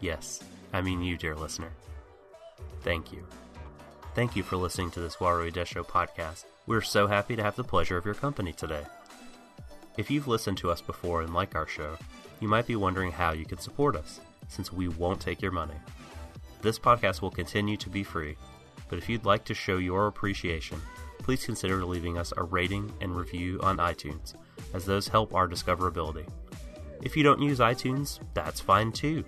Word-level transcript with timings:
Yes, 0.00 0.40
I 0.72 0.80
mean 0.80 1.02
you, 1.02 1.16
dear 1.16 1.34
listener. 1.34 1.70
Thank 2.82 3.12
you. 3.12 3.26
Thank 4.14 4.36
you 4.36 4.42
for 4.42 4.56
listening 4.56 4.90
to 4.92 5.00
this 5.00 5.16
Warui 5.16 5.52
Desho 5.52 5.84
podcast. 5.84 6.44
We're 6.66 6.82
so 6.82 7.06
happy 7.06 7.34
to 7.36 7.42
have 7.42 7.56
the 7.56 7.64
pleasure 7.64 7.96
of 7.96 8.04
your 8.04 8.14
company 8.14 8.52
today. 8.52 8.84
If 9.96 10.10
you've 10.10 10.28
listened 10.28 10.58
to 10.58 10.70
us 10.70 10.80
before 10.80 11.22
and 11.22 11.34
like 11.34 11.56
our 11.56 11.66
show, 11.66 11.96
you 12.40 12.46
might 12.46 12.66
be 12.66 12.76
wondering 12.76 13.10
how 13.10 13.32
you 13.32 13.44
can 13.44 13.58
support 13.58 13.96
us, 13.96 14.20
since 14.48 14.72
we 14.72 14.86
won't 14.86 15.20
take 15.20 15.42
your 15.42 15.50
money. 15.50 15.74
This 16.62 16.78
podcast 16.78 17.20
will 17.20 17.30
continue 17.30 17.76
to 17.78 17.90
be 17.90 18.04
free, 18.04 18.36
but 18.88 18.98
if 18.98 19.08
you'd 19.08 19.24
like 19.24 19.44
to 19.46 19.54
show 19.54 19.78
your 19.78 20.06
appreciation, 20.06 20.80
please 21.18 21.44
consider 21.44 21.84
leaving 21.84 22.16
us 22.16 22.32
a 22.36 22.44
rating 22.44 22.92
and 23.00 23.16
review 23.16 23.58
on 23.62 23.78
iTunes, 23.78 24.34
as 24.72 24.84
those 24.84 25.08
help 25.08 25.34
our 25.34 25.48
discoverability. 25.48 26.28
If 27.02 27.16
you 27.16 27.22
don't 27.22 27.42
use 27.42 27.58
iTunes, 27.58 28.20
that's 28.34 28.60
fine 28.60 28.92
too. 28.92 29.24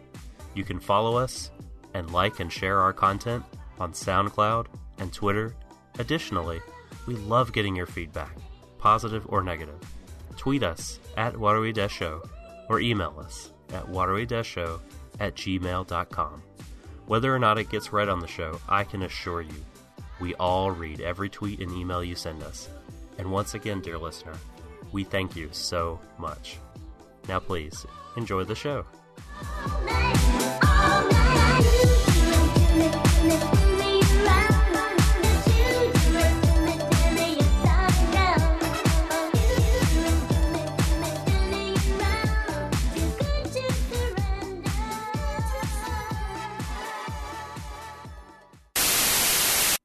You 0.54 0.64
can 0.64 0.80
follow 0.80 1.16
us 1.16 1.50
and 1.94 2.12
like 2.12 2.40
and 2.40 2.52
share 2.52 2.78
our 2.80 2.92
content 2.92 3.44
on 3.78 3.92
SoundCloud 3.92 4.66
and 4.98 5.12
Twitter. 5.12 5.54
Additionally, 5.98 6.60
we 7.06 7.14
love 7.16 7.52
getting 7.52 7.74
your 7.74 7.86
feedback, 7.86 8.36
positive 8.78 9.26
or 9.28 9.42
negative. 9.42 9.80
Tweet 10.36 10.62
us 10.62 10.98
at 11.16 11.36
Waterway 11.36 11.72
Show 11.88 12.22
or 12.68 12.80
email 12.80 13.14
us 13.18 13.50
at 13.72 13.88
waterway 13.88 14.26
show 14.42 14.80
at 15.18 15.34
gmail.com. 15.34 16.42
Whether 17.06 17.34
or 17.34 17.38
not 17.38 17.58
it 17.58 17.68
gets 17.68 17.92
read 17.92 18.08
on 18.08 18.20
the 18.20 18.28
show, 18.28 18.60
I 18.68 18.84
can 18.84 19.02
assure 19.02 19.42
you, 19.42 19.64
we 20.20 20.34
all 20.34 20.70
read 20.70 21.00
every 21.00 21.28
tweet 21.28 21.60
and 21.60 21.72
email 21.72 22.04
you 22.04 22.14
send 22.14 22.42
us. 22.42 22.68
And 23.18 23.30
once 23.32 23.54
again, 23.54 23.80
dear 23.80 23.98
listener, 23.98 24.34
we 24.92 25.02
thank 25.02 25.34
you 25.34 25.48
so 25.52 26.00
much. 26.18 26.58
Now, 27.28 27.40
please 27.40 27.84
enjoy 28.16 28.44
the 28.44 28.54
show. 28.54 28.84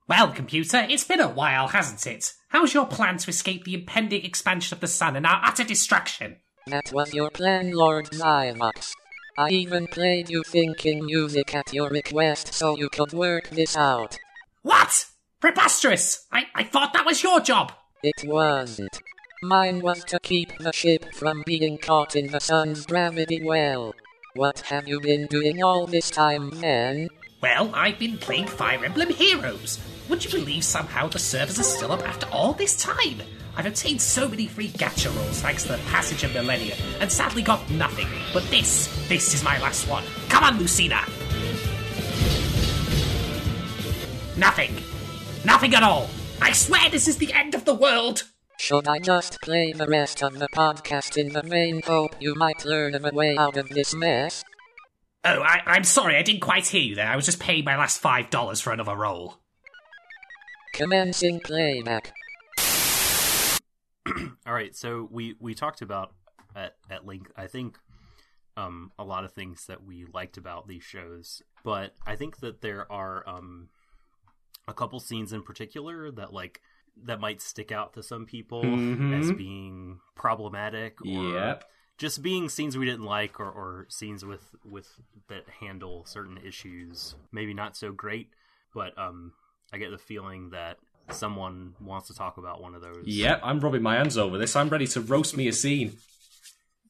Well, 0.07 0.31
computer, 0.31 0.85
it's 0.89 1.03
been 1.03 1.19
a 1.19 1.27
while, 1.27 1.67
hasn't 1.67 2.07
it? 2.07 2.33
How's 2.49 2.73
your 2.73 2.85
plan 2.85 3.17
to 3.17 3.29
escape 3.29 3.65
the 3.65 3.73
impending 3.73 4.23
expansion 4.23 4.73
of 4.73 4.79
the 4.79 4.87
sun 4.87 5.15
and 5.15 5.25
our 5.25 5.41
utter 5.43 5.63
destruction? 5.63 6.37
That 6.67 6.91
was 6.93 7.13
your 7.13 7.29
plan, 7.29 7.71
Lord 7.71 8.05
Zyvox. 8.11 8.93
I 9.37 9.49
even 9.49 9.87
played 9.87 10.29
you 10.29 10.43
thinking 10.43 11.05
music 11.05 11.53
at 11.53 11.73
your 11.73 11.89
request 11.89 12.53
so 12.53 12.77
you 12.77 12.87
could 12.87 13.11
work 13.11 13.49
this 13.49 13.75
out. 13.75 14.17
What? 14.61 15.07
Preposterous! 15.41 16.25
I, 16.31 16.45
I 16.55 16.63
thought 16.63 16.93
that 16.93 17.05
was 17.05 17.21
your 17.21 17.41
job! 17.41 17.73
It 18.01 18.23
wasn't. 18.23 19.01
Mine 19.43 19.81
was 19.81 20.05
to 20.05 20.19
keep 20.21 20.57
the 20.59 20.71
ship 20.71 21.13
from 21.13 21.43
being 21.45 21.77
caught 21.77 22.15
in 22.15 22.27
the 22.31 22.39
sun's 22.39 22.85
gravity 22.85 23.43
well. 23.43 23.93
What 24.35 24.61
have 24.61 24.87
you 24.87 25.01
been 25.01 25.27
doing 25.27 25.61
all 25.61 25.85
this 25.85 26.09
time, 26.09 26.51
then? 26.61 27.09
Well, 27.41 27.71
I've 27.75 27.99
been 27.99 28.17
playing 28.17 28.47
Fire 28.47 28.85
Emblem 28.85 29.09
Heroes. 29.09 29.79
Would 30.07 30.23
you 30.23 30.31
believe 30.31 30.63
somehow 30.63 31.09
the 31.09 31.19
servers 31.19 31.59
are 31.59 31.63
still 31.63 31.91
up 31.91 32.07
after 32.07 32.27
all 32.27 32.53
this 32.53 32.81
time? 32.81 33.21
I've 33.57 33.65
obtained 33.65 34.01
so 34.01 34.27
many 34.27 34.47
free 34.47 34.69
gacha 34.69 35.15
rolls 35.15 35.41
thanks 35.41 35.63
to 35.63 35.69
the 35.69 35.77
passage 35.89 36.23
of 36.23 36.33
millennia, 36.33 36.75
and 36.99 37.11
sadly 37.11 37.41
got 37.41 37.69
nothing. 37.71 38.07
But 38.33 38.43
this, 38.49 38.87
this 39.07 39.33
is 39.33 39.43
my 39.43 39.59
last 39.59 39.87
one. 39.87 40.03
Come 40.29 40.43
on, 40.43 40.57
Lucina! 40.57 41.03
Nothing. 44.37 44.75
Nothing 45.45 45.75
at 45.75 45.83
all. 45.83 46.09
I 46.41 46.51
swear 46.51 46.89
this 46.89 47.07
is 47.07 47.17
the 47.17 47.31
end 47.31 47.55
of 47.55 47.63
the 47.63 47.73
world. 47.73 48.23
Should 48.57 48.87
I 48.87 48.99
just 48.99 49.39
play 49.41 49.71
the 49.71 49.87
rest 49.87 50.21
of 50.23 50.39
the 50.39 50.47
podcast 50.49 51.17
in 51.17 51.33
the 51.33 51.41
vain 51.41 51.81
hope 51.81 52.15
oh, 52.15 52.17
you 52.19 52.35
might 52.35 52.65
learn 52.65 52.95
of 52.95 53.05
a 53.05 53.11
way 53.11 53.37
out 53.37 53.57
of 53.57 53.69
this 53.69 53.93
mess? 53.93 54.43
Oh, 55.23 55.41
I, 55.41 55.61
I'm 55.65 55.83
sorry, 55.83 56.15
I 56.17 56.21
didn't 56.21 56.41
quite 56.41 56.67
hear 56.67 56.81
you 56.81 56.95
there. 56.95 57.07
I 57.07 57.15
was 57.15 57.25
just 57.25 57.39
paying 57.39 57.63
my 57.63 57.77
last 57.77 57.99
five 57.99 58.29
dollars 58.29 58.61
for 58.61 58.71
another 58.73 58.95
roll. 58.95 59.37
Commencing 60.73 61.39
playback. 61.39 62.13
All 64.47 64.53
right, 64.53 64.75
so 64.75 65.07
we 65.11 65.35
we 65.39 65.53
talked 65.53 65.81
about 65.81 66.13
at 66.55 66.75
at 66.89 67.05
length. 67.05 67.31
I 67.35 67.47
think 67.47 67.77
um, 68.57 68.91
a 68.97 69.03
lot 69.03 69.25
of 69.25 69.33
things 69.33 69.65
that 69.67 69.83
we 69.83 70.05
liked 70.13 70.37
about 70.37 70.67
these 70.67 70.83
shows, 70.83 71.41
but 71.63 71.93
I 72.05 72.15
think 72.15 72.37
that 72.37 72.61
there 72.61 72.89
are 72.91 73.27
um, 73.27 73.69
a 74.67 74.73
couple 74.73 74.99
scenes 74.99 75.33
in 75.33 75.41
particular 75.43 76.11
that 76.11 76.31
like 76.33 76.61
that 77.03 77.19
might 77.19 77.41
stick 77.41 77.71
out 77.71 77.93
to 77.93 78.03
some 78.03 78.25
people 78.25 78.77
Mhm. 78.77 79.19
as 79.19 79.31
being 79.33 79.99
problematic 80.15 81.01
or 81.01 81.07
Yep. 81.07 81.63
just 81.97 82.21
being 82.21 82.47
scenes 82.47 82.77
we 82.77 82.85
didn't 82.85 83.03
like 83.05 83.39
or, 83.39 83.49
or 83.51 83.85
scenes 83.89 84.23
with 84.23 84.55
with 84.63 84.87
that 85.27 85.43
handle 85.59 86.05
certain 86.05 86.37
issues 86.37 87.15
maybe 87.33 87.53
not 87.53 87.75
so 87.75 87.91
great 87.91 88.29
but 88.73 88.97
um 88.97 89.33
i 89.73 89.77
get 89.77 89.91
the 89.91 89.97
feeling 89.97 90.51
that 90.51 90.77
someone 91.11 91.75
wants 91.79 92.07
to 92.07 92.13
talk 92.13 92.37
about 92.37 92.61
one 92.61 92.75
of 92.75 92.81
those 92.81 93.03
Yep, 93.05 93.41
I'm 93.43 93.59
rubbing 93.59 93.81
my 93.81 93.95
hands 93.95 94.17
over 94.17 94.37
this. 94.37 94.55
I'm 94.55 94.69
ready 94.69 94.87
to 94.87 95.01
roast 95.01 95.37
me 95.37 95.47
a 95.47 95.53
scene. 95.53 95.97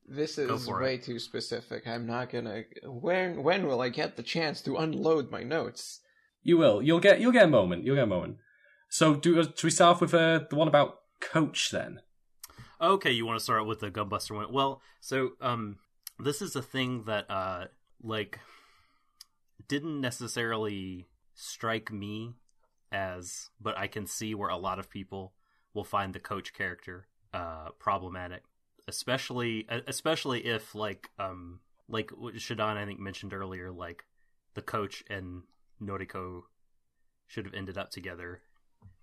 This 0.08 0.38
is 0.38 0.68
way 0.68 0.96
it. 0.96 1.04
too 1.04 1.20
specific. 1.20 1.88
I'm 1.88 2.06
not 2.06 2.30
gonna. 2.30 2.64
When 2.84 3.42
when 3.44 3.66
will 3.66 3.82
I 3.82 3.90
get 3.90 4.18
the 4.18 4.24
chance 4.24 4.62
to 4.62 4.78
unload 4.78 5.32
my 5.32 5.42
notes? 5.42 6.02
You 6.44 6.58
will. 6.58 6.82
You'll 6.82 7.00
get. 7.00 7.20
You'll 7.20 7.32
get 7.32 7.46
a 7.46 7.48
moment. 7.48 7.84
You'll 7.84 7.96
get 7.96 8.04
a 8.04 8.08
moment. 8.08 8.38
So, 8.88 9.16
do 9.16 9.42
should 9.44 9.64
we 9.64 9.72
start 9.72 9.96
off 9.96 10.02
with 10.02 10.14
uh, 10.14 10.42
the 10.48 10.56
one 10.56 10.68
about 10.68 11.00
Coach 11.20 11.72
then? 11.72 12.02
okay 12.82 13.12
you 13.12 13.26
want 13.26 13.38
to 13.38 13.44
start 13.44 13.66
with 13.66 13.80
the 13.80 13.90
gunbuster 13.90 14.36
one 14.36 14.52
well 14.52 14.82
so 15.00 15.32
um 15.42 15.78
this 16.20 16.42
is 16.42 16.56
a 16.56 16.62
thing 16.62 17.04
that 17.06 17.30
uh 17.30 17.66
like 18.04 18.40
didn't 19.68 20.02
necessarily 20.02 21.08
strike 21.34 21.92
me 21.92 22.34
as 22.96 23.50
but 23.60 23.78
i 23.78 23.88
can 23.88 24.08
see 24.08 24.34
where 24.34 24.50
a 24.50 24.58
lot 24.58 24.80
of 24.80 24.90
people 24.90 25.34
will 25.74 25.84
find 25.84 26.14
the 26.14 26.20
coach 26.20 26.54
character 26.54 27.08
uh 27.34 27.70
problematic 27.78 28.44
especially 28.88 29.68
especially 29.88 30.46
if 30.46 30.74
like 30.76 31.10
um 31.20 31.60
like 31.88 32.12
Shadon 32.36 32.78
I 32.78 32.86
think 32.86 33.00
mentioned 33.00 33.34
earlier 33.34 33.72
like 33.72 34.06
the 34.54 34.62
coach 34.62 35.04
and 35.10 35.44
Noriko 35.82 36.44
should 37.28 37.46
have 37.46 37.54
ended 37.54 37.78
up 37.78 37.92
together 37.92 38.42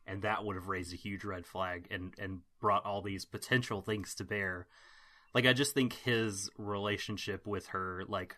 and 0.07 0.23
that 0.23 0.45
would 0.45 0.57
have 0.57 0.69
raised 0.69 0.93
a 0.93 0.97
huge 0.97 1.25
red 1.25 1.47
flag 1.47 1.87
and 1.91 2.15
and 2.19 2.41
brought 2.61 2.85
all 2.85 3.03
these 3.03 3.25
potential 3.25 3.83
things 3.83 4.15
to 4.17 4.25
bear. 4.25 4.67
Like 5.35 5.47
i 5.47 5.53
just 5.53 5.75
think 5.75 5.93
his 5.93 6.51
relationship 6.59 7.47
with 7.47 7.69
her 7.69 8.05
like 8.09 8.37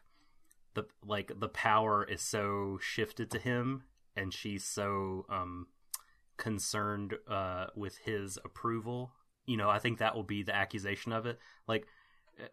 the 0.75 0.87
like 1.05 1.33
the 1.39 1.49
power 1.49 2.05
is 2.05 2.21
so 2.21 2.79
shifted 2.81 3.31
to 3.31 3.39
him 3.39 3.85
and 4.17 4.33
she's 4.33 4.65
so 4.65 5.27
um 5.29 5.67
concerned 6.37 7.15
uh 7.29 7.67
with 7.77 7.99
his 7.99 8.39
approval 8.45 9.13
you 9.47 9.57
know 9.57 9.71
i 9.71 9.79
think 9.79 9.99
that 9.99 10.15
will 10.15 10.25
be 10.25 10.43
the 10.43 10.55
accusation 10.55 11.13
of 11.13 11.27
it 11.27 11.39
like 11.69 11.87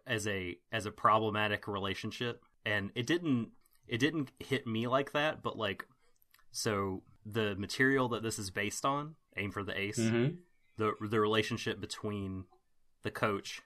as 0.06 0.26
a 0.28 0.56
as 0.70 0.86
a 0.86 0.90
problematic 0.92 1.66
relationship 1.66 2.42
and 2.64 2.90
it 2.94 3.06
didn't 3.06 3.48
it 3.88 3.98
didn't 3.98 4.30
hit 4.38 4.66
me 4.66 4.86
like 4.86 5.12
that 5.12 5.42
but 5.42 5.58
like 5.58 5.86
so 6.52 7.02
the 7.26 7.56
material 7.56 8.08
that 8.08 8.22
this 8.22 8.38
is 8.38 8.50
based 8.50 8.84
on 8.84 9.14
aim 9.36 9.50
for 9.50 9.64
the 9.64 9.76
ace 9.78 9.98
Mm-hmm. 9.98 10.34
the 10.76 10.92
the 11.08 11.18
relationship 11.20 11.80
between 11.80 12.44
the 13.02 13.10
coach 13.10 13.60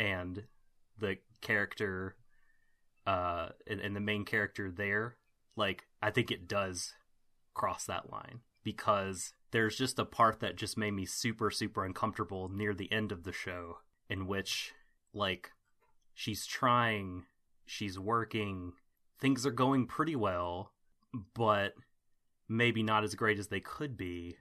and 0.00 0.44
the 0.98 1.18
character 1.40 2.16
uh 3.06 3.50
and, 3.68 3.80
and 3.80 3.94
the 3.94 4.00
main 4.00 4.24
character 4.24 4.70
there 4.70 5.16
like 5.54 5.84
i 6.02 6.10
think 6.10 6.30
it 6.32 6.48
does 6.48 6.94
cross 7.58 7.84
that 7.84 8.10
line 8.10 8.40
because 8.64 9.34
there's 9.50 9.76
just 9.76 9.98
a 9.98 10.04
part 10.04 10.40
that 10.40 10.56
just 10.56 10.78
made 10.78 10.92
me 10.92 11.04
super 11.04 11.50
super 11.50 11.84
uncomfortable 11.84 12.48
near 12.48 12.72
the 12.74 12.90
end 12.92 13.12
of 13.12 13.24
the 13.24 13.32
show 13.32 13.78
in 14.08 14.26
which 14.26 14.72
like 15.12 15.50
she's 16.14 16.46
trying 16.46 17.24
she's 17.66 17.98
working 17.98 18.72
things 19.20 19.44
are 19.44 19.50
going 19.50 19.86
pretty 19.86 20.16
well 20.16 20.72
but 21.34 21.74
maybe 22.48 22.82
not 22.82 23.04
as 23.04 23.14
great 23.14 23.38
as 23.38 23.48
they 23.48 23.60
could 23.60 23.96
be 23.96 24.36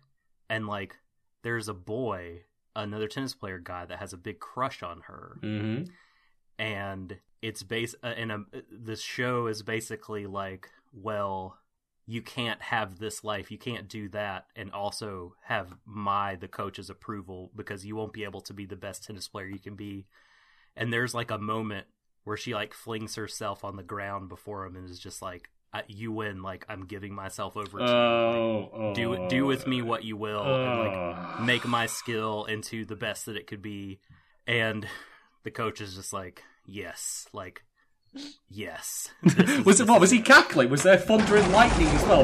and 0.49 0.67
like 0.67 0.95
there's 1.43 1.67
a 1.67 1.73
boy 1.73 2.41
another 2.75 3.07
tennis 3.07 3.33
player 3.33 3.59
guy 3.59 3.85
that 3.85 3.99
has 3.99 4.13
a 4.13 4.17
big 4.17 4.39
crush 4.39 4.83
on 4.83 5.01
her 5.07 5.37
Mm-hmm. 5.41 5.83
and 6.59 7.17
it's 7.41 7.63
base 7.63 7.95
uh, 8.03 8.07
and 8.07 8.31
um, 8.31 8.47
this 8.71 9.01
show 9.01 9.47
is 9.47 9.61
basically 9.63 10.25
like 10.25 10.69
well 10.93 11.57
you 12.09 12.21
can't 12.21 12.61
have 12.61 12.97
this 12.99 13.23
life 13.23 13.51
you 13.51 13.57
can't 13.57 13.89
do 13.89 14.07
that 14.09 14.45
and 14.55 14.71
also 14.71 15.35
have 15.43 15.75
my 15.85 16.35
the 16.35 16.47
coach's 16.47 16.89
approval 16.89 17.51
because 17.55 17.85
you 17.85 17.95
won't 17.95 18.13
be 18.13 18.23
able 18.23 18.41
to 18.41 18.53
be 18.53 18.65
the 18.65 18.75
best 18.75 19.03
tennis 19.03 19.27
player 19.27 19.45
you 19.45 19.59
can 19.59 19.75
be 19.75 20.05
and 20.77 20.93
there's 20.93 21.13
like 21.13 21.31
a 21.31 21.37
moment 21.37 21.87
where 22.27 22.37
she 22.37 22.53
like 22.53 22.73
flings 22.73 23.15
herself 23.15 23.63
on 23.63 23.77
the 23.77 23.83
ground 23.83 24.27
before 24.27 24.65
him 24.65 24.75
and 24.75 24.89
is 24.89 24.99
just 24.99 25.21
like, 25.21 25.49
"You 25.87 26.11
win! 26.11 26.43
Like 26.43 26.65
I'm 26.67 26.85
giving 26.85 27.13
myself 27.15 27.55
over 27.55 27.79
to 27.79 27.83
you. 27.85 27.89
Oh, 27.89 28.93
do 28.93 29.15
oh, 29.15 29.29
do 29.29 29.45
with 29.45 29.65
me 29.65 29.81
what 29.81 30.03
you 30.03 30.17
will, 30.17 30.43
and 30.43 30.79
like 30.79 31.37
oh. 31.39 31.43
make 31.43 31.65
my 31.65 31.87
skill 31.87 32.43
into 32.45 32.83
the 32.85 32.95
best 32.95 33.25
that 33.25 33.37
it 33.37 33.47
could 33.47 33.61
be." 33.61 33.99
And 34.45 34.87
the 35.43 35.51
coach 35.51 35.81
is 35.81 35.95
just 35.95 36.13
like, 36.13 36.43
"Yes, 36.65 37.27
like." 37.33 37.63
Yes. 38.49 39.09
Was 39.65 39.79
it 39.79 39.87
what? 39.87 39.99
Was 40.01 40.11
he 40.11 40.21
cackling? 40.21 40.69
Was 40.69 40.83
there 40.83 40.97
thunder 40.97 41.37
and 41.37 41.51
lightning 41.51 41.87
as 41.87 42.03
well? 42.05 42.23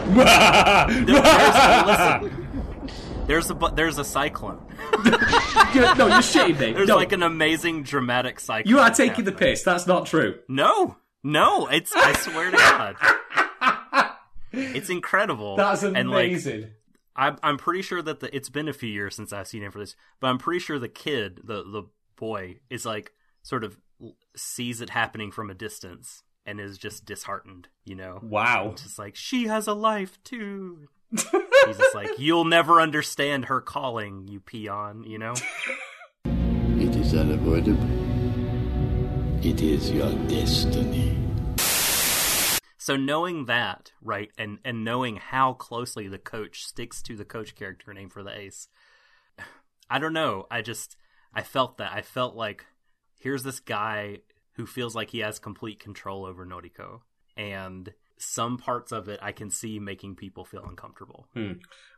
There's, 0.87 1.09
listen, 1.87 3.25
there's 3.27 3.49
a 3.51 3.71
there's 3.75 3.97
a 3.99 4.03
cyclone. 4.03 4.65
You're- 5.73 5.93
no, 5.95 6.07
you're 6.07 6.17
shitting 6.21 6.59
me. 6.59 6.73
There's 6.73 6.87
no, 6.87 6.95
like 6.97 7.11
an 7.13 7.23
amazing 7.23 7.83
dramatic 7.83 8.39
cyclone. 8.39 8.69
you 8.69 8.79
are 8.79 8.89
taking 8.91 9.25
the 9.25 9.31
piss. 9.31 9.63
That's 9.63 9.87
not 9.87 10.05
true. 10.05 10.39
No, 10.47 10.97
no, 11.23 11.67
it's 11.67 11.91
I 11.95 12.13
swear 12.13 12.51
to 12.51 12.57
God, 12.57 12.95
it's 14.51 14.89
incredible. 14.89 15.55
That's 15.55 15.83
And 15.83 16.09
like, 16.09 16.27
amazing. 16.29 16.67
I'm 17.15 17.37
I'm 17.43 17.57
pretty 17.57 17.81
sure 17.81 18.01
that 18.01 18.19
the 18.19 18.35
it's 18.35 18.49
been 18.49 18.67
a 18.67 18.73
few 18.73 18.89
years 18.89 19.15
since 19.15 19.31
I've 19.33 19.47
seen 19.47 19.63
him 19.63 19.71
for 19.71 19.79
this, 19.79 19.95
but 20.19 20.27
I'm 20.27 20.37
pretty 20.37 20.59
sure 20.59 20.79
the 20.79 20.89
kid, 20.89 21.41
the 21.43 21.63
the 21.63 21.83
boy, 22.17 22.57
is 22.69 22.85
like 22.85 23.11
sort 23.41 23.63
of 23.63 23.77
sees 24.35 24.81
it 24.81 24.89
happening 24.89 25.31
from 25.31 25.49
a 25.49 25.53
distance 25.53 26.23
and 26.45 26.59
is 26.59 26.77
just 26.77 27.05
disheartened. 27.05 27.67
You 27.85 27.95
know, 27.95 28.19
wow. 28.21 28.73
just 28.75 28.99
like 28.99 29.15
she 29.15 29.47
has 29.47 29.67
a 29.67 29.73
life 29.73 30.21
too. 30.23 30.87
He's 31.11 31.77
just 31.77 31.95
like 31.95 32.17
you'll 32.17 32.45
never 32.45 32.81
understand 32.81 33.45
her 33.45 33.61
calling, 33.61 34.27
you 34.27 34.39
peon. 34.39 35.03
You 35.03 35.19
know. 35.19 35.33
It 36.75 36.97
is 36.97 37.13
unavoidable. 37.13 37.87
It 39.41 39.61
is 39.61 39.89
your 39.89 40.11
destiny. 40.27 41.17
So 42.77 42.97
knowing 42.97 43.45
that, 43.45 43.93
right, 44.01 44.29
and 44.37 44.59
and 44.65 44.83
knowing 44.83 45.15
how 45.15 45.53
closely 45.53 46.09
the 46.09 46.17
coach 46.17 46.65
sticks 46.65 47.01
to 47.03 47.15
the 47.15 47.23
coach 47.23 47.55
character 47.55 47.93
name 47.93 48.09
for 48.09 48.21
the 48.21 48.37
ace, 48.37 48.67
I 49.89 49.97
don't 49.97 50.11
know. 50.11 50.45
I 50.51 50.61
just 50.61 50.97
I 51.33 51.41
felt 51.41 51.77
that. 51.77 51.93
I 51.93 52.01
felt 52.01 52.35
like 52.35 52.65
here's 53.23 53.43
this 53.43 53.61
guy 53.61 54.17
who 54.55 54.65
feels 54.65 54.95
like 54.95 55.09
he 55.09 55.19
has 55.19 55.39
complete 55.39 55.79
control 55.79 56.25
over 56.25 56.45
Noriko, 56.45 56.99
and 57.37 57.93
some 58.17 58.57
parts 58.57 58.91
of 58.91 59.07
it 59.07 59.19
I 59.21 59.31
can 59.31 59.49
see 59.49 59.79
making 59.79 60.15
people 60.15 60.45
feel 60.45 60.65
uncomfortable. 60.67 61.27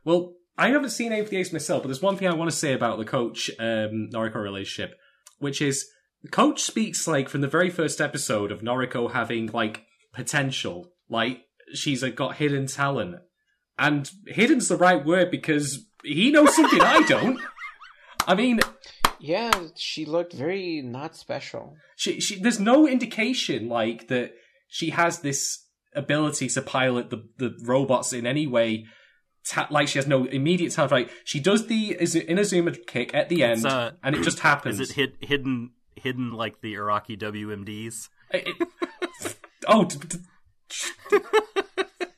Well, 0.04 0.34
I 0.56 0.68
haven't 0.68 0.90
seen 0.90 1.10
for 1.24 1.28
the 1.28 1.36
Ace 1.36 1.52
myself, 1.52 1.82
but 1.82 1.88
there's 1.88 2.00
one 2.00 2.16
thing 2.16 2.28
I 2.28 2.34
want 2.34 2.50
to 2.50 2.56
say 2.56 2.72
about 2.72 2.98
the 2.98 3.04
coach 3.04 3.50
um, 3.58 4.08
Noriko 4.12 4.36
relationship, 4.36 4.96
which 5.38 5.60
is 5.60 5.86
the 6.22 6.30
coach 6.30 6.62
speaks 6.62 7.06
like 7.06 7.28
from 7.28 7.40
the 7.40 7.48
very 7.48 7.70
first 7.70 8.00
episode 8.00 8.50
of 8.50 8.62
Noriko 8.62 9.12
having 9.12 9.48
like 9.48 9.84
potential, 10.12 10.92
like 11.10 11.42
she's 11.74 12.02
like, 12.02 12.14
got 12.14 12.36
hidden 12.36 12.66
talent, 12.66 13.16
and 13.78 14.10
hidden's 14.28 14.68
the 14.68 14.76
right 14.76 15.04
word 15.04 15.30
because 15.30 15.86
he 16.02 16.30
knows 16.30 16.54
something 16.54 16.80
I 16.80 17.02
don't. 17.02 17.38
I 18.26 18.34
mean, 18.34 18.60
Yeah, 19.26 19.50
she 19.74 20.04
looked 20.04 20.32
very 20.32 20.82
not 20.82 21.16
special. 21.16 21.76
she, 21.96 22.20
she 22.20 22.38
there's 22.40 22.60
no 22.60 22.86
indication 22.86 23.68
like 23.68 24.08
that 24.08 24.32
she 24.68 24.90
has 24.90 25.20
this 25.20 25.64
ability 25.94 26.48
to 26.48 26.62
pilot 26.62 27.10
the, 27.10 27.20
the 27.38 27.50
robots 27.64 28.12
in 28.12 28.26
any 28.26 28.46
way 28.46 28.84
ta- 29.48 29.66
like 29.70 29.88
she 29.88 29.98
has 29.98 30.06
no 30.06 30.24
immediate 30.26 30.72
talent 30.72 30.92
like 30.92 31.10
she 31.24 31.40
does 31.40 31.66
the 31.66 31.96
Iz- 31.98 32.14
Inazuma 32.14 32.76
kick 32.86 33.14
at 33.14 33.28
the 33.30 33.42
end 33.42 33.64
uh, 33.64 33.92
and 34.02 34.14
it 34.14 34.22
just 34.22 34.40
happens 34.40 34.78
Is 34.78 34.90
it 34.90 34.94
hid, 34.96 35.12
hidden 35.20 35.70
hidden 35.94 36.32
like 36.32 36.60
the 36.60 36.74
Iraqi 36.74 37.16
WMDs? 37.16 38.08
It- 38.30 38.46
it- 38.48 39.36
oh 39.68 39.84
d- 39.84 39.96
d- 40.06 41.18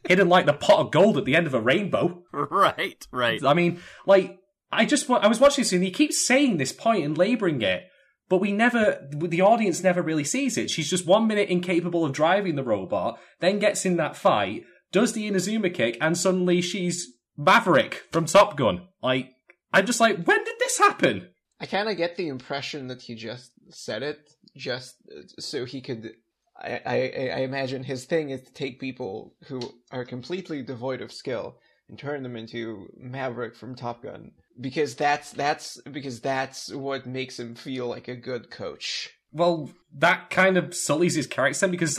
hidden 0.09 0.29
like 0.29 0.47
the 0.47 0.53
pot 0.55 0.81
of 0.81 0.91
gold 0.91 1.17
at 1.19 1.25
the 1.25 1.37
end 1.37 1.47
of 1.47 1.55
a 1.55 1.61
rainbow 1.61 2.23
right, 2.33 3.07
right. 3.13 3.45
I 3.45 3.55
mean, 3.55 3.81
like, 4.07 4.39
I 4.71 4.85
just 4.85 5.09
I 5.11 5.27
was 5.27 5.41
watching 5.41 5.63
this 5.63 5.73
and 5.73 5.83
he 5.83 5.91
keeps 5.91 6.27
saying 6.27 6.57
this 6.57 6.73
point 6.73 7.05
and 7.05 7.17
laboring 7.17 7.63
it, 7.63 7.89
but 8.29 8.39
we 8.39 8.53
never, 8.53 9.09
the 9.11 9.41
audience 9.41 9.83
never 9.83 10.03
really 10.03 10.25
sees 10.25 10.59
it. 10.59 10.71
She's 10.71 10.91
just 10.91 11.07
one 11.07 11.27
minute 11.27 11.49
incapable 11.49 12.05
of 12.05 12.13
driving 12.13 12.57
the 12.57 12.63
robot, 12.63 13.19
then 13.41 13.59
gets 13.59 13.87
in 13.87 13.97
that 13.97 14.17
fight, 14.17 14.65
does 14.93 15.13
the 15.13 15.31
Inazuma 15.31 15.73
kick, 15.73 15.97
and 16.01 16.17
suddenly 16.17 16.61
she's 16.61 17.15
Maverick 17.37 18.05
from 18.13 18.27
Top 18.27 18.57
Gun. 18.57 18.89
Like, 19.03 19.31
I'm 19.73 19.87
just 19.87 20.01
like, 20.01 20.25
when 20.25 20.45
did 20.45 20.57
this 20.59 20.79
happen? 20.79 21.29
I 21.61 21.67
kind 21.67 21.89
of 21.89 21.97
get 21.97 22.17
the 22.17 22.29
impression 22.29 22.89
that 22.89 23.03
he 23.03 23.15
just 23.15 23.53
said 23.71 24.03
it 24.03 24.31
just 24.57 24.97
uh, 25.11 25.23
so 25.41 25.65
he 25.65 25.81
could. 25.81 26.13
I, 26.61 26.81
I, 26.85 27.33
I 27.37 27.41
imagine 27.41 27.85
his 27.85 28.05
thing 28.05 28.31
is 28.31 28.43
to 28.43 28.53
take 28.53 28.81
people 28.81 29.35
who 29.45 29.61
are 29.93 30.05
completely 30.05 30.63
devoid 30.63 31.01
of 31.01 31.13
skill 31.13 31.57
and 31.89 31.99
turn 31.99 32.23
them 32.23 32.37
into 32.37 32.89
Maverick 32.97 33.55
from 33.55 33.75
Top 33.75 34.03
Gun 34.03 34.33
because 34.61 34.95
that's 34.95 35.33
that's 35.33 35.81
because 35.83 36.21
that's 36.21 36.73
what 36.73 37.07
makes 37.07 37.39
him 37.39 37.55
feel 37.55 37.87
like 37.87 38.09
a 38.09 38.17
good 38.17 38.51
coach. 38.51 39.11
Well, 39.33 39.71
that 39.95 40.31
kind 40.31 40.57
of 40.57 40.75
sullies 40.75 41.15
his 41.15 41.27
character 41.27 41.61
then 41.61 41.71
because 41.71 41.99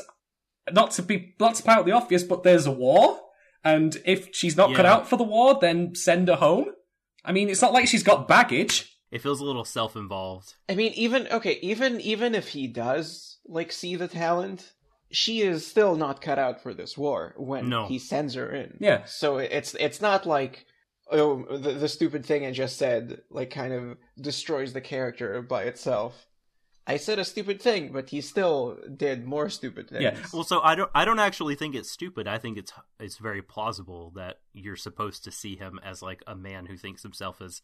not 0.71 0.91
to 0.91 1.01
be 1.01 1.35
not 1.39 1.55
to 1.55 1.63
point 1.63 1.79
out 1.79 1.85
the 1.85 1.91
obvious, 1.91 2.23
but 2.23 2.43
there's 2.43 2.65
a 2.65 2.71
war, 2.71 3.19
and 3.63 3.97
if 4.05 4.29
she's 4.33 4.57
not 4.57 4.75
cut 4.75 4.85
out 4.85 5.07
for 5.07 5.17
the 5.17 5.23
war, 5.23 5.57
then 5.59 5.95
send 5.95 6.27
her 6.27 6.35
home. 6.35 6.67
I 7.23 7.31
mean, 7.31 7.49
it's 7.49 7.61
not 7.61 7.73
like 7.73 7.87
she's 7.87 8.03
got 8.03 8.27
baggage. 8.27 8.97
It 9.11 9.21
feels 9.21 9.41
a 9.41 9.45
little 9.45 9.65
self-involved. 9.65 10.53
I 10.67 10.75
mean, 10.75 10.93
even 10.93 11.27
okay, 11.27 11.57
even 11.61 11.99
even 12.01 12.35
if 12.35 12.49
he 12.49 12.67
does 12.67 13.39
like 13.45 13.71
see 13.71 13.95
the 13.95 14.07
talent, 14.07 14.73
she 15.11 15.41
is 15.41 15.65
still 15.65 15.95
not 15.95 16.21
cut 16.21 16.37
out 16.39 16.61
for 16.61 16.73
this 16.73 16.97
war 16.97 17.33
when 17.37 17.69
No. 17.69 17.87
he 17.87 17.99
sends 17.99 18.35
her 18.35 18.51
in. 18.51 18.77
Yeah. 18.79 19.05
So 19.05 19.37
it's 19.37 19.75
it's 19.75 20.01
not 20.01 20.25
like 20.25 20.65
oh 21.11 21.43
the, 21.57 21.73
the 21.73 21.89
stupid 21.89 22.25
thing 22.25 22.45
I 22.45 22.51
just 22.51 22.77
said 22.77 23.21
like 23.29 23.49
kind 23.49 23.73
of 23.73 23.97
destroys 24.19 24.73
the 24.73 24.81
character 24.81 25.41
by 25.41 25.63
itself. 25.63 26.27
I 26.87 26.97
said 26.97 27.19
a 27.19 27.25
stupid 27.25 27.61
thing, 27.61 27.91
but 27.91 28.09
he 28.09 28.19
still 28.19 28.79
did 28.97 29.23
more 29.23 29.47
stupid 29.49 29.89
things. 29.89 30.01
Yeah. 30.01 30.17
Well, 30.33 30.43
so 30.43 30.59
I 30.61 30.73
don't 30.73 30.89
I 30.95 31.05
don't 31.05 31.19
actually 31.19 31.53
think 31.55 31.75
it's 31.75 31.91
stupid. 31.91 32.27
I 32.27 32.37
think 32.39 32.57
it's 32.57 32.73
it's 32.99 33.17
very 33.17 33.41
plausible 33.43 34.11
that 34.15 34.39
you're 34.53 34.75
supposed 34.75 35.23
to 35.25 35.31
see 35.31 35.55
him 35.55 35.79
as 35.83 36.01
like 36.01 36.23
a 36.25 36.35
man 36.35 36.65
who 36.65 36.77
thinks 36.77 37.03
himself 37.03 37.41
as 37.41 37.61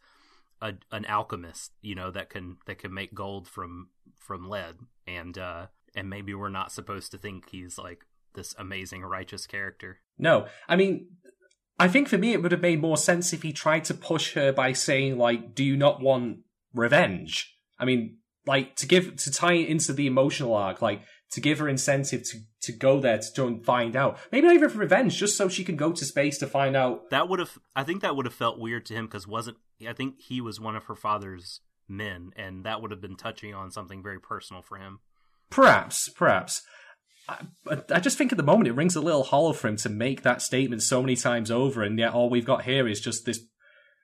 a, 0.62 0.74
an 0.92 1.06
alchemist, 1.08 1.72
you 1.82 1.96
know, 1.96 2.12
that 2.12 2.30
can 2.30 2.58
that 2.68 2.78
can 2.78 2.94
make 2.94 3.14
gold 3.16 3.48
from 3.48 3.90
from 4.20 4.48
lead, 4.48 4.76
and 5.08 5.38
uh 5.38 5.68
and 5.96 6.10
maybe 6.10 6.34
we're 6.34 6.50
not 6.50 6.72
supposed 6.72 7.12
to 7.12 7.18
think 7.18 7.50
he's 7.50 7.78
like 7.78 8.06
this 8.34 8.54
amazing 8.58 9.02
righteous 9.04 9.48
character. 9.48 10.00
No, 10.18 10.48
I 10.68 10.76
mean, 10.76 11.08
I 11.80 11.88
think 11.88 12.08
for 12.08 12.18
me 12.18 12.34
it 12.34 12.42
would 12.42 12.52
have 12.52 12.62
made 12.62 12.82
more 12.82 12.98
sense 12.98 13.34
if 13.34 13.42
he 13.42 13.54
tried 13.54 13.86
to 13.86 13.94
push 13.94 14.34
her 14.34 14.52
by 14.52 14.74
saying 14.74 15.18
like, 15.18 15.56
"Do 15.56 15.64
you 15.64 15.78
not 15.78 16.02
want 16.02 16.40
revenge?" 16.74 17.58
I 17.80 17.86
mean, 17.86 18.18
like 18.46 18.76
to 18.78 18.88
give 18.88 19.16
to 19.18 19.32
tie 19.32 19.54
it 19.54 19.70
into 19.70 19.94
the 19.94 20.08
emotional 20.08 20.54
arc, 20.54 20.82
like 20.82 21.02
to 21.32 21.42
give 21.42 21.60
her 21.60 21.68
incentive 21.68 22.24
to 22.30 22.40
to 22.62 22.72
go 22.72 23.00
there 23.00 23.18
to 23.18 23.28
go 23.36 23.48
and 23.48 23.66
find 23.66 23.96
out. 23.96 24.18
Maybe 24.32 24.48
not 24.48 24.56
even 24.56 24.70
for 24.70 24.80
revenge, 24.80 25.18
just 25.18 25.38
so 25.38 25.48
she 25.48 25.64
can 25.64 25.76
go 25.76 25.92
to 25.92 26.06
space 26.06 26.38
to 26.40 26.48
find 26.48 26.76
out. 26.76 27.10
That 27.10 27.30
would 27.30 27.40
have 27.40 27.58
I 27.76 27.84
think 27.84 28.02
that 28.02 28.16
would 28.16 28.26
have 28.26 28.34
felt 28.34 28.60
weird 28.60 28.86
to 28.88 28.94
him 28.94 29.06
because 29.06 29.28
wasn't 29.28 29.58
I 29.88 29.94
think 29.94 30.20
he 30.20 30.42
was 30.42 30.60
one 30.60 30.76
of 30.76 30.86
her 30.86 30.96
father's 30.96 31.62
men, 31.88 32.32
and 32.36 32.64
that 32.66 32.82
would 32.82 32.92
have 32.92 33.02
been 33.02 33.18
touching 33.18 33.54
on 33.54 33.72
something 33.72 34.02
very 34.02 34.20
personal 34.20 34.62
for 34.62 34.78
him. 34.78 35.00
Perhaps, 35.50 36.10
perhaps. 36.10 36.62
I, 37.28 37.38
I 37.92 38.00
just 38.00 38.18
think 38.18 38.32
at 38.32 38.38
the 38.38 38.44
moment 38.44 38.68
it 38.68 38.74
rings 38.74 38.96
a 38.96 39.02
little 39.02 39.24
hollow 39.24 39.54
for 39.54 39.68
him 39.68 39.78
to 39.78 39.90
make 39.90 40.22
that 40.22 40.42
statement 40.42 40.84
so 40.84 41.02
many 41.02 41.16
times 41.16 41.50
over, 41.50 41.84
and 41.84 41.98
yet 41.98 42.14
all 42.14 42.30
we've 42.30 42.46
got 42.46 42.64
here 42.66 42.88
is 42.88 43.00
just 43.00 43.26
this. 43.26 43.40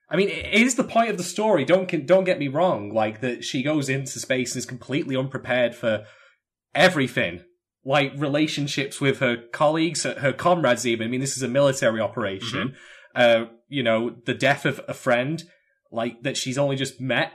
I 0.09 0.17
mean, 0.17 0.29
it 0.29 0.53
is 0.53 0.75
the 0.75 0.83
point 0.83 1.09
of 1.09 1.17
the 1.17 1.23
story. 1.23 1.63
Don't 1.63 2.05
don't 2.05 2.23
get 2.23 2.39
me 2.39 2.47
wrong. 2.47 2.93
Like 2.93 3.21
that, 3.21 3.43
she 3.43 3.63
goes 3.63 3.89
into 3.89 4.19
space 4.19 4.53
and 4.53 4.59
is 4.59 4.65
completely 4.65 5.15
unprepared 5.15 5.75
for 5.75 6.05
everything, 6.73 7.43
like 7.85 8.13
relationships 8.15 8.99
with 8.99 9.19
her 9.19 9.37
colleagues, 9.53 10.03
her, 10.03 10.19
her 10.19 10.33
comrades. 10.33 10.87
Even 10.87 11.07
I 11.07 11.09
mean, 11.09 11.21
this 11.21 11.37
is 11.37 11.43
a 11.43 11.47
military 11.47 12.01
operation. 12.01 12.75
Uh, 13.13 13.45
you 13.67 13.83
know, 13.83 14.15
the 14.25 14.33
death 14.33 14.65
of 14.65 14.81
a 14.87 14.93
friend, 14.93 15.43
like 15.91 16.23
that 16.23 16.37
she's 16.37 16.57
only 16.57 16.75
just 16.75 16.99
met. 16.99 17.33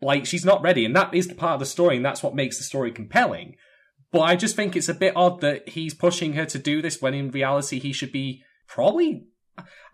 Like 0.00 0.26
she's 0.26 0.44
not 0.44 0.62
ready, 0.62 0.84
and 0.84 0.94
that 0.94 1.14
is 1.14 1.28
the 1.28 1.34
part 1.34 1.54
of 1.54 1.60
the 1.60 1.66
story, 1.66 1.96
and 1.96 2.04
that's 2.04 2.22
what 2.22 2.34
makes 2.34 2.58
the 2.58 2.64
story 2.64 2.92
compelling. 2.92 3.56
But 4.12 4.22
I 4.22 4.36
just 4.36 4.56
think 4.56 4.76
it's 4.76 4.88
a 4.88 4.94
bit 4.94 5.16
odd 5.16 5.40
that 5.40 5.70
he's 5.70 5.94
pushing 5.94 6.34
her 6.34 6.46
to 6.46 6.58
do 6.58 6.80
this 6.80 7.00
when 7.00 7.14
in 7.14 7.30
reality 7.30 7.78
he 7.78 7.92
should 7.92 8.12
be 8.12 8.42
probably. 8.66 9.26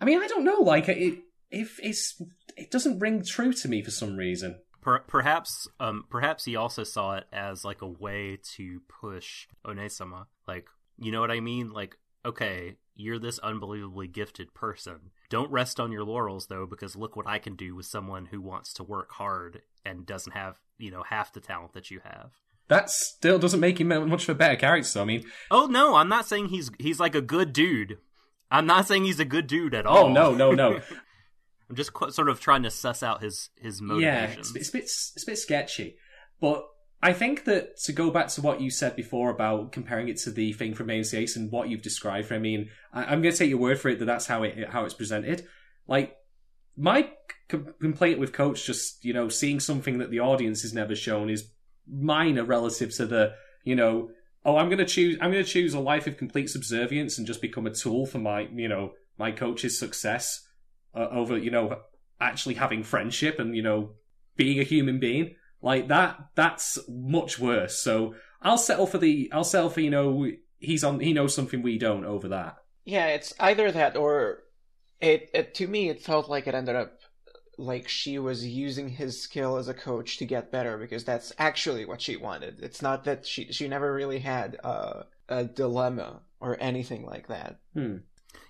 I 0.00 0.04
mean, 0.04 0.20
I 0.20 0.26
don't 0.26 0.44
know. 0.44 0.60
Like 0.60 0.88
it, 0.88 1.20
if 1.50 1.78
it's 1.82 2.20
it 2.56 2.70
doesn't 2.70 2.98
ring 2.98 3.22
true 3.24 3.52
to 3.52 3.68
me 3.68 3.82
for 3.82 3.90
some 3.90 4.16
reason. 4.16 4.60
Per- 4.80 5.04
perhaps, 5.06 5.68
um, 5.78 6.04
perhaps 6.10 6.44
he 6.44 6.56
also 6.56 6.82
saw 6.82 7.14
it 7.14 7.24
as 7.32 7.64
like 7.64 7.82
a 7.82 7.86
way 7.86 8.38
to 8.56 8.80
push 9.00 9.46
Onesama. 9.64 10.26
Like, 10.48 10.66
you 10.98 11.12
know 11.12 11.20
what 11.20 11.30
I 11.30 11.38
mean? 11.40 11.70
Like, 11.70 11.96
okay, 12.26 12.76
you're 12.96 13.20
this 13.20 13.38
unbelievably 13.38 14.08
gifted 14.08 14.54
person. 14.54 15.12
Don't 15.32 15.50
rest 15.50 15.80
on 15.80 15.90
your 15.90 16.04
laurels 16.04 16.48
though, 16.48 16.66
because 16.66 16.94
look 16.94 17.16
what 17.16 17.26
I 17.26 17.38
can 17.38 17.56
do 17.56 17.74
with 17.74 17.86
someone 17.86 18.26
who 18.26 18.42
wants 18.42 18.74
to 18.74 18.82
work 18.82 19.12
hard 19.12 19.62
and 19.82 20.04
doesn't 20.04 20.34
have, 20.34 20.58
you 20.76 20.90
know, 20.90 21.02
half 21.04 21.32
the 21.32 21.40
talent 21.40 21.72
that 21.72 21.90
you 21.90 22.00
have. 22.04 22.32
that 22.68 22.90
still 22.90 23.38
doesn't 23.38 23.58
make 23.58 23.80
him 23.80 23.88
much 23.88 24.24
of 24.24 24.28
a 24.28 24.34
better 24.34 24.56
character. 24.56 25.00
I 25.00 25.04
mean, 25.04 25.24
Oh 25.50 25.68
no, 25.68 25.94
I'm 25.94 26.10
not 26.10 26.26
saying 26.26 26.48
he's 26.48 26.70
he's 26.78 27.00
like 27.00 27.14
a 27.14 27.22
good 27.22 27.54
dude. 27.54 27.96
I'm 28.50 28.66
not 28.66 28.86
saying 28.86 29.04
he's 29.04 29.20
a 29.20 29.24
good 29.24 29.46
dude 29.46 29.74
at 29.74 29.86
oh, 29.86 29.90
all. 29.90 30.04
oh 30.04 30.12
no, 30.12 30.34
no, 30.34 30.52
no. 30.52 30.80
I'm 31.70 31.76
just 31.76 31.94
qu- 31.94 32.10
sort 32.10 32.28
of 32.28 32.38
trying 32.38 32.64
to 32.64 32.70
suss 32.70 33.02
out 33.02 33.22
his 33.22 33.48
his 33.56 33.80
yeah, 33.82 34.24
it's, 34.26 34.54
it's 34.54 34.68
a 34.68 34.72
bit 34.72 34.82
it's 34.82 35.22
a 35.22 35.30
bit 35.30 35.38
sketchy, 35.38 35.96
but 36.42 36.66
I 37.02 37.12
think 37.12 37.44
that 37.44 37.78
to 37.78 37.92
go 37.92 38.10
back 38.10 38.28
to 38.28 38.42
what 38.42 38.60
you 38.60 38.70
said 38.70 38.94
before 38.94 39.30
about 39.30 39.72
comparing 39.72 40.08
it 40.08 40.18
to 40.18 40.30
the 40.30 40.52
thing 40.52 40.72
from 40.72 40.86
AMC8 40.86 41.34
and 41.34 41.50
what 41.50 41.68
you've 41.68 41.82
described, 41.82 42.30
I 42.30 42.38
mean, 42.38 42.70
I, 42.92 43.04
I'm 43.04 43.22
going 43.22 43.32
to 43.32 43.38
take 43.38 43.50
your 43.50 43.58
word 43.58 43.80
for 43.80 43.88
it 43.88 43.98
that 43.98 44.04
that's 44.04 44.26
how 44.26 44.44
it 44.44 44.68
how 44.68 44.84
it's 44.84 44.94
presented. 44.94 45.46
Like 45.88 46.16
my 46.76 47.10
complaint 47.48 48.20
with 48.20 48.32
Coach, 48.32 48.64
just 48.64 49.04
you 49.04 49.12
know, 49.12 49.28
seeing 49.28 49.58
something 49.58 49.98
that 49.98 50.10
the 50.10 50.20
audience 50.20 50.62
has 50.62 50.72
never 50.72 50.94
shown 50.94 51.28
is 51.28 51.50
minor 51.90 52.44
relative 52.44 52.94
to 52.94 53.06
the 53.06 53.34
you 53.64 53.74
know, 53.74 54.10
oh, 54.44 54.56
I'm 54.56 54.68
going 54.68 54.78
to 54.78 54.84
choose 54.84 55.18
I'm 55.20 55.32
going 55.32 55.44
to 55.44 55.50
choose 55.50 55.74
a 55.74 55.80
life 55.80 56.06
of 56.06 56.16
complete 56.16 56.50
subservience 56.50 57.18
and 57.18 57.26
just 57.26 57.42
become 57.42 57.66
a 57.66 57.74
tool 57.74 58.06
for 58.06 58.18
my 58.18 58.42
you 58.54 58.68
know 58.68 58.92
my 59.18 59.32
coach's 59.32 59.76
success 59.76 60.46
uh, 60.94 61.08
over 61.10 61.36
you 61.36 61.50
know 61.50 61.80
actually 62.20 62.54
having 62.54 62.84
friendship 62.84 63.40
and 63.40 63.56
you 63.56 63.62
know 63.62 63.94
being 64.36 64.60
a 64.60 64.64
human 64.64 65.00
being 65.00 65.34
like 65.62 65.88
that 65.88 66.18
that's 66.34 66.78
much 66.88 67.38
worse 67.38 67.78
so 67.78 68.14
i'll 68.42 68.58
settle 68.58 68.86
for 68.86 68.98
the 68.98 69.30
i'll 69.32 69.44
settle 69.44 69.70
for 69.70 69.80
you 69.80 69.90
know 69.90 70.28
he's 70.58 70.84
on 70.84 71.00
he 71.00 71.12
knows 71.12 71.34
something 71.34 71.62
we 71.62 71.78
don't 71.78 72.04
over 72.04 72.28
that 72.28 72.56
Yeah, 72.84 73.08
it's 73.08 73.32
either 73.40 73.70
that 73.72 73.96
or 73.96 74.44
it, 75.00 75.30
it. 75.34 75.54
To 75.54 75.66
me, 75.66 75.88
it 75.88 76.02
felt 76.02 76.28
like 76.28 76.46
it 76.46 76.54
ended 76.54 76.76
up 76.76 77.00
like 77.58 77.88
she 77.88 78.18
was 78.18 78.46
using 78.46 78.88
his 78.88 79.20
skill 79.20 79.56
as 79.56 79.68
a 79.68 79.74
coach 79.74 80.18
to 80.18 80.26
get 80.26 80.50
better 80.50 80.78
because 80.78 81.04
that's 81.04 81.32
actually 81.38 81.84
what 81.84 82.00
she 82.00 82.16
wanted. 82.16 82.60
It's 82.62 82.82
not 82.82 83.04
that 83.04 83.26
she 83.26 83.52
she 83.52 83.68
never 83.68 83.92
really 83.92 84.20
had 84.20 84.56
a 84.64 85.06
a 85.28 85.44
dilemma 85.44 86.22
or 86.40 86.56
anything 86.60 87.04
like 87.06 87.28
that. 87.28 87.60
hmm. 87.74 87.98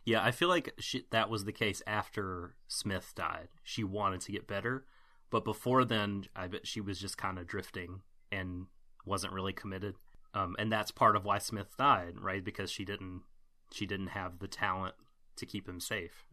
Yeah, 0.04 0.23
I 0.23 0.31
feel 0.33 0.49
like 0.49 0.75
she, 0.78 1.07
that 1.11 1.31
was 1.31 1.45
the 1.45 1.52
case 1.52 1.83
after 1.87 2.57
Smith 2.69 3.12
died. 3.16 3.49
She 3.62 3.85
wanted 3.85 4.21
to 4.23 4.33
get 4.33 4.47
better, 4.49 4.87
but 5.32 5.44
before 5.44 5.84
then, 5.84 6.26
I 6.36 6.46
bet 6.46 6.66
she 6.66 6.80
was 6.80 7.00
just 7.00 7.18
kind 7.18 7.38
of 7.38 7.48
drifting 7.48 8.02
and 8.30 8.66
wasn't 9.04 9.32
really 9.32 9.52
committed. 9.52 9.96
Um, 10.34 10.54
and 10.58 10.70
that's 10.70 10.90
part 10.92 11.16
of 11.16 11.24
why 11.24 11.38
Smith 11.38 11.74
died, 11.76 12.14
right? 12.20 12.44
Because 12.44 12.70
she 12.70 12.84
didn't 12.84 13.22
she 13.72 13.86
didn't 13.86 14.08
have 14.08 14.38
the 14.38 14.46
talent 14.48 14.94
to 15.36 15.46
keep 15.46 15.66
him 15.66 15.80
safe. 15.80 16.24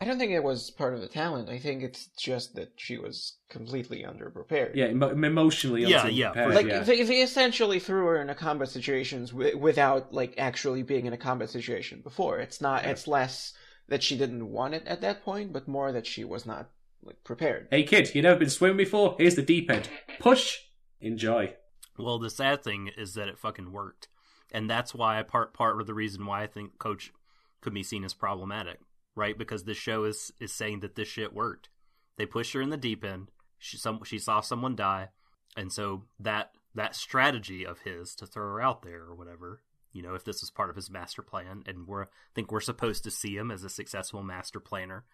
I 0.00 0.04
don't 0.04 0.18
think 0.18 0.32
it 0.32 0.44
was 0.44 0.70
part 0.70 0.94
of 0.94 1.00
the 1.00 1.08
talent. 1.08 1.48
I 1.48 1.58
think 1.58 1.82
it's 1.82 2.06
just 2.18 2.54
that 2.54 2.72
she 2.76 2.98
was 2.98 3.38
completely 3.50 4.04
underprepared. 4.04 4.72
yeah 4.74 4.88
emo- 4.88 5.10
emotionally 5.10 5.82
Yeah, 5.86 6.06
yeah, 6.06 6.32
for 6.32 6.54
like 6.54 6.66
yeah. 6.66 6.80
they, 6.80 7.02
they 7.02 7.20
essentially 7.22 7.80
threw 7.80 8.04
her 8.06 8.20
into 8.20 8.34
combat 8.34 8.68
situations 8.68 9.30
wi- 9.30 9.54
without 9.56 10.12
like 10.12 10.34
actually 10.38 10.82
being 10.82 11.06
in 11.06 11.12
a 11.14 11.18
combat 11.18 11.50
situation 11.50 12.00
before. 12.02 12.38
It's 12.38 12.60
not. 12.60 12.84
It's 12.84 13.08
less 13.08 13.54
that 13.88 14.02
she 14.02 14.16
didn't 14.18 14.50
want 14.52 14.74
it 14.74 14.86
at 14.86 15.00
that 15.00 15.24
point, 15.24 15.52
but 15.52 15.66
more 15.66 15.90
that 15.92 16.06
she 16.06 16.24
was 16.24 16.44
not 16.46 16.70
like 17.02 17.22
prepared. 17.24 17.68
hey 17.70 17.82
kid 17.82 18.14
you 18.14 18.22
never 18.22 18.38
been 18.38 18.50
swimming 18.50 18.76
before 18.76 19.14
here's 19.18 19.36
the 19.36 19.42
deep 19.42 19.70
end 19.70 19.88
push 20.18 20.58
enjoy 21.00 21.52
Well, 21.98 22.18
the 22.18 22.30
sad 22.30 22.62
thing 22.62 22.90
is 22.96 23.14
that 23.14 23.28
it 23.28 23.38
fucking 23.38 23.72
worked, 23.72 24.08
and 24.52 24.70
that's 24.70 24.94
why 24.94 25.18
I 25.18 25.22
part 25.22 25.52
part 25.52 25.80
of 25.80 25.86
the 25.86 25.94
reason 25.94 26.26
why 26.26 26.42
I 26.42 26.46
think 26.46 26.78
Coach 26.78 27.12
could 27.60 27.74
be 27.74 27.82
seen 27.82 28.04
as 28.04 28.14
problematic, 28.14 28.78
right? 29.16 29.36
Because 29.36 29.64
this 29.64 29.78
show 29.78 30.04
is 30.04 30.32
is 30.40 30.52
saying 30.52 30.80
that 30.80 30.94
this 30.94 31.08
shit 31.08 31.32
worked. 31.32 31.68
They 32.16 32.26
pushed 32.26 32.52
her 32.52 32.60
in 32.60 32.70
the 32.70 32.76
deep 32.76 33.04
end. 33.04 33.28
She 33.58 33.76
some 33.76 34.04
she 34.04 34.18
saw 34.18 34.40
someone 34.40 34.76
die, 34.76 35.08
and 35.56 35.72
so 35.72 36.04
that 36.20 36.52
that 36.74 36.94
strategy 36.94 37.66
of 37.66 37.80
his 37.80 38.14
to 38.16 38.26
throw 38.26 38.44
her 38.44 38.60
out 38.60 38.82
there 38.82 39.02
or 39.02 39.14
whatever, 39.14 39.62
you 39.92 40.02
know, 40.02 40.14
if 40.14 40.24
this 40.24 40.40
was 40.40 40.50
part 40.50 40.70
of 40.70 40.76
his 40.76 40.90
master 40.90 41.22
plan, 41.22 41.64
and 41.66 41.88
we're 41.88 42.04
I 42.04 42.32
think 42.34 42.52
we're 42.52 42.60
supposed 42.60 43.02
to 43.04 43.10
see 43.10 43.36
him 43.36 43.50
as 43.50 43.64
a 43.64 43.70
successful 43.70 44.22
master 44.22 44.60
planner. 44.60 45.04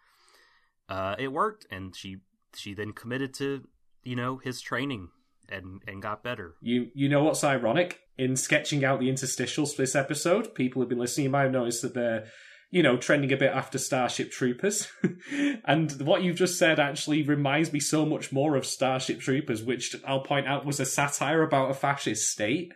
Uh, 0.89 1.15
it 1.19 1.29
worked, 1.29 1.67
and 1.71 1.95
she 1.95 2.19
she 2.55 2.75
then 2.75 2.93
committed 2.93 3.35
to 3.35 3.67
you 4.05 4.17
know 4.17 4.39
his 4.39 4.61
training 4.61 5.09
and 5.49 5.83
and 5.87 6.03
got 6.03 6.23
better. 6.23 6.55
You 6.61 6.91
you 6.95 7.09
know 7.09 7.25
what's 7.25 7.45
ironic? 7.45 8.01
In 8.17 8.37
sketching 8.37 8.85
out 8.85 9.01
the 9.01 9.09
interstitials 9.09 9.75
for 9.75 9.83
this 9.83 9.95
episode, 9.95 10.55
people 10.55 10.81
have 10.83 10.89
been 10.89 10.99
listening. 10.99 11.25
You 11.25 11.31
might 11.31 11.43
have 11.43 11.53
noticed 11.53 11.83
that 11.83 11.95
they're, 11.95 12.27
you 12.71 12.81
know, 12.81 12.97
trending 12.97 13.33
a 13.33 13.37
bit 13.37 13.53
after 13.53 13.77
Starship 13.77 14.31
Troopers. 14.31 14.87
and 15.65 15.91
what 16.01 16.23
you've 16.23 16.37
just 16.37 16.57
said 16.57 16.79
actually 16.79 17.25
reminds 17.25 17.73
me 17.73 17.81
so 17.81 18.07
much 18.07 18.31
more 18.31 18.55
of 18.55 18.65
Starship 18.65 19.19
Troopers, 19.19 19.65
which 19.65 19.97
I'll 20.07 20.21
point 20.21 20.47
out 20.47 20.65
was 20.65 20.79
a 20.79 20.87
satire 20.87 21.43
about 21.43 21.73
a 21.73 21.75
fascist 21.75 22.31
state 22.31 22.73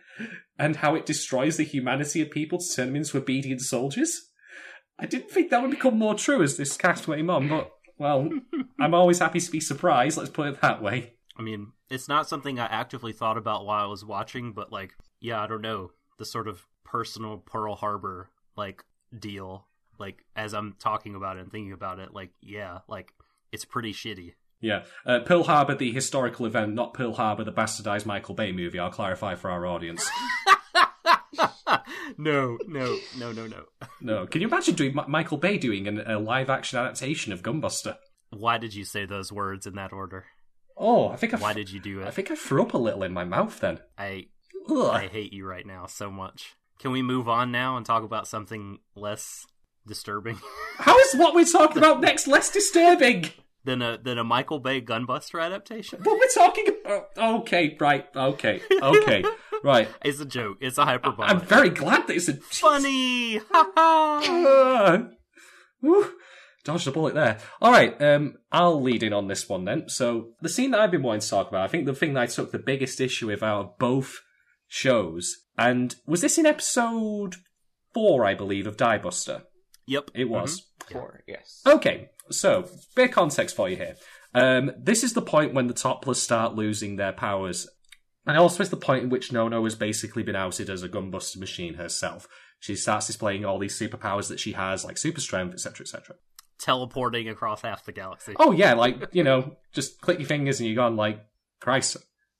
and 0.57 0.75
how 0.75 0.95
it 0.95 1.05
destroys 1.05 1.55
the 1.55 1.63
humanity 1.63 2.21
of 2.21 2.31
people 2.31 2.59
to 2.59 2.75
turn 2.75 2.87
them 2.87 2.97
into 2.97 3.17
obedient 3.17 3.61
soldiers. 3.61 4.29
I 4.99 5.05
didn't 5.05 5.31
think 5.31 5.49
that 5.49 5.61
would 5.61 5.71
become 5.71 5.97
more 5.97 6.15
true 6.15 6.43
as 6.43 6.57
this 6.57 6.75
Castaway 6.75 7.21
Mom, 7.21 7.47
but, 7.47 7.71
well, 7.99 8.29
I'm 8.79 8.93
always 8.93 9.19
happy 9.19 9.39
to 9.39 9.51
be 9.51 9.59
surprised, 9.59 10.17
let's 10.17 10.29
put 10.29 10.47
it 10.47 10.61
that 10.61 10.81
way. 10.81 11.13
I 11.37 11.41
mean, 11.41 11.73
it's 11.89 12.07
not 12.07 12.27
something 12.27 12.59
I 12.59 12.65
actively 12.65 13.13
thought 13.13 13.37
about 13.37 13.65
while 13.65 13.83
I 13.83 13.87
was 13.87 14.03
watching, 14.03 14.51
but 14.53 14.71
like, 14.71 14.93
yeah, 15.21 15.41
I 15.41 15.47
don't 15.47 15.61
know, 15.61 15.91
the 16.17 16.25
sort 16.25 16.47
of 16.47 16.65
personal 16.83 17.37
Pearl 17.37 17.75
Harbor 17.75 18.29
like 18.57 18.83
deal, 19.17 19.67
like 19.99 20.25
as 20.35 20.53
I'm 20.53 20.75
talking 20.79 21.15
about 21.15 21.37
it 21.37 21.41
and 21.41 21.51
thinking 21.51 21.73
about 21.73 21.99
it, 21.99 22.13
like, 22.13 22.31
yeah, 22.41 22.79
like 22.87 23.13
it's 23.51 23.65
pretty 23.65 23.93
shitty. 23.93 24.33
Yeah. 24.61 24.83
Uh, 25.05 25.19
Pearl 25.21 25.43
Harbor, 25.43 25.75
the 25.75 25.91
historical 25.91 26.45
event, 26.45 26.73
not 26.73 26.93
Pearl 26.93 27.13
Harbor, 27.13 27.43
the 27.43 27.51
bastardized 27.53 28.05
Michael 28.05 28.35
Bay 28.35 28.51
movie. 28.51 28.79
I'll 28.79 28.89
clarify 28.89 29.35
for 29.35 29.49
our 29.49 29.65
audience. 29.65 30.05
no, 32.17 32.57
no, 32.67 32.97
no, 33.17 33.31
no, 33.31 33.47
no. 33.47 33.63
no. 34.01 34.27
Can 34.27 34.41
you 34.41 34.47
imagine 34.47 34.75
doing 34.75 34.97
M- 34.97 35.09
Michael 35.09 35.37
Bay 35.37 35.57
doing 35.57 35.87
an, 35.87 35.99
a 36.05 36.19
live 36.19 36.49
action 36.49 36.79
adaptation 36.79 37.31
of 37.33 37.43
Gunbuster? 37.43 37.97
Why 38.31 38.57
did 38.57 38.73
you 38.73 38.83
say 38.83 39.05
those 39.05 39.31
words 39.31 39.65
in 39.65 39.75
that 39.75 39.93
order? 39.93 40.25
Oh, 40.77 41.09
I 41.09 41.15
think 41.15 41.33
I. 41.33 41.37
Why 41.37 41.53
did 41.53 41.69
you 41.71 41.79
do 41.79 42.01
it? 42.01 42.07
I 42.07 42.11
think 42.11 42.31
I 42.31 42.35
threw 42.35 42.61
up 42.61 42.73
a 42.73 42.77
little 42.77 43.03
in 43.03 43.13
my 43.13 43.25
mouth 43.25 43.59
then. 43.59 43.79
I 43.97 44.27
Ugh. 44.69 44.87
I 44.95 45.07
hate 45.07 45.33
you 45.33 45.45
right 45.45 45.65
now 45.65 45.85
so 45.87 46.09
much. 46.11 46.55
Can 46.79 46.91
we 46.91 47.01
move 47.01 47.27
on 47.27 47.51
now 47.51 47.75
and 47.75 47.85
talk 47.85 48.03
about 48.03 48.27
something 48.27 48.79
less 48.95 49.45
disturbing 49.87 50.39
How 50.77 50.97
is 50.99 51.15
what 51.15 51.33
we're 51.33 51.45
talking 51.45 51.79
about 51.79 51.99
next 52.01 52.27
less 52.27 52.51
disturbing? 52.51 53.31
than 53.65 53.81
a 53.81 53.97
than 54.01 54.17
a 54.17 54.23
Michael 54.23 54.59
Bay 54.59 54.81
Gunbuster 54.81 55.43
adaptation? 55.43 55.99
What 56.03 56.17
we're 56.17 56.33
talking 56.33 56.67
about? 56.85 57.07
Okay, 57.17 57.75
right. 57.79 58.05
Okay, 58.15 58.61
okay, 58.81 59.23
right. 59.63 59.87
It's 60.03 60.19
a 60.19 60.25
joke. 60.25 60.57
It's 60.61 60.77
a 60.77 60.85
hyperbole. 60.85 61.27
I'm 61.27 61.41
very 61.41 61.69
glad 61.69 62.07
that 62.07 62.15
it's 62.15 62.29
a 62.29 62.35
funny. 62.35 63.37
Ha 63.37 63.71
ha. 63.75 65.07
Whew. 65.81 66.13
Dodged 66.65 66.87
a 66.87 66.91
bullet 66.91 67.13
there. 67.13 67.37
All 67.61 67.71
right, 67.71 67.99
um, 68.01 68.35
I'll 68.51 68.81
lead 68.81 69.01
in 69.01 69.13
on 69.13 69.27
this 69.27 69.47
one 69.47 69.63
then. 69.63 69.87
So 69.87 70.31
the 70.41 70.49
scene 70.49 70.71
that 70.71 70.81
I've 70.81 70.91
been 70.91 71.03
wanting 71.03 71.21
to 71.21 71.29
talk 71.29 71.47
about, 71.47 71.63
I 71.63 71.67
think 71.69 71.85
the 71.85 71.95
thing 71.95 72.13
that 72.13 72.21
I 72.21 72.25
took 72.25 72.51
the 72.51 72.59
biggest 72.59 72.99
issue 72.99 73.27
with 73.27 73.41
out 73.41 73.59
of 73.61 73.77
both 73.79 74.19
shows, 74.67 75.37
and 75.57 75.95
was 76.05 76.19
this 76.21 76.37
in 76.37 76.45
episode 76.45 77.37
four, 77.93 78.25
I 78.25 78.33
believe, 78.33 78.67
of 78.67 78.75
Diebuster? 78.77 79.43
Yep, 79.87 80.11
It 80.13 80.29
was. 80.29 80.67
Four, 80.91 81.23
yes. 81.27 81.61
Okay, 81.65 82.09
so 82.29 82.67
bit 82.95 83.09
of 83.09 83.15
context 83.15 83.55
for 83.55 83.69
you 83.69 83.77
here. 83.77 83.95
Um, 84.35 84.71
this 84.77 85.03
is 85.03 85.13
the 85.13 85.21
point 85.21 85.53
when 85.53 85.67
the 85.67 85.73
topless 85.73 86.21
start 86.21 86.55
losing 86.55 86.97
their 86.97 87.13
powers, 87.13 87.67
and 88.25 88.37
also 88.37 88.61
it's 88.61 88.69
the 88.69 88.77
point 88.77 89.03
in 89.03 89.09
which 89.09 89.31
Nono 89.31 89.63
has 89.63 89.75
basically 89.75 90.23
been 90.23 90.35
outed 90.35 90.69
as 90.69 90.83
a 90.83 90.89
gunbuster 90.89 91.37
machine 91.37 91.75
herself. 91.75 92.27
She 92.59 92.75
starts 92.75 93.07
displaying 93.07 93.45
all 93.45 93.57
these 93.57 93.79
superpowers 93.79 94.27
that 94.27 94.39
she 94.39 94.51
has, 94.53 94.83
like 94.83 94.97
super 94.97 95.21
strength, 95.21 95.53
etc., 95.53 95.83
etc. 95.83 96.15
teleporting 96.59 97.29
across 97.29 97.61
half 97.61 97.85
the 97.85 97.91
galaxy. 97.91 98.35
Oh 98.37 98.51
yeah, 98.51 98.73
like 98.73 99.07
you 99.13 99.23
know, 99.23 99.55
just 99.71 100.01
click 100.01 100.19
your 100.19 100.27
fingers 100.27 100.59
and 100.59 100.67
you're 100.67 100.75
gone. 100.75 100.97
Like 100.97 101.25
Christ, 101.61 101.97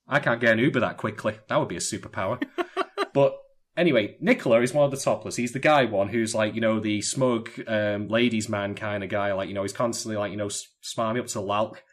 I 0.07 0.19
can't 0.19 0.41
get 0.41 0.53
an 0.53 0.59
Uber 0.59 0.81
that 0.81 0.97
quickly. 0.97 1.37
That 1.47 1.57
would 1.57 1.69
be 1.69 1.77
a 1.77 1.79
superpower. 1.79 2.43
but 3.13 3.37
anyway, 3.77 4.17
Nicola 4.19 4.61
is 4.61 4.73
one 4.73 4.85
of 4.85 4.91
the 4.91 4.97
topless. 4.97 5.37
He's 5.37 5.53
the 5.53 5.59
guy 5.59 5.85
one 5.85 6.09
who's 6.09 6.35
like 6.35 6.53
you 6.53 6.61
know 6.61 6.79
the 6.79 7.01
smug 7.01 7.49
um, 7.67 8.09
ladies 8.09 8.49
man 8.49 8.75
kind 8.75 9.03
of 9.03 9.09
guy. 9.09 9.33
Like 9.33 9.47
you 9.47 9.55
know 9.55 9.63
he's 9.63 9.73
constantly 9.73 10.17
like 10.17 10.31
you 10.31 10.37
know 10.37 10.47
smarmy 10.47 11.19
up 11.19 11.27
to 11.27 11.39
Lark. 11.39 11.83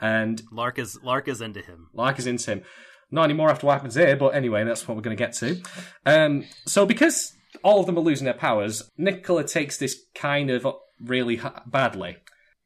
and 0.00 0.42
Lark 0.50 0.78
is 0.78 0.98
Lark 1.02 1.28
is 1.28 1.40
into 1.40 1.60
him. 1.60 1.88
Lark 1.92 2.18
is 2.18 2.26
into 2.26 2.50
him. 2.50 2.62
Not 3.10 3.24
anymore 3.24 3.50
after 3.50 3.66
what 3.66 3.72
happens 3.74 3.94
here, 3.94 4.16
but 4.16 4.34
anyway, 4.34 4.64
that's 4.64 4.86
what 4.86 4.96
we're 4.96 5.02
going 5.02 5.16
to 5.16 5.22
get 5.24 5.32
to. 5.34 5.62
Um, 6.04 6.44
so 6.66 6.84
because 6.84 7.32
all 7.62 7.80
of 7.80 7.86
them 7.86 7.96
are 7.96 8.02
losing 8.02 8.26
their 8.26 8.34
powers, 8.34 8.90
Nicola 8.98 9.44
takes 9.44 9.78
this 9.78 9.96
kind 10.14 10.50
of 10.50 10.66
really 11.00 11.36
ha- 11.36 11.62
badly. 11.66 12.18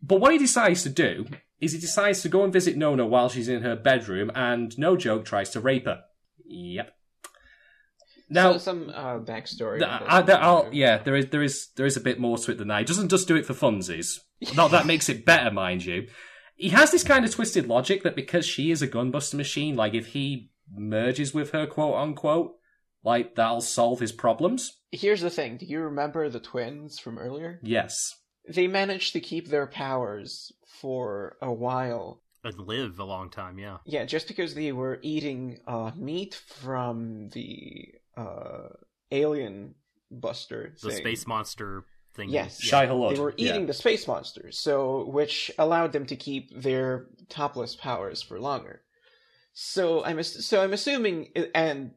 But 0.02 0.20
what 0.20 0.32
he 0.32 0.38
decides 0.38 0.82
to 0.82 0.88
do 0.88 1.26
is 1.60 1.72
he 1.72 1.78
decides 1.78 2.22
to 2.22 2.28
go 2.28 2.42
and 2.42 2.52
visit 2.52 2.76
Nono 2.76 3.06
while 3.06 3.28
she's 3.28 3.48
in 3.48 3.62
her 3.62 3.76
bedroom, 3.76 4.32
and 4.34 4.76
no 4.76 4.96
joke, 4.96 5.24
tries 5.24 5.50
to 5.50 5.60
rape 5.60 5.84
her. 5.86 6.00
Yep. 6.44 6.92
Now, 8.28 8.52
so, 8.52 8.58
some 8.58 8.90
uh, 8.90 9.18
backstory. 9.20 9.78
th- 9.78 9.90
I, 10.08 10.22
there- 10.22 10.68
yeah, 10.72 10.98
there 10.98 11.14
is 11.14 11.26
there 11.28 11.42
is 11.42 11.68
there 11.76 11.86
is 11.86 11.96
a 11.96 12.00
bit 12.00 12.18
more 12.18 12.38
to 12.38 12.50
it 12.50 12.58
than 12.58 12.68
that. 12.68 12.78
He 12.80 12.84
doesn't 12.84 13.10
just 13.10 13.28
do 13.28 13.36
it 13.36 13.46
for 13.46 13.54
funsies. 13.54 14.18
Not 14.56 14.72
that 14.72 14.86
makes 14.86 15.08
it 15.08 15.24
better, 15.24 15.50
mind 15.52 15.84
you. 15.84 16.08
He 16.62 16.68
has 16.68 16.92
this 16.92 17.02
kind 17.02 17.24
of 17.24 17.32
twisted 17.32 17.66
logic 17.66 18.04
that 18.04 18.14
because 18.14 18.46
she 18.46 18.70
is 18.70 18.82
a 18.82 18.86
gunbuster 18.88 19.34
machine, 19.34 19.74
like 19.74 19.94
if 19.94 20.06
he 20.08 20.50
merges 20.72 21.34
with 21.34 21.50
her, 21.50 21.66
quote 21.66 21.96
unquote, 21.96 22.52
like 23.02 23.34
that'll 23.34 23.60
solve 23.60 23.98
his 23.98 24.12
problems. 24.12 24.78
Here's 24.92 25.22
the 25.22 25.28
thing: 25.30 25.56
Do 25.56 25.66
you 25.66 25.80
remember 25.80 26.28
the 26.28 26.38
twins 26.38 27.00
from 27.00 27.18
earlier? 27.18 27.58
Yes. 27.64 28.14
They 28.48 28.68
managed 28.68 29.12
to 29.14 29.20
keep 29.20 29.48
their 29.48 29.66
powers 29.66 30.52
for 30.80 31.36
a 31.42 31.52
while. 31.52 32.22
And 32.44 32.56
live 32.58 32.98
a 33.00 33.04
long 33.04 33.30
time, 33.30 33.58
yeah. 33.58 33.78
Yeah, 33.84 34.04
just 34.04 34.28
because 34.28 34.54
they 34.54 34.70
were 34.70 35.00
eating 35.02 35.58
uh, 35.66 35.90
meat 35.96 36.34
from 36.60 37.28
the 37.30 37.88
uh, 38.16 38.68
alien 39.10 39.74
buster 40.12 40.74
The 40.82 40.90
thing. 40.90 40.98
space 40.98 41.26
monster 41.26 41.84
thing. 42.14 42.28
Yes. 42.30 42.62
yeah. 42.62 42.70
Shai-Hulud. 42.70 43.14
They 43.14 43.20
were 43.20 43.34
yeah. 43.36 43.50
eating 43.50 43.66
the 43.66 43.72
space 43.72 44.06
monsters, 44.06 44.58
so 44.58 45.04
which 45.06 45.50
allowed 45.58 45.92
them 45.92 46.06
to 46.06 46.16
keep 46.16 46.50
their 46.54 47.06
topless 47.28 47.74
powers 47.76 48.22
for 48.22 48.38
longer. 48.40 48.82
So 49.54 50.04
I'm 50.04 50.22
so 50.22 50.62
I'm 50.62 50.72
assuming, 50.72 51.28
and 51.54 51.92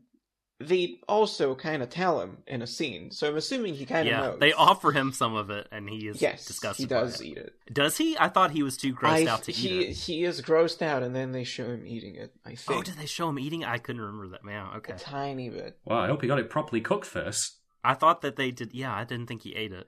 they 0.60 1.00
also 1.07 1.53
kind 1.55 1.84
of 1.84 1.89
tell 1.89 2.22
him 2.22 2.38
in 2.48 2.62
a 2.62 2.67
scene. 2.67 3.12
So 3.12 3.27
I'm 3.29 3.36
assuming 3.36 3.75
he 3.75 3.86
kind 3.86 4.07
of 4.07 4.12
Yeah, 4.13 4.22
knows. 4.22 4.39
they 4.39 4.53
offer 4.53 4.91
him 4.91 5.12
some 5.12 5.36
of 5.36 5.50
it, 5.50 5.67
and 5.72 5.89
he 5.89 6.07
is 6.07 6.22
yes, 6.22 6.45
disgusted. 6.45 6.84
he 6.89 6.93
by 6.93 7.01
does 7.01 7.22
it. 7.22 7.27
eat 7.27 7.38
it. 7.38 7.53
Does 7.72 7.98
he? 7.98 8.17
I 8.17 8.29
thought 8.29 8.51
he 8.51 8.63
was 8.63 8.77
too 8.77 8.93
grossed 8.93 9.27
I- 9.27 9.31
out 9.31 9.43
to 9.43 9.51
he 9.51 9.69
eat 9.69 9.89
it. 9.89 9.93
he 9.93 10.24
is 10.24 10.41
grossed 10.41 10.81
out, 10.81 11.03
and 11.03 11.15
then 11.15 11.31
they 11.31 11.43
show 11.43 11.65
him 11.65 11.86
eating 11.86 12.15
it. 12.15 12.34
I 12.45 12.51
oh, 12.51 12.55
think 12.55 12.79
Oh, 12.79 12.84
did 12.84 12.98
they 12.98 13.05
show 13.05 13.29
him 13.29 13.39
eating? 13.39 13.62
it? 13.62 13.67
I 13.69 13.77
couldn't 13.77 14.01
remember 14.01 14.29
that. 14.29 14.43
Man, 14.43 14.67
okay. 14.77 14.93
a 14.93 14.98
tiny 14.98 15.50
bit. 15.50 15.77
Well, 15.86 16.00
I 16.00 16.07
hope 16.07 16.22
he 16.22 16.27
got 16.27 16.39
it 16.39 16.50
properly 16.50 16.81
cooked 16.81 17.05
first. 17.05 17.57
I 17.84 17.93
thought 17.93 18.22
that 18.22 18.36
they 18.36 18.51
did. 18.51 18.74
Yeah, 18.74 18.93
I 18.93 19.03
didn't 19.03 19.27
think 19.27 19.43
he 19.43 19.55
ate 19.55 19.72
it. 19.74 19.88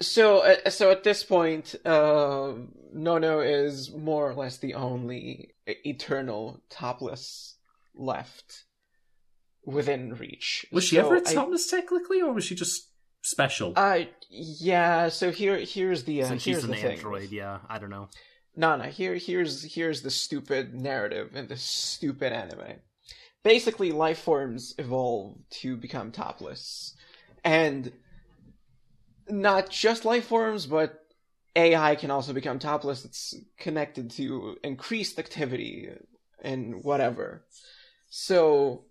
So, 0.00 0.38
uh, 0.40 0.70
so 0.70 0.90
at 0.90 1.04
this 1.04 1.22
point, 1.24 1.74
uh, 1.84 2.52
Nono 2.92 3.40
is 3.40 3.92
more 3.94 4.28
or 4.30 4.34
less 4.34 4.58
the 4.58 4.74
only 4.74 5.54
eternal 5.66 6.60
topless 6.68 7.56
left 7.94 8.64
within 9.64 10.14
reach. 10.14 10.66
Was 10.70 10.84
she 10.84 10.96
So 10.96 11.06
ever 11.06 11.16
a 11.16 11.20
I- 11.28 11.34
topless 11.34 11.66
technically, 11.70 12.20
or 12.20 12.32
was 12.32 12.44
she 12.44 12.54
just 12.54 12.90
special? 13.22 13.72
Uh, 13.76 14.00
yeah. 14.28 15.08
So 15.08 15.30
here, 15.30 15.56
here's 15.58 16.04
the 16.04 16.22
uh, 16.22 16.28
Since 16.28 16.44
here's 16.44 16.56
she's 16.58 16.64
an 16.64 16.70
the 16.70 16.76
thing. 16.76 16.92
android, 16.92 17.30
yeah, 17.30 17.58
I 17.68 17.78
don't 17.78 17.90
know. 17.90 18.08
No, 18.54 18.76
no. 18.76 18.84
Here, 18.84 19.14
here's 19.16 19.62
here's 19.74 20.02
the 20.02 20.10
stupid 20.10 20.74
narrative 20.74 21.34
in 21.34 21.46
the 21.48 21.56
stupid 21.56 22.32
anime. 22.32 22.80
Basically, 23.42 23.92
life 23.92 24.18
forms 24.18 24.74
evolve 24.78 25.36
to 25.62 25.76
become 25.76 26.10
topless, 26.12 26.94
and 27.44 27.92
not 29.28 29.70
just 29.70 30.04
life 30.04 30.26
forms, 30.26 30.66
but 30.66 31.04
AI 31.54 31.96
can 31.96 32.10
also 32.10 32.32
become 32.32 32.58
topless. 32.58 33.04
It's 33.04 33.34
connected 33.58 34.10
to 34.12 34.58
increased 34.62 35.18
activity 35.18 35.90
and 36.42 36.84
whatever. 36.84 37.44
So 38.08 38.84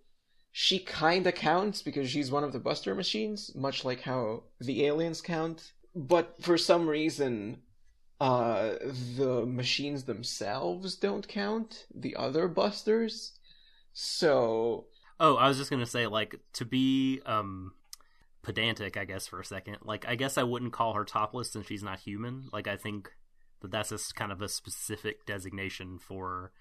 she 0.52 0.78
kinda 0.78 1.32
counts 1.32 1.82
because 1.82 2.10
she's 2.10 2.30
one 2.30 2.44
of 2.44 2.52
the 2.52 2.58
Buster 2.58 2.94
machines, 2.94 3.54
much 3.54 3.84
like 3.84 4.00
how 4.02 4.44
the 4.60 4.86
aliens 4.86 5.20
count. 5.20 5.72
But 5.94 6.42
for 6.42 6.58
some 6.58 6.88
reason, 6.88 7.62
uh, 8.20 8.74
the 9.16 9.44
machines 9.46 10.04
themselves 10.04 10.96
don't 10.96 11.28
count. 11.28 11.86
The 11.94 12.16
other 12.16 12.48
Busters. 12.48 13.32
So 13.92 14.86
Oh, 15.18 15.36
I 15.36 15.48
was 15.48 15.56
just 15.56 15.70
gonna 15.70 15.86
say, 15.86 16.06
like, 16.06 16.38
to 16.54 16.64
be 16.64 17.20
um 17.24 17.72
pedantic, 18.46 18.96
I 18.96 19.04
guess, 19.04 19.26
for 19.26 19.40
a 19.40 19.44
second. 19.44 19.78
Like, 19.82 20.06
I 20.06 20.14
guess 20.14 20.38
I 20.38 20.44
wouldn't 20.44 20.72
call 20.72 20.92
her 20.92 21.04
topless 21.04 21.50
since 21.50 21.66
she's 21.66 21.82
not 21.82 21.98
human. 21.98 22.48
Like, 22.52 22.68
I 22.68 22.76
think 22.76 23.10
that 23.60 23.72
that's 23.72 23.90
a 23.90 23.98
kind 24.14 24.30
of 24.30 24.40
a 24.40 24.48
specific 24.48 25.26
designation 25.26 25.98
for. 25.98 26.52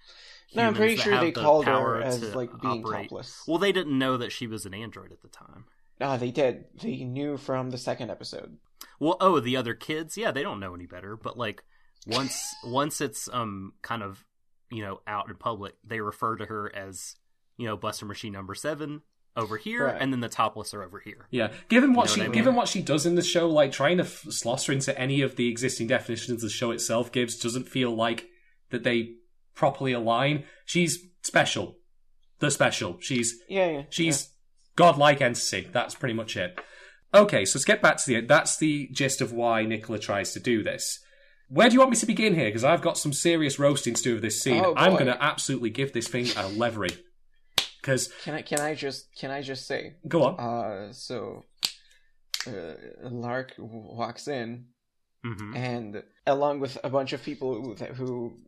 no, 0.56 0.63
I'm 0.63 0.74
pretty 0.74 0.96
sure 0.96 1.20
they 1.20 1.30
the 1.30 1.39
called 1.39 1.67
her 1.67 2.02
as 2.02 2.34
like 2.34 2.50
being 2.60 2.84
operate. 2.84 3.04
topless. 3.04 3.43
Well, 3.48 3.60
they 3.60 3.71
didn't 3.71 4.00
know 4.00 4.17
that 4.17 4.32
she 4.32 4.48
was 4.48 4.65
an 4.65 4.74
android 4.74 5.12
at 5.12 5.21
the 5.21 5.28
time. 5.28 5.65
Ah, 6.02 6.17
they 6.17 6.32
did. 6.32 6.65
They 6.82 7.04
knew 7.04 7.38
from 7.38 7.69
the 7.69 7.78
second 7.78 8.10
episode. 8.10 8.58
Well, 9.00 9.17
oh, 9.21 9.39
the 9.39 9.56
other 9.56 9.76
kids, 9.76 10.17
yeah, 10.17 10.32
they 10.32 10.41
don't 10.41 10.60
know 10.60 10.74
any 10.74 10.88
better. 10.88 11.15
But 11.15 11.38
like, 11.38 11.63
once 12.08 12.56
once 12.65 13.00
it's 13.00 13.30
um 13.32 13.74
kind 13.84 14.02
of 14.02 14.26
you 14.71 14.82
know 14.82 15.02
out 15.06 15.30
in 15.30 15.36
public, 15.36 15.76
they 15.84 16.00
refer 16.00 16.36
to 16.36 16.45
her 16.45 16.76
as 16.76 17.15
you 17.58 17.67
know 17.67 17.78
Buster 17.78 18.08
Machine 18.08 18.34
Number 18.34 18.56
Seven 18.56 19.04
over 19.38 19.58
here, 19.58 19.86
Right. 19.88 19.98
and 20.02 20.13
then 20.13 20.19
the 20.21 20.30
topless 20.30 20.74
are 20.74 20.82
over 20.84 21.00
here. 21.00 21.28
Yeah, 21.32 21.52
given 21.69 21.93
what 21.93 22.08
know 22.08 22.13
she 22.13 22.19
what 22.21 22.26
I 22.26 22.28
mean? 22.30 22.36
given 22.38 22.56
what 22.56 22.67
she 22.67 22.82
does 22.82 23.06
in 23.06 23.15
the 23.15 23.21
show, 23.21 23.50
like 23.50 23.71
trying 23.71 23.98
to 23.98 24.04
f- 24.04 24.26
slot 24.30 24.63
her 24.65 24.74
into 24.74 24.98
any 24.98 25.21
of 25.21 25.36
the 25.36 25.50
existing 25.50 25.88
definitions 25.88 26.41
the 26.41 26.50
show 26.50 26.71
itself 26.71 27.12
gives 27.12 27.38
doesn't 27.38 27.67
feel 27.67 27.93
like 27.95 28.28
that 28.71 28.84
they 28.84 29.15
properly 29.54 29.91
align. 29.93 30.43
She's 30.65 31.00
special, 31.21 31.78
the 32.39 32.50
special. 32.52 32.98
She's 33.02 33.36
Yeah, 33.50 33.69
yeah. 33.69 33.84
she's 33.89 34.30
godlike 34.76 35.21
entity. 35.21 35.67
That's 35.71 35.95
pretty 35.95 36.13
much 36.15 36.38
it. 36.38 36.58
Okay, 37.13 37.45
so 37.45 37.58
let's 37.58 37.65
get 37.65 37.82
back 37.82 37.98
to 37.98 38.06
the 38.08 38.15
end. 38.17 38.28
that's 38.28 38.58
the 38.58 38.89
gist 38.91 39.21
of 39.21 39.32
why 39.32 39.63
Nicola 39.63 40.00
tries 40.00 40.34
to 40.34 40.39
do 40.39 40.63
this. 40.63 41.00
Where 41.48 41.69
do 41.69 41.74
you 41.74 41.80
want 41.80 41.91
me 41.91 41.98
to 41.98 42.06
begin 42.08 42.34
here? 42.36 42.45
Because 42.48 42.63
I've 42.63 42.82
got 42.82 42.98
some 42.98 43.13
serious 43.13 43.60
roasting 43.60 43.93
to 43.93 44.02
do 44.04 44.13
with 44.15 44.24
this 44.24 44.41
scene. 44.41 44.63
Oh, 44.65 44.74
I'm 44.76 44.93
going 44.93 45.06
to 45.06 45.24
absolutely 45.24 45.69
give 45.69 45.93
this 45.93 46.08
thing 46.08 46.28
a 46.36 46.48
levery. 46.50 46.89
Because 47.86 48.08
Can 48.24 48.34
I 48.34 48.41
can 48.41 48.60
I 48.60 48.74
just 48.74 49.13
can 49.15 49.30
I 49.30 49.41
just 49.43 49.67
say 49.67 49.93
go 50.08 50.24
on. 50.24 50.39
uh 50.39 50.93
so 50.93 51.43
uh, 52.48 52.74
Lark 53.04 53.54
walks 53.60 54.28
in 54.28 54.65
hmm 55.24 55.56
and 55.56 56.04
along 56.26 56.62
with 56.62 56.78
a 56.84 56.89
bunch 56.89 57.13
of 57.13 57.21
people 57.21 57.54
who, 57.62 57.76
who 57.93 58.39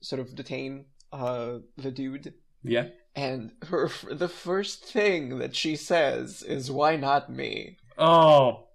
sort 0.00 0.20
of 0.20 0.34
detain 0.34 0.86
uh 1.12 1.58
the 1.76 1.90
dude 1.92 2.34
yeah. 2.64 2.86
and 3.14 3.52
her 3.70 3.88
the 4.10 4.28
first 4.28 4.84
thing 4.84 5.38
that 5.38 5.54
she 5.54 5.76
says 5.76 6.42
is 6.42 6.70
why 6.70 6.96
not 6.96 7.30
me 7.30 7.76
Oh. 7.98 8.66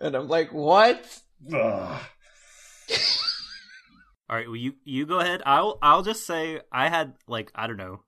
and 0.00 0.14
I'm 0.14 0.28
like 0.28 0.52
what 0.52 1.00
All 4.30 4.38
right, 4.38 4.46
well, 4.46 4.56
you 4.56 4.74
you 4.84 5.04
go 5.06 5.18
ahead. 5.20 5.42
I'll 5.44 5.78
I'll 5.82 6.02
just 6.02 6.26
say 6.26 6.60
I 6.72 6.88
had 6.88 7.14
like 7.28 7.50
I 7.54 7.66
don't 7.66 7.76
know, 7.76 8.00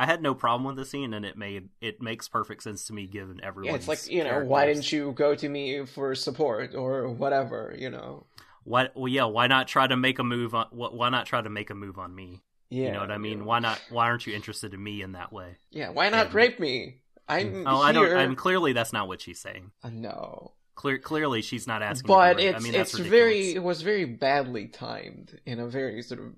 I 0.00 0.06
had 0.06 0.22
no 0.22 0.34
problem 0.34 0.64
with 0.64 0.76
the 0.76 0.84
scene, 0.86 1.12
and 1.14 1.24
it 1.26 1.36
made 1.36 1.68
it 1.80 2.00
makes 2.00 2.26
perfect 2.28 2.62
sense 2.62 2.86
to 2.86 2.92
me 2.94 3.06
given 3.06 3.38
everyone. 3.42 3.70
yeah 3.72 3.76
it's 3.76 3.88
like 3.88 4.06
you 4.10 4.24
know 4.24 4.40
why 4.44 4.66
didn't 4.66 4.90
you 4.90 5.12
go 5.12 5.34
to 5.34 5.48
me 5.48 5.84
for 5.84 6.14
support 6.14 6.74
or 6.74 7.08
whatever 7.08 7.74
you 7.78 7.90
know 7.90 8.26
Why? 8.64 8.88
Well, 8.94 9.08
yeah. 9.08 9.24
Why 9.24 9.46
not 9.46 9.68
try 9.68 9.86
to 9.86 9.96
make 9.96 10.18
a 10.18 10.24
move 10.24 10.54
on? 10.54 10.66
Why 10.70 11.08
not 11.10 11.26
try 11.26 11.40
to 11.42 11.50
make 11.50 11.70
a 11.70 11.74
move 11.74 11.98
on 11.98 12.14
me? 12.14 12.40
yeah 12.70 12.86
you 12.86 12.92
know 12.92 13.00
what 13.00 13.10
I 13.10 13.18
mean? 13.18 13.38
yeah. 13.38 13.44
Why 13.50 13.58
not? 13.58 13.78
Why 13.90 14.04
aren't 14.08 14.26
you 14.26 14.34
interested 14.34 14.72
in 14.74 14.82
me 14.82 15.02
in 15.02 15.12
that 15.12 15.32
way? 15.32 15.58
yeah 15.70 15.90
why 15.90 16.08
not 16.08 16.26
Yeah. 16.28 16.36
rape 16.40 16.58
me 16.60 17.00
I'm 17.28 17.66
Oh, 17.66 17.80
I 17.80 17.92
don't. 17.92 18.06
here 18.06 18.16
I'm 18.18 18.36
clearly 18.36 18.72
that's 18.72 18.92
not 18.92 19.06
what 19.08 19.20
she's 19.20 19.40
saying. 19.40 19.70
Uh, 19.84 19.90
no 19.92 20.52
Clear, 20.76 20.98
clearly 20.98 21.42
she's 21.42 21.66
not 21.66 21.82
asking. 21.82 22.08
but 22.08 22.30
to 22.30 22.36
be 22.36 22.44
raped. 22.44 22.56
it's 22.56 22.64
I 22.64 22.66
mean, 22.66 22.80
it's 22.80 22.94
ridiculous. 22.94 23.10
very 23.20 23.54
it 23.54 23.62
was 23.62 23.82
very 23.82 24.06
badly 24.06 24.66
timed 24.68 25.38
in 25.44 25.60
a 25.60 25.66
very 25.68 26.00
sort 26.02 26.20
of 26.20 26.32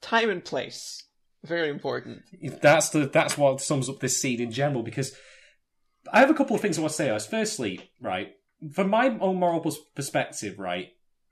time 0.00 0.30
and 0.30 0.44
place 0.44 1.02
very 1.46 1.68
important 1.70 2.22
that's 2.60 2.90
the 2.90 3.06
that's 3.06 3.38
what 3.38 3.60
sums 3.60 3.88
up 3.88 4.00
this 4.00 4.20
scene 4.20 4.40
in 4.40 4.50
general 4.50 4.82
because 4.82 5.14
I 6.12 6.20
have 6.20 6.30
a 6.30 6.34
couple 6.34 6.54
of 6.54 6.62
things 6.62 6.78
I 6.78 6.82
want 6.82 6.92
to 6.92 6.96
say. 6.96 7.18
Firstly, 7.18 7.90
right, 8.00 8.32
from 8.72 8.90
my 8.90 9.16
own 9.20 9.36
moral 9.36 9.60
perspective, 9.94 10.58
right, 10.58 10.88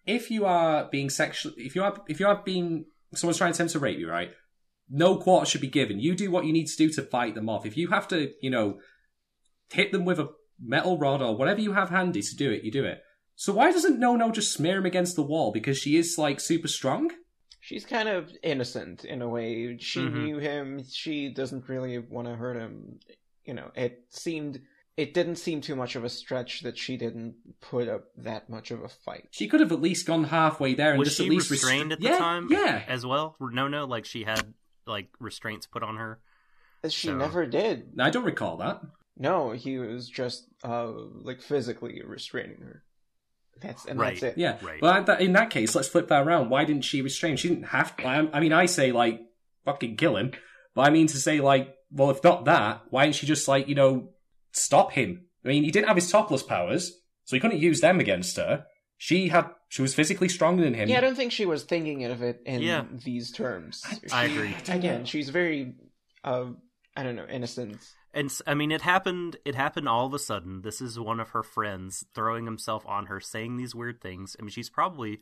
if 0.07 0.31
you 0.31 0.46
are 0.46 0.88
being 0.90 1.11
sexually, 1.11 1.55
if 1.59 1.74
you 1.74 1.83
are 1.83 1.96
if 2.09 2.20
you 2.20 2.27
are 2.27 2.42
being 2.44 2.87
someone's 3.14 3.38
trying 3.38 3.53
to 3.53 3.57
attempt 3.57 3.72
to 3.72 3.79
rape 3.79 3.98
you, 3.98 4.11
right, 4.11 4.33
no 4.90 5.16
quarter 5.16 5.46
should 5.46 5.61
be 5.61 5.68
given. 5.68 6.00
You 6.00 6.14
do 6.14 6.31
what 6.31 6.44
you 6.44 6.53
need 6.53 6.66
to 6.66 6.77
do 6.77 6.90
to 6.90 7.03
fight 7.03 7.35
them 7.35 7.48
off. 7.48 7.66
If 7.66 7.77
you 7.77 7.88
have 7.88 8.09
to, 8.09 8.33
you 8.40 8.50
know, 8.50 8.79
hit 9.70 9.92
them 9.92 10.05
with 10.05 10.18
a 10.18 10.31
metal 10.61 10.98
rod 10.98 11.22
or 11.22 11.37
whatever 11.37 11.61
you 11.61 11.72
have 11.72 11.90
handy 11.90 12.22
to 12.22 12.37
do 12.37 12.50
it, 12.50 12.64
you 12.64 12.70
do 12.70 12.85
it. 12.85 13.00
So 13.37 13.53
why 13.53 13.72
doesn't 13.72 13.98
Nono 13.98 14.31
just 14.31 14.53
smear 14.53 14.79
him 14.79 14.87
against 14.87 15.16
the 15.16 15.22
wall 15.22 15.53
because 15.53 15.79
she 15.79 15.96
is 15.96 16.16
like 16.18 16.40
super 16.40 16.68
strong? 16.68 17.11
She's 17.64 17.87
kind 17.87 18.09
of 18.09 18.31
innocent 18.42 19.05
in 19.05 19.22
a 19.22 19.29
way 19.29 19.77
she 19.79 20.00
Mhm. 20.00 20.22
knew 20.24 20.38
him 20.38 20.85
she 20.88 21.29
doesn't 21.31 21.68
really 21.68 21.98
want 21.98 22.29
to 22.29 22.35
hurt 22.37 22.57
him 22.57 23.00
you 23.44 23.55
know 23.55 23.70
it 23.74 24.05
seemed 24.11 24.61
it 24.96 25.12
didn't 25.12 25.37
seem 25.37 25.61
too 25.61 25.74
much 25.74 25.96
of 25.96 26.05
a 26.05 26.09
stretch 26.09 26.61
that 26.61 26.77
she 26.79 26.96
didn't 26.96 27.35
put 27.61 27.88
up 27.88 28.05
that 28.16 28.48
much 28.48 28.70
of 28.70 28.83
a 28.85 28.88
fight 28.88 29.27
She 29.31 29.48
could 29.48 29.61
have 29.61 29.72
at 29.72 29.81
least 29.81 30.07
gone 30.07 30.24
halfway 30.24 30.74
there 30.74 30.90
and 30.90 30.98
Was 30.98 31.09
just 31.09 31.18
she 31.18 31.24
at 31.24 31.31
least 31.31 31.50
restrained 31.50 31.90
restra- 31.90 31.92
at 31.94 32.00
the 32.00 32.09
yeah, 32.09 32.18
time? 32.18 32.46
Yeah, 32.50 32.85
as 32.87 33.05
well. 33.05 33.37
No, 33.40 33.66
no. 33.66 33.87
Like 33.87 34.05
she 34.05 34.22
had 34.24 34.55
like 34.87 35.09
restraints 35.18 35.66
put 35.66 35.83
on 35.83 35.96
her. 35.96 36.20
she 36.88 37.09
So- 37.09 37.16
never 37.16 37.44
did 37.46 37.94
I 37.98 38.11
don't 38.11 38.24
recall 38.24 38.57
that. 38.59 38.83
no 39.16 39.50
he 39.53 39.79
was 39.79 40.09
just 40.09 40.46
uh 40.62 40.92
like 41.29 41.40
physically 41.40 42.00
restraining 42.05 42.61
her 42.61 42.85
that's 43.61 43.85
and 43.87 43.99
Right. 43.99 44.21
that's 44.21 44.35
it 44.37 44.38
Yeah, 44.38 44.59
Right. 44.62 44.81
but 44.81 45.07
that, 45.07 45.21
in 45.21 45.33
that 45.35 45.51
case, 45.51 45.75
let's 45.75 45.88
flip 45.88 46.09
that 46.09 46.27
around. 46.27 46.51
Why 46.51 46.64
didn't 46.64 46.85
she 46.85 47.03
restrain? 47.03 47.37
She 47.37 47.49
didn't 47.49 47.64
have. 47.69 47.97
To, 47.97 48.07
I, 48.07 48.29
I 48.33 48.40
mean, 48.40 48.53
I 48.53 48.67
say 48.67 48.93
like 48.93 49.21
fucking 49.64 49.97
kill 49.97 50.17
him, 50.17 50.33
but 50.75 50.83
I 50.87 50.90
mean 50.90 51.07
to 51.09 51.17
say 51.17 51.40
like, 51.40 51.75
well, 51.90 52.11
if 52.11 52.23
not 52.25 52.45
that, 52.47 52.83
why 52.90 53.05
didn't 53.05 53.17
she 53.17 53.27
just 53.27 53.49
like 53.49 53.69
you 53.69 53.75
know 53.75 54.11
stop 54.53 54.93
him? 54.93 55.27
I 55.45 55.49
mean, 55.49 55.64
he 55.64 55.71
didn't 55.71 55.88
have 55.88 55.97
his 55.97 56.11
topless 56.11 56.43
powers, 56.43 56.93
so 57.25 57.37
he 57.37 57.40
couldn't 57.40 57.59
use 57.61 57.81
them 57.81 58.01
against 58.01 58.37
her. 58.37 58.64
She 58.97 59.29
had. 59.29 59.51
She 59.69 59.83
was 59.83 59.95
physically 59.95 60.29
stronger 60.29 60.62
than 60.62 60.75
him. 60.75 60.88
yeah 60.88 60.99
i 60.99 61.01
don't 61.01 61.17
think 61.17 61.33
she 61.33 61.47
was 61.47 61.64
thinking 61.64 62.05
of 62.05 62.23
it 62.23 62.40
in 62.47 62.62
Yeah. 62.62 62.85
these 63.05 63.33
terms 63.33 63.83
I 64.12 64.29
She- 64.29 64.35
agree. 64.37 64.55
again 64.69 65.05
she's 65.05 65.31
very 65.31 65.75
uh 66.23 66.51
I 66.97 67.03
don't 67.03 67.17
know, 67.17 67.27
innocent. 67.29 67.79
And 68.14 68.33
I 68.46 68.55
mean, 68.55 68.70
it 68.72 68.83
happened. 68.83 69.37
It 69.44 69.55
happened 69.57 69.88
all 69.88 70.07
of 70.07 70.14
a 70.14 70.18
sudden. 70.18 70.62
This 70.62 70.81
is 70.81 70.98
one 70.98 71.20
of 71.20 71.31
her 71.31 71.42
friends 71.42 72.05
throwing 72.14 72.44
himself 72.46 72.87
on 72.87 73.07
her, 73.07 73.20
saying 73.20 73.57
these 73.57 73.74
weird 73.74 74.00
things. 74.00 74.37
I 74.38 74.42
mean, 74.42 74.50
she's 74.50 74.70
probably 74.70 75.20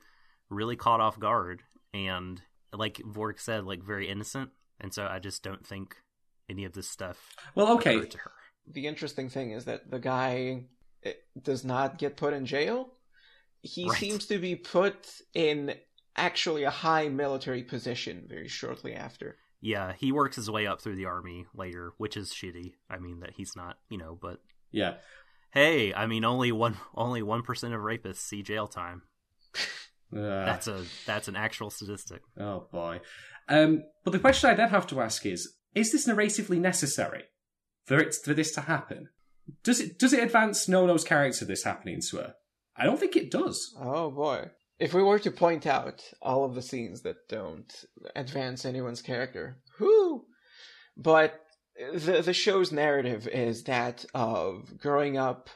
really 0.50 0.76
caught 0.76 1.00
off 1.00 1.18
guard, 1.18 1.62
and 1.94 2.40
like 2.72 2.98
Vork 2.98 3.40
said, 3.40 3.64
like 3.64 3.82
very 3.82 4.08
innocent. 4.08 4.50
And 4.78 4.92
so 4.92 5.06
I 5.06 5.18
just 5.20 5.42
don't 5.42 5.66
think 5.66 5.96
any 6.50 6.64
of 6.64 6.72
this 6.72 6.88
stuff 6.88 7.34
Well, 7.54 7.72
okay. 7.74 8.04
to 8.04 8.18
her. 8.18 8.32
The 8.66 8.86
interesting 8.86 9.28
thing 9.30 9.52
is 9.52 9.64
that 9.64 9.90
the 9.90 9.98
guy 9.98 10.64
eh, 11.04 11.12
does 11.40 11.64
not 11.64 11.98
get 11.98 12.16
put 12.16 12.34
in 12.34 12.46
jail. 12.46 12.90
He 13.62 13.88
Right. 13.88 13.98
seems 13.98 14.26
to 14.26 14.38
be 14.38 14.56
put 14.56 15.08
in 15.34 15.74
actually 16.16 16.64
a 16.64 16.70
high 16.70 17.08
military 17.08 17.62
position 17.62 18.26
very 18.28 18.48
shortly 18.48 18.94
after. 18.94 19.38
Yeah, 19.64 19.92
he 19.96 20.10
works 20.12 20.36
his 20.36 20.50
way 20.50 20.66
up 20.66 20.82
through 20.82 20.96
the 20.96 21.06
army 21.06 21.46
later, 21.54 21.92
which 21.96 22.16
is 22.16 22.30
shitty. 22.32 22.74
I 22.90 22.98
mean 22.98 23.20
that 23.20 23.30
he's 23.36 23.54
not, 23.56 23.78
you 23.88 23.96
know, 23.96 24.18
but 24.20 24.40
Yeah. 24.72 24.94
hey, 25.52 25.94
I 25.94 26.06
mean 26.06 26.24
only 26.24 26.50
one 26.52 26.76
only 26.94 27.22
one 27.22 27.42
percent 27.42 27.72
of 27.72 27.80
rapists 27.80 28.16
see 28.18 28.42
jail 28.42 28.66
time. 28.66 29.02
Uh, 30.14 30.44
That's 30.44 30.66
a 30.68 30.84
that's 31.06 31.28
an 31.28 31.36
actual 31.36 31.70
statistic. 31.70 32.20
Oh 32.38 32.68
boy. 32.70 33.00
Um, 33.48 33.82
but 34.04 34.10
the 34.10 34.18
question 34.18 34.50
I 34.50 34.54
then 34.54 34.68
have 34.68 34.86
to 34.88 35.00
ask 35.00 35.24
is: 35.24 35.54
Is 35.74 35.90
this 35.90 36.06
narratively 36.06 36.58
necessary 36.60 37.22
for 37.86 37.98
it 37.98 38.14
for 38.22 38.34
this 38.34 38.52
to 38.56 38.60
happen? 38.60 39.08
Does 39.64 39.80
it 39.80 39.98
does 39.98 40.12
it 40.12 40.22
advance 40.22 40.68
Nono's 40.68 41.02
character 41.02 41.46
this 41.46 41.64
happening 41.64 42.02
to 42.10 42.18
her? 42.18 42.34
I 42.76 42.84
don't 42.84 43.00
think 43.00 43.16
it 43.16 43.30
does. 43.30 43.74
Oh 43.80 44.10
boy. 44.10 44.50
If 44.82 44.92
we 44.94 45.02
were 45.04 45.20
to 45.20 45.30
point 45.30 45.64
out 45.64 46.02
all 46.20 46.44
of 46.44 46.56
the 46.56 46.60
scenes 46.60 47.02
that 47.02 47.28
don't 47.28 47.72
advance 48.16 48.64
anyone's 48.64 49.00
character, 49.00 49.58
whoo! 49.78 50.24
But 50.96 51.40
the 51.94 52.20
the 52.20 52.32
show's 52.32 52.72
narrative 52.72 53.28
is 53.28 53.62
that 53.62 54.04
of 54.12 54.76
growing 54.78 55.16
up 55.16 55.50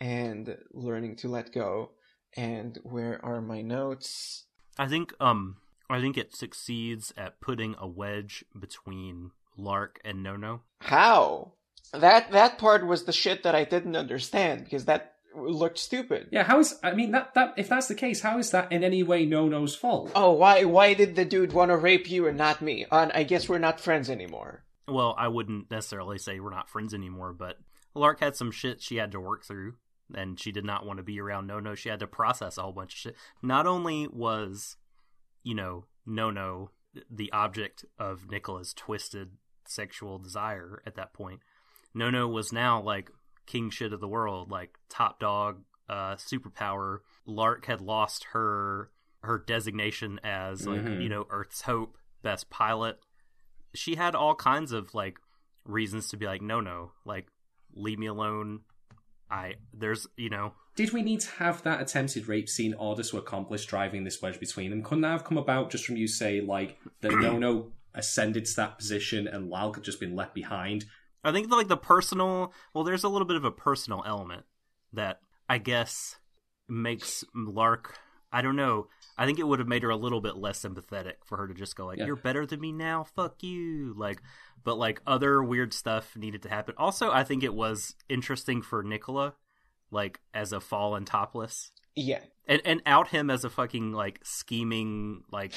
and 0.00 0.58
learning 0.72 1.14
to 1.18 1.28
let 1.28 1.52
go. 1.52 1.90
And 2.36 2.76
where 2.82 3.24
are 3.24 3.40
my 3.40 3.62
notes? 3.62 4.46
I 4.76 4.88
think 4.88 5.14
um 5.20 5.58
I 5.88 6.00
think 6.00 6.18
it 6.18 6.34
succeeds 6.34 7.14
at 7.16 7.40
putting 7.40 7.76
a 7.78 7.86
wedge 7.86 8.44
between 8.58 9.30
Lark 9.56 10.00
and 10.04 10.24
Nono. 10.24 10.62
How? 10.80 11.52
That 11.92 12.32
that 12.32 12.58
part 12.58 12.84
was 12.84 13.04
the 13.04 13.12
shit 13.12 13.44
that 13.44 13.54
I 13.54 13.62
didn't 13.62 13.94
understand 13.94 14.64
because 14.64 14.86
that 14.86 15.12
looked 15.34 15.78
stupid. 15.78 16.28
Yeah, 16.30 16.44
how 16.44 16.60
is 16.60 16.78
I 16.82 16.92
mean 16.92 17.12
that 17.12 17.34
that 17.34 17.54
if 17.56 17.68
that's 17.68 17.88
the 17.88 17.94
case, 17.94 18.20
how 18.20 18.38
is 18.38 18.50
that 18.50 18.72
in 18.72 18.84
any 18.84 19.02
way 19.02 19.26
Nono's 19.26 19.74
fault? 19.74 20.10
Oh, 20.14 20.32
why 20.32 20.64
why 20.64 20.94
did 20.94 21.16
the 21.16 21.24
dude 21.24 21.52
want 21.52 21.70
to 21.70 21.76
rape 21.76 22.10
you 22.10 22.26
and 22.26 22.36
not 22.38 22.62
me? 22.62 22.86
And 22.90 23.12
I 23.12 23.22
guess 23.22 23.48
we're 23.48 23.58
not 23.58 23.80
friends 23.80 24.10
anymore. 24.10 24.64
Well, 24.88 25.14
I 25.18 25.28
wouldn't 25.28 25.70
necessarily 25.70 26.18
say 26.18 26.40
we're 26.40 26.50
not 26.50 26.68
friends 26.68 26.92
anymore, 26.92 27.32
but 27.32 27.56
Lark 27.94 28.20
had 28.20 28.36
some 28.36 28.50
shit 28.50 28.82
she 28.82 28.96
had 28.96 29.12
to 29.12 29.20
work 29.20 29.44
through, 29.44 29.74
and 30.14 30.38
she 30.38 30.52
did 30.52 30.64
not 30.64 30.84
want 30.86 30.98
to 30.98 31.04
be 31.04 31.20
around 31.20 31.46
Nono. 31.46 31.74
She 31.74 31.88
had 31.88 32.00
to 32.00 32.06
process 32.06 32.58
a 32.58 32.62
whole 32.62 32.72
bunch 32.72 32.94
of 32.94 32.98
shit. 32.98 33.16
Not 33.42 33.66
only 33.66 34.08
was, 34.08 34.76
you 35.42 35.54
know, 35.54 35.86
Nono 36.06 36.70
the 37.10 37.32
object 37.32 37.84
of 37.98 38.30
Nicola's 38.30 38.74
twisted 38.74 39.30
sexual 39.66 40.18
desire 40.18 40.82
at 40.86 40.96
that 40.96 41.12
point, 41.12 41.40
Nono 41.94 42.26
was 42.26 42.52
now 42.52 42.80
like 42.82 43.10
king 43.46 43.70
shit 43.70 43.92
of 43.92 44.00
the 44.00 44.08
world, 44.08 44.50
like 44.50 44.78
top 44.88 45.18
dog, 45.20 45.62
uh, 45.88 46.14
superpower. 46.16 46.98
Lark 47.26 47.66
had 47.66 47.80
lost 47.80 48.24
her 48.32 48.90
her 49.22 49.38
designation 49.38 50.18
as 50.24 50.66
like 50.66 50.80
Mhm. 50.80 51.02
you 51.02 51.08
know 51.08 51.26
Earth's 51.30 51.62
hope, 51.62 51.96
best 52.22 52.50
pilot. 52.50 52.98
She 53.74 53.94
had 53.94 54.14
all 54.14 54.34
kinds 54.34 54.72
of 54.72 54.94
like 54.94 55.18
reasons 55.64 56.08
to 56.08 56.16
be 56.16 56.26
like, 56.26 56.42
no, 56.42 56.60
no, 56.60 56.92
like 57.04 57.28
leave 57.74 57.98
me 57.98 58.06
alone. 58.06 58.60
I 59.30 59.54
there's 59.72 60.06
you 60.16 60.28
know 60.28 60.54
Did 60.76 60.92
we 60.92 61.02
need 61.02 61.20
to 61.20 61.30
have 61.32 61.62
that 61.62 61.80
attempted 61.80 62.28
rape 62.28 62.48
scene 62.48 62.74
order 62.74 63.02
to 63.02 63.16
accomplish 63.18 63.64
driving 63.66 64.04
this 64.04 64.20
wedge 64.20 64.38
between 64.40 64.70
them? 64.70 64.82
Couldn't 64.82 65.02
that 65.02 65.10
have 65.12 65.24
come 65.24 65.38
about 65.38 65.70
just 65.70 65.86
from 65.86 65.96
you 65.96 66.06
say 66.08 66.40
like 66.40 66.78
that 67.00 67.12
Nono 67.20 67.72
ascended 67.94 68.44
to 68.46 68.56
that 68.56 68.78
position 68.78 69.26
and 69.28 69.50
Lal 69.50 69.72
had 69.72 69.84
just 69.84 70.00
been 70.00 70.14
left 70.16 70.34
behind? 70.34 70.84
I 71.24 71.32
think 71.32 71.50
like 71.50 71.68
the 71.68 71.76
personal 71.76 72.52
well, 72.74 72.84
there's 72.84 73.04
a 73.04 73.08
little 73.08 73.26
bit 73.26 73.36
of 73.36 73.44
a 73.44 73.50
personal 73.52 74.02
element 74.06 74.44
that 74.92 75.20
I 75.48 75.58
guess 75.58 76.16
makes 76.68 77.24
Lark. 77.34 77.98
I 78.34 78.40
don't 78.40 78.56
know. 78.56 78.88
I 79.18 79.26
think 79.26 79.38
it 79.38 79.46
would 79.46 79.58
have 79.58 79.68
made 79.68 79.82
her 79.82 79.90
a 79.90 79.96
little 79.96 80.22
bit 80.22 80.36
less 80.38 80.58
sympathetic 80.58 81.18
for 81.26 81.36
her 81.36 81.46
to 81.46 81.52
just 81.54 81.76
go 81.76 81.84
like, 81.86 81.98
Yeah. 81.98 82.06
"You're 82.06 82.16
better 82.16 82.46
than 82.46 82.60
me 82.60 82.72
now, 82.72 83.04
fuck 83.04 83.42
you." 83.42 83.92
Like, 83.96 84.22
but 84.64 84.76
like 84.78 85.02
other 85.06 85.42
weird 85.42 85.74
stuff 85.74 86.16
needed 86.16 86.42
to 86.42 86.48
happen. 86.48 86.74
Also, 86.78 87.10
I 87.10 87.24
think 87.24 87.42
it 87.42 87.52
was 87.54 87.94
interesting 88.08 88.62
for 88.62 88.82
Nicola, 88.82 89.34
like 89.90 90.20
as 90.32 90.52
a 90.52 90.60
fallen 90.60 91.04
topless, 91.04 91.72
Yeah. 91.94 92.20
and 92.46 92.62
and 92.64 92.80
out 92.86 93.08
him 93.08 93.28
as 93.28 93.44
a 93.44 93.50
fucking 93.50 93.92
like 93.92 94.20
scheming 94.24 95.24
like 95.30 95.52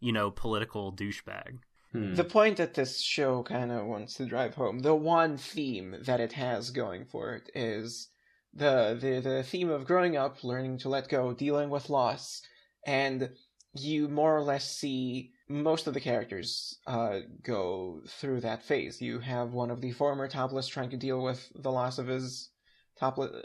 you 0.00 0.12
know 0.12 0.30
political 0.30 0.92
douchebag. 0.94 1.58
Hmm. 1.94 2.14
The 2.14 2.24
point 2.24 2.56
that 2.56 2.74
this 2.74 3.00
show 3.00 3.44
kind 3.44 3.70
of 3.70 3.86
wants 3.86 4.14
to 4.14 4.26
drive 4.26 4.54
home, 4.56 4.80
the 4.80 4.96
one 4.96 5.38
theme 5.38 5.96
that 6.02 6.18
it 6.18 6.32
has 6.32 6.70
going 6.70 7.04
for 7.04 7.34
it 7.34 7.50
is 7.54 8.08
the, 8.52 8.98
the 9.00 9.20
the 9.20 9.42
theme 9.44 9.70
of 9.70 9.84
growing 9.86 10.16
up, 10.16 10.42
learning 10.42 10.78
to 10.78 10.88
let 10.88 11.08
go, 11.08 11.32
dealing 11.32 11.70
with 11.70 11.90
loss, 11.90 12.42
and 12.84 13.30
you 13.74 14.08
more 14.08 14.36
or 14.36 14.42
less 14.42 14.76
see 14.76 15.32
most 15.48 15.86
of 15.86 15.94
the 15.94 16.00
characters 16.00 16.78
uh, 16.88 17.20
go 17.42 18.02
through 18.08 18.40
that 18.40 18.64
phase. 18.64 19.00
You 19.00 19.20
have 19.20 19.52
one 19.52 19.70
of 19.70 19.80
the 19.80 19.92
former 19.92 20.26
topless 20.26 20.66
trying 20.66 20.90
to 20.90 20.96
deal 20.96 21.22
with 21.22 21.48
the 21.54 21.70
loss 21.70 21.98
of 21.98 22.08
his 22.08 22.50
topless. 22.98 23.44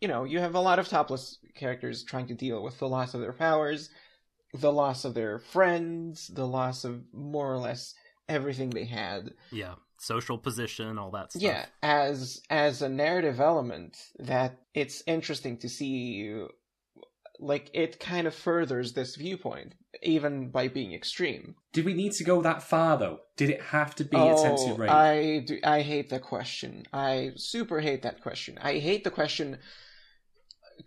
You 0.00 0.06
know, 0.06 0.22
you 0.22 0.38
have 0.38 0.54
a 0.54 0.60
lot 0.60 0.78
of 0.78 0.88
topless 0.88 1.38
characters 1.56 2.04
trying 2.04 2.26
to 2.28 2.34
deal 2.34 2.62
with 2.62 2.78
the 2.78 2.88
loss 2.88 3.14
of 3.14 3.20
their 3.20 3.32
powers, 3.32 3.90
the 4.52 4.72
loss 4.72 5.04
of 5.04 5.14
their 5.14 5.38
friends, 5.38 6.28
the 6.28 6.46
loss 6.46 6.84
of 6.84 7.02
more 7.12 7.52
or 7.52 7.58
less 7.58 7.94
everything 8.28 8.70
they 8.70 8.84
had. 8.84 9.32
Yeah, 9.50 9.74
social 9.98 10.38
position, 10.38 10.98
all 10.98 11.10
that 11.12 11.32
stuff. 11.32 11.42
Yeah, 11.42 11.66
as 11.82 12.42
as 12.50 12.82
a 12.82 12.88
narrative 12.88 13.40
element, 13.40 13.96
that 14.18 14.58
it's 14.74 15.02
interesting 15.06 15.58
to 15.58 15.68
see. 15.68 16.46
Like 17.38 17.70
it 17.74 17.98
kind 17.98 18.28
of 18.28 18.36
furthers 18.36 18.92
this 18.92 19.16
viewpoint, 19.16 19.74
even 20.00 20.50
by 20.50 20.68
being 20.68 20.92
extreme. 20.92 21.56
Did 21.72 21.86
we 21.86 21.94
need 21.94 22.12
to 22.12 22.24
go 22.24 22.40
that 22.42 22.62
far 22.62 22.96
though? 22.96 23.20
Did 23.36 23.50
it 23.50 23.60
have 23.60 23.96
to 23.96 24.04
be 24.04 24.16
oh, 24.16 24.38
attempted 24.38 24.78
rape? 24.78 24.90
I 24.90 25.42
do, 25.44 25.58
I 25.64 25.80
hate 25.80 26.10
that 26.10 26.22
question. 26.22 26.84
I 26.92 27.32
super 27.34 27.80
hate 27.80 28.02
that 28.02 28.22
question. 28.22 28.58
I 28.62 28.78
hate 28.78 29.02
the 29.02 29.10
question. 29.10 29.58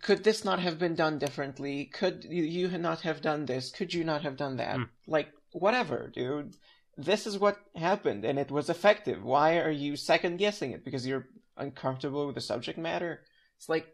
Could 0.02 0.24
this 0.24 0.44
not 0.44 0.60
have 0.60 0.78
been 0.78 0.94
done 0.94 1.18
differently? 1.18 1.86
Could 1.86 2.24
you, 2.24 2.42
you 2.42 2.78
not 2.78 3.00
have 3.02 3.20
done 3.20 3.46
this? 3.46 3.70
Could 3.70 3.94
you 3.94 4.04
not 4.04 4.22
have 4.22 4.36
done 4.36 4.56
that? 4.56 4.76
Hmm. 4.76 4.82
Like 5.06 5.28
whatever, 5.52 6.10
dude. 6.14 6.54
This 6.96 7.26
is 7.26 7.38
what 7.38 7.58
happened, 7.74 8.24
and 8.24 8.38
it 8.38 8.50
was 8.50 8.70
effective. 8.70 9.22
Why 9.22 9.58
are 9.58 9.70
you 9.70 9.96
second 9.96 10.38
guessing 10.38 10.72
it? 10.72 10.84
Because 10.84 11.06
you're 11.06 11.28
uncomfortable 11.56 12.26
with 12.26 12.34
the 12.34 12.40
subject 12.40 12.78
matter. 12.78 13.20
It's 13.58 13.68
like, 13.68 13.86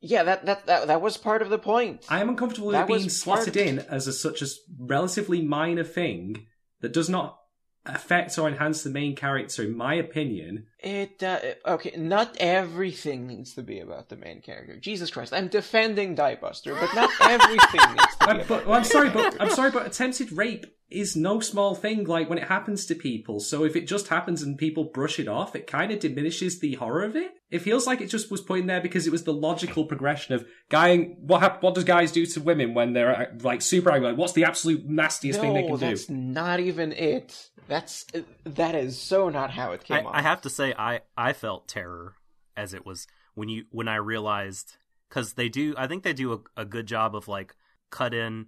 yeah, 0.00 0.22
that 0.22 0.46
that 0.46 0.66
that, 0.66 0.86
that 0.86 1.00
was 1.00 1.16
part 1.16 1.42
of 1.42 1.50
the 1.50 1.58
point. 1.58 2.04
I 2.08 2.20
am 2.20 2.28
uncomfortable 2.28 2.68
with 2.68 2.74
That 2.74 2.86
being 2.86 3.08
slotted 3.08 3.54
part- 3.54 3.66
in 3.66 3.78
as 3.80 4.06
a 4.06 4.12
such 4.12 4.42
a 4.42 4.46
relatively 4.78 5.42
minor 5.42 5.84
thing 5.84 6.46
that 6.80 6.92
does 6.92 7.08
not 7.08 7.38
affect 7.84 8.36
or 8.38 8.48
enhance 8.48 8.82
the 8.82 8.90
main 8.90 9.16
character, 9.16 9.62
in 9.62 9.76
my 9.76 9.94
opinion. 9.94 10.66
It 10.80 11.22
uh, 11.22 11.40
okay. 11.66 11.94
Not 11.96 12.36
everything 12.38 13.26
needs 13.26 13.54
to 13.54 13.62
be 13.62 13.80
about 13.80 14.10
the 14.10 14.16
main 14.16 14.42
character. 14.42 14.76
Jesus 14.76 15.10
Christ, 15.10 15.32
I'm 15.32 15.48
defending 15.48 16.14
Diebuster, 16.14 16.78
but 16.78 16.94
not 16.94 17.10
everything 17.22 17.80
needs 17.90 18.16
to 18.16 18.26
be. 18.26 18.30
I, 18.30 18.34
About 18.34 18.48
but 18.48 18.66
well, 18.66 18.78
I'm 18.78 18.84
sorry, 18.84 19.10
but 19.10 19.40
I'm 19.40 19.50
sorry, 19.50 19.70
but 19.70 19.86
attempted 19.86 20.32
rape 20.32 20.66
is 20.90 21.16
no 21.16 21.40
small 21.40 21.74
thing. 21.74 22.04
Like 22.04 22.28
when 22.28 22.38
it 22.38 22.48
happens 22.48 22.84
to 22.86 22.94
people, 22.94 23.40
so 23.40 23.64
if 23.64 23.74
it 23.74 23.86
just 23.86 24.08
happens 24.08 24.42
and 24.42 24.58
people 24.58 24.84
brush 24.84 25.18
it 25.18 25.28
off, 25.28 25.56
it 25.56 25.66
kind 25.66 25.90
of 25.92 26.00
diminishes 26.00 26.60
the 26.60 26.74
horror 26.74 27.04
of 27.04 27.16
it. 27.16 27.32
It 27.50 27.60
feels 27.60 27.86
like 27.86 28.00
it 28.00 28.08
just 28.08 28.30
was 28.30 28.40
put 28.40 28.60
in 28.60 28.66
there 28.66 28.80
because 28.80 29.06
it 29.06 29.10
was 29.10 29.24
the 29.24 29.32
logical 29.32 29.86
progression 29.86 30.34
of 30.34 30.46
guy. 30.68 30.96
What 31.20 31.40
hap- 31.40 31.62
what 31.62 31.74
does 31.74 31.84
guys 31.84 32.12
do 32.12 32.26
to 32.26 32.40
women 32.40 32.74
when 32.74 32.92
they're 32.92 33.16
uh, 33.16 33.26
like 33.42 33.62
super 33.62 33.90
angry? 33.90 34.10
Like, 34.10 34.18
what's 34.18 34.34
the 34.34 34.44
absolute 34.44 34.84
nastiest 34.84 35.40
thing 35.40 35.54
they 35.54 35.62
can 35.62 35.72
do? 35.72 35.78
that's 35.78 36.10
not 36.10 36.60
even 36.60 36.92
it. 36.92 37.50
That's 37.68 38.06
that 38.44 38.74
is 38.74 39.00
so 39.00 39.28
not 39.28 39.50
how 39.50 39.72
it 39.72 39.84
came 39.84 39.98
I, 39.98 40.08
off. 40.08 40.14
I 40.14 40.22
have 40.22 40.42
to 40.42 40.50
say 40.50 40.65
I 40.74 41.00
I 41.16 41.32
felt 41.32 41.68
terror 41.68 42.14
as 42.56 42.74
it 42.74 42.86
was 42.86 43.06
when 43.34 43.48
you 43.48 43.64
when 43.70 43.88
I 43.88 43.96
realized 43.96 44.76
because 45.08 45.34
they 45.34 45.48
do 45.48 45.74
I 45.76 45.86
think 45.86 46.02
they 46.02 46.12
do 46.12 46.32
a, 46.32 46.62
a 46.62 46.64
good 46.64 46.86
job 46.86 47.14
of 47.14 47.28
like 47.28 47.54
cut 47.90 48.14
in 48.14 48.46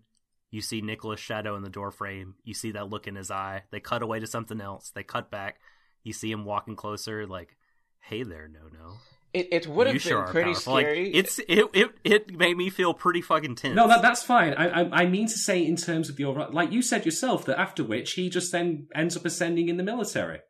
you 0.51 0.61
see 0.63 0.81
Nicola's 0.81 1.21
shadow 1.21 1.57
in 1.57 1.63
the 1.63 1.71
door 1.71 1.91
frame 1.91 2.35
you 2.45 2.55
see 2.55 2.73
that 2.73 2.89
look 2.89 3.07
in 3.07 3.17
his 3.17 3.31
eye 3.31 3.65
they 3.71 3.81
cut 3.81 4.03
away 4.03 4.21
to 4.21 4.27
something 4.27 4.61
else 4.61 4.91
they 4.91 5.03
cut 5.03 5.31
back 5.31 5.61
you 6.03 6.13
see 6.13 6.31
him 6.31 6.45
walking 6.45 6.77
closer 6.77 7.27
like 7.27 7.57
hey 8.01 8.23
there 8.23 8.49
no 8.49 8.69
no 8.73 8.95
It 9.35 9.49
it 9.53 9.67
would 9.67 9.87
have 9.87 9.95
you 9.95 10.01
been 10.01 10.09
sure 10.09 10.27
pretty 10.29 10.53
powerful. 10.53 10.73
Like, 10.73 10.87
scary. 10.87 11.15
it's 11.15 11.39
it, 11.41 11.67
it 11.75 11.91
it 12.03 12.37
made 12.37 12.57
me 12.57 12.71
feel 12.71 12.95
pretty 12.95 13.21
fucking 13.21 13.57
tense 13.57 13.77
No, 13.77 13.87
that 13.87 14.01
that's 14.01 14.23
fine. 14.23 14.55
I, 14.55 14.69
I 14.69 15.03
I 15.03 15.07
mean 15.07 15.27
to 15.29 15.37
say 15.37 15.65
in 15.65 15.77
terms 15.77 16.09
of 16.09 16.17
the 16.17 16.25
overall, 16.25 16.51
like 16.51 16.73
you 16.73 16.81
said 16.81 17.05
yourself, 17.05 17.45
that 17.45 17.61
after 17.61 17.85
which 17.85 18.13
he 18.13 18.31
just 18.31 18.53
then 18.53 18.89
ends 18.95 19.17
up 19.17 19.27
ascending 19.27 19.69
in 19.69 19.77
the 19.77 19.83
military. 19.83 20.41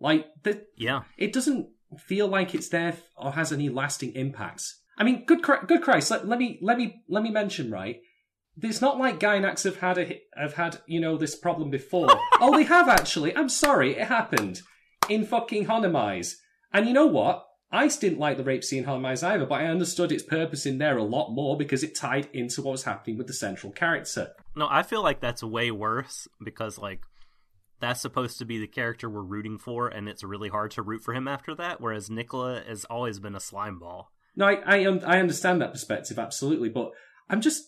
Like 0.00 0.26
the, 0.42 0.64
Yeah. 0.76 1.02
it 1.18 1.32
doesn't 1.32 1.68
feel 1.98 2.26
like 2.26 2.54
it's 2.54 2.68
there 2.68 2.96
or 3.16 3.32
has 3.32 3.52
any 3.52 3.68
lasting 3.68 4.14
impacts. 4.14 4.80
I 4.96 5.04
mean, 5.04 5.24
good, 5.24 5.42
good 5.42 5.82
Christ, 5.82 6.10
let, 6.10 6.26
let 6.26 6.38
me 6.38 6.58
let 6.62 6.76
me 6.76 7.02
let 7.08 7.22
me 7.22 7.30
mention 7.30 7.70
right. 7.70 8.00
It's 8.62 8.80
not 8.82 8.98
like 8.98 9.18
Gainax 9.20 9.64
have 9.64 9.78
had 9.80 9.96
a 9.98 10.20
have 10.36 10.54
had 10.54 10.80
you 10.86 11.00
know 11.00 11.16
this 11.16 11.34
problem 11.34 11.70
before. 11.70 12.08
oh, 12.40 12.56
they 12.56 12.64
have 12.64 12.88
actually. 12.88 13.34
I'm 13.36 13.48
sorry, 13.48 13.96
it 13.96 14.08
happened 14.08 14.60
in 15.08 15.24
fucking 15.24 15.66
Honneamise. 15.66 16.34
And 16.72 16.86
you 16.86 16.92
know 16.92 17.06
what? 17.06 17.46
I 17.72 17.86
didn't 17.88 18.18
like 18.18 18.36
the 18.36 18.42
rape 18.44 18.64
scene 18.64 18.80
in 18.82 18.88
Honneamise 18.88 19.22
either, 19.22 19.46
but 19.46 19.60
I 19.60 19.66
understood 19.66 20.10
its 20.12 20.24
purpose 20.24 20.66
in 20.66 20.78
there 20.78 20.98
a 20.98 21.04
lot 21.04 21.30
more 21.30 21.56
because 21.56 21.82
it 21.84 21.94
tied 21.94 22.28
into 22.32 22.62
what 22.62 22.72
was 22.72 22.82
happening 22.84 23.16
with 23.16 23.28
the 23.28 23.32
central 23.32 23.72
character. 23.72 24.32
No, 24.56 24.66
I 24.68 24.82
feel 24.82 25.02
like 25.02 25.20
that's 25.20 25.42
way 25.42 25.70
worse 25.70 26.26
because 26.44 26.78
like 26.78 27.00
that's 27.80 28.00
supposed 28.00 28.38
to 28.38 28.44
be 28.44 28.58
the 28.58 28.66
character 28.66 29.08
we're 29.08 29.22
rooting 29.22 29.58
for, 29.58 29.88
and 29.88 30.08
it's 30.08 30.22
really 30.22 30.48
hard 30.48 30.70
to 30.72 30.82
root 30.82 31.02
for 31.02 31.14
him 31.14 31.26
after 31.26 31.54
that. 31.54 31.80
Whereas 31.80 32.10
Nicola 32.10 32.62
has 32.66 32.84
always 32.84 33.18
been 33.18 33.34
a 33.34 33.40
slime 33.40 33.78
ball. 33.78 34.12
No, 34.36 34.46
I 34.46 34.60
I, 34.64 34.76
I 35.06 35.18
understand 35.18 35.60
that 35.60 35.72
perspective 35.72 36.18
absolutely, 36.18 36.68
but 36.68 36.92
I'm 37.28 37.40
just 37.40 37.64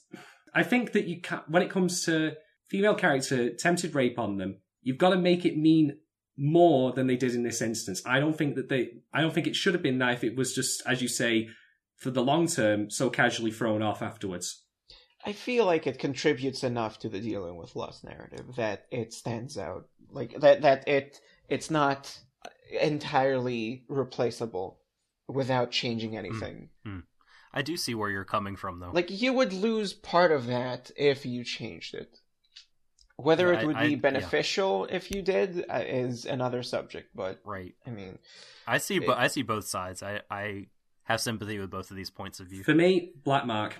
I 0.54 0.62
think 0.62 0.92
that 0.92 1.06
you 1.06 1.20
can 1.20 1.40
when 1.48 1.62
it 1.62 1.70
comes 1.70 2.04
to 2.04 2.32
female 2.68 2.94
character 2.94 3.50
tempted 3.54 3.94
rape 3.94 4.18
on 4.18 4.36
them, 4.36 4.58
you've 4.82 4.98
got 4.98 5.10
to 5.10 5.16
make 5.16 5.44
it 5.44 5.56
mean 5.56 5.98
more 6.36 6.92
than 6.92 7.06
they 7.06 7.16
did 7.16 7.34
in 7.34 7.42
this 7.42 7.60
instance. 7.60 8.02
I 8.06 8.20
don't 8.20 8.36
think 8.36 8.54
that 8.56 8.68
they 8.68 8.90
I 9.12 9.20
don't 9.20 9.34
think 9.34 9.46
it 9.46 9.56
should 9.56 9.74
have 9.74 9.82
been 9.82 9.98
that 9.98 10.14
if 10.14 10.24
it 10.24 10.36
was 10.36 10.54
just 10.54 10.82
as 10.86 11.02
you 11.02 11.08
say 11.08 11.48
for 11.96 12.10
the 12.10 12.22
long 12.22 12.46
term 12.46 12.90
so 12.90 13.10
casually 13.10 13.52
thrown 13.52 13.82
off 13.82 14.02
afterwards. 14.02 14.61
I 15.24 15.32
feel 15.32 15.66
like 15.66 15.86
it 15.86 15.98
contributes 15.98 16.64
enough 16.64 16.98
to 17.00 17.08
the 17.08 17.20
dealing 17.20 17.56
with 17.56 17.76
lust 17.76 18.04
narrative 18.04 18.56
that 18.56 18.86
it 18.90 19.12
stands 19.12 19.56
out. 19.56 19.88
Like 20.10 20.40
that 20.40 20.62
that 20.62 20.86
it 20.88 21.20
it's 21.48 21.70
not 21.70 22.18
entirely 22.80 23.84
replaceable 23.88 24.78
without 25.28 25.70
changing 25.70 26.16
anything. 26.16 26.70
I 27.54 27.60
do 27.62 27.76
see 27.76 27.94
where 27.94 28.08
you're 28.08 28.24
coming 28.24 28.56
from, 28.56 28.80
though. 28.80 28.90
Like 28.92 29.10
you 29.10 29.32
would 29.34 29.52
lose 29.52 29.92
part 29.92 30.32
of 30.32 30.46
that 30.46 30.90
if 30.96 31.26
you 31.26 31.44
changed 31.44 31.94
it. 31.94 32.18
Whether 33.16 33.52
Yeah, 33.52 33.60
it 33.60 33.66
would 33.66 33.76
I- 33.76 33.80
I- 33.82 33.86
be 33.88 33.90
yeah. 33.90 33.96
beneficial 34.00 34.86
if 34.86 35.10
you 35.10 35.20
did 35.22 35.64
uh, 35.70 35.82
is 35.86 36.24
another 36.24 36.62
subject, 36.62 37.10
but 37.14 37.40
right. 37.44 37.74
I 37.86 37.90
mean, 37.90 38.18
I 38.66 38.78
see. 38.78 38.98
Bo- 38.98 39.12
It- 39.12 39.18
I 39.18 39.26
see 39.28 39.42
both 39.42 39.66
sides. 39.66 40.02
I 40.02 40.22
I 40.30 40.66
have 41.04 41.20
sympathy 41.20 41.58
with 41.58 41.70
both 41.70 41.90
of 41.90 41.96
these 41.96 42.10
points 42.10 42.40
of 42.40 42.46
view. 42.48 42.64
For 42.64 42.74
me, 42.74 43.12
black 43.22 43.44
mark. 43.46 43.76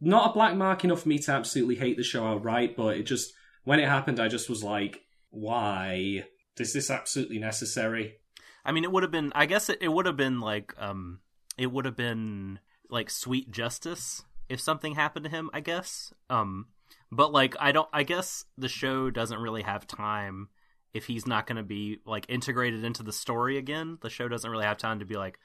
Not 0.00 0.30
a 0.30 0.32
black 0.34 0.54
mark 0.54 0.84
enough 0.84 1.02
for 1.02 1.08
me 1.08 1.18
to 1.20 1.32
absolutely 1.32 1.76
hate 1.76 1.96
the 1.96 2.02
show 2.02 2.26
outright, 2.26 2.76
but 2.76 2.96
it 2.96 3.04
just 3.04 3.32
when 3.64 3.80
it 3.80 3.88
happened 3.88 4.20
I 4.20 4.28
just 4.28 4.48
was 4.48 4.62
like, 4.62 5.02
why? 5.30 6.24
Is 6.58 6.72
this 6.72 6.90
absolutely 6.90 7.38
necessary? 7.38 8.16
I 8.64 8.72
mean, 8.72 8.84
it 8.84 8.92
would 8.92 9.02
have 9.02 9.12
been. 9.12 9.32
I 9.34 9.46
guess 9.46 9.68
it, 9.68 9.78
it 9.80 9.88
would 9.88 10.06
have 10.06 10.16
been 10.16 10.40
like 10.40 10.74
um, 10.78 11.20
it 11.56 11.66
would 11.66 11.84
have 11.84 11.96
been 11.96 12.58
like 12.90 13.10
sweet 13.10 13.50
justice 13.50 14.22
if 14.48 14.60
something 14.60 14.94
happened 14.94 15.24
to 15.24 15.30
him. 15.30 15.50
I 15.52 15.60
guess. 15.60 16.12
Um, 16.28 16.66
but 17.12 17.32
like 17.32 17.54
I 17.60 17.72
don't. 17.72 17.88
I 17.92 18.02
guess 18.02 18.44
the 18.58 18.68
show 18.68 19.10
doesn't 19.10 19.38
really 19.38 19.62
have 19.62 19.86
time 19.86 20.48
if 20.92 21.06
he's 21.06 21.26
not 21.26 21.46
going 21.46 21.56
to 21.56 21.62
be 21.62 21.98
like 22.06 22.26
integrated 22.28 22.82
into 22.82 23.02
the 23.02 23.12
story 23.12 23.58
again. 23.58 23.98
The 24.00 24.10
show 24.10 24.28
doesn't 24.28 24.50
really 24.50 24.64
have 24.64 24.78
time 24.78 24.98
to 24.98 25.04
be 25.04 25.16
like, 25.16 25.38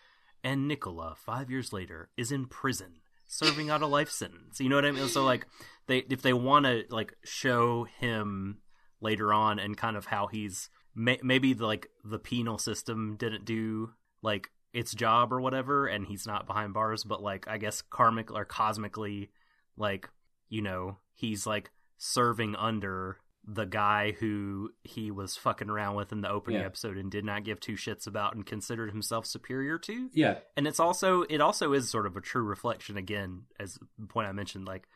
and 0.43 0.67
Nicola 0.67 1.15
five 1.17 1.51
years 1.51 1.71
later 1.71 2.09
is 2.17 2.31
in 2.31 2.47
prison 2.47 3.00
serving 3.31 3.69
out 3.69 3.81
a 3.81 3.87
life 3.87 4.09
sentence. 4.09 4.59
You 4.59 4.69
know 4.69 4.75
what 4.75 4.85
I 4.85 4.91
mean? 4.91 5.07
So 5.07 5.23
like 5.23 5.47
they 5.87 5.99
if 6.09 6.21
they 6.21 6.33
want 6.33 6.65
to 6.65 6.83
like 6.89 7.15
show 7.23 7.85
him 7.99 8.57
later 8.99 9.33
on 9.33 9.57
and 9.57 9.77
kind 9.77 9.95
of 9.95 10.05
how 10.05 10.27
he's 10.27 10.69
may, 10.93 11.17
maybe 11.23 11.53
the, 11.53 11.65
like 11.65 11.87
the 12.03 12.19
penal 12.19 12.57
system 12.57 13.15
didn't 13.17 13.45
do 13.45 13.91
like 14.21 14.51
its 14.73 14.93
job 14.93 15.33
or 15.33 15.41
whatever 15.41 15.87
and 15.87 16.05
he's 16.05 16.27
not 16.27 16.45
behind 16.45 16.73
bars 16.73 17.03
but 17.03 17.21
like 17.21 17.45
i 17.47 17.57
guess 17.57 17.81
karmic 17.81 18.31
or 18.31 18.45
cosmically 18.45 19.29
like 19.75 20.07
you 20.47 20.61
know 20.61 20.97
he's 21.13 21.45
like 21.45 21.71
serving 21.97 22.55
under 22.55 23.17
the 23.43 23.65
guy 23.65 24.11
who 24.19 24.69
he 24.83 25.09
was 25.09 25.35
fucking 25.35 25.69
around 25.69 25.95
with 25.95 26.11
in 26.11 26.21
the 26.21 26.29
opening 26.29 26.59
Yeah. 26.59 26.65
episode 26.67 26.97
and 26.97 27.09
did 27.11 27.25
not 27.25 27.43
give 27.43 27.59
two 27.59 27.73
shits 27.73 28.05
about 28.05 28.35
and 28.35 28.45
considered 28.45 28.91
himself 28.91 29.25
superior 29.25 29.79
to 29.79 30.09
Yeah, 30.13 30.39
and 30.55 30.67
it's 30.67 30.79
also 30.79 31.23
it 31.23 31.41
also 31.41 31.73
is 31.73 31.89
sort 31.89 32.05
of 32.05 32.15
a 32.15 32.21
true 32.21 32.43
reflection 32.43 32.97
again 32.97 33.45
as 33.59 33.79
the 33.97 34.05
point 34.05 34.27
i 34.27 34.31
mentioned 34.31 34.67
like 34.67 34.87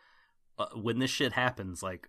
uh, 0.60 0.68
when 0.76 1.00
this 1.00 1.10
shit 1.10 1.34
happens 1.34 1.82
like 1.82 2.08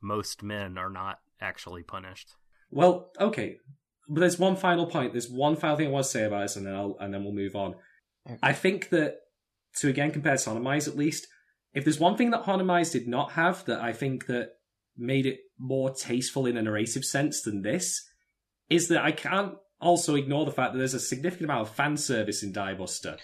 most 0.00 0.42
men 0.42 0.76
are 0.76 0.90
not 0.90 1.20
actually 1.40 1.82
punished 1.84 2.34
Well, 2.70 3.12
okay, 3.20 3.58
but 4.08 4.20
there's 4.20 4.38
one 4.38 4.56
final 4.56 4.86
point. 4.86 5.12
There's 5.12 5.30
one 5.30 5.54
final 5.56 5.76
thing 5.76 5.86
I 5.88 5.90
want 5.90 6.04
to 6.04 6.10
say 6.10 6.24
about 6.24 6.42
this, 6.42 6.56
and 6.56 6.66
then 6.66 6.74
I'll, 6.74 6.96
and 7.00 7.12
then 7.14 7.22
we'll 7.24 7.32
move 7.32 7.54
on. 7.56 7.76
Okay. 8.28 8.38
I 8.42 8.52
think 8.52 8.88
that 8.90 9.18
to 9.76 9.88
again 9.88 10.10
compare 10.10 10.36
to 10.36 10.50
Honneamise 10.50 10.88
at 10.88 10.96
least, 10.96 11.28
if 11.74 11.84
there's 11.84 12.00
one 12.00 12.16
thing 12.16 12.30
that 12.32 12.44
Honneamise 12.44 12.92
did 12.92 13.06
not 13.08 13.32
have 13.32 13.64
that 13.66 13.80
I 13.80 13.92
think 13.92 14.26
that 14.26 14.55
made 14.96 15.26
it 15.26 15.40
more 15.58 15.90
tasteful 15.90 16.46
in 16.46 16.56
a 16.56 16.62
narrative 16.62 17.04
sense 17.04 17.42
than 17.42 17.62
this, 17.62 18.08
is 18.68 18.88
that 18.88 19.04
I 19.04 19.12
can't 19.12 19.54
also 19.80 20.14
ignore 20.14 20.44
the 20.44 20.52
fact 20.52 20.72
that 20.72 20.78
there's 20.78 20.94
a 20.94 21.00
significant 21.00 21.50
amount 21.50 21.68
of 21.68 21.74
fan 21.74 21.96
service 21.96 22.42
in 22.42 22.52
Diebuster. 22.52 23.18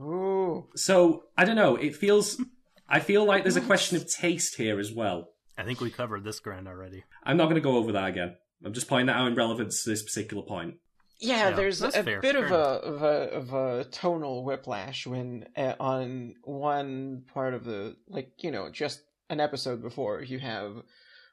ooh, 0.00 0.68
So 0.74 1.24
I 1.36 1.44
don't 1.44 1.56
know. 1.56 1.76
It 1.76 1.96
feels. 1.96 2.40
I 2.88 3.00
feel 3.00 3.24
like 3.24 3.42
there's 3.42 3.56
a 3.56 3.60
question 3.60 3.96
of 3.96 4.10
taste 4.10 4.56
here 4.56 4.78
as 4.78 4.92
well. 4.92 5.28
i 5.58 5.62
think 5.62 5.80
we 5.80 5.90
covered 5.90 6.24
this 6.24 6.40
ground 6.40 6.66
already 6.66 7.04
I'm 7.22 7.36
not 7.36 7.44
going 7.44 7.56
to 7.56 7.60
go 7.60 7.76
over 7.76 7.92
that 7.92 8.08
again. 8.08 8.36
I'm 8.64 8.72
just 8.72 8.88
pointing 8.88 9.06
that 9.06 9.16
out 9.16 9.28
in 9.28 9.34
relevance 9.34 9.84
to 9.84 9.90
this 9.90 10.02
particular 10.02 10.42
point. 10.42 10.76
Yeah, 11.20 11.50
Yeah, 11.50 11.56
there's 11.56 11.82
a 11.82 11.90
fair, 11.90 12.20
bit 12.20 12.36
of 12.36 12.50
a, 12.50 12.54
of 12.54 13.02
a 13.02 13.06
of 13.06 13.52
a 13.52 13.84
tonal 13.84 14.44
whiplash 14.44 15.06
when 15.06 15.46
uh, 15.56 15.74
on 15.78 16.34
one 16.44 17.24
part 17.34 17.54
of 17.54 17.64
the 17.64 17.96
like 18.08 18.32
you 18.38 18.50
know 18.50 18.70
just 18.70 19.02
an 19.30 19.40
episode 19.40 19.82
before 19.82 20.22
you 20.22 20.38
have 20.38 20.82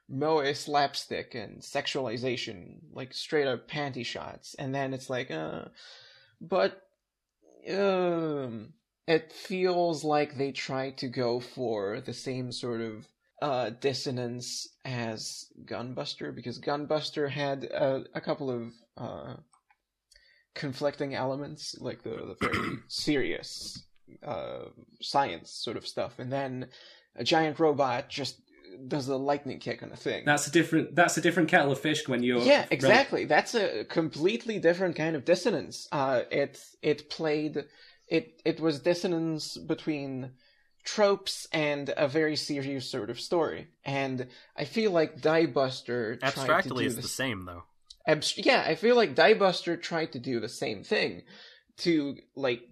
moe 0.08 0.52
slapstick 0.52 1.34
and 1.34 1.60
sexualization 1.60 2.78
like 2.92 3.12
straight 3.12 3.46
up 3.46 3.68
panty 3.68 4.06
shots 4.06 4.54
and 4.58 4.74
then 4.74 4.94
it's 4.94 5.10
like 5.10 5.30
uh 5.30 5.64
but 6.40 6.82
um 7.70 8.72
it 9.08 9.32
feels 9.32 10.04
like 10.04 10.36
they 10.36 10.52
try 10.52 10.90
to 10.90 11.08
go 11.08 11.40
for 11.40 12.00
the 12.00 12.12
same 12.12 12.52
sort 12.52 12.80
of 12.80 13.06
uh 13.42 13.70
dissonance 13.80 14.68
as 14.84 15.46
gunbuster 15.64 16.34
because 16.34 16.60
gunbuster 16.60 17.28
had 17.28 17.64
a, 17.64 18.04
a 18.14 18.20
couple 18.20 18.50
of 18.50 18.72
uh 18.96 19.34
conflicting 20.54 21.14
elements 21.14 21.76
like 21.80 22.02
the, 22.02 22.10
the 22.10 22.36
very 22.40 22.76
serious 22.88 23.84
uh 24.24 24.60
science 25.00 25.50
sort 25.50 25.76
of 25.76 25.86
stuff 25.86 26.20
and 26.20 26.32
then 26.32 26.68
a 27.16 27.24
giant 27.24 27.58
robot 27.58 28.08
just 28.08 28.40
does 28.88 29.08
a 29.08 29.16
lightning 29.16 29.58
kick 29.58 29.82
on 29.82 29.90
a 29.90 29.96
thing 29.96 30.22
That's 30.26 30.46
a 30.46 30.50
different. 30.50 30.94
That's 30.94 31.16
a 31.16 31.20
different 31.22 31.48
kettle 31.48 31.72
of 31.72 31.80
fish 31.80 32.06
when 32.06 32.22
you're. 32.22 32.40
yeah 32.42 32.66
exactly 32.70 33.24
that's 33.24 33.54
a 33.54 33.84
completely 33.84 34.58
different 34.58 34.96
kind 34.96 35.16
of 35.16 35.24
dissonance 35.24 35.88
uh 35.92 36.22
it 36.30 36.60
it 36.82 37.08
played 37.10 37.64
it 38.06 38.40
it 38.44 38.60
was 38.60 38.80
dissonance 38.80 39.56
between 39.56 40.32
tropes 40.84 41.48
and 41.52 41.92
a 41.96 42.06
very 42.06 42.36
serious 42.36 42.88
sort 42.88 43.10
of 43.10 43.18
story 43.18 43.66
and 43.84 44.26
i 44.56 44.64
feel 44.64 44.92
like 44.92 45.20
die 45.20 45.46
buster 45.46 46.16
tried 46.16 46.30
to 46.30 46.38
abstractly 46.40 46.84
do 46.84 46.90
it's 46.90 46.96
the 47.02 47.08
same 47.08 47.44
though 47.44 47.64
abst- 48.08 48.44
yeah, 48.44 48.64
I 48.66 48.74
feel 48.74 48.96
like 48.96 49.14
Diebuster 49.14 49.80
tried 49.80 50.12
to 50.12 50.18
do 50.18 50.40
the 50.40 50.48
same 50.48 50.84
thing 50.84 51.22
to 51.78 52.16
like 52.34 52.62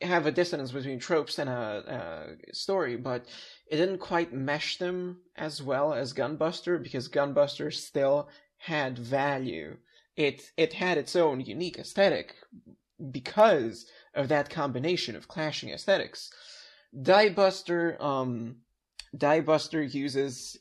have 0.00 0.26
a 0.26 0.32
dissonance 0.32 0.72
between 0.72 0.98
tropes 0.98 1.38
and 1.38 1.48
a, 1.48 2.36
a 2.50 2.54
story, 2.54 2.96
but 2.96 3.26
it 3.72 3.76
didn't 3.76 4.00
quite 4.00 4.34
mesh 4.34 4.76
them 4.76 5.16
as 5.34 5.62
well 5.62 5.94
as 5.94 6.12
Gunbuster 6.12 6.80
because 6.80 7.08
Gunbuster 7.08 7.72
still 7.72 8.28
had 8.58 8.98
value. 8.98 9.78
It 10.14 10.52
it 10.58 10.74
had 10.74 10.98
its 10.98 11.16
own 11.16 11.40
unique 11.40 11.78
aesthetic 11.78 12.34
because 13.10 13.86
of 14.12 14.28
that 14.28 14.50
combination 14.50 15.16
of 15.16 15.26
clashing 15.26 15.70
aesthetics. 15.70 16.30
Diebuster, 16.94 17.98
um, 17.98 18.56
Diebuster 19.16 19.82
uses 19.90 20.58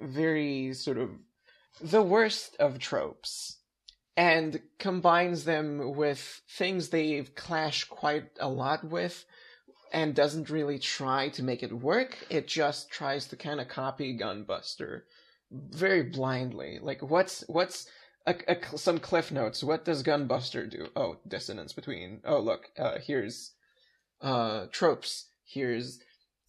very 0.00 0.72
sort 0.72 0.98
of 0.98 1.10
the 1.80 2.02
worst 2.02 2.54
of 2.60 2.78
tropes 2.78 3.58
and 4.16 4.60
combines 4.78 5.42
them 5.42 5.96
with 5.96 6.42
things 6.48 6.90
they've 6.90 7.34
clashed 7.34 7.88
quite 7.88 8.30
a 8.38 8.48
lot 8.48 8.84
with 8.84 9.24
and 9.92 10.14
doesn't 10.14 10.50
really 10.50 10.78
try 10.78 11.28
to 11.30 11.42
make 11.42 11.62
it 11.62 11.72
work. 11.72 12.18
It 12.30 12.48
just 12.48 12.90
tries 12.90 13.26
to 13.28 13.36
kind 13.36 13.60
of 13.60 13.68
copy 13.68 14.16
Gunbuster 14.18 15.02
very 15.50 16.02
blindly. 16.02 16.78
Like 16.80 17.02
what's 17.02 17.44
what's 17.46 17.88
a, 18.26 18.34
a, 18.48 18.78
some 18.78 18.98
cliff 18.98 19.30
notes. 19.30 19.62
What 19.62 19.84
does 19.84 20.02
Gunbuster 20.02 20.68
do? 20.68 20.88
Oh, 20.96 21.18
dissonance 21.26 21.72
between. 21.72 22.20
Oh, 22.24 22.40
look, 22.40 22.70
uh, 22.78 22.98
here's 22.98 23.52
uh, 24.20 24.66
tropes. 24.70 25.26
Here's 25.44 26.00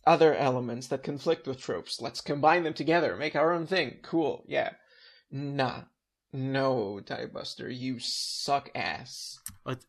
other 0.05 0.35
elements 0.35 0.87
that 0.87 1.03
conflict 1.03 1.47
with 1.47 1.59
tropes. 1.59 2.01
Let's 2.01 2.21
combine 2.21 2.63
them 2.63 2.73
together, 2.73 3.15
make 3.15 3.35
our 3.35 3.51
own 3.51 3.67
thing. 3.67 3.97
Cool, 4.03 4.43
yeah. 4.47 4.71
Nah, 5.31 5.83
No, 6.31 6.99
Diebuster, 7.03 7.75
you 7.75 7.99
suck 7.99 8.69
ass. 8.75 9.39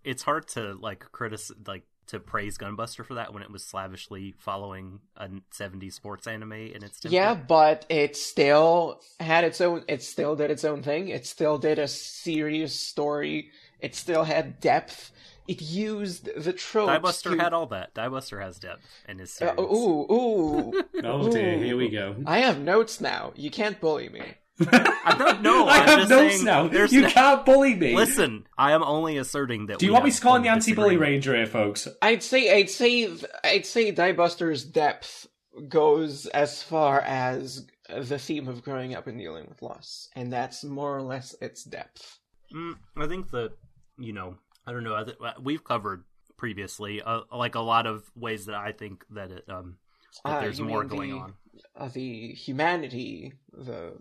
It's, 0.04 0.22
hard 0.22 0.48
to 0.48 0.74
like 0.74 1.00
criticize, 1.12 1.56
like 1.66 1.84
to 2.08 2.20
praise 2.20 2.58
Gunbuster 2.58 3.04
for 3.04 3.14
that 3.14 3.32
when 3.32 3.42
it 3.42 3.50
was 3.50 3.64
slavishly 3.64 4.34
following 4.38 5.00
a 5.16 5.28
70s 5.52 5.92
sports 5.94 6.26
anime 6.26 6.52
in 6.52 6.82
its 6.84 7.00
template. 7.00 7.10
Yeah, 7.12 7.34
but 7.34 7.86
it 7.88 8.16
still 8.16 9.00
had 9.20 9.44
its 9.44 9.60
own. 9.60 9.84
It 9.88 10.02
still 10.02 10.36
did 10.36 10.50
its 10.50 10.64
own 10.64 10.82
thing. 10.82 11.08
It 11.08 11.26
still 11.26 11.58
did 11.58 11.78
a 11.78 11.88
serious 11.88 12.78
story. 12.78 13.50
It 13.80 13.94
still 13.94 14.24
had 14.24 14.60
depth. 14.60 15.12
It 15.46 15.60
used 15.60 16.28
the 16.42 16.52
tropes. 16.54 16.90
Diebuster 16.92 17.36
to- 17.36 17.42
had 17.42 17.52
all 17.52 17.66
that. 17.66 17.94
Diebuster 17.94 18.40
has 18.42 18.58
depth 18.58 18.82
in 19.08 19.18
his 19.18 19.30
Uh, 19.42 19.54
series. 19.54 19.60
ooh, 19.60 20.06
ooh. 20.12 20.82
Oh 21.04 21.30
dear, 21.30 21.58
here 21.58 21.76
we 21.76 21.90
go. 21.90 22.16
I 22.26 22.38
have 22.38 22.58
notes 22.60 23.00
now. 23.00 23.32
You 23.36 23.50
can't 23.50 23.78
bully 23.80 24.08
me. 24.08 24.22
I 24.60 25.16
don't 25.18 25.42
know. 25.42 25.66
I 25.68 25.78
I'm 25.78 25.86
have 25.88 25.98
just 26.00 26.10
notes 26.10 26.34
saying 26.34 26.44
now. 26.44 26.70
You 26.70 27.02
no- 27.02 27.08
can't 27.10 27.44
bully 27.44 27.74
me. 27.74 27.94
Listen, 27.94 28.46
I 28.56 28.72
am 28.72 28.82
only 28.82 29.16
asserting 29.18 29.66
that. 29.66 29.78
Do 29.78 29.86
you 29.86 29.90
we 29.90 29.94
want 29.94 30.04
me 30.04 30.10
to 30.12 30.20
call 30.20 30.36
in 30.36 30.42
the 30.42 30.48
anti-bully 30.48 30.96
ranger 30.96 31.34
here, 31.34 31.46
folks? 31.46 31.88
I'd 32.02 32.22
say, 32.22 32.54
I'd 32.56 32.70
say, 32.70 33.08
I'd 33.42 33.66
say 33.66 33.92
Diebuster's 33.92 34.64
depth 34.64 35.26
goes 35.68 36.26
as 36.26 36.62
far 36.62 37.00
as 37.00 37.66
the 37.88 38.18
theme 38.18 38.48
of 38.48 38.62
growing 38.62 38.94
up 38.94 39.06
and 39.06 39.18
dealing 39.18 39.46
with 39.48 39.60
loss, 39.62 40.08
and 40.16 40.32
that's 40.32 40.64
more 40.64 40.96
or 40.96 41.02
less 41.02 41.34
its 41.40 41.64
depth. 41.64 42.18
Mm, 42.54 42.74
I 42.96 43.06
think 43.06 43.30
that 43.30 43.52
you 43.98 44.12
know, 44.12 44.36
I 44.66 44.72
don't 44.72 44.84
know. 44.84 44.94
I 44.94 45.04
th- 45.04 45.16
we've 45.42 45.62
covered 45.64 46.04
previously, 46.36 47.02
uh, 47.02 47.20
like 47.32 47.54
a 47.54 47.60
lot 47.60 47.86
of 47.86 48.04
ways 48.16 48.46
that 48.46 48.54
I 48.54 48.72
think 48.72 49.04
that 49.10 49.30
it 49.30 49.44
um 49.48 49.76
that 50.24 50.30
Ah, 50.36 50.40
there's 50.40 50.60
more 50.60 50.80
mean 50.80 50.88
going 50.88 51.10
the- 51.10 51.16
on. 51.18 51.34
uh, 51.76 51.88
the 51.88 52.28
humanity, 52.32 53.32
the 53.52 53.92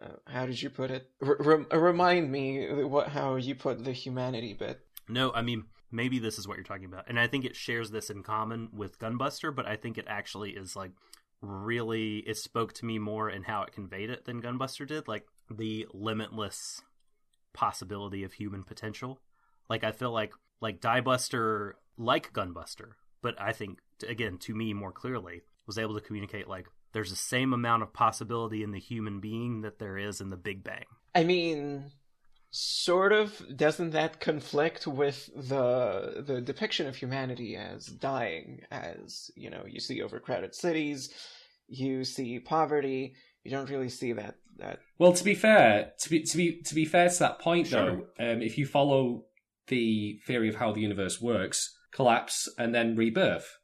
uh, 0.00 0.08
how 0.26 0.46
did 0.46 0.60
you 0.60 0.70
put 0.70 0.90
it? 0.90 1.10
R- 1.22 1.36
rem- 1.40 1.66
remind 1.72 2.30
me 2.30 2.84
what 2.84 3.08
how 3.08 3.36
you 3.36 3.54
put 3.54 3.84
the 3.84 3.92
humanity 3.92 4.54
bit. 4.54 4.80
No, 5.08 5.32
I 5.32 5.42
mean 5.42 5.64
maybe 5.90 6.18
this 6.18 6.38
is 6.38 6.46
what 6.46 6.56
you're 6.56 6.64
talking 6.64 6.84
about, 6.84 7.08
and 7.08 7.18
I 7.18 7.26
think 7.26 7.44
it 7.44 7.56
shares 7.56 7.90
this 7.90 8.10
in 8.10 8.22
common 8.22 8.68
with 8.72 8.98
Gunbuster, 8.98 9.54
but 9.54 9.66
I 9.66 9.76
think 9.76 9.98
it 9.98 10.06
actually 10.08 10.50
is 10.50 10.76
like 10.76 10.92
really 11.40 12.18
it 12.18 12.36
spoke 12.36 12.72
to 12.74 12.84
me 12.84 12.98
more 12.98 13.30
in 13.30 13.44
how 13.44 13.62
it 13.62 13.72
conveyed 13.72 14.10
it 14.10 14.24
than 14.24 14.42
Gunbuster 14.42 14.86
did, 14.86 15.08
like 15.08 15.26
the 15.50 15.86
limitless 15.92 16.82
possibility 17.52 18.22
of 18.22 18.34
human 18.34 18.64
potential. 18.64 19.18
Like 19.68 19.84
I 19.84 19.92
feel 19.92 20.12
like 20.12 20.32
like 20.60 20.80
Diebuster, 20.80 21.72
like 21.96 22.32
Gunbuster, 22.32 22.92
but 23.22 23.40
I 23.40 23.52
think 23.52 23.78
again 24.06 24.38
to 24.38 24.54
me 24.54 24.72
more 24.72 24.92
clearly 24.92 25.42
was 25.66 25.78
able 25.78 25.94
to 25.94 26.00
communicate 26.00 26.48
like 26.48 26.66
there's 26.92 27.10
the 27.10 27.16
same 27.16 27.52
amount 27.52 27.82
of 27.82 27.92
possibility 27.92 28.62
in 28.62 28.72
the 28.72 28.80
human 28.80 29.20
being 29.20 29.62
that 29.62 29.78
there 29.78 29.98
is 29.98 30.20
in 30.20 30.30
the 30.30 30.36
Big 30.36 30.64
Bang. 30.64 30.84
I 31.14 31.24
mean, 31.24 31.90
sort 32.50 33.12
of. 33.12 33.56
Doesn't 33.56 33.90
that 33.90 34.20
conflict 34.20 34.86
with 34.86 35.30
the 35.36 36.24
the 36.26 36.40
depiction 36.40 36.86
of 36.86 36.96
humanity 36.96 37.56
as 37.56 37.86
dying? 37.86 38.62
As 38.70 39.30
you 39.34 39.50
know, 39.50 39.64
you 39.66 39.80
see 39.80 40.02
overcrowded 40.02 40.54
cities, 40.54 41.10
you 41.68 42.04
see 42.04 42.38
poverty. 42.38 43.14
You 43.44 43.50
don't 43.50 43.70
really 43.70 43.88
see 43.88 44.12
that 44.12 44.36
that 44.58 44.80
Well, 44.98 45.12
to 45.12 45.24
be 45.24 45.34
fair, 45.34 45.92
to 46.00 46.10
be 46.10 46.22
to 46.22 46.36
be 46.36 46.62
to 46.62 46.74
be 46.74 46.84
fair 46.84 47.08
to 47.08 47.18
that 47.20 47.38
point 47.38 47.68
Sure. 47.68 48.06
though, 48.18 48.32
um, 48.32 48.42
if 48.42 48.58
you 48.58 48.66
follow 48.66 49.24
the 49.68 50.18
theory 50.26 50.48
of 50.48 50.56
how 50.56 50.72
the 50.72 50.80
universe 50.80 51.20
works, 51.20 51.76
collapse 51.92 52.48
and 52.58 52.74
then 52.74 52.96
rebirth, 52.96 53.58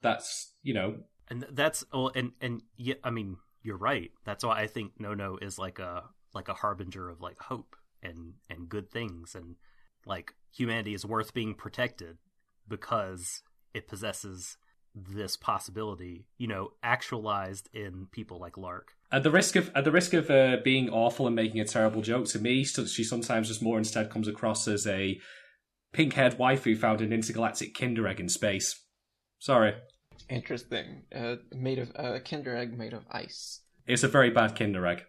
that's 0.00 0.54
you 0.62 0.74
know 0.74 0.98
and 1.28 1.46
that's 1.52 1.84
well 1.92 2.10
and 2.14 2.32
and 2.40 2.62
yeah 2.76 2.94
i 3.04 3.10
mean 3.10 3.36
you're 3.66 3.76
right. 3.76 4.12
That's 4.24 4.44
why 4.44 4.60
i 4.60 4.66
think 4.68 4.92
Nono 4.98 5.38
is 5.42 5.58
like 5.58 5.78
a 5.78 6.04
like 6.34 6.48
a 6.48 6.54
harbinger 6.54 7.08
of 7.08 7.20
like 7.20 7.38
hope 7.38 7.74
and 8.02 8.34
and 8.48 8.68
good 8.68 8.90
things. 8.90 9.34
And 9.34 9.56
like 10.06 10.34
humanity 10.54 10.94
is 10.94 11.04
worth 11.04 11.34
being 11.34 11.54
protected 11.54 12.18
because 12.68 13.42
it 13.74 13.88
possesses 13.88 14.56
this 14.94 15.36
possibility 15.36 16.26
you 16.38 16.48
know 16.48 16.70
actualized 16.82 17.68
in 17.74 18.06
people 18.12 18.38
like 18.38 18.56
lark. 18.56 18.92
At 19.10 19.24
the 19.24 19.30
risk 19.30 19.56
of 19.56 19.70
at 19.74 19.84
the 19.84 19.92
risk 19.92 20.14
of 20.14 20.30
uh, 20.30 20.58
being 20.62 20.88
awful 20.88 21.26
and 21.26 21.34
making 21.34 21.60
a 21.60 21.64
terrible 21.64 22.02
joke 22.02 22.26
to 22.26 22.38
me, 22.38 22.64
she 22.64 23.02
sometimes 23.02 23.48
just 23.48 23.62
more 23.62 23.78
instead 23.78 24.10
comes 24.10 24.28
across 24.28 24.68
as 24.68 24.86
a 24.86 25.18
pink-haired 25.92 26.38
waifu 26.38 26.76
found 26.76 27.00
an 27.00 27.12
intergalactic 27.12 27.74
Kinder 27.74 28.06
egg 28.06 28.20
in 28.20 28.28
space. 28.28 28.80
Sorry, 29.38 29.74
interesting. 30.28 31.02
Uh, 31.14 31.36
made 31.52 31.78
of 31.78 31.90
a 31.90 32.00
uh, 32.16 32.18
Kinder 32.20 32.56
egg 32.56 32.76
made 32.76 32.92
of 32.92 33.04
ice. 33.10 33.60
it's 33.86 34.02
a 34.02 34.08
very 34.08 34.30
bad 34.30 34.56
Kinder 34.56 34.86
egg. 34.86 35.04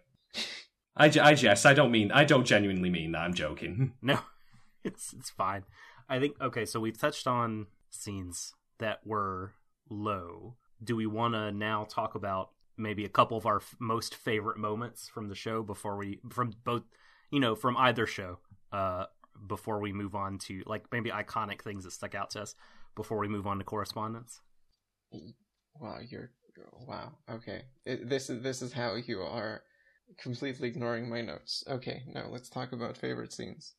I, 0.96 1.08
je- 1.08 1.20
I 1.20 1.34
jest. 1.34 1.64
I 1.64 1.74
don't 1.74 1.92
mean. 1.92 2.10
I 2.10 2.24
don't 2.24 2.44
genuinely 2.44 2.90
mean 2.90 3.12
that. 3.12 3.20
I'm 3.22 3.34
joking. 3.34 3.92
no 4.02 4.18
it's 4.84 5.12
it's 5.12 5.30
fine 5.30 5.64
i 6.08 6.18
think 6.20 6.36
okay 6.40 6.64
so 6.64 6.78
we've 6.78 6.98
touched 6.98 7.26
on 7.26 7.66
scenes 7.90 8.54
that 8.78 9.00
were 9.04 9.52
low 9.90 10.54
do 10.82 10.94
we 10.94 11.04
want 11.04 11.34
to 11.34 11.50
now 11.50 11.84
talk 11.90 12.14
about 12.14 12.50
maybe 12.76 13.04
a 13.04 13.08
couple 13.08 13.36
of 13.36 13.44
our 13.44 13.56
f- 13.56 13.74
most 13.80 14.14
favorite 14.14 14.56
moments 14.56 15.08
from 15.08 15.28
the 15.28 15.34
show 15.34 15.62
before 15.64 15.96
we 15.96 16.20
from 16.30 16.52
both 16.64 16.84
you 17.30 17.40
know 17.40 17.56
from 17.56 17.76
either 17.76 18.06
show 18.06 18.38
uh 18.72 19.04
before 19.48 19.80
we 19.80 19.92
move 19.92 20.14
on 20.14 20.38
to 20.38 20.62
like 20.66 20.84
maybe 20.92 21.10
iconic 21.10 21.60
things 21.62 21.82
that 21.84 21.92
stuck 21.92 22.14
out 22.14 22.30
to 22.30 22.40
us 22.40 22.54
before 22.94 23.18
we 23.18 23.26
move 23.28 23.46
on 23.46 23.58
to 23.58 23.64
correspondence 23.64 24.40
Wow, 25.80 25.98
you're 26.08 26.30
wow. 26.86 27.12
Okay, 27.30 27.62
it, 27.84 28.08
this 28.08 28.30
is 28.30 28.42
this 28.42 28.62
is 28.62 28.72
how 28.72 28.94
you 28.96 29.20
are 29.20 29.62
completely 30.18 30.68
ignoring 30.68 31.08
my 31.08 31.20
notes. 31.20 31.64
Okay, 31.68 32.02
no, 32.06 32.28
let's 32.30 32.48
talk 32.48 32.72
about 32.72 32.96
favorite 32.96 33.32
scenes. 33.32 33.74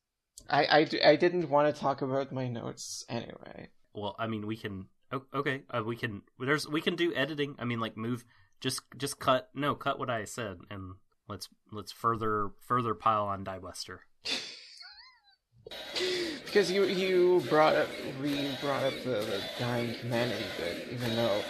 I 0.48 0.64
I, 0.64 1.10
I 1.12 1.16
didn't 1.16 1.48
want 1.50 1.74
to 1.74 1.80
talk 1.80 2.02
about 2.02 2.32
my 2.32 2.48
notes 2.48 3.04
anyway. 3.08 3.68
well 3.92 4.14
i 4.18 4.26
mean 4.26 4.46
we 4.46 4.56
can 4.56 4.86
okay 5.34 5.62
uh, 5.70 5.82
we 5.84 5.96
can 5.96 6.22
there's 6.38 6.68
we 6.68 6.80
can 6.80 6.96
do 6.96 7.12
editing 7.14 7.56
i 7.58 7.64
mean 7.64 7.80
like 7.80 7.96
move 7.96 8.24
just 8.60 8.80
just 8.96 9.18
cut 9.18 9.50
no 9.54 9.74
cut 9.74 9.98
what 9.98 10.08
i 10.10 10.24
said 10.24 10.58
and 10.70 10.94
let's 11.28 11.48
let's 11.72 11.92
further 11.92 12.50
further 12.60 12.94
pile 12.94 13.24
on 13.24 13.44
diebuster 13.44 13.98
Because 16.50 16.70
you 16.70 16.84
you 16.84 17.42
brought 17.48 17.76
up 17.76 17.88
we 18.20 18.50
brought 18.60 18.82
up 18.82 18.94
the, 19.04 19.20
the 19.30 19.40
dying 19.58 19.90
humanity 19.90 20.44
bit, 20.58 20.88
even 20.92 21.14
though 21.16 21.42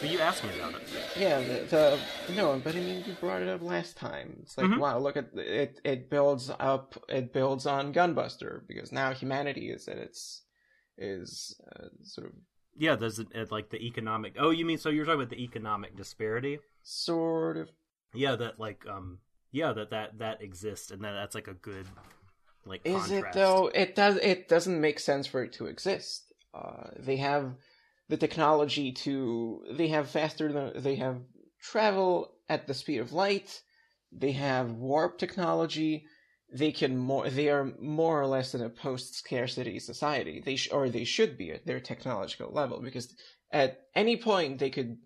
but 0.00 0.10
you 0.10 0.18
asked 0.18 0.42
me 0.44 0.50
about 0.56 0.74
it 0.74 0.82
yeah 1.16 1.38
the, 1.40 1.98
the 2.26 2.32
no, 2.34 2.60
but 2.62 2.74
I 2.76 2.80
mean 2.80 3.02
you 3.06 3.14
brought 3.14 3.40
it 3.42 3.48
up 3.48 3.62
last 3.62 3.96
time. 3.96 4.36
It's 4.42 4.58
like 4.58 4.66
Mhm. 4.68 4.78
wow, 4.78 4.98
look 4.98 5.16
at 5.16 5.30
it. 5.34 5.80
It 5.84 6.10
builds 6.10 6.50
up. 6.58 7.02
It 7.08 7.32
builds 7.32 7.66
on 7.66 7.92
Gunbuster 7.94 8.66
because 8.66 8.92
now 8.92 9.12
humanity 9.12 9.70
is 9.70 9.88
at 9.88 9.98
its 9.98 10.42
is 10.98 11.58
uh, 11.74 11.88
sort 12.02 12.26
of 12.28 12.32
yeah 12.76 12.94
there's 12.94 13.18
a, 13.18 13.26
like 13.50 13.70
the 13.70 13.78
economic 13.86 14.34
oh 14.38 14.50
you 14.50 14.64
mean 14.66 14.78
so 14.78 14.88
you're 14.90 15.04
talking 15.06 15.20
about 15.20 15.30
the 15.30 15.42
economic 15.42 15.96
disparity 15.96 16.58
sort 16.82 17.56
of 17.56 17.70
yeah 18.14 18.36
that 18.36 18.58
like 18.60 18.84
um 18.86 19.18
yeah 19.50 19.72
that 19.72 19.90
that 19.90 20.18
that 20.18 20.42
exists 20.42 20.90
and 20.90 21.02
that 21.02 21.12
that's 21.12 21.34
like 21.34 21.48
a 21.48 21.54
good 21.54 21.86
like 22.64 22.82
Is 22.84 23.10
it 23.10 23.24
though? 23.32 23.70
It 23.74 23.94
does. 23.94 24.16
It 24.16 24.48
doesn't 24.48 24.80
make 24.80 24.98
sense 24.98 25.26
for 25.26 25.42
it 25.42 25.52
to 25.54 25.66
exist. 25.66 26.32
Uh, 26.54 26.90
they 26.98 27.16
have 27.16 27.54
the 28.08 28.16
technology 28.16 28.92
to. 28.92 29.64
They 29.72 29.88
have 29.88 30.10
faster 30.10 30.52
than. 30.52 30.82
They 30.82 30.96
have 30.96 31.18
travel 31.60 32.34
at 32.48 32.66
the 32.66 32.74
speed 32.74 32.98
of 32.98 33.12
light. 33.12 33.62
They 34.12 34.32
have 34.32 34.72
warp 34.72 35.18
technology. 35.18 36.06
They 36.52 36.70
can 36.70 36.96
more. 36.96 37.28
They 37.30 37.48
are 37.48 37.72
more 37.80 38.20
or 38.20 38.26
less 38.26 38.54
in 38.54 38.60
a 38.60 38.68
post-scarcity 38.68 39.78
society. 39.78 40.42
They 40.44 40.56
sh- 40.56 40.68
or 40.70 40.88
they 40.88 41.04
should 41.04 41.36
be 41.36 41.50
at 41.50 41.66
their 41.66 41.80
technological 41.80 42.52
level 42.52 42.80
because 42.80 43.14
at 43.50 43.80
any 43.94 44.16
point 44.16 44.58
they 44.58 44.70
could 44.70 44.98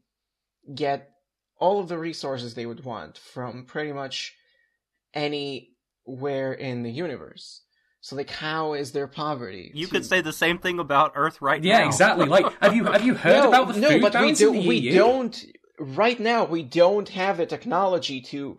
get 0.75 1.11
all 1.59 1.81
of 1.81 1.89
the 1.89 1.99
resources 1.99 2.55
they 2.55 2.67
would 2.67 2.85
want 2.85 3.17
from 3.17 3.65
pretty 3.65 3.93
much 3.93 4.35
anywhere 6.07 6.53
in 6.53 6.83
the 6.83 6.91
universe. 6.91 7.63
So 8.01 8.15
like 8.15 8.31
how 8.31 8.75
is 8.75 8.93
there 8.93 9.07
poverty? 9.09 9.73
you 9.75 9.87
to- 9.87 9.93
could 9.93 10.07
say 10.07 10.21
the 10.21 10.33
same 10.33 10.59
thing 10.59 10.79
about 10.79 11.13
earth 11.15 11.43
right 11.43 11.63
yeah, 11.63 11.79
now 11.81 11.87
exactly. 11.87 12.27
Like, 12.27 12.47
have 12.61 12.75
you 12.75 12.85
have 12.85 13.05
you 13.05 13.15
heard 13.25 13.43
no, 13.43 13.49
about 13.49 13.75
the 13.75 13.81
no, 13.81 13.89
food 13.89 14.03
but 14.03 14.21
we 14.21 14.33
do 14.33 14.49
in 14.49 14.61
the 14.61 14.69
we 14.69 14.77
EU? 14.77 14.95
don't 14.95 15.45
right 15.79 16.21
now 16.21 16.45
we 16.45 16.63
don't 16.63 17.09
have 17.11 17.39
the 17.39 17.47
technology 17.47 18.21
to 18.21 18.59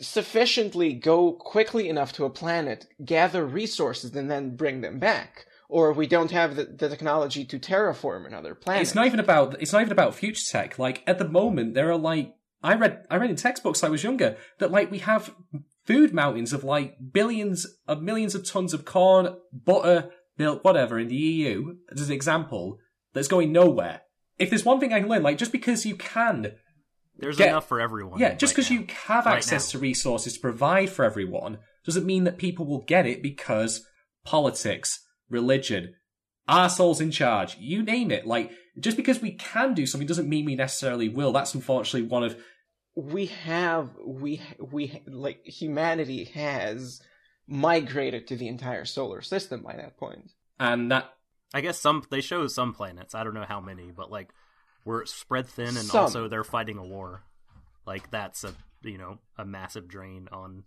sufficiently 0.00 0.92
go 0.92 1.32
quickly 1.32 1.88
enough 1.88 2.12
to 2.14 2.24
a 2.24 2.30
planet, 2.30 2.86
gather 3.04 3.46
resources, 3.46 4.14
and 4.14 4.30
then 4.30 4.56
bring 4.56 4.80
them 4.80 4.98
back. 4.98 5.46
Or 5.68 5.92
we 5.92 6.06
don't 6.06 6.30
have 6.32 6.56
the, 6.56 6.64
the 6.64 6.90
technology 6.90 7.46
to 7.46 7.58
terraform 7.58 8.26
another 8.26 8.54
planet. 8.54 8.82
It's 8.82 8.94
not 8.94 9.06
even 9.06 9.20
about 9.20 9.60
it's 9.62 9.72
not 9.72 9.80
even 9.80 9.92
about 9.92 10.14
future 10.14 10.44
tech. 10.50 10.78
Like 10.78 11.02
at 11.06 11.18
the 11.18 11.28
moment, 11.28 11.72
there 11.72 11.90
are 11.90 11.96
like 11.96 12.34
I 12.62 12.74
read 12.74 13.06
I 13.10 13.16
read 13.16 13.30
in 13.30 13.36
textbooks 13.36 13.82
I 13.82 13.88
was 13.88 14.04
younger 14.04 14.36
that 14.58 14.70
like 14.70 14.90
we 14.90 14.98
have 14.98 15.34
food 15.84 16.12
mountains 16.14 16.52
of 16.52 16.64
like 16.64 16.96
billions 17.12 17.66
of 17.88 18.02
millions 18.02 18.34
of 18.34 18.48
tons 18.48 18.72
of 18.74 18.84
corn, 18.84 19.34
butter, 19.52 20.10
milk, 20.38 20.64
whatever 20.64 20.98
in 20.98 21.08
the 21.08 21.16
EU 21.16 21.76
as 21.90 22.08
an 22.08 22.14
example 22.14 22.78
that's 23.12 23.28
going 23.28 23.52
nowhere. 23.52 24.02
If 24.38 24.50
there's 24.50 24.64
one 24.64 24.80
thing 24.80 24.92
I 24.92 25.00
can 25.00 25.08
learn, 25.08 25.22
like 25.22 25.38
just 25.38 25.52
because 25.52 25.84
you 25.84 25.96
can 25.96 26.52
There's 27.18 27.36
get- 27.36 27.48
enough 27.48 27.68
for 27.68 27.80
everyone. 27.80 28.18
Yeah, 28.20 28.34
just 28.34 28.54
because 28.54 28.70
now. 28.70 28.78
you 28.80 28.86
have 29.06 29.26
access 29.26 29.68
now. 29.68 29.78
to 29.78 29.82
resources 29.82 30.34
to 30.34 30.40
provide 30.40 30.88
for 30.90 31.04
everyone 31.04 31.58
doesn't 31.84 32.06
mean 32.06 32.24
that 32.24 32.38
people 32.38 32.64
will 32.66 32.84
get 32.84 33.06
it 33.06 33.22
because 33.22 33.84
politics, 34.24 35.04
religion, 35.28 35.94
assholes 36.48 37.00
in 37.00 37.10
charge, 37.10 37.56
you 37.58 37.82
name 37.82 38.10
it. 38.10 38.26
Like, 38.26 38.50
just 38.78 38.96
because 38.96 39.20
we 39.20 39.32
can 39.32 39.74
do 39.74 39.86
something 39.86 40.06
doesn't 40.06 40.28
mean 40.28 40.44
we 40.44 40.54
necessarily 40.54 41.08
will. 41.08 41.32
That's 41.32 41.54
unfortunately 41.54 42.08
one 42.08 42.24
of 42.24 42.36
we 42.94 43.26
have 43.26 43.90
we 44.04 44.40
we 44.58 45.02
like 45.06 45.44
humanity 45.46 46.24
has 46.24 47.00
migrated 47.46 48.26
to 48.28 48.36
the 48.36 48.48
entire 48.48 48.84
solar 48.84 49.22
system 49.22 49.62
by 49.62 49.76
that 49.76 49.96
point. 49.96 50.30
and 50.60 50.90
that 50.90 51.14
I 51.54 51.60
guess 51.60 51.78
some 51.78 52.02
they 52.10 52.20
show 52.20 52.46
some 52.46 52.72
planets. 52.72 53.14
I 53.14 53.24
don't 53.24 53.34
know 53.34 53.44
how 53.46 53.60
many, 53.60 53.90
but 53.90 54.10
like 54.10 54.32
we're 54.84 55.04
spread 55.06 55.46
thin, 55.46 55.68
and 55.68 55.76
Some. 55.76 56.00
also 56.00 56.28
they're 56.28 56.44
fighting 56.44 56.78
a 56.78 56.84
war. 56.84 57.22
Like 57.86 58.10
that's 58.10 58.44
a 58.44 58.54
you 58.82 58.98
know 58.98 59.18
a 59.38 59.44
massive 59.44 59.88
drain 59.88 60.28
on. 60.32 60.64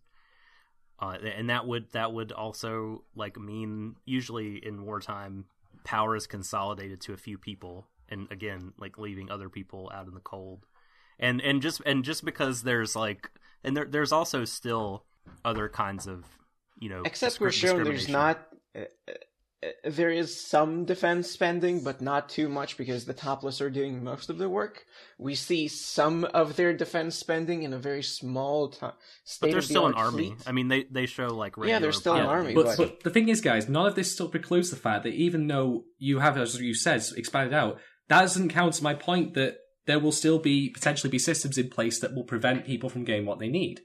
Uh, 0.97 1.17
and 1.35 1.49
that 1.49 1.67
would 1.67 1.91
that 1.91 2.13
would 2.13 2.31
also 2.31 3.03
like 3.15 3.37
mean 3.37 3.95
usually 4.05 4.55
in 4.65 4.85
wartime 4.85 5.43
power 5.83 6.15
is 6.15 6.25
consolidated 6.25 7.01
to 7.01 7.11
a 7.11 7.17
few 7.17 7.37
people 7.37 7.85
and 8.07 8.31
again 8.31 8.71
like 8.79 8.97
leaving 8.97 9.29
other 9.29 9.49
people 9.49 9.91
out 9.93 10.07
in 10.07 10.13
the 10.13 10.21
cold 10.21 10.65
and 11.19 11.41
and 11.41 11.61
just 11.61 11.81
and 11.85 12.03
just 12.03 12.25
because 12.25 12.63
there's 12.63 12.95
like 12.95 13.29
and 13.63 13.75
there 13.75 13.85
there's 13.85 14.11
also 14.11 14.45
still 14.45 15.05
other 15.43 15.69
kinds 15.69 16.07
of 16.07 16.25
you 16.79 16.89
know 16.89 17.01
Except 17.05 17.39
we're 17.39 17.51
shown 17.51 17.83
there's 17.83 18.09
not. 18.09 18.47
Uh, 18.75 18.81
uh, 19.07 19.11
uh, 19.63 19.67
there 19.85 20.11
is 20.11 20.39
some 20.39 20.83
defense 20.85 21.31
spending, 21.31 21.81
but 21.83 22.01
not 22.01 22.27
too 22.29 22.49
much 22.49 22.77
because 22.77 23.05
the 23.05 23.13
topless 23.13 23.61
are 23.61 23.69
doing 23.69 24.03
most 24.03 24.29
of 24.29 24.37
the 24.37 24.49
work. 24.49 24.85
We 25.17 25.33
see 25.33 25.69
some 25.69 26.25
of 26.25 26.55
their 26.57 26.73
defense 26.73 27.15
spending 27.15 27.63
in 27.63 27.71
a 27.73 27.77
very 27.79 28.03
small 28.03 28.69
t- 28.69 28.85
state 29.23 29.47
But 29.47 29.51
there's 29.51 29.65
of 29.65 29.69
still 29.69 29.87
an 29.87 29.93
art 29.93 30.07
army. 30.07 30.35
I 30.45 30.51
mean, 30.51 30.67
they 30.67 30.83
they 30.83 31.05
show 31.05 31.27
like 31.27 31.55
Yeah, 31.57 31.79
there's 31.79 31.95
regular 31.97 32.01
still 32.01 32.15
an 32.15 32.25
army. 32.25 32.53
But, 32.53 32.65
but- 32.65 32.77
but 32.77 33.03
the 33.03 33.09
thing 33.09 33.29
is, 33.29 33.41
guys, 33.41 33.69
none 33.69 33.87
of 33.87 33.95
this 33.95 34.11
still 34.11 34.29
precludes 34.29 34.69
the 34.69 34.75
fact 34.75 35.03
that 35.03 35.13
even 35.13 35.47
though 35.47 35.85
you 35.97 36.19
have, 36.19 36.37
as 36.37 36.59
you 36.59 36.75
said, 36.75 37.03
expanded 37.15 37.53
out, 37.53 37.79
that 38.09 38.21
doesn't 38.21 38.49
counter 38.49 38.83
my 38.83 38.93
point 38.93 39.33
that 39.35 39.55
there 39.85 39.99
will 39.99 40.11
still 40.11 40.39
be 40.39 40.69
potentially 40.69 41.09
be 41.09 41.19
systems 41.19 41.57
in 41.57 41.69
place 41.69 41.99
that 41.99 42.13
will 42.13 42.23
prevent 42.23 42.65
people 42.65 42.89
from 42.89 43.03
getting 43.03 43.25
what 43.25 43.39
they 43.39 43.49
need. 43.49 43.81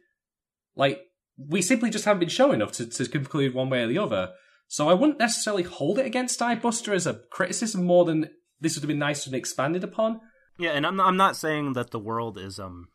Like 0.77 1.01
we 1.37 1.63
simply 1.63 1.91
just 1.91 2.05
haven't 2.05 2.21
been 2.21 2.29
shown 2.29 2.55
enough 2.55 2.73
to, 2.73 2.87
to 2.87 3.09
conclude 3.09 3.55
one 3.55 3.71
way 3.71 3.83
or 3.83 3.87
the 3.87 3.99
other. 3.99 4.33
So 4.69 4.89
I 4.89 4.95
wouldn't 4.95 5.19
necessarily 5.19 5.65
hold 5.65 5.99
it 5.99 6.07
against 6.07 6.39
Buster 6.39 6.95
as 6.95 7.07
a 7.07 7.21
criticism 7.31 7.85
more 7.85 8.05
than 8.05 8.31
this 8.61 8.77
would 8.77 8.83
have 8.83 8.89
been 8.89 8.99
nice 8.99 9.27
and 9.27 9.35
expanded 9.35 9.83
upon. 9.83 10.21
Yeah, 10.59 10.71
and 10.71 10.87
I'm 10.87 10.97
not, 10.97 11.09
I'm 11.09 11.17
not 11.17 11.37
saying 11.37 11.73
that 11.73 11.91
the 11.91 11.99
world 11.99 12.39
is 12.39 12.59
um 12.59 12.89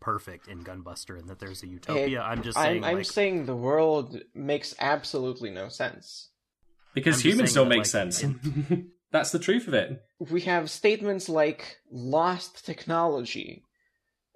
perfect 0.00 0.48
in 0.48 0.64
Gunbuster 0.64 1.18
and 1.18 1.28
that 1.28 1.38
there's 1.38 1.62
a 1.62 1.66
utopia. 1.66 2.22
I'm 2.22 2.42
just 2.42 2.58
saying 2.58 2.84
I'm, 2.84 2.90
I'm 2.90 2.96
like 2.98 3.06
saying 3.06 3.46
the 3.46 3.56
world 3.56 4.18
makes 4.34 4.74
absolutely 4.78 5.50
no 5.50 5.68
sense. 5.68 6.30
Because 6.94 7.16
I'm 7.16 7.30
humans 7.30 7.52
don't 7.52 7.68
that, 7.68 7.76
make 7.76 7.78
like, 7.80 7.86
sense. 7.86 8.24
That's 9.12 9.32
the 9.32 9.38
truth 9.38 9.66
of 9.66 9.74
it. 9.74 10.02
we 10.18 10.42
have 10.42 10.70
statements 10.70 11.28
like 11.28 11.78
lost 11.90 12.64
technology. 12.64 13.64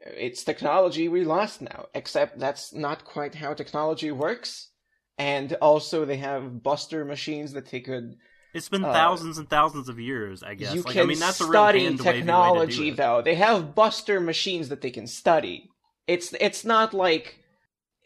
It's 0.00 0.44
technology 0.44 1.08
we 1.08 1.24
lost 1.24 1.62
now, 1.62 1.86
except 1.94 2.38
that's 2.38 2.74
not 2.74 3.04
quite 3.04 3.36
how 3.36 3.54
technology 3.54 4.10
works. 4.10 4.70
And 5.16 5.52
also, 5.62 6.04
they 6.04 6.16
have 6.16 6.62
buster 6.62 7.04
machines 7.04 7.52
that 7.52 7.70
they 7.70 7.80
could. 7.80 8.16
it's 8.52 8.68
been 8.68 8.84
uh, 8.84 8.92
thousands 8.92 9.38
and 9.38 9.48
thousands 9.48 9.88
of 9.88 10.00
years. 10.00 10.42
I 10.42 10.54
guess. 10.54 10.74
you 10.74 10.82
like, 10.82 10.94
can 10.94 11.02
I 11.02 11.06
mean, 11.06 11.20
that's 11.20 11.40
a 11.40 11.44
real 11.44 11.52
study 11.52 11.84
way 11.84 11.90
to 11.92 11.96
do 11.96 12.02
technology, 12.02 12.88
it. 12.88 12.96
though. 12.96 13.22
They 13.22 13.36
have 13.36 13.74
buster 13.76 14.20
machines 14.20 14.68
that 14.70 14.80
they 14.80 14.90
can 14.90 15.06
study. 15.06 15.70
It's 16.06 16.34
it's 16.40 16.64
not 16.64 16.92
like 16.92 17.43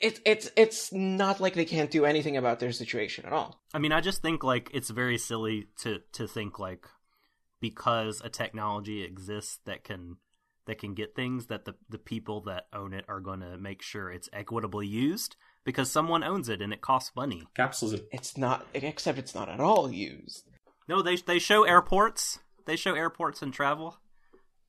it's 0.01 0.21
it's 0.25 0.51
it's 0.57 0.93
not 0.93 1.41
like 1.41 1.55
they 1.55 1.65
can't 1.65 1.91
do 1.91 2.05
anything 2.05 2.37
about 2.37 2.61
their 2.61 2.73
situation 2.73 3.25
at 3.27 3.33
all. 3.33 3.61
I 3.75 3.79
mean, 3.79 3.93
I 3.93 4.01
just 4.01 4.23
think 4.23 4.45
like 4.45 4.71
it's 4.73 4.91
very 4.91 5.19
silly 5.19 5.69
to 5.83 6.01
to 6.13 6.27
think 6.27 6.59
like 6.59 6.87
because 7.61 8.21
a 8.25 8.29
technology 8.29 9.03
exists 9.03 9.59
that 9.67 9.85
can 9.85 10.17
that 10.67 10.79
can 10.79 10.95
get 10.95 11.17
things 11.17 11.47
that 11.47 11.65
the 11.65 11.75
the 11.89 11.99
people 11.99 12.43
that 12.43 12.67
own 12.73 12.93
it 12.93 13.05
are 13.09 13.21
going 13.21 13.41
to 13.41 13.59
make 13.59 13.83
sure 13.83 14.11
it's 14.11 14.29
equitably 14.33 14.87
used 14.87 15.37
because 15.65 15.91
someone 15.91 16.23
owns 16.23 16.49
it 16.49 16.63
and 16.63 16.73
it 16.73 16.81
costs 16.81 17.11
money. 17.17 17.43
Capitalism. 17.55 18.01
It's 18.13 18.37
not, 18.37 18.67
except 18.75 19.19
it's 19.19 19.35
not 19.35 19.49
at 19.49 19.61
all 19.61 19.91
used. 19.91 20.49
No, 20.89 21.03
they 21.03 21.17
they 21.17 21.39
show 21.39 21.65
airports. 21.65 22.39
They 22.67 22.77
show 22.77 22.95
airports 22.95 23.43
and 23.43 23.53
travel. 23.53 23.97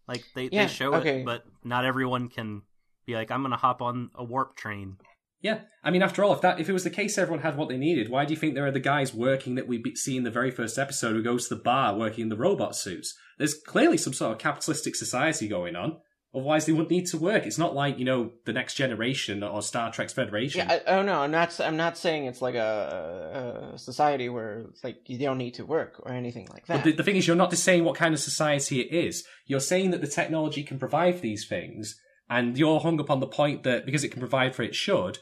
Like 0.08 0.24
they, 0.34 0.50
Yeah, 0.52 0.66
they 0.66 0.74
show 0.74 0.96
okay. 0.96 1.20
it, 1.20 1.26
but 1.26 1.44
not 1.64 1.86
everyone 1.86 2.30
can 2.30 2.64
be 3.06 3.14
like, 3.14 3.30
I'm 3.30 3.44
gonna 3.44 3.58
hop 3.58 3.82
on 3.82 4.10
a 4.16 4.24
warp 4.24 4.56
train. 4.56 4.98
Yeah, 5.42 5.62
I 5.84 5.90
mean, 5.92 6.02
after 6.02 6.24
all, 6.24 6.34
if 6.34 6.42
that 6.42 6.60
if 6.60 6.68
it 6.68 6.74
was 6.74 6.84
the 6.84 6.90
case, 6.90 7.18
everyone 7.18 7.44
had 7.44 7.56
what 7.56 7.70
they 7.70 7.78
needed. 7.78 8.10
Why 8.10 8.26
do 8.26 8.34
you 8.34 8.40
think 8.40 8.56
there 8.56 8.66
are 8.66 8.72
the 8.72 8.80
guys 8.80 9.14
working 9.14 9.56
that 9.56 9.68
we 9.68 9.82
see 9.96 10.18
in 10.18 10.24
the 10.24 10.32
very 10.32 10.52
first 10.52 10.78
episode 10.78 11.14
who 11.14 11.24
goes 11.24 11.48
to 11.48 11.56
the 11.56 11.62
bar 11.62 11.96
working 11.96 12.24
in 12.24 12.30
the 12.30 12.36
robot 12.38 12.76
suits? 12.76 13.16
There's 13.38 13.54
clearly 13.54 13.98
some 13.98 14.14
sort 14.14 14.34
of 14.34 14.38
capitalistic 14.38 14.96
society 14.96 15.48
going 15.48 15.78
on. 15.78 15.98
Otherwise, 16.36 16.66
they 16.68 16.74
wouldn't 16.74 16.92
need 16.92 17.08
to 17.08 17.18
work. 17.18 17.48
It's 17.48 17.58
not 17.58 17.74
like 17.74 17.98
you 17.98 18.06
know 18.06 18.32
the 18.46 18.54
next 18.54 18.76
generation 18.76 19.42
or 19.42 19.62
Star 19.64 19.92
Trek's 19.92 20.14
Federation. 20.14 20.60
Yeah, 20.68 20.80
I, 20.86 20.98
oh 20.98 21.02
no, 21.02 21.22
I'm 21.22 21.32
not. 21.32 21.58
I'm 21.60 21.78
not 21.78 21.98
saying 21.98 22.26
it's 22.26 22.42
like 22.42 22.56
a, 22.56 23.72
a 23.74 23.78
society 23.80 24.30
where 24.30 24.66
it's 24.70 24.84
like 24.84 24.98
you 25.08 25.18
don't 25.18 25.38
need 25.38 25.56
to 25.56 25.66
work 25.66 26.00
or 26.04 26.12
anything 26.12 26.48
like 26.52 26.68
But 26.68 26.76
that. 26.76 26.84
the, 26.84 26.92
the 26.92 27.04
thing 27.04 27.16
is, 27.16 27.26
you're 27.26 27.36
not 27.36 27.50
just 27.50 27.64
saying 27.64 27.84
what 27.84 27.96
kind 27.96 28.14
of 28.14 28.20
society 28.20 28.82
it 28.82 28.94
is. 28.94 29.24
You're 29.48 29.60
saying 29.60 29.92
that 29.92 30.02
the 30.02 30.08
technology 30.08 30.64
can 30.64 30.78
provide 30.78 31.16
for 31.16 31.22
these 31.22 31.48
things, 31.48 32.00
and 32.30 32.58
you're 32.58 32.80
hung 32.82 33.00
up 33.00 33.10
on 33.10 33.22
the 33.22 33.28
point 33.28 33.64
that 33.64 33.86
because 33.86 34.04
it 34.04 34.10
can 34.10 34.20
provide 34.20 34.54
for 34.54 34.64
it, 34.64 34.70
it 34.70 34.76
should. 34.76 35.18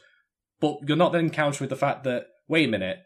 But 0.60 0.78
you're 0.86 0.96
not 0.96 1.12
then 1.12 1.30
countering 1.30 1.64
with 1.64 1.70
the 1.70 1.76
fact 1.76 2.04
that 2.04 2.26
wait 2.48 2.68
a 2.68 2.70
minute, 2.70 2.98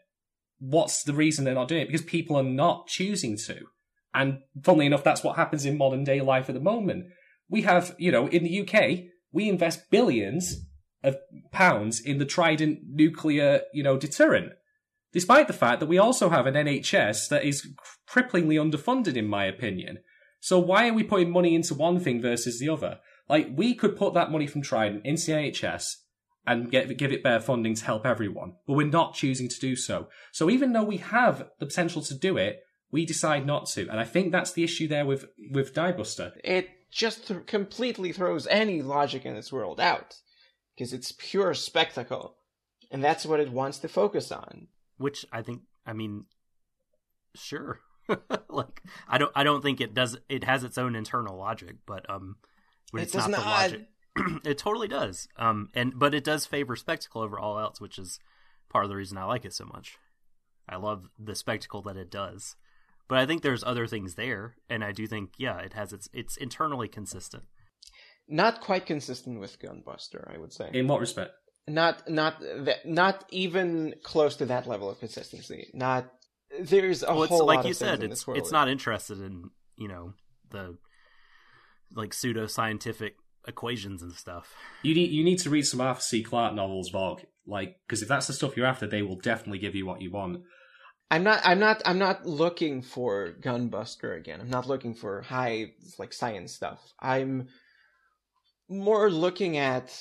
what's 0.59 1.03
the 1.03 1.13
reason 1.13 1.45
they're 1.45 1.53
not 1.53 1.67
doing 1.67 1.81
it? 1.81 1.87
Because 1.87 2.01
people 2.01 2.35
are 2.35 2.43
not 2.43 2.87
choosing 2.87 3.37
to. 3.45 3.61
And 4.13 4.39
funnily 4.63 4.85
enough, 4.85 5.03
that's 5.03 5.23
what 5.23 5.35
happens 5.35 5.65
in 5.65 5.77
modern 5.77 6.03
day 6.03 6.21
life 6.21 6.49
at 6.49 6.55
the 6.55 6.61
moment. 6.61 7.05
We 7.49 7.63
have, 7.63 7.95
you 7.97 8.11
know, 8.11 8.27
in 8.27 8.43
the 8.43 8.61
UK, 8.61 9.11
we 9.31 9.49
invest 9.49 9.89
billions 9.89 10.65
of 11.03 11.17
pounds 11.51 11.99
in 11.99 12.17
the 12.19 12.25
Trident 12.25 12.79
nuclear, 12.87 13.61
you 13.73 13.83
know, 13.83 13.97
deterrent 13.97 14.53
despite 15.13 15.47
the 15.47 15.53
fact 15.53 15.79
that 15.79 15.85
we 15.85 15.99
also 15.99 16.29
have 16.29 16.47
an 16.47 16.55
NHS 16.55 17.29
that 17.29 17.45
is 17.45 17.67
cripplingly 18.09 18.59
underfunded, 18.59 19.15
in 19.15 19.27
my 19.27 19.45
opinion. 19.45 19.99
So 20.41 20.59
why 20.59 20.89
are 20.89 20.93
we 20.93 21.03
putting 21.03 21.31
money 21.31 21.55
into 21.55 21.75
one 21.75 21.99
thing 21.99 22.21
versus 22.21 22.59
the 22.59 22.67
other? 22.67 22.99
Like 23.29 23.47
we 23.55 23.75
could 23.75 23.95
put 23.95 24.13
that 24.15 24.31
money 24.31 24.47
from 24.47 24.61
Trident 24.61 25.05
into 25.05 25.27
the 25.27 25.31
NHS 25.33 25.93
and 26.45 26.69
get 26.71 26.97
give 26.97 27.11
it 27.11 27.23
better 27.23 27.39
funding 27.41 27.75
to 27.75 27.85
help 27.85 28.05
everyone, 28.05 28.55
but 28.67 28.73
we're 28.73 28.87
not 28.87 29.13
choosing 29.13 29.47
to 29.49 29.59
do 29.59 29.75
so. 29.75 30.07
So 30.31 30.49
even 30.49 30.73
though 30.73 30.83
we 30.83 30.97
have 30.97 31.49
the 31.59 31.65
potential 31.65 32.01
to 32.03 32.13
do 32.13 32.37
it, 32.37 32.61
we 32.91 33.05
decide 33.05 33.45
not 33.45 33.65
to, 33.67 33.87
and 33.89 33.99
I 33.99 34.03
think 34.03 34.31
that's 34.31 34.51
the 34.51 34.63
issue 34.63 34.87
there 34.87 35.05
with 35.05 35.25
with 35.51 35.73
Diebuster. 35.73 36.33
it 36.43 36.69
just 36.91 37.27
th- 37.27 37.45
completely 37.47 38.11
throws 38.11 38.45
any 38.47 38.81
logic 38.81 39.25
in 39.25 39.33
this 39.33 39.51
world 39.51 39.79
out 39.79 40.15
because 40.75 40.93
it's 40.93 41.11
pure 41.17 41.53
spectacle, 41.53 42.35
and 42.91 43.03
that's 43.03 43.25
what 43.25 43.39
it 43.39 43.51
wants 43.51 43.79
to 43.79 43.87
focus 43.87 44.31
on. 44.31 44.67
which 44.97 45.25
I 45.31 45.41
think 45.41 45.61
I 45.85 45.93
mean 45.93 46.25
sure 47.35 47.79
like 48.49 48.81
I 49.07 49.17
don't 49.17 49.31
I 49.35 49.43
don't 49.43 49.61
think 49.63 49.81
it 49.81 49.93
does 49.93 50.17
it 50.29 50.43
has 50.43 50.63
its 50.63 50.77
own 50.77 50.95
internal 50.95 51.37
logic 51.37 51.77
but 51.87 52.07
um 52.09 52.35
when 52.91 53.01
It 53.01 53.05
it's 53.05 53.13
does 53.13 53.27
not, 53.27 53.39
the 53.39 53.45
logic 53.45 53.87
it 54.45 54.57
totally 54.57 54.87
does 54.87 55.27
um 55.37 55.69
and 55.73 55.97
but 55.97 56.13
it 56.13 56.23
does 56.23 56.45
favor 56.45 56.75
spectacle 56.75 57.21
over 57.21 57.39
all 57.39 57.59
else 57.59 57.81
which 57.81 57.97
is 57.97 58.19
part 58.69 58.85
of 58.85 58.89
the 58.89 58.95
reason 58.95 59.17
I 59.17 59.25
like 59.25 59.45
it 59.45 59.53
so 59.53 59.65
much 59.65 59.97
I 60.69 60.75
love 60.77 61.09
the 61.19 61.35
spectacle 61.35 61.81
that 61.83 61.97
it 61.97 62.09
does 62.11 62.55
but 63.07 63.17
I 63.17 63.25
think 63.25 63.41
there's 63.41 63.63
other 63.63 63.87
things 63.87 64.15
there 64.15 64.55
and 64.69 64.83
I 64.83 64.91
do 64.91 65.07
think 65.07 65.31
yeah 65.37 65.59
it 65.59 65.73
has 65.73 65.93
its 65.93 66.09
it's 66.13 66.37
internally 66.37 66.87
consistent 66.87 67.43
Not 68.27 68.61
quite 68.61 68.85
consistent 68.85 69.39
with 69.39 69.59
Gunbuster, 69.59 70.33
I 70.33 70.37
would 70.37 70.53
say. 70.53 70.69
In 70.73 70.87
what 70.87 71.01
respect? 71.01 71.31
not 71.67 72.09
not 72.09 72.39
that 72.39 72.85
not 72.85 73.25
even 73.29 73.95
close 74.03 74.35
to 74.37 74.45
that 74.45 74.67
level 74.67 74.89
of 74.89 74.99
consistency. 74.99 75.69
Not 75.73 76.11
there's 76.59 77.03
a 77.03 77.07
well, 77.07 77.23
it's 77.23 77.29
whole 77.29 77.45
like 77.45 77.57
lot 77.57 77.65
you 77.65 77.71
of 77.71 77.77
things 77.77 77.89
said 77.99 78.03
it's 78.03 78.25
it's 78.29 78.51
not 78.51 78.69
interested 78.69 79.19
in 79.21 79.49
you 79.77 79.87
know 79.87 80.13
the 80.49 80.77
like 81.95 82.13
pseudo 82.13 82.47
scientific 82.47 83.15
equations 83.47 84.01
and 84.01 84.13
stuff 84.13 84.53
You 84.83 84.95
need 84.95 85.11
you 85.11 85.23
need 85.23 85.39
to 85.39 85.49
read 85.49 85.63
some 85.63 85.81
Arthur 85.81 86.01
C. 86.01 86.23
Clarke 86.23 86.55
novels, 86.55 86.89
Vogue. 86.89 87.21
Like, 87.45 87.77
because 87.85 88.01
if 88.01 88.07
that's 88.07 88.27
the 88.27 88.33
stuff 88.33 88.55
you're 88.55 88.65
after, 88.65 88.87
they 88.87 89.01
will 89.01 89.17
definitely 89.17 89.59
give 89.59 89.75
you 89.75 89.85
what 89.85 90.01
you 90.01 90.11
want. 90.11 90.43
I'm 91.11 91.23
not. 91.23 91.41
I'm 91.43 91.59
not. 91.59 91.81
I'm 91.85 91.99
not 91.99 92.25
looking 92.25 92.81
for 92.81 93.35
Gunbuster 93.41 94.17
again. 94.17 94.41
I'm 94.41 94.49
not 94.49 94.67
looking 94.67 94.95
for 94.95 95.21
high 95.21 95.73
like 95.99 96.13
science 96.13 96.53
stuff. 96.53 96.79
I'm 96.99 97.49
more 98.69 99.11
looking 99.11 99.57
at 99.57 99.93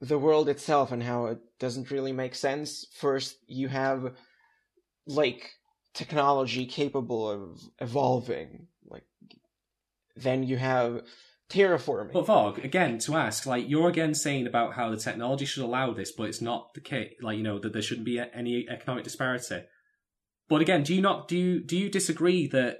the 0.00 0.18
world 0.18 0.48
itself 0.48 0.90
and 0.90 1.02
how 1.02 1.26
it 1.26 1.38
doesn't 1.60 1.90
really 1.90 2.12
make 2.12 2.34
sense. 2.34 2.86
First, 2.98 3.36
you 3.46 3.68
have 3.68 4.14
like 5.06 5.52
technology 5.94 6.66
capable 6.66 7.30
of 7.30 7.60
evolving. 7.78 8.66
Like 8.84 9.04
then 10.16 10.42
you 10.42 10.56
have 10.56 11.02
terraforming. 11.52 12.12
But 12.12 12.26
Vog, 12.26 12.64
again, 12.64 12.98
to 13.00 13.16
ask, 13.16 13.46
like 13.46 13.68
you're 13.68 13.88
again 13.88 14.14
saying 14.14 14.46
about 14.46 14.74
how 14.74 14.90
the 14.90 14.96
technology 14.96 15.44
should 15.44 15.64
allow 15.64 15.92
this, 15.92 16.10
but 16.10 16.28
it's 16.28 16.40
not 16.40 16.72
the 16.74 16.80
case. 16.80 17.12
Like 17.20 17.36
you 17.36 17.42
know 17.42 17.58
that 17.58 17.72
there 17.72 17.82
shouldn't 17.82 18.06
be 18.06 18.18
any 18.18 18.66
economic 18.68 19.04
disparity. 19.04 19.60
But 20.48 20.60
again, 20.60 20.82
do 20.82 20.94
you 20.94 21.00
not 21.00 21.28
do 21.28 21.36
you 21.36 21.60
do 21.60 21.76
you 21.76 21.88
disagree 21.88 22.46
that 22.48 22.78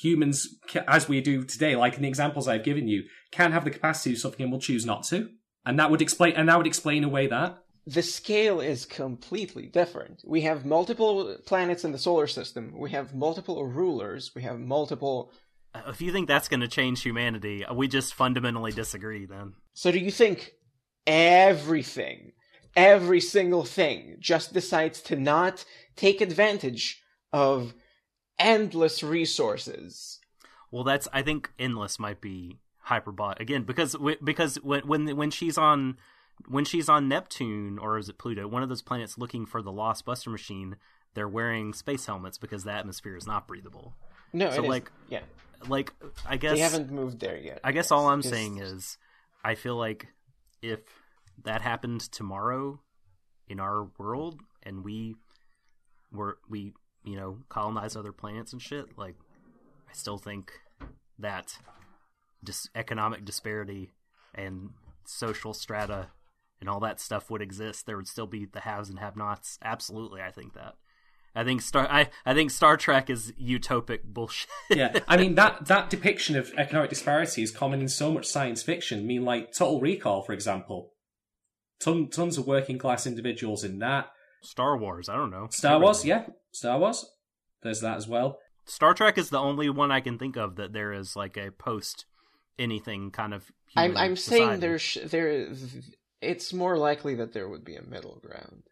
humans, 0.00 0.46
as 0.86 1.08
we 1.08 1.20
do 1.20 1.42
today, 1.44 1.74
like 1.76 1.94
in 1.96 2.02
the 2.02 2.08
examples 2.08 2.46
I've 2.46 2.62
given 2.64 2.86
you, 2.88 3.02
can 3.32 3.52
have 3.52 3.64
the 3.64 3.70
capacity 3.70 4.10
to 4.10 4.14
do 4.14 4.20
something 4.20 4.44
and 4.44 4.52
will 4.52 4.60
choose 4.60 4.86
not 4.86 5.02
to, 5.10 5.28
and 5.66 5.78
that 5.78 5.90
would 5.90 6.00
explain 6.00 6.34
and 6.34 6.48
that 6.48 6.56
would 6.56 6.66
explain 6.68 7.04
away 7.04 7.26
that. 7.26 7.58
the 7.86 8.02
scale 8.02 8.60
is 8.60 8.84
completely 8.84 9.66
different. 9.66 10.22
We 10.24 10.42
have 10.42 10.66
multiple 10.66 11.36
planets 11.46 11.84
in 11.84 11.92
the 11.92 11.98
solar 11.98 12.26
system. 12.26 12.74
We 12.78 12.90
have 12.90 13.14
multiple 13.14 13.66
rulers. 13.66 14.32
We 14.34 14.42
have 14.42 14.58
multiple. 14.58 15.32
If 15.86 16.00
you 16.00 16.12
think 16.12 16.28
that's 16.28 16.48
going 16.48 16.60
to 16.60 16.68
change 16.68 17.02
humanity, 17.02 17.64
we 17.72 17.88
just 17.88 18.14
fundamentally 18.14 18.72
disagree. 18.72 19.26
Then 19.26 19.54
So, 19.74 19.90
do 19.90 19.98
you 19.98 20.10
think 20.10 20.52
everything, 21.06 22.32
every 22.76 23.20
single 23.20 23.64
thing, 23.64 24.16
just 24.20 24.52
decides 24.52 25.00
to 25.02 25.16
not 25.16 25.64
take 25.96 26.20
advantage 26.20 27.02
of 27.32 27.74
endless 28.38 29.02
resources? 29.02 30.18
Well, 30.70 30.84
that's 30.84 31.08
I 31.12 31.22
think 31.22 31.50
endless 31.58 31.98
might 31.98 32.20
be 32.20 32.58
hyperbolic 32.80 33.40
again 33.40 33.64
because 33.64 33.96
because 34.24 34.56
when 34.62 34.86
when 34.86 35.16
when 35.16 35.30
she's 35.30 35.58
on 35.58 35.96
when 36.46 36.64
she's 36.64 36.88
on 36.88 37.08
Neptune 37.08 37.78
or 37.78 37.98
is 37.98 38.08
it 38.08 38.18
Pluto, 38.18 38.46
one 38.46 38.62
of 38.62 38.68
those 38.68 38.82
planets 38.82 39.18
looking 39.18 39.44
for 39.46 39.60
the 39.62 39.72
lost 39.72 40.04
Buster 40.04 40.30
machine, 40.30 40.76
they're 41.14 41.28
wearing 41.28 41.72
space 41.72 42.06
helmets 42.06 42.38
because 42.38 42.64
the 42.64 42.72
atmosphere 42.72 43.16
is 43.16 43.26
not 43.26 43.46
breathable. 43.48 43.94
No, 44.32 44.50
So, 44.50 44.58
it 44.58 44.64
is- 44.64 44.68
like, 44.68 44.92
yeah, 45.08 45.22
Like 45.66 45.92
I 46.26 46.36
guess 46.36 46.54
they 46.54 46.60
haven't 46.60 46.90
moved 46.90 47.20
there 47.20 47.36
yet. 47.36 47.60
I 47.64 47.72
guess 47.72 47.86
Yes, 47.86 47.92
all 47.92 48.08
I'm 48.08 48.20
it's- 48.20 48.32
saying 48.32 48.58
is 48.58 48.96
I 49.44 49.54
feel 49.54 49.76
like 49.76 50.06
if 50.62 50.80
that 51.44 51.62
happened 51.62 52.00
tomorrow 52.12 52.80
in 53.48 53.60
our 53.60 53.88
world 53.98 54.40
and 54.62 54.84
we 54.84 55.14
were 56.12 56.38
we 56.48 56.72
you 57.04 57.16
know 57.16 57.38
colonize 57.48 57.96
other 57.96 58.12
planets 58.12 58.52
and 58.52 58.60
shit 58.62 58.96
like 58.98 59.14
I 59.88 59.92
still 59.92 60.18
think 60.18 60.52
that 61.18 61.58
dis- 62.44 62.68
economic 62.74 63.24
disparity 63.24 63.90
and 64.34 64.70
social 65.04 65.54
strata 65.54 66.08
and 66.60 66.68
all 66.68 66.80
that 66.80 67.00
stuff 67.00 67.30
would 67.30 67.40
exist. 67.40 67.86
There 67.86 67.96
would 67.96 68.08
still 68.08 68.26
be 68.26 68.44
the 68.44 68.60
haves 68.60 68.90
and 68.90 68.98
have-nots 68.98 69.58
absolutely 69.64 70.20
I 70.22 70.30
think 70.30 70.54
that 70.54 70.74
I 71.38 71.44
think 71.44 71.62
Star 71.62 71.86
I, 71.88 72.08
I 72.26 72.34
think 72.34 72.50
Star 72.50 72.76
Trek 72.76 73.08
is 73.08 73.32
utopic 73.40 74.02
bullshit 74.02 74.48
yeah, 74.70 74.98
I 75.06 75.16
mean 75.16 75.36
that 75.36 75.66
that 75.66 75.88
depiction 75.88 76.36
of 76.36 76.52
economic 76.58 76.90
disparity 76.90 77.44
is 77.44 77.52
common 77.52 77.80
in 77.80 77.88
so 77.88 78.10
much 78.10 78.26
science 78.26 78.60
fiction. 78.64 78.98
I 78.98 79.02
mean, 79.02 79.24
like 79.24 79.52
Total 79.52 79.80
Recall, 79.80 80.22
for 80.22 80.32
example, 80.32 80.94
ton, 81.80 82.08
tons 82.08 82.38
of 82.38 82.48
working 82.48 82.76
class 82.76 83.06
individuals 83.06 83.62
in 83.62 83.78
that. 83.78 84.08
Star 84.42 84.76
Wars 84.76 85.08
I 85.08 85.14
don't 85.14 85.30
know 85.30 85.46
Star 85.52 85.78
Wars, 85.78 86.04
yeah, 86.04 86.26
Star 86.50 86.76
Wars. 86.76 87.06
There's 87.62 87.82
that 87.82 87.98
as 87.98 88.08
well. 88.08 88.38
Star 88.64 88.92
Trek 88.92 89.16
is 89.16 89.30
the 89.30 89.38
only 89.38 89.70
one 89.70 89.92
I 89.92 90.00
can 90.00 90.18
think 90.18 90.36
of 90.36 90.56
that 90.56 90.72
there 90.72 90.92
is 90.92 91.14
like 91.14 91.36
a 91.36 91.52
post 91.52 92.04
anything 92.58 93.12
kind 93.12 93.32
of. 93.32 93.48
I'm 93.76 93.96
I'm 93.96 94.16
saying 94.16 94.42
society. 94.42 94.60
there 94.60 94.78
sh- 94.80 94.98
there 95.06 95.48
it's 96.20 96.52
more 96.52 96.76
likely 96.76 97.14
that 97.14 97.32
there 97.32 97.48
would 97.48 97.64
be 97.64 97.76
a 97.76 97.82
middle 97.82 98.20
ground. 98.20 98.64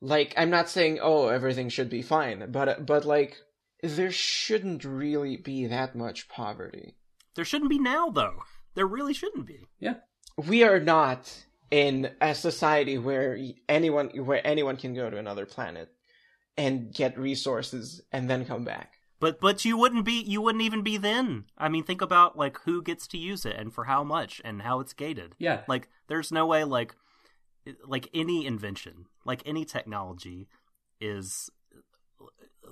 Like 0.00 0.34
I'm 0.36 0.50
not 0.50 0.68
saying 0.68 0.98
oh 1.02 1.28
everything 1.28 1.68
should 1.68 1.90
be 1.90 2.02
fine, 2.02 2.50
but 2.50 2.84
but 2.86 3.04
like 3.04 3.38
there 3.82 4.10
shouldn't 4.12 4.84
really 4.84 5.36
be 5.36 5.66
that 5.66 5.94
much 5.94 6.28
poverty. 6.28 6.96
there 7.34 7.44
shouldn't 7.44 7.70
be 7.70 7.78
now 7.78 8.08
though. 8.10 8.42
There 8.74 8.86
really 8.86 9.14
shouldn't 9.14 9.46
be. 9.46 9.68
Yeah. 9.78 9.94
We 10.36 10.62
are 10.64 10.80
not 10.80 11.46
in 11.70 12.10
a 12.20 12.34
society 12.34 12.98
where 12.98 13.38
anyone 13.68 14.08
where 14.24 14.46
anyone 14.46 14.76
can 14.76 14.94
go 14.94 15.08
to 15.08 15.16
another 15.16 15.46
planet 15.46 15.88
and 16.58 16.92
get 16.94 17.18
resources 17.18 18.02
and 18.12 18.28
then 18.30 18.44
come 18.44 18.64
back. 18.64 18.92
But 19.18 19.40
but 19.40 19.64
you 19.64 19.78
wouldn't 19.78 20.04
be 20.04 20.20
you 20.22 20.42
wouldn't 20.42 20.62
even 20.64 20.82
be 20.82 20.98
then. 20.98 21.44
I 21.56 21.68
mean, 21.70 21.84
think 21.84 22.02
about 22.02 22.36
like 22.36 22.58
who 22.64 22.82
gets 22.82 23.06
to 23.08 23.18
use 23.18 23.46
it 23.46 23.56
and 23.56 23.72
for 23.72 23.84
how 23.84 24.04
much 24.04 24.42
and 24.44 24.60
how 24.60 24.80
it's 24.80 24.92
gated. 24.92 25.34
Yeah, 25.38 25.62
Like 25.66 25.88
there's 26.08 26.30
no 26.30 26.46
way 26.46 26.64
like 26.64 26.94
like 27.86 28.08
any 28.14 28.46
invention, 28.46 29.06
like 29.24 29.42
any 29.46 29.64
technology 29.64 30.48
is 31.00 31.50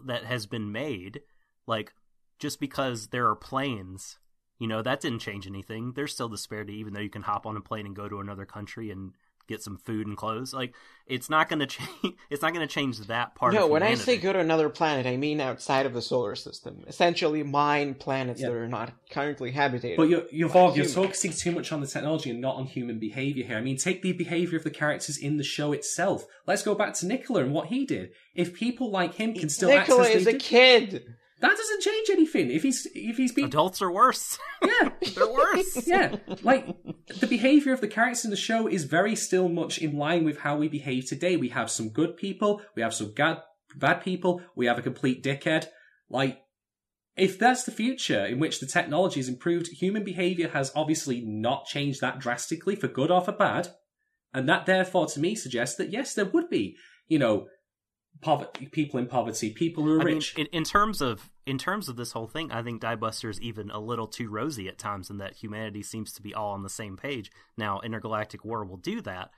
that 0.07 0.25
has 0.25 0.47
been 0.47 0.73
made 0.73 1.21
like 1.67 1.93
just 2.39 2.61
because 2.61 3.09
there 3.09 3.27
are 3.27 3.37
planes, 3.37 4.19
you 4.59 4.67
know, 4.67 4.83
that 4.83 5.01
didn't 5.01 5.21
change 5.21 5.47
anything. 5.47 5.93
There's 5.95 6.13
still 6.13 6.29
disparity 6.29 6.75
even 6.75 6.93
though 6.93 7.01
you 7.01 7.11
can 7.11 7.23
hop 7.23 7.47
on 7.47 7.57
a 7.57 7.61
plane 7.61 7.87
and 7.87 7.97
go 7.97 8.09
to 8.09 8.21
another 8.21 8.45
country 8.45 8.91
and 8.91 9.13
get 9.47 9.63
some 9.63 9.77
food 9.79 10.07
and 10.07 10.17
clothes. 10.17 10.53
Like 10.55 10.75
it's 11.07 11.29
not 11.29 11.49
going 11.49 11.59
to 11.67 11.67
change 11.67 12.15
it's 12.31 12.43
not 12.43 12.55
going 12.55 12.67
to 12.67 12.73
change 12.73 12.99
that 12.99 13.35
part 13.35 13.55
no, 13.55 13.65
of 13.65 13.71
when 13.71 13.83
I 13.83 13.95
say 13.95 14.17
go 14.17 14.33
to 14.33 14.39
another 14.39 14.69
planet, 14.69 15.07
I 15.07 15.17
mean 15.17 15.41
outside 15.41 15.87
of 15.87 15.93
the 15.95 16.03
solar 16.03 16.35
system. 16.35 16.85
Essentially, 16.87 17.43
mine 17.43 17.95
planets 17.95 18.41
Yeah. 18.41 18.49
that 18.49 18.55
are 18.57 18.69
not 18.69 18.93
currently 19.11 19.51
habitated. 19.53 19.97
but 19.97 20.09
you're 20.09 20.25
you're, 20.31 20.49
Vog, 20.49 20.77
you're 20.77 20.87
focusing 20.87 21.33
too 21.33 21.53
much 21.53 21.73
on 21.73 21.81
the 21.81 21.87
technology 21.87 22.31
and 22.31 22.41
not 22.41 22.57
on 22.57 22.67
human 22.67 22.99
behavior 22.99 23.45
here. 23.45 23.57
I 23.57 23.61
mean, 23.61 23.77
take 23.77 24.03
the 24.03 24.13
behavior 24.13 24.57
of 24.59 24.65
the 24.65 24.71
characters 24.71 25.19
in 25.19 25.37
the 25.37 25.45
show 25.45 25.73
itself. 25.73 26.25
Let's 26.47 26.63
go 26.63 26.75
back 26.75 26.95
to 26.95 27.07
Nicola 27.07 27.43
and 27.43 27.53
what 27.53 27.69
he 27.69 27.85
did. 27.87 28.11
If 28.35 28.55
people 28.55 28.91
like 28.91 29.15
him 29.15 29.35
can 29.35 29.49
still 29.49 29.69
Nicola 29.69 30.03
access 30.03 30.17
is 30.17 30.25
they 30.25 30.31
a 30.31 30.35
do- 30.35 30.39
kid. 30.41 31.15
That 31.45 31.59
doesn't 31.59 31.83
change 31.83 32.09
anything. 32.09 32.51
If 32.51 32.63
he's 32.63 32.87
if 32.95 33.19
he's 33.19 33.33
being 33.33 33.49
adults 33.49 33.83
are 33.83 33.93
worse. 33.93 34.39
yeah. 34.65 34.89
They're 35.15 35.31
worse. 35.31 35.87
yeah, 35.87 36.17
like 36.43 36.67
the 37.21 37.27
behavior 37.27 37.75
of 37.75 37.83
the 37.83 37.89
characters 37.89 38.25
in 38.25 38.31
the 38.31 38.37
show 38.37 38.67
is 38.67 38.85
very 38.85 39.15
still 39.15 39.51
much 39.51 39.77
in 39.77 39.99
line 39.99 40.25
with 40.25 40.39
how 40.39 40.57
we 40.57 40.69
behave 40.69 41.07
today. 41.07 41.37
We 41.37 41.51
have 41.51 41.71
some 41.71 41.91
good 41.91 42.17
people, 42.17 42.63
we 42.75 42.81
have 42.81 42.95
some 42.95 43.13
ga- 43.13 43.43
bad 43.77 44.01
people, 44.01 44.41
we 44.57 44.65
have 44.65 44.79
a 44.79 44.83
complete 44.83 45.23
dickhead. 45.23 45.67
Like, 46.09 46.41
if 47.15 47.39
that's 47.39 47.65
the 47.65 47.73
future 47.73 48.25
in 48.25 48.39
which 48.39 48.61
the 48.61 48.67
technology 48.67 49.21
has 49.21 49.29
improved, 49.29 49.69
human 49.69 50.03
behavior 50.03 50.49
has 50.49 50.73
obviously 50.75 51.21
not 51.21 51.67
changed 51.67 52.01
that 52.01 52.21
drastically 52.21 52.75
for 52.75 52.89
good 52.89 53.11
or 53.11 53.21
for 53.21 53.33
bad, 53.33 53.69
and 54.33 54.49
that 54.49 54.65
therefore 54.65 55.07
to 55.09 55.21
me 55.21 55.35
suggests 55.35 55.77
that 55.77 55.93
yes, 55.93 56.15
there 56.15 56.25
would 56.25 56.49
be, 56.49 56.77
you 57.07 57.19
know, 57.19 57.49
poverty, 58.21 58.67
people 58.67 58.99
in 58.99 59.07
poverty, 59.07 59.51
people 59.51 59.85
who 59.85 59.99
are 59.99 60.01
I 60.01 60.05
mean, 60.05 60.15
rich. 60.17 60.35
in, 60.37 60.47
in 60.47 60.65
terms 60.65 61.01
of 61.01 61.31
in 61.47 61.59
terms 61.59 61.89
of 61.89 61.97
this 61.97 62.13
whole 62.13 62.27
thing, 62.27 62.51
I 62.51 62.63
think 62.63 62.81
Diebuster 62.81 63.29
is 63.29 63.41
even 63.41 63.71
a 63.71 63.79
little 63.79 64.07
too 64.07 64.29
rosy 64.29 64.69
at 64.69 64.79
times, 64.79 65.11
in 65.11 65.19
that 65.19 65.35
humanity 65.37 65.83
seems 65.83 66.13
to 66.15 66.23
be 66.23 66.35
all 66.35 66.53
on 66.53 66.63
the 66.63 66.71
same 66.71 66.97
page. 66.97 67.31
Now, 67.57 67.81
intergalactic 67.81 68.45
war 68.45 68.65
will 68.65 68.79
do 68.79 69.01
that, 69.03 69.31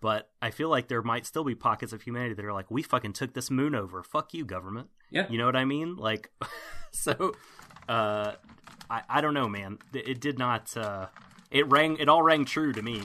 but 0.00 0.30
I 0.40 0.50
feel 0.50 0.68
like 0.68 0.88
there 0.88 1.02
might 1.02 1.26
still 1.26 1.44
be 1.44 1.54
pockets 1.54 1.92
of 1.92 2.02
humanity 2.02 2.34
that 2.34 2.44
are 2.44 2.52
like, 2.52 2.70
"We 2.70 2.82
fucking 2.82 3.12
took 3.12 3.34
this 3.34 3.50
moon 3.50 3.74
over. 3.74 4.02
Fuck 4.02 4.34
you, 4.34 4.44
government." 4.44 4.88
Yeah. 5.10 5.26
you 5.28 5.38
know 5.38 5.46
what 5.46 5.56
I 5.56 5.64
mean? 5.64 5.96
Like, 5.96 6.30
so, 6.90 7.34
uh, 7.88 8.32
I 8.90 9.02
I 9.08 9.20
don't 9.20 9.34
know, 9.34 9.48
man. 9.48 9.78
It, 9.92 10.08
it 10.08 10.20
did 10.20 10.38
not. 10.38 10.76
Uh, 10.76 11.06
it 11.50 11.68
rang. 11.70 11.96
It 11.98 12.08
all 12.08 12.22
rang 12.22 12.44
true 12.44 12.72
to 12.72 12.82
me. 12.82 13.02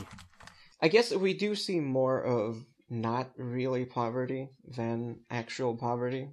I 0.82 0.88
guess 0.88 1.14
we 1.14 1.34
do 1.34 1.56
see 1.56 1.80
more 1.80 2.22
of 2.22 2.64
not 2.90 3.32
really 3.38 3.86
poverty 3.86 4.50
than 4.76 5.20
actual 5.30 5.76
poverty. 5.76 6.30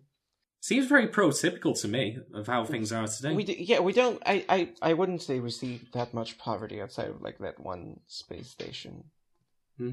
Seems 0.60 0.86
very 0.86 1.08
prototypical 1.08 1.78
to 1.82 1.88
me 1.88 2.18
of 2.32 2.46
how 2.46 2.64
things 2.64 2.90
are 2.90 3.06
today. 3.06 3.34
We 3.34 3.44
do, 3.44 3.54
yeah, 3.58 3.80
we 3.80 3.92
don't. 3.92 4.22
I, 4.24 4.44
I 4.48 4.68
I 4.80 4.92
wouldn't 4.94 5.20
say 5.20 5.38
we 5.38 5.50
see 5.50 5.82
that 5.92 6.14
much 6.14 6.38
poverty 6.38 6.80
outside 6.80 7.08
of 7.08 7.20
like 7.20 7.38
that 7.38 7.60
one 7.60 8.00
space 8.06 8.48
station. 8.48 9.04
Hmm. 9.76 9.90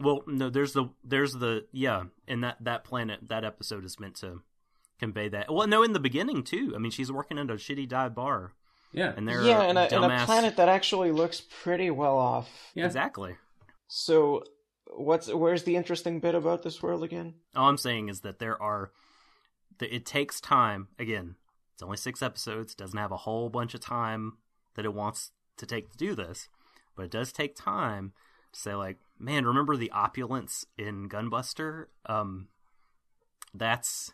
Well, 0.00 0.22
no, 0.26 0.48
there's 0.48 0.72
the 0.72 0.86
there's 1.04 1.34
the 1.34 1.66
yeah, 1.72 2.04
and 2.26 2.42
that 2.42 2.56
that 2.60 2.84
planet 2.84 3.28
that 3.28 3.44
episode 3.44 3.84
is 3.84 4.00
meant 4.00 4.16
to 4.16 4.40
convey 4.98 5.28
that. 5.28 5.52
Well, 5.52 5.66
no, 5.66 5.82
in 5.82 5.92
the 5.92 6.00
beginning 6.00 6.42
too. 6.42 6.72
I 6.74 6.78
mean, 6.78 6.90
she's 6.90 7.12
working 7.12 7.38
at 7.38 7.50
a 7.50 7.54
shitty 7.54 7.88
dive 7.88 8.14
bar, 8.14 8.52
yeah. 8.92 9.12
and 9.16 9.28
they're 9.28 9.42
yeah, 9.42 9.62
and 9.62 9.78
a, 9.78 9.94
and 9.94 10.04
a 10.04 10.24
planet 10.24 10.56
that 10.56 10.68
actually 10.68 11.10
looks 11.10 11.42
pretty 11.62 11.90
well 11.90 12.16
off. 12.16 12.48
Yeah. 12.74 12.86
Exactly. 12.86 13.36
So, 13.88 14.44
what's 14.96 15.32
where's 15.32 15.64
the 15.64 15.76
interesting 15.76 16.20
bit 16.20 16.34
about 16.34 16.62
this 16.62 16.82
world 16.82 17.02
again? 17.02 17.34
All 17.54 17.68
I'm 17.68 17.78
saying 17.78 18.08
is 18.08 18.20
that 18.20 18.38
there 18.38 18.60
are. 18.62 18.90
That 19.78 19.94
it 19.94 20.04
takes 20.04 20.40
time. 20.40 20.88
Again, 20.98 21.36
it's 21.72 21.82
only 21.82 21.96
six 21.96 22.22
episodes. 22.22 22.74
Doesn't 22.74 22.98
have 22.98 23.12
a 23.12 23.18
whole 23.18 23.48
bunch 23.48 23.74
of 23.74 23.80
time 23.80 24.38
that 24.74 24.84
it 24.84 24.94
wants 24.94 25.30
to 25.56 25.66
take 25.66 25.90
to 25.92 25.98
do 25.98 26.14
this, 26.14 26.48
but 26.96 27.04
it 27.04 27.10
does 27.10 27.32
take 27.32 27.54
time 27.54 28.12
to 28.52 28.58
say 28.60 28.74
like, 28.74 28.98
man, 29.18 29.46
remember 29.46 29.76
the 29.76 29.90
opulence 29.92 30.64
in 30.76 31.08
Gunbuster? 31.08 31.86
Um, 32.06 32.48
that's 33.54 34.12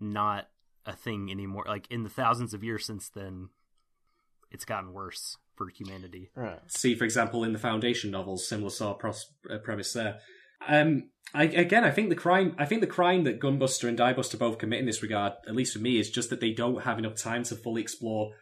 not 0.00 0.48
a 0.86 0.92
thing 0.92 1.30
anymore. 1.30 1.64
Like 1.68 1.86
in 1.90 2.02
the 2.02 2.10
thousands 2.10 2.54
of 2.54 2.64
years 2.64 2.84
since 2.84 3.08
then, 3.08 3.50
it's 4.50 4.64
gotten 4.64 4.92
worse 4.92 5.36
for 5.60 5.70
humanity. 5.70 6.30
Right. 6.34 6.58
see, 6.68 6.94
for 6.94 7.04
example, 7.04 7.44
in 7.44 7.52
the 7.52 7.58
Foundation 7.58 8.10
novels, 8.10 8.48
similar 8.48 8.70
sort 8.70 8.94
of 8.94 8.98
pros- 8.98 9.34
uh, 9.50 9.58
premise 9.58 9.92
there. 9.92 10.18
Um, 10.66 11.10
I, 11.34 11.44
again, 11.44 11.84
I 11.84 11.90
think 11.90 12.08
the 12.08 12.14
crime, 12.14 12.54
I 12.58 12.64
think 12.64 12.80
the 12.80 12.86
crime 12.86 13.24
that 13.24 13.40
Gunbuster 13.40 13.88
and 13.88 13.98
Diebuster 13.98 14.38
both 14.38 14.58
commit 14.58 14.80
in 14.80 14.86
this 14.86 15.02
regard, 15.02 15.34
at 15.46 15.54
least 15.54 15.74
for 15.74 15.78
me, 15.78 15.98
is 15.98 16.10
just 16.10 16.30
that 16.30 16.40
they 16.40 16.52
don't 16.52 16.82
have 16.84 16.98
enough 16.98 17.16
time 17.16 17.44
to 17.44 17.56
fully 17.56 17.82
explore 17.82 18.32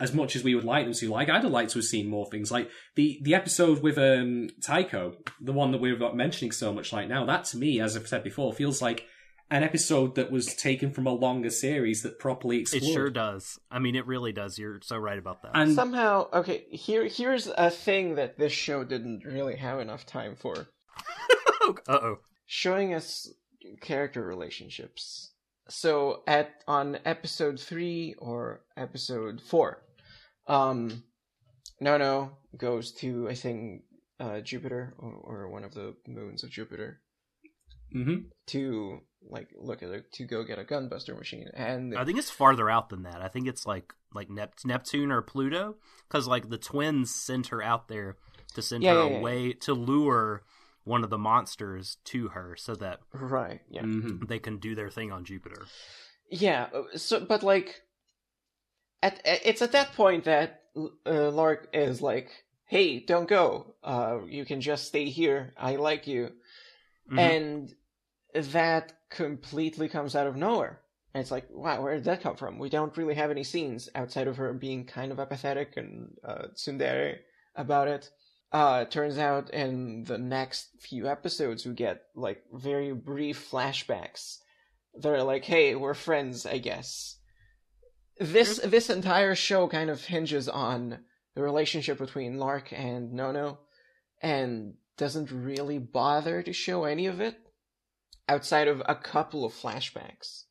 as 0.00 0.14
much 0.14 0.34
as 0.34 0.42
we 0.42 0.54
would 0.54 0.64
like 0.64 0.84
them 0.84 0.94
to. 0.94 1.10
Like 1.10 1.28
I'd 1.28 1.42
have 1.42 1.52
liked 1.52 1.72
to 1.72 1.78
have 1.78 1.84
seen 1.84 2.08
more 2.08 2.26
things. 2.30 2.50
Like 2.50 2.70
the 2.96 3.20
the 3.22 3.34
episode 3.34 3.82
with 3.82 3.98
um 3.98 4.48
Tycho, 4.62 5.14
the 5.40 5.52
one 5.52 5.72
that 5.72 5.80
we're 5.80 6.14
mentioning 6.14 6.52
so 6.52 6.72
much 6.72 6.92
right 6.92 7.08
now. 7.08 7.24
That 7.26 7.44
to 7.46 7.56
me, 7.56 7.80
as 7.80 7.96
I've 7.96 8.08
said 8.08 8.24
before, 8.24 8.52
feels 8.52 8.80
like 8.80 9.04
an 9.52 9.62
episode 9.62 10.14
that 10.14 10.30
was 10.32 10.54
taken 10.54 10.90
from 10.92 11.06
a 11.06 11.12
longer 11.12 11.50
series 11.50 12.02
that 12.02 12.18
properly 12.18 12.60
explains 12.60 12.88
It 12.88 12.92
sure 12.94 13.10
does. 13.10 13.60
I 13.70 13.80
mean, 13.80 13.94
it 13.94 14.06
really 14.06 14.32
does. 14.32 14.58
You're 14.58 14.80
so 14.82 14.96
right 14.96 15.18
about 15.18 15.42
that. 15.42 15.52
And 15.54 15.74
Somehow, 15.74 16.28
okay, 16.32 16.64
here 16.70 17.06
here's 17.06 17.46
a 17.46 17.68
thing 17.68 18.14
that 18.14 18.38
this 18.38 18.52
show 18.52 18.82
didn't 18.82 19.24
really 19.26 19.56
have 19.56 19.78
enough 19.78 20.06
time 20.06 20.36
for. 20.36 20.54
uh 21.86 21.98
oh. 22.02 22.18
showing 22.46 22.94
us 22.94 23.28
character 23.82 24.24
relationships. 24.24 25.34
So 25.68 26.22
at 26.26 26.64
on 26.66 26.98
episode 27.04 27.60
three 27.60 28.14
or 28.18 28.64
episode 28.78 29.42
four, 29.42 29.82
um, 30.46 31.04
Nono 31.78 32.38
goes 32.56 32.92
to 32.94 33.28
I 33.28 33.34
think 33.34 33.82
uh, 34.18 34.40
Jupiter 34.40 34.94
or, 34.98 35.12
or 35.12 35.48
one 35.50 35.64
of 35.64 35.74
the 35.74 35.94
moons 36.06 36.42
of 36.42 36.48
Jupiter 36.50 37.02
Mhm. 37.94 38.30
to 38.46 39.00
like 39.28 39.48
look 39.56 39.82
at 39.82 39.90
it 39.90 40.12
to 40.14 40.24
go 40.24 40.44
get 40.44 40.58
a 40.58 40.64
gunbuster 40.64 41.16
machine, 41.16 41.48
and 41.54 41.96
I 41.96 42.04
think 42.04 42.18
it's 42.18 42.30
farther 42.30 42.68
out 42.70 42.88
than 42.88 43.02
that. 43.04 43.20
I 43.22 43.28
think 43.28 43.46
it's 43.48 43.66
like 43.66 43.92
like 44.14 44.28
Nep- 44.30 44.64
Neptune 44.64 45.10
or 45.12 45.22
Pluto, 45.22 45.76
because 46.08 46.26
like 46.28 46.48
the 46.50 46.58
twins 46.58 47.14
sent 47.14 47.48
her 47.48 47.62
out 47.62 47.88
there 47.88 48.16
to 48.54 48.62
send 48.62 48.82
Yeah, 48.84 48.94
her 48.94 49.00
yeah, 49.00 49.10
yeah. 49.10 49.18
away 49.18 49.52
to 49.52 49.72
lure 49.74 50.42
one 50.84 51.04
of 51.04 51.10
the 51.10 51.18
monsters 51.18 51.96
to 52.04 52.28
her, 52.28 52.56
so 52.56 52.74
that 52.74 53.00
right, 53.12 53.60
yeah, 53.70 53.82
Mhm. 53.82 54.26
they 54.28 54.38
can 54.38 54.58
do 54.58 54.74
their 54.74 54.90
thing 54.90 55.12
on 55.12 55.24
Jupiter. 55.24 55.64
Yeah, 56.30 56.68
uh, 56.74 56.96
so 56.98 57.20
but 57.20 57.42
like 57.42 57.82
at, 59.02 59.24
at 59.26 59.40
it's 59.44 59.62
at 59.62 59.72
that 59.72 59.92
point 59.94 60.24
that 60.24 60.62
uh, 61.06 61.30
Lark 61.30 61.68
is 61.72 62.00
like, 62.02 62.30
"Hey, 62.66 63.00
don't 63.00 63.28
go. 63.28 63.74
Uh 63.82 64.20
you 64.26 64.44
can 64.44 64.60
just 64.60 64.86
stay 64.86 65.06
here. 65.06 65.52
I 65.56 65.76
like 65.76 66.06
you." 66.06 66.32
Mhm. 67.10 67.18
And 67.18 67.74
that 68.34 68.92
completely 69.12 69.88
comes 69.88 70.16
out 70.16 70.26
of 70.26 70.36
nowhere. 70.36 70.80
And 71.14 71.20
it's 71.20 71.30
like, 71.30 71.46
wow, 71.50 71.82
where 71.82 71.94
did 71.94 72.04
that 72.04 72.22
come 72.22 72.36
from? 72.36 72.58
We 72.58 72.70
don't 72.70 72.96
really 72.96 73.14
have 73.14 73.30
any 73.30 73.44
scenes 73.44 73.88
outside 73.94 74.28
of 74.28 74.38
her 74.38 74.52
being 74.54 74.86
kind 74.86 75.12
of 75.12 75.20
apathetic 75.20 75.76
and 75.76 76.16
uh, 76.24 76.46
tsundere 76.54 77.18
about 77.54 77.88
it. 77.88 78.10
Uh, 78.50 78.84
turns 78.86 79.18
out 79.18 79.50
in 79.50 80.04
the 80.04 80.18
next 80.18 80.68
few 80.80 81.08
episodes, 81.08 81.64
we 81.64 81.74
get 81.74 82.02
like 82.14 82.42
very 82.52 82.92
brief 82.92 83.50
flashbacks. 83.50 84.38
They're 84.94 85.22
like, 85.22 85.44
hey, 85.44 85.74
we're 85.74 85.94
friends, 85.94 86.44
I 86.44 86.58
guess. 86.58 87.16
This 88.18 88.58
this 88.58 88.90
entire 88.90 89.34
show 89.34 89.68
kind 89.68 89.88
of 89.88 90.04
hinges 90.04 90.48
on 90.48 90.98
the 91.34 91.42
relationship 91.42 91.96
between 91.98 92.38
Lark 92.38 92.72
and 92.72 93.14
Nono, 93.14 93.58
and 94.20 94.74
doesn't 94.98 95.32
really 95.32 95.78
bother 95.78 96.42
to 96.42 96.52
show 96.52 96.84
any 96.84 97.06
of 97.06 97.22
it 97.22 97.36
outside 98.28 98.68
of 98.68 98.82
a 98.86 98.94
couple 98.94 99.44
of 99.44 99.52
flashbacks 99.52 100.44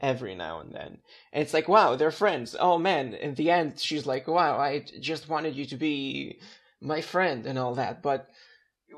every 0.00 0.34
now 0.34 0.60
and 0.60 0.72
then. 0.72 0.98
And 1.32 1.42
it's 1.42 1.54
like, 1.54 1.68
wow, 1.68 1.96
they're 1.96 2.10
friends. 2.10 2.54
Oh 2.58 2.78
man, 2.78 3.14
in 3.14 3.34
the 3.34 3.50
end, 3.50 3.80
she's 3.80 4.06
like, 4.06 4.28
wow, 4.28 4.58
I 4.58 4.84
just 5.00 5.28
wanted 5.28 5.56
you 5.56 5.64
to 5.66 5.76
be 5.76 6.40
my 6.80 7.00
friend 7.00 7.46
and 7.46 7.58
all 7.58 7.74
that. 7.76 8.02
But 8.02 8.28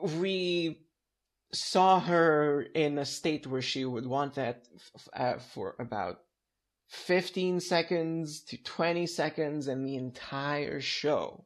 we 0.03 0.87
saw 1.53 2.01
her 2.01 2.62
in 2.74 2.99
a 2.99 3.05
state 3.05 3.47
where 3.47 3.62
she 3.62 3.85
would 3.85 4.07
want 4.07 4.35
that 4.35 4.64
f- 4.74 5.09
uh, 5.14 5.39
for 5.39 5.77
about 5.79 6.20
15 6.89 7.61
seconds 7.61 8.41
to 8.43 8.57
20 8.57 9.07
seconds 9.07 9.68
in 9.68 9.85
the 9.85 9.97
entire 9.97 10.81
show. 10.81 11.45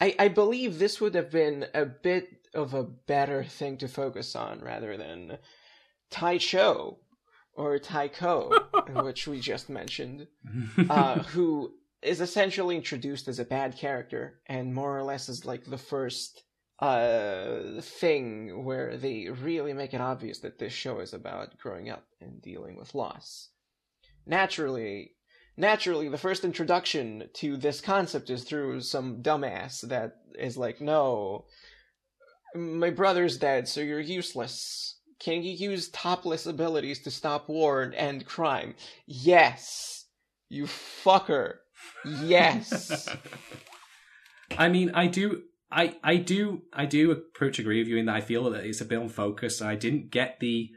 I, 0.00 0.14
I 0.18 0.28
believe 0.28 0.78
this 0.78 1.00
would 1.00 1.14
have 1.14 1.30
been 1.30 1.66
a 1.74 1.84
bit 1.84 2.48
of 2.54 2.74
a 2.74 2.84
better 2.84 3.44
thing 3.44 3.78
to 3.78 3.88
focus 3.88 4.36
on 4.36 4.60
rather 4.60 4.96
than 4.96 5.38
Tai 6.10 6.38
Cho 6.38 6.98
or 7.54 7.78
Taiko, 7.78 8.50
which 9.02 9.26
we 9.26 9.40
just 9.40 9.68
mentioned, 9.68 10.26
uh, 10.90 11.22
who 11.22 11.72
is 12.02 12.20
essentially 12.20 12.76
introduced 12.76 13.26
as 13.28 13.38
a 13.38 13.44
bad 13.44 13.76
character 13.76 14.40
and 14.46 14.74
more 14.74 14.96
or 14.96 15.02
less 15.02 15.28
is 15.28 15.44
like 15.44 15.64
the 15.64 15.78
first 15.78 16.44
uh, 16.78 17.80
thing 17.80 18.64
where 18.64 18.96
they 18.96 19.28
really 19.28 19.72
make 19.72 19.92
it 19.92 20.00
obvious 20.00 20.38
that 20.38 20.58
this 20.58 20.72
show 20.72 21.00
is 21.00 21.12
about 21.12 21.58
growing 21.58 21.90
up 21.90 22.04
and 22.20 22.40
dealing 22.40 22.76
with 22.76 22.94
loss. 22.94 23.50
Naturally, 24.26 25.14
naturally, 25.56 26.08
the 26.08 26.18
first 26.18 26.44
introduction 26.44 27.28
to 27.34 27.56
this 27.56 27.80
concept 27.80 28.30
is 28.30 28.44
through 28.44 28.80
some 28.80 29.22
dumbass 29.22 29.80
that 29.88 30.18
is 30.38 30.56
like, 30.56 30.80
no, 30.80 31.46
my 32.54 32.90
brother's 32.90 33.36
dead, 33.36 33.66
so 33.66 33.80
you're 33.80 33.98
useless. 33.98 34.97
Can 35.20 35.42
you 35.42 35.52
use 35.52 35.88
topless 35.88 36.46
abilities 36.46 37.00
to 37.00 37.10
stop 37.10 37.48
war 37.48 37.82
and 37.82 37.94
end 37.94 38.26
crime? 38.26 38.74
Yes. 39.06 40.06
You 40.48 40.64
fucker. 40.64 41.56
Yes. 42.04 43.08
I 44.58 44.68
mean, 44.68 44.92
I 44.94 45.06
do, 45.08 45.42
I, 45.70 45.96
I 46.02 46.16
do, 46.16 46.62
I 46.72 46.86
do 46.86 47.10
approach 47.10 47.58
agree 47.58 47.80
with 47.80 47.88
you 47.88 47.96
in 47.96 48.06
that 48.06 48.16
I 48.16 48.20
feel 48.20 48.48
that 48.50 48.64
it's 48.64 48.80
a 48.80 48.84
bit 48.84 49.00
unfocused. 49.00 49.60
I 49.60 49.74
didn't 49.74 50.10
get 50.10 50.38
the 50.40 50.70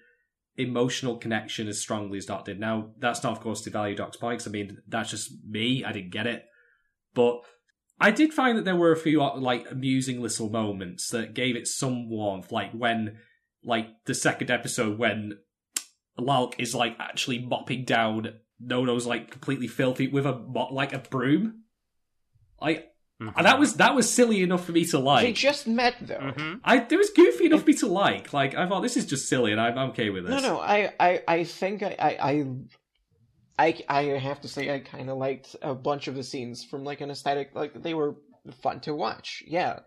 emotional 0.58 1.18
connection 1.18 1.68
as 1.68 1.80
strongly 1.80 2.18
as 2.18 2.26
Doc 2.26 2.46
did. 2.46 2.60
Now, 2.60 2.92
that's 2.98 3.24
not, 3.24 3.34
of 3.34 3.40
course, 3.40 3.62
to 3.62 3.70
value 3.70 3.96
Doc's 3.96 4.18
points. 4.18 4.48
I 4.48 4.52
mean, 4.52 4.80
that's 4.88 5.12
just 5.12 5.32
me. 5.48 5.84
I 5.86 5.92
didn't 5.92 6.12
get 6.12 6.28
it, 6.28 6.46
but 7.14 7.42
I 8.00 8.12
did 8.12 8.34
find 8.34 8.58
that 8.58 8.66
there 8.66 8.76
were 8.76 8.92
a 8.92 8.98
few 8.98 9.22
like 9.22 9.70
amusing 9.70 10.22
little 10.22 10.50
moments 10.50 11.10
that 11.10 11.36
gave 11.36 11.56
it 11.56 11.68
some 11.68 12.10
warmth, 12.10 12.52
like 12.52 12.72
when, 12.72 13.20
like 13.64 13.88
the 14.06 14.14
second 14.16 14.50
episode 14.52 14.98
when 14.98 15.38
Lark 16.18 16.60
is 16.60 16.74
like 16.76 16.96
actually 17.00 17.40
mopping 17.40 17.86
down 17.86 18.34
Nono's 18.60 19.06
like 19.08 19.32
completely 19.32 19.68
filthy 19.68 20.08
with 20.08 20.26
a 20.26 20.38
mo- 20.38 20.70
like 20.72 20.94
a 20.94 21.00
broom. 21.00 21.64
Like 22.62 22.88
Mhm. 23.22 23.44
that 23.44 23.60
was 23.60 23.76
that 23.76 23.94
was 23.96 24.10
silly 24.12 24.42
enough 24.42 24.66
for 24.66 24.72
me 24.72 24.84
to 24.86 24.98
like. 25.00 25.24
they 25.26 25.34
just 25.34 25.68
met 25.68 25.96
though. 26.02 26.18
Mhm. 26.18 26.60
I 26.64 26.78
it 26.78 26.96
was 26.98 27.12
goofy 27.12 27.46
enough 27.46 27.62
for 27.62 27.68
me 27.68 27.74
to 27.76 27.88
like. 27.88 28.34
Like 28.34 28.56
I 28.56 28.68
thought 28.68 28.82
this 28.82 28.98
is 28.98 29.06
just 29.06 29.28
silly, 29.30 29.52
and 29.52 29.62
I'm, 29.62 29.78
I'm 29.78 29.90
okay 29.92 30.10
with 30.10 30.26
this. 30.26 30.42
No, 30.42 30.56
no, 30.56 30.60
I, 30.60 30.92
I, 31.00 31.22
I 31.28 31.44
think 31.44 31.84
I, 31.84 31.96
I, 32.00 32.32
I, 32.32 32.46
I, 33.60 33.84
I 33.88 34.04
have 34.18 34.42
to 34.42 34.48
say 34.48 34.74
I 34.74 34.80
kind 34.80 35.10
of 35.10 35.18
liked 35.18 35.56
a 35.62 35.76
bunch 35.76 36.08
of 36.08 36.16
the 36.16 36.24
scenes 36.24 36.64
from 36.64 36.84
like 36.84 37.02
an 37.02 37.12
aesthetic, 37.12 37.52
like 37.54 37.82
they 37.84 37.94
were 37.94 38.16
fun 38.64 38.80
to 38.82 38.94
watch, 38.96 39.44
yeah. 39.46 39.80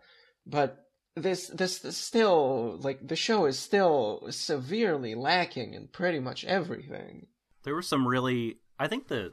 But 0.47 0.84
this, 1.17 1.49
this, 1.49 1.79
this 1.79 1.97
still, 1.97 2.79
like 2.81 3.07
the 3.07 3.17
show 3.17 3.47
is 3.47 3.59
still 3.59 4.27
severely 4.31 5.15
lacking 5.15 5.75
in 5.75 5.89
pretty 5.89 6.19
much 6.21 6.45
everything. 6.45 7.27
There 7.63 7.75
were 7.75 7.83
some 7.83 8.07
really. 8.07 8.59
I 8.79 8.89
think 8.89 9.09
the 9.09 9.33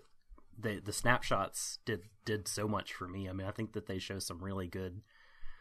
the 0.58 0.80
the 0.84 0.94
snapshots 0.94 1.80
did 1.86 2.02
did 2.26 2.48
so 2.48 2.68
much 2.68 2.94
for 2.94 3.08
me. 3.08 3.28
I 3.28 3.34
mean, 3.34 3.48
I 3.48 3.52
think 3.52 3.74
that 3.74 3.88
they 3.88 3.98
show 4.00 4.20
some 4.20 4.40
really 4.44 4.68
good 4.68 5.02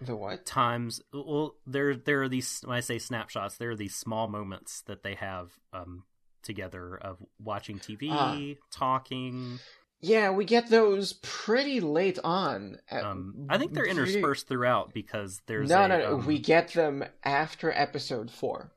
The 0.00 0.14
what? 0.14 0.44
times. 0.46 1.00
Well, 1.12 1.56
there 1.66 1.96
there 1.96 2.22
are 2.22 2.28
these. 2.28 2.60
When 2.64 2.76
I 2.76 2.80
say 2.80 2.98
snapshots, 2.98 3.56
there 3.56 3.70
are 3.70 3.76
these 3.76 3.94
small 3.96 4.28
moments 4.28 4.82
that 4.82 5.02
they 5.02 5.14
have 5.14 5.50
um 5.72 6.04
together 6.42 6.96
of 6.96 7.18
watching 7.38 7.78
TV, 7.78 8.08
Ah. 8.10 8.36
talking. 8.70 9.58
Yeah, 10.02 10.30
we 10.30 10.44
get 10.46 10.68
those 10.70 11.12
pretty 11.12 11.80
late 11.80 12.18
on. 12.24 12.78
Um, 12.90 13.46
I 13.50 13.58
think 13.58 13.74
they're 13.74 13.84
pretty- 13.84 13.98
interspersed 14.00 14.48
throughout 14.48 14.94
because 14.94 15.42
there's 15.46 15.68
No, 15.68 15.82
a, 15.82 15.88
no, 15.88 15.98
no. 15.98 16.14
um, 16.14 16.26
we 16.26 16.38
get 16.38 16.72
them 16.72 17.04
after 17.22 17.70
episode 17.72 18.30
four. 18.30 18.72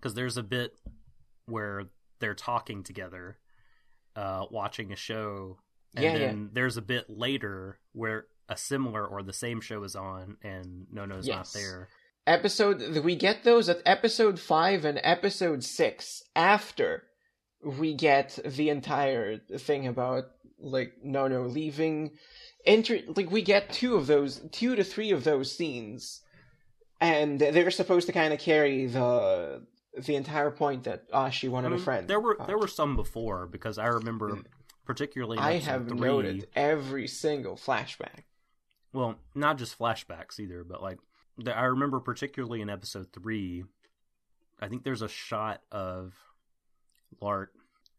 because 0.00 0.14
there's 0.14 0.36
a 0.36 0.42
bit 0.42 0.76
where 1.46 1.84
they're 2.18 2.34
talking 2.34 2.82
together, 2.82 3.38
uh, 4.16 4.44
watching 4.50 4.92
a 4.92 4.96
show, 4.96 5.58
and 5.94 6.04
Yeah, 6.04 6.12
yeah. 6.12 6.18
then 6.18 6.50
there's 6.52 6.76
a 6.76 6.82
bit 6.82 7.08
later 7.08 7.78
where 7.92 8.26
a 8.48 8.56
similar 8.56 9.06
or 9.06 9.22
the 9.22 9.32
same 9.32 9.60
show 9.62 9.82
is 9.84 9.96
on, 9.96 10.36
and 10.42 10.86
Nono's 10.92 11.26
not 11.26 11.36
Yes. 11.38 11.52
there. 11.52 11.88
episode 12.26 12.98
we 13.04 13.14
get 13.16 13.44
those 13.44 13.68
at 13.68 13.80
episode 13.86 14.40
5 14.40 14.84
and 14.86 14.98
episode 15.02 15.62
6 15.62 16.22
after 16.34 17.04
we 17.62 17.92
get 17.94 18.38
the 18.44 18.70
entire 18.70 19.38
thing 19.38 19.86
about 19.86 20.24
like 20.64 20.94
Nono 21.02 21.46
leaving. 21.46 22.12
Inter- 22.64 23.00
like 23.14 23.30
we 23.30 23.42
get 23.42 23.72
two 23.72 23.96
of 23.96 24.06
those 24.06 24.40
two 24.50 24.74
to 24.76 24.84
three 24.84 25.10
of 25.10 25.24
those 25.24 25.52
scenes. 25.52 26.20
And 27.00 27.38
they're 27.38 27.70
supposed 27.70 28.06
to 28.06 28.12
kind 28.12 28.32
of 28.32 28.40
carry 28.40 28.86
the 28.86 29.62
the 29.96 30.16
entire 30.16 30.50
point 30.50 30.84
that 30.84 31.04
ah 31.12 31.30
she 31.30 31.46
I 31.46 31.50
wanted 31.50 31.70
mean, 31.70 31.80
a 31.80 31.82
friend 31.82 32.08
There 32.08 32.20
were 32.20 32.36
there 32.46 32.58
were 32.58 32.68
some 32.68 32.96
before 32.96 33.46
because 33.46 33.78
I 33.78 33.86
remember 33.86 34.38
particularly 34.84 35.38
i 35.38 35.54
episode 35.54 35.70
have 35.70 35.88
three, 35.88 35.98
noted 36.00 36.46
every 36.54 37.06
single 37.06 37.56
flashback. 37.56 38.24
Well, 38.92 39.16
not 39.34 39.58
just 39.58 39.78
flashbacks 39.78 40.38
either, 40.38 40.64
but 40.64 40.82
like 40.82 40.98
the, 41.38 41.56
I 41.56 41.64
remember 41.64 42.00
particularly 42.00 42.60
in 42.60 42.70
episode 42.70 43.12
three, 43.12 43.64
I 44.60 44.68
think 44.68 44.84
there's 44.84 45.02
a 45.02 45.08
shot 45.08 45.62
of 45.72 46.14
Lark, 47.20 47.52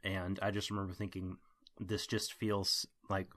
and 0.04 0.40
I 0.42 0.52
just 0.52 0.72
remember 0.72 0.94
thinking, 0.94 1.38
this 1.80 2.08
just 2.08 2.34
feels 2.34 2.88
like 3.10 3.28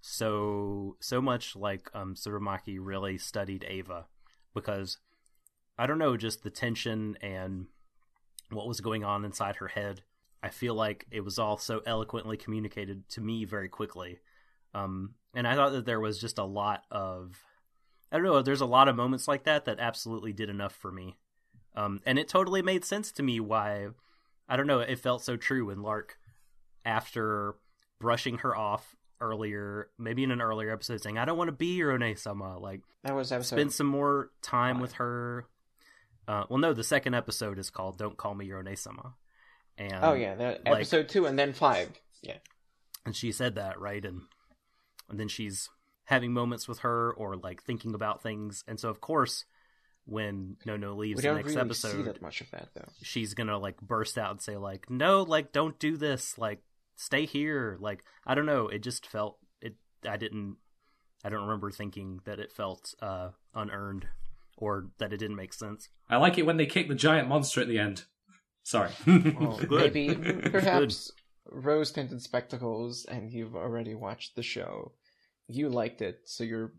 so 0.00 0.96
so 1.00 1.20
much 1.20 1.54
like 1.54 1.88
um 1.94 2.14
Tsurumaki 2.14 2.76
really 2.80 3.18
studied 3.18 3.64
Eva 3.64 4.06
because 4.54 4.98
I 5.78 5.86
don't 5.86 5.98
know 5.98 6.16
just 6.16 6.42
the 6.42 6.50
tension 6.50 7.16
and 7.22 7.66
what 8.50 8.66
was 8.66 8.80
going 8.80 9.04
on 9.04 9.24
inside 9.24 9.56
her 9.56 9.68
head. 9.68 10.02
I 10.42 10.50
feel 10.50 10.74
like 10.74 11.06
it 11.10 11.24
was 11.24 11.38
all 11.38 11.56
so 11.56 11.82
eloquently 11.86 12.36
communicated 12.36 13.08
to 13.10 13.20
me 13.20 13.44
very 13.44 13.68
quickly. 13.68 14.18
Um 14.74 15.14
and 15.34 15.46
I 15.46 15.54
thought 15.54 15.72
that 15.72 15.86
there 15.86 16.00
was 16.00 16.20
just 16.20 16.38
a 16.38 16.44
lot 16.44 16.82
of 16.90 17.40
I 18.10 18.16
don't 18.16 18.26
know, 18.26 18.42
there's 18.42 18.60
a 18.60 18.66
lot 18.66 18.88
of 18.88 18.96
moments 18.96 19.28
like 19.28 19.44
that 19.44 19.64
that 19.66 19.80
absolutely 19.80 20.32
did 20.32 20.50
enough 20.50 20.74
for 20.74 20.90
me. 20.90 21.16
Um 21.76 22.00
and 22.04 22.18
it 22.18 22.28
totally 22.28 22.60
made 22.60 22.84
sense 22.84 23.12
to 23.12 23.22
me 23.22 23.38
why 23.38 23.88
I 24.48 24.56
don't 24.56 24.66
know, 24.66 24.80
it 24.80 24.98
felt 24.98 25.22
so 25.22 25.36
true 25.36 25.66
when 25.66 25.80
Lark 25.82 26.18
after 26.84 27.54
brushing 28.00 28.38
her 28.38 28.56
off 28.56 28.96
earlier, 29.20 29.88
maybe 29.98 30.24
in 30.24 30.30
an 30.30 30.40
earlier 30.42 30.72
episode, 30.72 31.00
saying, 31.00 31.18
"I 31.18 31.24
don't 31.24 31.38
want 31.38 31.48
to 31.48 31.52
be 31.52 31.74
your 31.76 31.92
Onee-sama." 31.96 32.58
Like, 32.58 32.80
That 33.04 33.14
was 33.14 33.30
episode. 33.32 33.56
spend 33.56 33.72
some 33.72 33.86
more 33.86 34.30
time 34.42 34.76
five. 34.76 34.82
with 34.82 34.92
her. 34.94 35.46
Uh, 36.28 36.44
well, 36.48 36.58
no, 36.58 36.72
the 36.72 36.84
second 36.84 37.14
episode 37.14 37.58
is 37.58 37.70
called 37.70 37.98
"Don't 37.98 38.16
Call 38.16 38.34
Me 38.34 38.46
Your 38.46 38.62
Onee-sama," 38.62 39.14
and 39.78 39.98
oh 40.02 40.14
yeah, 40.14 40.34
that 40.34 40.64
like- 40.64 40.74
episode 40.76 41.08
two 41.08 41.26
and 41.26 41.38
then 41.38 41.52
five. 41.52 41.90
Yeah. 42.22 42.38
and 43.04 43.16
she 43.16 43.32
said 43.32 43.56
that 43.56 43.80
right, 43.80 44.04
and 44.04 44.22
and 45.08 45.18
then 45.18 45.28
she's 45.28 45.68
having 46.04 46.32
moments 46.32 46.66
with 46.68 46.80
her 46.80 47.12
or 47.12 47.36
like 47.36 47.62
thinking 47.62 47.94
about 47.94 48.22
things, 48.22 48.64
and 48.68 48.78
so 48.78 48.88
of 48.88 49.00
course, 49.00 49.44
when 50.04 50.56
Nono 50.64 50.94
leaves 50.94 51.22
the 51.22 51.32
next 51.34 51.48
really 51.50 51.60
episode, 51.60 51.92
see 51.92 52.02
that 52.02 52.22
much 52.22 52.40
of 52.40 52.50
that 52.52 52.68
though. 52.74 52.88
she's 53.02 53.34
gonna 53.34 53.58
like 53.58 53.80
burst 53.80 54.18
out 54.18 54.30
and 54.32 54.40
say 54.40 54.56
like 54.56 54.88
no 54.90 55.22
like 55.22 55.52
don't 55.52 55.78
do 55.78 55.96
this 55.96 56.38
like 56.38 56.60
stay 56.96 57.26
here 57.26 57.76
like 57.80 58.02
i 58.26 58.34
don't 58.34 58.46
know 58.46 58.68
it 58.68 58.82
just 58.82 59.06
felt 59.06 59.38
it 59.60 59.74
i 60.08 60.16
didn't 60.16 60.56
i 61.24 61.28
don't 61.28 61.42
remember 61.42 61.70
thinking 61.70 62.20
that 62.24 62.38
it 62.38 62.52
felt 62.52 62.94
uh 63.02 63.30
unearned 63.54 64.06
or 64.58 64.86
that 64.98 65.12
it 65.12 65.16
didn't 65.16 65.36
make 65.36 65.52
sense 65.52 65.88
I 66.08 66.16
like 66.18 66.36
it 66.38 66.44
when 66.46 66.58
they 66.58 66.66
kick 66.66 66.88
the 66.88 66.94
giant 66.94 67.26
monster 67.28 67.60
at 67.62 67.68
the 67.68 67.78
end. 67.78 68.04
Sorry. 68.64 68.90
Well, 69.06 69.56
Good. 69.56 69.94
maybe 69.94 70.14
Good. 70.14 70.52
perhaps 70.52 71.10
rose 71.50 71.90
tinted 71.90 72.20
spectacles 72.22 73.06
and 73.06 73.32
you've 73.32 73.56
already 73.56 73.94
watched 73.94 74.36
the 74.36 74.42
show. 74.42 74.92
You 75.48 75.68
liked 75.70 76.02
it, 76.02 76.20
so 76.26 76.44
you're 76.44 76.72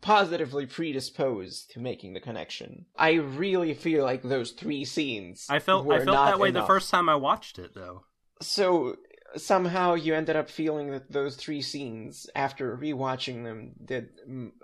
positively 0.00 0.64
predisposed 0.66 1.70
to 1.72 1.80
making 1.80 2.14
the 2.14 2.20
connection. 2.20 2.86
I 2.96 3.12
really 3.14 3.74
feel 3.74 4.02
like 4.04 4.22
those 4.22 4.52
three 4.52 4.84
scenes. 4.84 5.46
i 5.50 5.58
felt 5.58 5.84
were 5.84 5.94
i 6.00 6.04
felt 6.04 6.26
that 6.26 6.38
way 6.38 6.48
enough. 6.48 6.62
the 6.62 6.66
first 6.66 6.90
time 6.90 7.08
i 7.08 7.14
watched 7.14 7.58
it 7.58 7.74
though 7.74 8.04
So 8.40 8.96
somehow 9.36 9.94
you 9.94 10.14
ended 10.14 10.36
up 10.36 10.50
feeling 10.50 10.90
that 10.90 11.10
those 11.10 11.36
three 11.36 11.62
scenes, 11.62 12.28
after 12.34 12.76
rewatching 12.76 13.44
them, 13.44 13.72
did 13.84 14.10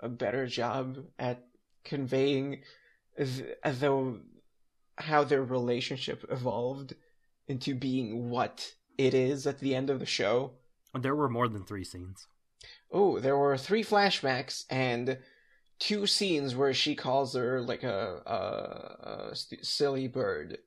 a 0.01 0.09
better 0.09 0.45
job 0.47 0.97
at 1.19 1.43
conveying 1.83 2.61
th- 3.17 3.55
though 3.79 4.19
how 4.97 5.23
their 5.23 5.43
relationship 5.43 6.25
evolved 6.29 6.93
into 7.47 7.73
being 7.75 8.29
what 8.29 8.73
it 8.97 9.13
is 9.13 9.47
at 9.47 9.59
the 9.59 9.73
end 9.75 9.89
of 9.89 9.99
the 9.99 10.05
show. 10.05 10.51
there 10.99 11.15
were 11.15 11.29
more 11.29 11.47
than 11.47 11.63
three 11.63 11.83
scenes 11.83 12.27
Oh, 12.91 13.19
there 13.19 13.37
were 13.37 13.57
three 13.57 13.83
flashbacks 13.83 14.65
and 14.69 15.19
two 15.79 16.07
scenes 16.07 16.55
where 16.55 16.73
she 16.73 16.95
calls 16.95 17.35
her 17.35 17.61
like 17.61 17.83
a, 17.83 18.21
a, 18.25 19.29
a 19.31 19.35
st- 19.35 19.65
silly 19.65 20.07
bird. 20.07 20.57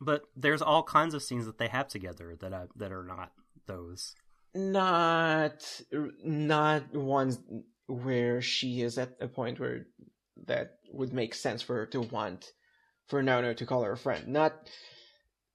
but 0.00 0.22
there's 0.36 0.62
all 0.62 0.82
kinds 0.84 1.12
of 1.14 1.22
scenes 1.22 1.46
that 1.46 1.58
they 1.58 1.68
have 1.68 1.88
together 1.88 2.36
that 2.40 2.54
I, 2.54 2.66
that 2.76 2.92
are 2.92 3.04
not 3.04 3.32
those 3.70 4.14
not 4.54 5.80
not 6.24 6.94
ones 6.94 7.38
where 7.86 8.40
she 8.40 8.82
is 8.82 8.98
at 8.98 9.16
a 9.20 9.28
point 9.28 9.60
where 9.60 9.86
that 10.46 10.78
would 10.92 11.12
make 11.12 11.34
sense 11.34 11.62
for 11.62 11.76
her 11.76 11.86
to 11.86 12.00
want 12.00 12.52
for 13.06 13.22
Nono 13.22 13.52
to 13.54 13.66
call 13.66 13.82
her 13.82 13.92
a 13.92 13.96
friend. 13.96 14.28
Not 14.28 14.68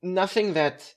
nothing 0.02 0.54
that 0.54 0.94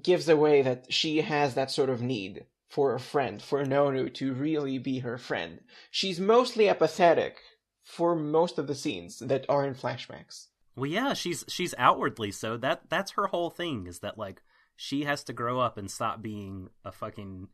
gives 0.00 0.28
away 0.28 0.62
that 0.62 0.92
she 0.92 1.22
has 1.22 1.54
that 1.54 1.70
sort 1.70 1.90
of 1.90 2.02
need 2.02 2.46
for 2.68 2.94
a 2.94 3.00
friend, 3.00 3.42
for 3.42 3.64
Nono 3.64 4.08
to 4.08 4.32
really 4.32 4.78
be 4.78 5.00
her 5.00 5.18
friend. 5.18 5.60
She's 5.90 6.18
mostly 6.18 6.68
apathetic 6.68 7.36
for 7.84 8.14
most 8.14 8.58
of 8.58 8.66
the 8.66 8.74
scenes 8.74 9.18
that 9.18 9.44
are 9.48 9.66
in 9.66 9.74
flashbacks. 9.74 10.46
Well, 10.74 10.86
yeah, 10.86 11.12
she's 11.12 11.44
she's 11.48 11.74
outwardly 11.76 12.30
so. 12.30 12.56
That 12.56 12.88
that's 12.88 13.12
her 13.12 13.26
whole 13.26 13.50
thing 13.50 13.86
is 13.86 13.98
that 13.98 14.16
like 14.16 14.40
she 14.76 15.04
has 15.04 15.24
to 15.24 15.32
grow 15.32 15.60
up 15.60 15.78
and 15.78 15.90
stop 15.90 16.22
being 16.22 16.68
a 16.84 16.92
fucking, 16.92 17.48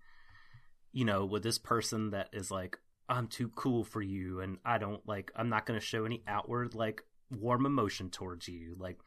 you 0.92 1.04
know, 1.04 1.24
with 1.24 1.42
this 1.42 1.58
person 1.58 2.10
that 2.10 2.28
is 2.32 2.50
like 2.50 2.78
I'm 3.08 3.26
too 3.26 3.50
cool 3.54 3.84
for 3.84 4.02
you, 4.02 4.40
and 4.40 4.58
I 4.64 4.78
don't 4.78 5.06
like 5.06 5.30
I'm 5.36 5.48
not 5.48 5.66
going 5.66 5.78
to 5.78 5.84
show 5.84 6.04
any 6.04 6.22
outward 6.26 6.74
like 6.74 7.02
warm 7.30 7.66
emotion 7.66 8.10
towards 8.10 8.48
you. 8.48 8.76
Like 8.78 8.98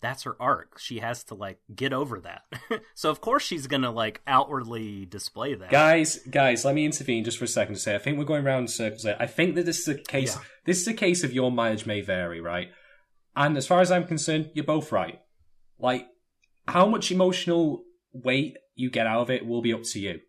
that's 0.00 0.22
her 0.24 0.36
arc. 0.40 0.78
She 0.78 1.00
has 1.00 1.24
to 1.24 1.34
like 1.34 1.58
get 1.74 1.92
over 1.92 2.20
that. 2.20 2.42
so 2.94 3.10
of 3.10 3.20
course 3.20 3.42
she's 3.42 3.66
gonna 3.66 3.90
like 3.90 4.20
outwardly 4.26 5.06
display 5.06 5.54
that. 5.54 5.70
guys, 5.70 6.18
guys, 6.30 6.64
let 6.64 6.74
me 6.74 6.84
intervene 6.84 7.24
just 7.24 7.38
for 7.38 7.44
a 7.44 7.48
second 7.48 7.74
to 7.74 7.80
say 7.80 7.94
I 7.94 7.98
think 7.98 8.18
we're 8.18 8.24
going 8.24 8.46
around 8.46 8.62
in 8.62 8.68
circles. 8.68 9.02
here. 9.02 9.16
I 9.18 9.26
think 9.26 9.54
that 9.56 9.66
this 9.66 9.80
is 9.80 9.88
a 9.88 9.94
case. 9.96 10.36
Yeah. 10.36 10.42
This 10.66 10.80
is 10.80 10.88
a 10.88 10.94
case 10.94 11.24
of 11.24 11.32
your 11.32 11.50
mileage 11.50 11.86
may 11.86 12.00
vary, 12.00 12.40
right? 12.40 12.68
And 13.34 13.56
as 13.56 13.66
far 13.66 13.80
as 13.80 13.90
I'm 13.90 14.06
concerned, 14.06 14.50
you're 14.54 14.64
both 14.64 14.92
right. 14.92 15.20
Like 15.78 16.06
how 16.68 16.86
much 16.86 17.10
emotional 17.10 17.82
weight 18.12 18.56
you 18.74 18.90
get 18.90 19.06
out 19.06 19.22
of 19.22 19.30
it 19.30 19.46
will 19.46 19.62
be 19.62 19.72
up 19.72 19.82
to 19.82 19.98
you. 19.98 20.20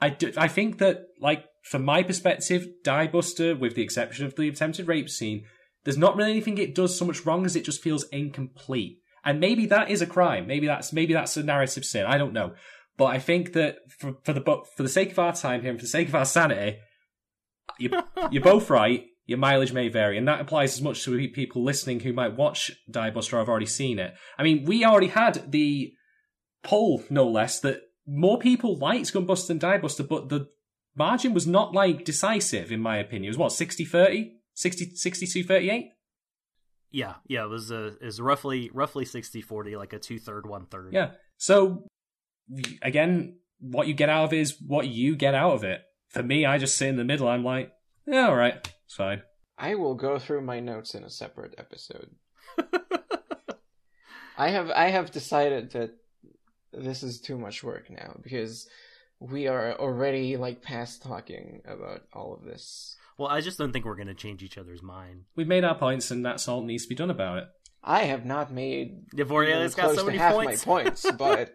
I 0.00 0.10
do, 0.10 0.32
I 0.36 0.48
think 0.48 0.78
that 0.78 1.06
like 1.20 1.44
from 1.62 1.84
my 1.84 2.02
perspective, 2.02 2.68
Diebuster, 2.84 3.58
with 3.58 3.74
the 3.74 3.82
exception 3.82 4.26
of 4.26 4.36
the 4.36 4.48
attempted 4.48 4.88
rape 4.88 5.08
scene, 5.08 5.44
there's 5.84 5.96
not 5.96 6.16
really 6.16 6.32
anything 6.32 6.58
it 6.58 6.74
does 6.74 6.98
so 6.98 7.04
much 7.04 7.24
wrong 7.24 7.46
as 7.46 7.56
it 7.56 7.64
just 7.64 7.82
feels 7.82 8.04
incomplete. 8.10 8.98
And 9.24 9.40
maybe 9.40 9.66
that 9.66 9.90
is 9.90 10.02
a 10.02 10.06
crime. 10.06 10.46
Maybe 10.46 10.66
that's 10.66 10.92
maybe 10.92 11.14
that's 11.14 11.36
a 11.36 11.42
narrative 11.42 11.84
sin. 11.84 12.04
I 12.06 12.18
don't 12.18 12.32
know. 12.32 12.54
But 12.96 13.06
I 13.06 13.18
think 13.18 13.52
that 13.54 13.78
for, 13.98 14.14
for 14.24 14.32
the 14.32 14.42
for 14.42 14.82
the 14.82 14.88
sake 14.88 15.12
of 15.12 15.18
our 15.18 15.34
time 15.34 15.62
here 15.62 15.70
and 15.70 15.78
for 15.78 15.84
the 15.84 15.90
sake 15.90 16.08
of 16.08 16.14
our 16.14 16.24
sanity, 16.24 16.78
you, 17.78 17.90
you're 18.30 18.42
both 18.42 18.70
right. 18.70 19.04
Your 19.26 19.38
mileage 19.38 19.72
may 19.72 19.88
vary, 19.88 20.16
and 20.16 20.28
that 20.28 20.40
applies 20.40 20.74
as 20.74 20.82
much 20.82 21.04
to 21.04 21.28
people 21.28 21.64
listening 21.64 22.00
who 22.00 22.12
might 22.12 22.36
watch 22.36 22.70
Diebuster 22.90 23.34
or 23.34 23.38
have 23.38 23.48
already 23.48 23.66
seen 23.66 23.98
it. 23.98 24.14
I 24.38 24.44
mean, 24.44 24.64
we 24.64 24.84
already 24.84 25.08
had 25.08 25.50
the 25.50 25.92
poll, 26.62 27.02
no 27.10 27.28
less, 27.28 27.58
that 27.60 27.80
more 28.06 28.38
people 28.38 28.78
liked 28.78 29.12
Gunbuster 29.12 29.48
than 29.48 29.58
Diebuster, 29.58 30.06
but 30.06 30.28
the 30.28 30.48
margin 30.94 31.34
was 31.34 31.46
not 31.46 31.72
like 31.72 32.04
decisive, 32.04 32.70
in 32.70 32.80
my 32.80 32.98
opinion. 32.98 33.24
It 33.24 33.30
was 33.30 33.38
what 33.38 33.52
60 33.52 33.84
30? 33.84 34.32
60 34.54 34.94
62 34.94 35.44
38? 35.44 35.90
Yeah, 36.90 37.14
yeah, 37.26 37.44
it 37.44 37.48
was 37.48 37.70
a 37.70 37.92
is 38.00 38.20
roughly 38.20 38.70
roughly 38.72 39.04
60-40, 39.04 39.76
like 39.76 39.92
a 39.92 39.98
two 39.98 40.18
third, 40.18 40.46
one 40.46 40.66
third. 40.66 40.92
Yeah. 40.92 41.10
So 41.36 41.86
again, 42.80 43.38
what 43.58 43.86
you 43.86 43.94
get 43.94 44.08
out 44.08 44.24
of 44.24 44.32
it 44.32 44.38
is 44.38 44.56
what 44.64 44.88
you 44.88 45.16
get 45.16 45.34
out 45.34 45.52
of 45.52 45.64
it. 45.64 45.82
For 46.08 46.22
me, 46.22 46.46
I 46.46 46.58
just 46.58 46.78
sit 46.78 46.88
in 46.88 46.96
the 46.96 47.04
middle. 47.04 47.28
I'm 47.28 47.44
like, 47.44 47.72
yeah, 48.06 48.28
all 48.28 48.36
right, 48.36 48.66
it's. 48.86 49.22
I 49.58 49.74
will 49.74 49.94
go 49.94 50.18
through 50.18 50.42
my 50.42 50.60
notes 50.60 50.94
in 50.94 51.04
a 51.04 51.10
separate 51.10 51.54
episode. 51.58 52.10
I 54.38 54.50
have 54.50 54.70
I 54.70 54.88
have 54.88 55.10
decided 55.10 55.70
that 55.72 55.92
this 56.72 57.02
is 57.02 57.20
too 57.20 57.38
much 57.38 57.64
work 57.64 57.88
now 57.90 58.18
because 58.22 58.68
we 59.18 59.48
are 59.48 59.74
already 59.78 60.36
like 60.36 60.62
past 60.62 61.02
talking 61.02 61.62
about 61.66 62.02
all 62.12 62.34
of 62.34 62.44
this. 62.44 62.96
Well, 63.18 63.28
I 63.28 63.40
just 63.40 63.56
don't 63.56 63.72
think 63.72 63.86
we're 63.86 63.96
gonna 63.96 64.14
change 64.14 64.42
each 64.42 64.58
other's 64.58 64.82
mind. 64.82 65.24
We've 65.34 65.46
made 65.46 65.64
our 65.64 65.74
points, 65.78 66.10
and 66.10 66.24
that's 66.24 66.46
all 66.48 66.60
that 66.60 66.66
needs 66.66 66.84
to 66.84 66.88
be 66.90 66.94
done 66.94 67.10
about 67.10 67.38
it. 67.38 67.44
I 67.82 68.02
have 68.02 68.26
not 68.26 68.52
made 68.52 69.08
Devoria's 69.10 69.72
even 69.72 69.84
got 69.84 69.94
so 69.94 70.04
many 70.04 70.18
half 70.18 70.34
points. 70.34 70.66
my 70.66 70.82
points, 70.82 71.10
but 71.18 71.54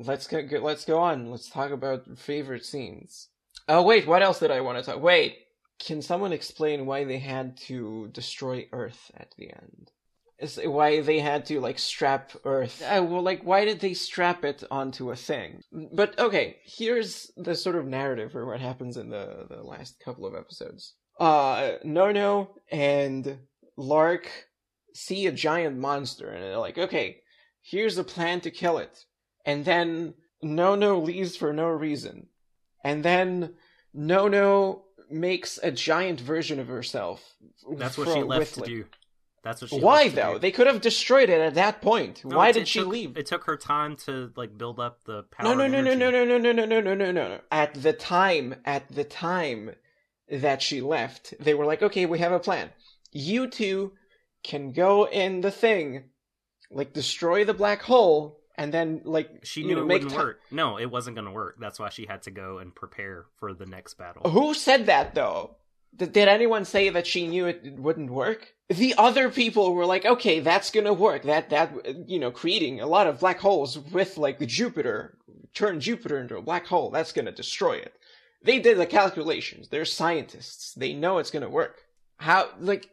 let's 0.00 0.26
go, 0.26 0.42
go. 0.42 0.58
Let's 0.58 0.84
go 0.84 0.98
on. 0.98 1.30
Let's 1.30 1.48
talk 1.48 1.70
about 1.70 2.18
favorite 2.18 2.64
scenes. 2.64 3.28
Oh 3.68 3.82
wait, 3.82 4.06
what 4.06 4.22
else 4.22 4.40
did 4.40 4.50
I 4.50 4.60
want 4.60 4.78
to 4.78 4.84
talk? 4.84 5.02
Wait, 5.02 5.38
can 5.78 6.02
someone 6.02 6.32
explain 6.32 6.86
why 6.86 7.04
they 7.04 7.18
had 7.18 7.56
to 7.68 8.08
destroy 8.12 8.68
Earth 8.72 9.10
at 9.16 9.34
the 9.36 9.50
end? 9.50 9.90
Is 10.38 10.58
why 10.64 11.00
they 11.00 11.20
had 11.20 11.46
to 11.46 11.60
like 11.60 11.78
strap 11.78 12.32
Earth? 12.44 12.82
Uh, 12.82 13.04
well, 13.04 13.22
like 13.22 13.42
why 13.42 13.64
did 13.64 13.80
they 13.80 13.94
strap 13.94 14.44
it 14.44 14.64
onto 14.70 15.10
a 15.10 15.16
thing? 15.16 15.60
But 15.92 16.18
okay, 16.18 16.56
here's 16.64 17.30
the 17.36 17.54
sort 17.54 17.76
of 17.76 17.86
narrative 17.86 18.32
for 18.32 18.44
what 18.46 18.60
happens 18.60 18.96
in 18.96 19.10
the 19.10 19.46
the 19.48 19.62
last 19.62 20.00
couple 20.04 20.26
of 20.26 20.34
episodes. 20.34 20.94
Uh, 21.20 21.74
Nono 21.84 22.56
and 22.72 23.38
Lark 23.76 24.28
see 24.94 25.26
a 25.26 25.32
giant 25.32 25.78
monster 25.78 26.28
and 26.30 26.42
they're 26.42 26.58
like, 26.58 26.78
okay, 26.78 27.20
here's 27.62 27.98
a 27.98 28.04
plan 28.04 28.40
to 28.40 28.50
kill 28.50 28.78
it. 28.78 29.04
And 29.46 29.64
then 29.64 30.14
Nono 30.42 30.98
leaves 30.98 31.36
for 31.36 31.52
no 31.52 31.68
reason. 31.68 32.26
And 32.84 33.04
then 33.04 33.54
Nono 33.94 34.82
makes 35.10 35.58
a 35.62 35.70
giant 35.70 36.20
version 36.20 36.58
of 36.58 36.68
herself. 36.68 37.22
That's 37.76 37.96
what 37.98 38.08
from- 38.08 38.16
she 38.16 38.22
left 38.22 38.40
with, 38.40 38.52
to 38.54 38.60
like- 38.60 38.68
do. 38.68 38.84
That's 39.44 39.60
what 39.60 39.70
she. 39.70 39.80
Why 39.80 40.08
though? 40.08 40.34
do. 40.34 40.38
They 40.38 40.52
could 40.52 40.68
have 40.68 40.80
destroyed 40.80 41.28
it 41.28 41.40
at 41.40 41.54
that 41.54 41.82
point. 41.82 42.24
No, 42.24 42.36
Why 42.36 42.50
it- 42.50 42.52
did 42.52 42.62
it 42.62 42.68
she 42.68 42.78
took- 42.78 42.88
leave? 42.88 43.16
It 43.16 43.26
took 43.26 43.44
her 43.44 43.56
time 43.56 43.96
to 44.06 44.32
like 44.36 44.56
build 44.56 44.78
up 44.78 45.02
the 45.04 45.24
power. 45.24 45.48
No, 45.48 45.54
no, 45.54 45.66
no, 45.66 45.80
no, 45.80 45.94
no, 45.94 46.10
no, 46.10 46.24
no, 46.38 46.52
no, 46.52 46.64
no, 46.64 46.80
no, 46.80 46.94
no, 46.94 47.10
no. 47.10 47.40
At 47.50 47.74
the 47.74 47.92
time, 47.92 48.54
at 48.64 48.88
the 48.88 49.02
time 49.04 49.74
that 50.30 50.62
she 50.62 50.80
left, 50.80 51.34
they 51.40 51.54
were 51.54 51.66
like, 51.66 51.82
"Okay, 51.82 52.06
we 52.06 52.20
have 52.20 52.30
a 52.32 52.38
plan. 52.38 52.70
You 53.10 53.48
two 53.48 53.94
can 54.44 54.72
go 54.72 55.08
in 55.08 55.40
the 55.40 55.50
thing, 55.50 56.04
like 56.70 56.92
destroy 56.92 57.44
the 57.44 57.52
black 57.52 57.82
hole, 57.82 58.38
and 58.62 58.72
then 58.72 59.00
like 59.04 59.40
She 59.42 59.64
knew 59.64 59.74
know, 59.74 59.82
it 59.82 59.86
wouldn't 59.88 60.12
work. 60.12 60.40
No, 60.52 60.78
it 60.78 60.86
wasn't 60.88 61.16
going 61.16 61.26
to 61.26 61.32
work. 61.32 61.56
That's 61.58 61.80
why 61.80 61.88
she 61.88 62.06
had 62.06 62.22
to 62.22 62.30
go 62.30 62.58
and 62.58 62.72
prepare 62.72 63.24
for 63.38 63.52
the 63.52 63.66
next 63.66 63.94
battle. 63.94 64.30
Who 64.30 64.54
said 64.54 64.86
that 64.86 65.16
though? 65.16 65.56
Th- 65.98 66.12
Did 66.12 66.28
anyone 66.28 66.64
say 66.64 66.88
that 66.90 67.08
she 67.08 67.26
knew 67.26 67.46
it 67.46 67.74
wouldn't 67.76 68.10
work? 68.10 68.54
The 68.68 68.94
other 68.96 69.30
people 69.30 69.74
were 69.74 69.84
like, 69.84 70.06
"Okay, 70.06 70.38
that's 70.38 70.70
gonna 70.70 70.92
work. 70.92 71.24
That 71.24 71.50
that 71.50 71.72
you 72.08 72.20
know, 72.20 72.30
creating 72.30 72.80
a 72.80 72.86
lot 72.86 73.08
of 73.08 73.18
black 73.18 73.40
holes 73.40 73.78
with 73.78 74.16
like 74.16 74.38
Jupiter, 74.46 75.18
turn 75.54 75.80
Jupiter 75.80 76.20
into 76.20 76.36
a 76.36 76.42
black 76.42 76.66
hole. 76.66 76.90
That's 76.90 77.12
gonna 77.12 77.32
destroy 77.32 77.72
it." 77.72 77.94
They 78.44 78.60
did 78.60 78.78
the 78.78 78.86
calculations. 78.86 79.68
They're 79.68 79.84
scientists. 79.84 80.72
They 80.74 80.92
know 80.94 81.18
it's 81.18 81.32
gonna 81.32 81.50
work. 81.50 81.82
How 82.16 82.50
like 82.60 82.88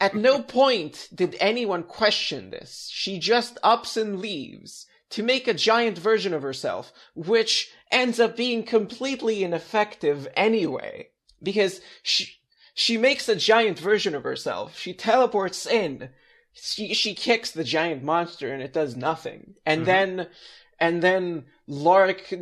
at 0.00 0.14
no 0.14 0.42
point 0.42 1.08
did 1.14 1.36
anyone 1.40 1.82
question 1.82 2.50
this. 2.50 2.88
She 2.92 3.18
just 3.18 3.58
ups 3.62 3.96
and 3.96 4.20
leaves 4.20 4.86
to 5.10 5.22
make 5.22 5.48
a 5.48 5.54
giant 5.54 5.98
version 5.98 6.34
of 6.34 6.42
herself, 6.42 6.92
which 7.14 7.70
ends 7.90 8.20
up 8.20 8.36
being 8.36 8.62
completely 8.62 9.42
ineffective 9.42 10.28
anyway. 10.36 11.08
Because 11.42 11.80
she, 12.02 12.34
she 12.74 12.96
makes 12.98 13.28
a 13.28 13.36
giant 13.36 13.78
version 13.78 14.14
of 14.14 14.24
herself. 14.24 14.78
She 14.78 14.92
teleports 14.92 15.66
in. 15.66 16.10
She, 16.52 16.92
she 16.94 17.14
kicks 17.14 17.50
the 17.50 17.64
giant 17.64 18.02
monster 18.02 18.52
and 18.52 18.62
it 18.62 18.72
does 18.72 18.96
nothing. 18.96 19.54
And 19.64 19.82
Mhm. 19.82 19.86
then, 19.86 20.28
and 20.80 21.02
then 21.02 21.44
Lark, 21.66 22.32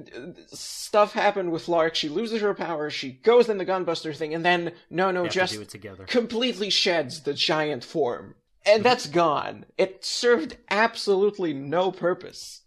stuff 0.48 1.12
happened 1.12 1.52
with 1.52 1.68
Lark. 1.68 1.94
She 1.94 2.08
loses 2.08 2.40
her 2.42 2.54
power. 2.54 2.90
She 2.90 3.12
goes 3.12 3.48
in 3.48 3.58
the 3.58 3.66
gunbuster 3.66 4.14
thing 4.14 4.34
and 4.34 4.44
then, 4.44 4.72
no, 4.90 5.10
no, 5.10 5.26
just 5.26 5.52
to 5.52 5.58
do 5.58 5.62
it 5.62 5.68
together. 5.70 6.04
completely 6.04 6.70
sheds 6.70 7.22
the 7.22 7.34
giant 7.34 7.84
form. 7.84 8.34
And 8.64 8.84
that's 8.84 9.06
gone. 9.06 9.64
It 9.78 10.04
served 10.04 10.58
absolutely 10.70 11.54
no 11.54 11.92
purpose. 11.92 12.62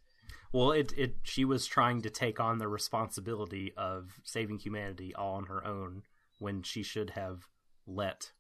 Well, 0.52 0.72
it 0.72 0.94
it 0.98 1.18
she 1.24 1.46
was 1.46 1.68
trying 1.68 2.02
to 2.02 2.10
take 2.10 2.40
on 2.40 2.58
the 2.58 2.68
responsibility 2.68 3.74
of 3.78 4.20
saving 4.24 4.60
humanity 4.60 5.14
all 5.14 5.36
on 5.36 5.46
her 5.46 5.66
own 5.66 6.04
when 6.40 6.64
she 6.64 6.82
should 6.82 7.12
have 7.12 7.44
let 7.86 8.32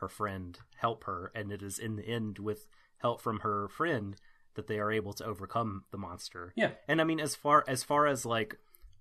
her 0.00 0.08
friend 0.08 0.58
help 0.76 1.04
her, 1.04 1.30
and 1.34 1.50
it 1.50 1.62
is 1.62 1.78
in 1.78 1.96
the 1.96 2.06
end 2.06 2.38
with 2.38 2.66
help 2.98 3.22
from 3.22 3.40
her 3.40 3.68
friend 3.68 4.16
that 4.54 4.66
they 4.66 4.78
are 4.78 4.92
able 4.92 5.12
to 5.14 5.24
overcome 5.24 5.84
the 5.90 5.98
monster. 5.98 6.52
Yeah. 6.56 6.72
And 6.88 7.00
I 7.00 7.04
mean, 7.04 7.20
as 7.20 7.34
far 7.34 7.64
as 7.66 7.82
far 7.82 8.06
as 8.06 8.24
like, 8.26 8.56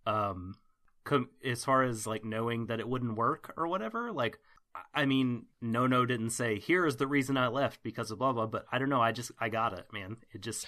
um, 0.06 0.56
com- 1.04 1.30
as 1.46 1.64
far 1.66 1.84
as 1.84 2.06
like 2.08 2.24
knowing 2.26 2.68
that 2.68 2.80
it 2.80 2.88
wouldn't 2.88 3.16
work 3.18 3.54
or 3.58 3.68
whatever, 3.68 4.12
like. 4.12 4.38
I- 4.76 5.02
I 5.02 5.06
mean, 5.06 5.46
no, 5.62 5.86
no, 5.86 6.04
didn't 6.04 6.32
say 6.32 6.58
here 6.58 6.88
is 6.88 6.96
the 6.98 7.06
reason 7.06 7.38
I 7.38 7.48
left 7.48 7.84
because 7.84 8.10
of 8.10 8.18
blah 8.18 8.34
blah. 8.34 8.48
But 8.48 8.66
I 8.72 8.80
don't 8.80 8.90
know. 8.90 9.02
I 9.02 9.12
just 9.12 9.32
I 9.40 9.50
got 9.50 9.78
it, 9.78 9.86
man. 9.94 10.18
It 10.34 10.42
just 10.42 10.66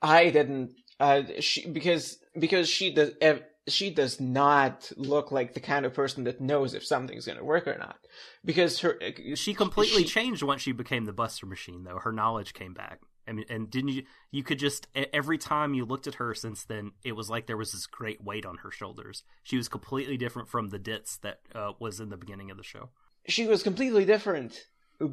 I 0.00 0.30
didn't, 0.30 0.74
uh, 1.00 1.22
she, 1.40 1.68
because, 1.68 2.18
because 2.38 2.68
she 2.68 2.92
does, 2.94 3.10
ev- 3.20 3.42
she 3.66 3.90
does 3.90 4.20
not 4.20 4.92
look 4.96 5.32
like 5.32 5.54
the 5.54 5.60
kind 5.60 5.84
of 5.84 5.92
person 5.92 6.22
that 6.24 6.40
knows 6.40 6.72
if 6.74 6.86
something's 6.86 7.26
gonna 7.26 7.42
work 7.42 7.66
or 7.66 7.76
not. 7.76 7.96
Because 8.44 8.78
her, 8.78 8.96
she 9.34 9.54
completely 9.54 10.04
she- 10.04 10.08
changed 10.08 10.44
once 10.44 10.62
she 10.62 10.70
became 10.70 11.04
the 11.06 11.12
Buster 11.12 11.46
Machine, 11.46 11.82
though. 11.82 11.98
Her 11.98 12.12
knowledge 12.12 12.54
came 12.54 12.74
back. 12.74 13.00
I 13.28 13.32
mean, 13.32 13.44
and 13.48 13.70
didn't 13.70 13.90
you? 13.90 14.02
You 14.30 14.42
could 14.42 14.58
just 14.58 14.88
every 15.12 15.38
time 15.38 15.74
you 15.74 15.84
looked 15.84 16.06
at 16.06 16.14
her 16.14 16.34
since 16.34 16.64
then, 16.64 16.92
it 17.04 17.12
was 17.12 17.28
like 17.28 17.46
there 17.46 17.56
was 17.56 17.72
this 17.72 17.86
great 17.86 18.22
weight 18.22 18.46
on 18.46 18.58
her 18.58 18.70
shoulders. 18.70 19.22
She 19.42 19.56
was 19.56 19.68
completely 19.68 20.16
different 20.16 20.48
from 20.48 20.70
the 20.70 20.78
Ditz 20.78 21.16
that 21.18 21.40
uh, 21.54 21.72
was 21.78 22.00
in 22.00 22.08
the 22.08 22.16
beginning 22.16 22.50
of 22.50 22.56
the 22.56 22.62
show. 22.64 22.90
she 23.26 23.46
was 23.46 23.62
completely 23.62 24.04
different 24.04 24.64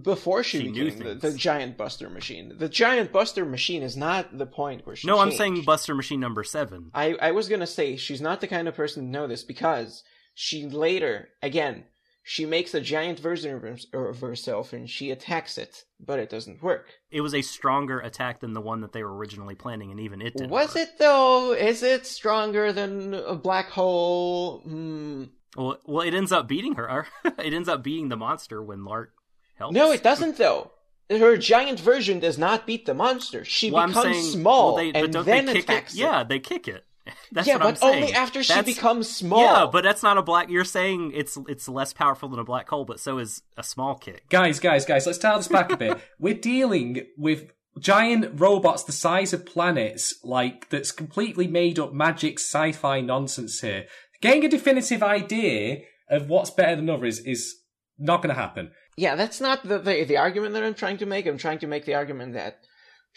before 0.01 0.43
she, 0.43 0.61
She 0.61 0.71
became 0.71 0.99
the, 0.99 1.15
the 1.15 1.33
giant 1.33 1.77
buster 1.77 2.09
machine. 2.09 2.53
The 2.57 2.69
giant 2.69 3.11
buster 3.11 3.45
machine 3.45 3.83
is 3.83 3.95
not 3.95 4.35
the 4.35 4.47
point 4.47 4.85
where 4.85 4.95
she 4.95 5.07
no, 5.07 5.19
I'm 5.19 5.31
saying 5.31 5.61
Buster 5.63 5.93
Machine 5.93 6.19
number 6.19 6.43
seven. 6.43 6.89
I, 6.93 7.15
I 7.21 7.31
was 7.31 7.47
gonna 7.47 7.67
say 7.67 7.95
she's 7.95 8.21
not 8.21 8.41
the 8.41 8.47
kind 8.47 8.67
of 8.67 8.75
person 8.75 9.03
to 9.03 9.09
know 9.09 9.27
this 9.27 9.43
because 9.43 10.03
she 10.33 10.65
later, 10.65 11.29
again, 11.43 11.83
she 12.27 12.43
makes 12.43 12.73
a 12.73 12.81
giant 12.81 13.19
version 13.19 13.77
of, 13.93 14.19
herself 14.19 14.73
and 14.73 14.89
she 14.89 15.11
attacks 15.11 15.59
it, 15.59 15.83
but 16.03 16.17
it 16.17 16.27
doesn't 16.27 16.63
work. 16.63 16.87
It 17.11 17.21
was 17.21 17.35
a 17.35 17.43
stronger 17.43 17.99
attack 17.99 18.39
than 18.39 18.53
the 18.53 18.61
one 18.61 18.81
that 18.81 18.93
they 18.93 19.03
were 19.03 19.15
originally 19.15 19.53
planning, 19.53 19.91
and 19.91 19.99
even 19.99 20.23
it 20.23 20.33
didn't. 20.35 20.49
Was 20.49 20.69
work. 20.69 20.77
it 20.87 20.97
though? 20.97 21.53
Is 21.53 21.83
it 21.83 22.07
stronger 22.07 22.73
than 22.73 23.13
a 23.13 23.35
black 23.35 23.69
hole? 23.69 24.61
Hmm. 24.61 25.25
Well, 25.55 25.77
well, 25.85 26.01
it 26.01 26.15
ends 26.15 26.31
up 26.31 26.47
beating 26.47 26.73
her. 26.73 27.05
it 27.25 27.53
ends 27.53 27.69
up 27.69 27.83
beating 27.83 28.09
the 28.09 28.17
monster 28.17 28.59
when 28.59 28.85
Lark 28.85 29.13
helps. 29.53 29.75
No, 29.75 29.91
it 29.91 30.01
doesn't 30.01 30.37
though. 30.37 30.71
Her 31.11 31.37
giant 31.37 31.79
version 31.79 32.19
does 32.19 32.39
not 32.39 32.65
beat 32.65 32.87
the 32.87 32.95
monster. 32.95 33.45
She 33.45 33.69
Well, 33.69 33.85
becomes 33.85 34.03
saying, 34.03 34.23
small 34.31 34.73
well, 34.73 34.83
they, 34.91 34.99
and 34.99 35.13
don't 35.13 35.25
then 35.27 35.47
attacks 35.47 35.93
it? 35.93 35.99
Yeah, 35.99 36.23
they 36.23 36.39
kick 36.39 36.67
it. 36.67 36.85
That's 37.31 37.47
yeah, 37.47 37.57
what 37.57 37.65
I'm 37.67 37.73
but 37.73 37.83
only 37.83 38.13
after 38.13 38.41
she 38.43 38.53
That's- 38.53 38.75
becomes 38.75 39.09
small. 39.09 39.41
Yeah, 39.41 39.67
but 39.71 39.83
that's 39.83 40.01
not 40.01 40.17
a 40.17 40.23
black. 40.23 40.49
You're 40.49 40.63
saying 40.63 41.11
it's 41.13 41.37
it's 41.47 41.67
less 41.67 41.93
powerful 41.93 42.29
than 42.29 42.39
a 42.39 42.43
black 42.43 42.67
hole, 42.69 42.85
but 42.85 42.99
so 42.99 43.19
is 43.19 43.41
a 43.57 43.63
small 43.63 43.95
kick. 43.95 44.27
Guys, 44.29 44.59
guys, 44.59 44.85
guys, 44.85 45.05
let's 45.05 45.19
dial 45.19 45.37
this 45.37 45.47
back 45.47 45.71
a 45.71 45.77
bit. 45.77 45.99
We're 46.19 46.33
dealing 46.33 47.05
with 47.17 47.51
giant 47.79 48.39
robots 48.39 48.83
the 48.83 48.91
size 48.91 49.33
of 49.33 49.45
planets, 49.45 50.15
like, 50.23 50.69
that's 50.69 50.91
completely 50.91 51.47
made 51.47 51.77
up 51.77 51.93
magic 51.93 52.39
sci 52.39 52.71
fi 52.71 53.01
nonsense 53.01 53.59
here. 53.59 53.85
Getting 54.21 54.45
a 54.45 54.49
definitive 54.49 55.03
idea 55.03 55.81
of 56.09 56.29
what's 56.29 56.49
better 56.49 56.75
than 56.75 56.89
others 56.89 57.19
is 57.19 57.55
not 57.97 58.21
going 58.21 58.33
to 58.33 58.39
happen. 58.41 58.71
Yeah, 58.97 59.15
that's 59.15 59.41
not 59.41 59.67
the, 59.67 59.79
the 59.79 60.05
the 60.05 60.17
argument 60.17 60.53
that 60.53 60.63
I'm 60.63 60.73
trying 60.73 60.97
to 60.97 61.05
make. 61.05 61.25
I'm 61.25 61.37
trying 61.37 61.59
to 61.59 61.67
make 61.67 61.85
the 61.85 61.95
argument 61.95 62.33
that 62.33 62.59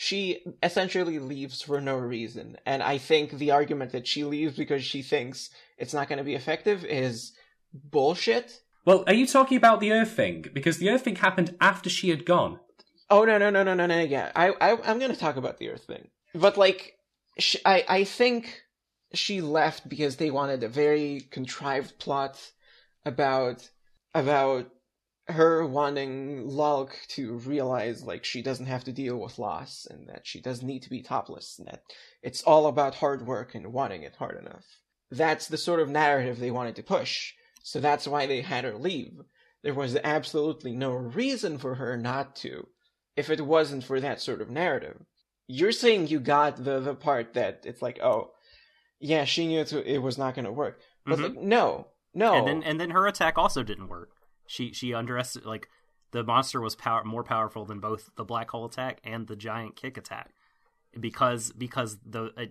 she 0.00 0.44
essentially 0.62 1.18
leaves 1.18 1.60
for 1.60 1.80
no 1.80 1.96
reason. 1.96 2.56
And 2.64 2.84
I 2.84 2.98
think 2.98 3.32
the 3.32 3.50
argument 3.50 3.90
that 3.90 4.06
she 4.06 4.22
leaves 4.22 4.56
because 4.56 4.84
she 4.84 5.02
thinks 5.02 5.50
it's 5.76 5.92
not 5.92 6.08
going 6.08 6.18
to 6.18 6.24
be 6.24 6.36
effective 6.36 6.84
is 6.84 7.32
bullshit. 7.74 8.60
Well, 8.84 9.02
are 9.08 9.12
you 9.12 9.26
talking 9.26 9.56
about 9.56 9.80
the 9.80 9.90
Earth 9.90 10.12
thing? 10.12 10.44
Because 10.52 10.78
the 10.78 10.88
Earth 10.88 11.02
thing 11.02 11.16
happened 11.16 11.56
after 11.60 11.90
she 11.90 12.10
had 12.10 12.24
gone. 12.24 12.60
Oh 13.10 13.24
no 13.24 13.38
no 13.38 13.50
no 13.50 13.64
no 13.64 13.74
no 13.74 13.86
no 13.86 13.98
yeah. 13.98 14.30
I, 14.36 14.50
I 14.60 14.78
I'm 14.84 15.00
going 15.00 15.10
to 15.10 15.18
talk 15.18 15.34
about 15.34 15.58
the 15.58 15.70
Earth 15.70 15.86
thing. 15.88 16.06
But 16.32 16.56
like 16.56 16.94
sh 17.36 17.56
I 17.66 17.84
I 17.88 18.04
think 18.04 18.62
she 19.14 19.40
left 19.40 19.88
because 19.88 20.14
they 20.16 20.30
wanted 20.30 20.62
a 20.62 20.68
very 20.68 21.22
contrived 21.32 21.98
plot 21.98 22.52
about 23.04 23.68
about 24.14 24.70
her 25.28 25.66
wanting 25.66 26.48
Lark 26.48 26.96
to 27.08 27.34
realize 27.38 28.02
like 28.02 28.24
she 28.24 28.40
doesn't 28.42 28.66
have 28.66 28.84
to 28.84 28.92
deal 28.92 29.16
with 29.18 29.38
loss 29.38 29.86
and 29.90 30.08
that 30.08 30.26
she 30.26 30.40
doesn't 30.40 30.66
need 30.66 30.82
to 30.82 30.90
be 30.90 31.02
topless 31.02 31.58
and 31.58 31.68
that 31.68 31.82
it's 32.22 32.42
all 32.42 32.66
about 32.66 32.94
hard 32.96 33.26
work 33.26 33.54
and 33.54 33.72
wanting 33.72 34.02
it 34.02 34.16
hard 34.16 34.38
enough. 34.38 34.64
That's 35.10 35.46
the 35.46 35.58
sort 35.58 35.80
of 35.80 35.88
narrative 35.90 36.38
they 36.38 36.50
wanted 36.50 36.76
to 36.76 36.82
push. 36.82 37.32
So 37.62 37.80
that's 37.80 38.08
why 38.08 38.26
they 38.26 38.40
had 38.40 38.64
her 38.64 38.74
leave. 38.74 39.12
There 39.62 39.74
was 39.74 39.96
absolutely 40.02 40.72
no 40.72 40.92
reason 40.92 41.58
for 41.58 41.74
her 41.74 41.96
not 41.96 42.34
to 42.36 42.68
if 43.16 43.28
it 43.28 43.44
wasn't 43.44 43.84
for 43.84 44.00
that 44.00 44.20
sort 44.20 44.40
of 44.40 44.50
narrative. 44.50 44.96
You're 45.46 45.72
saying 45.72 46.06
you 46.08 46.20
got 46.20 46.62
the 46.62 46.80
the 46.80 46.94
part 46.94 47.34
that 47.34 47.62
it's 47.64 47.82
like, 47.82 47.98
oh, 48.02 48.30
yeah, 49.00 49.24
she 49.24 49.46
knew 49.46 49.60
it, 49.60 50.02
was 50.02 50.18
not 50.18 50.34
going 50.34 50.44
to 50.44 50.52
work. 50.52 50.80
But 51.04 51.18
Mhm. 51.18 51.22
like, 51.22 51.36
no, 51.42 51.86
no. 52.14 52.34
And 52.34 52.46
then 52.46 52.62
and 52.62 52.80
then 52.80 52.90
her 52.90 53.06
attack 53.06 53.36
also 53.36 53.62
didn't 53.62 53.88
work. 53.88 54.10
She 54.48 54.72
she 54.72 54.92
underestimated 54.94 55.48
like 55.48 55.68
the 56.10 56.24
monster 56.24 56.60
was 56.60 56.74
power 56.74 57.04
more 57.04 57.22
powerful 57.22 57.64
than 57.64 57.78
both 57.78 58.10
the 58.16 58.24
black 58.24 58.50
hole 58.50 58.64
attack 58.64 59.00
and 59.04 59.28
the 59.28 59.36
giant 59.36 59.76
kick 59.76 59.96
attack 59.96 60.30
because 60.98 61.52
because 61.52 61.98
the 62.04 62.32
uh, 62.36 62.46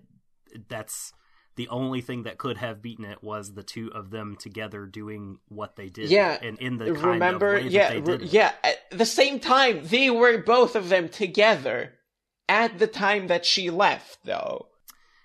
that's 0.68 1.12
the 1.56 1.68
only 1.68 2.00
thing 2.00 2.22
that 2.22 2.38
could 2.38 2.56
have 2.56 2.80
beaten 2.80 3.04
it 3.04 3.22
was 3.22 3.54
the 3.54 3.64
two 3.64 3.90
of 3.92 4.10
them 4.10 4.36
together 4.38 4.86
doing 4.86 5.38
what 5.48 5.74
they 5.74 5.88
did. 5.88 6.08
Yeah, 6.08 6.38
and 6.40 6.56
in 6.60 6.78
the 6.78 6.94
kind 6.94 7.04
remember 7.04 7.56
of 7.56 7.64
way 7.64 7.68
yeah 7.68 7.92
re- 8.00 8.20
yeah 8.22 8.52
at 8.62 8.78
the 8.90 9.04
same 9.04 9.40
time 9.40 9.80
they 9.82 10.08
were 10.08 10.38
both 10.38 10.76
of 10.76 10.88
them 10.88 11.08
together 11.08 11.94
at 12.48 12.78
the 12.78 12.86
time 12.86 13.26
that 13.26 13.44
she 13.44 13.70
left 13.70 14.20
though 14.24 14.68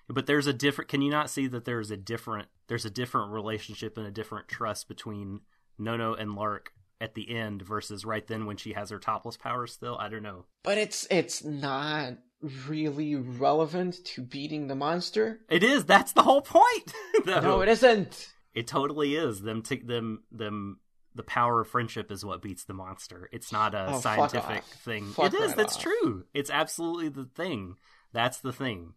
But 0.08 0.26
there's 0.26 0.46
a 0.46 0.52
different. 0.52 0.90
Can 0.90 1.02
you 1.02 1.10
not 1.10 1.30
see 1.30 1.46
that 1.46 1.64
there's 1.64 1.90
a 1.90 1.96
different? 1.96 2.48
There's 2.66 2.84
a 2.84 2.90
different 2.90 3.32
relationship 3.32 3.96
and 3.96 4.06
a 4.06 4.10
different 4.10 4.48
trust 4.48 4.88
between 4.88 5.40
Nono 5.78 6.14
and 6.14 6.34
Lark 6.34 6.72
at 7.00 7.14
the 7.14 7.34
end 7.36 7.62
versus 7.62 8.04
right 8.04 8.26
then 8.26 8.46
when 8.46 8.56
she 8.56 8.72
has 8.72 8.90
her 8.90 8.98
topless 8.98 9.36
power 9.36 9.66
Still, 9.66 9.96
I 9.98 10.08
don't 10.08 10.22
know. 10.22 10.46
but 10.62 10.78
it's 10.78 11.06
it's 11.10 11.44
not 11.44 12.14
really 12.66 13.14
relevant 13.16 14.04
to 14.04 14.22
beating 14.22 14.66
the 14.68 14.74
monster 14.74 15.40
It 15.48 15.62
is. 15.64 15.84
That's 15.84 16.12
the 16.12 16.22
whole 16.22 16.42
point. 16.42 16.92
no 17.26 17.60
it 17.62 17.68
isn't 17.68 18.32
It 18.54 18.66
totally 18.66 19.16
is. 19.16 19.40
Them 19.42 19.62
t- 19.62 19.82
them 19.84 20.22
them 20.30 20.78
the 21.16 21.22
power 21.22 21.60
of 21.60 21.68
friendship 21.68 22.10
is 22.10 22.24
what 22.24 22.42
beats 22.42 22.64
the 22.64 22.74
monster. 22.74 23.28
It's 23.32 23.52
not 23.52 23.74
a 23.74 23.86
Oh, 23.94 24.00
scientific 24.00 24.64
thing. 24.64 25.06
Fuck 25.12 25.32
it 25.32 25.34
is. 25.34 25.48
right 25.48 25.56
that's 25.56 25.76
off. 25.76 25.82
true. 25.82 26.24
It's 26.34 26.50
absolutely 26.50 27.08
the 27.08 27.24
thing. 27.34 27.76
That's 28.12 28.38
the 28.38 28.52
thing. 28.52 28.94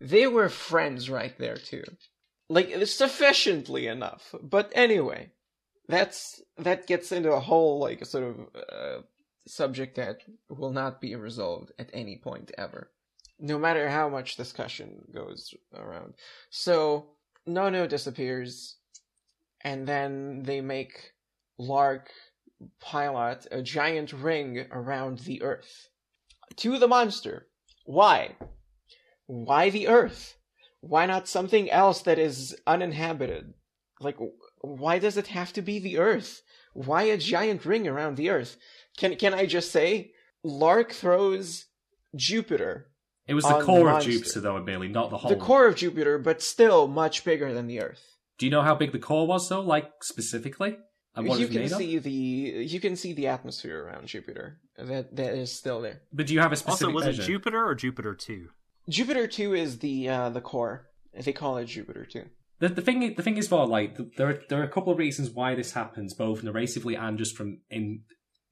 They 0.00 0.26
were 0.26 0.48
friends 0.48 1.08
right 1.10 1.36
there 1.38 1.56
too. 1.56 1.84
Like 2.48 2.70
sufficiently 2.86 3.86
enough. 3.86 4.34
But 4.42 4.72
anyway, 4.74 5.30
that's 5.88 6.42
that 6.58 6.86
gets 6.86 7.12
into 7.12 7.32
a 7.32 7.40
whole 7.40 7.78
like 7.78 8.04
sort 8.04 8.24
of 8.24 8.36
uh, 8.56 9.02
subject 9.46 9.96
that 9.96 10.22
will 10.48 10.72
not 10.72 11.00
be 11.00 11.14
resolved 11.14 11.72
at 11.78 11.90
any 11.92 12.16
point 12.16 12.50
ever. 12.58 12.90
No 13.38 13.58
matter 13.58 13.88
how 13.88 14.08
much 14.08 14.36
discussion 14.36 15.02
goes 15.14 15.54
around. 15.74 16.14
So 16.50 17.10
Nono 17.46 17.86
disappears 17.86 18.76
and 19.62 19.86
then 19.86 20.42
they 20.42 20.60
make 20.60 21.12
Lark 21.58 22.10
pilot 22.80 23.46
a 23.50 23.62
giant 23.62 24.12
ring 24.12 24.66
around 24.70 25.20
the 25.20 25.42
earth. 25.42 25.88
To 26.56 26.78
the 26.78 26.88
monster. 26.88 27.48
Why? 27.84 28.36
Why 29.26 29.70
the 29.70 29.88
Earth? 29.88 30.36
Why 30.80 31.06
not 31.06 31.28
something 31.28 31.70
else 31.70 32.02
that 32.02 32.18
is 32.18 32.56
uninhabited? 32.66 33.54
Like, 34.00 34.18
why 34.66 34.98
does 34.98 35.16
it 35.16 35.28
have 35.28 35.52
to 35.54 35.62
be 35.62 35.78
the 35.78 35.98
Earth? 35.98 36.42
Why 36.74 37.02
a 37.04 37.16
giant 37.16 37.64
ring 37.64 37.86
around 37.88 38.16
the 38.16 38.30
Earth? 38.30 38.56
Can 38.96 39.16
can 39.16 39.32
I 39.34 39.46
just 39.46 39.70
say, 39.70 40.12
Lark 40.42 40.92
throws 40.92 41.66
Jupiter, 42.14 42.88
It 43.26 43.34
was 43.34 43.44
the 43.44 43.56
On 43.56 43.64
core 43.64 43.90
of 43.90 44.02
Jupiter, 44.02 44.40
though, 44.40 44.60
Bailey, 44.60 44.88
not 44.88 45.10
the 45.10 45.18
whole. 45.18 45.28
the 45.30 45.36
core 45.36 45.66
of 45.66 45.76
Jupiter, 45.76 46.18
but 46.18 46.42
still 46.42 46.86
much 46.88 47.24
bigger 47.24 47.52
than 47.52 47.66
the 47.66 47.80
Earth. 47.80 48.02
Do 48.38 48.46
you 48.46 48.50
know 48.50 48.62
how 48.62 48.74
big 48.74 48.92
the 48.92 48.98
core 48.98 49.26
was, 49.26 49.48
though? 49.48 49.60
Like 49.60 49.90
specifically, 50.02 50.76
and 51.14 51.26
what 51.26 51.38
you 51.40 51.46
can 51.48 51.62
made 51.62 51.72
of? 51.72 51.78
see 51.78 51.98
the 51.98 52.10
you 52.10 52.80
can 52.80 52.96
see 52.96 53.12
the 53.12 53.26
atmosphere 53.28 53.84
around 53.84 54.06
Jupiter 54.06 54.58
that 54.78 55.14
that 55.16 55.34
is 55.34 55.52
still 55.52 55.80
there. 55.80 56.02
But 56.12 56.26
do 56.26 56.34
you 56.34 56.40
have 56.40 56.52
a 56.52 56.56
specific 56.56 56.88
Also, 56.88 56.94
was 56.94 57.04
measure? 57.06 57.22
it 57.22 57.26
Jupiter 57.26 57.64
or 57.66 57.74
Jupiter 57.74 58.14
two? 58.14 58.48
Jupiter 58.88 59.26
two 59.26 59.54
is 59.54 59.78
the 59.78 60.08
uh, 60.08 60.30
the 60.30 60.40
core. 60.40 60.88
They 61.14 61.32
call 61.32 61.56
it 61.56 61.66
Jupiter 61.66 62.04
two. 62.04 62.26
The, 62.58 62.68
the 62.68 62.82
thing 62.82 63.14
the 63.14 63.22
thing 63.22 63.36
is, 63.36 63.48
for 63.48 63.66
like 63.66 63.98
there 64.16 64.30
are, 64.30 64.40
there 64.48 64.60
are 64.60 64.64
a 64.64 64.70
couple 64.70 64.92
of 64.92 64.98
reasons 64.98 65.30
why 65.30 65.54
this 65.54 65.72
happens, 65.72 66.14
both 66.14 66.42
narratively 66.42 66.98
and 66.98 67.18
just 67.18 67.36
from 67.36 67.60
in 67.70 68.02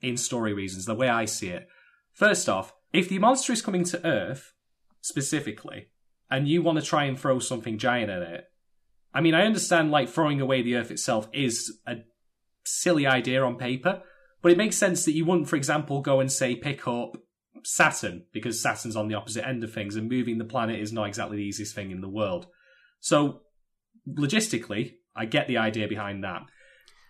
in 0.00 0.16
story 0.16 0.52
reasons. 0.52 0.84
The 0.84 0.94
way 0.94 1.08
I 1.08 1.24
see 1.24 1.48
it, 1.48 1.66
first 2.12 2.48
off, 2.48 2.74
if 2.92 3.08
the 3.08 3.18
monster 3.18 3.52
is 3.52 3.62
coming 3.62 3.84
to 3.84 4.06
Earth 4.06 4.52
specifically, 5.00 5.88
and 6.30 6.48
you 6.48 6.62
want 6.62 6.78
to 6.78 6.84
try 6.84 7.04
and 7.04 7.18
throw 7.18 7.38
something 7.38 7.78
giant 7.78 8.10
at 8.10 8.22
it, 8.22 8.44
I 9.14 9.20
mean, 9.20 9.34
I 9.34 9.46
understand 9.46 9.90
like 9.90 10.08
throwing 10.08 10.40
away 10.40 10.60
the 10.60 10.76
Earth 10.76 10.90
itself 10.90 11.28
is 11.32 11.78
a 11.86 11.98
silly 12.64 13.06
idea 13.06 13.42
on 13.42 13.56
paper, 13.56 14.02
but 14.42 14.52
it 14.52 14.58
makes 14.58 14.76
sense 14.76 15.04
that 15.04 15.12
you 15.12 15.24
wouldn't, 15.24 15.48
for 15.48 15.56
example, 15.56 16.02
go 16.02 16.20
and 16.20 16.30
say 16.30 16.56
pick 16.56 16.86
up 16.86 17.16
Saturn 17.62 18.26
because 18.32 18.60
Saturn's 18.60 18.96
on 18.96 19.08
the 19.08 19.14
opposite 19.14 19.46
end 19.46 19.64
of 19.64 19.72
things, 19.72 19.96
and 19.96 20.10
moving 20.10 20.36
the 20.36 20.44
planet 20.44 20.80
is 20.80 20.92
not 20.92 21.08
exactly 21.08 21.38
the 21.38 21.44
easiest 21.44 21.74
thing 21.74 21.90
in 21.90 22.02
the 22.02 22.08
world. 22.08 22.48
So 23.00 23.42
logistically, 24.08 24.94
I 25.14 25.26
get 25.26 25.48
the 25.48 25.58
idea 25.58 25.88
behind 25.88 26.24
that. 26.24 26.42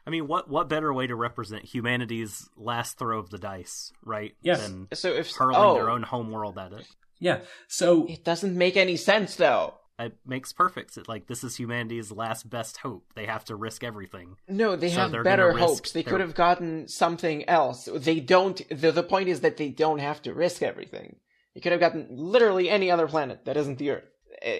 I 0.06 0.10
mean, 0.10 0.26
what 0.26 0.50
what 0.50 0.68
better 0.68 0.92
way 0.92 1.06
to 1.06 1.16
represent 1.16 1.64
humanity's 1.64 2.48
last 2.56 2.98
throw 2.98 3.18
of 3.18 3.30
the 3.30 3.38
dice, 3.38 3.90
right? 4.04 4.34
Yes. 4.42 4.68
Than 4.68 4.88
So 4.92 5.12
if 5.12 5.30
hurling 5.34 5.56
oh, 5.58 5.74
their 5.74 5.90
own 5.90 6.02
homeworld 6.02 6.58
at 6.58 6.72
it. 6.72 6.86
Yeah. 7.20 7.40
So 7.68 8.06
it 8.06 8.24
doesn't 8.24 8.56
make 8.56 8.76
any 8.76 8.96
sense 8.96 9.36
though. 9.36 9.74
It 9.98 10.16
makes 10.26 10.52
perfect. 10.52 10.96
It, 10.98 11.08
like 11.08 11.26
this 11.28 11.42
is 11.44 11.56
humanity's 11.56 12.10
last 12.12 12.50
best 12.50 12.78
hope. 12.78 13.12
They 13.14 13.26
have 13.26 13.44
to 13.46 13.56
risk 13.56 13.82
everything. 13.84 14.36
No, 14.48 14.76
they 14.76 14.90
So 14.90 14.96
have 15.02 15.12
they're 15.12 15.22
better 15.22 15.52
hopes. 15.56 15.92
They 15.92 16.02
their- 16.02 16.10
could 16.12 16.20
have 16.20 16.34
gotten 16.34 16.88
something 16.88 17.48
else. 17.48 17.88
They 17.94 18.20
don't. 18.20 18.60
The, 18.68 18.90
the 18.92 19.04
point 19.04 19.28
is 19.28 19.40
that 19.40 19.56
they 19.56 19.70
don't 19.70 20.00
have 20.00 20.20
to 20.22 20.34
risk 20.34 20.62
everything. 20.62 21.16
They 21.54 21.60
could 21.60 21.70
have 21.72 21.80
gotten 21.80 22.08
literally 22.10 22.68
any 22.68 22.90
other 22.90 23.06
planet 23.06 23.44
that 23.44 23.56
isn't 23.56 23.78
the 23.78 23.90
Earth, 23.92 24.02
A- 24.04 24.13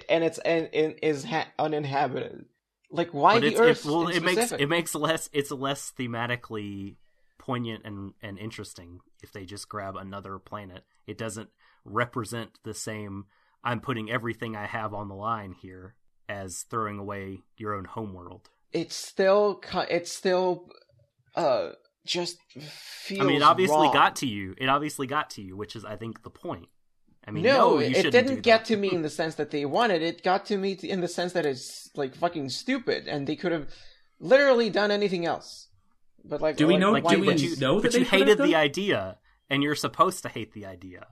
and 0.09 0.25
it's 0.25 0.39
and, 0.39 0.69
and 0.73 0.95
is 1.03 1.25
ha- 1.25 1.49
uninhabited. 1.59 2.47
Like 2.91 3.11
why 3.11 3.35
but 3.35 3.43
the 3.43 3.57
Earth? 3.57 3.85
it, 3.85 3.89
well, 3.89 4.09
it 4.09 4.23
makes 4.23 4.53
it 4.53 4.69
makes 4.69 4.95
less. 4.95 5.29
It's 5.33 5.51
less 5.51 5.93
thematically 5.99 6.97
poignant 7.39 7.85
and 7.85 8.15
and 8.23 8.39
interesting 8.39 9.01
if 9.23 9.33
they 9.33 9.45
just 9.45 9.69
grab 9.69 9.97
another 9.97 10.39
planet. 10.39 10.85
It 11.07 11.19
doesn't 11.19 11.51
represent 11.85 12.59
the 12.65 12.75
same. 12.75 13.27
I'm 13.63 13.81
putting 13.81 14.11
everything 14.11 14.57
I 14.57 14.67
have 14.67 14.95
on 14.95 15.09
the 15.09 15.15
line 15.15 15.55
here 15.61 15.95
as 16.29 16.65
throwing 16.71 16.99
away 16.99 17.41
your 17.57 17.75
own 17.75 17.85
homeworld. 17.85 18.51
It's 18.73 18.95
still. 18.95 19.61
It's 19.91 20.13
still. 20.13 20.69
Uh, 21.35 21.71
just 22.07 22.39
feels. 22.53 23.23
I 23.23 23.25
mean, 23.25 23.37
it 23.37 23.43
obviously 23.43 23.77
wrong. 23.77 23.93
got 23.93 24.17
to 24.17 24.27
you. 24.27 24.55
It 24.59 24.69
obviously 24.69 25.07
got 25.07 25.31
to 25.31 25.43
you, 25.43 25.57
which 25.57 25.75
is, 25.75 25.85
I 25.85 25.97
think, 25.97 26.23
the 26.23 26.31
point. 26.31 26.69
I 27.27 27.31
mean, 27.31 27.43
no, 27.45 27.77
no, 27.77 27.79
you 27.81 27.87
it 27.97 28.11
didn't 28.11 28.37
do 28.37 28.41
get 28.43 28.67
to 28.67 28.77
me 28.77 28.93
in 28.93 29.03
the 29.03 29.09
sense 29.11 29.37
that 29.37 29.51
they 29.51 29.65
wanted. 29.65 30.03
It 30.03 30.23
got 30.23 30.45
to 30.47 30.59
me 30.59 30.73
in 30.83 31.01
the 31.01 31.09
sense 31.09 31.33
that 31.33 31.47
it's 31.47 31.89
like 31.95 32.15
fucking 32.15 32.51
stupid, 32.51 33.09
and 33.09 33.27
they 33.27 33.37
could 33.37 33.53
have 33.53 33.69
literally 34.21 34.69
done 34.71 34.91
anything 34.91 35.25
else. 35.25 35.69
But 36.25 36.41
like, 36.41 36.57
Do 36.57 36.67
we 36.67 36.75
like, 36.75 36.81
know- 36.81 36.93
Like, 36.93 37.07
do 37.09 37.21
we 37.21 37.33
you, 37.35 37.57
know 37.57 37.77
that 37.81 37.83
but 37.83 37.93
they 37.93 37.99
you 38.01 38.05
could 38.05 38.19
hated 38.21 38.39
the 38.39 38.55
idea, 38.55 39.19
and 39.51 39.63
you're 39.63 39.75
supposed 39.75 40.23
to 40.23 40.29
hate 40.29 40.53
the 40.53 40.67
idea. 40.67 41.07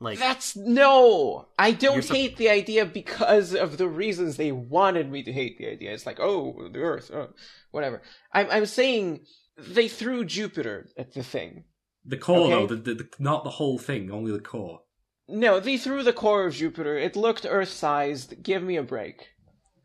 Like, 0.00 0.18
That's 0.18 0.56
no. 0.56 1.46
I 1.56 1.70
don't 1.70 2.02
sup- 2.02 2.16
hate 2.16 2.36
the 2.36 2.50
idea 2.50 2.84
because 2.84 3.54
of 3.54 3.78
the 3.78 3.86
reasons 3.86 4.36
they 4.36 4.50
wanted 4.50 5.10
me 5.12 5.22
to 5.22 5.32
hate 5.32 5.58
the 5.58 5.68
idea. 5.68 5.92
It's 5.92 6.06
like, 6.06 6.18
oh, 6.18 6.68
the 6.72 6.80
Earth, 6.80 7.10
oh, 7.14 7.28
whatever. 7.70 8.02
I'm 8.32 8.50
I'm 8.50 8.66
saying 8.66 9.20
they 9.56 9.86
threw 9.86 10.24
Jupiter 10.24 10.88
at 10.98 11.14
the 11.14 11.22
thing. 11.22 11.64
the 12.04 12.16
core, 12.16 12.38
Okay. 12.40 12.50
though, 12.50 12.66
the, 12.66 12.76
the, 12.76 12.94
the, 12.94 13.08
not 13.20 13.44
the 13.44 13.50
whole 13.50 13.78
thing, 13.78 14.10
only 14.10 14.32
the 14.32 14.40
core. 14.40 14.80
No, 15.32 15.58
they 15.60 15.78
threw 15.78 16.02
the 16.02 16.12
core 16.12 16.44
of 16.46 16.54
Jupiter. 16.54 16.96
It 16.98 17.16
looked 17.16 17.46
Earth-sized. 17.48 18.42
Give 18.42 18.62
me 18.62 18.76
a 18.76 18.82
break. 18.82 19.28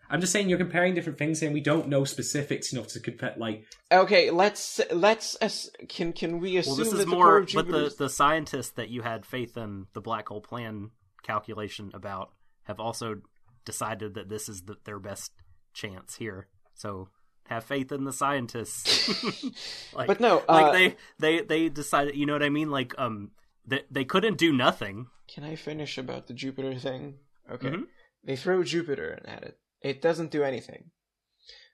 I'm 0.09 0.21
just 0.21 0.31
saying 0.31 0.49
you're 0.49 0.57
comparing 0.57 0.93
different 0.93 1.17
things 1.17 1.39
here, 1.39 1.47
and 1.47 1.53
we 1.53 1.61
don't 1.61 1.87
know 1.89 2.05
specifics 2.05 2.71
enough 2.71 2.87
to 2.89 2.99
compare. 2.99 3.33
Like, 3.37 3.65
Okay, 3.91 4.29
let's 4.31 4.79
let's 4.91 5.35
ass- 5.41 5.69
can 5.89 6.13
can 6.13 6.39
we 6.39 6.53
well, 6.53 6.59
assume 6.61 6.77
this 6.77 6.89
that 6.89 6.99
is 6.99 7.05
the 7.05 7.11
more. 7.11 7.37
of 7.37 7.49
But 7.53 7.67
the 7.67 7.93
the 7.97 8.09
scientists 8.09 8.71
that 8.71 8.89
you 8.89 9.01
had 9.01 9.25
faith 9.25 9.57
in 9.57 9.87
the 9.93 10.01
black 10.01 10.29
hole 10.29 10.41
plan 10.41 10.91
calculation 11.23 11.91
about 11.93 12.31
have 12.63 12.79
also 12.79 13.21
decided 13.65 14.13
that 14.13 14.29
this 14.29 14.47
is 14.47 14.61
the, 14.63 14.77
their 14.85 14.99
best 14.99 15.31
chance 15.73 16.15
here. 16.15 16.47
So 16.73 17.09
have 17.47 17.65
faith 17.65 17.91
in 17.91 18.05
the 18.05 18.13
scientists. 18.13 19.43
like, 19.93 20.07
But 20.07 20.19
no, 20.19 20.43
like 20.47 20.65
uh, 20.67 20.71
they 20.71 20.95
they 21.19 21.41
they 21.41 21.69
decided. 21.69 22.15
You 22.15 22.25
know 22.25 22.33
what 22.33 22.43
I 22.43 22.49
mean? 22.49 22.69
Like 22.69 22.93
um, 22.97 23.31
they 23.65 23.83
they 23.91 24.05
couldn't 24.05 24.37
do 24.37 24.53
nothing. 24.53 25.07
Can 25.27 25.43
I 25.43 25.55
finish 25.55 25.97
about 25.97 26.27
the 26.27 26.33
Jupiter 26.33 26.75
thing? 26.75 27.19
Okay. 27.51 27.69
Mhm. 27.69 27.87
They 28.23 28.35
throw 28.35 28.63
Jupiter 28.63 29.21
at 29.25 29.43
it. 29.43 29.59
It 29.81 30.01
doesn't 30.01 30.31
do 30.31 30.43
anything. 30.43 30.91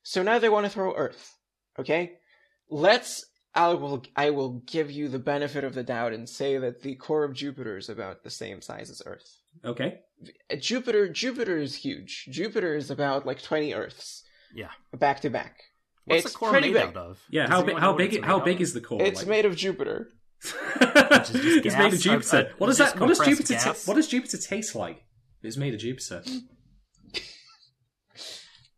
So 0.04 0.22
now 0.24 0.39
they 0.39 0.49
want 0.49 0.66
to 0.66 0.70
throw 0.72 0.93
Earth. 0.95 1.38
Okay? 1.80 2.18
Let's 2.70 3.26
I 3.56 3.74
will 3.76 4.04
I 4.16 4.32
will 4.32 4.62
give 4.66 4.89
you 4.89 5.08
the 5.08 5.20
benefit 5.20 5.64
of 5.64 5.76
the 5.76 5.84
doubt 5.84 6.12
and 6.14 6.28
say 6.28 6.58
that 6.58 6.82
the 6.82 6.95
core 6.95 7.24
of 7.24 7.34
Jupiter 7.34 7.78
is 7.78 7.88
about 7.88 8.24
the 8.24 8.30
same 8.32 8.62
size 8.62 8.89
as 8.89 9.01
Earth. 9.06 9.38
okay, 9.64 9.99
Jupiter 10.60 11.08
Jupiter 11.08 11.58
is 11.60 11.76
huge. 11.76 12.26
Jupiter 12.32 12.76
is 12.76 12.89
about 12.89 13.26
like 13.28 13.41
20 13.43 13.74
Earths 13.74 14.24
Yeah. 14.56 14.72
back 14.93 15.20
to 15.22 15.30
back. 15.30 15.62
What's 16.06 16.26
It's 16.26 16.34
the 16.34 16.39
core 16.39 16.51
made 16.54 16.74
big. 16.74 16.78
out 16.78 16.97
of? 16.97 17.22
yeah. 17.30 17.43
Does 17.43 17.49
How 17.51 17.62
big? 17.64 17.78
How 17.78 17.93
big? 17.93 18.24
How 18.24 18.39
big 18.39 18.60
is 18.60 18.74
the 18.74 18.82
core? 18.82 19.01
It's 19.04 19.20
Like- 19.20 19.28
made 19.28 19.45
of 19.45 19.56
Jupiter. 19.56 20.10
Is 20.46 21.30
just 21.30 21.36
it's 21.66 21.76
made 21.78 21.94
of? 21.94 22.00
Jupiter. 22.00 22.36
Uh, 22.38 22.39
uh, 22.41 22.46
what 22.58 22.68
does 22.68 22.78
that? 22.78 23.00
What 23.00 23.08
does 23.08 23.20
Jupiter? 23.20 23.56
ta- 23.56 23.64
gas? 23.66 23.88
what 23.88 23.96
does 23.96 24.08
Jupiter 24.08 24.38
taste 24.38 24.76
like? 24.76 25.04
It's 25.41 25.58
made 25.58 25.74
of 25.74 25.80
Jupiter. 25.80 26.24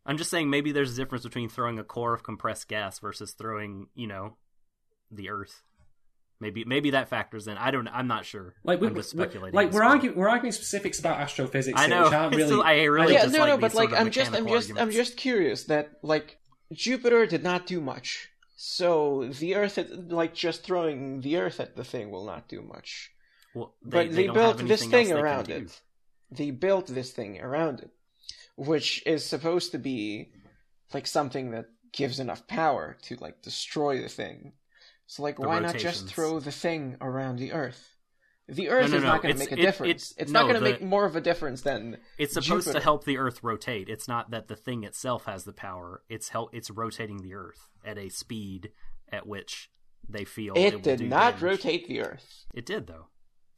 I'm 0.05 0.17
just 0.17 0.29
saying 0.29 0.49
maybe 0.49 0.71
there's 0.71 0.93
a 0.93 0.95
difference 0.95 1.23
between 1.23 1.49
throwing 1.49 1.79
a 1.79 1.83
core 1.83 2.13
of 2.13 2.23
compressed 2.23 2.67
gas 2.67 2.99
versus 2.99 3.33
throwing, 3.33 3.87
you 3.95 4.07
know, 4.07 4.37
the 5.11 5.29
Earth. 5.29 5.63
Maybe 6.39 6.65
maybe 6.65 6.91
that 6.91 7.09
factors 7.09 7.47
in. 7.47 7.57
I 7.57 7.71
don't. 7.71 7.87
I'm 7.87 8.07
not 8.07 8.25
sure. 8.25 8.53
Like 8.63 8.81
we, 8.81 8.87
I'm 8.87 8.95
just 8.95 9.15
we- 9.15 9.21
speculating. 9.21 9.55
like 9.55 9.69
at 9.69 9.73
we're 9.73 9.83
arguing 9.83 10.15
we're 10.17 10.29
arguing 10.29 10.51
specifics 10.51 10.99
about 10.99 11.19
astrophysics. 11.19 11.79
I 11.79 11.87
here, 11.87 11.95
know. 11.95 12.03
which 12.03 12.13
aren't 12.13 12.35
really. 12.35 12.47
still- 12.47 12.61
I 12.63 12.83
really 12.83 13.13
yeah, 13.13 13.25
no, 13.25 13.39
like 13.39 13.49
no, 13.49 13.57
but 13.57 13.73
like 13.73 13.93
I'm 13.93 14.11
just, 14.11 14.27
I'm 14.33 14.43
mechanical 14.43 14.59
just, 14.59 14.81
I'm 14.81 14.91
just 14.91 15.17
curious 15.17 15.63
that 15.65 15.91
like 16.03 16.37
Jupiter 16.73 17.25
did 17.25 17.41
not 17.41 17.65
do 17.65 17.79
much, 17.79 18.29
so 18.55 19.25
the 19.39 19.55
Earth, 19.55 19.77
like 20.07 20.33
just 20.33 20.63
throwing 20.63 21.21
the 21.21 21.37
Earth 21.37 21.59
at 21.59 21.75
the 21.75 21.83
thing 21.83 22.09
will 22.09 22.25
not 22.25 22.47
do 22.47 22.61
much. 22.61 23.11
Well, 23.53 23.73
but 23.83 24.11
they, 24.11 24.25
don't 24.25 24.33
built 24.33 24.57
this 24.59 24.85
thing 24.85 25.09
they 25.09 25.13
around 25.13 25.47
do. 25.47 25.53
it. 25.53 25.81
They 26.31 26.51
built 26.51 26.87
this 26.87 27.11
thing 27.11 27.41
around 27.41 27.79
it, 27.81 27.91
which 28.55 29.03
is 29.05 29.25
supposed 29.25 29.71
to 29.71 29.77
be 29.77 30.31
like 30.93 31.07
something 31.07 31.51
that 31.51 31.67
gives 31.91 32.19
enough 32.19 32.47
power 32.47 32.97
to 33.03 33.15
like 33.21 33.41
destroy 33.41 34.01
the 34.01 34.09
thing. 34.09 34.53
So 35.07 35.23
like, 35.23 35.37
The 35.37 35.47
why 35.47 35.59
not 35.59 35.77
just 35.77 36.07
throw 36.07 36.39
the 36.39 36.51
thing 36.51 36.97
around 36.99 37.39
the 37.39 37.53
Earth? 37.53 37.94
The 38.47 38.69
Earth 38.69 38.91
no, 38.91 38.97
is 38.97 39.03
no. 39.03 39.09
not 39.09 39.21
going 39.23 39.33
to 39.33 39.39
make 39.39 39.51
a 39.51 39.53
it- 39.53 39.61
difference. 39.61 40.11
it- 40.11 40.21
it's 40.23 40.31
no, 40.31 40.41
not 40.41 40.49
going 40.51 40.63
to 40.63 40.69
make 40.69 40.81
more 40.81 41.05
of 41.05 41.15
a 41.15 41.21
difference 41.21 41.61
than 41.61 41.97
It's 42.17 42.33
supposed 42.35 42.65
Jupiter. 42.67 42.73
to 42.79 42.83
help 42.83 43.03
the 43.03 43.17
Earth 43.17 43.43
rotate. 43.43 43.89
It's 43.89 44.07
not 44.07 44.29
that 44.31 44.47
the 44.47 44.55
thing 44.55 44.83
itself 44.83 45.25
has 45.25 45.45
the 45.45 45.53
power. 45.53 46.03
It's 46.09 46.29
help. 46.29 46.53
It's 46.53 46.69
rotating 46.69 47.23
the 47.23 47.33
Earth 47.33 47.69
at 47.83 47.97
a 47.97 48.09
speed 48.09 48.71
at 49.11 49.25
which 49.25 49.71
they 50.07 50.25
feel 50.25 50.53
It 50.55 50.73
will 50.75 50.81
did 50.81 51.01
not 51.01 51.39
damage. 51.39 51.41
rotate 51.41 51.87
the 51.87 52.01
Earth. 52.01 52.45
It 52.53 52.65
did 52.67 52.85
though. 52.87 53.07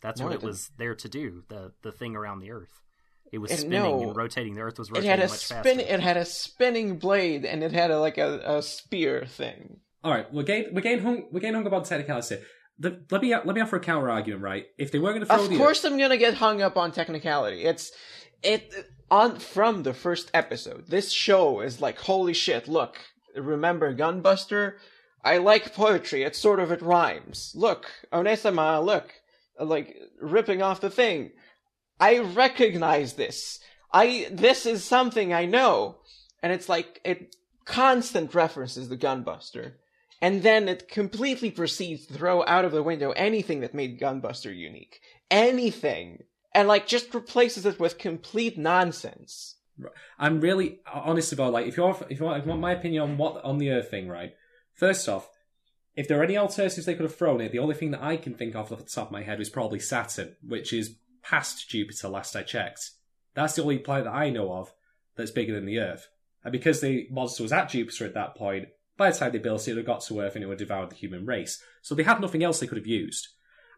That's 0.02 0.20
No, 0.22 0.28
what 0.28 0.36
it 0.36 0.44
it 0.44 0.46
was 0.46 0.72
there 0.78 0.96
to 0.96 1.10
do. 1.10 1.44
The 1.50 1.74
the 1.82 1.92
thing 1.92 2.16
around 2.16 2.40
the 2.40 2.52
Earth. 2.52 2.82
It 3.30 3.40
was 3.40 3.52
It- 3.52 3.58
spinning 3.58 3.82
no. 3.82 4.02
and 4.04 4.16
rotating. 4.16 4.54
The 4.54 4.62
Earth 4.62 4.80
was 4.80 4.90
rotating 4.90 5.10
It 5.10 5.20
had 5.20 5.28
a 5.28 5.30
much 5.30 5.40
spin. 5.40 5.64
faster. 5.80 5.94
It 5.96 6.00
had 6.00 6.16
a 6.16 6.24
spinning 6.24 6.98
blade, 6.98 7.44
and 7.44 7.62
it 7.62 7.74
had 7.74 7.92
a, 7.92 8.00
like 8.00 8.18
a, 8.18 8.40
a 8.46 8.62
spear 8.62 9.26
thing. 9.26 9.82
All 10.02 10.12
right, 10.14 10.32
we're 10.34 10.44
getting 10.44 10.74
we're 10.74 10.80
getting 10.80 11.04
hung 11.04 11.28
we're 11.32 11.42
getting 11.42 11.56
hung 11.56 11.68
up 11.68 11.74
on 11.74 11.84
technicalities 11.84 12.30
here. 12.30 12.42
The, 12.80 13.02
let 13.10 13.22
me 13.22 13.36
let 13.36 13.48
me 13.56 13.62
offer 13.62 13.78
a 13.78 13.80
counter 13.80 14.10
argument, 14.10 14.44
right? 14.44 14.68
If 14.78 14.92
they 14.92 15.00
were 15.00 15.10
going 15.10 15.22
to 15.22 15.26
throw 15.26 15.44
Of 15.44 15.50
the 15.50 15.58
course, 15.58 15.84
I'm 15.84 15.98
gonna 15.98 16.18
get 16.18 16.36
hung 16.36 16.62
up 16.62 16.78
on 16.78 16.92
technicality. 16.92 17.64
It's 17.64 17.92
it 18.44 18.72
on 19.10 19.40
from 19.40 19.84
the 19.84 19.94
first 19.94 20.30
episode. 20.34 20.88
This 20.88 21.12
show 21.12 21.62
is 21.62 21.82
like 21.82 21.98
holy 21.98 22.34
shit. 22.34 22.68
Look, 22.68 22.98
remember 23.36 23.96
Gunbuster? 23.96 24.74
I 25.24 25.38
like 25.38 25.74
poetry. 25.74 26.24
It's 26.24 26.38
sort 26.38 26.60
of 26.60 26.72
it 26.72 26.82
rhymes. 26.82 27.52
Look, 27.56 27.88
Onee-sama. 28.14 28.80
Look, 28.82 29.12
like 29.60 29.96
ripping 30.22 30.62
off 30.62 30.80
the 30.82 30.90
thing. 30.90 31.32
I 32.00 32.20
recognize 32.20 33.14
this. 33.14 33.60
I 33.92 34.28
this 34.32 34.66
is 34.66 34.84
something 34.84 35.34
I 35.34 35.46
know, 35.46 35.98
and 36.44 36.54
it's 36.54 36.70
like 36.70 37.02
it 37.04 37.36
constant 37.66 38.36
references 38.36 38.90
the 38.90 38.98
Gunbuster. 38.98 39.74
And 40.22 40.42
then 40.42 40.68
it 40.68 40.90
completely 40.90 41.52
proceeds 41.52 42.08
to 42.08 42.14
throw 42.14 42.44
out 42.46 42.66
of 42.66 42.72
the 42.72 42.84
window 42.84 43.12
anything 43.12 43.62
that 43.62 43.74
made 43.74 44.00
Gunbuster 44.00 44.56
unique. 44.56 45.00
Anything. 45.30 46.24
And 46.54 46.68
like 46.68 46.88
just 46.88 47.14
replaces 47.14 47.66
it 47.66 47.80
with 47.80 48.00
complete 48.00 48.58
nonsense. 48.58 49.56
I'm 50.18 50.42
really 50.42 50.80
honest 50.92 51.34
about 51.34 51.54
like 51.54 51.68
if 51.68 51.78
you 51.78 51.84
want 51.84 52.02
if 52.10 52.20
you 52.20 52.26
want, 52.26 52.40
if 52.40 52.46
you 52.46 52.50
want 52.50 52.62
my 52.62 52.72
opinion 52.72 53.04
on 53.04 53.18
what 53.18 53.44
on 53.44 53.60
the 53.60 53.70
Earth 53.72 53.92
thing, 53.92 54.08
right? 54.08 54.34
First 54.74 55.08
off, 55.08 55.30
if 55.96 56.08
there 56.08 56.20
are 56.20 56.24
any 56.24 56.38
alternatives 56.38 56.86
they 56.86 56.96
could 56.96 57.04
have 57.04 57.16
thrown 57.16 57.42
it, 57.42 57.52
the 57.52 57.60
only 57.60 57.76
thing 57.76 57.92
that 57.92 58.04
I 58.04 58.18
can 58.18 58.34
think 58.34 58.56
of 58.56 58.72
off 58.72 58.80
the 58.80 58.86
top 58.86 59.08
of 59.08 59.12
my 59.12 59.24
head 59.24 59.40
is 59.40 59.50
probably 59.50 59.80
Saturn, 59.80 60.36
which 60.42 60.74
is 60.74 60.96
past 61.22 61.70
Jupiter. 61.70 62.08
Last 62.08 62.36
I 62.36 62.42
checked, 62.42 62.92
that's 63.36 63.56
the 63.56 63.62
only 63.62 63.78
planet 63.78 64.06
that 64.06 64.16
I 64.16 64.32
know 64.32 64.52
of 64.52 64.74
that's 65.16 65.32
bigger 65.32 65.54
than 65.54 65.66
the 65.66 65.80
Earth. 65.80 66.08
And 66.44 66.52
because 66.52 66.82
the 66.82 67.08
monster 67.12 67.44
was 67.44 67.52
at 67.52 67.70
Jupiter 67.70 68.06
at 68.06 68.14
that 68.14 68.36
point, 68.36 68.70
by 68.98 69.12
the 69.12 69.18
time 69.18 69.32
they 69.32 69.40
built 69.40 69.68
it, 69.68 69.78
it 69.78 69.86
got 69.86 70.02
to 70.02 70.20
Earth 70.20 70.36
and 70.36 70.44
it 70.44 70.48
would 70.48 70.60
have 70.60 70.68
devoured 70.68 70.90
the 70.90 70.96
human 70.96 71.26
race. 71.26 71.62
So 71.82 71.96
they 71.96 72.04
had 72.04 72.20
nothing 72.20 72.44
else 72.44 72.60
they 72.60 72.68
could 72.68 72.78
have 72.78 72.88
used. 72.88 73.28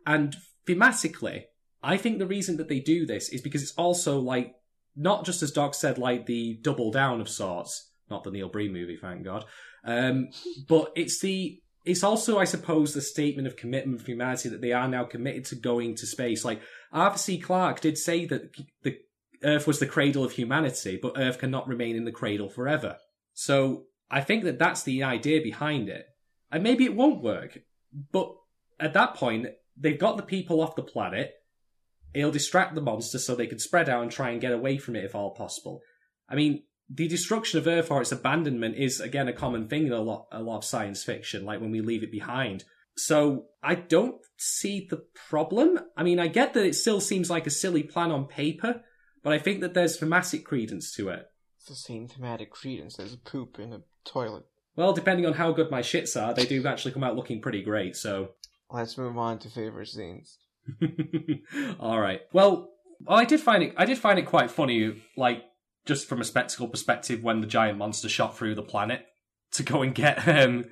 And 0.05 0.36
thematically, 0.67 1.43
I 1.84 1.97
think 1.97 2.20
the 2.20 2.26
reason 2.26 2.57
that 2.57 2.70
they 2.70 2.80
do 2.80 3.05
this 3.05 3.30
is 3.30 3.41
because 3.41 3.61
it's 3.61 3.74
also 3.74 4.20
like 4.20 4.55
not 4.95 5.26
just 5.26 5.43
as 5.43 5.51
Doc 5.51 5.74
said, 5.74 5.97
like 5.97 6.26
the 6.26 6.59
double 6.61 6.91
down 6.91 7.22
of 7.22 7.30
sorts. 7.30 7.91
Not 8.09 8.24
the 8.24 8.32
Neil 8.32 8.49
Breen 8.49 8.74
movie, 8.74 8.97
thank 8.97 9.24
God. 9.24 9.45
Um, 9.86 10.30
but 10.67 10.91
it's 10.95 11.20
the 11.20 11.61
it's 11.86 12.03
also, 12.03 12.38
I 12.38 12.43
suppose, 12.43 12.93
the 12.93 13.01
statement 13.01 13.47
of 13.47 13.55
commitment 13.55 14.01
for 14.01 14.07
humanity 14.07 14.49
that 14.49 14.61
they 14.61 14.74
are 14.74 14.88
now 14.88 15.05
committed 15.05 15.45
to 15.45 15.55
going 15.55 15.95
to 15.95 16.05
space. 16.05 16.43
Like 16.43 16.61
Arthur 16.91 17.17
C. 17.17 17.39
Clarke 17.39 17.80
did 17.82 17.97
say 17.97 18.26
that 18.26 18.55
the 18.84 18.97
Earth 19.43 19.65
was 19.65 19.80
the 19.80 19.86
cradle 19.86 20.24
of 20.24 20.34
humanity, 20.34 20.99
but 21.01 21.17
Earth 21.17 21.39
cannot 21.39 21.67
remain 21.67 21.95
in 21.95 22.03
the 22.03 22.11
cradle 22.11 22.49
forever. 22.49 22.97
So 23.34 23.86
I 24.10 24.22
think 24.22 24.43
that 24.43 24.60
that's 24.60 24.84
the 24.84 25.03
idea 25.03 25.41
behind 25.41 25.89
it. 25.89 26.05
And 26.51 26.64
maybe 26.64 26.86
it 26.86 26.95
won't 26.95 27.24
work, 27.24 27.60
but 28.12 28.34
at 28.80 28.93
that 28.93 29.16
point, 29.16 29.47
they've 29.78 29.99
got 29.99 30.18
the 30.18 30.24
people 30.24 30.62
off 30.62 30.76
the 30.76 30.84
planet. 30.84 31.34
It'll 32.14 32.32
distract 32.32 32.74
the 32.74 32.82
monster 32.82 33.20
so 33.20 33.36
they 33.36 33.47
can 33.47 33.60
spread 33.60 33.88
out 33.88 34.01
and 34.01 34.12
try 34.12 34.32
and 34.32 34.41
get 34.41 34.51
away 34.51 34.78
from 34.78 34.95
it 34.95 35.05
if 35.05 35.14
all 35.14 35.32
possible. 35.32 35.82
I 36.28 36.36
mean, 36.36 36.64
the 36.89 37.07
destruction 37.07 37.60
of 37.60 37.68
Earth 37.68 37.91
or 37.91 38.01
its 38.01 38.12
abandonment 38.12 38.76
is 38.76 38.99
again 38.99 39.28
a 39.28 39.34
common 39.34 39.68
thing 39.68 39.86
in 39.86 39.93
a 39.93 40.01
lot 40.01 40.26
a 40.32 40.41
lot 40.41 40.57
of 40.57 40.66
science 40.66 41.03
fiction, 41.03 41.45
like 41.45 41.62
when 41.62 41.72
we 41.72 41.82
leave 41.82 42.03
it 42.03 42.12
behind. 42.12 42.64
So 42.97 43.45
I 43.64 43.76
don't 43.76 44.18
see 44.38 44.88
the 44.89 45.03
problem. 45.30 45.80
I 45.95 46.03
mean, 46.03 46.20
I 46.20 46.28
get 46.28 46.53
that 46.53 46.66
it 46.66 46.76
still 46.76 46.99
seems 46.99 47.30
like 47.30 47.47
a 47.47 47.51
silly 47.51 47.84
plan 47.84 48.12
on 48.12 48.26
paper, 48.26 48.82
but 49.24 49.34
I 49.34 49.39
think 49.39 49.62
that 49.62 49.74
there's 49.74 49.97
thematic 49.97 50.45
credence 50.45 50.93
to 50.95 51.10
it. 51.10 51.26
It's 51.57 51.68
the 51.68 51.76
same 51.76 52.07
thematic 52.07 52.49
credence 52.49 52.99
as 52.99 53.16
poop 53.16 53.60
in 53.60 53.74
a 53.74 53.82
toilet. 54.10 54.45
Well, 54.76 54.93
depending 54.93 55.26
on 55.26 55.34
how 55.34 55.51
good 55.51 55.72
my 55.72 55.82
shits 55.82 56.20
are, 56.22 56.34
they 56.34 56.45
do 56.45 56.66
actually 56.66 56.93
come 56.93 57.03
out 57.03 57.16
looking 57.16 57.41
pretty 57.41 57.62
great, 57.62 57.95
so 57.95 58.30
Let's 58.72 58.97
move 58.97 59.18
on 59.18 59.39
to 59.39 59.49
favorite 59.49 59.88
scenes. 59.88 60.38
All 61.80 61.99
right. 61.99 62.22
Well, 62.32 62.70
I 63.07 63.26
did 63.26 63.39
find 63.39 63.64
it. 63.64 63.74
I 63.78 63.86
did 63.86 63.97
find 63.97 64.20
it 64.20 64.28
quite 64.28 64.51
funny, 64.51 65.01
like 65.18 65.43
just 65.86 66.07
from 66.07 66.22
a 66.22 66.26
spectacle 66.26 66.68
perspective, 66.68 67.24
when 67.24 67.41
the 67.41 67.47
giant 67.47 67.80
monster 67.80 68.10
shot 68.10 68.38
through 68.38 68.55
the 68.55 68.62
planet 68.62 69.05
to 69.53 69.64
go 69.64 69.82
and 69.82 69.95
get 69.95 70.28
um, 70.28 70.66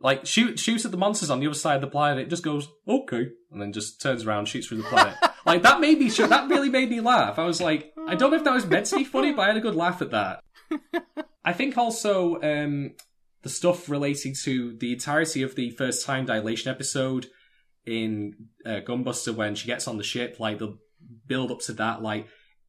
like 0.00 0.26
shoot 0.26 0.58
shoots 0.58 0.84
at 0.84 0.90
the 0.90 0.98
monsters 0.98 1.30
on 1.30 1.40
the 1.40 1.46
other 1.46 1.54
side 1.54 1.76
of 1.76 1.80
the 1.80 1.86
planet. 1.86 2.26
It 2.26 2.30
just 2.30 2.42
goes 2.42 2.68
okay, 2.86 3.28
and 3.50 3.62
then 3.62 3.72
just 3.72 4.02
turns 4.02 4.26
around, 4.26 4.46
shoots 4.46 4.66
through 4.66 4.78
the 4.78 4.84
planet. 4.84 5.14
like 5.46 5.62
that 5.62 5.80
made 5.80 5.98
me. 5.98 6.10
That 6.10 6.50
really 6.50 6.68
made 6.68 6.90
me 6.90 7.00
laugh. 7.00 7.38
I 7.38 7.46
was 7.46 7.62
like, 7.62 7.94
I 8.06 8.16
don't 8.16 8.30
know 8.30 8.36
if 8.36 8.44
that 8.44 8.52
was 8.52 8.66
meant 8.66 8.86
to 8.86 8.96
be 8.96 9.04
funny, 9.04 9.32
but 9.32 9.42
I 9.42 9.46
had 9.46 9.56
a 9.56 9.60
good 9.60 9.76
laugh 9.76 10.02
at 10.02 10.10
that. 10.10 10.42
I 11.44 11.52
think 11.52 11.76
also 11.76 12.40
um, 12.42 12.92
the 13.42 13.48
stuff 13.48 13.88
relating 13.88 14.34
to 14.44 14.76
the 14.76 14.92
entirety 14.92 15.42
of 15.42 15.54
the 15.54 15.70
first 15.70 16.04
time 16.04 16.26
dilation 16.26 16.70
episode 16.70 17.26
in 17.86 18.48
uh, 18.64 18.80
Gunbuster 18.86 19.34
when 19.34 19.54
she 19.54 19.66
gets 19.66 19.88
on 19.88 19.96
the 19.96 20.04
ship, 20.04 20.38
like 20.38 20.58
the 20.58 20.78
build 21.26 21.50
up 21.50 21.60
to 21.60 21.72
that, 21.74 22.02
like 22.02 22.28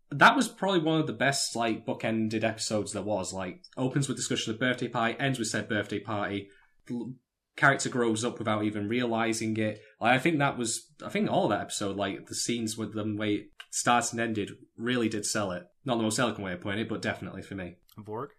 that 0.10 0.36
was 0.36 0.48
probably 0.48 0.80
one 0.80 1.00
of 1.00 1.08
the 1.08 1.14
best 1.14 1.56
like 1.56 1.86
bookended 1.86 2.44
episodes 2.44 2.94
there 2.94 3.02
was. 3.02 3.34
Like 3.34 3.64
opens 3.78 4.08
with 4.08 4.18
discussion 4.18 4.54
of 4.54 4.60
birthday 4.60 4.88
party, 4.88 5.16
ends 5.20 5.40
with 5.40 5.48
said 5.48 5.70
birthday 5.70 6.00
party. 6.00 6.50
The 6.88 7.14
character 7.56 7.90
grows 7.90 8.26
up 8.26 8.40
without 8.40 8.64
even 8.64 8.90
realizing 8.90 9.56
it. 9.58 9.82
Like 10.00 10.14
I 10.14 10.20
think 10.20 10.40
that 10.40 10.58
was, 10.58 10.88
I 11.04 11.10
think 11.10 11.30
all 11.30 11.48
that 11.50 11.62
episode, 11.62 11.96
like 11.96 12.28
the 12.28 12.36
scenes 12.36 12.78
with 12.78 12.94
them 12.94 13.18
way 13.18 13.34
it 13.36 13.48
starts 13.70 14.12
and 14.12 14.22
ended, 14.22 14.52
really 14.78 15.10
did 15.10 15.26
sell 15.26 15.52
it. 15.52 15.64
Not 15.86 15.98
the 15.98 16.04
most 16.04 16.20
eloquent 16.20 16.46
way 16.46 16.54
of 16.54 16.62
putting 16.62 16.80
it, 16.80 16.90
but 16.90 17.02
definitely 17.02 17.42
for 17.42 17.56
me. 17.56 17.76
Vorg? 18.00 18.30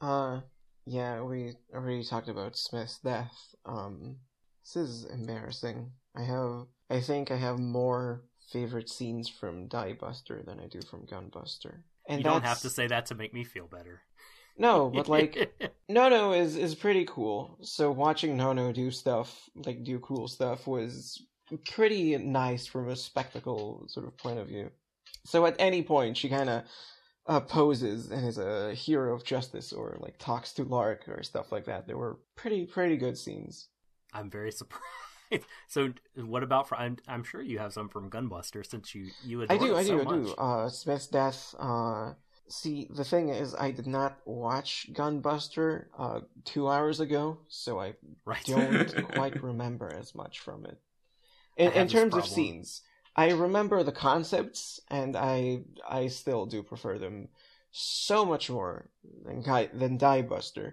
Uh, 0.00 0.40
yeah, 0.86 1.22
we 1.22 1.54
already 1.74 2.04
talked 2.04 2.28
about 2.28 2.56
Smith's 2.56 2.98
death. 2.98 3.32
Um, 3.64 4.16
this 4.64 4.76
is 4.76 5.04
embarrassing. 5.06 5.90
I 6.16 6.22
have, 6.22 6.66
I 6.90 7.00
think 7.00 7.30
I 7.30 7.36
have 7.36 7.58
more 7.58 8.24
favorite 8.50 8.88
scenes 8.88 9.28
from 9.28 9.68
Diebuster 9.68 10.44
than 10.44 10.60
I 10.60 10.66
do 10.66 10.80
from 10.82 11.06
Gunbuster. 11.06 11.82
And 12.08 12.18
you 12.18 12.24
don't 12.24 12.44
have 12.44 12.60
to 12.60 12.70
say 12.70 12.86
that 12.86 13.06
to 13.06 13.14
make 13.14 13.32
me 13.32 13.44
feel 13.44 13.66
better. 13.66 14.02
No, 14.56 14.90
but 14.94 15.08
like 15.08 15.52
Nono 15.88 16.32
is 16.32 16.56
is 16.56 16.74
pretty 16.74 17.04
cool. 17.06 17.58
So 17.62 17.90
watching 17.90 18.36
Nono 18.36 18.72
do 18.72 18.90
stuff 18.90 19.48
like 19.54 19.82
do 19.82 19.98
cool 19.98 20.28
stuff 20.28 20.66
was 20.66 21.20
pretty 21.66 22.16
nice 22.16 22.66
from 22.66 22.88
a 22.88 22.96
spectacle 22.96 23.84
sort 23.88 24.06
of 24.06 24.16
point 24.16 24.38
of 24.38 24.48
view. 24.48 24.70
So 25.24 25.46
at 25.46 25.56
any 25.58 25.82
point 25.82 26.16
she 26.16 26.28
kind 26.28 26.48
of 26.48 26.62
uh, 27.26 27.40
poses 27.40 28.10
and 28.10 28.26
is 28.26 28.38
a 28.38 28.74
hero 28.74 29.14
of 29.14 29.24
justice 29.24 29.72
or 29.72 29.96
like 30.00 30.18
talks 30.18 30.52
to 30.54 30.64
Lark 30.64 31.08
or 31.08 31.22
stuff 31.22 31.52
like 31.52 31.64
that. 31.66 31.86
There 31.86 31.96
were 31.96 32.18
pretty 32.36 32.66
pretty 32.66 32.96
good 32.96 33.16
scenes. 33.16 33.68
I'm 34.12 34.30
very 34.30 34.52
surprised. 34.52 34.84
so, 35.68 35.92
what 36.16 36.42
about? 36.42 36.68
For, 36.68 36.76
I'm 36.76 36.98
I'm 37.08 37.24
sure 37.24 37.40
you 37.40 37.58
have 37.58 37.72
some 37.72 37.88
from 37.88 38.10
Gunbuster 38.10 38.64
since 38.68 38.94
you 38.94 39.08
you 39.24 39.42
adore 39.42 39.56
I 39.56 39.60
do, 39.60 39.76
I 39.76 39.84
so 39.84 39.96
do, 39.96 40.00
I 40.00 40.04
much. 40.04 40.26
do. 40.26 40.34
Uh, 40.34 40.68
Smith's 40.68 41.06
death. 41.06 41.54
Uh, 41.58 42.12
see, 42.48 42.88
the 42.90 43.04
thing 43.04 43.30
is, 43.30 43.54
I 43.54 43.70
did 43.70 43.86
not 43.86 44.18
watch 44.26 44.88
Gunbuster 44.92 45.86
uh, 45.98 46.20
two 46.44 46.68
hours 46.68 47.00
ago, 47.00 47.38
so 47.48 47.80
I 47.80 47.94
right. 48.24 48.44
don't 48.44 49.08
quite 49.14 49.42
remember 49.42 49.92
as 49.92 50.14
much 50.14 50.40
from 50.40 50.66
it. 50.66 50.78
In, 51.56 51.72
in 51.72 51.88
terms 51.88 52.14
of 52.14 52.26
scenes, 52.26 52.82
I 53.16 53.30
remember 53.30 53.82
the 53.82 53.92
concepts, 53.92 54.80
and 54.88 55.16
I 55.16 55.62
I 55.88 56.08
still 56.08 56.46
do 56.46 56.62
prefer 56.62 56.98
them 56.98 57.28
so 57.70 58.24
much 58.24 58.50
more 58.50 58.88
than 59.24 59.42
Guy, 59.42 59.68
than 59.72 59.98
Diebuster. 59.98 60.72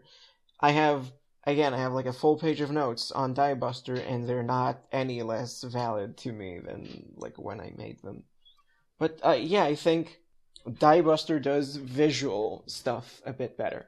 I 0.59 0.71
have 0.71 1.11
again, 1.45 1.73
I 1.73 1.77
have 1.79 1.93
like 1.93 2.05
a 2.05 2.13
full 2.13 2.37
page 2.37 2.61
of 2.61 2.71
notes 2.71 3.11
on 3.11 3.35
Diebuster, 3.35 3.97
and 4.07 4.27
they're 4.27 4.43
not 4.43 4.83
any 4.91 5.21
less 5.23 5.61
valid 5.63 6.17
to 6.17 6.31
me 6.31 6.59
than 6.59 7.13
like 7.15 7.37
when 7.37 7.59
I 7.59 7.73
made 7.77 8.01
them. 8.03 8.23
But 8.99 9.19
uh, 9.25 9.31
yeah, 9.31 9.63
I 9.63 9.75
think 9.75 10.19
Diebuster 10.67 11.41
does 11.41 11.75
visual 11.75 12.63
stuff 12.67 13.21
a 13.25 13.33
bit 13.33 13.57
better, 13.57 13.87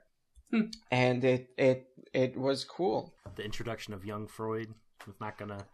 Hmm. 0.51 0.67
and 0.91 1.23
it 1.23 1.49
it 1.57 1.87
it 2.13 2.37
was 2.37 2.63
cool. 2.63 3.13
the 3.35 3.43
introduction 3.43 3.93
of 3.95 4.05
young 4.05 4.27
Freud 4.27 4.73
was 5.07 5.15
not 5.19 5.37
gonna. 5.37 5.65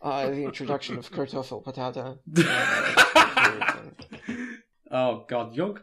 Uh, 0.00 0.30
the 0.30 0.44
introduction 0.44 0.96
of 0.98 1.10
Kartoffel 1.10 1.64
Patata. 1.64 2.18
oh 4.90 5.24
God, 5.28 5.54
young. 5.54 5.78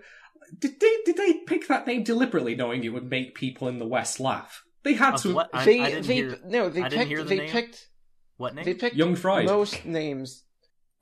Did 0.60 0.80
they 0.80 0.98
did 1.06 1.18
they 1.18 1.34
pick 1.45 1.68
that 1.68 1.88
name 1.88 2.03
deliberately, 2.03 2.56
knowing 2.56 2.84
it 2.84 2.90
would 2.90 3.10
make 3.10 3.36
people 3.36 3.68
in 3.68 3.80
the 3.80 3.88
West 3.88 4.20
laugh? 4.20 4.64
They 4.84 4.94
had 4.94 5.18
to. 5.18 5.34
what? 5.34 5.49
I, 5.53 5.66
they 5.66 5.80
I 5.82 5.90
didn't 5.90 6.07
they 6.07 6.14
hear. 6.16 6.38
no 6.45 6.70
they 6.70 6.82
I 6.84 6.90
didn't 6.90 6.99
picked 6.99 7.10
hear 7.10 7.24
the 7.24 7.30
they 7.30 7.38
name. 7.40 7.49
picked 7.49 7.88
What 8.38 8.56
name? 8.56 8.66
they 8.66 8.74
picked 8.76 8.95
Young 8.95 9.16
Freud. 9.16 9.45
most 9.48 9.86
names. 9.86 10.44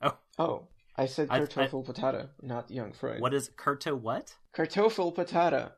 Oh. 0.02 0.16
oh, 0.38 0.68
I 0.96 1.06
said 1.06 1.28
I- 1.30 1.36
I- 1.36 1.40
Kartoffel 1.40 1.86
Patata, 1.86 2.30
not 2.42 2.70
Young 2.70 2.92
Freud. 2.92 3.20
What 3.20 3.34
is 3.34 3.50
Kurto? 3.56 3.98
What? 3.98 4.34
Kartoffel 4.56 5.14
Patata. 5.14 5.72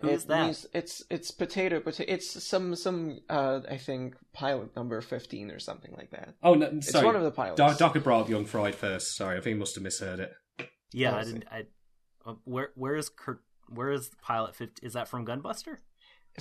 Who 0.00 0.08
it 0.08 0.12
is 0.14 0.24
that? 0.26 0.44
means 0.46 0.66
it's 0.72 1.02
it's 1.10 1.30
potato 1.30 1.80
potato. 1.80 2.12
It's 2.12 2.42
some 2.44 2.74
some 2.74 3.20
uh 3.28 3.60
I 3.70 3.76
think 3.76 4.16
pilot 4.32 4.74
number 4.76 5.00
fifteen 5.00 5.50
or 5.50 5.58
something 5.58 5.92
like 5.96 6.10
that. 6.10 6.34
Oh 6.42 6.54
no, 6.54 6.66
It's 6.66 6.90
sorry. 6.90 7.06
one 7.06 7.16
of 7.16 7.22
the 7.22 7.30
pilots. 7.30 7.56
Doc, 7.58 7.78
Doc 7.78 7.94
had 7.94 8.04
brought 8.04 8.22
up 8.22 8.28
Young 8.28 8.44
Fried 8.46 8.74
first. 8.74 9.16
Sorry, 9.16 9.36
I 9.36 9.40
think 9.40 9.54
he 9.54 9.58
must 9.60 9.74
have 9.74 9.84
misheard 9.84 10.20
it. 10.20 10.32
Yeah, 10.92 11.12
Oh, 11.12 11.16
I 11.16 11.20
I 11.20 11.24
didn't. 11.24 11.44
I, 11.50 11.64
uh, 12.26 12.34
where 12.44 12.70
where 12.74 12.96
is 12.96 13.08
Kurt? 13.08 13.40
Where 13.68 13.92
is 13.92 14.10
Pilot 14.22 14.56
Fifty? 14.56 14.84
Is 14.86 14.94
that 14.94 15.08
from 15.08 15.24
Gunbuster? 15.24 15.76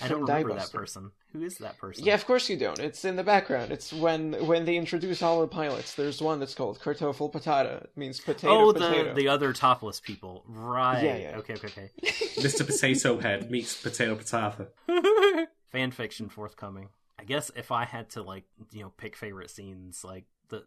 I 0.01 0.07
don't 0.07 0.21
remember 0.21 0.53
that 0.53 0.71
person. 0.71 1.11
Who 1.33 1.43
is 1.43 1.57
that 1.57 1.77
person? 1.77 2.05
Yeah, 2.05 2.15
of 2.15 2.25
course 2.25 2.49
you 2.49 2.57
don't. 2.57 2.79
It's 2.79 3.05
in 3.05 3.15
the 3.15 3.23
background. 3.23 3.71
It's 3.71 3.91
when 3.91 4.33
when 4.47 4.65
they 4.65 4.77
introduce 4.77 5.21
all 5.21 5.41
the 5.41 5.47
pilots. 5.47 5.95
There's 5.95 6.21
one 6.21 6.39
that's 6.39 6.53
called 6.53 6.79
Kartoffel 6.79 7.31
Patata. 7.31 7.83
It 7.83 7.91
means 7.95 8.19
potato 8.19 8.69
oh, 8.69 8.73
potato. 8.73 9.09
the 9.09 9.21
the 9.21 9.27
other 9.27 9.53
topless 9.53 9.99
people. 9.99 10.43
Right. 10.47 11.03
Yeah, 11.03 11.17
yeah. 11.17 11.37
Okay, 11.37 11.53
okay, 11.55 11.67
Okay. 11.67 11.89
Mr. 12.37 12.65
Potato 12.65 13.19
Head 13.19 13.51
meets 13.51 13.79
Potato 13.81 14.15
Patata. 14.15 14.67
Fan 15.71 15.91
fiction 15.91 16.29
forthcoming. 16.29 16.89
I 17.19 17.25
guess 17.25 17.51
if 17.55 17.71
I 17.71 17.85
had 17.85 18.09
to 18.11 18.23
like 18.23 18.45
you 18.71 18.83
know 18.83 18.93
pick 18.97 19.15
favorite 19.15 19.49
scenes, 19.49 20.03
like 20.03 20.25
the 20.49 20.63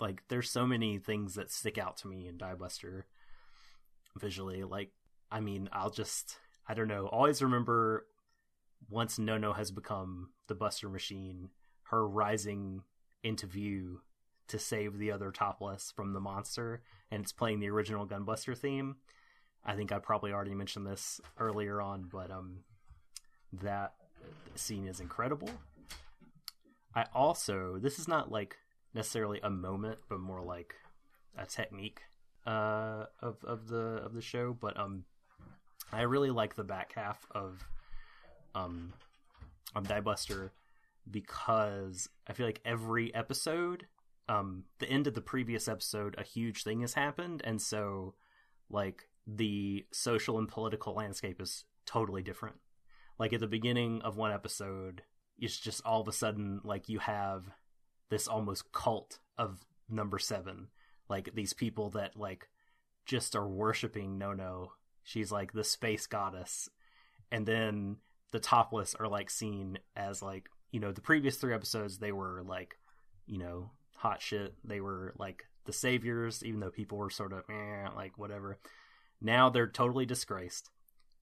like 0.00 0.22
there's 0.28 0.50
so 0.50 0.66
many 0.66 0.98
things 0.98 1.34
that 1.34 1.50
stick 1.50 1.78
out 1.78 1.98
to 1.98 2.08
me 2.08 2.26
in 2.26 2.38
Diebuster 2.38 3.02
visually. 4.18 4.64
Like, 4.64 4.90
I 5.30 5.40
mean, 5.40 5.68
I'll 5.72 5.90
just 5.90 6.38
I 6.68 6.74
don't 6.74 6.88
know. 6.88 7.06
Always 7.06 7.42
remember 7.42 8.06
once 8.88 9.18
Nono 9.18 9.52
has 9.52 9.70
become 9.70 10.30
the 10.46 10.54
Buster 10.54 10.88
Machine, 10.88 11.50
her 11.84 12.06
rising 12.06 12.82
into 13.22 13.46
view 13.46 14.00
to 14.48 14.58
save 14.58 14.98
the 14.98 15.10
other 15.10 15.30
topless 15.30 15.92
from 15.94 16.12
the 16.12 16.20
monster, 16.20 16.82
and 17.10 17.22
it's 17.22 17.32
playing 17.32 17.60
the 17.60 17.68
original 17.68 18.06
Gunbuster 18.06 18.56
theme. 18.56 18.96
I 19.64 19.76
think 19.76 19.92
I 19.92 19.98
probably 19.98 20.32
already 20.32 20.54
mentioned 20.54 20.86
this 20.86 21.20
earlier 21.38 21.80
on, 21.80 22.08
but 22.10 22.30
um, 22.30 22.60
that 23.52 23.94
scene 24.54 24.86
is 24.86 25.00
incredible. 25.00 25.50
I 26.94 27.04
also 27.14 27.78
this 27.78 27.98
is 27.98 28.08
not 28.08 28.30
like 28.30 28.56
necessarily 28.94 29.40
a 29.42 29.50
moment, 29.50 29.98
but 30.08 30.20
more 30.20 30.42
like 30.42 30.74
a 31.36 31.44
technique 31.44 32.00
uh, 32.46 33.04
of 33.20 33.44
of 33.44 33.68
the 33.68 34.00
of 34.04 34.14
the 34.14 34.22
show. 34.22 34.56
But 34.58 34.78
um, 34.78 35.04
I 35.92 36.02
really 36.02 36.30
like 36.30 36.54
the 36.54 36.64
back 36.64 36.92
half 36.94 37.26
of 37.30 37.62
um 38.58 38.92
of 39.74 39.84
Diebuster 39.84 40.50
because 41.10 42.08
I 42.26 42.32
feel 42.32 42.46
like 42.46 42.60
every 42.64 43.14
episode, 43.14 43.86
um, 44.28 44.64
the 44.78 44.88
end 44.88 45.06
of 45.06 45.14
the 45.14 45.20
previous 45.20 45.68
episode, 45.68 46.14
a 46.18 46.22
huge 46.22 46.62
thing 46.62 46.80
has 46.82 46.94
happened, 46.94 47.42
and 47.44 47.60
so 47.60 48.14
like 48.70 49.08
the 49.26 49.86
social 49.92 50.38
and 50.38 50.48
political 50.48 50.94
landscape 50.94 51.40
is 51.40 51.64
totally 51.86 52.22
different. 52.22 52.56
Like 53.18 53.32
at 53.32 53.40
the 53.40 53.46
beginning 53.46 54.02
of 54.02 54.16
one 54.16 54.32
episode, 54.32 55.02
it's 55.38 55.58
just 55.58 55.84
all 55.84 56.00
of 56.00 56.08
a 56.08 56.12
sudden 56.12 56.60
like 56.64 56.88
you 56.88 56.98
have 56.98 57.44
this 58.10 58.28
almost 58.28 58.72
cult 58.72 59.18
of 59.36 59.64
number 59.88 60.18
seven, 60.18 60.68
like 61.08 61.34
these 61.34 61.52
people 61.52 61.90
that 61.90 62.16
like 62.16 62.48
just 63.06 63.34
are 63.34 63.48
worshiping 63.48 64.18
Nono. 64.18 64.72
She's 65.02 65.32
like 65.32 65.52
the 65.52 65.64
space 65.64 66.06
goddess, 66.06 66.68
and 67.32 67.46
then 67.46 67.96
the 68.32 68.40
topless 68.40 68.94
are 68.94 69.08
like 69.08 69.30
seen 69.30 69.78
as 69.96 70.22
like 70.22 70.48
you 70.70 70.80
know 70.80 70.92
the 70.92 71.00
previous 71.00 71.36
three 71.36 71.54
episodes 71.54 71.98
they 71.98 72.12
were 72.12 72.42
like 72.46 72.76
you 73.26 73.38
know 73.38 73.70
hot 73.98 74.22
shit. 74.22 74.54
They 74.64 74.80
were 74.80 75.12
like 75.18 75.44
the 75.66 75.72
saviors 75.72 76.42
even 76.42 76.60
though 76.60 76.70
people 76.70 76.98
were 76.98 77.10
sort 77.10 77.32
of 77.32 77.44
eh, 77.50 77.88
like 77.94 78.16
whatever. 78.16 78.58
Now 79.20 79.50
they're 79.50 79.68
totally 79.68 80.06
disgraced. 80.06 80.70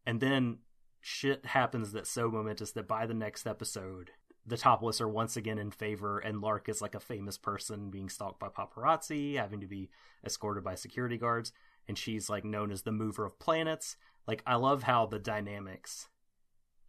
And 0.07 0.21
then 0.21 0.59
shit 1.01 1.47
happens 1.47 1.93
that's 1.93 2.11
so 2.11 2.31
momentous 2.31 2.73
that 2.73 2.87
by 2.87 3.07
the 3.07 3.15
next 3.15 3.47
episode 3.47 4.11
the 4.49 4.57
topless 4.57 5.01
are 5.01 5.09
once 5.09 5.37
again 5.37 5.59
in 5.59 5.71
favor 5.71 6.19
and 6.19 6.41
lark 6.41 6.69
is 6.69 6.81
like 6.81 6.95
a 6.95 7.01
famous 7.01 7.37
person 7.37 7.91
being 7.91 8.09
stalked 8.09 8.39
by 8.39 8.49
paparazzi 8.49 9.37
having 9.37 9.61
to 9.61 9.67
be 9.67 9.89
escorted 10.25 10.63
by 10.63 10.75
security 10.75 11.17
guards 11.17 11.53
and 11.89 11.97
she's 11.97 12.29
like 12.29 12.45
known 12.45 12.71
as 12.71 12.83
the 12.83 12.93
mover 12.93 13.25
of 13.25 13.39
planets. 13.39 13.97
Like 14.27 14.43
i 14.47 14.57
love 14.57 14.83
how 14.83 15.07
the 15.07 15.19
dynamics 15.19 16.09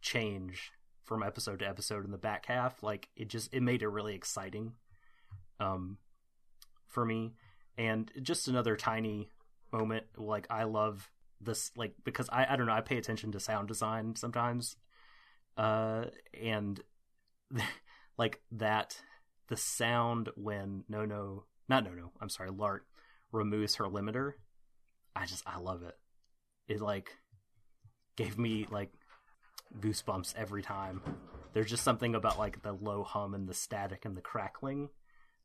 change 0.00 0.72
from 1.04 1.22
episode 1.22 1.58
to 1.60 1.68
episode 1.68 2.04
in 2.04 2.10
the 2.10 2.18
back 2.18 2.46
half 2.46 2.82
like 2.82 3.08
it 3.16 3.28
just 3.28 3.52
it 3.52 3.62
made 3.62 3.82
it 3.82 3.88
really 3.88 4.14
exciting 4.14 4.72
um 5.60 5.98
for 6.86 7.04
me. 7.04 7.34
And 7.76 8.10
just 8.22 8.48
another 8.48 8.74
tiny 8.74 9.30
moment 9.72 10.04
like 10.16 10.46
i 10.50 10.64
love 10.64 11.10
this 11.40 11.70
like 11.76 11.92
because 12.02 12.28
i 12.32 12.46
i 12.48 12.56
don't 12.56 12.66
know 12.66 12.72
i 12.72 12.80
pay 12.80 12.96
attention 12.96 13.30
to 13.30 13.38
sound 13.38 13.68
design 13.68 14.16
sometimes 14.16 14.76
uh 15.58 16.06
and 16.42 16.80
like 18.18 18.40
that 18.50 19.00
the 19.48 19.56
sound 19.56 20.30
when 20.36 20.84
no 20.88 21.04
no 21.04 21.44
not 21.68 21.84
no 21.84 21.90
no 21.90 22.10
i'm 22.20 22.30
sorry 22.30 22.50
Lark 22.50 22.86
removes 23.30 23.74
her 23.74 23.84
limiter 23.84 24.32
i 25.14 25.26
just 25.26 25.46
i 25.46 25.58
love 25.58 25.82
it. 25.82 25.96
It 26.66 26.80
like 26.80 27.12
gave 28.16 28.38
me 28.38 28.66
like 28.70 28.92
goosebumps 29.80 30.34
every 30.36 30.62
time. 30.62 31.02
There's 31.52 31.70
just 31.70 31.84
something 31.84 32.14
about 32.14 32.38
like 32.38 32.62
the 32.62 32.72
low 32.72 33.02
hum 33.02 33.34
and 33.34 33.48
the 33.48 33.54
static 33.54 34.04
and 34.04 34.16
the 34.16 34.20
crackling 34.20 34.90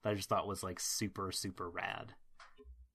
that 0.03 0.11
I 0.11 0.13
just 0.15 0.29
thought 0.29 0.47
was 0.47 0.63
like 0.63 0.79
super 0.79 1.31
super 1.31 1.69
rad. 1.69 2.13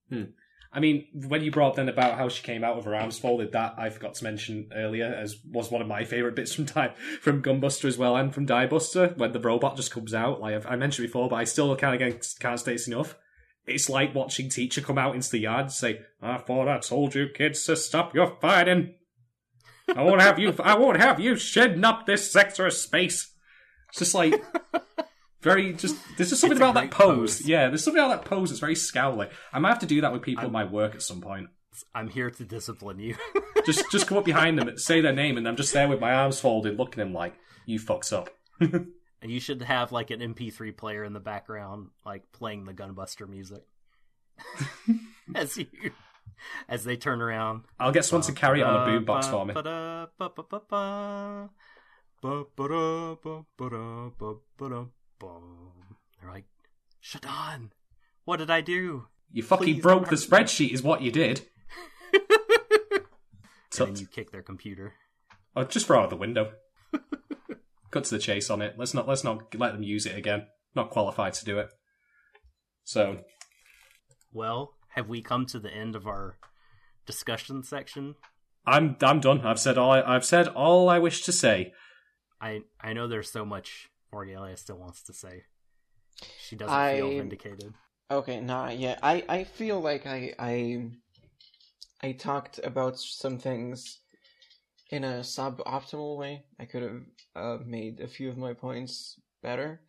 Hmm. 0.09 0.23
I 0.71 0.79
mean, 0.79 1.07
when 1.13 1.43
you 1.43 1.49
brought 1.49 1.75
then 1.75 1.89
about 1.89 2.17
how 2.17 2.29
she 2.29 2.43
came 2.43 2.63
out 2.63 2.75
with 2.75 2.85
her 2.85 2.93
arms 2.93 3.17
folded, 3.17 3.53
that 3.53 3.73
I 3.77 3.89
forgot 3.89 4.13
to 4.15 4.23
mention 4.23 4.69
earlier, 4.75 5.07
as 5.07 5.37
was 5.43 5.71
one 5.71 5.81
of 5.81 5.87
my 5.87 6.03
favorite 6.03 6.35
bits 6.35 6.53
from 6.53 6.65
Die 6.65 6.93
from 7.21 7.41
Gunbuster 7.41 7.85
as 7.85 7.97
well, 7.97 8.15
and 8.15 8.33
from 8.33 8.45
Diebuster, 8.45 9.17
when 9.17 9.31
the 9.31 9.39
robot 9.39 9.77
just 9.77 9.91
comes 9.91 10.13
out. 10.13 10.39
Like 10.39 10.53
I've, 10.55 10.67
I 10.67 10.75
mentioned 10.75 11.07
before, 11.07 11.27
but 11.27 11.37
I 11.37 11.45
still 11.45 11.71
of 11.71 11.79
can't 11.79 12.59
state 12.59 12.73
this 12.73 12.87
enough. 12.87 13.17
It's 13.65 13.89
like 13.89 14.13
watching 14.13 14.49
teacher 14.49 14.81
come 14.81 14.97
out 14.97 15.15
into 15.15 15.31
the 15.31 15.39
yard 15.39 15.65
and 15.65 15.71
say, 15.71 16.01
"I 16.21 16.37
thought 16.37 16.67
I 16.67 16.77
told 16.79 17.15
you 17.15 17.29
kids 17.29 17.65
to 17.65 17.75
stop 17.75 18.13
your 18.13 18.37
fighting. 18.39 18.93
I 19.95 20.03
won't 20.03 20.21
have 20.21 20.39
you. 20.39 20.55
I 20.63 20.77
won't 20.77 20.97
have 20.97 21.19
you 21.19 21.35
shedding 21.35 21.83
up 21.83 22.05
this 22.05 22.31
sector 22.31 22.65
of 22.65 22.73
space." 22.73 23.33
It's 23.89 23.99
just 23.99 24.15
like 24.15 24.33
very 25.41 25.73
just. 25.73 25.95
There's 26.17 26.29
just 26.29 26.41
something 26.41 26.57
about 26.57 26.75
that 26.75 26.91
pose. 26.91 27.39
pose. 27.39 27.47
Yeah, 27.47 27.67
there's 27.67 27.83
something 27.83 28.03
about 28.03 28.23
that 28.23 28.29
pose 28.29 28.49
that's 28.49 28.59
very 28.59 28.75
scowly. 28.75 29.29
I 29.51 29.59
might 29.59 29.69
have 29.69 29.79
to 29.79 29.85
do 29.85 30.01
that 30.01 30.13
with 30.13 30.21
people 30.21 30.45
at 30.45 30.51
my 30.51 30.63
work 30.63 30.95
at 30.95 31.01
some 31.01 31.21
point. 31.21 31.49
I'm 31.93 32.09
here 32.09 32.29
to 32.29 32.43
discipline 32.43 32.99
you. 32.99 33.15
Just 33.65 33.91
just 33.91 34.07
come 34.07 34.17
up 34.17 34.25
behind 34.25 34.57
them, 34.57 34.67
and 34.67 34.79
say 34.79 35.01
their 35.01 35.13
name, 35.13 35.37
and 35.37 35.47
I'm 35.47 35.57
just 35.57 35.73
there 35.73 35.87
with 35.87 35.99
my 35.99 36.13
arms 36.13 36.39
folded, 36.39 36.77
looking 36.77 37.01
at 37.01 37.05
them 37.05 37.13
like 37.13 37.35
you 37.65 37.77
fucks 37.77 38.11
up. 38.13 38.29
and 38.59 38.87
you 39.21 39.39
should 39.39 39.61
have 39.61 39.91
like 39.91 40.11
an 40.11 40.21
MP3 40.21 40.75
player 40.75 41.03
in 41.03 41.13
the 41.13 41.19
background, 41.19 41.89
like 42.05 42.31
playing 42.31 42.65
the 42.65 42.73
Gunbuster 42.73 43.27
music 43.27 43.63
as 45.35 45.57
you 45.57 45.67
as 46.69 46.83
they 46.83 46.95
turn 46.95 47.21
around. 47.21 47.63
I'll 47.79 47.91
get 47.91 48.05
someone 48.05 48.25
to 48.27 48.33
carry 48.33 48.61
it 48.61 48.63
on 48.63 48.75
a 48.75 48.91
boombox 48.91 49.29
for 49.29 49.45
me. 49.45 49.53
They're 56.21 56.31
like, 56.31 56.45
Shadon, 57.03 57.69
what 58.25 58.37
did 58.37 58.49
I 58.49 58.61
do? 58.61 59.07
You 59.31 59.43
fucking 59.43 59.65
Please 59.75 59.81
broke 59.81 60.09
the 60.09 60.15
spreadsheet, 60.15 60.71
is 60.71 60.81
what 60.83 61.01
you 61.01 61.11
did. 61.11 61.41
And 63.77 63.95
then 63.95 64.01
you 64.01 64.07
kick 64.07 64.31
their 64.31 64.41
computer. 64.41 64.93
Oh, 65.55 65.63
just 65.63 65.85
throw 65.87 66.01
out 66.01 66.09
the 66.09 66.15
window. 66.15 66.53
Cut 67.91 68.03
to 68.05 68.15
the 68.15 68.19
chase 68.19 68.49
on 68.49 68.61
it. 68.61 68.75
Let's 68.77 68.93
not 68.93 69.07
let's 69.07 69.23
not 69.23 69.55
let 69.55 69.73
them 69.73 69.83
use 69.83 70.05
it 70.05 70.17
again. 70.17 70.47
Not 70.75 70.89
qualified 70.89 71.33
to 71.35 71.45
do 71.45 71.59
it. 71.59 71.69
So 72.83 73.19
Well, 74.31 74.73
have 74.99 75.07
we 75.07 75.21
come 75.21 75.45
to 75.45 75.59
the 75.59 75.73
end 75.73 75.95
of 75.95 76.05
our 76.05 76.37
discussion 77.05 77.63
section? 77.63 78.15
I'm 78.65 78.97
I'm 79.01 79.21
done. 79.21 79.41
I've 79.45 79.59
said 79.59 79.77
all 79.77 79.91
I, 79.91 80.01
I've 80.01 80.25
said 80.25 80.49
all 80.49 80.89
I 80.89 80.99
wish 80.99 81.23
to 81.23 81.31
say. 81.31 81.73
I 82.41 82.61
I 82.81 82.91
know 82.91 83.07
there's 83.07 83.31
so 83.31 83.45
much 83.45 83.89
Morgalia 84.11 84.57
still 84.57 84.77
wants 84.77 85.01
to 85.03 85.13
say. 85.13 85.43
She 86.37 86.55
doesn't 86.57 86.75
I- 86.75 86.97
feel 86.97 87.09
vindicated. 87.09 87.73
Okay, 88.11 88.41
nah, 88.41 88.69
yeah. 88.69 88.97
I, 89.03 89.23
I 89.29 89.43
feel 89.43 89.79
like 89.79 90.07
I 90.07 90.33
I 90.39 90.89
I 92.01 92.11
talked 92.13 92.59
about 92.63 92.97
some 92.97 93.37
things 93.37 93.99
in 94.89 95.03
a 95.03 95.19
suboptimal 95.19 96.17
way. 96.17 96.43
I 96.59 96.65
could 96.65 96.81
have 96.81 97.01
uh, 97.35 97.57
made 97.63 97.99
a 97.99 98.07
few 98.07 98.29
of 98.29 98.37
my 98.37 98.53
points 98.53 99.19
better. 99.43 99.81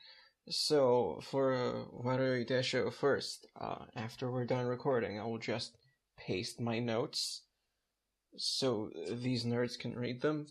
So 0.51 1.21
for 1.23 1.55
uh, 1.55 2.03
Warui 2.05 2.49
Desho 2.49 2.93
first, 2.93 3.47
uh, 3.61 3.85
after 3.95 4.31
we're 4.31 4.45
done 4.45 4.67
recording, 4.67 5.19
I 5.19 5.25
will 5.25 5.39
just 5.39 5.77
paste 6.19 6.61
my 6.61 6.81
notes 6.81 7.43
so 8.37 8.91
these 9.11 9.45
nerds 9.45 9.79
can 9.79 9.95
read 9.95 10.21
them. 10.21 10.47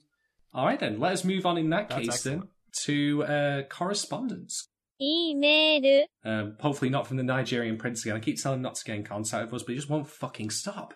All 0.54 0.66
right 0.66 0.80
then, 0.80 1.00
let 1.00 1.12
us 1.12 1.24
move 1.24 1.46
on 1.46 1.58
in 1.58 1.70
that 1.72 1.90
That's 1.90 2.00
case 2.00 2.16
excellent. 2.16 2.42
then 2.42 2.50
to 2.86 3.24
uh, 3.24 3.62
correspondence. 3.64 4.68
Email. 5.02 6.06
Um, 6.26 6.56
hopefully 6.60 6.90
not 6.90 7.08
from 7.08 7.18
the 7.18 7.24
Nigerian 7.24 7.78
prince 7.78 8.04
again. 8.04 8.18
I 8.18 8.20
keep 8.20 8.42
telling 8.42 8.60
him 8.60 8.64
not 8.64 8.76
to 8.76 8.86
get 8.86 8.96
in 8.96 9.04
contact 9.04 9.52
with 9.52 9.62
us, 9.62 9.66
but 9.66 9.72
he 9.72 9.78
just 9.78 9.90
won't 9.90 10.08
fucking 10.08 10.50
stop. 10.50 10.94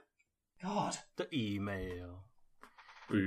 God. 0.62 0.98
The 1.18 1.28
email. 1.34 2.24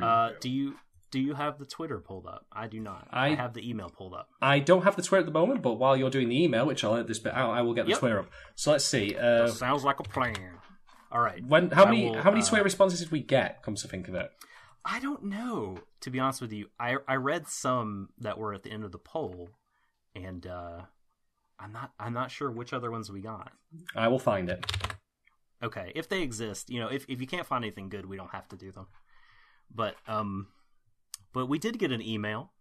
Uh, 0.02 0.30
do 0.40 0.50
you 0.50 0.74
do 1.10 1.20
you 1.20 1.34
have 1.34 1.58
the 1.58 1.66
Twitter 1.66 1.98
pulled 1.98 2.26
up? 2.26 2.46
I 2.52 2.66
do 2.66 2.80
not. 2.80 3.08
I- 3.10 3.28
I 3.28 3.34
have 3.34 3.54
the 3.54 3.68
email 3.68 3.88
pulled 3.88 4.14
up. 4.14 4.28
I 4.42 4.58
don't 4.58 4.82
have 4.82 4.96
the 4.96 5.02
Twitter 5.02 5.20
at 5.20 5.26
the 5.26 5.32
moment, 5.32 5.62
but 5.62 5.74
while 5.74 5.96
you're 5.96 6.10
doing 6.10 6.28
the 6.28 6.42
email, 6.42 6.66
which 6.66 6.82
I'll 6.84 6.94
edit 6.94 7.06
this 7.08 7.18
bit 7.18 7.34
out, 7.34 7.50
I 7.50 7.62
will 7.62 7.74
get 7.74 7.84
the 7.86 7.90
Yep. 7.90 7.98
Twitter 7.98 8.18
up. 8.20 8.30
So 8.54 8.72
let's 8.72 8.84
see. 8.84 9.16
Uh, 9.16 9.46
Sounds 9.48 9.84
like 9.84 10.00
a 10.00 10.02
plan. 10.04 10.58
All 11.12 11.20
right. 11.20 11.42
when 11.46 11.70
how 11.70 11.84
I 11.84 11.90
many 11.90 12.10
will, 12.10 12.20
how 12.22 12.30
many 12.30 12.42
uh, 12.42 12.46
Twitter 12.46 12.64
responses 12.64 12.98
did 13.00 13.10
we 13.12 13.20
get? 13.22 13.62
Comes 13.62 13.82
to 13.82 13.88
think 13.88 14.08
of 14.08 14.14
it, 14.14 14.30
I 14.84 15.00
don't 15.00 15.24
know. 15.24 15.78
To 16.00 16.10
be 16.10 16.18
honest 16.20 16.40
with 16.40 16.52
you, 16.52 16.66
I 16.78 16.96
I 17.08 17.14
read 17.16 17.48
some 17.48 18.10
that 18.18 18.38
were 18.38 18.52
at 18.54 18.62
the 18.64 18.70
end 18.70 18.84
of 18.84 18.92
the 18.92 18.98
poll, 18.98 19.50
and 20.14 20.46
uh, 20.46 20.82
I'm 21.58 21.72
not 21.72 21.92
I'm 21.98 22.12
not 22.12 22.30
sure 22.30 22.50
which 22.50 22.72
other 22.72 22.90
ones 22.90 23.10
we 23.10 23.20
got. 23.20 23.52
I 23.94 24.08
will 24.08 24.18
find 24.18 24.48
it. 24.50 24.64
Okay, 25.62 25.90
if 25.94 26.08
they 26.08 26.22
exist, 26.22 26.68
you 26.70 26.80
know, 26.80 26.88
if 26.88 27.06
if 27.08 27.20
you 27.20 27.26
can't 27.26 27.46
find 27.46 27.64
anything 27.64 27.88
good, 27.88 28.06
we 28.06 28.16
don't 28.16 28.30
have 28.32 28.48
to 28.48 28.56
do 28.56 28.70
them. 28.72 28.86
But 29.74 29.96
um, 30.06 30.48
but 31.36 31.48
we 31.50 31.58
did 31.58 31.78
get 31.78 31.92
an 31.92 32.00
email 32.00 32.52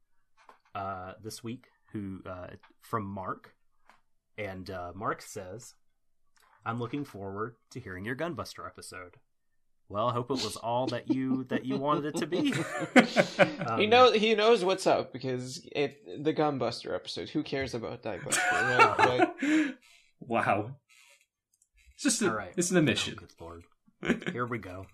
uh 0.75 1.13
this 1.23 1.41
week 1.41 1.67
who 1.93 2.19
uh 2.25 2.47
from 2.81 3.05
Mark, 3.05 3.55
and 4.37 4.69
uh, 4.69 4.91
Mark 4.93 5.21
says, 5.21 5.73
"I'm 6.65 6.77
looking 6.79 7.05
forward 7.05 7.55
to 7.71 7.79
hearing 7.79 8.03
your 8.05 8.15
Gunbuster 8.17 8.67
episode." 8.67 9.15
Well, 9.87 10.09
I 10.09 10.13
hope 10.13 10.29
it 10.31 10.43
was 10.43 10.57
all 10.57 10.87
that 10.87 11.09
you 11.13 11.45
that 11.45 11.63
you 11.65 11.77
wanted 11.77 12.05
it 12.07 12.15
to 12.17 12.27
be. 12.27 12.53
Um, 13.67 13.79
he 13.79 13.87
knows 13.87 14.15
he 14.15 14.35
knows 14.35 14.63
what's 14.63 14.85
up 14.87 15.13
because 15.13 15.65
it 15.71 16.23
the 16.23 16.33
Gunbuster 16.33 16.93
episode. 16.93 17.29
Who 17.29 17.43
cares 17.43 17.73
about 17.73 18.03
Diebuster? 18.03 18.41
Right? 18.99 19.29
right? 19.41 19.75
wow. 20.19 20.71
It's 21.93 22.03
just 22.03 22.21
a, 22.21 22.29
All 22.29 22.35
right. 22.35 22.53
it's 22.57 22.71
an 22.71 22.77
Oh, 22.77 22.79
admission. 22.79 23.15
good 23.15 23.33
lord! 23.39 23.63
Here 24.33 24.45
we 24.45 24.57
go. 24.57 24.85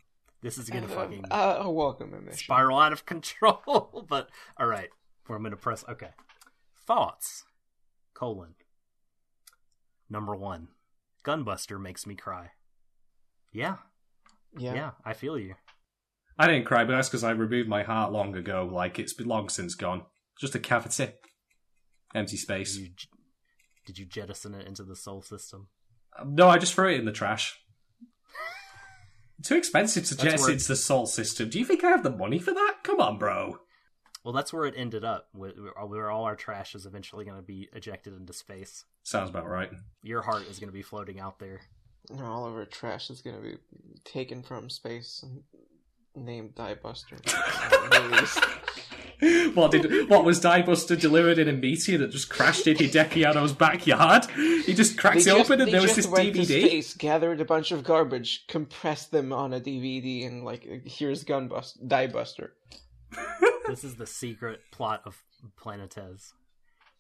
This 0.41 0.57
is 0.57 0.69
gonna 0.69 0.84
And, 0.85 0.91
uh, 0.91 0.95
fucking 0.95 1.26
uh, 1.31 1.57
a 1.61 1.72
welcome 1.72 2.13
admission. 2.13 2.38
spiral 2.38 2.80
out 2.80 2.93
of 2.93 3.05
control. 3.05 4.05
but 4.09 4.30
all 4.57 4.68
right, 4.68 4.89
where 5.27 5.38
I'm 5.38 5.43
gonna 5.43 5.55
press. 5.55 5.84
Okay, 5.88 6.09
thoughts. 6.85 7.43
Colon. 8.13 8.55
Number 10.09 10.35
one, 10.35 10.68
Gunbuster 11.26 11.80
makes 11.81 12.05
me 12.05 12.15
cry. 12.15 12.51
Yeah, 13.51 13.77
Yeah. 14.57 14.73
yeah, 14.73 14.91
I 15.05 15.13
feel 15.13 15.38
you. 15.39 15.55
I 16.38 16.47
didn't 16.47 16.65
cry, 16.65 16.84
but 16.85 16.93
that's 16.93 17.07
because 17.09 17.23
I 17.23 17.31
removed 17.31 17.69
my 17.69 17.84
heart 17.84 18.11
long 18.11 18.35
ago. 18.35 18.68
Like 18.72 18.99
it's 18.99 19.13
been 19.13 19.27
long 19.27 19.49
since 19.49 19.76
gone. 19.76 20.03
Just 20.39 20.55
a 20.55 20.59
cavity, 20.59 21.13
empty 22.15 22.35
Did 22.35 22.39
space. 22.41 22.77
you, 22.77 22.89
did 23.85 23.97
you 23.99 24.05
jettison 24.05 24.55
it 24.55 24.68
into 24.68 24.84
the 24.84 24.95
soul 24.95 25.22
system? 25.22 25.68
No, 26.26 26.47
I 26.49 26.57
just 26.57 26.73
threw 26.73 26.89
it 26.89 26.99
in 26.99 27.05
the 27.05 27.11
trash. 27.11 27.57
Too 29.43 29.55
expensive 29.55 30.05
to 30.05 30.15
That's 30.15 30.43
jet 30.43 30.51
into 30.51 30.68
the 30.68 30.76
soul 30.76 31.05
system. 31.05 31.49
Do 31.49 31.59
you 31.59 31.65
think 31.65 31.84
I 31.84 31.89
have 31.89 32.03
the 32.03 32.11
money 32.11 32.39
for 32.39 32.53
that? 32.53 32.77
Come 32.84 32.99
on, 32.99 33.18
bro. 33.18 33.59
Well, 34.23 34.34
that's 34.34 34.53
where 34.53 34.65
it 34.65 34.76
ended 34.77 35.03
up. 35.03 35.30
Where, 35.31 35.51
where 35.51 36.11
all 36.11 36.26
our 36.26 36.35
trash 36.35 36.76
is 36.76 36.85
eventually 36.85 37.26
going 37.26 37.38
to 37.38 37.43
be 37.43 37.69
ejected 37.73 38.15
into 38.15 38.34
space. 38.34 38.85
Sounds 39.03 39.30
about 39.30 39.49
right. 39.49 39.72
Your 40.03 40.22
heart 40.22 40.43
is 40.47 40.59
going 40.59 40.69
to 40.69 40.73
be 40.73 40.84
floating 40.84 41.19
out 41.19 41.39
there. 41.39 41.61
And 42.09 42.22
all 42.22 42.45
of 42.45 42.55
our 42.55 42.65
trash 42.65 43.09
is 43.09 43.22
gonna 43.22 43.39
be 43.39 43.57
taken 44.03 44.43
from 44.43 44.69
space 44.69 45.23
and 45.23 45.43
named 46.15 46.55
Diebuster. 46.55 47.19
Released. 48.11 48.39
what 49.53 49.72
did 49.72 50.10
what 50.10 50.23
was 50.26 50.39
Diebuster 50.41 50.99
delivered 50.99 51.38
in 51.38 51.48
a 51.48 51.53
meteor 51.53 51.98
that 51.99 52.10
just 52.11 52.30
crashed 52.30 52.65
in 52.68 52.76
Hideaki 52.77 53.23
Anno's 53.30 53.53
backyard? 53.53 54.26
He 54.35 54.73
just 54.73 54.98
cracked 54.98 55.18
They 55.26 55.31
it 55.31 55.38
just- 55.38 55.52
open 55.52 55.61
and 55.61 55.72
there 55.72 55.81
was 55.81 55.95
this 55.95 56.07
went 56.07 56.34
to 56.34 56.39
DVD. 56.41 56.65
space, 56.68 56.93
gathered 56.95 57.39
a 57.39 57.45
bunch 57.45 57.72
of 57.72 57.84
garbage, 57.84 58.48
compressed 58.48 59.11
them 59.11 59.31
on 59.31 59.53
a 59.53 59.60
DVD, 59.60 60.26
and 60.26 60.43
like, 60.43 60.65
here's 60.85 61.23
Gunbuster, 61.23 61.85
Diebuster. 61.88 62.49
this 63.68 63.84
is 63.84 63.95
the 63.95 64.07
secret 64.07 64.61
plot 64.72 65.02
of 65.06 65.22
Planetes. 65.61 66.34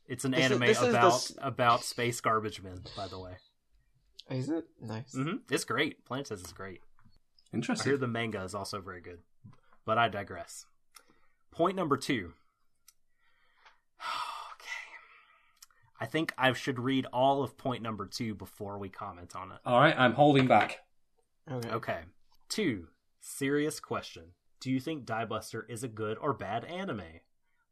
It's 0.07 0.25
an 0.25 0.31
This 0.31 0.39
is- 0.45 0.51
anime 0.51 0.67
this 0.67 0.77
is 0.81 0.83
the 0.83 0.89
about 0.89 1.13
s- 1.13 1.33
about 1.39 1.83
space 1.83 2.21
garbage 2.21 2.61
men, 2.61 2.81
by 2.97 3.07
the 3.07 3.19
way. 3.19 3.37
Is 4.29 4.49
it 4.49 4.65
nice? 4.81 5.15
Mm-hmm. 5.15 5.37
It's 5.49 5.63
great. 5.63 6.05
Planetes 6.07 6.31
is 6.45 6.53
great. 6.53 6.81
I 7.53 7.83
hear 7.83 7.97
the 7.97 8.07
manga 8.07 8.41
is 8.43 8.55
also 8.55 8.79
very 8.79 9.01
good, 9.01 9.19
but 9.85 9.97
I 9.97 10.07
digress. 10.07 10.65
Point 11.51 11.75
number 11.75 11.97
two. 11.97 12.33
okay, 14.53 14.67
I 15.99 16.05
think 16.05 16.33
I 16.37 16.53
should 16.53 16.79
read 16.79 17.05
all 17.13 17.43
of 17.43 17.57
point 17.57 17.83
number 17.83 18.05
two 18.05 18.33
before 18.33 18.77
we 18.77 18.89
comment 18.89 19.35
on 19.35 19.51
it. 19.51 19.59
All 19.65 19.79
right, 19.79 19.95
I'm 19.97 20.13
holding 20.13 20.47
back. 20.47 20.79
Okay. 21.49 21.69
Okay. 21.69 21.99
Two. 22.49 22.87
Serious 23.19 23.79
question. 23.79 24.33
Do 24.59 24.71
you 24.71 24.79
think 24.79 25.05
Diebuster 25.05 25.63
is 25.69 25.83
a 25.83 25.87
good 25.87 26.17
or 26.19 26.33
bad 26.33 26.65
anime? 26.65 27.21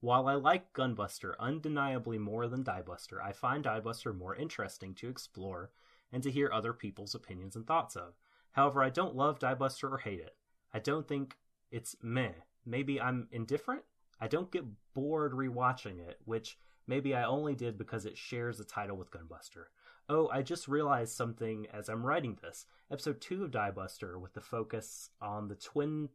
While 0.01 0.27
I 0.27 0.35
like 0.35 0.73
Gunbuster 0.73 1.33
undeniably 1.39 2.17
more 2.17 2.47
than 2.47 2.63
Diebuster, 2.63 3.21
I 3.21 3.31
find 3.33 3.65
Diebuster 3.65 4.15
more 4.15 4.35
interesting 4.35 4.93
to 4.95 5.09
explore 5.09 5.71
and 6.11 6.23
to 6.23 6.31
hear 6.31 6.49
other 6.51 6.73
people's 6.73 7.13
opinions 7.13 7.55
and 7.55 7.67
thoughts 7.67 7.95
of. 7.95 8.13
However, 8.51 8.81
I 8.81 8.89
don't 8.89 9.15
love 9.15 9.39
Diebuster 9.39 9.91
or 9.91 9.97
hate 9.99 10.19
it. 10.19 10.35
I 10.73 10.79
don't 10.79 11.07
think 11.07 11.37
it's 11.71 11.95
meh. 12.01 12.31
Maybe 12.65 12.99
I'm 12.99 13.27
indifferent? 13.31 13.81
I 14.21 14.27
don't 14.27 14.51
get 14.51 14.65
bored 14.93 15.33
rewatching 15.33 15.99
it, 15.99 16.17
which 16.25 16.57
maybe 16.87 17.15
I 17.15 17.23
only 17.23 17.55
did 17.55 17.77
because 17.77 18.05
it 18.05 18.17
shares 18.17 18.57
the 18.57 18.65
title 18.65 18.97
with 18.97 19.11
Gunbuster. 19.11 19.65
Oh, 20.09 20.27
I 20.29 20.41
just 20.41 20.67
realized 20.67 21.15
something 21.15 21.67
as 21.71 21.87
I'm 21.87 22.05
writing 22.05 22.37
this. 22.41 22.65
Episode 22.91 23.21
2 23.21 23.43
of 23.43 23.51
Diebuster, 23.51 24.19
with 24.19 24.33
the 24.33 24.41
focus 24.41 25.11
on 25.21 25.47
the 25.47 25.55
twin 25.55 26.09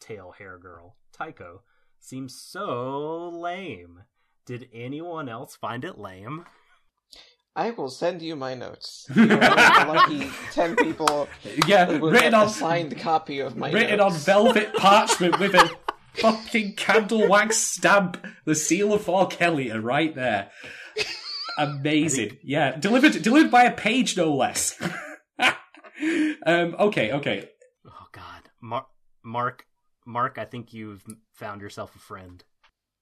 tail 0.00 0.32
hair 0.38 0.56
girl, 0.56 0.96
Tycho, 1.12 1.62
seems 1.98 2.34
so 2.34 3.28
lame. 3.28 4.02
Did 4.46 4.68
anyone 4.72 5.28
else 5.28 5.56
find 5.56 5.84
it 5.84 5.98
lame? 5.98 6.44
I 7.56 7.70
will 7.70 7.88
send 7.88 8.20
you 8.22 8.34
my 8.36 8.54
notes. 8.54 9.06
You 9.14 9.22
are 9.22 9.28
the 9.28 9.92
lucky 9.92 10.30
ten 10.52 10.74
people 10.76 11.28
Yeah, 11.66 11.90
written 11.98 12.34
on 12.34 12.46
a 12.46 12.50
signed 12.50 12.98
copy 12.98 13.40
of 13.40 13.56
my 13.56 13.70
written 13.70 14.00
on 14.00 14.12
velvet 14.12 14.74
parchment 14.74 15.38
with 15.38 15.54
a 15.54 15.70
fucking 16.14 16.74
candle 16.74 17.28
wax 17.28 17.56
stamp. 17.58 18.24
The 18.44 18.54
seal 18.54 18.92
of 18.92 19.08
R. 19.08 19.26
Kelly 19.26 19.70
are 19.70 19.80
right 19.80 20.14
there. 20.14 20.50
Amazing. 21.58 22.38
Yeah, 22.42 22.76
delivered 22.76 23.22
delivered 23.22 23.50
by 23.50 23.64
a 23.64 23.72
page, 23.72 24.16
no 24.16 24.34
less. 24.34 24.76
um. 25.38 25.54
Okay. 26.78 27.12
Okay. 27.12 27.48
Oh 27.86 28.06
god. 28.12 28.50
Mar- 28.60 28.88
Mark 29.22 29.66
Mark, 30.04 30.38
I 30.38 30.44
think 30.44 30.72
you've 30.72 31.04
found 31.32 31.60
yourself 31.60 31.94
a 31.94 31.98
friend. 32.00 32.42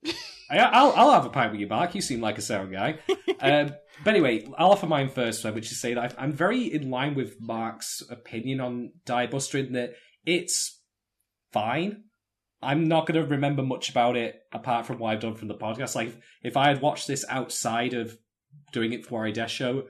I, 0.53 0.59
I'll 0.59 0.93
I'll 0.93 1.13
have 1.13 1.25
a 1.25 1.31
pint 1.31 1.53
with 1.53 1.61
you, 1.61 1.67
Mark. 1.67 1.95
You 1.95 2.03
seem 2.03 2.21
like 2.21 2.39
a 2.39 2.43
sound 2.43 2.73
guy. 2.73 2.99
um, 3.41 3.71
but 4.05 4.15
anyway, 4.15 4.47
I'll 4.59 4.73
offer 4.73 4.87
mine 4.87 5.09
first, 5.09 5.45
which 5.45 5.73
is 5.73 5.81
say 5.81 5.95
that 5.95 6.15
I'm 6.19 6.33
very 6.33 6.73
in 6.73 6.91
line 6.91 7.15
with 7.15 7.41
Mark's 7.41 8.03
opinion 8.11 8.61
on 8.61 8.93
Diebuster 9.07 9.67
in 9.67 9.73
that 9.73 9.95
it's 10.25 10.81
fine. 11.53 12.05
I'm 12.63 12.87
not 12.87 13.07
going 13.07 13.21
to 13.21 13.29
remember 13.29 13.63
much 13.63 13.91
about 13.91 14.17
it 14.17 14.37
apart 14.53 14.87
from 14.87 14.99
what 14.99 15.11
I've 15.11 15.21
done 15.21 15.35
from 15.35 15.49
the 15.49 15.55
podcast. 15.55 15.97
Like, 15.97 16.15
if 16.45 16.57
I 16.57 16.69
had 16.69 16.81
watched 16.81 17.09
this 17.09 17.25
outside 17.29 17.93
of 17.93 18.17
doing 18.73 18.93
it 18.93 19.05
for 19.05 19.15
Warrior 19.15 19.35
Death 19.35 19.51
Show, 19.51 19.85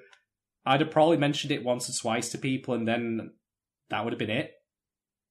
I'd 0.65 0.81
have 0.81 0.91
probably 0.91 1.19
mentioned 1.19 1.53
it 1.53 1.65
once 1.65 1.91
or 1.91 2.01
twice 2.01 2.31
to 2.31 2.39
people, 2.39 2.73
and 2.73 2.89
then 2.89 3.33
that 3.91 4.05
would 4.05 4.15
have 4.15 4.19
been 4.19 4.31
it. 4.31 4.53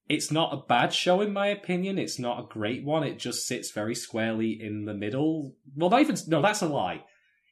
It's 0.08 0.30
not 0.30 0.52
a 0.52 0.66
bad 0.68 0.92
show, 0.92 1.20
in 1.20 1.32
my 1.32 1.46
opinion. 1.46 1.98
It's 1.98 2.18
not 2.18 2.40
a 2.40 2.48
great 2.48 2.84
one. 2.84 3.04
It 3.04 3.18
just 3.18 3.46
sits 3.46 3.70
very 3.70 3.94
squarely 3.94 4.58
in 4.60 4.84
the 4.84 4.94
middle. 4.94 5.54
Well, 5.76 5.90
not 5.90 6.00
even. 6.00 6.16
No, 6.26 6.42
that's 6.42 6.62
a 6.62 6.68
lie. 6.68 7.04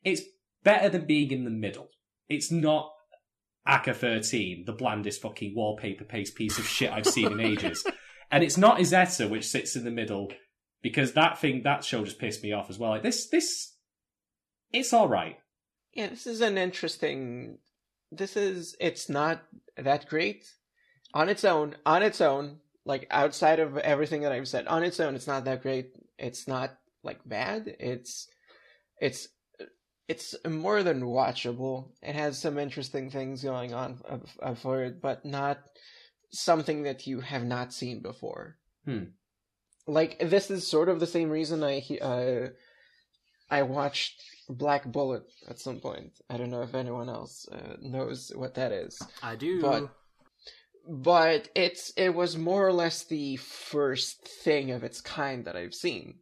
It's 0.04 0.22
better 0.62 0.88
than 0.88 1.06
being 1.06 1.30
in 1.30 1.44
the 1.44 1.50
middle. 1.50 1.88
It's 2.28 2.50
not 2.50 2.90
Aka 3.66 3.94
13, 3.94 4.64
the 4.66 4.72
blandest 4.72 5.22
fucking 5.22 5.54
wallpaper 5.54 6.04
paste 6.04 6.34
piece 6.34 6.58
of 6.58 6.66
shit 6.66 6.92
I've 6.92 7.06
seen 7.06 7.32
in 7.32 7.40
ages. 7.40 7.84
And 8.32 8.44
it's 8.44 8.56
not 8.56 8.78
Izetta, 8.78 9.28
which 9.28 9.48
sits 9.48 9.74
in 9.74 9.82
the 9.82 9.90
middle, 9.90 10.28
because 10.82 11.14
that 11.14 11.40
thing, 11.40 11.62
that 11.64 11.84
show 11.84 12.04
just 12.04 12.20
pissed 12.20 12.44
me 12.44 12.52
off 12.52 12.70
as 12.70 12.78
well. 12.78 12.90
Like, 12.90 13.02
this, 13.02 13.28
this, 13.28 13.74
it's 14.72 14.94
alright. 14.94 15.38
Yeah, 15.92 16.10
this 16.10 16.28
is 16.28 16.40
an 16.40 16.56
interesting. 16.56 17.58
This 18.12 18.36
is. 18.36 18.76
It's 18.78 19.08
not 19.08 19.42
that 19.76 20.08
great 20.08 20.44
on 21.14 21.28
its 21.28 21.44
own. 21.44 21.76
On 21.86 22.02
its 22.02 22.20
own, 22.20 22.58
like 22.84 23.06
outside 23.10 23.60
of 23.60 23.76
everything 23.78 24.22
that 24.22 24.32
I've 24.32 24.48
said, 24.48 24.66
on 24.66 24.82
its 24.82 25.00
own, 25.00 25.14
it's 25.14 25.26
not 25.26 25.44
that 25.44 25.62
great. 25.62 25.94
It's 26.18 26.46
not 26.48 26.76
like 27.02 27.20
bad. 27.26 27.76
It's. 27.78 28.28
It's. 29.00 29.28
It's 30.08 30.34
more 30.44 30.82
than 30.82 31.02
watchable. 31.02 31.92
It 32.02 32.16
has 32.16 32.36
some 32.36 32.58
interesting 32.58 33.10
things 33.10 33.44
going 33.44 33.72
on 33.72 34.00
for 34.56 34.82
it, 34.82 35.00
but 35.00 35.24
not 35.24 35.58
something 36.32 36.82
that 36.82 37.06
you 37.06 37.20
have 37.20 37.44
not 37.44 37.72
seen 37.72 38.02
before. 38.02 38.56
Hmm. 38.84 39.04
Like 39.86 40.18
this 40.18 40.50
is 40.50 40.66
sort 40.66 40.88
of 40.88 40.98
the 40.98 41.06
same 41.06 41.30
reason 41.30 41.62
I 41.62 41.78
uh, 42.00 42.48
I 43.50 43.62
watched 43.62 44.22
Black 44.48 44.84
Bullet 44.84 45.24
at 45.48 45.58
some 45.58 45.80
point. 45.80 46.12
I 46.28 46.36
don't 46.36 46.50
know 46.50 46.62
if 46.62 46.74
anyone 46.74 47.08
else 47.08 47.48
uh, 47.50 47.76
knows 47.80 48.32
what 48.34 48.54
that 48.54 48.72
is. 48.72 49.00
I 49.22 49.36
do. 49.36 49.60
But- 49.60 49.90
but 50.88 51.48
it's 51.54 51.92
it 51.96 52.14
was 52.14 52.36
more 52.36 52.66
or 52.66 52.72
less 52.72 53.04
the 53.04 53.36
first 53.36 54.26
thing 54.26 54.70
of 54.70 54.84
its 54.84 55.00
kind 55.00 55.44
that 55.44 55.56
I've 55.56 55.74
seen. 55.74 56.18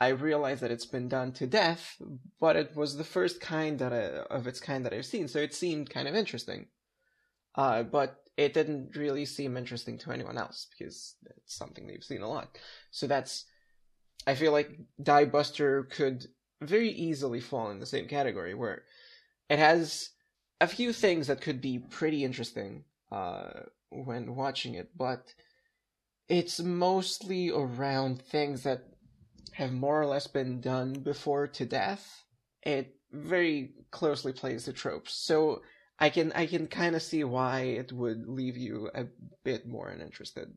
I 0.00 0.08
realize 0.08 0.60
that 0.60 0.70
it's 0.70 0.86
been 0.86 1.08
done 1.08 1.32
to 1.32 1.46
death, 1.46 2.00
but 2.40 2.54
it 2.54 2.76
was 2.76 2.96
the 2.96 3.04
first 3.04 3.40
kind 3.40 3.78
that 3.80 3.92
I, 3.92 4.34
of 4.34 4.46
its 4.46 4.60
kind 4.60 4.86
that 4.86 4.94
I've 4.94 5.06
seen, 5.06 5.26
so 5.26 5.40
it 5.40 5.54
seemed 5.54 5.90
kind 5.90 6.06
of 6.06 6.14
interesting. 6.14 6.66
Uh, 7.56 7.82
but 7.82 8.22
it 8.36 8.54
didn't 8.54 8.94
really 8.94 9.24
seem 9.24 9.56
interesting 9.56 9.98
to 9.98 10.12
anyone 10.12 10.38
else 10.38 10.68
because 10.70 11.16
it's 11.26 11.56
something 11.56 11.86
they've 11.86 12.04
seen 12.04 12.22
a 12.22 12.28
lot. 12.28 12.56
So 12.92 13.08
that's, 13.08 13.44
I 14.28 14.36
feel 14.36 14.52
like 14.52 14.78
Diebuster 15.02 15.90
could 15.90 16.26
very 16.60 16.90
easily 16.90 17.40
fall 17.40 17.70
in 17.70 17.80
the 17.80 17.86
same 17.86 18.06
category 18.06 18.54
where 18.54 18.84
it 19.50 19.58
has 19.58 20.10
a 20.60 20.68
few 20.68 20.92
things 20.92 21.26
that 21.26 21.40
could 21.40 21.60
be 21.60 21.80
pretty 21.80 22.24
interesting 22.24 22.84
uh, 23.10 23.62
when 23.90 24.34
watching 24.34 24.74
it, 24.74 24.90
but 24.96 25.34
it's 26.28 26.60
mostly 26.60 27.50
around 27.50 28.22
things 28.22 28.62
that 28.62 28.84
have 29.52 29.72
more 29.72 30.00
or 30.00 30.06
less 30.06 30.26
been 30.26 30.60
done 30.60 30.92
before 30.92 31.46
to 31.48 31.64
death. 31.64 32.24
It 32.62 32.94
very 33.10 33.72
closely 33.90 34.32
plays 34.32 34.66
the 34.66 34.72
tropes, 34.72 35.14
so 35.14 35.62
I 35.98 36.10
can 36.10 36.32
I 36.32 36.46
can 36.46 36.66
kind 36.66 36.94
of 36.94 37.02
see 37.02 37.24
why 37.24 37.60
it 37.60 37.92
would 37.92 38.28
leave 38.28 38.56
you 38.56 38.90
a 38.94 39.06
bit 39.42 39.66
more 39.66 39.88
uninterested. 39.88 40.52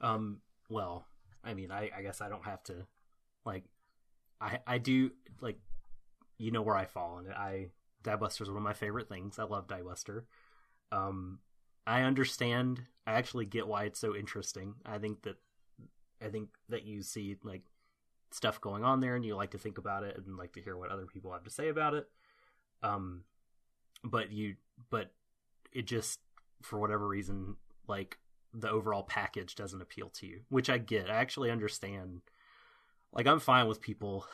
Um, 0.00 0.40
well, 0.68 1.06
I 1.44 1.54
mean, 1.54 1.70
I, 1.70 1.90
I 1.96 2.02
guess 2.02 2.20
I 2.20 2.28
don't 2.28 2.44
have 2.44 2.62
to, 2.64 2.86
like, 3.44 3.64
I 4.40 4.58
I 4.66 4.78
do 4.78 5.12
like, 5.40 5.58
you 6.38 6.50
know 6.50 6.62
where 6.62 6.76
I 6.76 6.86
fall 6.86 7.18
in 7.18 7.26
it. 7.26 7.36
I 7.36 7.68
Diebuster 8.02 8.42
is 8.42 8.48
one 8.48 8.56
of 8.56 8.62
my 8.62 8.72
favorite 8.72 9.08
things. 9.08 9.38
I 9.38 9.44
love 9.44 9.68
Diebuster. 9.68 10.24
Um, 10.90 11.38
I 11.86 12.02
understand. 12.02 12.82
I 13.06 13.12
actually 13.12 13.46
get 13.46 13.66
why 13.66 13.84
it's 13.84 13.98
so 13.98 14.14
interesting. 14.14 14.74
I 14.86 14.98
think 14.98 15.22
that, 15.22 15.36
I 16.24 16.28
think 16.28 16.50
that 16.68 16.84
you 16.84 17.02
see 17.02 17.36
like 17.42 17.62
stuff 18.30 18.60
going 18.60 18.84
on 18.84 19.00
there, 19.00 19.16
and 19.16 19.24
you 19.24 19.36
like 19.36 19.50
to 19.50 19.58
think 19.58 19.78
about 19.78 20.04
it 20.04 20.16
and 20.16 20.36
like 20.36 20.52
to 20.52 20.62
hear 20.62 20.76
what 20.76 20.90
other 20.90 21.06
people 21.06 21.32
have 21.32 21.44
to 21.44 21.50
say 21.50 21.68
about 21.68 21.94
it. 21.94 22.08
Um, 22.82 23.24
but 24.04 24.30
you, 24.32 24.56
but 24.90 25.12
it 25.72 25.86
just 25.86 26.20
for 26.62 26.78
whatever 26.78 27.06
reason, 27.06 27.56
like 27.88 28.18
the 28.54 28.70
overall 28.70 29.02
package 29.02 29.54
doesn't 29.54 29.82
appeal 29.82 30.10
to 30.10 30.26
you, 30.26 30.40
which 30.48 30.70
I 30.70 30.78
get. 30.78 31.10
I 31.10 31.16
actually 31.16 31.50
understand. 31.50 32.22
Like 33.12 33.26
I'm 33.26 33.40
fine 33.40 33.66
with 33.66 33.80
people 33.80 34.26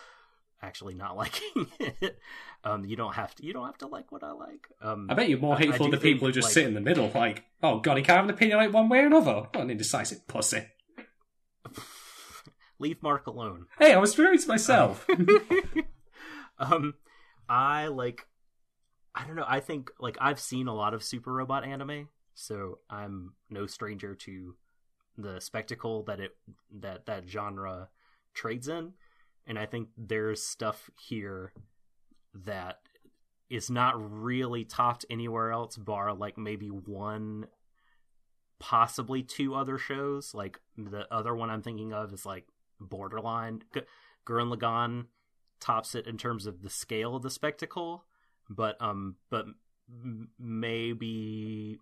actually 0.62 0.94
not 0.94 1.16
liking 1.22 1.66
it. 1.78 2.18
Um, 2.64 2.84
you 2.84 2.96
don't 2.96 3.14
have 3.14 3.34
to. 3.36 3.46
You 3.46 3.52
don't 3.52 3.66
have 3.66 3.78
to 3.78 3.86
like 3.86 4.10
what 4.10 4.22
I 4.24 4.32
like. 4.32 4.66
Um, 4.82 5.06
I 5.10 5.14
bet 5.14 5.28
you're 5.28 5.38
more 5.38 5.56
hateful 5.56 5.90
to 5.90 5.96
people 5.96 6.26
who 6.28 6.32
just 6.32 6.46
like- 6.46 6.54
sit 6.54 6.66
in 6.66 6.74
the 6.74 6.80
middle, 6.80 7.10
like, 7.14 7.44
oh 7.62 7.80
god, 7.80 7.96
he 7.96 8.02
can't 8.02 8.16
have 8.16 8.24
an 8.24 8.34
opinion 8.34 8.58
like 8.58 8.72
one 8.72 8.88
way 8.88 9.00
or 9.00 9.06
another. 9.06 9.34
What 9.34 9.56
an 9.56 9.70
indecisive 9.70 10.26
pussy. 10.26 10.66
Leave 12.78 13.02
Mark 13.02 13.26
alone. 13.26 13.66
Hey, 13.78 13.92
I 13.92 13.98
was 13.98 14.16
referring 14.16 14.38
to 14.38 14.48
myself. 14.48 15.04
um, 16.58 16.94
I 17.48 17.86
like. 17.88 18.26
I 19.14 19.26
don't 19.26 19.34
know. 19.34 19.44
I 19.46 19.58
think 19.60 19.90
like 19.98 20.16
I've 20.20 20.38
seen 20.38 20.68
a 20.68 20.74
lot 20.74 20.94
of 20.94 21.02
super 21.02 21.32
robot 21.32 21.64
anime, 21.64 22.08
so 22.34 22.78
I'm 22.88 23.32
no 23.50 23.66
stranger 23.66 24.14
to 24.14 24.54
the 25.16 25.40
spectacle 25.40 26.04
that 26.04 26.20
it 26.20 26.36
that 26.80 27.06
that 27.06 27.28
genre 27.28 27.88
trades 28.34 28.68
in, 28.68 28.92
and 29.48 29.58
I 29.58 29.66
think 29.66 29.88
there's 29.96 30.42
stuff 30.42 30.90
here 31.00 31.52
that 32.44 32.80
is 33.50 33.70
not 33.70 33.94
really 34.20 34.64
topped 34.64 35.06
anywhere 35.08 35.50
else, 35.50 35.76
bar 35.76 36.12
like 36.12 36.36
maybe 36.36 36.68
one, 36.68 37.46
possibly 38.58 39.22
two 39.22 39.54
other 39.54 39.78
shows. 39.78 40.34
Like 40.34 40.60
the 40.76 41.06
other 41.10 41.34
one 41.34 41.48
I'm 41.48 41.62
thinking 41.62 41.94
of 41.94 42.12
is 42.12 42.26
like 42.26 42.46
Borderline. 42.78 43.62
G- 43.72 43.80
Gurren 44.26 45.06
tops 45.60 45.94
it 45.94 46.06
in 46.06 46.18
terms 46.18 46.46
of 46.46 46.62
the 46.62 46.70
scale 46.70 47.16
of 47.16 47.22
the 47.22 47.30
spectacle, 47.30 48.04
but 48.50 48.76
um, 48.80 49.16
but 49.30 49.46
maybe 50.38 51.78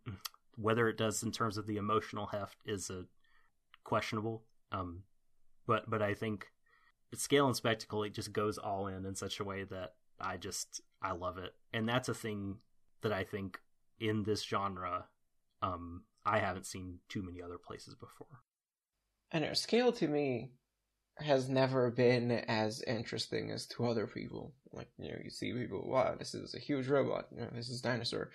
whether 0.56 0.88
it 0.88 0.96
does 0.96 1.24
in 1.24 1.32
terms 1.32 1.58
of 1.58 1.66
the 1.66 1.76
emotional 1.76 2.26
heft 2.26 2.58
is 2.64 2.90
a 2.90 3.06
questionable. 3.82 4.44
Um, 4.70 5.02
but 5.66 5.90
but 5.90 6.00
I 6.00 6.14
think 6.14 6.46
scale 7.14 7.46
and 7.46 7.56
spectacle 7.56 8.02
it 8.02 8.14
just 8.14 8.32
goes 8.32 8.58
all 8.58 8.88
in 8.88 9.06
in 9.06 9.14
such 9.14 9.40
a 9.40 9.44
way 9.44 9.64
that 9.64 9.94
I 10.20 10.36
just 10.36 10.80
I 11.02 11.12
love 11.12 11.38
it, 11.38 11.54
and 11.72 11.88
that's 11.88 12.08
a 12.08 12.14
thing 12.14 12.56
that 13.02 13.12
I 13.12 13.24
think 13.24 13.58
in 14.00 14.24
this 14.24 14.42
genre, 14.42 15.06
um, 15.62 16.02
I 16.24 16.38
haven't 16.38 16.66
seen 16.66 16.98
too 17.08 17.22
many 17.22 17.40
other 17.42 17.58
places 17.58 17.94
before. 17.94 18.42
And 19.30 19.56
scale 19.56 19.92
to 19.92 20.08
me 20.08 20.52
has 21.18 21.48
never 21.48 21.90
been 21.90 22.30
as 22.30 22.82
interesting 22.82 23.50
as 23.50 23.66
to 23.66 23.86
other 23.86 24.06
people. 24.06 24.54
Like, 24.72 24.88
you 24.98 25.08
know, 25.08 25.16
you 25.22 25.30
see 25.30 25.52
people, 25.52 25.88
wow, 25.88 26.14
this 26.18 26.34
is 26.34 26.54
a 26.54 26.58
huge 26.60 26.88
robot, 26.88 27.26
you 27.34 27.40
know, 27.40 27.50
this 27.54 27.68
is 27.68 27.80
dinosaur. 27.80 28.30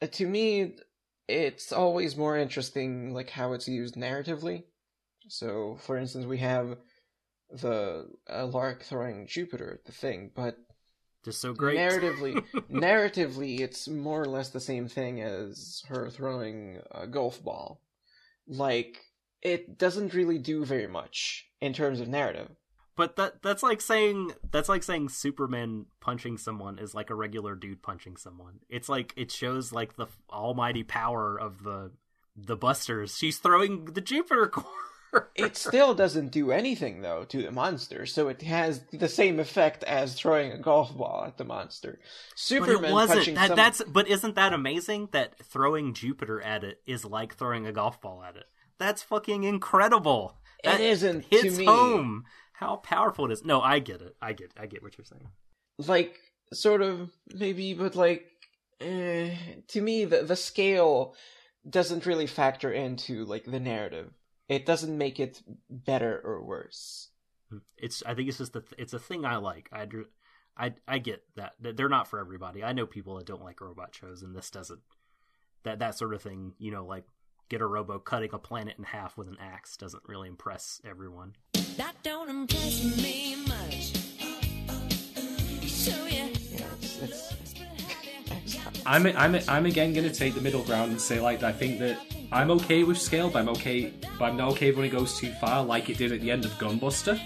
Uh, 0.00 0.06
to 0.08 0.26
me, 0.26 0.76
it's 1.28 1.72
always 1.72 2.16
more 2.16 2.36
interesting, 2.36 3.14
like, 3.14 3.30
how 3.30 3.52
it's 3.52 3.68
used 3.68 3.94
narratively. 3.94 4.64
So, 5.28 5.78
for 5.80 5.96
instance, 5.96 6.26
we 6.26 6.38
have 6.38 6.76
the 7.52 8.08
uh, 8.32 8.46
Lark 8.46 8.82
throwing 8.82 9.26
Jupiter 9.26 9.72
at 9.72 9.84
the 9.84 9.92
thing, 9.92 10.30
but 10.34 10.56
Just 11.24 11.40
so 11.40 11.52
great. 11.52 11.78
narratively, 11.78 12.42
narratively, 12.70 13.60
it's 13.60 13.88
more 13.88 14.22
or 14.22 14.26
less 14.26 14.50
the 14.50 14.60
same 14.60 14.88
thing 14.88 15.20
as 15.20 15.82
her 15.88 16.10
throwing 16.10 16.80
a 16.90 17.06
golf 17.06 17.42
ball. 17.42 17.80
Like, 18.46 19.00
it 19.42 19.78
doesn't 19.78 20.14
really 20.14 20.38
do 20.38 20.64
very 20.64 20.86
much 20.88 21.48
in 21.60 21.72
terms 21.72 22.00
of 22.00 22.08
narrative. 22.08 22.48
But 22.94 23.16
that 23.16 23.42
that's 23.42 23.62
like 23.62 23.80
saying 23.80 24.32
that's 24.50 24.68
like 24.68 24.82
saying 24.82 25.08
Superman 25.08 25.86
punching 26.00 26.36
someone 26.36 26.78
is 26.78 26.94
like 26.94 27.08
a 27.08 27.14
regular 27.14 27.54
dude 27.54 27.82
punching 27.82 28.18
someone. 28.18 28.60
It's 28.68 28.86
like 28.88 29.14
it 29.16 29.30
shows 29.32 29.72
like 29.72 29.96
the 29.96 30.08
almighty 30.30 30.82
power 30.82 31.40
of 31.40 31.62
the 31.62 31.92
the 32.36 32.54
Busters. 32.56 33.16
She's 33.16 33.38
throwing 33.38 33.86
the 33.86 34.02
Jupiter 34.02 34.46
core. 34.52 34.64
It 35.34 35.56
still 35.56 35.94
doesn't 35.94 36.28
do 36.30 36.52
anything, 36.52 37.02
though, 37.02 37.24
to 37.24 37.42
the 37.42 37.50
monster, 37.50 38.06
so 38.06 38.28
it 38.28 38.40
has 38.42 38.80
the 38.92 39.08
same 39.08 39.38
effect 39.40 39.84
as 39.84 40.14
throwing 40.14 40.52
a 40.52 40.58
golf 40.58 40.96
ball 40.96 41.24
at 41.26 41.36
the 41.36 41.44
monster. 41.44 41.98
but 42.00 42.38
Superman 42.38 42.84
it 42.84 42.92
wasn't. 42.92 43.18
punching 43.18 43.34
That, 43.34 43.56
That's 43.56 43.82
but 43.84 44.08
isn't 44.08 44.34
that 44.36 44.52
amazing 44.52 45.08
that 45.12 45.34
throwing 45.44 45.92
Jupiter 45.94 46.40
at 46.40 46.64
it 46.64 46.80
is 46.86 47.04
like 47.04 47.34
throwing 47.36 47.66
a 47.66 47.72
golf 47.72 48.00
ball 48.00 48.22
at 48.22 48.36
it? 48.36 48.44
That's 48.78 49.02
fucking 49.02 49.44
incredible. 49.44 50.38
It 50.64 50.68
That 50.68 50.80
isn't 50.80 51.22
to 51.22 51.28
hits 51.28 51.58
me. 51.58 51.64
home. 51.66 52.24
How 52.54 52.76
powerful 52.76 53.26
it 53.26 53.32
is. 53.32 53.44
No, 53.44 53.60
I 53.60 53.80
get 53.80 54.00
it. 54.00 54.14
I 54.22 54.32
get. 54.32 54.52
I 54.58 54.66
get 54.66 54.82
what 54.82 54.96
you're 54.96 55.04
saying. 55.04 55.28
like 55.78 56.16
sort 56.52 56.82
of 56.82 57.10
maybe 57.34 57.72
but 57.74 57.96
like 57.96 58.26
eh, 58.80 59.34
to 59.68 59.80
me 59.80 60.04
the 60.04 60.22
the 60.22 60.36
scale 60.36 61.14
doesn't 61.68 62.04
really 62.06 62.26
factor 62.26 62.70
into 62.70 63.24
like 63.24 63.44
the 63.44 63.58
narrative 63.60 64.12
it 64.48 64.66
doesn't 64.66 64.96
make 64.96 65.20
it 65.20 65.42
better 65.70 66.20
or 66.24 66.44
worse 66.44 67.08
It's. 67.76 68.02
I 68.04 68.14
think 68.14 68.28
it's 68.28 68.38
just 68.38 68.56
a. 68.56 68.62
It's 68.78 68.94
a 68.94 68.98
thing 68.98 69.24
I 69.24 69.36
like. 69.36 69.68
I. 69.72 69.86
I. 70.56 70.74
I 70.88 70.98
get 70.98 71.22
that 71.36 71.52
that 71.60 71.76
they're 71.76 71.88
not 71.88 72.08
for 72.08 72.18
everybody. 72.18 72.64
I 72.64 72.72
know 72.72 72.86
people 72.86 73.16
that 73.16 73.26
don't 73.26 73.44
like 73.44 73.60
robot 73.60 73.94
shows, 73.94 74.22
and 74.22 74.34
this 74.34 74.50
doesn't. 74.50 74.80
That 75.64 75.78
that 75.80 75.98
sort 75.98 76.14
of 76.14 76.22
thing. 76.22 76.54
You 76.58 76.70
know, 76.70 76.86
like 76.86 77.04
get 77.48 77.60
a 77.60 77.66
robo 77.66 77.98
cutting 77.98 78.30
a 78.32 78.38
planet 78.38 78.76
in 78.78 78.84
half 78.84 79.18
with 79.18 79.28
an 79.28 79.36
axe 79.38 79.76
doesn't 79.76 80.02
really 80.06 80.28
impress 80.28 80.80
everyone. 80.84 81.34
That 81.76 81.94
don't 82.02 82.30
impress 82.30 82.82
me 83.02 83.36
much. 83.46 83.92
So 85.68 86.06
yeah. 86.06 86.28
yeah 86.50 86.66
it's, 86.80 87.02
it's 87.02 87.54
I'm 88.86 89.06
I'm 89.06 89.38
I'm 89.48 89.66
again 89.66 89.92
going 89.92 90.08
to 90.08 90.14
take 90.14 90.34
the 90.34 90.40
middle 90.40 90.62
ground 90.62 90.90
and 90.90 91.00
say 91.00 91.20
like 91.20 91.42
I 91.42 91.52
think 91.52 91.78
that 91.80 91.98
I'm 92.32 92.50
okay 92.52 92.82
with 92.82 92.96
scale, 92.98 93.28
but 93.28 93.40
I'm 93.40 93.50
okay, 93.50 93.92
but 94.18 94.30
I'm 94.30 94.38
not 94.38 94.52
okay 94.52 94.70
when 94.72 94.86
it 94.86 94.88
goes 94.88 95.18
too 95.18 95.30
far, 95.32 95.62
like 95.62 95.90
it 95.90 95.98
did 95.98 96.12
at 96.12 96.22
the 96.22 96.30
end 96.30 96.46
of 96.46 96.52
Gunbuster. 96.52 97.20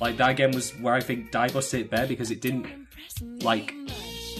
Like 0.00 0.16
that 0.16 0.30
again 0.30 0.50
was 0.50 0.72
where 0.72 0.94
I 0.94 1.00
think 1.00 1.30
Diebuster 1.30 1.78
hit 1.78 1.90
there 1.92 2.06
because 2.06 2.32
it 2.32 2.40
didn't 2.40 2.66
like 3.42 3.72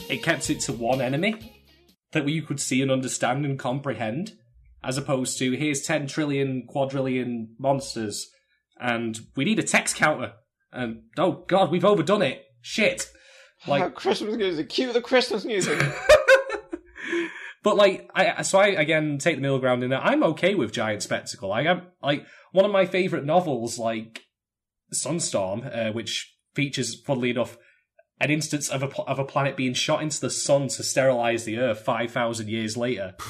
it 0.08 0.24
kept 0.24 0.50
it 0.50 0.58
to 0.62 0.72
one 0.72 1.00
enemy 1.00 1.64
that 2.10 2.28
you 2.28 2.42
could 2.42 2.60
see 2.60 2.82
and 2.82 2.90
understand 2.90 3.44
and 3.44 3.56
comprehend, 3.56 4.32
as 4.82 4.98
opposed 4.98 5.38
to 5.38 5.52
here's 5.52 5.82
ten 5.82 6.08
trillion 6.08 6.66
quadrillion 6.66 7.54
monsters, 7.56 8.28
and 8.80 9.20
we 9.36 9.44
need 9.44 9.60
a 9.60 9.62
text 9.62 9.94
counter, 9.94 10.32
and 10.72 11.02
oh 11.18 11.44
god, 11.46 11.70
we've 11.70 11.84
overdone 11.84 12.22
it. 12.22 12.44
Shit. 12.62 13.10
like 13.68 13.80
Like 13.82 13.94
christmas 13.94 14.36
music 14.36 14.68
cue 14.68 14.92
the 14.92 15.00
christmas 15.00 15.44
music 15.44 15.78
But 17.62 17.76
like, 17.76 18.10
I 18.14 18.42
so 18.42 18.58
I 18.58 18.68
again 18.68 19.18
take 19.18 19.36
the 19.36 19.42
middle 19.42 19.58
ground 19.58 19.84
in 19.84 19.90
that 19.90 20.04
I'm 20.04 20.22
okay 20.24 20.54
with 20.54 20.72
giant 20.72 21.02
spectacle. 21.02 21.52
I 21.52 21.62
am 21.62 21.82
like 22.02 22.26
one 22.52 22.64
of 22.64 22.70
my 22.70 22.86
favorite 22.86 23.24
novels, 23.24 23.78
like 23.78 24.22
Sunstorm, 24.94 25.70
uh, 25.74 25.92
which 25.92 26.34
features, 26.54 26.98
funnily 27.00 27.30
enough, 27.30 27.58
an 28.18 28.30
instance 28.30 28.68
of 28.70 28.82
a 28.82 29.02
of 29.02 29.18
a 29.18 29.24
planet 29.24 29.56
being 29.56 29.74
shot 29.74 30.02
into 30.02 30.20
the 30.20 30.30
sun 30.30 30.68
to 30.68 30.82
sterilize 30.82 31.44
the 31.44 31.58
Earth 31.58 31.80
five 31.80 32.10
thousand 32.10 32.48
years 32.48 32.76
later. 32.76 33.14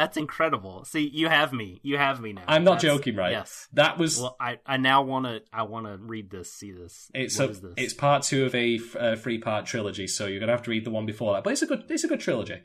That's 0.00 0.16
incredible. 0.16 0.84
See, 0.86 1.10
you 1.12 1.28
have 1.28 1.52
me. 1.52 1.78
You 1.82 1.98
have 1.98 2.20
me 2.22 2.32
now. 2.32 2.44
I'm 2.48 2.64
not 2.64 2.80
That's- 2.80 2.96
joking, 2.96 3.16
right? 3.16 3.32
Yes. 3.32 3.68
That 3.74 3.98
was 3.98 4.18
Well, 4.18 4.34
I, 4.40 4.58
I 4.64 4.78
now 4.78 5.02
want 5.02 5.26
to 5.26 5.42
I 5.52 5.64
want 5.64 5.84
to 5.86 5.98
read 5.98 6.30
this, 6.30 6.52
see 6.52 6.72
this. 6.72 7.10
It's 7.12 7.38
What 7.38 7.48
a, 7.48 7.52
is 7.52 7.60
this? 7.60 7.74
it's 7.76 7.92
part 7.94 8.22
two 8.22 8.46
of 8.46 8.54
a 8.54 8.76
f- 8.76 8.96
uh, 8.96 9.16
three 9.16 9.38
part 9.38 9.66
trilogy, 9.66 10.06
so 10.06 10.26
you're 10.26 10.40
gonna 10.40 10.52
have 10.52 10.62
to 10.62 10.70
read 10.70 10.86
the 10.86 10.90
one 10.90 11.04
before 11.04 11.34
that. 11.34 11.44
But 11.44 11.52
it's 11.52 11.60
a 11.62 11.66
good 11.66 11.84
it's 11.90 12.04
a 12.04 12.08
good 12.08 12.20
trilogy. 12.20 12.62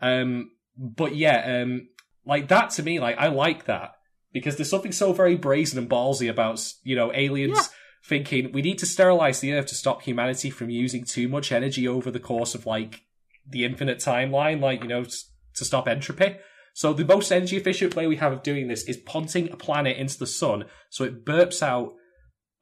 Um, 0.00 0.52
but 0.76 1.16
yeah, 1.16 1.62
um, 1.62 1.88
like 2.24 2.46
that 2.48 2.70
to 2.76 2.82
me, 2.84 3.00
like 3.00 3.18
I 3.18 3.26
like 3.26 3.64
that 3.64 3.94
because 4.32 4.56
there's 4.56 4.70
something 4.70 4.92
so 4.92 5.12
very 5.12 5.34
brazen 5.36 5.78
and 5.80 5.90
ballsy 5.90 6.30
about 6.30 6.64
you 6.84 6.94
know 6.94 7.10
aliens 7.12 7.56
Yeah. 7.58 7.64
thinking 8.04 8.52
we 8.52 8.62
need 8.62 8.78
to 8.78 8.86
sterilize 8.86 9.40
the 9.40 9.52
Earth 9.54 9.66
to 9.66 9.74
stop 9.74 10.02
humanity 10.02 10.50
from 10.50 10.70
using 10.70 11.02
too 11.04 11.26
much 11.28 11.50
energy 11.50 11.88
over 11.88 12.10
the 12.12 12.20
course 12.20 12.54
of 12.54 12.66
like 12.66 13.02
the 13.48 13.64
infinite 13.64 13.98
timeline, 13.98 14.60
like 14.60 14.82
you 14.82 14.88
know 14.88 15.02
to 15.04 15.64
stop 15.64 15.88
entropy. 15.88 16.36
So 16.78 16.92
the 16.92 17.04
most 17.04 17.32
energy 17.32 17.56
efficient 17.56 17.96
way 17.96 18.06
we 18.06 18.14
have 18.18 18.32
of 18.32 18.44
doing 18.44 18.68
this 18.68 18.84
is 18.84 18.98
punting 18.98 19.50
a 19.50 19.56
planet 19.56 19.96
into 19.96 20.16
the 20.16 20.28
sun 20.28 20.66
so 20.90 21.02
it 21.02 21.24
burps 21.24 21.60
out 21.60 21.94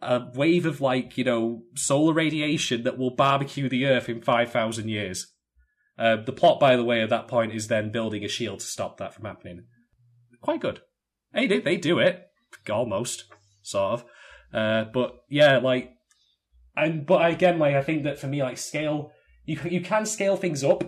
a 0.01 0.22
wave 0.32 0.64
of 0.64 0.80
like 0.80 1.18
you 1.18 1.24
know 1.24 1.64
solar 1.74 2.14
radiation 2.14 2.84
that 2.84 2.97
will 2.97 3.14
barbecue 3.14 3.68
the 3.68 3.84
Earth 3.84 4.09
in 4.09 4.22
five 4.22 4.51
thousand 4.51 4.88
years. 4.88 5.26
Uh, 5.98 6.16
the 6.16 6.32
plot, 6.32 6.59
by 6.59 6.76
the 6.76 6.84
way, 6.84 7.02
at 7.02 7.10
that 7.10 7.28
point 7.28 7.52
is 7.52 7.68
then 7.68 7.93
building 7.93 8.24
a 8.24 8.28
shield 8.28 8.60
to 8.60 8.64
stop 8.64 8.97
that 8.97 9.12
from 9.12 9.26
happening. 9.26 9.66
Quite 10.40 10.62
good. 10.62 10.80
Hey, 11.34 11.47
they 11.47 11.60
they 11.60 11.76
do 11.76 11.98
it 11.98 12.22
almost, 12.72 13.24
sort 13.62 14.01
of. 14.01 14.05
Uh, 14.51 14.84
but 14.94 15.12
yeah, 15.28 15.59
like, 15.59 15.90
and 16.74 17.05
but 17.05 17.30
again, 17.30 17.59
like 17.59 17.74
I 17.74 17.82
think 17.82 18.05
that 18.05 18.18
for 18.18 18.28
me, 18.28 18.43
like 18.43 18.56
scale, 18.56 19.12
you 19.44 19.60
you 19.68 19.82
can 19.82 20.06
scale 20.06 20.38
things 20.38 20.64
up. 20.64 20.84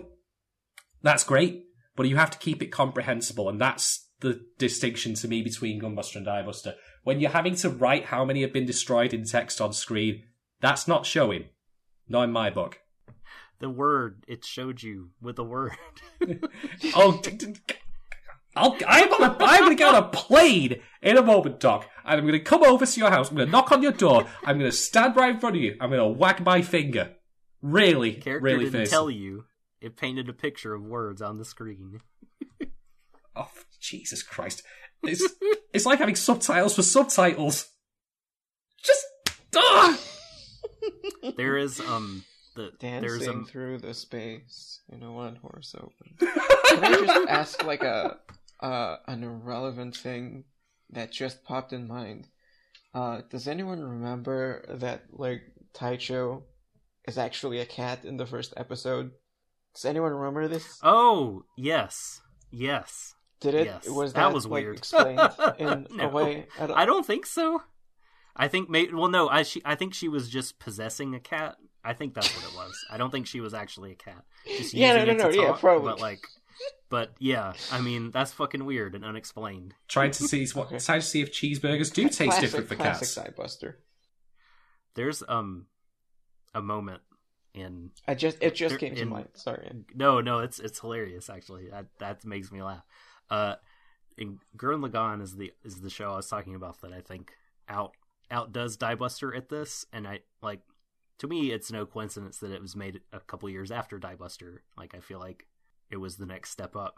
That's 1.03 1.23
great, 1.23 1.68
but 1.99 2.07
you 2.07 2.15
have 2.15 2.31
to 2.31 2.37
keep 2.37 2.63
it 2.63 2.67
comprehensible, 2.71 3.49
and 3.49 3.59
that's 3.59 4.07
the 4.21 4.39
distinction 4.57 5.15
to 5.15 5.27
me 5.27 5.41
between 5.41 5.81
Gunbuster 5.81 6.15
and 6.15 6.25
Diebuster. 6.25 6.75
When 7.03 7.19
you're 7.19 7.29
having 7.29 7.55
to 7.55 7.69
write 7.69 8.05
how 8.05 8.23
many 8.23 8.41
have 8.41 8.53
been 8.53 8.65
destroyed 8.65 9.13
in 9.13 9.25
text 9.25 9.59
on 9.59 9.73
screen, 9.73 10.23
that's 10.61 10.87
not 10.87 11.05
showing. 11.05 11.49
Not 12.07 12.23
in 12.23 12.31
my 12.31 12.51
book. 12.51 12.79
the 13.59 13.69
word 13.69 14.23
it 14.29 14.45
showed 14.45 14.81
you 14.81 15.09
with 15.21 15.35
the 15.35 15.43
word. 15.43 15.73
Oh, 16.95 17.19
d- 17.21 17.31
d- 17.31 17.55
I'll, 18.55 18.77
I'm, 18.87 19.11
on 19.15 19.23
a, 19.23 19.35
I'm 19.43 19.59
going 19.65 19.71
to 19.71 19.75
get 19.75 19.93
on 19.93 20.01
a 20.01 20.07
plane 20.07 20.79
in 21.01 21.17
a 21.17 21.21
moment, 21.21 21.59
Doc. 21.59 21.85
And 22.05 22.17
I'm 22.17 22.25
going 22.25 22.31
to 22.31 22.39
come 22.39 22.63
over 22.63 22.85
to 22.85 22.99
your 22.99 23.09
house. 23.09 23.29
I'm 23.29 23.35
going 23.35 23.47
to 23.47 23.51
knock 23.51 23.73
on 23.73 23.83
your 23.83 23.91
door. 23.91 24.25
I'm 24.45 24.57
going 24.57 24.71
to 24.71 24.77
stand 24.77 25.17
right 25.17 25.31
in 25.31 25.41
front 25.41 25.57
of 25.57 25.61
you. 25.61 25.75
I'm 25.81 25.89
going 25.89 25.99
to 25.99 26.17
wag 26.17 26.45
my 26.45 26.61
finger. 26.61 27.17
Really, 27.61 28.13
Character 28.13 28.45
really 28.45 28.69
didn't 28.69 28.87
tell 28.87 29.09
you. 29.09 29.43
It 29.81 29.97
painted 29.97 30.29
a 30.29 30.33
picture 30.33 30.73
of 30.73 30.83
words 30.83 31.21
on 31.21 31.37
the 31.37 31.45
screen. 31.45 32.01
Oh, 33.35 33.49
Jesus 33.79 34.23
Christ. 34.23 34.63
It's, 35.03 35.23
it's 35.73 35.85
like 35.85 35.99
having 35.99 36.15
subtitles 36.15 36.75
for 36.75 36.83
subtitles. 36.83 37.69
Just. 38.83 39.05
Ah! 39.55 39.97
There 41.37 41.57
is 41.57 41.79
um 41.79 42.23
the 42.55 42.71
there's 42.79 43.19
Dancing 43.19 43.41
a 43.41 43.45
through 43.45 43.79
the 43.79 43.93
space 43.93 44.81
in 44.89 45.03
a 45.03 45.11
one 45.11 45.37
horse 45.37 45.75
open. 45.77 46.15
Can 46.19 46.83
I 46.83 47.05
just 47.05 47.29
ask 47.29 47.63
like 47.63 47.83
a 47.83 48.17
uh, 48.61 48.97
an 49.07 49.23
irrelevant 49.23 49.95
thing 49.95 50.43
that 50.89 51.11
just 51.11 51.43
popped 51.43 51.73
in 51.73 51.87
mind? 51.87 52.27
Uh, 52.93 53.21
does 53.29 53.47
anyone 53.47 53.81
remember 53.81 54.65
that 54.69 55.03
like 55.11 55.41
Tycho 55.73 56.43
is 57.07 57.17
actually 57.17 57.59
a 57.59 57.65
cat 57.65 58.03
in 58.03 58.17
the 58.17 58.25
first 58.25 58.53
episode? 58.57 59.11
Does 59.75 59.85
anyone 59.85 60.11
remember 60.13 60.47
this? 60.47 60.79
oh 60.83 61.43
yes 61.57 62.21
yes. 62.51 63.15
Did 63.41 63.53
it 63.53 63.67
yes, 63.67 63.87
was 63.87 64.11
that 64.13 64.21
that, 64.27 64.33
was 64.33 64.45
like 64.45 64.63
weird. 64.63 64.77
explained 64.77 65.19
in 65.59 65.87
No. 65.91 66.05
a 66.05 66.09
way? 66.09 66.47
At 66.57 66.71
I 66.71 66.85
don't 66.85 67.05
think 67.05 67.25
so. 67.25 67.63
I 68.35 68.47
think 68.47 68.69
maybe 68.69 68.93
well 68.93 69.07
no 69.09 69.29
I 69.29 69.43
she 69.43 69.61
I 69.65 69.75
think 69.75 69.93
she 69.93 70.07
was 70.09 70.29
just 70.29 70.59
possessing 70.59 71.15
a 71.15 71.19
cat. 71.19 71.55
I 71.83 71.93
think 71.93 72.13
that's 72.13 72.35
what 72.35 72.45
it 72.45 72.55
was. 72.55 72.73
I 72.89 72.97
don't 72.97 73.09
think 73.11 73.27
she 73.27 73.39
was 73.39 73.53
actually 73.53 73.93
a 73.93 73.95
cat. 73.95 74.23
Just 74.45 74.73
Yeah, 74.73 74.93
no, 74.93 74.99
using 75.03 75.17
no, 75.17 75.27
it 75.27 75.31
to 75.31 75.37
no, 75.37 75.41
yeah, 75.43 75.47
talk, 75.51 75.59
probably. 75.61 75.91
But 75.91 76.01
like, 76.01 76.19
but 76.89 77.13
yeah, 77.19 77.53
I 77.71 77.79
mean 77.79 78.11
that's 78.11 78.33
fucking 78.33 78.65
weird 78.65 78.95
and 78.95 79.05
unexplained. 79.05 79.73
Trying 79.87 80.11
to 80.11 80.23
see 80.27 80.45
what, 80.53 80.67
Okay. 80.67 80.79
trying 80.79 80.99
to 80.99 81.05
see 81.05 81.21
if 81.21 81.31
cheeseburgers 81.31 81.93
do 81.93 82.03
taste 82.09 82.17
classic, 82.17 82.41
different 82.41 82.67
for 82.67 82.75
cats. 82.75 83.13
classic 83.13 83.35
Buster. 83.37 83.79
There's 84.95 85.23
um 85.29 85.67
a 86.53 86.61
moment 86.61 87.01
in 87.53 87.91
I 88.07 88.15
just 88.15 88.37
it 88.41 88.55
just 88.55 88.77
came 88.79 88.95
to 88.95 89.01
in- 89.01 89.09
mind. 89.09 89.29
Sorry. 89.33 89.69
No, 89.95 90.21
no, 90.21 90.39
it's 90.39 90.59
it's 90.59 90.79
hilarious 90.79 91.29
actually. 91.29 91.69
That 91.69 91.87
that 91.99 92.25
makes 92.25 92.51
me 92.51 92.61
laugh. 92.61 92.85
Uh, 93.29 93.55
and 94.17 94.39
Gurren 94.57 94.87
Lagann 94.87 95.21
is 95.21 95.35
the 95.35 95.51
is 95.63 95.81
the 95.81 95.89
show 95.89 96.13
I 96.13 96.17
was 96.17 96.27
talking 96.27 96.55
about 96.55 96.81
that 96.81 96.93
I 96.93 97.01
think 97.01 97.33
out 97.67 97.93
outdoes 98.31 98.77
Diebuster 98.77 99.35
at 99.35 99.49
this, 99.49 99.85
and 99.91 100.07
I 100.07 100.19
like 100.41 100.61
to 101.19 101.27
me 101.27 101.51
it's 101.51 101.71
no 101.71 101.85
coincidence 101.85 102.37
that 102.39 102.51
it 102.51 102.61
was 102.61 102.75
made 102.75 103.01
a 103.11 103.19
couple 103.19 103.49
years 103.49 103.71
after 103.71 103.99
Diebuster. 103.99 104.59
Like 104.77 104.95
I 104.95 104.99
feel 104.99 105.19
like 105.19 105.45
it 105.89 105.97
was 105.97 106.17
the 106.17 106.25
next 106.25 106.51
step 106.51 106.75
up. 106.75 106.95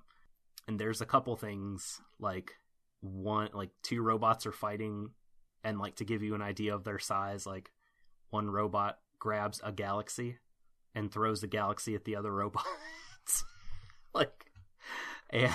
And 0.68 0.80
there's 0.80 1.02
a 1.02 1.06
couple 1.06 1.36
things 1.36 2.02
like 2.20 2.58
one 3.02 3.50
like 3.54 3.72
two 3.82 4.02
robots 4.02 4.46
are 4.46 4.52
fighting, 4.52 5.12
and 5.64 5.80
like 5.80 5.96
to 5.96 6.06
give 6.06 6.22
you 6.24 6.36
an 6.36 6.42
idea 6.42 6.76
of 6.76 6.84
their 6.84 7.00
size, 7.00 7.46
like 7.46 7.72
one 8.30 8.50
robot 8.50 9.00
grabs 9.22 9.62
a 9.64 9.72
galaxy 9.72 10.40
and 10.94 11.10
throws 11.10 11.40
the 11.40 11.48
galaxy 11.48 11.96
at 11.96 12.04
the 12.04 12.18
other 12.18 12.34
robots. 12.34 12.66
like, 14.14 14.52
and 15.30 15.54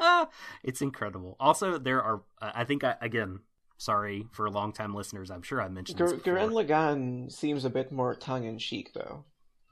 it's 0.62 0.80
incredible. 0.82 1.34
Also, 1.40 1.78
there 1.78 2.00
are, 2.02 2.22
uh, 2.40 2.52
I 2.54 2.62
think, 2.64 2.84
I, 2.84 2.94
again, 3.00 3.40
sorry 3.78 4.26
for 4.30 4.48
long-time 4.48 4.94
listeners. 4.94 5.30
I'm 5.30 5.42
sure 5.42 5.60
I 5.60 5.68
mentioned 5.68 5.98
this 5.98 6.12
Gur- 6.12 6.18
before. 6.18 6.34
Gurren 6.34 6.52
Lagann 6.52 7.32
seems 7.32 7.64
a 7.64 7.70
bit 7.70 7.90
more 7.90 8.14
tongue 8.14 8.44
in 8.44 8.58
cheek, 8.58 8.92
though. 8.94 9.24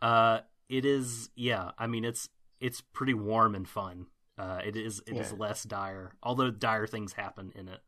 Uh, 0.03 0.41
it 0.69 0.85
is, 0.85 1.31
yeah. 1.37 1.71
I 1.79 1.87
mean, 1.87 2.05
it's 2.05 2.29
it's 2.61 2.81
pretty 2.81 3.15
warm 3.15 3.55
and 3.55 3.69
fun. 3.69 4.07
Uh, 4.39 4.61
it 4.65 4.75
is 4.75 5.01
it 5.07 5.17
is 5.17 5.31
Yeah. 5.31 5.39
less 5.39 5.63
dire, 5.63 6.15
although 6.23 6.51
dire 6.51 6.87
things 6.87 7.13
happen 7.13 7.53
in 7.55 7.69
it. 7.69 7.81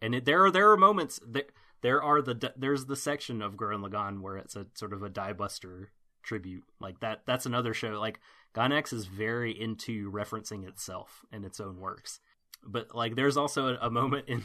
And 0.00 0.14
it, 0.16 0.24
there 0.24 0.44
are 0.44 0.50
there 0.50 0.70
are 0.72 0.76
moments 0.76 1.20
there 1.26 1.44
there 1.82 2.02
are 2.02 2.22
the 2.22 2.52
there's 2.56 2.86
the 2.86 2.96
section 2.96 3.42
of 3.42 3.54
Gurren 3.56 3.86
Lagann 3.86 4.20
where 4.20 4.36
it's 4.36 4.56
a 4.56 4.66
sort 4.74 4.92
of 4.92 5.02
a 5.02 5.10
diebuster 5.10 5.86
tribute 6.22 6.64
like 6.80 7.00
that. 7.00 7.22
That's 7.26 7.46
another 7.46 7.74
show. 7.74 8.00
Like 8.00 8.20
Gainax 8.54 8.92
is 8.92 9.06
very 9.06 9.50
into 9.58 10.10
referencing 10.10 10.66
itself 10.68 11.24
and 11.32 11.44
its 11.44 11.58
own 11.60 11.78
works, 11.80 12.20
but 12.64 12.94
like 12.94 13.16
there's 13.16 13.36
also 13.36 13.74
a, 13.74 13.78
a 13.82 13.90
moment 13.90 14.28
in 14.28 14.44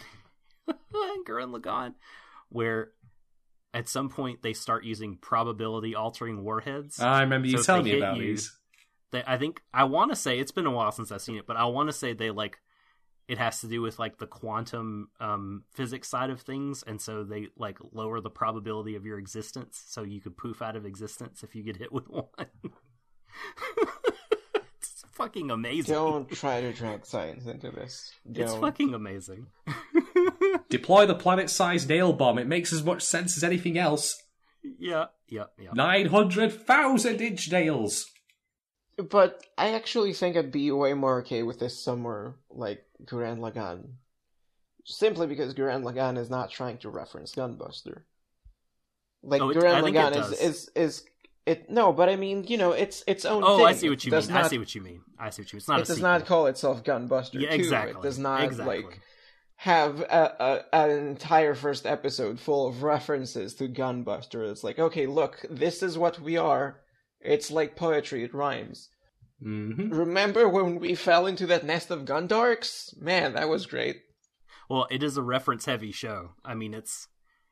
in 0.67 0.75
Gurren 1.27 1.55
Lagann 1.57 1.93
where 2.49 2.91
at 3.73 3.87
some 3.89 4.09
point 4.09 4.41
they 4.41 4.53
start 4.53 4.83
using 4.85 5.17
probability 5.17 5.93
altering 5.93 6.43
warheads. 6.43 6.99
Ah, 7.01 7.15
I 7.17 7.21
remember 7.21 7.47
you 7.47 7.57
So 7.57 7.63
telling 7.63 7.83
me 7.85 7.97
about 7.97 8.17
you- 8.17 8.27
these. 8.29 8.57
they, 9.11 9.23
I 9.27 9.37
think 9.37 9.61
I 9.73 9.83
want 9.83 10.11
to 10.11 10.15
say 10.15 10.39
it's 10.39 10.51
been 10.51 10.65
a 10.65 10.71
while 10.71 10.91
since 10.91 11.11
I've 11.11 11.21
seen 11.21 11.37
it, 11.37 11.45
but 11.45 11.57
I 11.57 11.65
want 11.65 11.89
to 11.89 11.93
say 11.93 12.13
they 12.13 12.31
like 12.31 12.57
it 13.27 13.37
has 13.37 13.59
to 13.61 13.67
do 13.67 13.81
with 13.81 13.99
like 13.99 14.17
the 14.17 14.27
quantum 14.27 15.09
um, 15.19 15.63
physics 15.73 16.07
side 16.09 16.29
of 16.29 16.41
things, 16.41 16.83
and 16.85 17.01
so 17.01 17.23
they 17.23 17.47
like 17.57 17.77
lower 17.91 18.21
the 18.21 18.29
probability 18.29 18.95
of 18.95 19.05
your 19.05 19.19
existence, 19.19 19.83
so 19.87 20.03
you 20.03 20.21
could 20.21 20.37
poof 20.37 20.61
out 20.61 20.75
of 20.75 20.85
existence 20.85 21.43
if 21.43 21.55
you 21.55 21.63
get 21.63 21.77
hit 21.77 21.91
with 21.91 22.07
one. 22.09 22.25
it's 24.81 25.03
fucking 25.11 25.51
amazing. 25.51 25.93
Don't 25.95 26.29
try 26.29 26.61
to 26.61 26.71
drag 26.73 27.05
science 27.05 27.45
into 27.45 27.71
this. 27.71 28.13
it's 28.29 28.51
Don't. 28.51 28.61
fucking 28.61 28.93
amazing. 28.93 29.47
Deploy 30.69 31.05
the 31.05 31.15
planet-sized 31.15 31.87
nail 31.89 32.13
bomb. 32.13 32.37
It 32.37 32.47
makes 32.47 32.73
as 32.73 32.83
much 32.83 33.01
sense 33.01 33.37
as 33.37 33.43
anything 33.43 33.77
else. 33.77 34.21
yeah, 34.79 35.05
yeah, 35.27 35.45
yeah. 35.59 35.69
Nine 35.73 36.07
hundred 36.07 36.51
thousand 36.53 37.21
inch 37.21 37.51
nails. 37.51 38.05
But 38.97 39.43
I 39.57 39.73
actually 39.73 40.13
think 40.13 40.35
I'd 40.35 40.51
be 40.51 40.71
way 40.71 40.93
more 40.95 41.19
okay 41.19 41.43
with 41.43 41.59
this 41.59 41.83
somewhere 41.83 42.35
like 42.49 42.83
Gurren 43.05 43.39
Lagann. 43.39 43.89
Simply 44.85 45.27
because 45.27 45.53
Gurren 45.53 45.83
Lagann 45.83 46.17
is 46.17 46.29
not 46.29 46.49
trying 46.49 46.77
to 46.79 46.89
reference 46.89 47.33
Gunbuster. 47.35 48.03
Like 49.23 49.41
Oh, 49.41 49.49
it- 49.49 49.57
Gurren 49.57 49.73
I 49.73 49.81
think 49.81 49.95
it 49.95 49.99
Lagann 49.99 50.13
does. 50.13 50.31
is, 50.33 50.39
is 50.39 50.69
is 50.75 51.03
it 51.45 51.69
no, 51.69 51.93
but 51.93 52.09
I 52.09 52.15
mean, 52.15 52.43
you 52.45 52.57
know, 52.57 52.71
it's 52.71 53.03
its 53.07 53.23
own 53.25 53.43
Oh, 53.45 53.57
thing. 53.57 53.65
I 53.67 53.73
see 53.73 53.89
what 53.89 54.03
you 54.05 54.11
mean. 54.11 54.21
I 54.31 54.41
not- 54.41 54.49
see 54.49 54.57
what 54.57 54.73
you 54.75 54.81
mean. 54.81 55.01
I 55.19 55.29
see 55.29 55.41
what 55.41 55.51
you 55.51 55.57
mean. 55.57 55.59
It's 55.59 55.67
not 55.67 55.79
it 55.79 55.87
does 55.87 55.95
sequel. 55.97 56.11
not 56.11 56.25
call 56.25 56.45
itself 56.47 56.83
Gunbuster 56.83 57.39
Yeah, 57.41 57.49
2. 57.49 57.55
exactly. 57.55 57.99
It 57.99 58.03
does 58.03 58.19
not 58.19 58.43
exactly. 58.43 58.83
like 58.83 59.01
have 59.61 60.01
a, 60.01 60.63
a, 60.71 60.75
an 60.75 60.91
entire 61.07 61.55
first 61.55 61.85
episode 61.87 62.39
full 62.39 62.67
of 62.67 62.83
references 62.83 63.55
to 63.55 63.67
Gunbuster. 63.67 64.49
It's 64.51 64.63
like, 64.63 64.77
okay, 64.77 65.07
look, 65.07 65.43
this 65.49 65.81
is 65.81 65.97
what 65.97 66.19
we 66.19 66.37
are. 66.37 66.81
It's 67.21 67.49
like 67.49 67.75
poetry, 67.75 68.23
it 68.23 68.33
rhymes. 68.33 68.89
Hmm 69.41 69.89
Remember 69.89 70.47
when 70.49 70.79
we 70.79 70.95
fell 70.95 71.27
into 71.27 71.45
that 71.47 71.65
nest 71.65 71.91
of 71.91 72.05
Gundarks? 72.05 72.99
Man, 72.99 73.33
that 73.33 73.49
was 73.49 73.65
great. 73.65 73.97
Well, 74.69 74.87
it 74.91 75.03
is 75.03 75.15
a 75.17 75.21
reference 75.21 75.65
heavy 75.65 75.91
show. 75.91 76.31
I 76.43 76.53
mean, 76.55 76.73
it's 76.73 77.07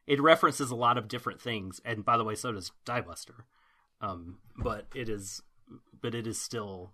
it 0.08 0.22
references 0.22 0.72
a 0.72 0.76
lot 0.76 0.98
of 0.98 1.08
different 1.08 1.42
things, 1.42 1.80
and 1.86 2.04
by 2.06 2.18
the 2.18 2.24
way, 2.24 2.36
so 2.36 2.52
does 2.52 2.72
Diebuster. 2.86 3.44
Um, 4.02 4.40
but 4.58 4.86
it 4.94 5.10
is, 5.10 5.42
but 6.02 6.14
it 6.14 6.28
is 6.28 6.40
still 6.40 6.94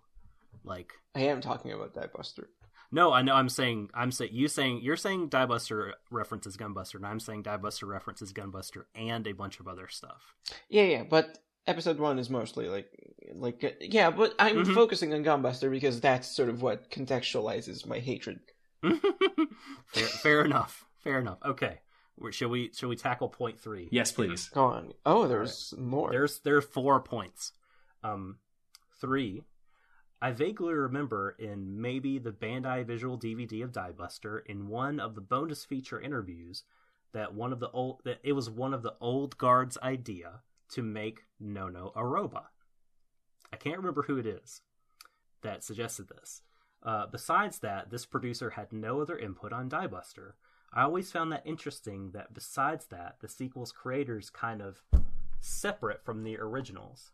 Like 0.64 0.92
I 1.14 1.20
am 1.22 1.40
talking 1.40 1.72
about 1.72 1.94
Diebuster. 1.94 2.46
No, 2.94 3.12
I 3.12 3.22
know 3.22 3.34
I'm 3.34 3.48
saying 3.48 3.90
I'm 3.94 4.12
saying 4.12 4.30
you 4.34 4.48
saying 4.48 4.80
you're 4.82 4.96
saying 4.96 5.30
Diebuster 5.30 5.92
references 6.10 6.56
Gunbuster, 6.56 6.96
and 6.96 7.06
I'm 7.06 7.20
saying 7.20 7.42
Diebuster 7.42 7.88
references 7.88 8.32
Gunbuster 8.32 8.84
and 8.94 9.26
a 9.26 9.32
bunch 9.32 9.60
of 9.60 9.66
other 9.66 9.88
stuff. 9.88 10.34
Yeah, 10.68 10.84
yeah, 10.84 11.02
but 11.08 11.38
episode 11.66 11.98
one 11.98 12.18
is 12.18 12.28
mostly 12.30 12.68
like, 12.68 12.88
like, 13.34 13.76
yeah, 13.80 14.10
but 14.10 14.34
I'm 14.38 14.64
Mhm. 14.64 14.74
focusing 14.74 15.14
on 15.14 15.24
Gunbuster 15.24 15.70
because 15.70 16.00
that's 16.00 16.28
sort 16.34 16.48
of 16.48 16.62
what 16.62 16.90
contextualizes 16.90 17.86
my 17.86 17.98
hatred. 17.98 18.40
fair, 18.82 20.06
fair 20.06 20.44
enough. 20.44 20.84
Fair 20.98 21.18
enough. 21.18 21.38
Okay. 21.44 21.80
Where- 22.16 22.32
Shall 22.32 22.48
we 22.50 22.70
shall 22.72 22.88
we 22.88 22.96
tackle 22.96 23.28
point 23.28 23.58
three? 23.60 23.88
Yes, 23.90 24.12
please. 24.12 24.48
Go 24.50 24.64
on. 24.64 24.92
Oh, 25.06 25.26
there's 25.26 25.72
more. 25.78 26.10
There's 26.10 26.40
there's 26.40 26.64
four 26.64 27.00
points. 27.00 27.52
Um, 28.02 28.38
three. 29.00 29.42
I 30.20 30.30
vaguely 30.30 30.74
remember 30.74 31.34
in 31.38 31.80
maybe 31.80 32.18
the 32.18 32.30
Bandai 32.30 32.84
visual 32.86 33.18
DVD 33.18 33.64
of 33.64 33.72
Diebuster 33.72 34.44
in 34.46 34.68
one 34.68 35.00
of 35.00 35.14
the 35.16 35.20
bonus 35.20 35.64
feature 35.64 36.00
interviews 36.00 36.62
that 37.12 37.34
one 37.34 37.52
of 37.52 37.58
the 37.60 37.70
old 37.70 38.00
that 38.04 38.20
it 38.22 38.32
was 38.32 38.48
one 38.50 38.72
of 38.74 38.82
the 38.82 38.94
old 39.00 39.36
guards' 39.38 39.78
idea 39.82 40.42
to 40.72 40.82
make 40.82 41.20
Nono 41.40 41.92
a 41.94 42.04
robot. 42.04 42.50
I 43.52 43.56
can't 43.56 43.76
remember 43.76 44.02
who 44.02 44.18
it 44.18 44.26
is 44.26 44.62
that 45.42 45.62
suggested 45.64 46.08
this. 46.08 46.42
Uh, 46.82 47.06
besides 47.06 47.58
that, 47.60 47.90
this 47.90 48.06
producer 48.06 48.50
had 48.50 48.72
no 48.72 49.00
other 49.00 49.16
input 49.16 49.52
on 49.52 49.68
Diebuster. 49.68 50.32
I 50.72 50.82
always 50.82 51.12
found 51.12 51.30
that 51.32 51.42
interesting 51.44 52.10
that 52.12 52.32
besides 52.32 52.86
that, 52.86 53.16
the 53.20 53.28
sequel's 53.28 53.72
creators 53.72 54.30
kind 54.30 54.62
of 54.62 54.82
separate 55.40 56.04
from 56.04 56.24
the 56.24 56.38
originals. 56.38 57.12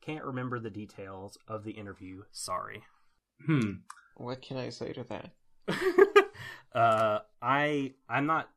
Can't 0.00 0.24
remember 0.24 0.58
the 0.58 0.70
details 0.70 1.36
of 1.48 1.64
the 1.64 1.72
interview. 1.72 2.22
Sorry. 2.30 2.84
Hmm. 3.44 3.72
What 4.16 4.40
can 4.42 4.56
I 4.56 4.68
say 4.70 4.92
to 4.92 5.04
that? 5.04 5.30
uh, 6.74 7.20
I 7.42 7.94
I'm 8.08 8.26
not 8.26 8.48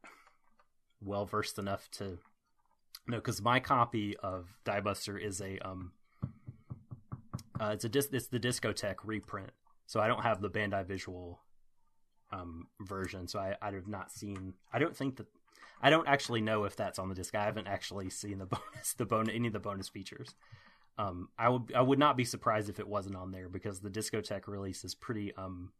well 1.02 1.26
versed 1.26 1.58
enough 1.58 1.90
to 1.92 2.20
no, 3.08 3.18
because 3.18 3.42
my 3.42 3.60
copy 3.60 4.16
of 4.18 4.58
Diebuster 4.66 5.22
is 5.22 5.42
a 5.42 5.60
um, 5.60 5.92
uh, 7.60 7.72
it's 7.74 7.86
a 7.86 7.90
dis- 7.90 8.10
it's 8.12 8.28
the 8.28 8.40
Discotek 8.40 8.96
reprint, 9.04 9.52
so 9.86 10.00
I 10.00 10.08
don't 10.08 10.24
have 10.24 10.42
the 10.42 10.50
Bandai 10.50 10.86
Visual 10.86 11.40
um 12.32 12.68
version. 12.82 13.28
So 13.28 13.40
I 13.40 13.56
I 13.62 13.72
have 13.72 13.88
not 13.88 14.12
seen. 14.12 14.54
I 14.72 14.80
don't 14.80 14.96
think 14.96 15.18
that 15.18 15.28
I 15.82 15.90
don't 15.90 16.08
actually 16.08 16.42
know 16.42 16.64
if 16.64 16.76
that's 16.76 16.98
on 16.98 17.10
the 17.10 17.16
disc. 17.16 17.36
I 17.36 17.44
haven't 17.44 17.68
actually 17.68 18.10
seen 18.10 18.40
the 18.40 18.46
bonus 18.48 18.94
the 18.98 19.06
bonus 19.06 19.34
any 19.36 19.48
of 19.48 19.54
the 19.54 19.60
bonus 19.60 19.90
features. 19.90 20.34
Um, 20.98 21.30
I 21.38 21.50
would 21.50 21.74
I 21.76 21.82
would 21.82 22.00
not 22.00 22.18
be 22.18 22.26
surprised 22.26 22.70
if 22.70 22.80
it 22.80 22.88
wasn't 22.88 23.16
on 23.16 23.32
there 23.32 23.50
because 23.50 23.82
the 23.82 23.90
Discotek 23.90 24.48
release 24.48 24.84
is 24.84 24.96
pretty 24.96 25.36
um 25.36 25.72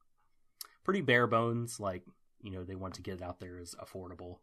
pretty 0.84 1.02
bare 1.02 1.28
bones. 1.28 1.80
Like 1.80 2.04
you 2.42 2.52
know 2.52 2.64
they 2.64 2.76
want 2.76 2.96
to 2.96 3.02
get 3.02 3.16
it 3.16 3.22
out 3.22 3.40
there 3.40 3.58
as 3.60 3.76
affordable. 3.76 4.38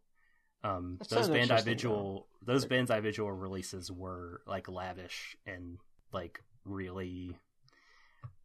Um, 0.63 0.99
those 1.09 1.29
Bandai 1.29 1.63
Visual 1.63 2.27
those 2.43 2.65
Bandai 2.65 3.01
Visual 3.01 3.31
releases 3.31 3.91
were 3.91 4.41
like 4.45 4.69
lavish 4.69 5.35
and 5.45 5.77
like 6.13 6.41
really 6.65 7.35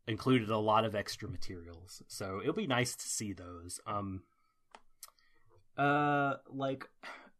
included 0.07 0.51
a 0.51 0.59
lot 0.59 0.85
of 0.85 0.95
extra 0.95 1.29
materials. 1.29 2.03
So 2.09 2.41
it'll 2.41 2.55
be 2.55 2.67
nice 2.67 2.95
to 2.95 3.09
see 3.09 3.33
those. 3.33 3.81
Um, 3.87 4.23
uh, 5.77 6.35
like 6.49 6.89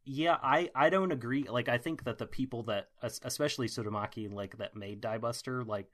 yeah, 0.05 0.37
I 0.43 0.71
I 0.75 0.91
don't 0.91 1.13
agree. 1.13 1.47
Like 1.49 1.69
I 1.69 1.79
think 1.79 2.05
that 2.05 2.19
the 2.19 2.27
people 2.27 2.65
that 2.65 2.89
especially 3.03 3.69
Tsurumaki 3.69 4.33
like 4.33 4.59
that 4.59 4.77
made 4.77 5.01
Diebuster, 5.01 5.67
like 5.67 5.91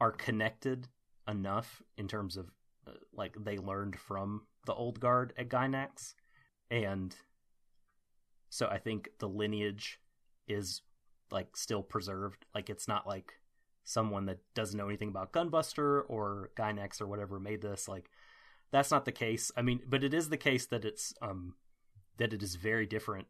are 0.00 0.12
connected 0.12 0.88
enough 1.26 1.82
in 1.96 2.08
terms 2.08 2.36
of 2.36 2.50
uh, 2.86 2.92
like 3.12 3.36
they 3.42 3.58
learned 3.58 3.98
from 3.98 4.42
the 4.66 4.74
old 4.74 5.00
guard 5.00 5.32
at 5.38 5.48
Gainax 5.48 6.14
and 6.70 7.14
so 8.50 8.66
I 8.66 8.78
think 8.78 9.10
the 9.18 9.28
lineage 9.28 10.00
is 10.46 10.82
like 11.30 11.56
still 11.56 11.82
preserved. 11.82 12.46
Like 12.54 12.70
it's 12.70 12.88
not 12.88 13.06
like 13.06 13.32
someone 13.84 14.26
that 14.26 14.38
doesn't 14.54 14.76
know 14.76 14.88
anything 14.88 15.08
about 15.08 15.32
Gunbuster 15.32 16.02
or 16.08 16.50
Gainax 16.56 17.00
or 17.00 17.06
whatever 17.06 17.38
made 17.38 17.62
this. 17.62 17.88
Like 17.88 18.10
that's 18.70 18.90
not 18.90 19.04
the 19.04 19.12
case. 19.12 19.50
I 19.56 19.62
mean, 19.62 19.80
but 19.86 20.04
it 20.04 20.14
is 20.14 20.28
the 20.28 20.36
case 20.36 20.66
that 20.66 20.84
it's 20.84 21.12
um 21.22 21.54
that 22.18 22.32
it 22.32 22.42
is 22.42 22.56
very 22.56 22.86
different 22.86 23.26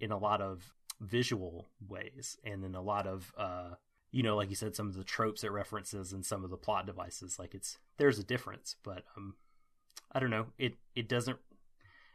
in 0.00 0.12
a 0.12 0.18
lot 0.18 0.40
of 0.40 0.72
visual 1.00 1.68
ways 1.86 2.38
and 2.44 2.64
in 2.64 2.74
a 2.74 2.82
lot 2.82 3.06
of 3.06 3.32
uh 3.38 3.70
you 4.10 4.22
know 4.22 4.36
like 4.36 4.48
you 4.48 4.56
said 4.56 4.74
some 4.74 4.88
of 4.88 4.96
the 4.96 5.04
tropes 5.04 5.44
it 5.44 5.52
references 5.52 6.12
and 6.12 6.26
some 6.26 6.42
of 6.42 6.50
the 6.50 6.56
plot 6.56 6.86
devices 6.86 7.38
like 7.38 7.54
it's 7.54 7.78
there's 7.98 8.18
a 8.18 8.24
difference 8.24 8.74
but 8.82 9.04
um 9.16 9.34
i 10.10 10.18
don't 10.18 10.30
know 10.30 10.46
it 10.58 10.74
it 10.96 11.08
doesn't 11.08 11.38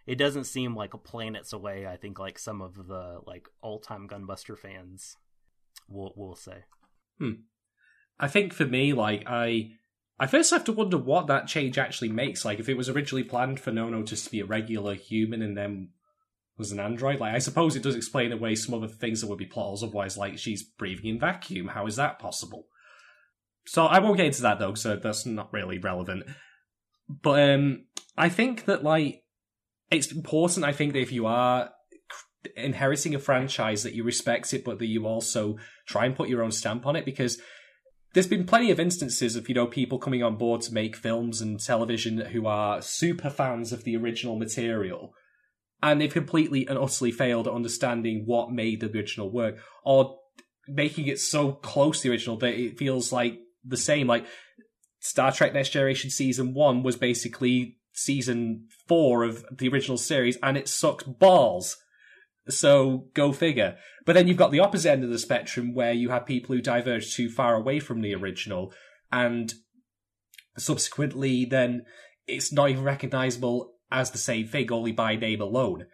it 0.06 0.16
doesn't 0.16 0.46
seem 0.46 0.76
like 0.76 0.94
a 0.94 0.98
planets 0.98 1.54
away 1.54 1.88
i 1.88 1.96
think 1.96 2.20
like 2.20 2.38
some 2.38 2.62
of 2.62 2.88
the 2.88 3.20
like 3.26 3.48
all 3.62 3.80
time 3.80 4.08
gunbuster 4.08 4.58
fans 4.58 5.18
will 5.88 6.14
will 6.16 6.36
say 6.36 6.64
I 8.20 8.28
think 8.28 8.54
for 8.54 8.66
me, 8.66 8.94
like 8.94 9.24
I, 9.28 9.72
I 10.20 10.28
first 10.28 10.52
have 10.52 10.64
to 10.66 10.74
wonder 10.74 10.98
what 10.98 11.28
that 11.28 11.48
change 11.48 11.78
actually 11.78 12.10
makes. 12.10 12.46
Like, 12.46 12.60
if 12.60 12.70
it 12.70 12.78
was 12.78 12.90
originally 12.90 13.24
planned 13.24 13.60
for 13.60 13.72
Nono 13.72 14.04
just 14.04 14.26
to 14.26 14.32
be 14.32 14.40
a 14.40 14.46
regular 14.46 14.96
human 14.96 15.42
and 15.42 15.58
then 15.58 15.90
was 16.58 16.72
an 16.72 16.80
android, 16.80 17.20
like 17.20 17.34
I 17.34 17.40
suppose 17.40 17.76
it 17.76 17.84
does 17.84 17.96
explain 17.96 18.32
away 18.32 18.56
some 18.56 18.76
other 18.76 18.88
things 18.88 19.22
that 19.22 19.28
would 19.28 19.40
be 19.40 19.46
plot 19.46 19.66
holes. 19.66 19.84
Otherwise, 19.84 20.18
like 20.18 20.38
she's 20.38 20.64
breathing 20.64 21.08
in 21.08 21.20
vacuum. 21.20 21.70
How 21.70 21.88
is 21.88 21.96
that 21.96 22.20
possible? 22.20 22.68
So 23.66 23.86
I 23.86 24.00
won't 24.00 24.18
get 24.18 24.28
into 24.28 24.44
that 24.44 24.60
though, 24.60 24.76
so 24.76 24.96
that's 24.96 25.26
not 25.26 25.52
really 25.52 25.80
relevant. 25.80 26.24
But 27.10 27.50
um, 27.50 27.86
I 28.18 28.30
think 28.30 28.66
that 28.66 28.84
like 28.84 29.23
it's 29.94 30.12
important. 30.12 30.66
I 30.66 30.74
think 30.74 30.94
that 30.94 31.02
if 31.02 31.12
you 31.12 31.26
are 31.26 31.70
inheriting 32.58 33.16
a 33.16 33.20
franchise 33.20 33.84
that 33.84 33.94
you 33.94 34.04
respect 34.04 34.54
it, 34.54 34.66
but 34.66 34.80
that 34.80 34.88
you 34.88 35.06
also 35.06 35.58
try 35.88 36.06
and 36.06 36.16
put 36.16 36.30
your 36.30 36.44
own 36.44 36.52
stamp 36.52 36.86
on 36.86 36.96
it, 36.96 37.06
because 37.06 37.40
there's 38.14 38.28
been 38.28 38.46
plenty 38.46 38.72
of 38.72 38.80
instances 38.80 39.36
of 39.36 39.50
you 39.50 39.56
know 39.56 39.68
people 39.68 40.00
coming 40.00 40.24
on 40.24 40.38
board 40.38 40.62
to 40.62 40.74
make 40.74 40.96
films 40.96 41.42
and 41.42 41.60
television 41.60 42.20
who 42.20 42.46
are 42.46 42.82
super 42.82 43.30
fans 43.30 43.74
of 43.74 43.84
the 43.84 43.98
original 43.98 44.38
material 44.38 45.14
and 45.82 46.00
they've 46.00 46.14
completely 46.14 46.68
and 46.68 46.78
utterly 46.78 47.12
failed 47.12 47.48
at 47.48 47.54
understanding 47.54 48.24
what 48.26 48.52
made 48.52 48.80
the 48.80 48.92
original 48.92 49.30
work 49.30 49.58
or 49.84 50.18
making 50.68 51.08
it 51.08 51.20
so 51.20 51.52
close 51.52 52.02
to 52.02 52.08
the 52.08 52.12
original 52.12 52.38
that 52.38 52.54
it 52.54 52.78
feels 52.78 53.12
like 53.12 53.40
the 53.66 53.78
same 53.78 54.08
like 54.08 54.26
star 55.00 55.32
trek 55.32 55.54
next 55.54 55.70
generation 55.70 56.10
season 56.10 56.54
one 56.54 56.84
was 56.84 56.96
basically 56.96 57.78
season 57.94 58.68
four 58.88 59.24
of 59.24 59.46
the 59.56 59.70
original 59.70 59.98
series 59.98 60.38
and 60.44 60.58
it 60.58 60.68
sucked 60.68 61.20
balls 61.20 61.78
so 62.50 63.06
go 63.14 63.32
figure. 63.32 63.78
But 64.06 64.14
then 64.14 64.28
you've 64.28 64.38
got 64.38 64.52
the 64.52 64.60
opposite 64.60 64.92
end 64.92 65.04
of 65.04 65.10
the 65.10 65.20
spectrum 65.20 65.74
where 65.74 65.94
you 65.94 66.10
have 66.10 66.26
people 66.26 66.56
who 66.56 66.62
diverge 66.62 67.16
too 67.16 67.30
far 67.30 67.56
away 67.56 67.80
from 67.80 68.02
the 68.02 68.14
original 68.16 68.74
and 69.12 69.54
subsequently 70.58 71.46
then 71.46 71.84
it's 72.28 72.52
not 72.52 72.70
even 72.70 72.84
recognizable 72.84 73.74
as 73.92 74.12
the 74.12 74.18
same 74.18 74.48
thing 74.48 74.72
only 74.72 74.92
by 74.92 75.16
name 75.16 75.42
alone. 75.42 75.86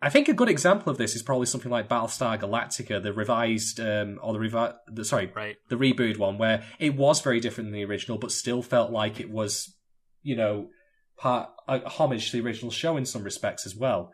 I 0.00 0.10
think 0.10 0.28
a 0.28 0.34
good 0.34 0.48
example 0.48 0.90
of 0.90 0.98
this 0.98 1.14
is 1.14 1.22
probably 1.22 1.46
something 1.46 1.70
like 1.70 1.88
Battlestar 1.88 2.38
Galactica, 2.40 3.00
the 3.00 3.12
revised 3.12 3.78
um, 3.78 4.18
or 4.20 4.32
the 4.32 4.40
revi- 4.40 4.74
the 4.88 5.04
sorry, 5.04 5.30
right 5.34 5.56
the 5.68 5.76
reboot 5.76 6.18
one, 6.18 6.38
where 6.38 6.64
it 6.80 6.96
was 6.96 7.20
very 7.20 7.38
different 7.38 7.70
than 7.70 7.78
the 7.78 7.84
original, 7.84 8.18
but 8.18 8.32
still 8.32 8.62
felt 8.62 8.90
like 8.90 9.20
it 9.20 9.30
was, 9.30 9.72
you 10.22 10.34
know, 10.34 10.70
part 11.22 11.50
a 11.68 11.88
homage 11.88 12.30
to 12.30 12.36
the 12.36 12.46
original 12.46 12.70
show 12.70 12.96
in 12.96 13.06
some 13.06 13.22
respects 13.22 13.64
as 13.64 13.76
well. 13.76 14.12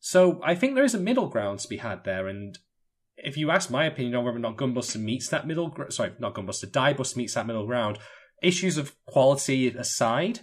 So 0.00 0.40
I 0.44 0.54
think 0.54 0.74
there 0.74 0.84
is 0.84 0.94
a 0.94 0.98
middle 0.98 1.28
ground 1.28 1.60
to 1.60 1.68
be 1.68 1.78
had 1.78 2.04
there, 2.04 2.26
and 2.26 2.58
if 3.16 3.36
you 3.36 3.50
ask 3.50 3.70
my 3.70 3.84
opinion 3.84 4.14
on 4.14 4.24
whether 4.24 4.36
or 4.36 4.40
not 4.40 4.56
Gunbuster 4.56 5.00
meets 5.00 5.28
that 5.28 5.46
middle, 5.46 5.68
gr- 5.68 5.90
sorry, 5.90 6.12
not 6.18 6.34
Gunbuster, 6.34 6.70
Diebust 6.70 7.16
meets 7.16 7.34
that 7.34 7.46
middle 7.46 7.66
ground, 7.66 7.98
issues 8.42 8.76
of 8.76 8.94
quality 9.06 9.68
aside, 9.68 10.40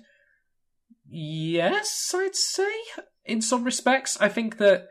yes, 1.07 2.13
I'd 2.15 2.35
say 2.35 2.73
in 3.23 3.41
some 3.41 3.63
respects. 3.63 4.17
I 4.19 4.29
think 4.29 4.57
that 4.57 4.87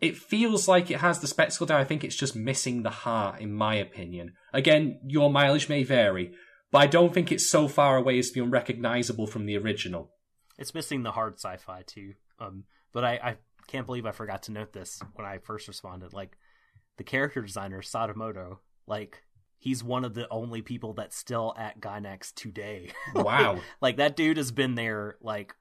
it 0.00 0.16
feels 0.16 0.68
like 0.68 0.90
it 0.90 1.00
has 1.00 1.20
the 1.20 1.26
spectacle 1.26 1.66
down. 1.66 1.80
I 1.80 1.84
think 1.84 2.04
it's 2.04 2.16
just 2.16 2.36
missing 2.36 2.82
the 2.82 2.90
heart, 2.90 3.40
in 3.40 3.52
my 3.52 3.74
opinion. 3.76 4.34
Again, 4.52 5.00
your 5.06 5.30
mileage 5.30 5.68
may 5.68 5.82
vary, 5.82 6.32
but 6.70 6.78
I 6.78 6.86
don't 6.86 7.12
think 7.12 7.32
it's 7.32 7.48
so 7.48 7.68
far 7.68 7.96
away 7.96 8.18
as 8.18 8.28
to 8.28 8.34
be 8.34 8.40
unrecognizable 8.40 9.26
from 9.26 9.46
the 9.46 9.56
original. 9.56 10.10
It's 10.58 10.74
missing 10.74 11.02
the 11.02 11.12
hard 11.12 11.34
sci-fi 11.34 11.82
too. 11.86 12.14
Um 12.38 12.64
but 12.92 13.04
i 13.04 13.12
i 13.22 13.36
can't 13.66 13.86
believe 13.86 14.04
i 14.04 14.12
forgot 14.12 14.42
to 14.44 14.52
note 14.52 14.72
this 14.72 15.00
when 15.14 15.26
i 15.26 15.38
first 15.38 15.68
responded. 15.68 16.12
Like 16.12 16.36
the 16.96 17.04
character 17.04 17.42
designer 17.42 17.82
sadamoto 17.82 18.58
like 18.86 19.22
he's 19.58 19.82
one 19.82 20.04
of 20.04 20.14
the 20.14 20.28
only 20.30 20.60
people 20.60 20.92
that's 20.92 21.16
still 21.16 21.54
at 21.56 21.80
Gainax 21.80 22.34
today. 22.34 22.90
Wow. 23.14 23.60
like 23.80 23.96
that 23.96 24.16
dude 24.16 24.36
has 24.36 24.52
been 24.52 24.74
there 24.74 25.16
like 25.20 25.54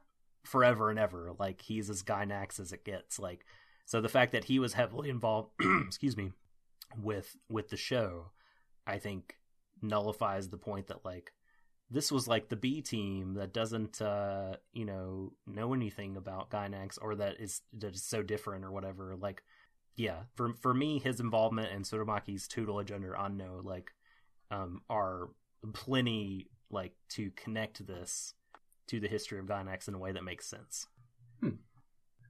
forever 0.43 0.89
and 0.89 0.99
ever. 0.99 1.31
Like 1.39 1.61
he's 1.61 1.89
as 1.89 2.03
Gainax 2.03 2.59
as 2.59 2.73
it 2.73 2.83
gets. 2.83 3.17
Like 3.19 3.45
so 3.85 4.01
the 4.01 4.09
fact 4.09 4.31
that 4.33 4.45
he 4.45 4.59
was 4.59 4.73
heavily 4.73 5.09
involved 5.09 5.51
excuse 5.85 6.17
me 6.17 6.31
with 7.01 7.35
with 7.49 7.69
the 7.69 7.77
show 7.77 8.31
i 8.85 8.97
think 8.97 9.35
nullifies 9.81 10.49
the 10.49 10.57
point 10.57 10.87
that 10.87 11.03
like 11.03 11.31
this 11.89 12.11
was 12.11 12.27
like 12.27 12.49
the 12.49 12.55
B 12.55 12.81
team 12.81 13.35
that 13.35 13.53
doesn't 13.53 14.01
uh 14.01 14.55
you 14.71 14.85
know 14.85 15.33
know 15.45 15.73
anything 15.73 16.17
about 16.17 16.49
Gainax 16.49 16.97
or 17.01 17.15
that 17.15 17.39
is 17.39 17.61
that 17.77 17.95
is 17.95 18.03
so 18.03 18.23
different 18.23 18.65
or 18.65 18.71
whatever 18.71 19.15
like 19.19 19.43
yeah 19.95 20.23
for 20.35 20.53
for 20.61 20.73
me 20.73 20.99
his 20.99 21.19
involvement 21.19 21.71
and 21.71 21.85
Tsurumaki's 21.85 22.47
tutelage 22.47 22.91
under 22.91 23.15
Anno 23.15 23.61
like 23.63 23.91
um 24.51 24.81
are 24.89 25.29
plenty 25.73 26.49
like 26.69 26.93
to 27.09 27.31
connect 27.31 27.85
this 27.85 28.33
to 28.87 28.99
the 28.99 29.07
history 29.07 29.39
of 29.39 29.45
Gainax 29.45 29.87
in 29.87 29.93
a 29.93 29.99
way 29.99 30.11
that 30.11 30.23
makes 30.23 30.49
sense. 30.49 30.87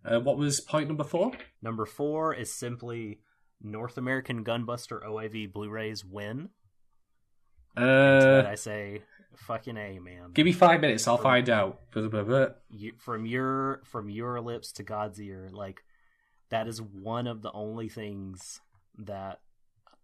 Uh, 0.06 0.20
what 0.20 0.38
was 0.38 0.60
point 0.60 0.88
number 0.88 1.04
four? 1.04 1.32
Number 1.62 1.86
4 1.86 2.34
is 2.34 2.54
simply 2.54 3.20
North 3.62 3.98
American 3.98 4.44
Gunbuster 4.44 5.02
OAV 5.04 5.52
Blu-rays 5.54 6.04
win. 6.04 6.50
Uh, 7.76 8.44
I 8.48 8.56
say 8.56 9.02
fucking 9.38 9.78
A 9.78 10.00
man. 10.00 10.32
give 10.34 10.46
me 10.46 10.52
five 10.54 10.82
minutes. 10.82 11.08
I'll 11.08 11.18
find 11.18 11.50
out. 11.50 11.80
You, 12.70 12.94
from 12.98 13.26
your 13.26 13.82
from 13.86 14.10
your 14.10 14.40
lips 14.42 14.72
to 14.74 14.84
God's 14.84 15.20
ear, 15.22 15.50
like 15.52 15.84
that 16.50 16.68
is 16.68 16.82
one 16.82 17.28
of 17.28 17.42
the 17.42 17.52
only 17.52 17.90
things 17.90 18.62
that 18.98 19.40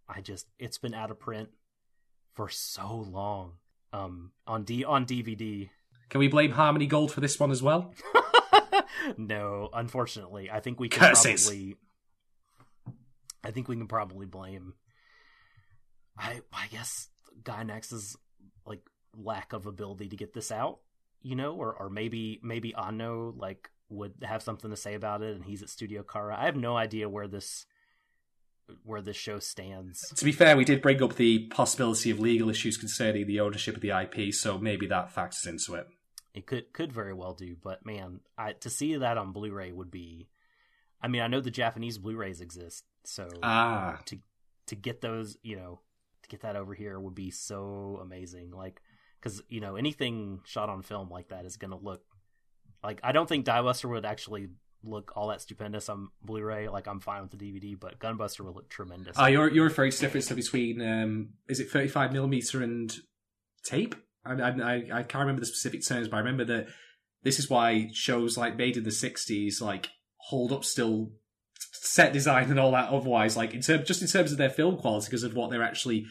I 0.08 0.20
just 0.20 0.46
it's 0.58 0.78
been 0.78 0.94
out 0.94 1.10
of 1.10 1.18
print 1.20 1.50
for 2.34 2.48
so 2.48 3.06
long. 3.10 3.52
Um, 3.92 4.30
on 4.46 4.62
D 4.64 4.84
on 4.84 5.04
DVD. 5.04 5.68
Can 6.10 6.18
we 6.20 6.28
blame 6.28 6.52
Harmony 6.52 6.86
Gold 6.86 7.12
for 7.12 7.20
this 7.20 7.38
one 7.40 7.50
as 7.50 7.62
well? 7.62 7.92
no, 9.16 9.68
unfortunately, 9.72 10.50
I 10.50 10.60
think 10.60 10.78
we 10.80 10.88
can 10.88 11.00
Curses. 11.00 11.44
probably. 11.46 11.76
I 13.42 13.50
think 13.50 13.68
we 13.68 13.76
can 13.76 13.86
probably 13.88 14.26
blame. 14.26 14.74
I 16.18 16.40
I 16.52 16.66
guess 16.70 17.08
Gainax 17.42 17.92
is 17.92 18.16
like 18.66 18.82
lack 19.16 19.52
of 19.52 19.66
ability 19.66 20.08
to 20.08 20.16
get 20.16 20.32
this 20.32 20.50
out, 20.50 20.78
you 21.22 21.34
know, 21.36 21.54
or 21.54 21.74
or 21.74 21.90
maybe 21.90 22.40
maybe 22.42 22.74
Anno 22.74 23.34
like 23.36 23.70
would 23.88 24.14
have 24.22 24.42
something 24.42 24.70
to 24.70 24.76
say 24.76 24.94
about 24.94 25.22
it, 25.22 25.34
and 25.34 25.44
he's 25.44 25.62
at 25.62 25.68
Studio 25.68 26.02
Khara. 26.02 26.36
I 26.36 26.44
have 26.44 26.56
no 26.56 26.76
idea 26.76 27.08
where 27.08 27.28
this 27.28 27.66
where 28.84 29.02
this 29.02 29.16
show 29.16 29.38
stands. 29.38 30.00
To 30.16 30.24
be 30.24 30.32
fair, 30.32 30.56
we 30.56 30.64
did 30.64 30.82
bring 30.82 31.02
up 31.02 31.16
the 31.16 31.46
possibility 31.48 32.10
of 32.10 32.20
legal 32.20 32.48
issues 32.48 32.76
concerning 32.76 33.26
the 33.26 33.40
ownership 33.40 33.74
of 33.74 33.82
the 33.82 33.90
IP, 33.90 34.32
so 34.32 34.58
maybe 34.58 34.86
that 34.86 35.12
factors 35.12 35.46
into 35.46 35.74
it. 35.74 35.88
It 36.34 36.46
could 36.46 36.72
could 36.72 36.92
very 36.92 37.12
well 37.12 37.34
do, 37.34 37.56
but 37.60 37.84
man, 37.84 38.20
I 38.38 38.52
to 38.52 38.70
see 38.70 38.96
that 38.96 39.18
on 39.18 39.32
Blu-ray 39.32 39.72
would 39.72 39.90
be. 39.90 40.28
I 41.02 41.08
mean, 41.08 41.22
I 41.22 41.28
know 41.28 41.40
the 41.40 41.50
Japanese 41.50 41.98
Blu-rays 41.98 42.40
exist, 42.40 42.84
so 43.04 43.28
Ah, 43.42 43.98
to 44.06 44.18
to 44.66 44.76
get 44.76 45.00
those, 45.00 45.36
you 45.42 45.56
know, 45.56 45.80
to 46.22 46.28
get 46.28 46.42
that 46.42 46.54
over 46.54 46.74
here 46.74 47.00
would 47.00 47.14
be 47.14 47.32
so 47.32 47.98
amazing. 48.00 48.52
Like, 48.52 48.80
because 49.20 49.42
you 49.48 49.60
know, 49.60 49.76
anything 49.76 50.40
shot 50.44 50.68
on 50.68 50.82
film 50.82 51.10
like 51.10 51.28
that 51.28 51.44
is 51.44 51.56
gonna 51.56 51.78
look 51.78 52.02
like. 52.82 53.00
I 53.02 53.12
don't 53.12 53.28
think 53.28 53.46
Diebuster 53.46 53.88
would 53.88 54.04
actually 54.04 54.48
look 54.82 55.12
all 55.14 55.28
that 55.28 55.42
stupendous 55.42 55.88
on 55.88 56.08
Blu-ray. 56.22 56.68
Like, 56.68 56.86
I'm 56.86 57.00
fine 57.00 57.22
with 57.22 57.30
the 57.30 57.36
DVD, 57.36 57.78
but 57.78 57.98
Gunbuster 57.98 58.40
will 58.40 58.54
look 58.54 58.70
tremendous. 58.70 59.16
ah, 59.18 59.26
you're 59.26 59.50
you're 59.50 59.64
referring 59.64 59.90
to 59.90 59.96
the 59.98 60.06
difference 60.06 60.30
between 60.30 60.80
um, 60.80 61.30
is 61.48 61.60
it 61.60 61.70
35 61.70 62.12
millimeter 62.12 62.62
and 62.62 62.94
tape? 63.64 63.94
I, 64.24 64.32
I 64.32 64.74
I 64.92 65.02
can't 65.02 65.22
remember 65.22 65.40
the 65.40 65.46
specific 65.46 65.86
terms, 65.86 66.08
but 66.08 66.16
I 66.16 66.20
remember 66.20 66.44
that 66.44 66.68
this 67.22 67.38
is 67.38 67.50
why 67.50 67.88
shows 67.92 68.36
like 68.36 68.56
made 68.56 68.76
in 68.76 68.84
the 68.84 68.90
60s 68.90 69.60
like 69.60 69.90
hold 70.16 70.52
up 70.52 70.64
still 70.64 71.12
set 71.72 72.12
design 72.12 72.50
and 72.50 72.58
all 72.58 72.72
that 72.72 72.90
otherwise 72.90 73.36
like 73.36 73.54
in 73.54 73.60
term, 73.60 73.84
just 73.84 74.02
in 74.02 74.08
terms 74.08 74.32
of 74.32 74.38
their 74.38 74.50
film 74.50 74.76
quality 74.76 75.06
because 75.06 75.22
of 75.22 75.34
what 75.34 75.50
they're 75.50 75.62
actually 75.62 76.06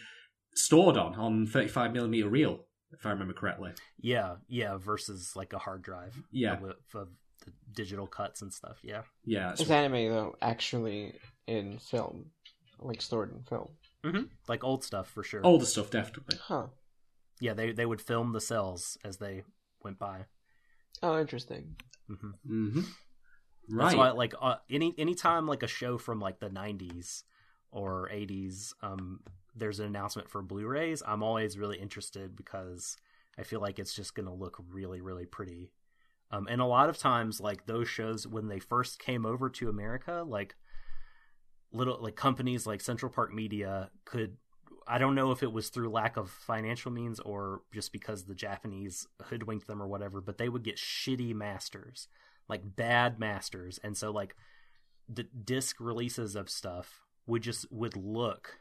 stored 0.55 0.97
on 0.97 1.15
on 1.15 1.45
35 1.45 1.93
millimeter 1.93 2.27
reel 2.27 2.65
if 2.93 3.05
i 3.05 3.09
remember 3.11 3.33
correctly 3.33 3.71
yeah, 4.01 4.35
yeah. 4.47 4.77
Versus 4.77 5.35
like 5.35 5.51
a 5.53 5.57
hard 5.57 5.81
drive. 5.81 6.15
Yeah. 6.31 6.53
of, 6.53 6.63
of 6.95 7.09
the 7.45 7.51
digital 7.73 8.07
cuts 8.07 8.41
and 8.41 8.53
stuff. 8.53 8.79
Yeah. 8.83 9.01
yeah 9.25 9.49
that's 9.49 9.61
Is 9.61 9.71
anime 9.71 10.09
though 10.09 10.35
actually 10.41 11.13
in 11.47 11.79
film, 11.79 12.27
like 12.79 13.01
stored 13.01 13.33
in 13.33 13.43
film? 13.43 13.69
hmm 14.03 14.23
Like 14.47 14.63
old 14.63 14.83
stuff 14.83 15.09
for 15.09 15.23
sure. 15.23 15.41
older 15.43 15.65
stuff 15.65 15.91
definitely 15.91 16.37
Huh. 16.41 16.67
yeah. 17.41 17.53
They 17.53 17.71
they 17.73 17.85
would 17.85 18.01
film 18.01 18.31
the 18.31 18.41
cells 18.41 18.97
as 19.03 19.17
they 19.17 19.43
went 19.83 19.99
by. 19.99 20.25
Oh, 21.03 21.19
interesting. 21.19 21.75
hmm 22.07 22.31
mm-hmm. 22.49 22.81
That's 23.71 23.93
right 23.93 23.97
why, 23.97 24.11
like, 24.11 24.33
uh, 24.41 24.55
any 24.69 24.95
anytime 24.97 25.45
like 25.45 25.61
a 25.63 25.67
show 25.67 25.97
from 25.99 26.19
like 26.19 26.39
the 26.39 26.49
'90s 26.49 27.23
or 27.71 28.09
'80s, 28.11 28.73
um, 28.81 29.19
there's 29.59 29.79
an 29.79 29.85
announcement 29.85 30.29
for 30.29 30.41
Blu-rays. 30.41 31.03
I'm 31.05 31.23
always 31.23 31.57
really 31.57 31.77
interested 31.77 32.35
because 32.35 32.97
I 33.37 33.43
feel 33.43 33.61
like 33.61 33.79
it's 33.79 33.93
just 33.93 34.15
gonna 34.15 34.33
look 34.33 34.61
really, 34.71 35.01
really 35.01 35.25
pretty. 35.25 35.71
Um, 36.31 36.47
and 36.49 36.61
a 36.61 36.65
lot 36.65 36.89
of 36.89 36.97
times, 36.97 37.39
like 37.39 37.65
those 37.65 37.87
shows 37.87 38.27
when 38.27 38.47
they 38.47 38.59
first 38.59 38.99
came 38.99 39.25
over 39.25 39.49
to 39.49 39.69
America, 39.69 40.23
like 40.25 40.55
little 41.71 41.99
like 42.01 42.15
companies 42.15 42.65
like 42.67 42.81
Central 42.81 43.11
Park 43.11 43.33
Media 43.33 43.91
could. 44.05 44.37
I 44.87 44.97
don't 44.97 45.13
know 45.13 45.31
if 45.31 45.43
it 45.43 45.51
was 45.51 45.69
through 45.69 45.91
lack 45.91 46.17
of 46.17 46.31
financial 46.31 46.91
means 46.91 47.19
or 47.19 47.61
just 47.71 47.91
because 47.91 48.25
the 48.25 48.33
Japanese 48.33 49.05
hoodwinked 49.25 49.67
them 49.67 49.83
or 49.83 49.87
whatever, 49.87 50.19
but 50.19 50.39
they 50.39 50.49
would 50.49 50.63
get 50.63 50.77
shitty 50.77 51.35
masters 51.35 52.07
like 52.49 52.75
bad 52.75 53.19
masters 53.19 53.79
and 53.83 53.95
so 53.95 54.11
like 54.11 54.35
the 55.07 55.23
disc 55.23 55.77
releases 55.79 56.35
of 56.35 56.49
stuff 56.49 57.01
would 57.27 57.43
just 57.43 57.71
would 57.71 57.95
look 57.95 58.57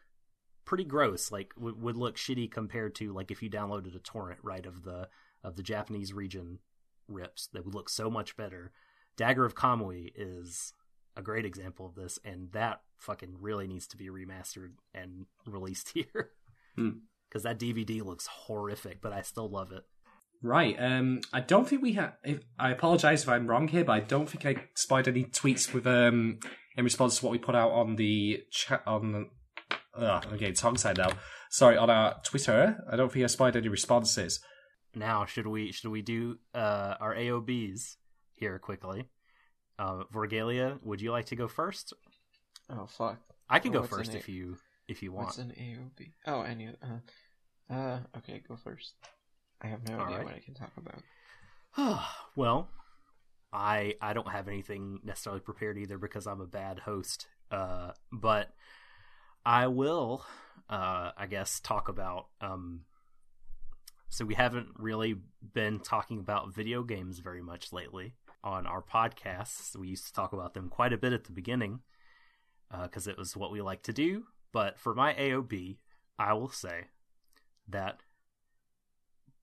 pretty 0.68 0.84
gross 0.84 1.32
like 1.32 1.54
would, 1.58 1.80
would 1.80 1.96
look 1.96 2.18
shitty 2.18 2.50
compared 2.50 2.94
to 2.94 3.10
like 3.14 3.30
if 3.30 3.42
you 3.42 3.48
downloaded 3.48 3.96
a 3.96 3.98
torrent 4.00 4.38
right 4.42 4.66
of 4.66 4.82
the 4.82 5.08
of 5.42 5.56
the 5.56 5.62
japanese 5.62 6.12
region 6.12 6.58
rips 7.08 7.48
that 7.54 7.64
would 7.64 7.74
look 7.74 7.88
so 7.88 8.10
much 8.10 8.36
better 8.36 8.70
dagger 9.16 9.46
of 9.46 9.54
kamui 9.54 10.12
is 10.14 10.74
a 11.16 11.22
great 11.22 11.46
example 11.46 11.86
of 11.86 11.94
this 11.94 12.18
and 12.22 12.52
that 12.52 12.82
fucking 12.98 13.34
really 13.40 13.66
needs 13.66 13.86
to 13.86 13.96
be 13.96 14.08
remastered 14.10 14.72
and 14.94 15.24
released 15.46 15.88
here 15.94 16.32
Hmm. 16.76 16.90
because 17.30 17.44
that 17.44 17.58
dvd 17.58 18.04
looks 18.04 18.26
horrific 18.26 19.00
but 19.00 19.14
i 19.14 19.22
still 19.22 19.48
love 19.48 19.72
it 19.72 19.84
Right. 20.40 20.76
Um, 20.78 21.20
I 21.32 21.40
don't 21.40 21.68
think 21.68 21.82
we 21.82 21.94
have. 21.94 22.12
I 22.60 22.70
apologize 22.70 23.24
if 23.24 23.28
I'm 23.28 23.48
wrong 23.48 23.66
here, 23.66 23.82
but 23.84 23.92
I 23.94 23.98
don't 23.98 24.30
think 24.30 24.46
I 24.46 24.68
spied 24.76 25.08
any 25.08 25.24
tweets 25.24 25.74
with 25.74 25.84
um 25.84 26.38
in 26.76 26.84
response 26.84 27.18
to 27.18 27.24
what 27.24 27.32
we 27.32 27.38
put 27.38 27.56
out 27.56 27.72
on 27.72 27.96
the 27.96 28.44
chat 28.52 28.84
on. 28.86 29.30
Uh, 29.98 30.20
okay, 30.34 30.52
tongue 30.52 30.76
tied 30.76 30.96
now. 30.98 31.10
Sorry, 31.50 31.76
on 31.76 31.90
our 31.90 32.20
Twitter. 32.24 32.84
I 32.90 32.96
don't 32.96 33.10
think 33.10 33.24
I 33.24 33.26
spied 33.28 33.56
any 33.56 33.68
responses. 33.68 34.40
now 34.94 35.26
should 35.26 35.46
we 35.46 35.70
should 35.72 35.90
we 35.90 36.02
do 36.02 36.38
uh 36.54 36.94
our 37.00 37.14
aobs 37.14 37.96
here 38.34 38.58
quickly 38.58 39.00
uh 39.78 40.02
vorgalia 40.14 40.78
would 40.82 41.00
you 41.00 41.10
like 41.12 41.26
to 41.26 41.36
go 41.36 41.46
first 41.46 41.92
Oh 42.70 42.86
fuck. 42.86 43.18
i 43.50 43.58
can 43.58 43.70
Oh, 43.76 43.80
go 43.80 43.86
first 43.86 44.10
an 44.12 44.16
if 44.20 44.28
you 44.28 44.56
if 44.88 45.02
you 45.02 45.12
want 45.12 45.26
What's 45.26 45.38
an 45.38 45.52
AOB? 45.66 46.00
Oh, 46.26 46.40
any. 46.42 46.68
Uh, 46.88 47.00
uh, 47.74 47.98
okay, 48.18 48.42
go 48.48 48.56
first. 48.56 48.94
I 49.60 49.66
have 49.66 49.86
no 49.86 49.94
All 49.98 50.04
idea 50.06 50.16
right. 50.16 50.24
what 50.26 50.34
I 50.34 50.42
can 50.46 50.54
talk 50.54 50.72
about. 50.82 51.02
well 52.36 52.68
i 53.52 53.94
i 54.00 54.12
don't 54.12 54.30
have 54.30 54.48
anything 54.48 55.00
necessarily 55.04 55.40
prepared 55.40 55.76
either 55.78 55.96
because 55.98 56.26
i'm 56.26 56.40
a 56.40 56.46
bad 56.46 56.80
host 56.80 57.26
uh 57.50 57.90
but 58.12 58.48
i 59.48 59.66
will 59.66 60.24
uh 60.68 61.10
i 61.16 61.26
guess 61.26 61.58
talk 61.60 61.88
about 61.88 62.26
um 62.42 62.82
so 64.10 64.24
we 64.24 64.34
haven't 64.34 64.68
really 64.76 65.16
been 65.54 65.80
talking 65.80 66.18
about 66.18 66.54
video 66.54 66.82
games 66.82 67.18
very 67.18 67.42
much 67.42 67.72
lately 67.72 68.12
on 68.44 68.66
our 68.66 68.82
podcasts 68.82 69.74
we 69.74 69.88
used 69.88 70.06
to 70.06 70.12
talk 70.12 70.34
about 70.34 70.52
them 70.52 70.68
quite 70.68 70.92
a 70.92 70.98
bit 70.98 71.14
at 71.14 71.24
the 71.24 71.32
beginning 71.32 71.80
because 72.82 73.08
it 73.08 73.16
was 73.16 73.34
what 73.34 73.50
we 73.50 73.62
like 73.62 73.82
to 73.82 73.92
do 73.92 74.24
but 74.52 74.78
for 74.78 74.94
my 74.94 75.14
aob 75.14 75.78
i 76.18 76.34
will 76.34 76.50
say 76.50 76.84
that 77.66 78.00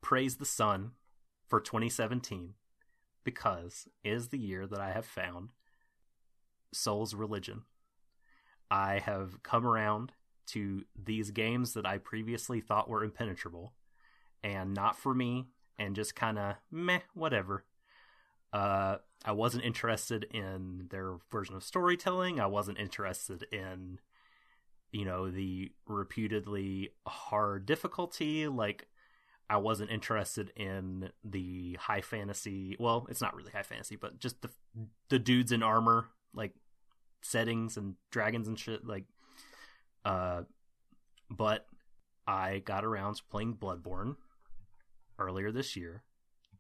praise 0.02 0.36
the 0.36 0.46
sun 0.46 0.92
for 1.48 1.60
2017 1.60 2.54
because 3.24 3.88
is 4.04 4.30
the 4.30 4.38
year 4.38 4.66
that 4.68 4.80
I 4.80 4.92
have 4.92 5.06
found 5.06 5.50
Soul's 6.72 7.14
Religion. 7.14 7.64
I 8.70 9.00
have 9.00 9.42
come 9.44 9.66
around 9.66 10.12
to 10.48 10.84
these 10.96 11.32
games 11.32 11.74
that 11.74 11.86
I 11.86 11.98
previously 11.98 12.62
thought 12.62 12.90
were 12.90 13.04
impenetrable 13.04 13.74
and 14.44 14.74
not 14.74 14.98
for 14.98 15.14
me 15.14 15.48
and 15.78 15.96
just 15.96 16.16
kind 16.16 16.38
of 16.38 16.56
meh, 16.72 17.00
whatever. 17.14 17.64
Uh, 18.54 18.98
I 19.26 19.32
wasn't 19.32 19.66
interested 19.66 20.26
in 20.32 20.88
their 20.90 21.16
version 21.32 21.56
of 21.56 21.64
storytelling. 21.64 22.40
I 22.40 22.46
wasn't 22.46 22.80
interested 22.80 23.46
in, 23.52 24.00
you 24.92 25.04
know, 25.04 25.30
the 25.30 25.72
reputedly 25.88 26.92
hard 27.06 27.66
difficulty. 27.66 28.48
Like, 28.48 28.88
I 29.50 29.58
wasn't 29.58 29.92
interested 29.92 30.52
in 30.56 31.12
the 31.24 31.78
high 31.80 32.02
fantasy. 32.02 32.78
Well, 32.80 33.08
it's 33.10 33.22
not 33.22 33.36
really 33.36 33.52
high 33.52 33.64
fantasy, 33.64 33.96
but 33.96 34.20
just 34.20 34.42
the 34.42 34.50
the 35.10 35.20
dudes 35.20 35.52
in 35.52 35.62
armor, 35.62 36.08
like 36.34 36.54
settings 37.22 37.78
and 37.78 37.96
dragons 38.12 38.48
and 38.48 38.58
shit. 38.58 38.86
Like, 38.86 39.06
uh, 40.04 40.44
but 41.30 41.66
I 42.28 42.60
got 42.60 42.86
around 42.86 43.16
to 43.16 43.24
playing 43.30 43.56
Bloodborne, 43.56 44.16
earlier 45.20 45.52
this 45.52 45.76
year, 45.76 46.04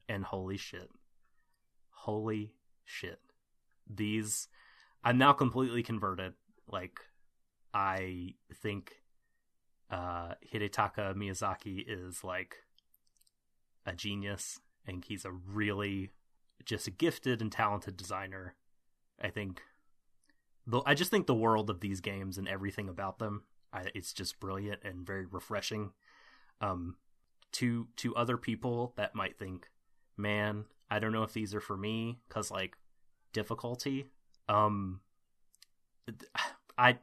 and 0.07 0.23
holy 0.23 0.57
shit. 0.57 0.89
Holy 1.89 2.53
shit. 2.83 3.19
These 3.87 4.47
I'm 5.03 5.17
now 5.17 5.33
completely 5.33 5.83
converted. 5.83 6.33
Like 6.67 6.99
I 7.73 8.35
think 8.53 8.93
uh 9.91 10.33
Hidetaka 10.51 11.15
Miyazaki 11.15 11.83
is 11.87 12.23
like 12.23 12.55
a 13.85 13.93
genius 13.93 14.59
and 14.87 15.03
he's 15.05 15.25
a 15.25 15.31
really 15.31 16.11
just 16.63 16.87
a 16.87 16.91
gifted 16.91 17.41
and 17.41 17.51
talented 17.51 17.97
designer. 17.97 18.55
I 19.21 19.29
think 19.29 19.61
the 20.67 20.81
I 20.85 20.93
just 20.93 21.11
think 21.11 21.27
the 21.27 21.35
world 21.35 21.69
of 21.69 21.79
these 21.79 22.01
games 22.01 22.37
and 22.37 22.47
everything 22.47 22.89
about 22.89 23.19
them, 23.19 23.43
I, 23.71 23.87
it's 23.93 24.13
just 24.13 24.39
brilliant 24.39 24.81
and 24.83 25.05
very 25.05 25.25
refreshing. 25.25 25.91
Um, 26.61 26.95
to 27.53 27.87
to 27.97 28.15
other 28.15 28.37
people 28.37 28.93
that 28.97 29.15
might 29.15 29.37
think, 29.37 29.69
man, 30.17 30.65
I 30.89 30.99
don't 30.99 31.11
know 31.11 31.23
if 31.23 31.33
these 31.33 31.55
are 31.55 31.61
for 31.61 31.77
me 31.77 32.19
because 32.27 32.51
like 32.51 32.75
difficulty. 33.33 34.07
Um, 34.49 35.01
I 36.77 36.97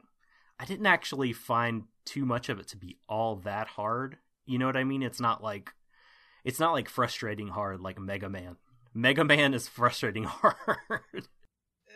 I 0.59 0.65
didn't 0.65 0.85
actually 0.85 1.33
find 1.33 1.83
too 2.05 2.25
much 2.25 2.49
of 2.49 2.59
it 2.59 2.67
to 2.69 2.77
be 2.77 2.97
all 3.09 3.37
that 3.37 3.67
hard. 3.67 4.17
You 4.45 4.57
know 4.57 4.65
what 4.65 4.77
I 4.77 4.83
mean? 4.83 5.03
It's 5.03 5.19
not 5.19 5.43
like 5.43 5.73
it's 6.43 6.59
not 6.59 6.73
like 6.73 6.89
frustrating 6.89 7.47
hard 7.49 7.81
like 7.81 7.99
Mega 7.99 8.29
Man. 8.29 8.57
Mega 8.93 9.23
Man 9.23 9.53
is 9.53 9.67
frustrating 9.67 10.23
hard. 10.25 11.27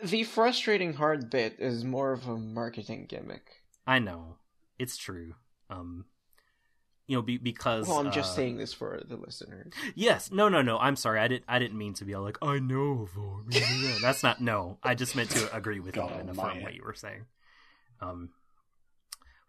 The 0.03 0.23
frustrating 0.23 0.93
hard 0.93 1.29
bit 1.29 1.55
is 1.59 1.83
more 1.83 2.11
of 2.11 2.27
a 2.27 2.37
marketing 2.37 3.05
gimmick. 3.07 3.63
I 3.85 3.99
know. 3.99 4.37
It's 4.77 4.97
true. 4.97 5.35
Um 5.69 6.05
you 7.07 7.15
know, 7.15 7.21
be, 7.21 7.37
because 7.37 7.87
Well, 7.87 7.99
I'm 7.99 8.11
just 8.11 8.33
uh, 8.33 8.35
saying 8.35 8.57
this 8.57 8.73
for 8.73 9.01
the 9.07 9.15
listeners. 9.15 9.71
Yes, 9.95 10.29
no, 10.29 10.49
no, 10.49 10.61
no. 10.61 10.77
I'm 10.77 10.97
sorry. 10.97 11.19
I 11.19 11.29
didn't. 11.29 11.45
I 11.47 11.57
didn't 11.57 11.77
mean 11.77 11.93
to 11.95 12.05
be 12.05 12.13
all 12.13 12.21
like, 12.21 12.37
I 12.41 12.59
know. 12.59 13.07
That's 14.01 14.23
not. 14.23 14.41
No, 14.41 14.77
I 14.83 14.93
just 14.93 15.15
meant 15.15 15.29
to 15.31 15.55
agree 15.55 15.79
with 15.79 15.95
God 15.95 16.11
you 16.11 16.19
and 16.19 16.29
affirm 16.29 16.61
what 16.61 16.75
you 16.75 16.83
were 16.83 16.93
saying. 16.93 17.25
Um, 18.01 18.31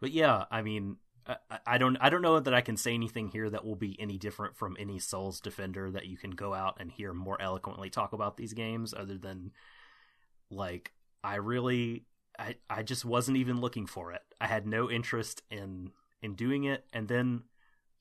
but 0.00 0.12
yeah, 0.12 0.44
I 0.52 0.62
mean, 0.62 0.98
I, 1.26 1.58
I 1.66 1.78
don't. 1.78 1.96
I 2.00 2.10
don't 2.10 2.22
know 2.22 2.38
that 2.38 2.54
I 2.54 2.60
can 2.60 2.76
say 2.76 2.94
anything 2.94 3.26
here 3.28 3.50
that 3.50 3.64
will 3.64 3.76
be 3.76 3.96
any 4.00 4.18
different 4.18 4.56
from 4.56 4.76
any 4.78 5.00
Souls 5.00 5.40
defender 5.40 5.90
that 5.90 6.06
you 6.06 6.16
can 6.16 6.30
go 6.30 6.54
out 6.54 6.76
and 6.78 6.92
hear 6.92 7.12
more 7.12 7.42
eloquently 7.42 7.90
talk 7.90 8.12
about 8.12 8.36
these 8.36 8.52
games, 8.52 8.94
other 8.96 9.18
than 9.18 9.50
like 10.50 10.92
I 11.22 11.36
really, 11.36 12.04
I, 12.38 12.56
I 12.68 12.82
just 12.82 13.04
wasn't 13.04 13.36
even 13.38 13.60
looking 13.60 13.86
for 13.86 14.12
it. 14.12 14.22
I 14.40 14.46
had 14.46 14.66
no 14.66 14.90
interest 14.90 15.42
in 15.50 15.92
in 16.22 16.34
doing 16.34 16.64
it, 16.64 16.84
and 16.92 17.08
then 17.08 17.42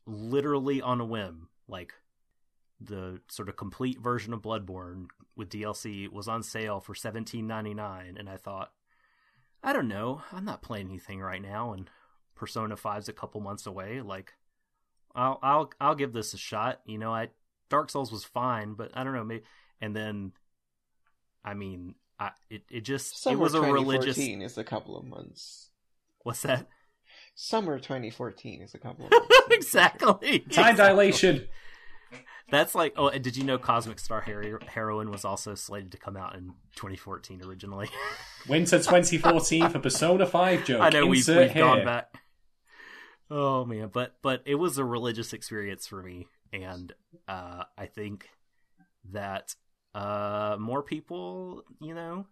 literally 0.06 0.82
on 0.82 1.02
a 1.02 1.06
whim, 1.06 1.50
like 1.68 1.94
the 2.80 3.22
sort 3.28 3.50
of 3.50 3.56
complete 3.56 4.00
version 4.00 4.34
of 4.34 4.42
Bloodborne 4.42 5.08
with 5.36 5.50
DLC 5.50 6.12
was 6.12 6.28
on 6.28 6.44
sale 6.44 6.80
for 6.80 6.96
seventeen 6.96 7.48
ninety 7.48 7.74
nine, 7.74 8.16
and 8.18 8.30
I 8.30 8.38
thought, 8.38 8.72
I 9.64 9.74
don't 9.74 9.88
know, 9.88 10.22
I'm 10.32 10.46
not 10.46 10.62
playing 10.62 10.88
anything 10.88 11.20
right 11.20 11.42
now, 11.42 11.74
and 11.74 11.90
Persona 12.36 12.76
5's 12.76 13.10
a 13.10 13.14
couple 13.14 13.42
months 13.42 13.66
away. 13.66 14.02
Like, 14.02 14.34
I'll 15.16 15.40
I'll 15.42 15.72
I'll 15.82 15.96
give 15.96 16.14
this 16.14 16.34
a 16.34 16.38
shot. 16.38 16.82
You 16.86 16.98
know, 16.98 17.14
I 17.14 17.30
Dark 17.70 17.90
Souls 17.90 18.12
was 18.12 18.24
fine, 18.24 18.74
but 18.74 18.92
I 18.94 19.04
don't 19.04 19.14
know, 19.14 19.24
maybe. 19.24 19.44
And 19.82 19.96
then, 19.96 20.32
I 21.44 21.54
mean, 21.54 21.96
I 22.20 22.32
it 22.50 22.64
it 22.70 22.82
just 22.82 23.22
Summer 23.22 23.36
it 23.36 23.40
was 23.40 23.54
a 23.54 23.58
2014 23.58 23.86
religious. 24.00 24.52
is 24.52 24.58
a 24.58 24.64
couple 24.64 24.98
of 24.98 25.06
months. 25.06 25.70
What's 26.24 26.42
that? 26.44 26.68
Summer 27.36 27.78
2014 27.80 28.62
is 28.62 28.74
a 28.74 28.80
couple 28.80 29.06
of 29.06 29.12
months. 29.12 29.28
exactly. 29.52 30.40
Time 30.40 30.76
dilation. 30.76 31.48
That's 32.50 32.74
like, 32.74 32.94
oh, 32.96 33.10
and 33.10 33.22
did 33.22 33.36
you 33.36 33.44
know 33.44 33.58
Cosmic 33.58 34.00
Star 34.00 34.22
Hero- 34.22 34.60
Heroine 34.66 35.12
was 35.12 35.26
also 35.26 35.54
slated 35.54 35.92
to 35.92 35.98
come 35.98 36.16
out 36.16 36.34
in 36.34 36.54
2014 36.78 37.44
originally? 37.44 37.90
Winter 38.48 38.78
2014 38.78 39.70
for 39.70 39.80
Persona 39.80 40.26
5 40.26 40.64
joke. 40.66 40.82
I 40.82 40.90
know 40.90 41.06
we've, 41.06 41.28
we've 41.28 41.54
gone 41.54 41.84
back. 41.84 42.14
Oh 43.30 43.66
man, 43.66 43.90
but 43.92 44.16
but 44.22 44.42
it 44.46 44.56
was 44.56 44.78
a 44.78 44.86
religious 44.86 45.34
experience 45.34 45.86
for 45.86 46.02
me, 46.02 46.28
and 46.54 46.94
uh, 47.28 47.66
I 47.78 47.88
think 47.88 48.30
that 49.12 49.56
uh, 49.94 50.58
more 50.60 50.84
people, 50.84 51.64
you 51.82 51.94
know, 51.94 52.26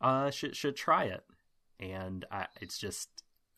uh, 0.00 0.30
should 0.30 0.56
should 0.56 0.76
try 0.76 1.04
it. 1.04 1.24
And 1.80 2.24
I, 2.30 2.46
it's 2.60 2.78
just, 2.78 3.08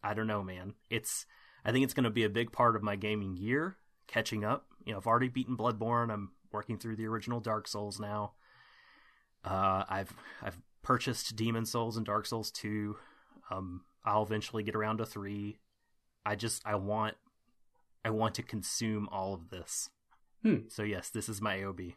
I 0.03 0.15
don't 0.15 0.27
know, 0.27 0.43
man. 0.43 0.75
It's 0.91 1.27
I 1.65 1.73
think 1.73 1.85
it's 1.85 1.95
going 1.95 2.05
to 2.05 2.11
be 2.11 2.25
a 2.25 2.31
big 2.31 2.53
part 2.53 2.77
of 2.77 2.83
my 2.83 2.97
gaming 2.97 3.37
year. 3.37 3.77
Catching 4.07 4.45
up, 4.45 4.67
you 4.85 4.93
know, 4.93 4.99
I've 4.99 5.07
already 5.07 5.29
beaten 5.29 5.57
Bloodborne. 5.57 6.13
I'm 6.13 6.33
working 6.51 6.79
through 6.79 6.97
the 6.97 7.07
original 7.07 7.39
Dark 7.39 7.69
Souls 7.69 8.01
now. 8.01 8.33
Uh, 9.45 9.85
I've 9.89 10.13
I've 10.43 10.59
purchased 10.83 11.37
Demon 11.37 11.65
Souls 11.65 11.97
and 11.97 12.05
Dark 12.05 12.27
Souls 12.27 12.51
two. 12.51 12.97
Um, 13.51 13.83
I'll 14.05 14.23
eventually 14.23 14.63
get 14.63 14.75
around 14.75 14.99
to 14.99 15.07
three. 15.07 15.59
I 16.27 16.35
just 16.35 16.63
I 16.67 16.75
want 16.75 17.15
I 18.05 18.11
want 18.11 18.35
to 18.37 18.43
consume 18.43 19.09
all 19.11 19.35
of 19.35 19.51
this. 19.51 19.91
Hmm. 20.43 20.69
So 20.69 20.83
yes, 20.83 21.11
this 21.11 21.29
is 21.29 21.41
my 21.41 21.59
AOB. 21.59 21.95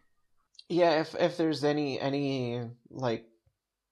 Yeah, 0.69 0.99
if 1.01 1.15
if 1.15 1.37
there's 1.37 1.63
any 1.63 1.99
any 1.99 2.61
like 2.89 3.25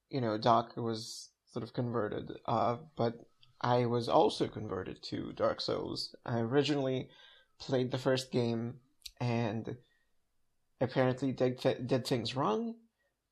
you 0.09 0.21
know, 0.21 0.37
Doc 0.37 0.77
was 0.77 1.29
sort 1.53 1.63
of 1.63 1.73
converted, 1.73 2.31
uh, 2.45 2.77
but 2.97 3.25
I 3.61 3.85
was 3.87 4.09
also 4.09 4.47
converted 4.47 5.03
to 5.03 5.33
Dark 5.33 5.61
Souls. 5.61 6.15
I 6.25 6.39
originally 6.39 7.09
played 7.59 7.91
the 7.91 7.97
first 7.99 8.31
game 8.31 8.79
and 9.19 9.77
apparently 10.81 11.31
did 11.31 11.59
th- 11.59 11.87
did 11.87 12.05
things 12.05 12.35
wrong. 12.35 12.75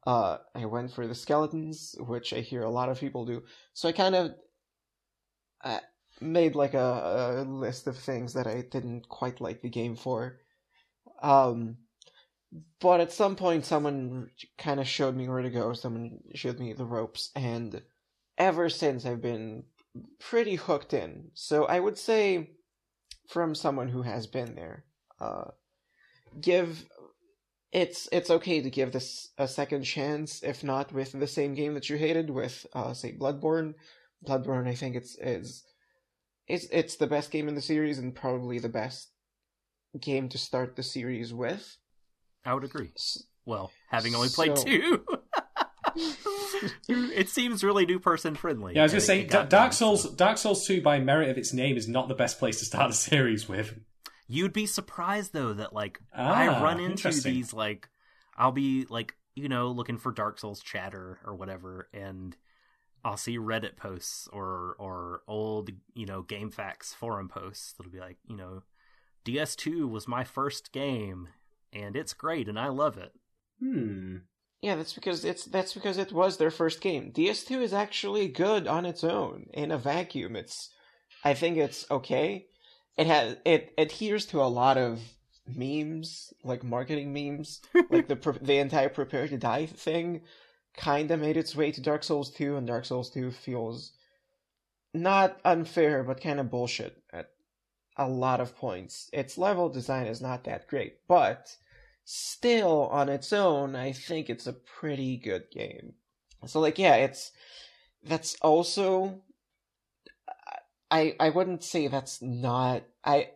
Uh, 0.07 0.37
I 0.55 0.65
went 0.65 0.91
for 0.91 1.05
the 1.07 1.15
skeletons, 1.15 1.95
which 1.99 2.33
I 2.33 2.39
hear 2.39 2.63
a 2.63 2.69
lot 2.69 2.89
of 2.89 2.99
people 2.99 3.25
do. 3.25 3.43
So 3.73 3.89
I 3.89 3.91
kind 3.91 4.15
of 4.15 4.35
uh, 5.63 5.79
made 6.21 6.55
like 6.55 6.73
a, 6.73 7.39
a 7.39 7.43
list 7.43 7.87
of 7.87 7.97
things 7.97 8.33
that 8.33 8.47
I 8.47 8.61
didn't 8.61 9.07
quite 9.09 9.41
like 9.41 9.61
the 9.61 9.69
game 9.69 9.95
for. 9.95 10.39
Um, 11.21 11.77
but 12.79 12.99
at 12.99 13.11
some 13.11 13.35
point, 13.35 13.65
someone 13.65 14.29
kind 14.57 14.79
of 14.79 14.87
showed 14.87 15.15
me 15.15 15.27
where 15.27 15.41
to 15.41 15.49
go. 15.49 15.73
Someone 15.73 16.19
showed 16.33 16.59
me 16.59 16.73
the 16.73 16.85
ropes, 16.85 17.31
and 17.35 17.81
ever 18.37 18.69
since, 18.69 19.05
I've 19.05 19.21
been 19.21 19.63
pretty 20.19 20.55
hooked 20.55 20.93
in. 20.93 21.31
So 21.33 21.65
I 21.65 21.79
would 21.79 21.97
say, 21.97 22.51
from 23.27 23.53
someone 23.53 23.89
who 23.89 24.01
has 24.01 24.27
been 24.27 24.55
there, 24.55 24.85
uh, 25.19 25.51
give 26.39 26.85
it's 27.71 28.09
it's 28.11 28.31
okay 28.31 28.61
to 28.61 28.69
give 28.69 28.91
this 28.91 29.29
a 29.37 29.47
second 29.47 29.83
chance, 29.83 30.41
if 30.41 30.63
not 30.63 30.91
with 30.91 31.11
the 31.11 31.27
same 31.27 31.53
game 31.53 31.75
that 31.75 31.89
you 31.89 31.97
hated 31.97 32.29
with, 32.29 32.65
uh, 32.73 32.93
say 32.93 33.15
Bloodborne. 33.15 33.75
Bloodborne, 34.27 34.67
I 34.67 34.75
think 34.75 34.95
it's 34.95 35.15
is 35.19 35.63
it's 36.47 36.65
it's 36.71 36.95
the 36.95 37.07
best 37.07 37.29
game 37.29 37.47
in 37.47 37.55
the 37.55 37.61
series 37.61 37.99
and 37.99 38.15
probably 38.15 38.57
the 38.57 38.69
best 38.69 39.11
game 39.99 40.29
to 40.29 40.37
start 40.37 40.75
the 40.75 40.83
series 40.83 41.33
with. 41.33 41.77
I 42.49 42.53
would 42.55 42.63
agree. 42.63 42.91
Well, 43.45 43.71
having 43.89 44.15
only 44.15 44.29
played 44.29 44.57
So- 44.57 44.63
two, 44.63 45.05
it 46.89 47.29
seems 47.29 47.63
really 47.63 47.85
new 47.85 47.99
person 47.99 48.35
friendly. 48.35 48.73
Yeah, 48.75 48.81
I 48.81 48.83
was 48.83 48.91
going 48.93 48.99
to 49.01 49.05
say, 49.05 49.21
it 49.21 49.29
Dark 49.29 49.49
done, 49.49 49.71
Souls, 49.71 50.03
so- 50.03 50.13
Dark 50.15 50.37
Souls 50.37 50.65
2, 50.65 50.81
by 50.81 50.99
merit 50.99 51.29
of 51.29 51.37
its 51.37 51.53
name, 51.53 51.77
is 51.77 51.87
not 51.87 52.07
the 52.07 52.15
best 52.15 52.39
place 52.39 52.59
to 52.59 52.65
start 52.65 52.89
a 52.89 52.93
series 52.93 53.47
with. 53.47 53.77
You'd 54.27 54.53
be 54.53 54.67
surprised 54.67 55.33
though 55.33 55.53
that 55.53 55.73
like 55.73 55.99
Ah, 56.15 56.33
I 56.33 56.61
run 56.63 56.79
into 56.79 57.09
these 57.09 57.51
like 57.51 57.89
I'll 58.37 58.51
be 58.51 58.85
like 58.87 59.15
you 59.33 59.49
know 59.49 59.69
looking 59.71 59.97
for 59.97 60.11
Dark 60.11 60.37
Souls 60.39 60.61
chatter 60.61 61.19
or 61.25 61.33
whatever, 61.33 61.89
and 61.95 62.37
I'll 63.03 63.17
see 63.17 63.39
Reddit 63.39 63.75
posts 63.77 64.27
or 64.31 64.75
or 64.77 65.23
old 65.27 65.71
you 65.95 66.05
know 66.05 66.21
GameFAQs 66.21 66.93
forum 66.93 67.27
posts 67.27 67.73
that'll 67.73 67.91
be 67.91 67.99
like 67.99 68.17
you 68.27 68.35
know 68.35 68.61
DS2 69.25 69.89
was 69.89 70.07
my 70.07 70.23
first 70.23 70.71
game 70.71 71.29
and 71.73 71.95
it's 71.95 72.13
great 72.13 72.47
and 72.47 72.59
I 72.59 72.67
love 72.67 72.97
it. 72.97 73.11
Hmm. 73.59 74.17
Yeah, 74.61 74.75
that's 74.75 74.93
because 74.93 75.23
it's 75.23 75.45
that's 75.45 75.73
because 75.73 75.97
it 75.97 76.11
was 76.11 76.37
their 76.37 76.51
first 76.51 76.81
game. 76.81 77.11
DS2 77.11 77.61
is 77.61 77.73
actually 77.73 78.27
good 78.27 78.67
on 78.67 78.85
its 78.85 79.03
own. 79.03 79.47
In 79.53 79.71
a 79.71 79.77
vacuum, 79.77 80.35
it's 80.35 80.69
I 81.23 81.33
think 81.33 81.57
it's 81.57 81.89
okay. 81.89 82.47
It 82.97 83.07
has 83.07 83.37
it 83.45 83.73
adheres 83.77 84.25
to 84.27 84.41
a 84.41 84.43
lot 84.43 84.77
of 84.77 84.99
memes, 85.47 86.33
like 86.43 86.63
marketing 86.63 87.13
memes, 87.13 87.61
like 87.89 88.07
the 88.07 88.37
the 88.41 88.57
entire 88.57 88.89
prepare 88.89 89.27
to 89.27 89.37
die 89.37 89.65
thing 89.65 90.21
kind 90.75 91.11
of 91.11 91.19
made 91.19 91.37
its 91.37 91.55
way 91.55 91.71
to 91.71 91.81
Dark 91.81 92.03
Souls 92.03 92.31
2 92.31 92.55
and 92.55 92.67
Dark 92.67 92.85
Souls 92.85 93.09
2 93.09 93.31
feels 93.31 93.91
not 94.93 95.39
unfair 95.43 96.03
but 96.03 96.21
kind 96.21 96.39
of 96.39 96.49
bullshit 96.49 97.01
at 97.11 97.29
a 97.99 98.07
lot 98.07 98.39
of 98.39 98.55
points. 98.55 99.09
Its 99.13 99.37
level 99.37 99.69
design 99.69 100.07
is 100.07 100.21
not 100.21 100.45
that 100.45 100.67
great, 100.67 101.05
but 101.07 101.55
still 102.05 102.87
on 102.87 103.09
its 103.09 103.31
own, 103.31 103.75
I 103.75 103.91
think 103.91 104.29
it's 104.29 104.47
a 104.47 104.53
pretty 104.53 105.17
good 105.17 105.51
game. 105.51 105.93
So 106.47 106.59
like 106.61 106.79
yeah, 106.79 106.95
it's 106.95 107.31
that's 108.03 108.35
also 108.41 109.21
I 110.89 111.15
I 111.19 111.29
wouldn't 111.29 111.63
say 111.63 111.87
that's 111.87 112.21
not 112.21 112.83
I 113.03 113.31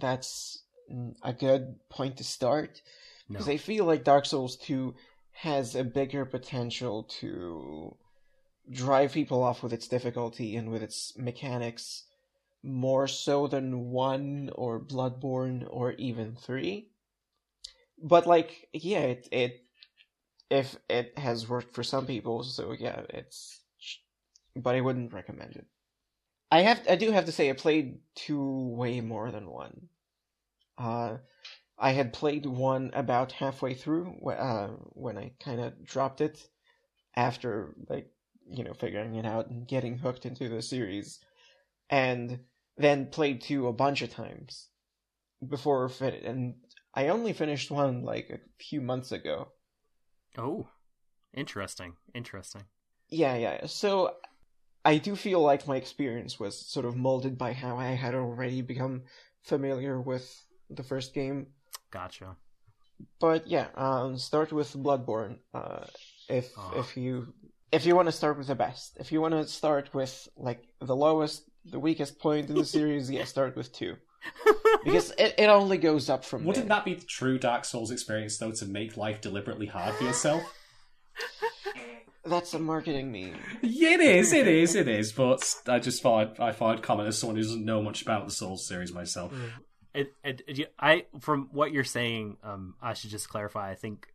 that's 0.00 0.62
a 1.22 1.32
good 1.34 1.76
point 1.90 2.16
to 2.16 2.24
start 2.24 2.80
No. 3.28 3.34
because 3.34 3.48
I 3.48 3.58
feel 3.58 3.84
like 3.84 4.02
Dark 4.02 4.24
Souls 4.24 4.56
2 4.56 4.94
has 5.32 5.74
a 5.74 5.84
bigger 5.84 6.24
potential 6.24 7.02
to 7.20 7.96
drive 8.70 9.12
people 9.12 9.42
off 9.42 9.62
with 9.62 9.72
its 9.74 9.86
difficulty 9.88 10.56
and 10.56 10.70
with 10.72 10.82
its 10.82 11.12
mechanics 11.18 12.05
more 12.66 13.08
so 13.08 13.46
than 13.48 13.90
1 13.90 14.50
or 14.54 14.80
Bloodborne 14.80 15.66
or 15.70 15.92
even 15.92 16.36
3. 16.36 16.90
But 18.02 18.26
like 18.26 18.68
yeah, 18.72 19.00
it 19.00 19.28
it 19.32 19.64
if 20.50 20.76
it 20.88 21.18
has 21.18 21.48
worked 21.48 21.74
for 21.74 21.82
some 21.84 22.06
people, 22.06 22.42
so 22.44 22.72
yeah, 22.72 23.02
it's 23.10 23.62
but 24.56 24.74
I 24.74 24.80
wouldn't 24.80 25.12
recommend 25.12 25.56
it. 25.56 25.66
I 26.50 26.62
have 26.62 26.82
I 26.88 26.96
do 26.96 27.12
have 27.12 27.26
to 27.26 27.32
say 27.32 27.50
I 27.50 27.54
played 27.54 28.00
2 28.16 28.68
way 28.76 29.00
more 29.00 29.30
than 29.30 29.50
1. 29.50 29.88
Uh 30.78 31.18
I 31.78 31.92
had 31.92 32.12
played 32.12 32.46
one 32.46 32.90
about 32.94 33.32
halfway 33.32 33.74
through 33.74 34.18
uh, 34.30 34.68
when 34.94 35.18
I 35.18 35.32
kind 35.40 35.60
of 35.60 35.84
dropped 35.84 36.20
it 36.22 36.48
after 37.16 37.74
like 37.88 38.10
you 38.50 38.64
know 38.64 38.74
figuring 38.74 39.16
it 39.16 39.26
out 39.26 39.48
and 39.50 39.68
getting 39.68 39.98
hooked 39.98 40.26
into 40.26 40.48
the 40.48 40.62
series, 40.62 41.20
and 41.90 42.40
then 42.76 43.06
played 43.06 43.40
two 43.40 43.66
a 43.68 43.72
bunch 43.72 44.02
of 44.02 44.10
times 44.10 44.68
before 45.46 45.88
fin- 45.88 46.24
and 46.24 46.54
I 46.94 47.08
only 47.08 47.32
finished 47.32 47.70
one 47.70 48.02
like 48.02 48.30
a 48.30 48.38
few 48.62 48.80
months 48.80 49.12
ago. 49.12 49.48
Oh, 50.38 50.68
interesting. 51.34 51.94
Interesting. 52.14 52.62
Yeah, 53.08 53.36
yeah. 53.36 53.66
So 53.66 54.14
I 54.84 54.98
do 54.98 55.14
feel 55.16 55.40
like 55.40 55.66
my 55.68 55.76
experience 55.76 56.38
was 56.40 56.58
sort 56.58 56.86
of 56.86 56.96
molded 56.96 57.36
by 57.38 57.52
how 57.52 57.76
I 57.76 57.88
had 57.88 58.14
already 58.14 58.62
become 58.62 59.02
familiar 59.42 60.00
with 60.00 60.24
the 60.70 60.82
first 60.82 61.14
game. 61.14 61.48
Gotcha. 61.90 62.36
but 63.20 63.46
yeah, 63.46 63.68
um, 63.74 64.16
start 64.18 64.52
with 64.52 64.72
Bloodborne. 64.72 65.38
Uh, 65.52 65.84
if 66.28 66.50
Oh. 66.56 66.72
if 66.80 66.96
you 66.96 67.32
if 67.72 67.84
you 67.84 67.94
want 67.94 68.06
to 68.08 68.12
start 68.12 68.38
with 68.38 68.46
the 68.46 68.54
best, 68.54 68.96
if 68.98 69.12
you 69.12 69.20
want 69.20 69.34
to 69.34 69.46
start 69.46 69.92
with 69.94 70.28
like 70.36 70.62
the 70.80 70.96
lowest, 70.96 71.42
the 71.70 71.78
weakest 71.78 72.18
point 72.18 72.48
in 72.48 72.56
the 72.56 72.64
series, 72.64 73.10
yeah, 73.10 73.24
start 73.24 73.56
with 73.56 73.72
two 73.72 73.96
because 74.84 75.10
it, 75.18 75.34
it 75.38 75.46
only 75.48 75.78
goes 75.78 76.08
up 76.10 76.24
from 76.24 76.44
Wouldn't 76.44 76.68
there. 76.68 76.76
that 76.76 76.84
be 76.84 76.94
the 76.94 77.04
true 77.06 77.38
Dark 77.38 77.64
Souls 77.64 77.90
experience, 77.90 78.38
though, 78.38 78.52
to 78.52 78.66
make 78.66 78.96
life 78.96 79.20
deliberately 79.20 79.66
hard 79.66 79.94
for 79.94 80.04
yourself? 80.04 80.42
That's 82.24 82.54
a 82.54 82.58
marketing 82.58 83.12
meme. 83.12 83.36
Yeah, 83.62 83.90
it 83.90 84.00
is, 84.00 84.32
it 84.32 84.48
is, 84.48 84.74
it 84.74 84.88
is. 84.88 85.12
But 85.12 85.54
I 85.68 85.78
just 85.78 86.02
thought 86.02 86.40
I 86.40 86.50
thought 86.50 86.76
I'd 86.78 86.82
comment 86.82 87.08
as 87.08 87.16
someone 87.18 87.36
who 87.36 87.42
doesn't 87.42 87.64
know 87.64 87.80
much 87.82 88.02
about 88.02 88.24
the 88.26 88.32
Souls 88.32 88.66
series 88.66 88.92
myself. 88.92 89.32
It, 89.94 90.12
it, 90.24 90.42
it- 90.48 90.74
I 90.78 91.06
from 91.20 91.48
what 91.52 91.70
you're 91.72 91.84
saying, 91.84 92.38
um, 92.42 92.74
I 92.82 92.94
should 92.94 93.10
just 93.10 93.28
clarify. 93.28 93.70
I 93.70 93.76
think 93.76 94.08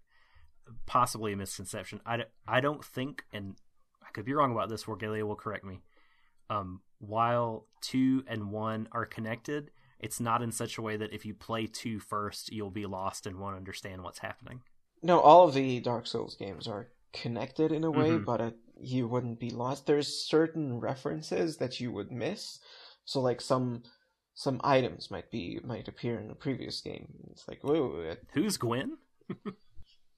possibly 0.86 1.32
a 1.34 1.38
misconception. 1.38 2.02
I 2.06 2.60
don't 2.60 2.84
think, 2.84 3.23
and 3.32 3.56
I 4.06 4.11
could 4.11 4.26
be 4.26 4.34
wrong 4.34 4.52
about 4.52 4.68
this. 4.68 4.84
Wargalia 4.84 5.23
will 5.26 5.36
correct 5.38 5.64
me. 5.64 5.80
Um, 6.49 6.82
while 7.02 7.68
two 7.82 8.23
and 8.28 8.52
one 8.52 8.88
are 8.91 9.06
connected, 9.06 9.72
it's 9.99 10.19
not 10.19 10.41
in 10.41 10.52
such 10.52 10.78
a 10.78 10.82
way 10.82 10.98
that 10.98 11.14
if 11.14 11.26
you 11.26 11.34
play 11.34 11.68
two 11.68 11.99
first, 11.99 12.52
you'll 12.52 12.69
be 12.72 12.86
lost 12.86 13.28
and 13.28 13.38
won't 13.40 13.56
understand 13.57 14.03
what's 14.03 14.19
happening. 14.19 14.61
No, 15.03 15.19
all 15.19 15.48
of 15.48 15.53
the 15.53 15.80
Dark 15.80 16.07
Souls 16.07 16.36
games 16.36 16.68
are 16.68 16.90
connected 17.14 17.72
in 17.72 17.84
a 17.84 17.91
way, 17.91 18.11
Mhm. 18.11 18.26
but 18.26 18.40
uh, 18.41 18.52
you 18.80 19.07
wouldn't 19.07 19.40
be 19.40 19.49
lost. 19.49 19.86
There's 19.86 20.07
certain 20.26 20.80
references 20.80 21.57
that 21.57 21.80
you 21.80 21.91
would 21.91 22.11
miss. 22.11 22.60
So 23.06 23.19
like 23.19 23.41
some 23.41 23.84
some 24.34 24.61
items 24.64 25.11
might 25.11 25.30
be 25.30 25.60
might 25.64 25.88
appear 25.88 26.19
in 26.19 26.32
a 26.32 26.36
previous 26.36 26.82
game. 26.82 27.07
It's 27.32 27.48
like 27.48 27.64
whoa, 27.64 27.99
it, 28.02 28.23
Who's 28.34 28.57
Gwyn? 28.57 28.98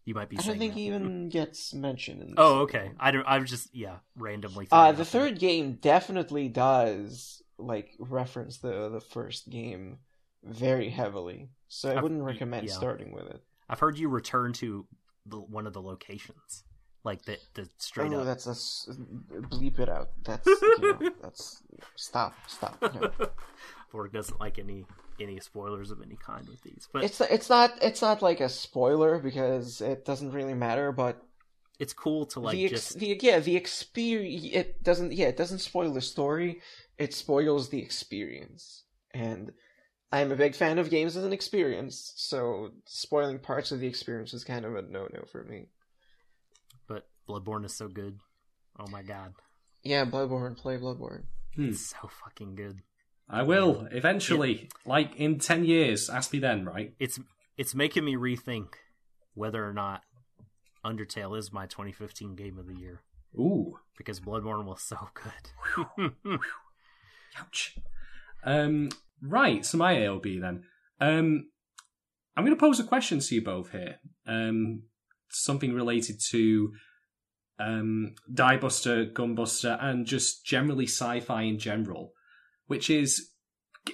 you 0.06 0.14
might 0.14 0.30
be. 0.30 0.38
I 0.38 0.42
don't 0.42 0.58
think 0.58 0.74
that. 0.74 0.80
he 0.80 0.88
even 0.88 1.30
gets 1.30 1.74
mentioned. 1.74 2.22
In 2.22 2.36
the 2.36 2.42
Oh, 2.42 2.60
okay. 2.62 2.88
one. 2.88 2.96
I 3.00 3.12
don't. 3.12 3.26
I 3.26 3.40
was 3.40 3.50
just 3.50 3.74
yeah, 3.76 3.98
randomly. 4.18 4.68
Uh, 4.72 4.84
the 4.84 4.88
it 4.88 4.90
out 4.90 4.96
there. 4.98 5.06
third 5.06 5.40
game 5.40 5.74
definitely 5.82 6.50
does 6.50 7.42
like 7.58 7.92
reference 8.00 8.58
the 8.58 8.90
the 8.90 9.00
first 9.02 9.50
game 9.50 10.00
very 10.44 10.90
heavily. 10.90 11.50
So 11.68 11.90
I 11.90 11.94
I've- 11.94 12.02
wouldn't 12.02 12.24
recommend 12.24 12.68
yeah. 12.68 12.74
starting 12.74 13.12
with 13.14 13.28
it. 13.28 13.42
I've 13.70 13.80
heard 13.80 13.98
you 13.98 14.10
return 14.10 14.54
to 14.54 14.86
the, 15.26 15.38
one 15.38 15.66
of 15.66 15.74
the 15.74 15.82
locations, 15.82 16.64
like 17.06 17.24
the 17.24 17.38
the 17.54 17.70
straight 17.78 18.12
oh, 18.14 18.20
up. 18.20 18.26
that's 18.26 18.46
a 18.46 18.92
bleep 19.48 19.80
it 19.80 19.88
out. 19.90 20.10
That's 20.24 20.46
you 20.62 20.78
know, 20.82 21.12
that's 21.22 21.64
stop 21.96 22.34
stop. 22.48 22.78
No. 22.82 23.10
Borg 23.94 24.12
doesn't 24.12 24.40
like 24.40 24.58
any 24.60 24.86
any 25.22 25.40
spoilers 25.40 25.92
of 25.92 26.02
any 26.02 26.18
kind 26.18 26.46
with 26.50 26.62
these, 26.64 26.90
but 26.92 27.04
It's 27.04 27.22
it's 27.22 27.50
not 27.50 27.72
it's 27.82 28.02
not 28.02 28.22
like 28.24 28.42
a 28.42 28.50
spoiler 28.50 29.20
because 29.20 29.80
it 29.80 30.04
doesn't 30.04 30.32
really 30.32 30.56
matter. 30.56 30.92
But 30.92 31.22
it's 31.80 31.94
cool 31.94 32.26
to 32.28 32.40
like 32.40 32.54
the, 32.56 32.66
ex- 32.66 32.72
just 32.72 33.00
the 33.00 33.18
yeah 33.22 33.40
the 33.40 33.56
experience 33.56 34.48
it 34.52 34.84
doesn't 34.84 35.14
yeah 35.14 35.28
it 35.28 35.38
doesn't 35.38 35.60
spoil 35.60 35.94
the 35.94 36.02
story. 36.02 36.60
It 36.98 37.14
spoils 37.14 37.70
the 37.70 37.80
experience, 37.82 38.84
and 39.14 39.52
I'm 40.12 40.32
a 40.32 40.36
big 40.36 40.56
fan 40.56 40.80
of 40.80 40.90
games 40.90 41.16
as 41.16 41.24
an 41.24 41.34
experience. 41.34 42.14
So 42.16 42.72
spoiling 42.86 43.40
parts 43.40 43.72
of 43.72 43.80
the 43.80 43.88
experience 43.88 44.34
is 44.34 44.44
kind 44.44 44.66
of 44.66 44.76
a 44.76 44.82
no 44.82 45.08
no 45.14 45.24
for 45.32 45.44
me. 45.44 45.68
but 46.88 47.08
Bloodborne 47.30 47.64
is 47.66 47.76
so 47.76 47.88
good. 47.88 48.18
Oh 48.80 48.88
my 48.90 49.04
god, 49.04 49.34
Yeah, 49.84 50.04
Bloodborne, 50.06 50.58
play 50.58 50.78
Bloodborne. 50.78 51.26
Hmm. 51.56 51.70
it's 51.70 51.86
so 51.86 52.10
fucking 52.24 52.56
good. 52.56 52.82
I 53.30 53.44
will 53.44 53.88
eventually, 53.92 54.70
like 54.86 55.16
in 55.16 55.40
ten 55.40 55.64
years. 55.66 56.10
Ask 56.10 56.34
me 56.34 56.40
then, 56.40 56.66
right? 56.66 56.94
It's 57.00 57.20
it's 57.58 57.74
making 57.74 58.06
me 58.06 58.16
rethink 58.16 58.74
whether 59.34 59.68
or 59.68 59.74
not 59.74 60.02
Undertale 60.86 61.38
is 61.38 61.52
my 61.52 61.66
2015 61.66 62.36
game 62.36 62.58
of 62.60 62.68
the 62.68 62.76
year 62.76 63.02
Ooh, 63.36 63.80
because 63.98 64.20
Bloodborne 64.20 64.66
was 64.66 64.82
so 64.82 64.98
good. 65.14 66.40
ouch. 67.40 67.76
Um, 68.44 68.90
right. 69.22 69.66
So 69.66 69.78
my 69.78 69.96
AOB 69.96 70.40
then. 70.42 70.64
Um, 71.00 71.50
I'm 72.36 72.46
going 72.46 72.56
to 72.56 72.60
pose 72.60 72.80
a 72.80 72.84
question 72.84 73.20
to 73.20 73.36
you 73.36 73.44
both 73.44 73.72
here. 73.72 73.98
Um, 74.28 74.84
something 75.30 75.74
related 75.74 76.20
to 76.30 76.74
um, 77.60 78.16
Diebuster, 78.32 79.12
Gunbuster, 79.12 79.78
and 79.84 80.06
just 80.06 80.46
generally 80.46 80.86
sci-fi 80.86 81.44
in 81.44 81.60
general, 81.60 82.14
which 82.74 82.90
is 82.90 83.30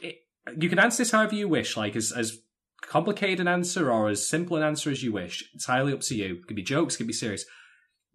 eh, 0.02 0.14
you 0.58 0.70
can 0.70 0.80
answer 0.80 1.02
this 1.02 1.12
however 1.12 1.36
you 1.36 1.50
wish, 1.50 1.76
like 1.76 1.98
as 1.98 2.14
as 2.14 2.40
complicated 2.82 3.42
an 3.42 3.50
answer 3.50 3.92
or 3.92 4.08
as 4.08 4.26
simple 4.26 4.56
an 4.56 4.64
answer 4.64 4.90
as 4.90 5.04
you 5.04 5.12
wish. 5.12 5.44
It's 5.54 5.68
Entirely 5.68 5.92
up 5.92 6.00
to 6.02 6.16
you. 6.16 6.36
It 6.36 6.48
could 6.48 6.56
be 6.56 6.64
jokes, 6.64 6.96
it 6.96 7.00
could 7.00 7.08
be 7.08 7.14
serious. 7.26 7.44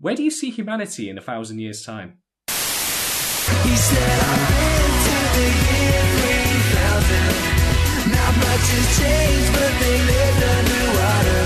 Where 0.00 0.14
do 0.14 0.22
you 0.22 0.30
see 0.30 0.48
humanity 0.50 1.10
in 1.10 1.18
a 1.18 1.20
thousand 1.20 1.58
years' 1.58 1.84
time? 1.84 2.20
He 2.48 3.76
said, 3.76 4.20
I've 4.30 4.48
been 4.48 4.92
to 5.06 5.18
the 5.36 5.48
year 5.68 6.02
3000. 6.16 8.16
Not 8.16 8.34
much 8.44 8.66
has 8.74 8.88
changed, 8.98 9.50
but 9.52 9.72
they 9.82 9.96
lived 10.12 10.42
underwater. 10.56 11.44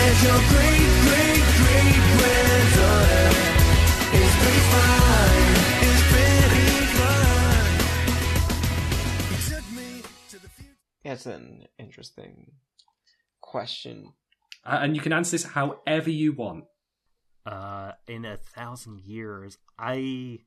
And 0.00 0.14
your 0.24 0.40
great, 0.52 0.90
great, 1.04 1.44
great 1.60 2.00
granddaughter 2.16 3.28
is 4.24 4.32
pretty 4.40 4.64
fine. 4.72 5.07
The 11.08 11.16
future. 11.16 11.26
That's 11.26 11.26
an 11.26 11.66
interesting 11.78 12.52
question. 13.40 14.12
Uh, 14.64 14.78
and 14.82 14.96
you 14.96 15.02
can 15.02 15.12
answer 15.12 15.32
this 15.32 15.44
however 15.44 16.10
you 16.10 16.32
want. 16.32 16.64
uh, 17.46 17.92
in 18.06 18.24
a 18.24 18.36
thousand 18.36 19.00
years, 19.00 19.56
I 19.78 20.40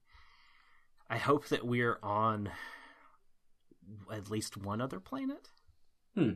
I 1.10 1.18
hope 1.18 1.48
that 1.48 1.66
we're 1.66 1.98
on 2.04 2.50
at 4.12 4.30
least 4.30 4.58
one 4.58 4.82
other 4.82 5.00
planet. 5.00 5.50
Hmm. 6.16 6.34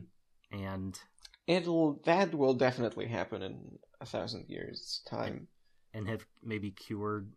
And 0.50 0.98
It'll 1.46 2.00
that 2.04 2.34
will 2.34 2.54
definitely 2.54 3.06
happen 3.06 3.42
in 3.42 3.78
a 4.00 4.06
thousand 4.06 4.48
years 4.48 5.02
time. 5.06 5.46
and 5.94 6.08
have 6.08 6.26
maybe 6.42 6.72
cured 6.72 7.32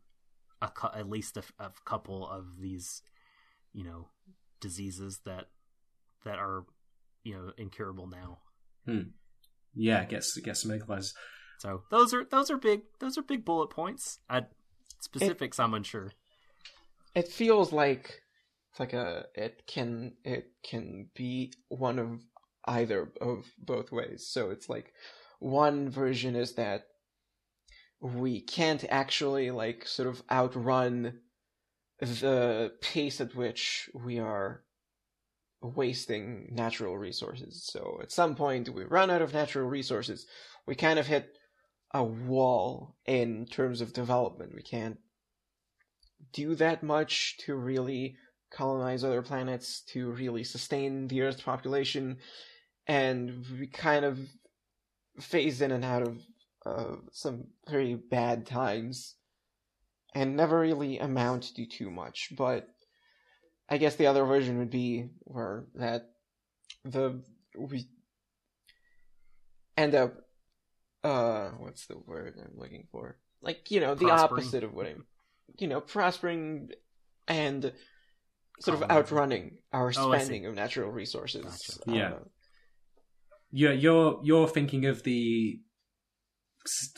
a 0.62 0.70
cou- 0.70 0.98
at 0.98 1.08
least 1.08 1.38
a, 1.38 1.44
a 1.60 1.72
couple 1.86 2.28
of 2.28 2.60
these, 2.60 3.04
you 3.72 3.84
know, 3.84 4.08
diseases 4.60 5.20
that 5.26 5.50
that 6.26 6.40
are 6.40 6.66
you 7.24 7.36
know 7.36 7.52
incurable 7.58 8.08
now. 8.08 8.40
Hmm. 8.86 9.10
Yeah, 9.76 10.04
gets 10.06 10.38
gets 10.38 10.64
some 10.64 10.72
egg 10.72 10.84
So 11.60 11.84
those 11.92 12.14
are 12.14 12.26
those 12.26 12.50
are 12.50 12.58
big 12.58 12.82
those 13.00 13.18
are 13.18 13.22
big 13.22 13.46
bullet 13.46 13.70
points. 13.70 14.20
I, 14.30 14.46
specifics 15.00 15.60
I'm 15.60 15.74
unsure. 15.74 16.12
It 17.16 17.28
feels 17.28 17.72
like 17.72 18.22
it's 18.72 18.80
like 18.80 18.94
a 18.94 19.26
it 19.36 19.64
can 19.68 20.14
it 20.24 20.52
can 20.64 21.10
be 21.16 21.54
one 21.70 22.00
of 22.00 22.22
either 22.66 23.12
of 23.22 23.46
both 23.58 23.92
ways. 23.92 24.28
So 24.30 24.50
it's 24.50 24.70
like 24.70 24.94
one 25.40 25.90
version 25.90 26.36
is 26.36 26.54
that 26.56 26.84
we 28.02 28.42
can't 28.42 28.86
actually 28.90 29.52
like 29.52 29.88
sort 29.88 30.08
of 30.08 30.24
outrun 30.32 31.20
the 32.00 32.72
pace 32.82 33.20
at 33.20 33.36
which 33.36 33.90
we 33.94 34.20
are 34.20 34.64
wasting 35.62 36.50
natural 36.52 36.98
resources. 36.98 37.64
So 37.72 38.00
at 38.02 38.12
some 38.12 38.36
point 38.36 38.70
we 38.70 38.84
run 38.84 39.10
out 39.10 39.22
of 39.22 39.34
natural 39.34 39.68
resources. 39.68 40.26
We 40.66 40.76
kind 40.76 41.00
of 41.00 41.08
hit 41.08 41.36
a 41.94 42.04
wall 42.04 42.96
in 43.06 43.46
terms 43.46 43.82
of 43.82 43.94
development. 43.94 44.54
We 44.56 44.62
can't 44.62 44.98
do 46.34 46.56
that 46.56 46.84
much 46.84 47.38
to 47.40 47.56
really 47.56 48.16
colonize 48.52 49.04
other 49.04 49.22
planets, 49.22 49.82
to 49.82 50.12
really 50.12 50.44
sustain 50.44 51.08
the 51.08 51.22
Earth's 51.22 51.42
population, 51.42 52.18
and 52.88 53.46
we 53.60 53.68
kind 53.68 54.06
of 54.06 54.20
phase 55.20 55.62
in 55.62 55.72
and 55.72 55.86
out 55.86 56.02
of 56.02 56.18
uh, 56.66 56.96
some 57.12 57.46
very 57.70 57.96
bad 57.96 58.46
times 58.46 59.16
and 60.16 60.36
never 60.36 60.60
really 60.60 60.98
amount 61.00 61.56
to 61.56 61.66
too 61.66 61.92
much. 61.92 62.30
But 62.36 62.68
I 63.70 63.78
guess 63.78 63.96
the 63.96 64.08
other 64.08 64.26
version 64.26 64.58
would 64.60 64.72
be 64.72 65.10
where 65.22 65.66
that 65.76 66.10
the 66.84 67.22
we 67.58 67.88
end 69.78 69.96
up 69.96 70.16
uh 71.04 71.50
what's 71.60 71.86
the 71.86 71.98
word 71.98 72.36
I'm 72.38 72.58
looking 72.58 72.88
for? 72.92 73.18
Like, 73.42 73.72
you 73.72 73.80
know, 73.80 73.96
the 73.96 74.06
Prospering. 74.08 74.42
opposite 74.44 74.64
of 74.64 74.74
what 74.74 74.88
I'm 74.88 75.06
you 75.58 75.68
know, 75.68 75.82
prospering 75.82 76.70
and 77.28 77.72
sort 78.60 78.82
of 78.82 78.90
outrunning 78.90 79.60
our 79.72 79.94
Oh, 79.98 80.14
spending 80.14 80.46
of 80.46 80.56
natural 80.56 80.92
resources. 80.92 81.44
Gotcha. 81.44 81.98
Yeah. 81.98 82.10
know. 82.10 82.28
You're 83.52 83.74
you're 83.74 84.20
you're 84.24 84.48
thinking 84.48 84.86
of 84.86 85.04
the 85.04 85.60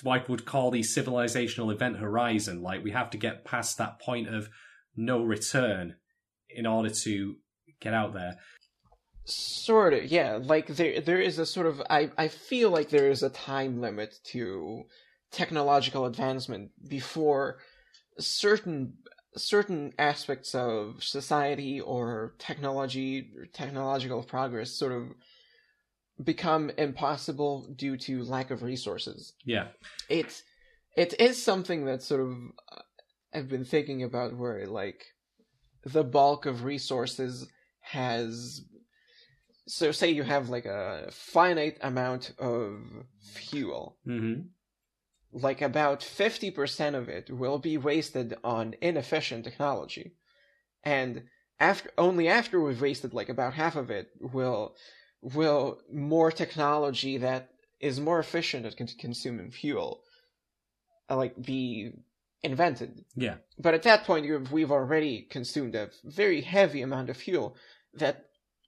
like 0.03 0.27
would 0.27 0.45
call 0.45 0.71
the 0.71 0.81
civilizational 0.81 1.71
event 1.71 1.97
horizon. 1.97 2.61
Like 2.61 2.83
we 2.83 2.91
have 2.91 3.09
to 3.11 3.17
get 3.17 3.45
past 3.45 3.77
that 3.77 3.99
point 3.99 4.27
of 4.27 4.49
no 4.95 5.23
return 5.23 5.95
in 6.55 6.65
order 6.65 6.89
to 6.89 7.35
get 7.79 7.93
out 7.93 8.13
there. 8.13 8.37
Sort 9.25 9.93
of, 9.93 10.05
yeah. 10.05 10.39
Like 10.41 10.67
there, 10.67 11.01
there 11.01 11.21
is 11.21 11.39
a 11.39 11.45
sort 11.45 11.67
of. 11.67 11.81
I, 11.89 12.09
I 12.17 12.27
feel 12.27 12.69
like 12.69 12.89
there 12.89 13.09
is 13.09 13.23
a 13.23 13.29
time 13.29 13.79
limit 13.79 14.15
to 14.25 14.83
technological 15.31 16.05
advancement 16.05 16.71
before 16.87 17.59
certain 18.19 18.93
certain 19.37 19.93
aspects 19.97 20.53
of 20.53 21.01
society 21.01 21.79
or 21.79 22.33
technology 22.37 23.31
or 23.37 23.45
technological 23.45 24.23
progress 24.23 24.71
sort 24.71 24.91
of 24.91 25.13
become 26.21 26.69
impossible 26.77 27.67
due 27.75 27.97
to 27.97 28.23
lack 28.23 28.51
of 28.51 28.61
resources. 28.61 29.33
Yeah. 29.45 29.67
It 30.09 30.43
it 30.95 31.19
is 31.19 31.41
something 31.41 31.85
that 31.85 32.03
sort 32.03 32.21
of 32.21 32.31
uh, 32.71 32.81
I've 33.33 33.47
been 33.47 33.65
thinking 33.65 34.03
about 34.03 34.35
where 34.35 34.67
like 34.67 35.05
the 35.83 36.03
bulk 36.03 36.45
of 36.45 36.63
resources 36.63 37.47
has 37.81 38.61
so 39.67 39.91
say 39.91 40.09
you 40.09 40.23
have 40.23 40.49
like 40.49 40.65
a 40.65 41.07
finite 41.11 41.77
amount 41.81 42.33
of 42.39 42.79
fuel 43.21 43.97
Mm-hmm. 44.07 44.41
like 45.31 45.61
about 45.61 46.01
50% 46.01 46.95
of 46.95 47.09
it 47.09 47.29
will 47.29 47.57
be 47.59 47.77
wasted 47.77 48.35
on 48.43 48.75
inefficient 48.81 49.43
technology 49.43 50.13
and 50.83 51.23
after 51.59 51.91
only 51.97 52.27
after 52.27 52.59
we've 52.59 52.81
wasted 52.81 53.13
like 53.13 53.29
about 53.29 53.53
half 53.53 53.75
of 53.75 53.89
it 53.91 54.09
will 54.19 54.75
will 55.21 55.79
more 55.91 56.31
technology 56.31 57.17
that 57.17 57.49
is 57.79 57.99
more 57.99 58.19
efficient 58.19 58.65
at 58.65 58.75
con- 58.77 58.87
consuming 58.99 59.51
fuel 59.51 60.01
like 61.09 61.39
be 61.41 61.91
invented. 62.43 63.05
Yeah. 63.15 63.35
but 63.59 63.73
at 63.73 63.83
that 63.83 64.03
point 64.03 64.51
we've 64.51 64.71
already 64.71 65.27
consumed 65.29 65.75
a 65.75 65.89
very 66.03 66.41
heavy 66.41 66.81
amount 66.81 67.09
of 67.09 67.17
fuel 67.17 67.55
that 67.93 68.25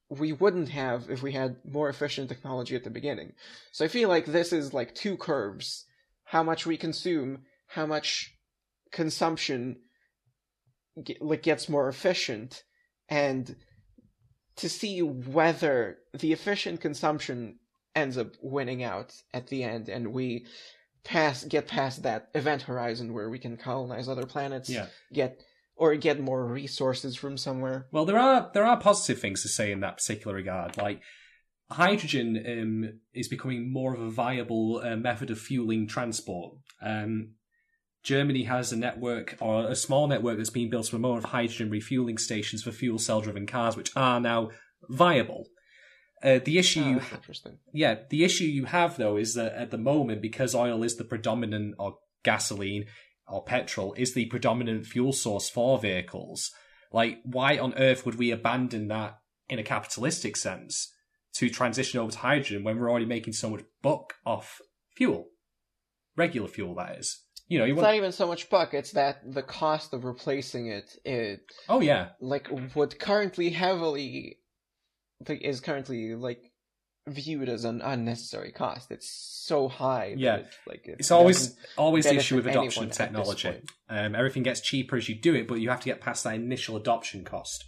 we 0.10 0.32
wouldn't 0.32 0.70
have 0.70 1.10
if 1.10 1.24
we 1.24 1.32
had 1.32 1.58
more 1.66 1.90
efficient 1.90 2.30
technology 2.30 2.76
at 2.76 2.84
the 2.84 2.90
beginning. 2.90 3.34
So 3.72 3.86
i 3.86 3.88
feel 3.88 4.10
like 4.10 4.26
this 4.26 4.54
is 4.54 4.74
like 4.74 4.94
two 4.94 5.18
curves 5.18 5.86
how 6.26 6.44
much 6.44 6.66
we 6.66 6.78
consume 6.78 7.44
how 7.68 7.86
much 7.86 8.36
consumption 8.92 9.78
ge- 11.02 11.18
like 11.20 11.44
gets 11.44 11.68
more 11.68 11.90
efficient 11.90 12.64
and 13.10 13.56
to 14.56 14.70
see 14.70 15.02
whether 15.02 15.98
the 16.14 16.32
efficient 16.32 16.80
consumption 16.80 17.60
ends 17.96 18.18
up 18.18 18.34
winning 18.42 18.84
out 18.84 19.14
at 19.34 19.48
the 19.48 19.64
end 19.64 19.90
and 19.90 20.14
we 20.14 20.46
pass 21.04 21.44
get 21.44 21.68
past 21.68 22.04
that 22.04 22.30
event 22.34 22.62
horizon 22.64 23.14
where 23.14 23.30
we 23.30 23.40
can 23.40 23.58
colonize 23.58 24.08
other 24.08 24.26
planets 24.26 24.70
Yeah. 24.70 24.88
get 25.12 25.42
or 25.76 25.96
get 25.96 26.20
more 26.20 26.46
resources 26.46 27.16
from 27.16 27.38
somewhere 27.38 27.88
Well, 27.92 28.06
there 28.06 28.20
are 28.20 28.50
there 28.54 28.66
are 28.66 28.80
positive 28.80 29.20
things 29.20 29.42
to 29.42 29.50
say 29.50 29.72
in 29.72 29.82
that 29.82 29.98
particular 29.98 30.36
regard. 30.36 30.78
Like 30.78 31.02
hydrogen 31.72 32.44
um, 32.48 33.00
is 33.14 33.28
becoming 33.28 33.72
more 33.72 33.94
of 33.94 34.02
a 34.02 34.10
viable 34.12 34.82
uh, 34.84 34.96
method 34.96 35.30
of 35.32 35.40
fueling 35.40 35.88
transport. 35.88 36.56
Um, 36.82 37.36
Germany 38.04 38.44
has 38.44 38.72
a 38.72 38.78
network 38.78 39.38
or 39.40 39.70
a 39.70 39.76
small 39.76 40.08
network 40.08 40.38
that's 40.38 40.50
being 40.50 40.70
built 40.70 40.88
for 40.88 41.00
more 41.00 41.18
of 41.18 41.24
hydrogen 41.26 41.70
refueling 41.70 42.18
stations 42.18 42.62
for 42.62 42.72
fuel 42.72 43.00
cell 43.00 43.22
driven 43.22 43.48
cars, 43.48 43.78
which 43.78 43.92
are 43.96 44.20
now 44.20 44.50
viable. 44.90 45.48
Uh, 46.24 46.40
the 46.46 46.58
issue 46.58 47.00
oh, 47.02 47.16
interesting 47.16 47.58
yeah, 47.74 47.96
the 48.10 48.24
issue 48.24 48.46
you 48.46 48.66
have 48.66 48.96
though 48.96 49.18
is 49.18 49.34
that 49.34 49.54
at 49.54 49.72
the 49.72 49.78
moment, 49.78 50.22
because 50.22 50.56
oil 50.56 50.82
is 50.84 50.96
the 50.96 51.04
predominant, 51.04 51.76
or 51.78 51.98
gasoline 52.24 52.86
or 53.28 53.44
petrol 53.44 53.94
is 53.94 54.14
the 54.14 54.26
predominant 54.28 54.86
fuel 54.86 55.12
source 55.12 55.50
for 55.50 55.78
vehicles, 55.78 56.52
like 56.94 57.20
why 57.26 57.58
on 57.58 57.74
earth 57.76 58.06
would 58.06 58.16
we 58.16 58.32
abandon 58.32 58.88
that 58.88 59.18
in 59.50 59.60
a 59.60 59.64
capitalistic 59.64 60.38
sense 60.38 60.94
to 61.34 61.50
transition 61.50 62.00
over 62.00 62.12
to 62.12 62.20
hydrogen 62.20 62.64
when 62.64 62.80
we're 62.80 62.90
already 62.90 63.06
making 63.06 63.34
so 63.34 63.50
much 63.50 63.64
buck 63.82 64.14
off 64.26 64.62
fuel, 64.96 65.28
regular 66.16 66.48
fuel 66.48 66.76
that 66.76 66.98
is. 66.98 67.22
You 67.50 67.60
know, 67.60 67.66
you 67.66 67.74
it's 67.74 67.82
want. 67.82 67.90
not 67.90 67.96
even 67.96 68.12
so 68.14 68.28
much 68.28 68.50
buck 68.50 68.74
it's 68.74 68.92
that 68.92 69.20
the 69.26 69.44
cost 69.44 69.94
of 69.94 70.06
replacing 70.06 70.68
it 70.68 70.96
it 71.04 71.42
Oh 71.68 71.82
yeah, 71.82 72.10
like 72.22 72.48
would 72.74 72.98
currently 72.98 73.50
heavily 73.50 74.38
is 75.28 75.62
currently 75.62 76.16
like 76.16 76.42
viewed 77.08 77.50
as 77.50 77.66
an 77.66 77.82
unnecessary 77.82 78.52
cost 78.54 78.90
it's 78.90 79.10
so 79.46 79.68
high 79.68 80.12
that 80.12 80.20
Yeah. 80.20 80.36
it, 80.38 80.48
like 80.66 80.88
it 80.88 80.96
it's 81.00 81.12
always 81.12 81.56
always 81.78 82.06
the 82.06 82.16
issue 82.16 82.38
with 82.38 82.48
adoption 82.48 82.84
of 82.84 83.00
anyone 83.00 83.18
at 83.20 83.28
this 83.30 83.36
technology. 83.42 83.62
Um, 83.90 84.16
everything 84.16 84.44
gets 84.44 84.62
cheaper 84.62 84.96
as 84.96 85.10
you 85.10 85.16
do 85.16 85.36
it, 85.36 85.48
but 85.48 85.56
you 85.56 85.70
have 85.70 85.82
to 85.82 85.86
get 85.86 86.00
past 86.00 86.24
that 86.24 86.36
initial 86.36 86.78
adoption 86.78 87.26
cost. 87.26 87.66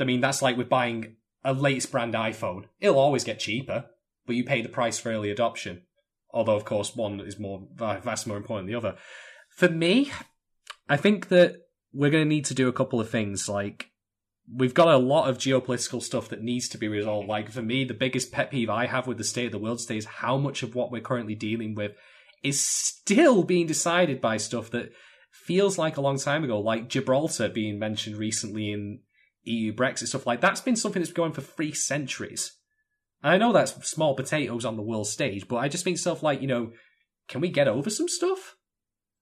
I 0.00 0.04
mean, 0.04 0.20
that's 0.20 0.42
like 0.42 0.56
with 0.56 0.68
buying 0.68 1.16
a 1.44 1.52
latest 1.52 1.92
brand 1.92 2.14
iPhone. 2.14 2.64
It'll 2.80 2.98
always 2.98 3.22
get 3.24 3.38
cheaper, 3.38 3.86
but 4.26 4.34
you 4.36 4.44
pay 4.44 4.60
the 4.60 4.68
price 4.68 4.98
for 4.98 5.10
early 5.10 5.30
adoption. 5.30 5.82
Although, 6.30 6.56
of 6.56 6.64
course, 6.64 6.94
one 6.96 7.20
is 7.20 7.38
more 7.38 7.66
va- 7.74 8.00
vastly 8.02 8.30
more 8.30 8.36
important 8.38 8.66
than 8.66 8.72
the 8.72 8.78
other. 8.88 8.98
For 9.50 9.68
me, 9.68 10.10
I 10.88 10.96
think 10.96 11.28
that 11.28 11.56
we're 11.92 12.10
going 12.10 12.24
to 12.24 12.28
need 12.28 12.44
to 12.46 12.54
do 12.54 12.68
a 12.68 12.72
couple 12.72 13.00
of 13.00 13.08
things. 13.08 13.48
Like, 13.48 13.87
we've 14.54 14.74
got 14.74 14.88
a 14.88 14.98
lot 14.98 15.28
of 15.28 15.38
geopolitical 15.38 16.02
stuff 16.02 16.28
that 16.28 16.42
needs 16.42 16.68
to 16.70 16.78
be 16.78 16.88
resolved. 16.88 17.28
Like, 17.28 17.50
for 17.50 17.62
me, 17.62 17.84
the 17.84 17.94
biggest 17.94 18.32
pet 18.32 18.50
peeve 18.50 18.70
I 18.70 18.86
have 18.86 19.06
with 19.06 19.18
the 19.18 19.24
state 19.24 19.46
of 19.46 19.52
the 19.52 19.58
world 19.58 19.78
today 19.78 19.98
is 19.98 20.06
how 20.06 20.36
much 20.38 20.62
of 20.62 20.74
what 20.74 20.90
we're 20.90 21.02
currently 21.02 21.34
dealing 21.34 21.74
with 21.74 21.92
is 22.42 22.60
still 22.60 23.42
being 23.42 23.66
decided 23.66 24.20
by 24.20 24.36
stuff 24.36 24.70
that 24.70 24.92
feels 25.32 25.78
like 25.78 25.96
a 25.96 26.00
long 26.00 26.18
time 26.18 26.44
ago, 26.44 26.60
like 26.60 26.88
Gibraltar 26.88 27.48
being 27.48 27.78
mentioned 27.78 28.16
recently 28.16 28.72
in 28.72 29.00
EU 29.44 29.72
Brexit 29.72 30.08
stuff 30.08 30.26
like 30.26 30.40
that's 30.40 30.60
been 30.60 30.76
something 30.76 31.00
that's 31.00 31.10
been 31.10 31.22
going 31.22 31.32
for 31.32 31.40
three 31.40 31.72
centuries. 31.72 32.52
And 33.22 33.32
I 33.32 33.38
know 33.38 33.52
that's 33.52 33.88
small 33.88 34.14
potatoes 34.14 34.64
on 34.64 34.76
the 34.76 34.82
world 34.82 35.08
stage, 35.08 35.48
but 35.48 35.56
I 35.56 35.68
just 35.68 35.84
think 35.84 35.98
stuff 35.98 36.22
like, 36.22 36.40
you 36.40 36.46
know, 36.46 36.72
can 37.28 37.40
we 37.40 37.48
get 37.48 37.68
over 37.68 37.90
some 37.90 38.08
stuff? 38.08 38.56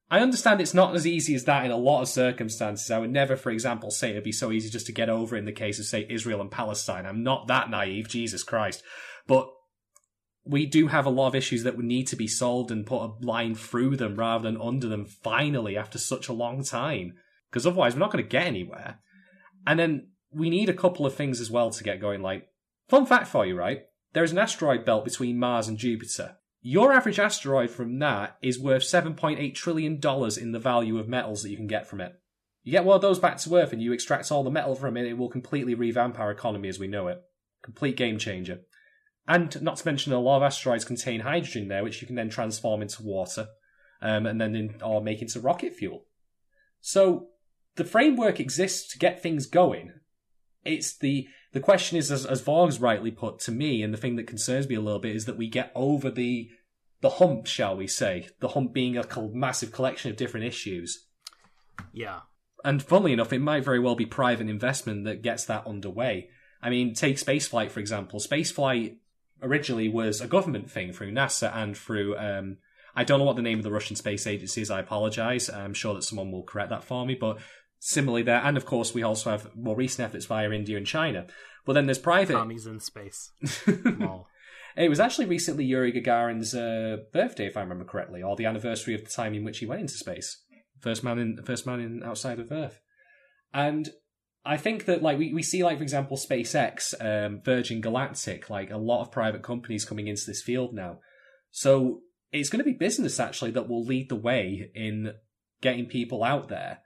I 0.09 0.21
understand 0.21 0.61
it's 0.61 0.75
not 0.75 0.95
as 0.95 1.07
easy 1.07 1.35
as 1.35 1.45
that 1.45 1.65
in 1.65 1.73
a 1.73 1.77
lot 1.77 2.03
of 2.03 2.09
circumstances. 2.09 2.91
I 2.91 2.99
would 2.99 3.11
never, 3.11 3.37
for 3.37 3.51
example, 3.51 3.91
say 3.91 4.11
it'd 4.11 4.23
be 4.23 4.31
so 4.31 4.53
easy 4.53 4.71
just 4.71 4.87
to 4.87 4.93
get 4.93 5.09
over 5.09 5.37
in 5.37 5.47
the 5.47 5.53
case 5.53 5.81
of, 5.81 5.87
say, 5.87 6.07
Israel 6.09 6.41
and 6.41 6.51
Palestine. 6.51 7.07
I'm 7.07 7.25
not 7.25 7.49
that 7.49 7.71
naive, 7.71 8.09
Jesus 8.09 8.45
Christ. 8.45 8.85
But 9.27 9.49
we 10.45 10.65
do 10.65 10.87
have 10.87 11.07
a 11.07 11.11
lot 11.11 11.27
of 11.27 11.35
issues 11.35 11.65
that 11.65 11.77
would 11.77 11.87
need 11.87 12.07
to 12.09 12.17
be 12.17 12.29
solved 12.29 12.71
and 12.71 12.87
put 12.87 13.03
a 13.03 13.15
line 13.21 13.57
through 13.57 13.97
them 13.97 14.15
rather 14.15 14.45
than 14.45 14.61
under 14.61 14.89
them 14.89 15.07
finally 15.07 15.77
after 15.77 15.99
such 15.99 16.29
a 16.29 16.33
long 16.33 16.63
time. 16.63 17.15
Because 17.51 17.67
otherwise, 17.67 17.95
we're 17.95 18.01
not 18.01 18.13
going 18.13 18.23
to 18.23 18.31
get 18.31 18.47
anywhere. 18.47 19.01
And 19.67 19.77
then 19.77 20.11
we 20.31 20.51
need 20.51 20.69
a 20.69 20.75
couple 20.75 21.05
of 21.05 21.15
things 21.15 21.41
as 21.41 21.51
well 21.51 21.71
to 21.71 21.83
get 21.83 22.01
going. 22.01 22.23
Like, 22.23 22.47
fun 22.89 23.07
fact 23.07 23.27
for 23.27 23.45
you, 23.45 23.57
right? 23.57 23.83
There's 24.13 24.31
an 24.31 24.39
asteroid 24.39 24.85
belt 24.85 25.05
between 25.05 25.39
Mars 25.39 25.67
and 25.67 25.77
Jupiter. 25.77 26.37
Your 26.63 26.93
average 26.93 27.19
asteroid 27.19 27.71
from 27.71 27.99
that 28.01 28.37
is 28.43 28.59
worth 28.59 28.83
$7.8 28.83 29.55
trillion 29.55 30.01
in 30.41 30.53
the 30.53 30.59
value 30.59 30.99
of 30.99 31.09
metals 31.09 31.43
that 31.43 31.51
you 31.51 31.57
can 31.57 31.67
get 31.67 31.87
from 31.87 32.01
it. 32.01 32.19
You 32.65 32.73
get 32.73 32.85
one 32.85 32.97
of 32.97 33.03
those 33.03 33.21
back 33.21 33.39
to 33.39 33.55
Earth 33.55 33.73
and 33.73 33.81
you 33.81 33.93
extract 33.93 34.33
all 34.33 34.43
the 34.43 34.51
metal 34.51 34.75
from 34.75 34.97
it, 34.97 35.07
it 35.07 35.17
will 35.17 35.29
completely 35.29 35.75
revamp 35.75 36.19
our 36.19 36.33
economy 36.33 36.69
as 36.69 36.81
we 36.81 36.89
know 36.89 37.07
it. 37.07 37.23
Complete 37.63 37.97
game 37.97 38.19
changer. 38.19 38.61
And 39.29 39.61
not 39.63 39.77
to 39.77 39.87
mention, 39.87 40.13
a 40.13 40.19
lot 40.19 40.39
of 40.39 40.43
asteroids 40.43 40.85
contain 40.85 41.21
hydrogen 41.21 41.69
there, 41.69 41.85
which 41.85 42.01
you 42.01 42.07
can 42.07 42.17
then 42.17 42.29
transform 42.29 42.83
into 42.83 43.03
water, 43.03 43.49
um, 44.01 44.27
and 44.27 44.41
then 44.41 44.55
in, 44.55 44.83
or 44.83 45.01
make 45.01 45.23
into 45.23 45.41
rocket 45.41 45.75
fuel. 45.75 46.05
So 46.81 47.29
the 47.75 47.85
framework 47.85 48.41
exists 48.41 48.93
to 48.93 48.99
get 48.99 49.23
things 49.23 49.47
going, 49.47 49.93
it's 50.65 50.97
the 50.97 51.29
the 51.53 51.61
question 51.61 51.97
is, 51.99 52.11
as, 52.11 52.27
as 52.27 52.43
Vorg's 52.43 52.81
rightly 52.81 53.11
put 53.11 53.39
to 53.41 53.53
me, 53.53 53.83
and 53.83 53.93
the 53.93 53.99
thing 53.99 54.17
that 54.17 54.27
concerns 54.27 54.69
me 54.69 54.75
a 54.75 54.81
little 54.81 55.01
bit 55.01 55.17
is 55.17 55.25
that 55.25 55.37
we 55.37 55.49
get 55.49 55.73
over 55.75 56.11
the 56.11 56.51
the 57.03 57.11
hump, 57.11 57.47
shall 57.47 57.77
we 57.77 57.87
say, 57.87 58.29
the 58.41 58.49
hump 58.49 58.73
being 58.73 58.97
a 58.97 59.05
massive 59.33 59.71
collection 59.71 60.11
of 60.11 60.17
different 60.17 60.47
issues. 60.47 61.07
Yeah. 61.93 62.21
And 62.65 62.83
funnily 62.83 63.13
enough, 63.13 63.35
it 63.35 63.41
might 63.41 63.65
very 63.65 63.79
well 63.79 63.95
be 63.95 64.07
private 64.07 64.49
investment 64.49 65.05
that 65.05 65.23
gets 65.23 65.45
that 65.45 65.67
underway. 65.67 66.31
I 66.63 66.71
mean, 66.71 66.95
take 66.95 67.17
spaceflight 67.17 67.71
for 67.71 67.81
example. 67.81 68.19
Spaceflight 68.19 68.97
originally 69.43 69.89
was 69.89 70.23
a 70.23 70.27
government 70.27 70.71
thing 70.71 70.93
through 70.93 71.13
NASA 71.13 71.55
and 71.55 71.77
through 71.77 72.17
um, 72.17 72.57
I 72.97 73.05
don't 73.05 73.19
know 73.19 73.27
what 73.27 73.37
the 73.37 73.43
name 73.43 73.59
of 73.59 73.65
the 73.65 73.71
Russian 73.71 73.95
space 73.95 74.27
agency 74.27 74.63
is. 74.63 74.71
I 74.71 74.81
apologize. 74.81 75.51
I'm 75.51 75.75
sure 75.75 75.95
that 75.95 76.03
someone 76.03 76.33
will 76.33 76.43
correct 76.43 76.71
that 76.71 76.83
for 76.83 77.05
me. 77.05 77.15
But 77.15 77.39
similarly 77.87 78.25
there, 78.25 78.43
and 78.43 78.57
of 78.57 78.67
course 78.67 78.93
we 78.93 79.05
also 79.05 79.31
have 79.31 79.55
more 79.55 79.77
recent 79.77 80.05
efforts 80.05 80.27
via 80.27 80.51
India 80.51 80.77
and 80.77 80.87
China. 80.87 81.27
But 81.65 81.75
then 81.75 81.87
there's 81.87 81.99
private. 81.99 82.35
Tommy's 82.35 82.67
in 82.67 82.81
space. 82.81 83.31
It 84.77 84.91
was 84.91 85.01
actually 85.01 85.25
recently 85.25 85.65
Yuri 85.65 85.91
Gagarin's 85.91 86.55
uh, 86.55 86.99
birthday, 87.11 87.47
if 87.47 87.57
I 87.57 87.63
remember 87.63 87.87
correctly, 87.87 88.23
or 88.23 88.37
the 88.37 88.45
anniversary 88.45 88.95
of 88.95 89.05
the 89.05 89.11
time 89.11 89.33
in 89.33 89.43
which 89.43 89.61
he 89.61 89.65
went 89.65 89.81
into 89.81 89.95
space. 89.95 90.43
First 90.81 91.03
man 91.03 91.19
in, 91.19 91.43
first 91.47 91.67
man 91.67 91.81
in 91.81 92.03
outside 92.03 92.39
of 92.39 92.53
Earth, 92.53 92.79
and 93.55 93.89
I 94.45 94.59
think 94.59 94.85
that 94.85 95.03
like 95.03 95.19
we, 95.19 95.33
we 95.33 95.43
see 95.43 95.65
like 95.65 95.79
for 95.79 95.83
example 95.83 96.19
SpaceX, 96.19 96.93
um, 97.01 97.41
Virgin 97.43 97.81
Galactic, 97.81 98.51
like 98.51 98.71
a 98.71 98.77
lot 98.77 99.01
of 99.01 99.11
private 99.11 99.43
companies 99.43 99.87
coming 99.87 100.09
into 100.09 100.25
this 100.27 100.43
field 100.43 100.75
now. 100.75 100.99
So 101.51 102.01
it's 102.31 102.51
going 102.51 102.63
to 102.63 102.71
be 102.71 102.77
business 102.77 103.19
actually 103.19 103.53
that 103.53 103.69
will 103.69 103.85
lead 103.85 104.11
the 104.11 104.17
way 104.17 104.71
in 104.75 105.15
getting 105.63 105.87
people 105.87 106.23
out 106.23 106.49
there. 106.49 106.81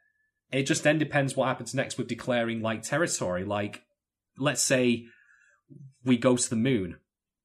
It 0.53 0.65
just 0.65 0.83
then 0.83 0.99
depends 0.99 1.37
what 1.37 1.49
happens 1.49 1.75
next 1.75 1.97
with 1.97 2.09
declaring 2.09 2.61
like 2.61 2.83
territory. 2.83 3.45
Like, 3.45 3.83
let's 4.37 4.63
say 4.63 5.07
we 6.05 6.17
go 6.17 6.37
to 6.37 6.51
the 6.51 6.57
moon. 6.57 6.97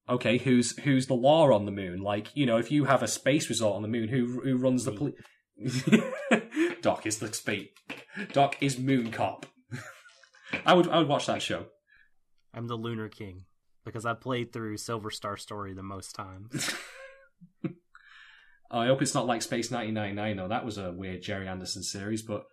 Okay, 0.08 0.38
who's 0.38 0.78
who's 0.80 1.06
the 1.06 1.14
law 1.14 1.52
on 1.52 1.66
the 1.66 1.72
moon? 1.72 2.00
Like, 2.00 2.28
you 2.34 2.46
know, 2.46 2.58
if 2.58 2.70
you 2.70 2.84
have 2.84 3.02
a 3.02 3.08
space 3.08 3.48
resort 3.48 3.76
on 3.76 3.82
the 3.82 3.88
moon, 3.88 4.08
who 4.08 4.40
who 4.40 4.56
runs 4.56 4.84
the 4.84 4.92
police? 4.92 5.14
Doc 6.82 7.06
is 7.06 7.18
the 7.18 7.32
space. 7.32 7.68
Doc 8.32 8.56
is 8.60 8.78
Moon 8.78 9.10
Cop. 9.10 9.46
I 10.66 10.74
would 10.74 10.88
I 10.88 10.98
would 10.98 11.08
watch 11.08 11.26
that 11.26 11.42
show. 11.42 11.66
I'm 12.54 12.68
the 12.68 12.76
Lunar 12.76 13.08
King 13.08 13.44
because 13.84 14.06
I 14.06 14.14
played 14.14 14.52
through 14.52 14.76
Silver 14.76 15.10
Star 15.10 15.36
Story 15.36 15.74
the 15.74 15.82
most 15.82 16.14
times. 16.14 16.74
I 18.70 18.86
hope 18.86 19.00
it's 19.00 19.14
not 19.14 19.26
like 19.26 19.42
Space 19.42 19.70
1999 19.70 20.36
though. 20.36 20.48
That 20.48 20.64
was 20.64 20.78
a 20.78 20.92
weird 20.92 21.22
Gerry 21.22 21.48
Anderson 21.48 21.82
series, 21.82 22.22
but 22.22 22.46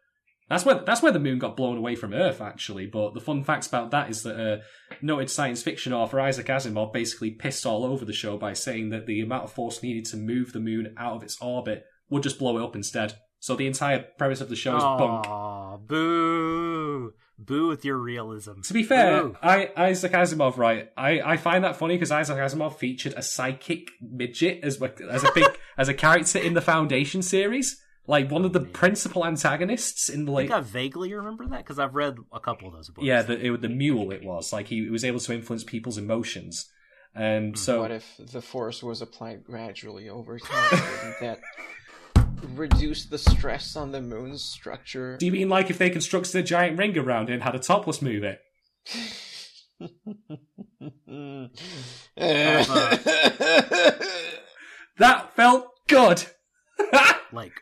that's 0.50 0.66
where 0.66 0.76
that's 0.76 1.02
where 1.02 1.12
the 1.12 1.20
moon 1.20 1.40
got 1.40 1.58
blown 1.58 1.78
away 1.78 1.96
from 1.96 2.14
Earth 2.14 2.42
actually. 2.42 2.86
But 2.86 3.14
the 3.14 3.22
fun 3.22 3.44
facts 3.44 3.68
about 3.68 3.92
that 3.92 4.10
is 4.10 4.24
that 4.24 4.40
uh, 4.40 4.62
noted 5.02 5.30
science 5.30 5.64
fiction 5.64 5.94
author 5.94 6.20
Isaac 6.20 6.48
Asimov 6.48 6.94
basically 6.94 7.32
pissed 7.32 7.66
all 7.66 7.86
over 7.86 8.06
the 8.06 8.14
show 8.14 8.38
by 8.38 8.54
saying 8.54 8.90
that 8.90 9.06
the 9.06 9.22
amount 9.22 9.46
of 9.46 9.54
force 9.54 9.82
needed 9.82 10.06
to 10.06 10.18
move 10.18 10.54
the 10.54 10.60
moon 10.60 10.94
out 10.98 11.16
of 11.16 11.24
its 11.24 11.42
orbit 11.42 11.86
would 12.10 12.24
just 12.24 12.40
blow 12.40 12.58
it 12.58 12.64
up 12.64 12.76
instead. 12.76 13.16
So 13.40 13.56
the 13.56 13.68
entire 13.68 14.06
premise 14.18 14.40
of 14.40 14.48
the 14.50 14.56
show 14.56 14.78
is 14.78 14.84
bunk. 14.84 15.88
Boo! 15.88 17.14
Boo 17.38 17.68
with 17.68 17.84
your 17.84 17.98
realism. 17.98 18.62
To 18.62 18.74
be 18.74 18.84
fair, 18.84 19.24
Boo. 19.24 19.36
I, 19.42 19.70
Isaac 19.76 20.14
Asimov, 20.14 20.58
right? 20.58 20.90
I, 20.96 21.20
I 21.20 21.38
find 21.38 21.64
that 21.64 21.76
funny 21.76 21.96
because 21.96 22.12
Isaac 22.12 22.38
Asimov 22.38 22.78
featured 22.78 23.14
a 23.18 23.22
psychic 23.22 23.90
midget 24.02 24.64
as 24.64 24.82
as 24.82 25.24
a 25.24 25.32
big 25.34 25.46
as 25.78 25.90
a 25.90 25.94
character 25.94 26.40
in 26.40 26.54
the 26.54 26.62
Foundation 26.62 27.22
series, 27.22 27.83
like 28.08 28.30
one 28.30 28.46
of 28.46 28.54
the 28.54 28.60
principal 28.60 29.26
antagonists 29.26 30.10
in 30.10 30.26
the 30.26 30.32
I 30.32 30.36
late. 30.36 30.48
think 30.50 30.58
I 30.58 30.62
vaguely 30.62 31.14
remember 31.14 31.48
that 31.48 31.60
because 31.60 31.80
I've 31.80 31.96
read 31.96 32.18
a 32.32 32.40
couple 32.40 32.68
of 32.68 32.74
those 32.74 32.90
books. 32.90 33.06
Yeah, 33.06 33.22
the 33.22 33.54
it, 33.54 33.62
the 33.62 33.70
mule 33.70 34.12
it 34.12 34.24
was 34.24 34.52
like 34.52 34.68
he 34.68 34.90
was 34.90 35.06
able 35.06 35.20
to 35.20 35.34
influence 35.34 35.64
people's 35.64 35.98
emotions. 35.98 36.70
Um, 37.16 37.56
so 37.56 37.82
What 37.82 37.92
if 37.92 38.16
the 38.18 38.42
force 38.42 38.82
was 38.82 39.02
applied 39.02 39.44
gradually 39.44 40.10
over 40.10 40.40
time? 40.40 40.70
Wouldn't 40.72 41.20
that 41.22 41.40
reduce 42.56 43.06
the 43.06 43.20
stress 43.20 43.76
on 43.76 43.92
the 43.92 44.02
moon's 44.02 44.44
structure? 44.44 45.16
do 45.18 45.26
you 45.26 45.32
mean 45.32 45.48
like 45.48 45.70
if 45.70 45.78
they 45.78 45.90
constructed 45.90 46.36
a 46.36 46.44
giant 46.44 46.78
ring 46.78 46.98
around 46.98 47.30
it 47.30 47.34
and 47.34 47.44
had 47.44 47.56
a 47.56 47.60
topless 47.60 48.02
move 48.02 48.24
it? 48.24 48.40
That 54.98 55.36
felt 55.36 55.68
good. 55.88 56.26
like 57.32 57.54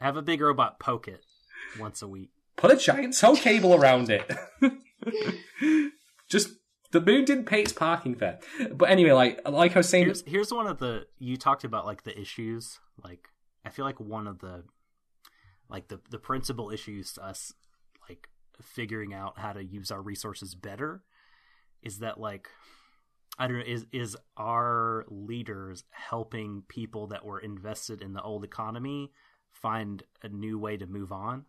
have 0.00 0.16
a 0.16 0.22
big 0.22 0.40
robot 0.40 0.78
poke 0.78 1.08
it 1.08 1.24
once 1.78 2.02
a 2.02 2.08
week. 2.08 2.30
Put 2.56 2.72
a 2.72 2.76
giant 2.76 3.16
tow 3.16 3.36
cable 3.36 3.74
around 3.74 4.10
it. 4.10 4.30
Just 6.28 6.50
the 6.90 7.00
moon 7.00 7.24
didn't 7.24 7.44
pay 7.44 7.62
its 7.62 7.72
parking 7.72 8.14
fare. 8.14 8.38
But 8.72 8.90
anyway, 8.90 9.12
like 9.12 9.48
like 9.48 9.76
I 9.76 9.78
was 9.78 9.88
saying, 9.88 10.06
Here's 10.06 10.24
here's 10.26 10.52
one 10.52 10.66
of 10.66 10.78
the 10.78 11.06
you 11.18 11.36
talked 11.36 11.64
about 11.64 11.86
like 11.86 12.04
the 12.04 12.18
issues. 12.18 12.78
Like 13.02 13.28
I 13.64 13.70
feel 13.70 13.84
like 13.84 14.00
one 14.00 14.26
of 14.26 14.40
the 14.40 14.64
like 15.68 15.88
the 15.88 16.00
the 16.10 16.18
principal 16.18 16.70
issues 16.70 17.12
to 17.14 17.24
us 17.24 17.52
like 18.08 18.28
figuring 18.62 19.14
out 19.14 19.38
how 19.38 19.52
to 19.52 19.62
use 19.62 19.90
our 19.90 20.02
resources 20.02 20.54
better 20.54 21.02
is 21.82 21.98
that 21.98 22.18
like 22.18 22.48
I 23.38 23.46
don't 23.46 23.58
know 23.58 23.64
is 23.66 23.86
is 23.92 24.16
our 24.36 25.04
leaders 25.08 25.84
helping 25.90 26.62
people 26.68 27.08
that 27.08 27.24
were 27.24 27.38
invested 27.38 28.02
in 28.02 28.14
the 28.14 28.22
old 28.22 28.44
economy 28.44 29.12
find 29.52 30.02
a 30.22 30.28
new 30.28 30.58
way 30.58 30.76
to 30.76 30.86
move 30.86 31.10
on 31.12 31.44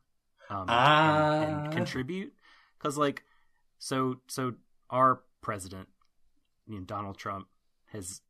um, 0.49 0.61
and, 0.61 0.69
Ah. 0.69 1.41
and 1.41 1.73
contribute 1.73 2.34
because 2.77 2.97
like 2.97 3.23
so 3.77 4.19
so 4.27 4.53
our 4.89 5.21
president 5.41 5.88
you 6.67 6.77
know, 6.80 6.85
Donald 6.85 7.17
Trump 7.17 7.47
has 7.88 8.21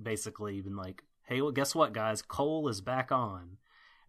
basically 0.00 0.60
been 0.60 0.76
like, 0.76 1.04
"Hey, 1.24 1.40
well, 1.40 1.52
guess 1.52 1.74
what, 1.74 1.92
guys? 1.92 2.22
Coal 2.22 2.68
is 2.68 2.80
back 2.80 3.12
on," 3.12 3.58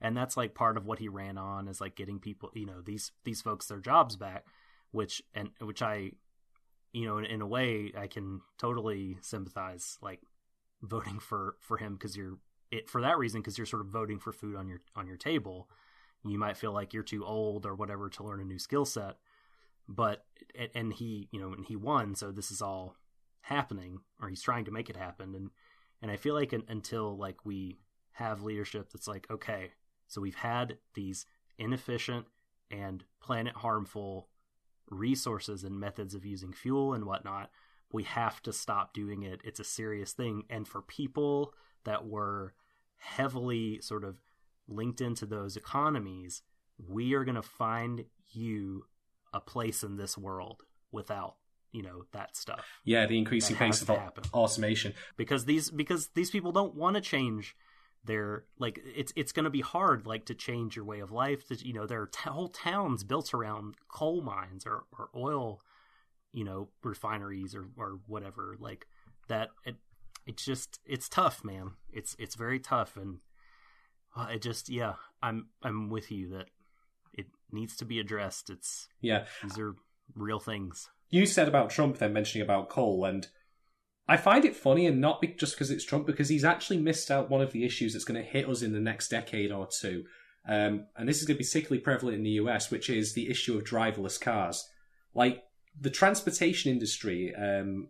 and 0.02 0.18
that's 0.18 0.36
like 0.38 0.56
part 0.56 0.76
of 0.78 0.86
what 0.86 1.00
he 1.00 1.08
ran 1.08 1.38
on 1.38 1.68
is 1.68 1.80
like 1.80 1.96
getting 1.96 2.20
people, 2.20 2.50
you 2.54 2.66
know, 2.66 2.82
these 2.82 3.12
these 3.24 3.42
folks 3.42 3.68
their 3.68 3.80
jobs 3.80 4.16
back, 4.16 4.46
which 4.92 5.22
and 5.36 5.52
which 5.62 5.82
I, 5.84 6.12
you 6.94 7.06
know, 7.06 7.18
in, 7.20 7.26
in 7.26 7.42
a 7.42 7.48
way 7.48 7.92
I 7.98 8.08
can 8.08 8.42
totally 8.58 9.18
sympathize, 9.22 9.98
like 10.02 10.22
voting 10.82 11.20
for 11.20 11.56
for 11.60 11.78
him 11.78 11.94
because 11.94 12.18
you're 12.18 12.38
it 12.74 12.90
for 12.90 13.02
that 13.02 13.18
reason 13.18 13.42
because 13.42 13.58
you're 13.58 13.68
sort 13.68 13.82
of 13.82 13.88
voting 13.88 14.20
for 14.20 14.32
food 14.32 14.56
on 14.56 14.68
your 14.68 14.82
on 14.96 15.08
your 15.08 15.18
table. 15.18 15.70
You 16.26 16.40
might 16.40 16.58
feel 16.58 16.72
like 16.72 16.94
you're 16.94 17.04
too 17.04 17.26
old 17.26 17.66
or 17.66 17.76
whatever 17.76 18.10
to 18.10 18.24
learn 18.24 18.40
a 18.42 18.46
new 18.46 18.60
skill 18.60 18.86
set, 18.86 19.18
but 19.88 20.26
and- 20.74 20.94
he 20.94 21.28
you 21.32 21.40
know 21.40 21.54
and 21.54 21.66
he 21.66 21.76
won, 21.76 22.16
so 22.16 22.32
this 22.32 22.52
is 22.52 22.62
all 22.62 22.96
happening 23.42 24.00
or 24.22 24.30
he's 24.30 24.42
trying 24.42 24.66
to 24.66 24.72
make 24.72 24.90
it 24.90 24.96
happen. 24.96 25.36
And 25.36 25.50
and 26.02 26.12
I 26.12 26.18
feel 26.18 26.34
like 26.34 26.54
un, 26.54 26.64
until 26.68 27.18
like 27.18 27.46
we 27.46 27.80
have 28.14 28.44
leadership 28.44 28.92
that's 28.92 29.08
like 29.08 29.26
okay 29.32 29.72
so 30.08 30.22
we've 30.22 30.36
had 30.36 30.78
these 30.94 31.26
inefficient 31.58 32.28
and 32.70 33.04
planet 33.20 33.56
harmful 33.56 34.30
resources 34.90 35.64
and 35.64 35.80
methods 35.80 36.14
of 36.14 36.24
using 36.24 36.54
fuel 36.54 36.94
and 36.94 37.06
whatnot 37.06 37.50
we 37.94 38.04
have 38.04 38.42
to 38.42 38.52
stop 38.52 38.92
doing 38.94 39.24
it. 39.24 39.40
It's 39.46 39.60
a 39.60 39.64
serious 39.64 40.12
thing. 40.12 40.44
And 40.50 40.68
for 40.68 40.82
people 40.82 41.54
that 41.86 42.06
were 42.06 42.54
heavily 42.98 43.80
sort 43.82 44.04
of 44.04 44.18
linked 44.68 45.02
into 45.02 45.26
those 45.26 45.58
economies 45.58 46.42
we 46.78 47.14
are 47.14 47.24
going 47.24 47.36
to 47.36 47.42
find 47.42 48.06
you 48.32 48.86
a 49.34 49.40
place 49.40 49.84
in 49.84 49.98
this 49.98 50.18
world 50.18 50.64
without 50.92 51.36
you 51.72 51.82
know 51.82 52.04
that 52.14 52.38
stuff 52.38 52.80
yeah, 52.86 53.06
the 53.06 53.18
increasing 53.18 53.56
pace 53.56 53.82
of 53.82 53.90
happen. 53.90 54.24
automation. 54.34 54.94
because 55.18 55.46
these 55.46 55.70
because 55.70 56.10
these 56.10 56.30
people 56.30 56.52
don't 56.52 56.76
want 56.76 56.96
to 56.96 57.02
change 57.02 57.56
their 58.06 58.44
like 58.60 58.80
it's 58.96 59.12
it's 59.16 59.32
going 59.32 59.46
to 59.46 59.50
be 59.50 59.62
hard 59.62 60.06
like 60.06 60.26
to 60.26 60.36
change 60.36 60.76
your 60.76 60.86
way 60.86 61.00
of 61.00 61.12
life 61.12 61.48
that 61.48 61.64
you 61.64 61.74
know 61.74 61.88
there 61.88 62.02
are 62.02 62.08
t- 62.08 62.30
whole 62.30 62.50
towns 62.50 63.04
built 63.04 63.34
around 63.34 63.76
coal 63.88 64.22
mines 64.22 64.66
or, 64.66 64.84
or 64.98 65.10
oil 65.16 65.62
you 66.32 66.44
know 66.44 66.68
refineries 66.84 67.56
or 67.56 67.66
or 67.78 68.00
whatever 68.08 68.56
like 68.60 68.86
that 69.30 69.50
it 69.66 69.76
it's 70.26 70.46
just 70.46 70.80
it's 70.86 71.10
tough 71.10 71.44
man 71.44 71.72
it's 71.92 72.16
it's 72.20 72.36
very 72.36 72.60
tough 72.60 72.96
and 72.98 73.20
uh, 74.16 74.28
it 74.32 74.42
just 74.42 74.70
yeah 74.70 74.94
i'm 75.22 75.48
i'm 75.64 75.90
with 75.90 76.12
you 76.12 76.30
that 76.30 76.48
it 77.14 77.28
needs 77.52 77.76
to 77.76 77.86
be 77.86 78.00
addressed 78.00 78.50
it's 78.50 78.88
Yeah, 79.02 79.26
these 79.42 79.60
are 79.60 79.76
real 80.16 80.40
things 80.40 80.90
you 81.14 81.28
said 81.28 81.48
about 81.48 81.70
Trump 81.70 82.00
then 82.00 82.12
mentioning 82.12 82.44
about 82.44 82.70
coal, 82.70 83.06
and 83.06 83.28
I 84.08 84.18
find 84.18 84.46
it 84.46 84.56
funny, 84.56 84.88
and 84.88 85.00
not 85.00 85.22
be- 85.22 85.28
just 85.28 85.54
because 85.54 85.70
it's 85.70 85.86
Trump, 85.86 86.08
because 86.08 86.28
he's 86.28 86.44
actually 86.44 86.80
missed 86.80 87.12
out 87.12 87.30
one 87.30 87.40
of 87.40 87.52
the 87.52 87.64
issues 87.66 87.94
that's 87.94 88.04
going 88.04 88.20
to 88.20 88.28
hit 88.28 88.50
us 88.50 88.64
in 88.64 88.74
the 88.74 88.80
next 88.80 89.10
decade 89.10 89.52
or 89.52 89.68
two. 89.68 90.06
Um, 90.48 90.88
and 90.98 91.08
this 91.08 91.20
is 91.20 91.28
going 91.28 91.36
to 91.36 91.44
be 91.44 91.46
particularly 91.46 91.82
prevalent 91.84 92.18
in 92.18 92.24
the 92.24 92.32
US, 92.32 92.72
which 92.72 92.90
is 92.90 93.14
the 93.14 93.30
issue 93.30 93.56
of 93.56 93.64
driverless 93.64 94.20
cars. 94.20 94.68
Like 95.14 95.44
the 95.80 95.92
transportation 95.92 96.72
industry, 96.72 97.32
um, 97.36 97.90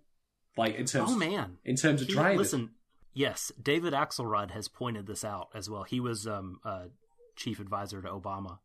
like 0.58 0.76
in 0.76 0.86
terms, 0.86 1.12
oh 1.12 1.16
man 1.18 1.58
in 1.66 1.76
terms 1.76 2.02
of 2.02 2.08
He- 2.08 2.14
drivers. 2.14 2.38
Listen, 2.38 2.72
yes, 3.14 3.52
David 3.62 3.94
Axelrod 3.94 4.52
has 4.52 4.68
pointed 4.68 5.08
this 5.08 5.24
out 5.24 5.50
as 5.54 5.70
well. 5.70 5.84
He 5.84 6.00
was 6.00 6.28
um, 6.28 6.60
uh, 6.64 6.86
chief 7.36 7.60
advisor 7.60 8.02
to 8.02 8.10
Obama. 8.10 8.60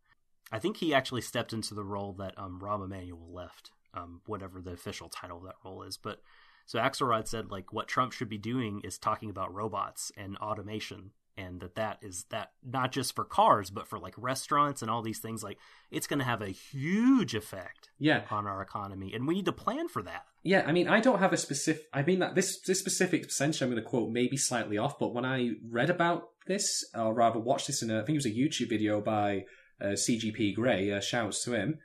I 0.51 0.59
think 0.59 0.78
he 0.78 0.94
actually 0.94 1.20
stepped 1.20 1.52
into 1.52 1.74
the 1.74 1.85
role 1.85 2.15
that 2.15 2.32
um, 2.39 2.60
Rahm 2.62 2.85
Emanuel 2.85 3.31
left. 3.32 3.70
um, 3.94 4.20
whatever 4.27 4.60
the 4.60 4.73
official 4.73 5.09
title 5.09 5.39
of 5.39 5.44
that 5.44 5.56
role 5.65 5.82
is. 5.82 5.97
But 5.97 6.20
so 6.66 6.78
Axelrod 6.78 7.27
said 7.27 7.51
like 7.51 7.73
what 7.73 7.89
Trump 7.89 8.12
should 8.12 8.28
be 8.28 8.39
doing 8.39 8.81
is 8.85 8.98
talking 8.98 9.31
about 9.31 9.52
robots 9.55 10.12
and 10.16 10.36
automation, 10.39 11.10
and 11.39 11.60
that 11.60 11.74
that 11.77 11.98
is 12.02 12.24
that 12.31 12.52
not 12.65 12.93
just 12.93 13.15
for 13.15 13.24
cars 13.24 13.70
but 13.70 13.86
for 13.89 13.98
like 13.98 14.15
restaurants 14.19 14.82
and 14.82 14.90
all 14.90 15.02
these 15.02 15.19
things. 15.20 15.43
Like 15.43 15.59
it's 15.90 16.06
going 16.06 16.19
to 16.19 16.24
have 16.24 16.43
a 16.43 16.48
huge 16.48 17.35
effect 17.35 17.90
Yeah. 17.98 18.23
on 18.31 18.47
our 18.47 18.60
economy, 18.62 19.12
and 19.15 19.27
we 19.27 19.35
need 19.35 19.47
to 19.47 19.52
plan 19.52 19.89
for 19.89 20.02
that. 20.02 20.27
Yeah, 20.43 20.65
I 20.66 20.73
mean, 20.73 20.89
I 20.89 21.01
don't 21.01 21.19
have 21.19 21.32
a 21.32 21.36
specific. 21.36 21.85
I 21.93 22.02
mean, 22.02 22.20
that 22.20 22.35
this 22.35 22.60
this 22.66 22.78
specific 22.78 23.24
percentage 23.24 23.60
I'm 23.60 23.70
going 23.70 23.82
to 23.82 23.89
quote 23.89 24.10
may 24.10 24.28
be 24.28 24.36
slightly 24.36 24.78
off, 24.78 24.98
but 24.98 25.12
when 25.15 25.24
I 25.24 25.51
read 25.69 25.90
about 25.90 26.28
this, 26.47 26.85
or 26.94 27.12
rather 27.12 27.39
watched 27.39 27.66
this 27.66 27.82
in 27.82 27.90
a, 27.90 28.01
I 28.01 28.05
think 28.05 28.10
it 28.16 28.24
was 28.24 28.27
a 28.27 28.31
YouTube 28.31 28.69
video 28.69 29.01
by 29.01 29.44
uh, 29.81 29.89
CGP 29.89 30.55
Grey. 30.55 30.93
Uh, 30.93 31.01
shouts 31.01 31.44
to 31.44 31.52
him. 31.55 31.78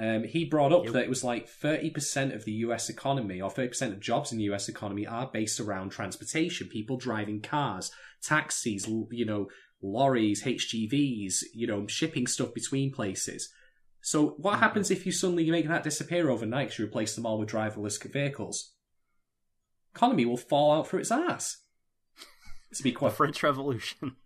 Um, 0.00 0.24
he 0.24 0.44
brought 0.44 0.72
up 0.72 0.84
Yep. 0.84 0.92
that 0.92 1.02
it 1.04 1.08
was 1.08 1.24
like 1.24 1.48
30% 1.48 2.32
of 2.34 2.44
the 2.44 2.52
US 2.52 2.88
economy, 2.88 3.40
or 3.40 3.50
30% 3.50 3.92
of 3.92 4.00
jobs 4.00 4.30
in 4.30 4.38
the 4.38 4.44
US 4.44 4.68
economy, 4.68 5.06
are 5.06 5.28
based 5.32 5.58
around 5.58 5.90
transportation. 5.90 6.68
People 6.68 6.96
driving 6.96 7.42
cars, 7.42 7.90
taxis, 8.22 8.86
you 9.10 9.26
know, 9.26 9.48
lorries, 9.82 10.44
HGVs, 10.44 11.42
you 11.52 11.66
know, 11.66 11.86
shipping 11.86 12.26
stuff 12.26 12.54
between 12.54 12.92
places. 12.92 13.52
So, 14.00 14.34
what 14.38 14.54
mm-hmm. 14.54 14.62
happens 14.62 14.90
if 14.90 15.06
you 15.06 15.12
suddenly 15.12 15.50
make 15.50 15.68
that 15.68 15.84
disappear 15.84 16.30
overnight 16.30 16.68
because 16.68 16.78
you 16.78 16.86
replace 16.86 17.14
them 17.14 17.26
all 17.26 17.38
with 17.38 17.50
driverless 17.50 18.02
vehicles? 18.10 18.72
Economy 19.94 20.24
will 20.24 20.36
fall 20.36 20.72
out 20.72 20.86
for 20.86 20.98
its 20.98 21.10
ass. 21.10 21.58
To 22.74 22.82
be 22.82 22.90
The 23.00 23.10
French 23.10 23.42
Revolution. 23.42 24.16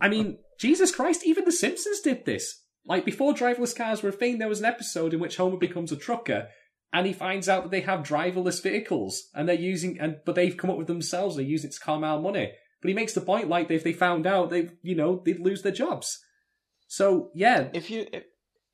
I 0.00 0.08
mean, 0.08 0.38
Jesus 0.58 0.94
Christ, 0.94 1.26
even 1.26 1.44
The 1.44 1.52
Simpsons 1.52 2.00
did 2.00 2.24
this. 2.24 2.62
Like 2.86 3.04
before 3.04 3.34
driverless 3.34 3.76
cars 3.76 4.02
were 4.02 4.08
a 4.08 4.12
thing, 4.12 4.38
there 4.38 4.48
was 4.48 4.60
an 4.60 4.66
episode 4.66 5.12
in 5.12 5.20
which 5.20 5.36
Homer 5.36 5.58
becomes 5.58 5.92
a 5.92 5.96
trucker, 5.96 6.48
and 6.92 7.06
he 7.06 7.12
finds 7.12 7.48
out 7.48 7.62
that 7.62 7.70
they 7.70 7.82
have 7.82 8.00
driverless 8.00 8.62
vehicles, 8.62 9.28
and 9.34 9.48
they're 9.48 9.54
using, 9.54 10.00
and 10.00 10.16
but 10.24 10.34
they've 10.34 10.56
come 10.56 10.70
up 10.70 10.78
with 10.78 10.86
themselves. 10.86 11.36
They 11.36 11.44
use 11.44 11.64
it 11.64 11.72
to 11.72 11.80
calm 11.80 12.02
out 12.02 12.22
money. 12.22 12.52
But 12.80 12.88
he 12.88 12.94
makes 12.94 13.12
the 13.12 13.20
point 13.20 13.48
like 13.48 13.70
if 13.70 13.84
they 13.84 13.92
found 13.92 14.26
out, 14.26 14.50
they 14.50 14.70
you 14.82 14.94
know 14.94 15.22
they'd 15.24 15.38
lose 15.38 15.62
their 15.62 15.72
jobs. 15.72 16.18
So 16.90 17.30
yeah, 17.34 17.68
If 17.72 17.88
you 17.88 18.08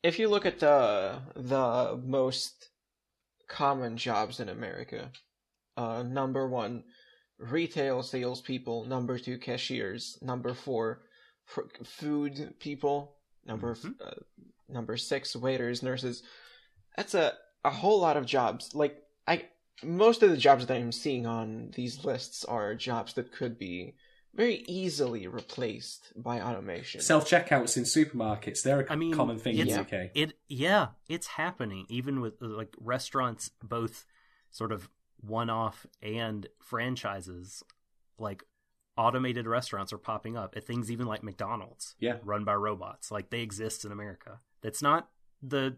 if, 0.01 0.17
you 0.17 0.27
look 0.27 0.47
at 0.47 0.59
the 0.59 1.19
the 1.35 2.01
most 2.03 2.69
common 3.47 3.95
jobs 3.95 4.39
in 4.39 4.49
America, 4.49 5.11
uh, 5.77 6.01
number 6.01 6.47
one, 6.47 6.83
retail 7.37 8.01
salespeople. 8.01 8.85
Number 8.85 9.19
two, 9.19 9.37
cashiers. 9.37 10.17
Number 10.23 10.55
four, 10.55 11.03
food 11.45 12.55
people. 12.59 13.17
Number 13.45 13.71
f 13.73 13.85
uh, 13.85 14.19
number 14.67 14.97
six, 14.97 15.35
waiters, 15.35 15.83
nurses. 15.83 16.23
That's 16.95 17.13
a 17.13 17.33
a 17.63 17.69
whole 17.69 18.01
lot 18.01 18.17
of 18.17 18.25
jobs. 18.25 18.73
Like 18.73 18.97
I, 19.27 19.43
most 19.83 20.23
of 20.23 20.31
the 20.31 20.37
jobs 20.37 20.65
that 20.65 20.77
I'm 20.77 20.91
seeing 20.91 21.27
on 21.27 21.69
these 21.75 22.03
lists 22.03 22.43
are 22.45 22.73
jobs 22.73 23.13
that 23.13 23.31
could 23.31 23.59
be 23.59 23.93
very 24.33 24.63
easily 24.67 25.27
replaced 25.27 26.13
by 26.15 26.39
automation. 26.41 27.01
self 27.01 27.27
checkouts 27.29 27.75
in 27.77 27.83
supermarkets 27.83 28.61
they're 28.61 28.81
a 28.81 28.91
I 28.91 28.95
mean, 28.95 29.13
common 29.13 29.39
thing 29.39 29.57
in 29.57 29.67
the 29.67 29.79
UK. 29.79 30.11
It 30.13 30.33
yeah, 30.47 30.87
it's 31.09 31.27
happening 31.27 31.85
even 31.89 32.21
with 32.21 32.41
like 32.41 32.75
restaurants, 32.79 33.51
both 33.63 34.05
sort 34.51 34.71
of 34.71 34.89
one-off 35.21 35.85
and 36.01 36.47
franchises. 36.61 37.63
Like 38.19 38.43
automated 38.97 39.47
restaurants 39.47 39.93
are 39.93 39.97
popping 39.97 40.35
up 40.37 40.55
at 40.57 40.65
things 40.65 40.89
even 40.91 41.05
like 41.05 41.21
McDonald's, 41.23 41.95
Yeah. 41.99 42.17
run 42.23 42.43
by 42.43 42.55
robots. 42.55 43.11
Like 43.11 43.29
they 43.29 43.41
exist 43.41 43.85
in 43.85 43.91
America. 43.91 44.39
That's 44.61 44.81
not 44.81 45.09
the 45.41 45.77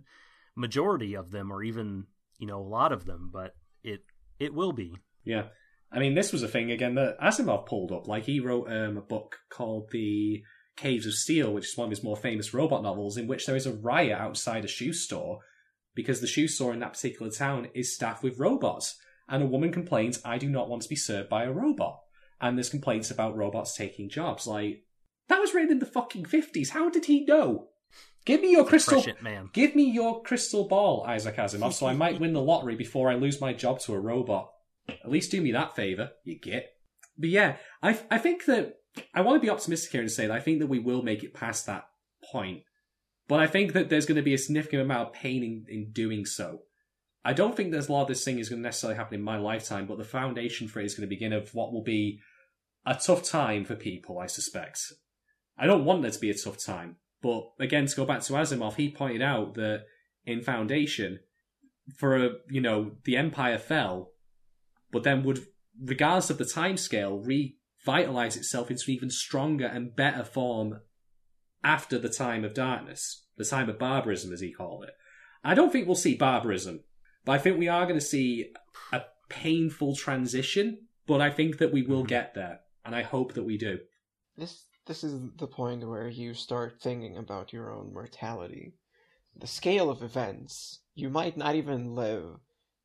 majority 0.56 1.14
of 1.16 1.32
them, 1.32 1.52
or 1.52 1.64
even 1.64 2.06
you 2.38 2.48
know 2.48 2.60
a 2.60 2.64
lot 2.64 2.92
of 2.92 3.06
them, 3.06 3.30
but 3.32 3.56
it 3.84 4.04
it 4.40 4.54
will 4.54 4.72
be. 4.72 4.96
Yeah. 5.26 5.48
I 5.91 5.99
mean, 5.99 6.14
this 6.14 6.32
was 6.32 6.44
a 6.44 6.48
thing 6.48 6.72
again 6.72 6.95
that 6.95 7.20
Asimov 7.20 7.66
pulled 7.66 7.91
up. 7.91 8.07
Like, 8.07 8.26
he 8.26 8.40
wrote 8.40 8.72
um, 8.72 8.98
a 8.98 9.02
book 9.02 9.38
called 9.49 9.90
The 9.91 10.44
Caves 10.78 11.06
of 11.06 11.14
Steel, 11.14 11.52
which 11.52 11.68
is 11.68 11.78
one 11.78 11.86
of 11.86 11.91
his 11.91 12.03
more 12.03 12.16
famous 12.16 12.53
robot 12.53 12.84
novels, 12.84 13.18
in 13.18 13.28
which 13.28 13.45
there 13.45 13.56
is 13.56 13.66
a 13.66 13.74
riot 13.74 14.20
outside 14.20 14.66
a 14.66 14.68
shoe 14.68 14.94
store 14.94 15.40
because 15.95 16.22
the 16.22 16.28
shoe 16.28 16.48
store 16.48 16.74
in 16.74 16.80
that 16.80 16.94
particular 16.94 17.32
town 17.32 17.68
is 17.74 17.94
staffed 17.94 18.24
with 18.24 18.40
robots. 18.40 18.98
And 19.28 19.44
a 19.44 19.48
woman 19.48 19.72
complains, 19.72 20.22
I 20.24 20.38
do 20.38 20.49
not 20.49 20.70
want 20.70 20.84
to 20.84 20.90
be 20.90 20.95
served 20.95 21.30
by 21.30 21.44
a 21.44 21.52
robot. 21.52 21.99
And 22.40 22.57
there's 22.57 22.70
complaints 22.70 23.11
about 23.11 23.36
robots 23.36 23.76
taking 23.76 24.10
jobs. 24.10 24.48
Like, 24.48 24.84
that 25.28 25.40
was 25.40 25.53
written 25.53 25.74
in 25.74 25.80
the 25.80 25.86
fucking 25.86 26.26
50s. 26.26 26.70
How 26.70 26.90
did 26.90 27.06
he 27.06 27.26
know? 27.26 27.70
Give 28.26 28.41
me 28.41 28.52
your 28.52 28.66
crystal. 28.66 29.03
Man. 29.22 29.49
Give 29.53 29.76
me 29.76 29.90
your 29.90 30.22
crystal 30.22 30.68
ball, 30.68 31.03
Isaac 31.07 31.36
Asimov, 31.36 31.74
so 31.74 31.88
I 31.88 31.94
might 31.94 32.20
win 32.22 32.34
the 32.34 32.41
lottery 32.41 32.76
before 32.76 33.10
I 33.10 33.16
lose 33.16 33.41
my 33.41 33.53
job 33.53 33.80
to 33.82 33.94
a 33.94 33.99
robot. 33.99 34.52
At 35.03 35.11
least 35.11 35.32
do 35.32 35.41
me 35.41 35.52
that 35.52 35.76
favour, 35.76 36.11
you 36.24 36.40
get. 36.40 36.74
But 37.18 37.30
yeah, 37.30 37.57
I 37.82 37.99
I 38.10 38.18
think 38.18 38.45
that 38.45 38.76
I 39.14 39.22
want 39.22 39.41
to 39.41 39.45
be 39.45 39.52
optimistic 39.52 39.91
here 39.91 40.02
and 40.02 40.11
say 40.11 40.28
that 40.28 40.36
I 40.36 40.40
think 40.40 40.60
that 40.60 40.68
we 40.68 40.80
will 40.80 41.02
make 41.02 41.24
it 41.24 41.34
past 41.34 41.66
that 41.66 41.86
point. 42.32 42.64
But 43.28 43.40
I 43.40 43.48
think 43.48 43.74
that 43.74 43.90
there's 43.90 44.06
going 44.06 44.16
to 44.16 44.24
be 44.24 44.34
a 44.34 44.40
significant 44.40 44.82
amount 44.82 45.10
of 45.10 45.14
pain 45.14 45.44
in, 45.44 45.66
in 45.70 45.91
doing 45.91 46.26
so. 46.26 46.61
I 47.24 47.34
don't 47.34 47.56
think 47.56 47.72
there's 47.72 47.90
a 47.90 47.91
lot 47.91 48.03
of 48.03 48.07
this 48.07 48.24
thing 48.24 48.40
is 48.40 48.49
going 48.49 48.61
to 48.61 48.68
necessarily 48.68 48.98
happen 48.98 49.16
in 49.16 49.22
my 49.22 49.38
lifetime, 49.38 49.86
but 49.86 49.98
the 49.98 50.03
foundation 50.03 50.68
for 50.68 50.80
it 50.80 50.86
is 50.86 50.95
going 50.95 51.07
to 51.07 51.16
begin 51.16 51.34
of 51.34 51.53
what 51.53 51.72
will 51.72 51.84
be 51.84 52.22
a 52.86 52.95
tough 52.95 53.24
time 53.24 53.66
for 53.66 53.76
people, 53.76 54.18
I 54.20 54.26
suspect. 54.28 54.80
I 55.57 55.66
don't 55.66 55.86
want 55.86 56.02
there 56.02 56.11
to 56.11 56.20
be 56.20 56.30
a 56.30 56.38
tough 56.38 56.57
time, 56.57 56.95
but 57.22 57.44
again, 57.60 57.86
to 57.86 57.95
go 57.95 58.06
back 58.06 58.22
to 58.22 58.34
Asimov, 58.34 58.76
he 58.76 58.90
pointed 58.90 59.22
out 59.22 59.56
that 59.56 59.84
in 60.26 60.41
Foundation, 60.41 61.20
for 61.98 62.16
a 62.16 62.30
you 62.49 62.61
know 62.61 62.91
the 63.03 63.18
Empire 63.18 63.57
fell, 63.57 64.11
but 64.91 65.03
then 65.03 65.24
would, 65.24 65.45
regardless 65.82 66.30
of 66.30 66.38
the 66.38 66.45
time 66.45 66.78
scale, 66.78 67.20
revitalize 67.20 68.36
itself 68.36 68.70
into 68.70 68.84
an 68.88 68.94
even 68.94 69.10
stronger 69.10 69.66
and 69.66 69.95
better 69.95 70.24
form 70.24 70.82
after 71.64 71.98
the 71.98 72.10
time 72.10 72.44
of 72.44 72.53
darkness, 72.53 73.26
the 73.38 73.45
time 73.45 73.70
of 73.70 73.80
barbarism, 73.80 74.34
as 74.34 74.41
he 74.41 74.52
called 74.52 74.84
it. 74.84 74.94
I 75.44 75.53
don't 75.53 75.72
think 75.72 75.88
we'll 75.88 75.95
see 75.95 76.16
barbarism, 76.16 76.82
but 77.26 77.34
I 77.34 77.38
think 77.38 77.57
we 77.57 77.68
are 77.68 77.86
going 77.86 77.99
to 77.99 78.06
see 78.06 78.52
a 78.91 79.02
painful 79.30 79.95
transition. 79.95 80.86
But 81.07 81.22
I 81.22 81.32
think 81.32 81.57
that 81.57 81.74
we 81.74 81.82
will 81.82 81.99
mm-hmm. 81.99 82.07
get 82.07 82.36
there, 82.36 82.60
and 82.86 82.95
I 82.95 83.02
hope 83.02 83.34
that 83.34 83.44
we 83.44 83.57
do. 83.57 83.80
This 84.38 84.66
this 84.86 85.03
is 85.03 85.20
the 85.38 85.48
point 85.48 85.88
where 85.88 86.07
you 86.07 86.34
start 86.34 86.80
thinking 86.82 87.18
about 87.18 87.53
your 87.53 87.72
own 87.72 87.94
mortality. 87.94 88.74
The 89.36 89.48
scale 89.48 89.90
of 89.90 90.03
events, 90.03 90.80
you 90.95 91.10
might 91.10 91.38
not 91.38 91.56
even 91.56 91.95
live 91.95 92.40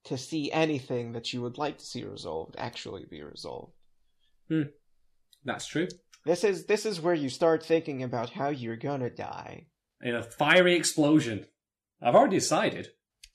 to 0.05 0.19
see 0.19 0.53
anything 0.53 1.13
that 1.13 1.33
you 1.33 1.41
would 1.43 1.59
like 1.59 1.79
to 1.79 1.85
see 1.85 2.05
resolved 2.05 2.55
actually 2.59 3.05
be 3.09 3.23
resolved. 3.23 3.73
That's 5.45 5.67
true. 5.67 5.89
This 6.25 6.45
is 6.45 6.67
this 6.67 6.87
is 6.87 7.01
where 7.01 7.15
you 7.15 7.29
start 7.29 7.63
thinking 7.63 8.03
about 8.03 8.31
how 8.31 8.49
you're 8.49 8.77
gonna 8.77 9.11
die. 9.11 9.67
In 10.03 10.15
a 10.15 10.23
fiery 10.23 10.75
explosion, 10.75 11.47
I've 12.03 12.15
already 12.15 12.37
decided. 12.37 12.89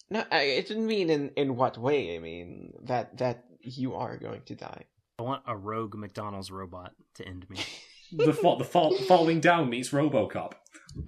No, 0.09 0.23
I, 0.31 0.41
I 0.57 0.61
didn't 0.61 0.87
mean 0.87 1.09
in 1.09 1.29
in 1.35 1.55
what 1.55 1.77
way. 1.77 2.15
I 2.15 2.19
mean 2.19 2.73
that 2.83 3.17
that 3.17 3.45
you 3.61 3.95
are 3.95 4.17
going 4.17 4.41
to 4.45 4.55
die. 4.55 4.85
I 5.19 5.23
want 5.23 5.43
a 5.45 5.55
rogue 5.55 5.95
McDonald's 5.95 6.51
robot 6.51 6.93
to 7.15 7.27
end 7.27 7.49
me. 7.49 7.59
The 8.11 8.33
fa- 8.33 8.55
the 8.57 8.63
fall- 8.65 8.97
falling 8.97 9.39
down 9.39 9.69
meets 9.69 9.91
RoboCop. 9.91 10.53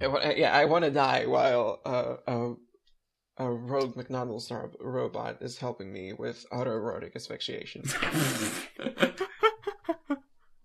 I 0.00 0.34
yeah, 0.34 0.56
I 0.56 0.66
want 0.66 0.84
to 0.84 0.90
die 0.92 1.26
while 1.26 1.80
uh, 1.84 2.14
a 2.28 2.54
a 3.38 3.50
rogue 3.50 3.96
McDonald's 3.96 4.50
robot 4.80 5.38
is 5.40 5.58
helping 5.58 5.92
me 5.92 6.12
with 6.12 6.44
autoerotic 6.52 7.16
asphyxiation. 7.16 7.82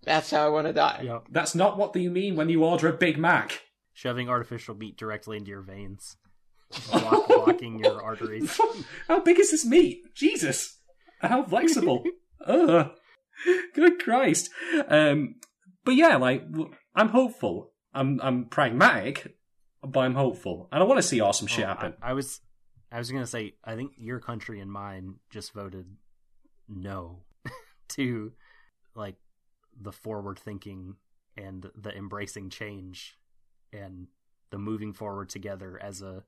That's 0.04 0.30
how 0.30 0.46
I 0.46 0.48
want 0.48 0.66
to 0.66 0.72
die. 0.72 1.02
yep. 1.04 1.24
That's 1.30 1.54
not 1.54 1.76
what 1.76 1.94
you 1.96 2.10
mean 2.10 2.36
when 2.36 2.48
you 2.48 2.64
order 2.64 2.88
a 2.88 2.92
Big 2.92 3.18
Mac. 3.18 3.62
Shoving 3.92 4.28
artificial 4.28 4.74
meat 4.76 4.96
directly 4.96 5.36
into 5.36 5.50
your 5.50 5.60
veins, 5.60 6.16
Block, 6.90 7.26
blocking 7.28 7.80
your 7.80 8.00
arteries. 8.00 8.58
How 9.08 9.20
big 9.20 9.40
is 9.40 9.50
this 9.50 9.66
meat? 9.66 10.14
Jesus. 10.14 10.78
How 11.20 11.42
flexible. 11.42 12.04
Ugh. 12.46 12.90
Good 13.74 13.98
Christ. 14.02 14.50
Um, 14.86 15.34
but 15.84 15.96
yeah, 15.96 16.16
like, 16.16 16.44
I'm 16.94 17.08
hopeful. 17.08 17.72
I'm, 17.92 18.20
I'm 18.22 18.44
pragmatic, 18.44 19.34
but 19.82 20.00
I'm 20.00 20.14
hopeful. 20.14 20.68
And 20.70 20.80
I 20.80 20.86
want 20.86 20.98
to 20.98 21.02
see 21.02 21.20
awesome 21.20 21.48
shit 21.48 21.64
Oh, 21.64 21.68
happen. 21.68 21.94
I, 22.00 22.10
I 22.10 22.12
was, 22.12 22.40
I 22.90 22.98
was 22.98 23.10
gonna 23.10 23.26
say, 23.26 23.54
I 23.64 23.76
think 23.76 23.92
your 23.96 24.20
country 24.20 24.60
and 24.60 24.70
mine 24.70 25.16
just 25.30 25.52
voted 25.52 25.86
no 26.68 27.24
to 27.90 28.32
like 28.94 29.16
the 29.80 29.92
forward 29.92 30.38
thinking 30.38 30.96
and 31.36 31.70
the 31.76 31.94
embracing 31.94 32.50
change 32.50 33.16
and 33.72 34.08
the 34.50 34.58
moving 34.58 34.92
forward 34.92 35.28
together 35.28 35.78
as 35.82 36.02
a, 36.02 36.24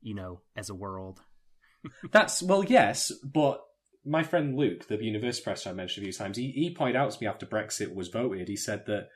you 0.00 0.14
know, 0.14 0.40
as 0.56 0.70
a 0.70 0.74
world. 0.74 1.20
That's, 2.12 2.42
well, 2.42 2.64
yes, 2.64 3.12
but 3.22 3.62
my 4.04 4.22
friend 4.22 4.56
Luke, 4.56 4.88
the 4.88 5.02
university 5.02 5.44
professor 5.44 5.70
I 5.70 5.74
mentioned 5.74 6.04
a 6.04 6.06
few 6.06 6.12
times, 6.12 6.36
he, 6.36 6.50
he 6.50 6.74
pointed 6.74 6.96
out 6.96 7.10
to 7.10 7.18
me 7.20 7.26
after 7.26 7.46
Brexit 7.46 7.94
was 7.94 8.08
voted, 8.08 8.48
he 8.48 8.56
said 8.56 8.86
that, 8.86 9.08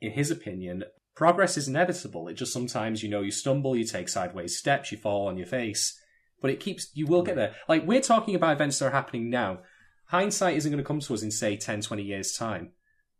in 0.00 0.12
his 0.12 0.30
opinion, 0.30 0.84
progress 1.14 1.56
is 1.56 1.68
inevitable. 1.68 2.28
It 2.28 2.34
just 2.34 2.52
sometimes, 2.52 3.02
you 3.02 3.08
know, 3.08 3.20
you 3.20 3.30
stumble, 3.30 3.76
you 3.76 3.84
take 3.84 4.08
sideways 4.08 4.56
steps, 4.56 4.90
you 4.90 4.98
fall 4.98 5.28
on 5.28 5.36
your 5.36 5.46
face, 5.46 6.00
but 6.40 6.50
it 6.50 6.60
keeps, 6.60 6.90
you 6.94 7.06
will 7.06 7.22
get 7.22 7.34
hmm. 7.34 7.40
there. 7.40 7.54
Like, 7.68 7.86
we're 7.86 8.00
talking 8.00 8.34
about 8.34 8.54
events 8.54 8.78
that 8.78 8.86
are 8.86 8.90
happening 8.90 9.30
now. 9.30 9.60
Hindsight 10.06 10.56
isn't 10.56 10.70
going 10.70 10.82
to 10.82 10.86
come 10.86 11.00
to 11.00 11.14
us 11.14 11.22
in, 11.22 11.30
say, 11.30 11.56
10, 11.56 11.82
20 11.82 12.02
years' 12.02 12.36
time. 12.36 12.72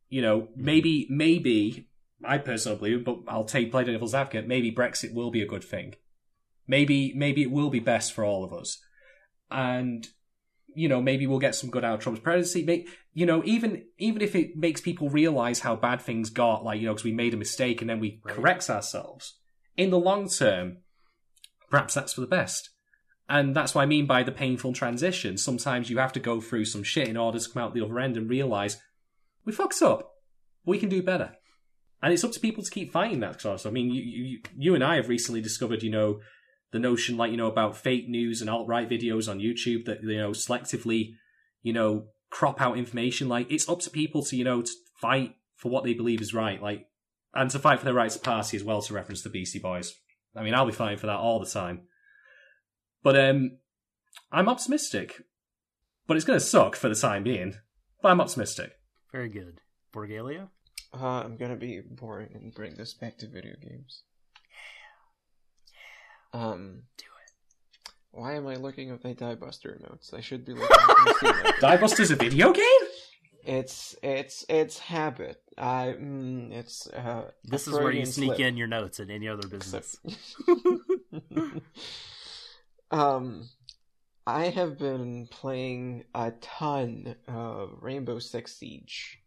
You 0.08 0.22
know, 0.22 0.40
hmm. 0.40 0.64
maybe, 0.64 1.06
maybe, 1.10 1.88
I 2.24 2.38
personally 2.38 2.78
believe, 2.78 3.04
but 3.04 3.18
I'll 3.28 3.44
take 3.44 3.70
play 3.70 3.84
devil's 3.84 4.14
advocate, 4.14 4.46
maybe 4.46 4.72
Brexit 4.72 5.14
will 5.14 5.30
be 5.30 5.42
a 5.42 5.46
good 5.46 5.64
thing. 5.64 5.94
Maybe, 6.66 7.12
maybe 7.14 7.42
it 7.42 7.50
will 7.50 7.70
be 7.70 7.80
best 7.80 8.12
for 8.12 8.24
all 8.24 8.44
of 8.44 8.52
us. 8.52 8.78
And, 9.50 10.08
you 10.74 10.88
know, 10.88 11.00
maybe 11.00 11.26
we'll 11.26 11.38
get 11.38 11.54
some 11.54 11.70
good 11.70 11.84
out 11.84 11.94
of 11.94 12.00
Trump's 12.00 12.20
presidency. 12.20 12.64
May- 12.64 12.86
You 13.12 13.26
know, 13.26 13.42
even 13.44 13.84
even 13.98 14.22
if 14.22 14.34
it 14.34 14.56
makes 14.56 14.80
people 14.80 15.08
realize 15.08 15.60
how 15.60 15.76
bad 15.76 16.02
things 16.02 16.30
got, 16.30 16.64
like 16.64 16.80
you 16.80 16.86
know, 16.86 16.92
because 16.94 17.04
we 17.04 17.12
made 17.12 17.32
a 17.32 17.38
mistake 17.38 17.80
and 17.80 17.88
then 17.88 18.00
we 18.00 18.20
Right. 18.24 18.34
correct 18.34 18.68
ourselves. 18.68 19.38
In 19.76 19.90
the 19.90 19.98
long 19.98 20.28
term, 20.28 20.78
perhaps 21.70 21.94
that's 21.94 22.14
for 22.14 22.20
the 22.20 22.26
best. 22.26 22.70
And 23.28 23.56
that's 23.56 23.74
what 23.74 23.82
I 23.82 23.86
mean 23.86 24.06
by 24.06 24.22
the 24.22 24.32
painful 24.32 24.74
transition. 24.74 25.38
Sometimes 25.38 25.88
you 25.88 25.98
have 25.98 26.12
to 26.12 26.20
go 26.20 26.40
through 26.40 26.66
some 26.66 26.82
shit 26.82 27.08
in 27.08 27.16
order 27.16 27.38
to 27.38 27.48
come 27.48 27.62
out 27.62 27.74
the 27.74 27.84
other 27.84 27.98
end 27.98 28.16
and 28.16 28.28
realize 28.28 28.80
we 29.44 29.52
fucked 29.52 29.80
up. 29.82 30.10
We 30.66 30.78
can 30.78 30.88
do 30.88 31.02
better. 31.02 31.32
And 32.02 32.12
it's 32.12 32.24
up 32.24 32.32
to 32.32 32.40
people 32.40 32.62
to 32.62 32.70
keep 32.70 32.92
fighting 32.92 33.20
that 33.20 33.40
sort 33.40 33.54
of 33.54 33.60
stuff. 33.60 33.70
I 33.70 33.72
mean, 33.72 33.90
you, 33.90 34.02
you, 34.02 34.40
you 34.56 34.74
and 34.74 34.84
I 34.84 34.96
have 34.96 35.08
recently 35.08 35.40
discovered, 35.40 35.82
you 35.82 35.90
know, 35.90 36.20
the 36.70 36.78
notion, 36.78 37.16
like, 37.16 37.30
you 37.30 37.38
know, 37.38 37.46
about 37.46 37.78
fake 37.78 38.08
news 38.08 38.42
and 38.42 38.50
alt-right 38.50 38.90
videos 38.90 39.30
on 39.30 39.38
YouTube 39.38 39.86
that, 39.86 40.02
you 40.02 40.18
know, 40.18 40.32
selectively, 40.32 41.14
you 41.62 41.72
know, 41.72 42.08
crop 42.30 42.60
out 42.60 42.76
information. 42.76 43.28
Like, 43.28 43.50
it's 43.50 43.68
up 43.68 43.80
to 43.80 43.90
people 43.90 44.22
to, 44.24 44.36
you 44.36 44.44
know, 44.44 44.60
to 44.60 44.72
fight 45.00 45.36
for 45.56 45.70
what 45.70 45.84
they 45.84 45.94
believe 45.94 46.20
is 46.20 46.34
right. 46.34 46.60
Like, 46.60 46.86
and 47.32 47.50
to 47.50 47.58
fight 47.58 47.78
for 47.78 47.86
their 47.86 47.94
rights 47.94 48.16
of 48.16 48.22
party 48.22 48.56
as 48.56 48.64
well, 48.64 48.82
to 48.82 48.92
reference 48.92 49.22
the 49.22 49.30
Beastie 49.30 49.58
Boys. 49.58 49.94
I 50.36 50.42
mean, 50.42 50.54
I'll 50.54 50.66
be 50.66 50.72
fighting 50.72 50.98
for 50.98 51.06
that 51.06 51.16
all 51.16 51.40
the 51.40 51.46
time. 51.46 51.82
But, 53.04 53.16
um, 53.16 53.58
I'm 54.32 54.48
optimistic. 54.48 55.22
But 56.08 56.16
it's 56.16 56.26
going 56.26 56.38
to 56.38 56.44
suck 56.44 56.74
for 56.74 56.88
the 56.88 56.96
time 56.96 57.22
being. 57.22 57.54
But 58.02 58.10
I'm 58.10 58.20
optimistic. 58.20 58.72
Very 59.12 59.28
good. 59.28 59.60
Borgalia? 59.94 60.48
Uh, 60.92 61.22
I'm 61.24 61.36
gonna 61.36 61.56
be 61.56 61.80
boring 61.80 62.30
and 62.34 62.52
bring 62.54 62.74
this 62.76 62.94
back 62.94 63.18
to 63.18 63.26
video 63.28 63.54
games. 63.60 64.02
Yeah. 66.32 66.40
yeah. 66.40 66.46
Um, 66.50 66.82
Do 66.98 67.04
it. 67.06 67.90
why 68.12 68.34
am 68.34 68.46
I 68.46 68.54
looking 68.56 68.90
at 68.90 69.02
my 69.02 69.12
Diebuster 69.14 69.80
notes? 69.88 70.12
I 70.14 70.20
should 70.20 70.44
be 70.44 70.52
looking 70.52 70.68
at 70.70 70.88
my 70.88 71.12
Steam 71.16 71.36
notes. 71.42 71.58
Diebuster's 71.60 72.10
a 72.12 72.16
video 72.16 72.52
game? 72.52 72.64
It's 73.44 73.96
it's 74.02 74.44
it's 74.48 74.78
habit. 74.78 75.42
I 75.58 75.96
mm, 75.98 76.52
it's 76.52 76.86
uh. 76.88 77.30
This 77.44 77.66
is 77.66 77.72
where 77.74 77.82
you 77.82 77.86
Freudian 77.88 78.06
sneak 78.06 78.36
slip. 78.36 78.40
in 78.40 78.56
your 78.56 78.68
notes 78.68 79.00
in 79.00 79.10
any 79.10 79.26
other 79.28 79.48
business. 79.48 79.96
um, 82.90 83.48
I 84.26 84.44
have 84.44 84.78
been 84.78 85.26
playing 85.30 86.04
a 86.14 86.32
ton 86.40 87.16
of 87.28 87.78
Rainbow 87.80 88.18
Six 88.18 88.56
Siege. 88.56 89.20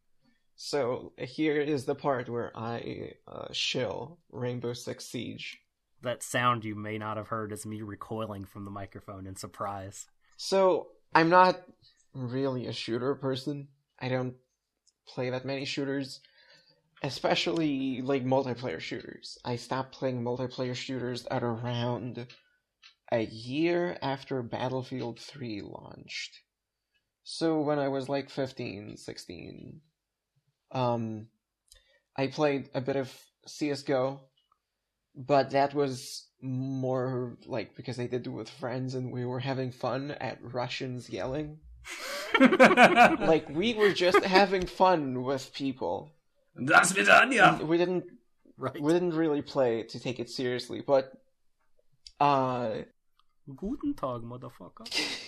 So 0.55 1.13
here 1.19 1.61
is 1.61 1.85
the 1.85 1.93
part 1.93 2.29
where 2.29 2.51
I 2.55 3.13
uh, 3.27 3.47
shill 3.51 4.17
Rainbow 4.31 4.73
Six 4.73 5.05
Siege. 5.05 5.59
That 6.01 6.23
sound 6.23 6.65
you 6.65 6.75
may 6.75 6.97
not 6.97 7.17
have 7.17 7.27
heard 7.27 7.51
is 7.51 7.65
me 7.65 7.81
recoiling 7.81 8.45
from 8.45 8.65
the 8.65 8.71
microphone 8.71 9.27
in 9.27 9.35
surprise. 9.35 10.07
So 10.37 10.87
I'm 11.13 11.29
not 11.29 11.61
really 12.13 12.67
a 12.67 12.73
shooter 12.73 13.13
person. 13.15 13.67
I 13.99 14.09
don't 14.09 14.35
play 15.07 15.29
that 15.29 15.45
many 15.45 15.65
shooters, 15.65 16.21
especially 17.03 18.01
like 18.01 18.25
multiplayer 18.25 18.79
shooters. 18.79 19.37
I 19.45 19.55
stopped 19.55 19.93
playing 19.93 20.23
multiplayer 20.23 20.75
shooters 20.75 21.25
at 21.29 21.43
around 21.43 22.27
a 23.11 23.25
year 23.25 23.97
after 24.01 24.41
Battlefield 24.43 25.19
3 25.19 25.61
launched. 25.61 26.41
So 27.23 27.59
when 27.61 27.79
I 27.79 27.87
was 27.87 28.09
like 28.09 28.29
15, 28.29 28.97
16, 28.97 29.81
um 30.71 31.27
I 32.17 32.27
played 32.27 32.69
a 32.73 32.81
bit 32.81 32.95
of 32.95 33.13
CS:GO, 33.45 34.21
but 35.15 35.51
that 35.51 35.73
was 35.73 36.27
more 36.41 37.37
like 37.45 37.75
because 37.75 37.99
I 37.99 38.07
did 38.07 38.27
it 38.27 38.29
with 38.29 38.49
friends 38.49 38.95
and 38.95 39.11
we 39.11 39.25
were 39.25 39.39
having 39.39 39.71
fun 39.71 40.11
at 40.11 40.39
Russians 40.41 41.09
yelling. 41.09 41.59
Like 42.39 43.47
we 43.49 43.73
were 43.73 43.93
just 43.93 44.23
having 44.23 44.65
fun 44.65 45.23
with 45.23 45.53
people. 45.53 46.11
Das 46.63 46.91
Vidania! 46.93 47.59
We 47.65 47.77
didn't 47.77 48.05
Right. 48.59 48.81
we 48.81 48.91
didn't 48.91 49.13
really 49.13 49.43
play 49.43 49.83
to 49.83 49.99
take 49.99 50.19
it 50.19 50.29
seriously, 50.31 50.81
but 50.81 51.11
uh 52.19 52.81
Guten 53.55 53.93
Tag, 53.93 54.21
motherfucker. 54.21 54.87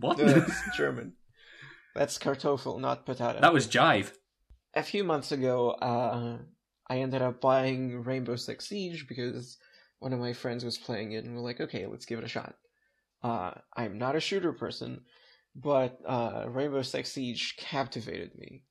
What? 0.00 0.16
that's 0.16 0.60
German. 0.76 1.12
That's 1.94 2.18
Kartoffel, 2.18 2.80
not 2.80 3.06
potato. 3.06 3.38
that 3.40 3.52
was 3.52 3.68
Jive. 3.68 4.10
a 4.74 4.82
few 4.82 5.04
months 5.04 5.30
ago, 5.30 5.70
uh, 5.70 6.38
I 6.90 6.98
ended 6.98 7.22
up 7.22 7.40
buying 7.40 8.02
Rainbow 8.02 8.34
Six 8.34 8.66
Siege 8.66 9.06
because 9.08 9.56
one 10.00 10.12
of 10.12 10.18
my 10.18 10.32
friends 10.32 10.64
was 10.64 10.76
playing 10.78 11.12
it, 11.12 11.24
and 11.24 11.36
we're 11.36 11.42
like, 11.42 11.60
okay, 11.60 11.86
let's 11.86 12.06
give 12.06 12.18
it 12.18 12.24
a 12.24 12.28
shot. 12.28 12.56
Uh, 13.22 13.52
I'm 13.76 13.96
not 13.98 14.16
a 14.16 14.20
shooter 14.20 14.52
person, 14.52 15.02
but 15.54 16.00
uh, 16.04 16.46
Rainbow 16.48 16.82
Six 16.82 17.12
Siege 17.12 17.54
captivated 17.56 18.36
me. 18.36 18.64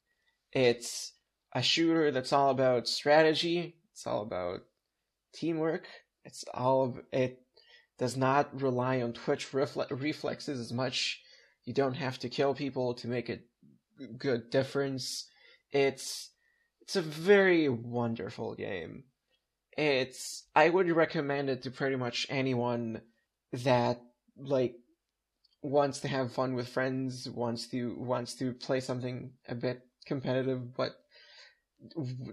It's 0.52 1.14
a 1.54 1.62
shooter 1.62 2.12
that's 2.12 2.34
all 2.34 2.50
about 2.50 2.86
strategy. 2.90 3.78
It's 3.94 4.06
all 4.06 4.24
about 4.24 4.60
teamwork. 5.34 5.88
It's 6.26 6.44
all 6.54 6.84
of 6.84 7.00
it 7.14 7.40
does 7.98 8.18
not 8.18 8.62
rely 8.62 9.02
on 9.02 9.14
twitch 9.14 9.52
refle- 9.52 9.88
reflexes 9.92 10.60
as 10.60 10.74
much. 10.74 11.22
You 11.64 11.74
don't 11.74 11.94
have 11.94 12.20
to 12.20 12.30
kill 12.30 12.54
people 12.54 12.94
to 12.96 13.08
make 13.08 13.30
a 13.30 13.40
good 14.18 14.50
difference 14.50 15.28
it's 15.74 16.30
it's 16.82 16.96
a 16.96 17.02
very 17.02 17.68
wonderful 17.68 18.56
game. 18.56 19.06
It's 19.76 20.48
I 20.56 20.70
would 20.70 20.90
recommend 20.90 21.50
it 21.50 21.64
to 21.64 21.72
pretty 21.72 21.96
much 21.96 22.28
anyone 22.30 23.02
that 23.52 24.00
like 24.38 24.76
wants 25.62 26.00
to 26.02 26.08
have 26.08 26.34
fun 26.34 26.54
with 26.54 26.70
friends, 26.70 27.28
wants 27.28 27.68
to 27.70 27.96
wants 27.98 28.36
to 28.36 28.54
play 28.54 28.80
something 28.80 29.32
a 29.48 29.56
bit 29.56 29.82
competitive, 30.06 30.76
but 30.76 30.96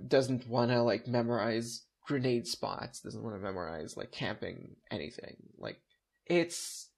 doesn't 0.07 0.47
want 0.47 0.71
to 0.71 0.83
like 0.83 1.09
memorize 1.09 1.83
grenade 2.07 2.47
spots, 2.47 3.01
doesn't 3.01 3.23
want 3.23 3.37
to 3.37 3.43
memorize 3.43 3.97
like 3.97 4.13
camping 4.13 4.77
anything. 4.91 5.37
Like 5.59 5.81
it's 6.27 6.89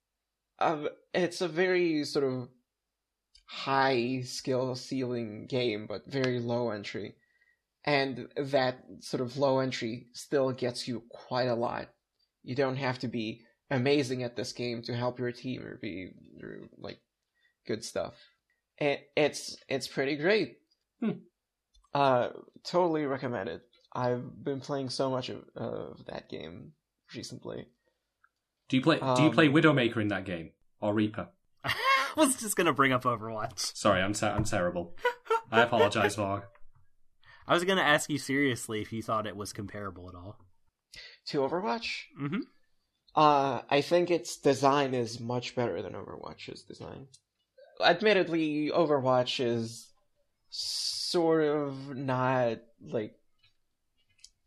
a 0.59 0.87
it's 1.13 1.41
a 1.41 1.47
very 1.47 2.03
sort 2.05 2.25
of 2.25 2.49
high 3.45 4.21
skill 4.21 4.75
ceiling 4.75 5.47
game, 5.47 5.85
but 5.87 6.05
very 6.07 6.39
low 6.39 6.71
entry. 6.71 7.15
And 7.85 8.29
that 8.37 8.79
sort 9.01 9.21
of 9.21 9.37
low 9.37 9.59
entry 9.59 10.07
still 10.13 10.51
gets 10.51 10.87
you 10.87 11.03
quite 11.09 11.49
a 11.49 11.55
lot. 11.55 11.89
You 12.43 12.55
don't 12.55 12.77
have 12.77 12.99
to 12.99 13.07
be 13.07 13.41
amazing 13.69 14.23
at 14.23 14.35
this 14.35 14.53
game 14.53 14.81
to 14.83 14.95
help 14.95 15.19
your 15.19 15.31
team 15.31 15.63
or 15.63 15.77
be 15.77 16.11
or, 16.41 16.69
like 16.77 16.99
good 17.67 17.83
stuff. 17.83 18.13
It, 18.77 19.09
it's 19.15 19.57
it's 19.67 19.87
pretty 19.87 20.15
great. 20.15 20.57
Hmm. 20.99 21.11
Uh, 21.93 22.29
totally 22.63 23.05
recommend 23.05 23.49
it. 23.49 23.61
I've 23.93 24.43
been 24.43 24.59
playing 24.59 24.89
so 24.89 25.09
much 25.09 25.29
of, 25.29 25.43
of 25.55 26.05
that 26.07 26.29
game 26.29 26.73
recently. 27.15 27.67
Do 28.69 28.77
you 28.77 28.83
play? 28.83 28.97
do 29.15 29.23
you 29.23 29.31
play 29.31 29.47
Um, 29.47 29.53
Widowmaker 29.53 29.97
in 29.97 30.07
that 30.09 30.25
game 30.25 30.51
or 30.81 30.93
Reaper? 30.93 31.29
I 31.63 31.73
was 32.17 32.35
just 32.39 32.55
gonna 32.55 32.73
bring 32.73 32.91
up 32.91 33.03
Overwatch. 33.03 33.75
Sorry, 33.75 34.01
I'm 34.01 34.13
ter- 34.13 34.29
I'm 34.31 34.43
terrible. 34.45 34.95
I 35.51 35.61
apologize, 35.61 36.15
Varg. 36.15 36.43
I 37.47 37.53
was 37.53 37.63
gonna 37.65 37.81
ask 37.81 38.09
you 38.09 38.17
seriously 38.17 38.81
if 38.81 38.91
you 38.93 39.01
thought 39.03 39.27
it 39.27 39.35
was 39.35 39.53
comparable 39.53 40.09
at 40.09 40.15
all. 40.15 40.37
To 41.27 41.39
Overwatch, 41.39 42.03
Mm-hmm. 42.19 42.39
Uh, 43.15 43.61
I 43.69 43.81
think 43.81 44.09
its 44.09 44.37
design 44.37 44.95
is 44.95 45.19
much 45.19 45.55
better 45.55 45.83
than 45.83 45.93
Overwatch's 45.93 46.63
design. 46.63 47.07
Admittedly, 47.83 48.71
Overwatch 48.73 49.39
is 49.43 49.91
sort 50.49 51.43
of 51.43 51.95
not 51.95 52.57
like 52.81 53.13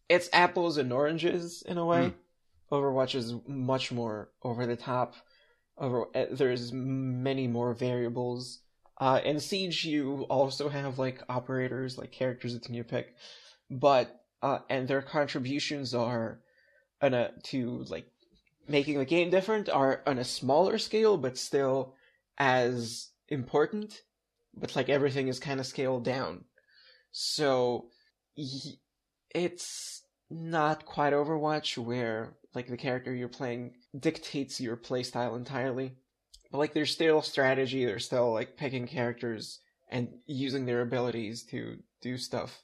it's 0.09 0.29
apples 0.33 0.77
and 0.77 0.93
oranges 0.93 1.63
in 1.67 1.79
a 1.79 1.85
way. 1.85 2.13
Overwatch 2.71 3.15
is 3.15 3.35
much 3.47 3.93
more 3.93 4.31
over 4.43 4.67
the 4.67 4.77
top. 4.77 5.15
Over 5.79 6.07
uh, 6.15 6.27
there's 6.31 6.73
many 6.73 7.47
more 7.47 7.75
variables. 7.75 8.61
Uh, 8.99 9.21
in 9.25 9.39
Siege, 9.41 9.85
you 9.85 10.27
also 10.31 10.69
have 10.69 10.99
like 10.99 11.23
operators, 11.29 11.99
like 11.99 12.13
characters 12.13 12.55
that 12.55 12.69
you 12.69 12.83
pick, 12.83 13.15
but 13.71 14.23
uh, 14.43 14.59
and 14.71 14.89
their 14.89 15.03
contributions 15.03 15.95
are 15.95 16.41
on 17.03 17.15
a 17.15 17.31
to 17.45 17.85
like 17.89 18.07
making 18.67 18.99
the 18.99 19.05
game 19.05 19.31
different 19.31 19.69
are 19.69 20.03
on 20.07 20.19
a 20.19 20.25
smaller 20.25 20.79
scale, 20.79 21.17
but 21.17 21.37
still 21.37 21.95
as 22.39 23.11
important. 23.29 24.03
But 24.55 24.75
like 24.75 24.89
everything 24.89 25.29
is 25.29 25.39
kind 25.39 25.61
of 25.61 25.67
scaled 25.67 26.05
down, 26.05 26.45
so 27.13 27.91
it's 29.35 30.03
not 30.31 30.85
quite 30.87 31.13
Overwatch, 31.13 31.79
where 31.79 32.35
like 32.55 32.69
the 32.69 32.77
character 32.77 33.15
you're 33.15 33.29
playing 33.29 33.75
dictates 33.99 34.61
your 34.61 34.77
playstyle 34.77 35.37
entirely. 35.37 35.93
But 36.51 36.59
like 36.59 36.75
there's 36.75 36.93
still 36.93 37.23
strategy, 37.23 37.85
there's 37.85 38.07
still 38.07 38.33
like 38.33 38.57
picking 38.57 38.87
characters 38.87 39.61
and 39.89 40.09
using 40.27 40.67
their 40.67 40.83
abilities 40.83 41.43
to 41.45 41.79
do 42.01 42.17
stuff. 42.17 42.63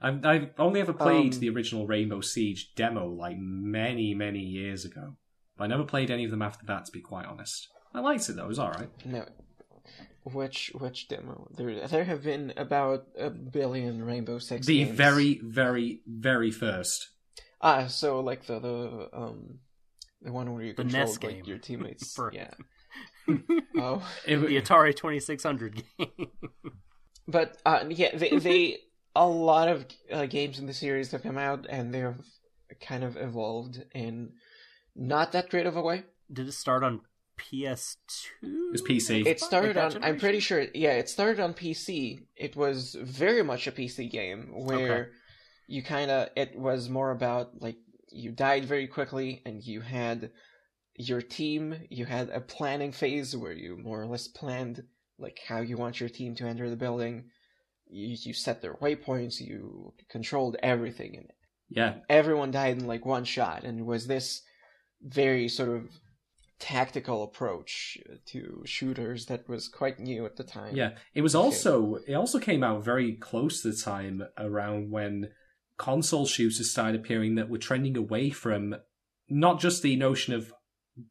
I've, 0.00 0.24
I've 0.24 0.50
only 0.58 0.80
ever 0.80 0.92
played 0.92 1.34
Um, 1.34 1.40
the 1.40 1.50
original 1.50 1.86
Rainbow 1.86 2.20
Siege 2.20 2.74
demo 2.74 3.08
like 3.08 3.36
many, 3.38 4.14
many 4.14 4.40
years 4.40 4.84
ago. 4.84 5.16
But 5.56 5.64
I 5.64 5.66
never 5.68 5.84
played 5.84 6.10
any 6.10 6.24
of 6.24 6.30
them 6.30 6.42
after 6.42 6.66
that, 6.66 6.84
to 6.86 6.92
be 6.92 7.00
quite 7.00 7.26
honest. 7.26 7.68
I 7.94 8.00
liked 8.00 8.28
it 8.28 8.36
though; 8.36 8.44
it 8.44 8.48
was 8.48 8.58
all 8.58 8.70
right. 8.72 8.90
No, 9.06 9.24
which 10.32 10.72
which 10.78 11.08
demo? 11.08 11.48
There 11.56 11.86
there 11.86 12.04
have 12.04 12.22
been 12.22 12.52
about 12.56 13.06
a 13.18 13.30
billion 13.30 14.02
Rainbow 14.04 14.38
Six. 14.38 14.66
The 14.66 14.84
games. 14.84 14.96
very, 14.96 15.40
very, 15.42 16.00
very 16.06 16.50
first. 16.50 17.08
ah 17.60 17.86
so 17.86 18.20
like 18.20 18.46
the 18.46 18.58
the 18.60 19.08
um 19.12 19.58
the 20.22 20.32
one 20.32 20.52
where 20.52 20.62
you 20.64 20.72
The 20.72 20.82
control 20.82 21.08
like 21.08 21.20
game. 21.20 21.42
your 21.46 21.58
teammates. 21.58 22.12
For- 22.16 22.32
Yeah. 22.32 22.50
oh, 23.76 24.02
It, 24.26 24.36
the 24.38 24.60
Atari 24.60 24.94
2600 24.94 25.82
game. 25.98 26.08
but 27.28 27.56
uh 27.64 27.84
yeah, 27.88 28.16
they 28.16 28.30
they 28.38 28.78
a 29.14 29.26
lot 29.26 29.68
of 29.68 29.86
uh, 30.12 30.26
games 30.26 30.58
in 30.58 30.66
the 30.66 30.74
series 30.74 31.10
have 31.12 31.22
come 31.22 31.38
out 31.38 31.66
and 31.68 31.92
they 31.94 32.00
have 32.00 32.20
kind 32.80 33.02
of 33.04 33.16
evolved 33.16 33.82
in 33.94 34.32
not 34.94 35.32
that 35.32 35.48
great 35.50 35.66
of 35.66 35.76
a 35.76 35.82
way. 35.82 36.04
Did 36.32 36.48
it 36.48 36.52
start 36.52 36.82
on 36.84 37.00
PS2? 37.38 37.96
It 38.42 38.72
was 38.72 38.82
PC. 38.82 39.26
It 39.26 39.40
started 39.40 39.76
on. 39.76 40.02
I'm 40.02 40.18
pretty 40.18 40.40
sure. 40.40 40.66
Yeah, 40.74 40.92
it 40.92 41.08
started 41.08 41.40
on 41.40 41.54
PC. 41.54 42.26
It 42.36 42.56
was 42.56 42.96
very 43.00 43.42
much 43.42 43.66
a 43.66 43.72
PC 43.72 44.10
game 44.10 44.50
where 44.52 44.78
Okay. 45.02 45.10
you 45.66 45.82
kind 45.82 46.10
of. 46.10 46.28
It 46.36 46.58
was 46.58 46.88
more 46.88 47.10
about 47.10 47.60
like 47.60 47.76
you 48.10 48.32
died 48.32 48.64
very 48.64 48.86
quickly 48.86 49.42
and 49.44 49.62
you 49.62 49.80
had 49.80 50.30
your 50.96 51.20
team. 51.22 51.76
You 51.90 52.06
had 52.06 52.30
a 52.30 52.40
planning 52.40 52.92
phase 52.92 53.36
where 53.36 53.52
you 53.52 53.76
more 53.76 54.00
or 54.00 54.06
less 54.06 54.28
planned 54.28 54.82
like 55.18 55.38
how 55.46 55.60
you 55.60 55.76
want 55.76 56.00
your 56.00 56.08
team 56.08 56.34
to 56.36 56.46
enter 56.46 56.68
the 56.70 56.76
building. 56.76 57.24
You 57.88 58.16
you 58.20 58.32
set 58.34 58.62
their 58.62 58.74
waypoints. 58.74 59.40
You 59.40 59.92
controlled 60.10 60.56
everything, 60.62 61.16
and 61.16 61.30
yeah, 61.68 61.96
everyone 62.08 62.50
died 62.50 62.78
in 62.78 62.86
like 62.86 63.06
one 63.06 63.24
shot. 63.24 63.64
And 63.64 63.80
it 63.80 63.86
was 63.86 64.06
this 64.06 64.42
very 65.02 65.48
sort 65.48 65.68
of 65.68 65.88
tactical 66.58 67.22
approach 67.22 67.98
to 68.26 68.62
shooters 68.64 69.26
that 69.26 69.48
was 69.48 69.68
quite 69.68 70.00
new 70.00 70.24
at 70.24 70.36
the 70.36 70.44
time. 70.44 70.74
yeah. 70.74 70.92
It 71.14 71.22
was 71.22 71.34
also 71.34 71.96
it 72.06 72.14
also 72.14 72.38
came 72.38 72.64
out 72.64 72.84
very 72.84 73.12
close 73.12 73.62
to 73.62 73.70
the 73.70 73.76
time 73.76 74.22
around 74.38 74.90
when 74.90 75.30
console 75.76 76.26
shooters 76.26 76.70
started 76.70 76.98
appearing 77.00 77.34
that 77.34 77.50
were 77.50 77.58
trending 77.58 77.96
away 77.96 78.30
from 78.30 78.74
not 79.28 79.60
just 79.60 79.82
the 79.82 79.96
notion 79.96 80.32
of 80.32 80.52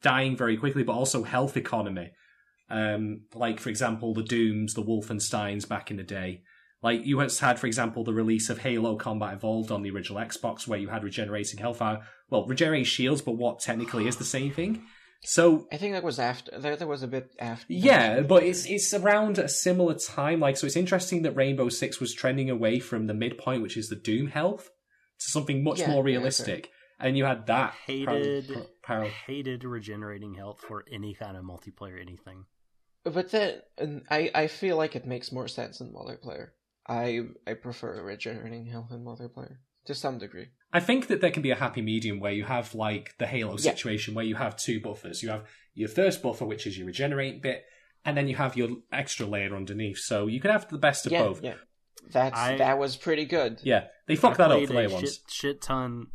dying 0.01 0.35
very 0.35 0.57
quickly, 0.57 0.84
but 0.84 0.93
also 0.93 1.23
health 1.23 1.55
economy. 1.57 2.11
Um, 2.69 3.22
like 3.35 3.59
for 3.59 3.69
example, 3.69 4.13
the 4.13 4.23
Dooms, 4.23 4.73
the 4.73 4.84
Wolfensteins 4.84 5.67
back 5.67 5.91
in 5.91 5.97
the 5.97 6.03
day. 6.03 6.41
Like 6.81 7.05
you 7.05 7.19
had, 7.19 7.59
for 7.59 7.67
example, 7.67 8.03
the 8.03 8.13
release 8.13 8.49
of 8.49 8.59
Halo 8.59 8.95
Combat 8.95 9.34
Evolved 9.34 9.72
on 9.72 9.81
the 9.81 9.91
original 9.91 10.22
Xbox, 10.22 10.67
where 10.67 10.80
you 10.80 10.89
had 10.89 11.03
regenerating 11.03 11.59
health, 11.59 11.81
well, 12.30 12.45
regenerating 12.45 12.85
shields, 12.85 13.22
but 13.22 13.38
what 13.38 13.59
technically 13.59 14.07
is 14.07 14.17
the 14.17 14.23
same 14.23 14.51
thing. 14.51 14.84
So 15.23 15.67
I 15.71 15.77
think 15.77 15.93
that 15.93 16.03
was 16.03 16.19
after. 16.19 16.59
there. 16.59 16.75
that 16.75 16.87
was 16.87 17.01
a 17.03 17.07
bit 17.07 17.31
after. 17.39 17.73
yeah, 17.73 18.21
but 18.21 18.43
it's 18.43 18.65
it's 18.65 18.93
around 18.93 19.37
a 19.39 19.47
similar 19.47 19.95
time. 19.95 20.39
Like, 20.39 20.57
so 20.57 20.67
it's 20.67 20.75
interesting 20.75 21.23
that 21.23 21.31
Rainbow 21.35 21.69
Six 21.69 21.99
was 21.99 22.13
trending 22.13 22.49
away 22.49 22.79
from 22.79 23.07
the 23.07 23.13
midpoint, 23.13 23.61
which 23.63 23.77
is 23.77 23.89
the 23.89 23.95
Doom 23.95 24.27
health, 24.27 24.69
to 25.19 25.29
something 25.31 25.63
much 25.63 25.79
Yeah, 25.79 25.91
more 25.91 26.07
yeah, 26.07 26.17
realistic. 26.17 26.69
And 26.99 27.17
you 27.17 27.25
had 27.25 27.47
that 27.47 27.73
Hated, 27.87 28.47
parallel- 28.47 28.69
parallel- 28.83 29.11
hated 29.25 29.63
regenerating 29.63 30.35
health 30.35 30.61
for 30.65 30.85
any 30.91 31.13
kind 31.13 31.35
of 31.35 31.43
multiplayer 31.43 31.99
anything. 31.99 32.45
But 33.03 33.31
then 33.31 33.61
and 33.77 34.03
I 34.09 34.31
I 34.33 34.47
feel 34.47 34.77
like 34.77 34.95
it 34.95 35.05
makes 35.05 35.31
more 35.31 35.47
sense 35.47 35.81
in 35.81 35.91
multiplayer. 35.93 36.49
I 36.87 37.21
I 37.47 37.53
prefer 37.55 38.01
regenerating 38.03 38.67
health 38.67 38.91
in 38.91 39.03
multiplayer 39.03 39.57
to 39.86 39.95
some 39.95 40.18
degree. 40.18 40.48
I 40.74 40.80
think 40.80 41.07
that 41.07 41.22
there 41.22 41.32
can 41.32 41.41
be 41.41 41.52
a 41.52 41.56
happy 41.56 41.82
medium 41.82 42.20
where 42.20 42.32
you 42.34 42.44
have 42.44 42.76
like 42.76 43.16
the 43.18 43.28
Halo 43.28 43.52
Yeah. 43.53 43.72
situation 43.72 44.14
where 44.14 44.26
you 44.26 44.36
have 44.36 44.56
two 44.57 44.80
buffers. 44.82 45.24
You 45.24 45.30
have 45.30 45.45
your 45.74 45.90
first 45.90 46.22
buffer, 46.22 46.45
which 46.45 46.68
is 46.68 46.78
your 46.78 46.88
regenerate 46.88 47.41
bit, 47.41 47.64
and 48.03 48.18
then 48.18 48.28
you 48.28 48.36
have 48.36 48.57
your 48.57 48.70
extra 48.91 49.26
layer 49.26 49.56
underneath. 49.56 49.98
So 49.99 50.28
you 50.28 50.40
can 50.40 50.52
have 50.52 50.68
the 50.70 50.78
best 50.78 51.06
of 51.06 51.12
yeah, 51.12 51.24
both. 51.24 51.41
yeah. 51.41 51.56
That's 52.12 52.38
I- 52.38 52.57
that 52.57 52.78
was 52.78 52.95
pretty 52.98 53.26
good. 53.26 53.60
Yeah, 53.64 53.86
they 54.07 54.16
fucked 54.16 54.38
that 54.38 54.52
up 54.52 54.57
played 54.57 54.68
for 54.68 54.74
later 54.76 54.90
a 54.90 54.94
ones. 54.94 55.10
shit, 55.14 55.22
shit 55.32 55.62
ton. 55.62 56.07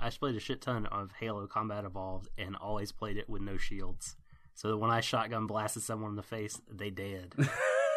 I 0.00 0.10
played 0.10 0.36
a 0.36 0.40
shit 0.40 0.60
ton 0.62 0.86
of 0.86 1.10
Halo 1.18 1.46
Combat 1.46 1.84
Evolved 1.84 2.28
and 2.38 2.54
always 2.56 2.92
played 2.92 3.16
it 3.16 3.28
with 3.28 3.42
no 3.42 3.56
shields. 3.56 4.14
So 4.54 4.68
that 4.68 4.76
when 4.78 4.90
I 4.90 5.00
shotgun 5.00 5.46
blasted 5.46 5.82
someone 5.84 6.10
in 6.10 6.16
the 6.16 6.22
face, 6.22 6.60
they 6.70 6.90
dead. 6.90 7.34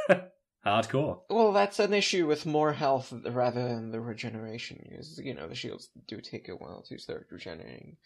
Hardcore. 0.66 1.22
Well, 1.30 1.54
that's 1.54 1.80
an 1.80 1.94
issue 1.94 2.28
with 2.28 2.46
more 2.46 2.74
health 2.74 3.12
rather 3.26 3.68
than 3.68 3.92
the 3.92 4.00
regeneration, 4.00 5.02
you 5.18 5.34
know 5.34 5.48
the 5.48 5.56
shields 5.56 5.90
do 6.08 6.22
take 6.22 6.50
a 6.50 6.56
while 6.56 6.84
to 6.84 7.00
start 7.00 7.28
regenerating. 7.32 7.98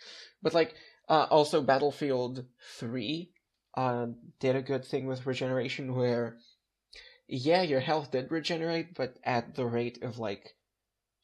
But 0.42 0.54
like, 0.54 0.74
uh, 1.10 1.28
also 1.30 1.62
Battlefield 1.62 2.46
Three, 2.78 3.32
uh, 3.76 4.08
did 4.40 4.56
a 4.56 4.62
good 4.62 4.86
thing 4.86 5.06
with 5.06 5.26
regeneration 5.26 5.96
where, 5.96 6.38
yeah, 7.28 7.62
your 7.62 7.82
health 7.82 8.12
did 8.12 8.32
regenerate, 8.32 8.96
but 8.96 9.18
at 9.26 9.56
the 9.56 9.66
rate 9.66 10.02
of 10.02 10.18
like 10.18 10.56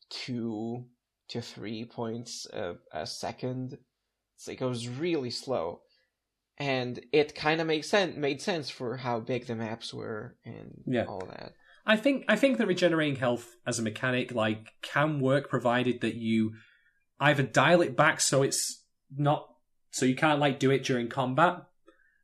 two 0.09 0.85
to 1.29 1.41
three 1.41 1.85
points 1.85 2.45
a, 2.51 2.75
a 2.91 3.07
second. 3.07 3.77
It's 4.35 4.47
it 4.49 4.59
was 4.59 4.89
really 4.89 5.29
slow. 5.29 5.81
And 6.57 6.99
it 7.11 7.33
kind 7.33 7.59
of 7.59 7.67
makes 7.67 7.89
sense, 7.89 8.15
made 8.15 8.41
sense 8.41 8.69
for 8.69 8.97
how 8.97 9.19
big 9.19 9.47
the 9.47 9.55
maps 9.55 9.93
were 9.93 10.35
and 10.45 10.83
Yeah. 10.85 11.05
all 11.05 11.25
that. 11.29 11.53
I 11.85 11.95
think 11.97 12.25
I 12.27 12.35
think 12.35 12.57
that 12.59 12.67
regenerating 12.67 13.15
health 13.15 13.55
as 13.65 13.79
a 13.79 13.81
mechanic 13.81 14.31
like 14.33 14.67
can 14.83 15.19
work 15.19 15.49
provided 15.49 16.01
that 16.01 16.15
you 16.15 16.53
either 17.19 17.41
dial 17.43 17.81
it 17.81 17.95
back 17.97 18.21
so 18.21 18.43
it's 18.43 18.83
not 19.15 19.47
so 19.89 20.05
you 20.05 20.15
can't 20.15 20.39
like 20.39 20.59
do 20.59 20.69
it 20.69 20.83
during 20.83 21.07
combat. 21.09 21.63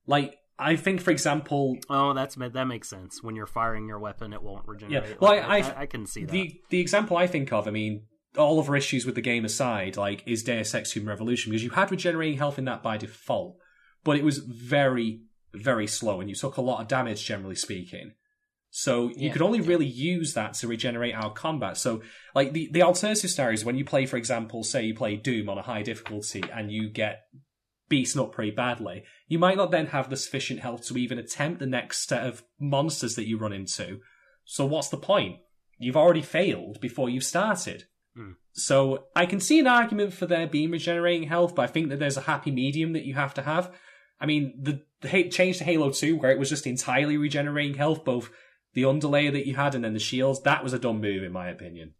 Like 0.06 0.36
I 0.60 0.76
think, 0.76 1.02
for 1.02 1.12
example, 1.12 1.78
oh, 1.90 2.14
that's 2.14 2.36
that 2.36 2.66
makes 2.68 2.90
sense. 2.90 3.22
When 3.24 3.36
you're 3.36 3.45
firing 3.48 3.88
your 3.88 3.99
weapon, 3.99 4.34
it 4.34 4.41
won't 4.44 4.68
regenerate. 4.68 5.10
Yeah, 5.10 5.16
well, 5.20 5.32
Like, 5.36 5.44
I- 5.44 5.58
I, 5.72 5.82
I, 5.82 5.86
can 5.88 6.06
see 6.06 6.26
that. 6.26 6.32
the 6.32 6.62
the 6.70 6.80
example 6.80 7.18
I 7.18 7.26
think 7.28 7.52
of, 7.52 7.68
I 7.68 7.72
mean, 7.72 8.04
all 8.38 8.60
of 8.60 8.70
our 8.70 8.76
issues 8.76 9.06
with 9.06 9.16
the 9.16 9.22
game 9.22 9.45
aside, 9.45 9.98
like 9.98 10.24
is 10.28 10.44
Deus 10.44 10.74
Ex 10.76 10.91
Human 10.94 11.10
Revolution 11.10 11.52
because 11.52 11.64
you 11.64 11.72
had 11.72 11.90
regenerating 11.91 12.38
health 12.38 12.58
in 12.60 12.66
that 12.66 12.82
by 12.84 12.98
default, 12.98 13.58
but 14.03 14.18
it 14.18 14.24
was 14.24 14.40
very 14.40 15.22
very 15.53 15.88
slow 15.88 16.19
and 16.19 16.30
you 16.30 16.36
took 16.36 16.57
a 16.57 16.61
lot 16.61 16.82
of 16.82 16.88
damage 16.88 17.26
generally 17.26 17.56
speaking. 17.56 18.11
So 18.69 19.07
you 19.10 19.28
Yeah, 19.28 19.32
could 19.34 19.41
only 19.41 19.60
yeah. 19.60 19.68
really 19.68 19.86
use 19.86 20.34
that 20.34 20.53
to 20.56 20.68
regenerate 20.68 21.15
our 21.15 21.32
combat. 21.32 21.78
So 21.78 22.02
like 22.36 22.53
the 22.53 22.69
the 22.72 22.84
alternative 22.84 23.32
is 23.53 23.65
when 23.65 23.78
you 23.78 23.86
play, 23.86 24.06
for 24.06 24.18
example, 24.18 24.64
say 24.64 24.86
you 24.86 24.94
play 24.94 25.15
Doom 25.15 25.49
on 25.49 25.57
a 25.57 25.64
high 25.64 25.82
difficulty 25.82 26.44
and 26.53 26.72
you 26.72 26.90
get 26.90 27.24
beaten 27.90 28.19
up 28.19 28.34
pretty 28.34 28.52
badly, 28.52 29.03
you 29.28 29.40
might 29.40 29.57
not 29.57 29.72
then 29.72 29.88
have 29.88 30.10
the 30.10 30.18
sufficient 30.18 30.60
health 30.60 30.86
to 30.88 30.98
even 30.98 31.18
attempt 31.18 31.60
the 31.60 31.65
next 31.65 32.07
set 32.07 32.26
of 32.26 32.44
monsters 32.60 33.15
that 33.15 33.28
you 33.28 33.38
run 33.38 33.53
into. 33.53 33.99
So 34.44 34.65
what's 34.65 34.90
the 34.90 34.98
point? 34.98 35.38
You've 35.80 35.98
already 35.98 36.22
failed 36.22 36.80
before 36.82 37.10
you've 37.10 37.24
started. 37.24 37.86
Hmm. 38.15 38.32
So 38.52 39.06
I 39.15 39.26
can 39.26 39.40
see 39.40 39.60
an 39.60 39.68
argument 39.68 40.14
for 40.14 40.26
there 40.26 40.48
being 40.48 40.72
regenerating 40.72 41.30
health, 41.30 41.56
but 41.56 41.64
I 41.64 41.72
think 41.72 41.90
that 41.90 41.99
there's 41.99 42.18
a 42.18 42.22
happy 42.22 42.52
medium 42.52 42.94
that 42.94 43.06
you 43.06 43.14
have 43.14 43.34
to 43.36 43.44
have. 43.44 43.72
I 44.19 44.26
mean, 44.26 44.53
the, 44.61 44.84
the 45.02 45.30
change 45.30 45.57
to 45.60 45.64
Halo 45.64 45.91
2, 45.91 46.18
where 46.18 46.31
it 46.31 46.39
was 46.39 46.49
just 46.49 46.68
entirely 46.68 47.18
regenerating 47.18 47.76
health, 47.76 48.03
both 48.03 48.30
the 48.73 48.84
underlayer 48.84 49.31
that 49.31 49.48
you 49.48 49.56
had 49.56 49.76
and 49.76 49.84
then 49.84 49.94
the 49.94 49.99
shields, 49.99 50.41
that 50.41 50.64
was 50.64 50.73
a 50.73 50.80
dumb 50.80 51.02
move, 51.02 51.23
in 51.23 51.31
my 51.31 51.49
opinion. 51.49 51.94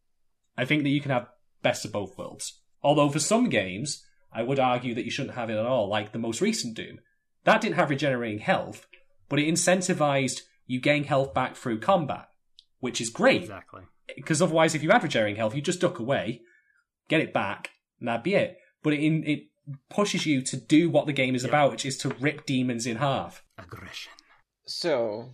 I 0.58 0.66
think 0.66 0.84
that 0.84 0.90
you 0.90 1.02
can 1.02 1.12
have 1.12 1.28
best 1.62 1.86
of 1.86 1.92
both 1.92 2.18
worlds. 2.18 2.60
Although 2.82 3.10
for 3.10 3.20
some 3.20 3.50
games, 3.50 4.04
I 4.32 4.44
would 4.44 4.60
argue 4.60 4.94
that 4.96 5.06
you 5.06 5.12
shouldn't 5.12 5.36
have 5.36 5.50
it 5.50 5.58
at 5.58 5.66
all, 5.66 5.90
like 5.90 6.12
the 6.12 6.20
most 6.20 6.42
recent 6.42 6.76
Doom. 6.76 7.00
That 7.44 7.62
didn't 7.62 7.76
have 7.76 7.90
regenerating 7.90 8.40
health, 8.40 8.88
but 9.30 9.40
it 9.40 9.48
incentivized 9.48 10.42
you 10.66 10.82
gain 10.82 11.06
health 11.06 11.34
back 11.34 11.56
through 11.56 11.80
combat, 11.80 12.28
which 12.80 13.00
is 13.00 13.10
great. 13.10 13.42
exactly. 13.42 13.84
Because 14.16 14.42
otherwise, 14.42 14.76
if 14.76 14.84
you 14.84 14.90
had 14.90 15.04
regenerating 15.04 15.38
health, 15.38 15.56
you 15.56 15.62
just 15.62 15.82
duck 15.82 16.00
away, 16.00 16.42
get 17.10 17.22
it 17.22 17.34
back, 17.34 17.72
and 18.00 18.08
that'd 18.08 18.24
be 18.24 18.36
it. 18.36 18.58
But 18.84 18.94
it, 18.94 19.00
in 19.00 19.24
it 19.26 19.40
pushes 19.90 20.26
you 20.26 20.42
to 20.44 20.58
do 20.58 20.90
what 20.90 21.06
the 21.08 21.14
game 21.14 21.36
is 21.36 21.44
Yeah. 21.44 21.50
about, 21.50 21.72
which 21.72 21.86
is 21.86 21.98
to 22.00 22.10
rip 22.10 22.46
demons 22.46 22.86
in 22.86 22.98
half. 22.98 23.44
Aggression. 23.58 24.14
So, 24.68 25.32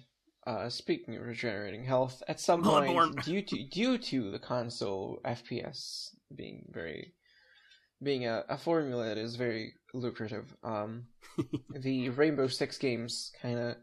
uh, 0.48 0.70
speaking 0.70 1.16
of 1.18 1.24
regenerating 1.24 1.84
health, 1.84 2.24
at 2.28 2.40
some 2.40 2.64
Bloodborne. 2.64 2.64
point, 2.64 3.20
due 3.20 3.42
to 3.42 3.64
due 3.64 3.98
to 3.98 4.32
the 4.32 4.40
console 4.40 5.20
FPS 5.26 6.16
being 6.34 6.66
very 6.72 7.14
being 8.04 8.26
a, 8.28 8.46
a 8.50 8.58
formula 8.58 9.06
that 9.06 9.18
is 9.20 9.36
very 9.38 9.76
lucrative, 9.94 10.56
um, 10.64 11.08
the 11.74 12.10
Rainbow 12.10 12.48
Six 12.48 12.78
games 12.78 13.32
kind 13.42 13.60
of 13.60 13.78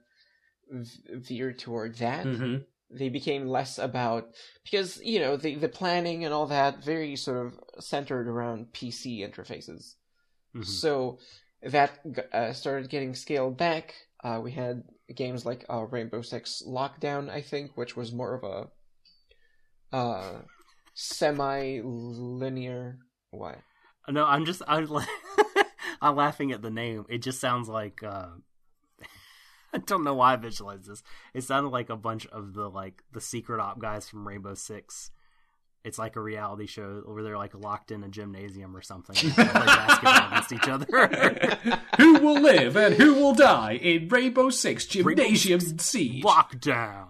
v- 0.70 1.16
veered 1.16 1.58
toward 1.58 1.96
that, 1.98 2.30
hmm 2.30 2.64
they 2.90 3.08
became 3.10 3.48
less 3.48 3.78
about 3.78 4.34
because 4.64 5.00
you 5.04 5.20
know 5.20 5.36
the 5.36 5.56
the 5.56 5.68
planning 5.68 6.24
and 6.24 6.34
all 6.34 6.46
that 6.48 6.84
very 6.84 7.16
sort 7.16 7.46
of 7.46 7.60
centered 7.80 8.28
around 8.28 8.72
PC 8.72 9.20
interfaces. 9.20 9.96
Mhm. 10.54 10.64
So 10.64 11.18
that 11.62 12.00
uh, 12.32 12.52
started 12.52 12.90
getting 12.90 13.14
scaled 13.14 13.56
back. 13.56 13.94
Uh, 14.22 14.40
we 14.42 14.52
had 14.52 14.84
games 15.14 15.46
like 15.46 15.64
uh, 15.70 15.84
Rainbow 15.84 16.22
Six 16.22 16.62
Lockdown, 16.66 17.30
I 17.30 17.40
think, 17.42 17.76
which 17.76 17.96
was 17.96 18.12
more 18.12 18.34
of 18.34 18.44
a 18.44 19.96
uh, 19.96 20.40
semi-linear. 20.94 22.98
What? 23.30 23.58
No, 24.08 24.24
I'm 24.24 24.44
just 24.44 24.62
I'm, 24.66 24.86
la- 24.86 25.04
I'm 26.02 26.16
laughing 26.16 26.52
at 26.52 26.62
the 26.62 26.70
name. 26.70 27.06
It 27.08 27.18
just 27.18 27.40
sounds 27.40 27.68
like 27.68 28.02
uh, 28.02 28.28
I 29.72 29.78
don't 29.78 30.04
know 30.04 30.14
why 30.14 30.32
I 30.32 30.36
visualized 30.36 30.86
this. 30.86 31.02
It 31.34 31.44
sounded 31.44 31.70
like 31.70 31.90
a 31.90 31.96
bunch 31.96 32.26
of 32.26 32.54
the 32.54 32.68
like 32.68 33.02
the 33.12 33.20
secret 33.20 33.60
op 33.60 33.78
guys 33.78 34.08
from 34.08 34.26
Rainbow 34.26 34.54
Six. 34.54 35.10
It's 35.82 35.98
like 35.98 36.16
a 36.16 36.20
reality 36.20 36.66
show 36.66 37.02
where 37.06 37.22
they're 37.22 37.38
like 37.38 37.54
locked 37.54 37.90
in 37.90 38.04
a 38.04 38.08
gymnasium 38.08 38.76
or 38.76 38.82
something. 38.82 39.16
and 39.16 39.34
play 39.34 39.66
basketball 39.66 40.26
against 40.28 40.52
each 40.52 40.68
other. 40.68 40.86
who 41.96 42.18
will 42.18 42.40
live 42.40 42.76
and 42.76 42.94
who 42.94 43.14
will 43.14 43.34
die 43.34 43.78
in 43.80 44.08
Rainbow 44.08 44.50
Six 44.50 44.94
Rainbow 44.94 45.14
Gymnasium 45.22 45.60
Six 45.60 45.84
Siege? 45.84 46.24
Lockdown. 46.24 47.06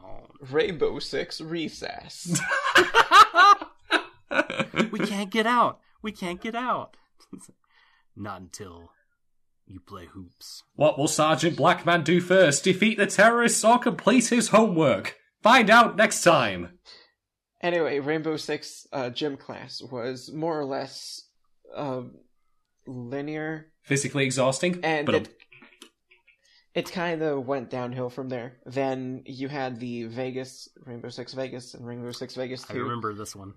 Rainbow 0.51 0.99
Six 1.01 1.41
Recess. 1.41 2.41
we 4.93 5.01
can't 5.01 5.31
get 5.31 5.47
out. 5.47 5.81
We 6.03 6.13
can't 6.13 6.41
get 6.41 6.55
out. 6.55 6.97
Not 8.17 8.41
until 8.41 8.93
you 9.67 9.81
play 9.81 10.07
hoops. 10.07 10.63
What 10.77 10.97
will 10.97 11.09
Sergeant 11.09 11.57
Blackman 11.57 12.05
do 12.05 12.21
first? 12.21 12.65
Defeat 12.65 12.99
the 12.99 13.07
terrorists 13.07 13.65
or 13.65 13.79
complete 13.79 14.29
his 14.29 14.49
homework? 14.49 15.17
Find 15.43 15.71
out 15.71 15.97
next 15.97 16.23
time. 16.23 16.79
Anyway, 17.62 17.99
Rainbow 17.99 18.37
Six 18.37 18.87
uh, 18.93 19.11
gym 19.11 19.37
class 19.37 19.82
was 19.82 20.32
more 20.32 20.59
or 20.59 20.65
less 20.65 21.27
uh, 21.74 22.03
linear, 22.87 23.66
Physically 23.82 24.24
exhausting, 24.24 24.81
and 24.82 25.07
but 25.07 25.15
it, 25.15 25.28
it 26.74 26.93
kind 26.93 27.23
of 27.23 27.47
went 27.47 27.70
downhill 27.70 28.09
from 28.09 28.28
there. 28.28 28.59
Then 28.65 29.23
you 29.27 29.49
had 29.49 29.78
the 29.81 30.05
Vegas, 30.05 30.69
Rainbow 30.87 31.09
Six 31.09 31.35
Vegas, 31.35 31.74
and 31.74 31.87
Rainbow 31.87 32.12
Six 32.12 32.35
Vegas 32.35 32.62
2, 32.65 32.74
I 32.74 32.77
remember 32.77 33.15
this 33.15 33.35
one. 33.37 33.55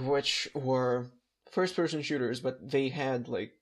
which 0.00 0.48
were 0.54 1.06
first-person 1.50 2.02
shooters, 2.02 2.40
but 2.40 2.70
they 2.70 2.88
had 2.88 3.28
like 3.28 3.52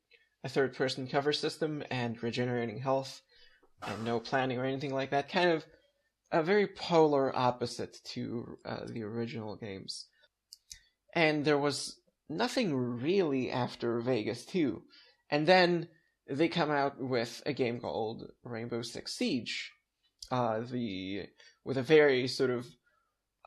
a 0.44 0.48
third-person 0.48 1.09
cover 1.09 1.32
system 1.32 1.82
and 1.90 2.23
regenerating 2.23 2.78
health, 2.78 3.23
and 3.82 4.05
no 4.05 4.20
planning 4.20 4.59
or 4.59 4.65
anything 4.65 4.94
like 4.94 5.11
that. 5.11 5.28
Kind 5.28 5.51
of 5.51 5.65
a 6.33 6.43
very 6.43 6.67
polar 6.67 7.35
opposite 7.37 7.99
to 8.05 8.59
uh, 8.65 8.87
the 8.87 9.03
original 9.03 9.57
games. 9.57 10.07
And 11.15 11.45
there 11.45 11.59
was 11.59 12.01
nothing 12.29 12.75
really 12.75 13.51
after 13.51 14.01
Vegas 14.01 14.45
2. 14.47 14.83
And 15.31 15.47
then 15.47 15.89
they 16.29 16.49
come 16.49 16.71
out 16.71 17.01
with 17.01 17.43
a 17.47 17.53
game 17.53 17.81
called 17.81 18.31
Rainbow 18.45 18.83
Six 18.83 19.17
Siege. 19.17 19.73
Uh, 20.31 20.61
the 20.61 21.27
with 21.65 21.77
a 21.77 21.83
very 21.83 22.27
sort 22.29 22.51
of 22.51 22.67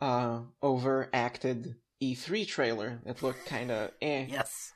uh, 0.02 0.42
overacted 0.62 1.76
E3 2.02 2.48
trailer 2.48 3.02
that 3.06 3.24
looked 3.24 3.46
kind 3.48 3.72
of 3.72 3.92
eh. 4.02 4.28
Yes. 4.30 4.72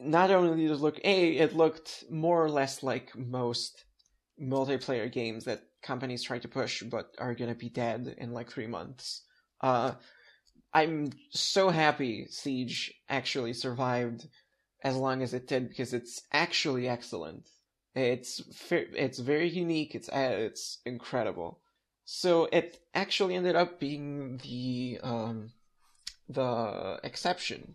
Not 0.00 0.30
only 0.30 0.62
did 0.62 0.70
it 0.70 0.80
look 0.80 0.98
eh, 1.04 1.36
it 1.38 1.54
looked 1.54 2.04
more 2.10 2.42
or 2.42 2.50
less 2.50 2.82
like 2.82 3.16
most 3.16 3.84
multiplayer 4.40 5.10
games 5.10 5.44
that 5.44 5.62
companies 5.82 6.22
try 6.22 6.38
to 6.38 6.48
push 6.48 6.82
but 6.82 7.14
are 7.18 7.34
gonna 7.34 7.54
be 7.54 7.68
dead 7.68 8.14
in 8.18 8.32
like 8.32 8.50
three 8.50 8.66
months. 8.66 9.22
Uh, 9.60 9.92
I'm 10.72 11.10
so 11.30 11.70
happy 11.70 12.26
Siege 12.30 12.94
actually 13.08 13.52
survived 13.52 14.28
as 14.82 14.96
long 14.96 15.22
as 15.22 15.34
it 15.34 15.48
did 15.48 15.68
because 15.68 15.94
it's 15.94 16.22
actually 16.32 16.88
excellent. 16.88 17.48
It's 17.94 18.42
it's 18.70 19.18
very 19.18 19.48
unique. 19.48 19.94
It's 19.94 20.08
uh, 20.08 20.36
it's 20.38 20.78
incredible. 20.84 21.60
So 22.04 22.48
it 22.52 22.78
actually 22.94 23.34
ended 23.34 23.56
up 23.56 23.80
being 23.80 24.38
the 24.38 25.00
um 25.02 25.50
the 26.28 27.00
exception, 27.02 27.74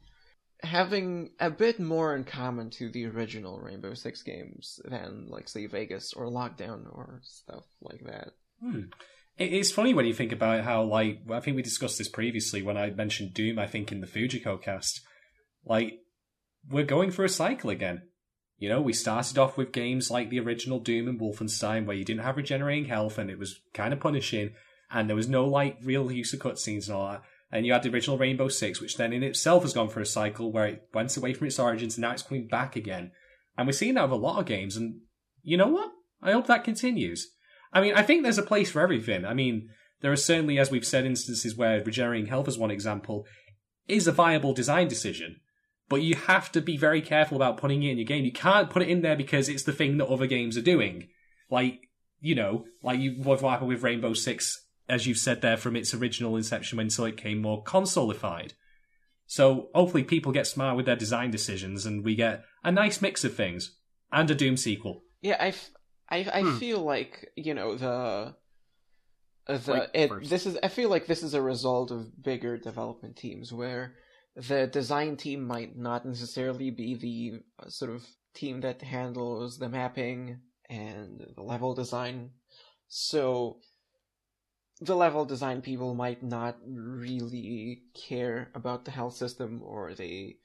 having 0.64 1.32
a 1.40 1.50
bit 1.50 1.80
more 1.80 2.16
in 2.16 2.24
common 2.24 2.70
to 2.72 2.90
the 2.90 3.06
original 3.06 3.60
Rainbow 3.60 3.94
Six 3.94 4.24
games 4.24 4.80
than 4.86 5.28
like 5.30 5.48
say 5.50 5.66
Vegas 5.68 6.14
or 6.14 6.26
Lockdown 6.26 6.86
or 6.92 7.22
stuff 7.24 7.66
like 7.82 8.04
that. 8.06 8.30
Hmm. 8.62 8.84
It's 9.36 9.72
funny 9.72 9.96
when 9.96 10.06
you 10.06 10.14
think 10.14 10.32
about 10.32 10.64
how, 10.64 10.84
like, 10.84 11.22
I 11.32 11.40
think 11.40 11.56
we 11.56 11.64
discussed 11.64 11.98
this 11.98 12.08
previously 12.08 12.62
when 12.62 12.78
I 12.78 12.92
mentioned 12.92 13.34
Doom, 13.34 13.58
I 13.58 13.66
think, 13.66 13.92
in 13.92 14.00
the 14.00 14.06
Fujiko 14.06 14.62
cast. 14.62 15.02
Like, 15.66 16.02
we're 16.70 16.84
going 16.84 17.10
for 17.10 17.26
a 17.26 17.30
cycle 17.30 17.72
again. 17.72 18.04
You 18.60 18.70
know, 18.70 18.80
we 18.80 18.94
started 18.94 19.40
off 19.40 19.58
with 19.58 19.72
games 19.72 20.12
like 20.12 20.30
the 20.30 20.40
original 20.40 20.80
Doom 20.80 21.08
and 21.08 21.20
Wolfenstein 21.20 21.88
where 21.88 21.96
you 21.96 22.06
didn't 22.06 22.22
have 22.22 22.38
regenerating 22.38 22.86
health 22.86 23.18
and 23.18 23.32
it 23.32 23.40
was 23.40 23.60
kind 23.74 23.92
of 23.92 24.00
punishing, 24.00 24.54
and 24.92 25.10
there 25.10 25.16
was 25.16 25.28
no, 25.28 25.46
like, 25.48 25.80
real 25.84 26.12
use 26.12 26.32
of 26.34 26.40
cutscenes 26.40 26.86
and 26.86 26.96
all 26.96 27.10
that. 27.10 27.24
And 27.54 27.68
you 27.68 27.74
had 27.74 27.84
the 27.84 27.90
original 27.90 28.18
Rainbow 28.18 28.48
Six, 28.48 28.82
which 28.82 28.98
then 28.98 29.14
in 29.14 29.22
itself 29.22 29.62
has 29.62 29.74
gone 29.74 29.88
through 29.88 30.02
a 30.02 30.08
cycle 30.08 30.52
where 30.52 30.66
it 30.66 30.90
went 30.92 31.16
away 31.16 31.36
from 31.36 31.46
its 31.46 31.60
origins 31.60 31.96
and 31.96 32.02
now 32.02 32.12
it's 32.12 32.24
coming 32.24 32.48
back 32.48 32.76
again. 32.76 33.12
And 33.56 33.68
we're 33.68 33.74
seeing 33.74 33.94
that 33.94 34.10
with 34.10 34.12
a 34.12 34.16
lot 34.16 34.40
of 34.40 34.48
games, 34.48 34.76
and 34.76 35.02
you 35.44 35.56
know 35.56 35.68
what? 35.68 35.92
I 36.20 36.32
hope 36.32 36.48
that 36.48 36.64
continues. 36.64 37.30
I 37.72 37.80
mean, 37.80 37.94
I 37.94 38.02
think 38.02 38.24
there's 38.24 38.40
a 38.40 38.44
place 38.44 38.72
for 38.72 38.82
everything. 38.82 39.24
I 39.24 39.36
mean, 39.36 39.70
there 40.02 40.12
are 40.12 40.16
certainly, 40.16 40.58
as 40.58 40.72
we've 40.72 40.86
said, 40.86 41.06
instances 41.06 41.56
where 41.56 41.84
regenerating 41.84 42.26
health, 42.26 42.48
as 42.48 42.58
one 42.58 42.72
example, 42.72 43.28
is 43.88 44.08
a 44.08 44.12
viable 44.12 44.54
design 44.54 44.88
decision. 44.88 45.36
But 45.90 46.02
you 46.02 46.16
have 46.16 46.52
to 46.54 46.62
be 46.62 46.76
very 46.76 47.04
careful 47.04 47.38
about 47.38 47.58
putting 47.58 47.84
it 47.84 47.92
in 47.92 47.98
your 48.00 48.06
game. 48.06 48.26
You 48.26 48.32
can't 48.32 48.72
put 48.72 48.82
it 48.82 48.90
in 48.90 49.04
there 49.04 49.16
because 49.16 49.48
it's 49.48 49.64
the 49.64 49.74
thing 49.74 49.98
that 49.98 50.08
other 50.08 50.26
games 50.26 50.58
are 50.58 50.62
doing. 50.62 51.10
Like, 51.52 51.82
you 52.20 52.34
know, 52.34 52.66
like 52.82 53.00
you, 53.00 53.22
what 53.22 53.42
happened 53.42 53.70
with 53.70 53.84
Rainbow 53.84 54.16
Six, 54.16 54.63
as 54.90 55.08
you've 55.08 55.18
said 55.18 55.42
there, 55.42 55.58
from 55.58 55.76
its 55.76 55.94
original 55.94 56.36
inception 56.36 56.80
until 56.80 57.06
it 57.06 57.18
came 57.18 57.42
more 57.42 57.64
consolified. 57.64 58.54
So 59.26 59.70
hopefully 59.74 60.04
people 60.04 60.32
get 60.32 60.48
smart 60.48 60.76
with 60.76 60.86
their 60.86 60.96
design 60.96 61.32
decisions 61.32 61.86
and 61.86 62.04
we 62.04 62.16
get 62.16 62.44
a 62.64 62.72
nice 62.72 63.02
mix 63.02 63.24
of 63.24 63.36
things. 63.36 63.78
And 64.12 64.30
a 64.30 64.36
Doom 64.36 64.58
sequel. 64.58 65.04
Yeah, 65.22 65.38
I, 65.40 65.48
f- 65.48 65.72
I, 66.10 66.18
I 66.32 66.42
Hmm. 66.44 66.58
feel 66.58 66.80
like 66.82 67.32
you 67.36 67.56
know 67.56 67.76
the 67.76 68.36
the 69.48 69.90
it, 69.94 70.30
this 70.30 70.46
is 70.46 70.58
I 70.62 70.68
feel 70.68 70.90
like 70.90 71.08
this 71.08 71.24
is 71.24 71.34
a 71.34 71.42
result 71.42 71.90
of 71.92 72.22
bigger 72.22 72.58
development 72.58 73.16
teams 73.18 73.52
where 73.52 73.96
the 74.36 74.68
design 74.68 75.18
team 75.18 75.46
might 75.46 75.76
not 75.76 76.06
necessarily 76.06 76.70
be 76.70 76.96
the 76.96 77.40
uh, 77.66 77.70
sort 77.70 77.92
of 77.92 78.06
team 78.36 78.62
that 78.62 78.82
handles 78.82 79.58
the 79.58 79.70
mapping 79.70 80.40
and 80.70 81.26
the 81.36 81.42
level 81.42 81.74
design. 81.74 82.32
So 82.88 83.58
the 84.82 84.96
level 84.96 85.26
design 85.26 85.62
people 85.62 85.94
might 85.94 86.24
not 86.24 86.58
really 86.66 87.84
care 87.94 88.50
about 88.56 88.86
the 88.86 88.92
health 88.92 89.16
system 89.16 89.62
or 89.64 89.94
they 89.94 90.38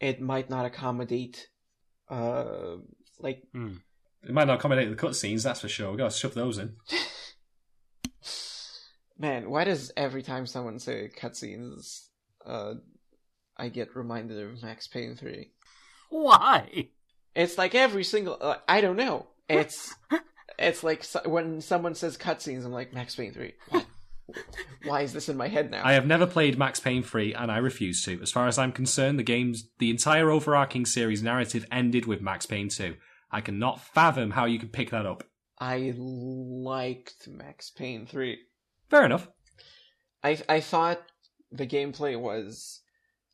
it 0.00 0.20
might 0.20 0.50
not 0.50 0.66
accommodate 0.66 1.48
uh 2.08 2.76
like 3.18 3.42
Hmm. 3.52 3.76
It 4.22 4.32
might 4.32 4.46
not 4.46 4.58
accommodate 4.58 4.88
the 4.88 4.96
cutscenes, 4.96 5.42
that's 5.42 5.60
for 5.60 5.68
sure. 5.68 5.90
We 5.90 5.98
gotta 5.98 6.14
shove 6.14 6.32
those 6.32 6.56
in. 6.56 6.76
Man, 9.18 9.50
why 9.50 9.64
does 9.64 9.92
every 9.96 10.22
time 10.22 10.46
someone 10.46 10.78
say 10.78 11.10
cutscenes, 11.14 12.06
uh, 12.44 12.74
I 13.56 13.68
get 13.68 13.94
reminded 13.94 14.42
of 14.42 14.62
Max 14.62 14.88
Payne 14.88 15.14
3? 15.14 15.50
Why? 16.08 16.88
It's 17.34 17.58
like 17.58 17.74
every 17.74 18.02
single, 18.02 18.38
uh, 18.40 18.56
I 18.66 18.80
don't 18.80 18.96
know. 18.96 19.28
It's, 19.48 19.94
it's 20.58 20.82
like 20.82 21.04
when 21.26 21.60
someone 21.60 21.94
says 21.94 22.16
cutscenes, 22.16 22.64
I'm 22.64 22.72
like, 22.72 22.92
Max 22.92 23.14
Payne 23.14 23.32
3. 23.32 23.52
What? 23.70 23.86
Why 24.84 25.02
is 25.02 25.12
this 25.12 25.28
in 25.28 25.36
my 25.36 25.48
head 25.48 25.70
now? 25.70 25.82
I 25.84 25.92
have 25.92 26.06
never 26.06 26.26
played 26.26 26.58
Max 26.58 26.80
Payne 26.80 27.02
3 27.02 27.34
and 27.34 27.50
I 27.50 27.58
refuse 27.58 28.02
to. 28.04 28.20
As 28.22 28.32
far 28.32 28.46
as 28.46 28.58
I'm 28.58 28.72
concerned, 28.72 29.18
the 29.18 29.24
game's 29.24 29.68
the 29.78 29.90
entire 29.90 30.30
overarching 30.30 30.86
series 30.86 31.22
narrative 31.22 31.66
ended 31.70 32.06
with 32.06 32.22
Max 32.22 32.46
Payne 32.46 32.68
2. 32.68 32.94
I 33.30 33.40
cannot 33.40 33.80
fathom 33.80 34.30
how 34.30 34.44
you 34.44 34.58
could 34.58 34.72
pick 34.72 34.90
that 34.90 35.06
up. 35.06 35.24
I 35.58 35.94
liked 35.96 37.28
Max 37.28 37.70
Payne 37.70 38.06
3. 38.06 38.38
Fair 38.90 39.04
enough. 39.04 39.28
I 40.22 40.38
I 40.48 40.60
thought 40.60 41.02
the 41.50 41.66
gameplay 41.66 42.18
was 42.18 42.80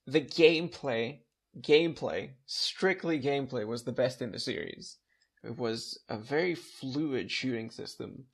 the 0.06 0.20
gameplay 0.20 1.20
gameplay 1.60 2.30
strictly 2.46 3.20
gameplay 3.20 3.66
was 3.66 3.84
the 3.84 3.92
best 3.92 4.22
in 4.22 4.32
the 4.32 4.38
series. 4.38 4.98
It 5.42 5.56
was 5.56 5.98
a 6.08 6.18
very 6.18 6.54
fluid 6.54 7.30
shooting 7.30 7.70
system, 7.70 8.24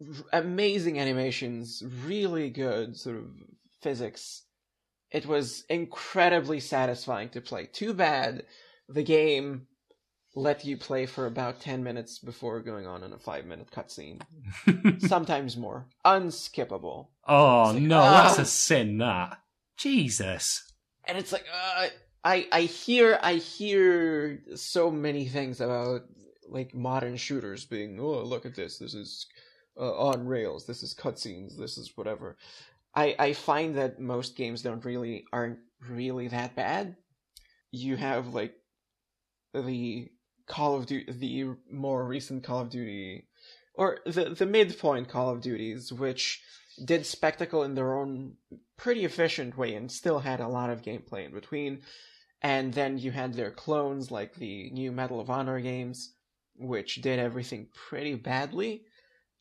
r- 0.00 0.40
amazing 0.40 0.98
animations, 0.98 1.82
really 2.04 2.50
good 2.50 2.96
sort 2.96 3.16
of 3.16 3.30
physics. 3.80 4.42
It 5.10 5.26
was 5.26 5.64
incredibly 5.68 6.60
satisfying 6.60 7.30
to 7.30 7.40
play. 7.40 7.66
Too 7.66 7.94
bad 7.94 8.44
the 8.88 9.02
game 9.02 9.66
let 10.34 10.64
you 10.64 10.76
play 10.76 11.06
for 11.06 11.26
about 11.26 11.60
10 11.60 11.82
minutes 11.82 12.18
before 12.18 12.60
going 12.60 12.86
on 12.86 13.02
in 13.02 13.12
a 13.12 13.18
5 13.18 13.46
minute 13.46 13.70
cutscene. 13.70 14.20
Sometimes 15.08 15.56
more. 15.56 15.86
Unskippable. 16.04 17.08
oh 17.26 17.72
like, 17.72 17.82
no, 17.82 18.00
ah. 18.00 18.22
that's 18.22 18.38
a 18.38 18.44
sin. 18.44 18.98
That 18.98 19.38
Jesus. 19.76 20.72
And 21.04 21.16
it's 21.16 21.32
like 21.32 21.44
uh, 21.52 21.86
I 22.24 22.46
I 22.52 22.62
hear 22.62 23.18
I 23.22 23.34
hear 23.34 24.40
so 24.54 24.90
many 24.90 25.26
things 25.26 25.60
about 25.60 26.02
like 26.50 26.74
modern 26.74 27.16
shooters 27.16 27.64
being 27.64 27.98
oh 28.00 28.22
look 28.22 28.46
at 28.46 28.54
this 28.54 28.78
this 28.78 28.94
is 28.94 29.26
uh, 29.78 29.92
on 29.96 30.26
rails 30.26 30.66
this 30.66 30.82
is 30.82 30.94
cutscenes 30.94 31.56
this 31.56 31.78
is 31.78 31.96
whatever. 31.96 32.36
I 32.94 33.14
I 33.18 33.32
find 33.32 33.76
that 33.76 34.00
most 34.00 34.36
games 34.36 34.62
don't 34.62 34.84
really 34.84 35.24
aren't 35.32 35.58
really 35.88 36.28
that 36.28 36.56
bad. 36.56 36.96
You 37.70 37.96
have 37.96 38.34
like 38.34 38.54
the 39.54 40.08
Call 40.46 40.76
of 40.76 40.86
Duty 40.86 41.12
the 41.12 41.56
more 41.70 42.06
recent 42.06 42.44
Call 42.44 42.60
of 42.60 42.70
Duty 42.70 43.28
or 43.74 43.98
the 44.06 44.30
the 44.30 44.46
midpoint 44.46 45.08
Call 45.08 45.30
of 45.30 45.40
Duties 45.40 45.92
which 45.92 46.42
did 46.84 47.04
spectacle 47.04 47.62
in 47.62 47.74
their 47.74 47.94
own 47.94 48.34
pretty 48.76 49.04
efficient 49.04 49.56
way 49.56 49.74
and 49.74 49.90
still 49.90 50.20
had 50.20 50.40
a 50.40 50.48
lot 50.48 50.70
of 50.70 50.82
gameplay 50.82 51.26
in 51.26 51.32
between. 51.32 51.82
And 52.40 52.72
then 52.72 52.98
you 52.98 53.10
had 53.10 53.34
their 53.34 53.50
clones 53.50 54.10
like 54.10 54.36
the 54.36 54.70
new 54.70 54.92
Medal 54.92 55.20
of 55.20 55.28
Honor 55.28 55.60
games, 55.60 56.14
which 56.58 56.96
did 56.96 57.18
everything 57.18 57.68
pretty 57.88 58.14
badly, 58.14 58.82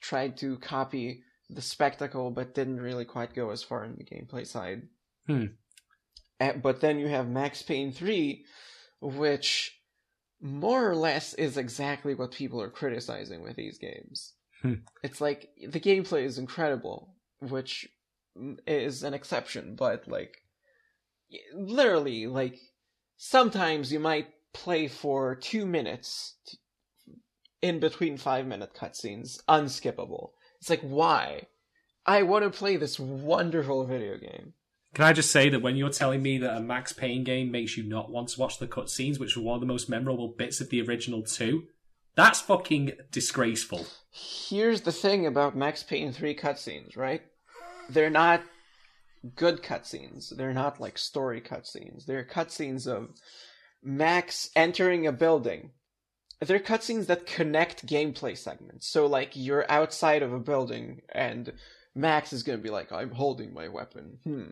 tried 0.01 0.37
to 0.37 0.57
copy 0.57 1.23
the 1.49 1.61
spectacle 1.61 2.29
but 2.29 2.53
didn't 2.53 2.81
really 2.81 3.05
quite 3.05 3.33
go 3.33 3.49
as 3.49 3.63
far 3.63 3.85
in 3.85 3.95
the 3.95 4.03
gameplay 4.03 4.45
side. 4.45 4.83
Hmm. 5.25 5.45
But 6.61 6.81
then 6.81 6.99
you 6.99 7.07
have 7.07 7.27
Max 7.27 7.63
Payne 7.63 7.91
3, 7.91 8.45
which 9.01 9.79
more 10.39 10.89
or 10.89 10.95
less 10.95 11.33
is 11.33 11.57
exactly 11.57 12.13
what 12.13 12.31
people 12.31 12.61
are 12.61 12.69
criticizing 12.69 13.41
with 13.41 13.55
these 13.55 13.77
games. 13.77 14.33
Hmm. 14.61 14.75
It's 15.03 15.21
like 15.21 15.49
the 15.67 15.79
gameplay 15.79 16.23
is 16.23 16.37
incredible, 16.37 17.15
which 17.39 17.87
is 18.67 19.03
an 19.03 19.13
exception, 19.13 19.75
but 19.75 20.07
like 20.07 20.37
literally 21.53 22.27
like 22.27 22.59
sometimes 23.17 23.91
you 23.91 23.99
might 23.99 24.27
play 24.53 24.87
for 24.87 25.35
2 25.35 25.65
minutes 25.65 26.35
in 27.67 27.79
between 27.79 28.17
5 28.17 28.47
minute 28.47 28.73
cutscenes 28.73 29.43
unskippable. 29.47 30.31
It's 30.59 30.69
like 30.69 30.81
why? 30.81 31.47
I 32.05 32.23
want 32.23 32.43
to 32.43 32.49
play 32.49 32.77
this 32.77 32.99
wonderful 32.99 33.85
video 33.85 34.17
game. 34.17 34.53
Can 34.93 35.05
I 35.05 35.13
just 35.13 35.31
say 35.31 35.49
that 35.49 35.61
when 35.61 35.75
you're 35.75 35.89
telling 35.89 36.23
me 36.23 36.37
that 36.39 36.55
a 36.55 36.61
Max 36.61 36.93
Payne 36.93 37.23
game 37.23 37.51
makes 37.51 37.77
you 37.77 37.83
not 37.83 38.09
want 38.09 38.29
to 38.29 38.39
watch 38.39 38.57
the 38.57 38.67
cutscenes, 38.67 39.19
which 39.19 39.35
were 39.35 39.43
one 39.43 39.55
of 39.55 39.61
the 39.61 39.67
most 39.67 39.89
memorable 39.89 40.29
bits 40.29 40.61
of 40.61 40.69
the 40.69 40.81
original 40.81 41.21
two, 41.21 41.65
that's 42.15 42.41
fucking 42.41 42.93
disgraceful. 43.11 43.85
Here's 44.09 44.81
the 44.81 44.91
thing 44.91 45.27
about 45.27 45.55
Max 45.55 45.83
Payne 45.83 46.11
3 46.11 46.35
cutscenes, 46.35 46.97
right? 46.97 47.21
They're 47.89 48.09
not 48.09 48.41
good 49.35 49.61
cutscenes. 49.61 50.35
They're 50.35 50.53
not 50.53 50.79
like 50.79 50.97
story 50.97 51.41
cutscenes. 51.41 52.05
They're 52.05 52.25
cutscenes 52.25 52.87
of 52.87 53.09
Max 53.83 54.49
entering 54.55 55.05
a 55.05 55.11
building. 55.11 55.71
They're 56.39 56.59
cutscenes 56.59 57.07
that 57.07 57.25
connect 57.25 57.87
gameplay 57.87 58.37
segments. 58.37 58.87
So, 58.87 59.07
like, 59.07 59.31
you're 59.33 59.69
outside 59.69 60.21
of 60.21 60.33
a 60.33 60.39
building 60.39 61.01
and 61.09 61.53
Max 61.95 62.31
is 62.31 62.43
gonna 62.43 62.59
be 62.59 62.69
like, 62.69 62.91
I'm 62.91 63.11
holding 63.11 63.53
my 63.53 63.67
weapon. 63.67 64.19
Hmm. 64.23 64.45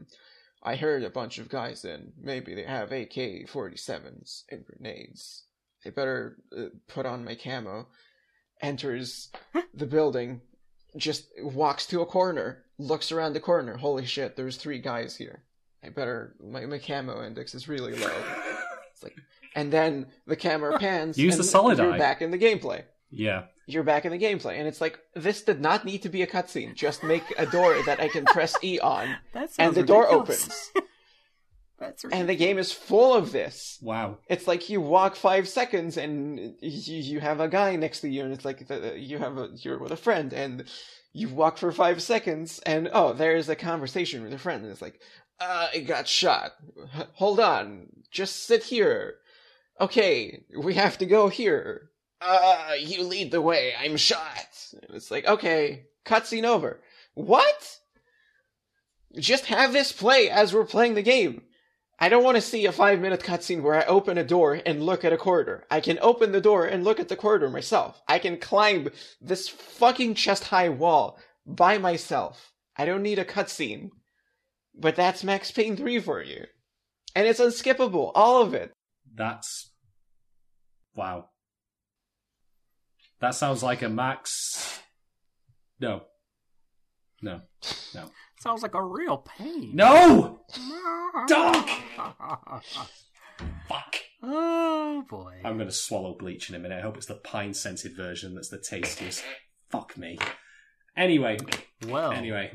I 0.64 0.76
heard 0.76 1.04
a 1.04 1.12
bunch 1.12 1.38
of 1.38 1.48
guys 1.48 1.86
in. 1.86 2.14
Maybe 2.20 2.56
they 2.56 2.64
have 2.64 2.92
AK 2.92 3.48
47s 3.48 4.44
and 4.50 4.66
grenades. 4.66 5.44
I 5.86 5.92
better 5.92 6.38
uh, 6.58 6.70
put 6.88 7.06
on 7.06 7.24
my 7.24 7.36
camo. 7.36 7.88
Enters 8.62 9.30
the 9.76 9.86
building, 9.86 10.42
just 10.98 11.28
walks 11.40 11.86
to 11.88 12.02
a 12.02 12.06
corner, 12.06 12.64
looks 12.80 13.12
around 13.12 13.34
the 13.34 13.40
corner. 13.40 13.78
Holy 13.78 14.06
shit, 14.06 14.36
there's 14.36 14.58
three 14.58 14.80
guys 14.80 15.16
here. 15.16 15.44
I 15.84 15.90
better, 15.90 16.36
my, 16.44 16.66
my 16.66 16.80
camo 16.80 17.24
index 17.24 17.54
is 17.54 17.68
really 17.68 17.94
low. 17.94 18.24
Like, 19.04 19.16
and 19.56 19.72
then 19.72 20.08
the 20.28 20.36
camera 20.36 20.78
pans. 20.80 21.18
Use 21.18 21.38
the 21.38 21.44
solid 21.44 21.78
You're 21.78 21.94
eye. 21.94 21.98
back 21.98 22.22
in 22.22 22.32
the 22.32 22.38
gameplay. 22.38 22.84
Yeah. 23.10 23.46
You're 23.68 23.84
back 23.84 24.06
in 24.06 24.12
the 24.12 24.20
gameplay, 24.20 24.60
and 24.60 24.68
it's 24.68 24.82
like 24.82 25.00
this 25.16 25.42
did 25.42 25.60
not 25.60 25.86
need 25.86 26.04
to 26.04 26.10
be 26.10 26.22
a 26.22 26.28
cutscene. 26.28 26.76
Just 26.76 27.04
make 27.04 27.24
a 27.38 27.46
door 27.46 27.76
that 27.86 28.00
I 28.00 28.10
can 28.10 28.26
press 28.26 28.56
E 28.64 28.80
on, 28.80 29.16
and 29.58 29.74
the 29.74 29.84
door 29.84 30.08
opens. 30.08 30.72
That's 31.78 32.06
and 32.06 32.30
the 32.30 32.36
game 32.36 32.58
is 32.58 32.72
full 32.72 33.14
of 33.14 33.32
this. 33.32 33.80
Wow. 33.82 34.20
It's 34.30 34.48
like 34.48 34.70
you 34.70 34.80
walk 34.80 35.18
five 35.18 35.50
seconds 35.50 35.98
and 35.98 36.56
you, 36.62 36.96
you 37.02 37.20
have 37.20 37.42
a 37.42 37.50
guy 37.50 37.76
next 37.76 38.00
to 38.02 38.08
you, 38.08 38.24
and 38.24 38.34
it's 38.34 38.46
like 38.46 38.68
the, 38.68 38.98
you 38.98 39.18
have 39.18 39.38
a 39.38 39.50
you're 39.56 39.80
with 39.80 39.92
a 39.92 39.98
friend, 39.98 40.32
and 40.32 40.66
you 41.12 41.30
walk 41.30 41.58
for 41.58 41.72
five 41.72 42.02
seconds, 42.02 42.60
and 42.66 42.90
oh, 42.94 43.14
there's 43.14 43.50
a 43.50 43.56
conversation 43.56 44.24
with 44.24 44.34
a 44.34 44.38
friend, 44.38 44.64
and 44.64 44.72
it's 44.72 44.82
like, 44.82 45.02
uh, 45.40 45.68
I 45.74 45.80
got 45.80 46.08
shot. 46.08 46.54
Hold 47.14 47.40
on, 47.40 47.88
just 48.12 48.46
sit 48.46 48.64
here. 48.64 49.16
Okay, 49.80 50.44
we 50.58 50.76
have 50.76 50.98
to 51.00 51.06
go 51.06 51.28
here. 51.28 51.90
Uh, 52.22 52.72
you 52.80 53.04
lead 53.04 53.32
the 53.32 53.42
way. 53.42 53.74
I'm 53.78 53.98
shot. 53.98 54.48
And 54.74 54.96
it's 54.96 55.12
like, 55.12 55.26
okay, 55.26 55.88
cutscene 56.06 56.46
over. 56.46 56.80
What? 57.14 57.80
Just 59.18 59.46
have 59.46 59.74
this 59.74 59.92
play 59.92 60.30
as 60.30 60.54
we're 60.54 60.66
playing 60.66 60.96
the 60.96 61.02
game. 61.02 61.44
I 61.98 62.10
don't 62.10 62.24
want 62.24 62.36
to 62.36 62.42
see 62.42 62.66
a 62.66 62.74
five 62.74 63.00
minute 63.00 63.22
cutscene 63.22 63.62
where 63.62 63.76
I 63.76 63.86
open 63.86 64.18
a 64.18 64.24
door 64.24 64.60
and 64.66 64.84
look 64.84 65.06
at 65.06 65.14
a 65.14 65.18
corridor. 65.18 65.66
I 65.72 65.80
can 65.80 65.98
open 66.02 66.32
the 66.32 66.42
door 66.42 66.66
and 66.66 66.84
look 66.84 67.00
at 67.00 67.08
the 67.08 67.16
corridor 67.16 67.50
myself. 67.50 68.02
I 68.08 68.20
can 68.20 68.38
climb 68.38 68.90
this 69.22 69.48
fucking 69.48 70.16
chest 70.16 70.46
high 70.46 70.70
wall 70.70 71.18
by 71.46 71.78
myself. 71.78 72.52
I 72.76 72.86
don't 72.86 73.04
need 73.04 73.20
a 73.20 73.26
cutscene. 73.26 73.92
But 74.78 74.95
that's 74.95 75.24
Max 75.24 75.52
Payne 75.52 75.78
3 75.78 76.00
for 76.00 76.22
you. 76.22 76.45
And 77.16 77.28
it's 77.28 77.40
unskippable, 77.40 78.12
all 78.14 78.42
of 78.42 78.54
it. 78.54 78.74
That's. 79.14 79.72
Wow. 80.95 81.30
That 83.22 83.36
sounds 83.36 83.64
like 83.64 83.82
a 83.82 83.90
Max. 83.90 84.82
No. 85.80 86.04
No. 87.22 87.42
No. 87.94 88.10
Sounds 88.40 88.62
like 88.62 88.76
a 88.76 88.84
real 88.84 89.18
pain. 89.18 89.72
No! 89.74 90.42
Dog! 91.28 91.68
Fuck. 93.68 93.95
Oh 94.22 95.04
boy. 95.10 95.42
I'm 95.44 95.56
going 95.56 95.68
to 95.68 95.74
swallow 95.74 96.16
bleach 96.18 96.50
in 96.50 96.56
a 96.56 96.60
minute. 96.60 96.78
I 96.78 96.82
hope 96.82 96.98
it's 96.98 97.06
the 97.06 97.16
pine 97.16 97.54
scented 97.54 97.95
version 97.95 98.36
that's 98.36 98.50
the 98.50 98.58
tastiest. 98.58 99.24
Fuck 99.70 99.98
me. 99.98 100.18
Anyway, 100.95 101.38
well. 101.88 102.12
anyway. 102.12 102.52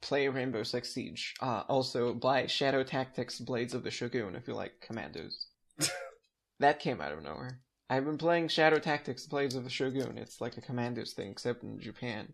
Play 0.00 0.28
Rainbow 0.28 0.62
Six 0.62 0.92
Siege. 0.92 1.34
Uh, 1.40 1.62
also, 1.68 2.14
buy 2.14 2.46
Shadow 2.46 2.82
Tactics 2.82 3.38
Blades 3.38 3.74
of 3.74 3.82
the 3.82 3.90
Shogun 3.90 4.34
if 4.34 4.48
you 4.48 4.54
like 4.54 4.80
commandos. 4.80 5.46
that 6.60 6.80
came 6.80 7.00
out 7.00 7.12
of 7.12 7.22
nowhere. 7.22 7.60
I've 7.88 8.04
been 8.04 8.18
playing 8.18 8.48
Shadow 8.48 8.78
Tactics 8.78 9.26
Blades 9.26 9.54
of 9.54 9.64
the 9.64 9.70
Shogun. 9.70 10.16
It's 10.16 10.40
like 10.40 10.56
a 10.56 10.60
commandos 10.60 11.12
thing, 11.12 11.30
except 11.30 11.62
in 11.62 11.80
Japan. 11.80 12.32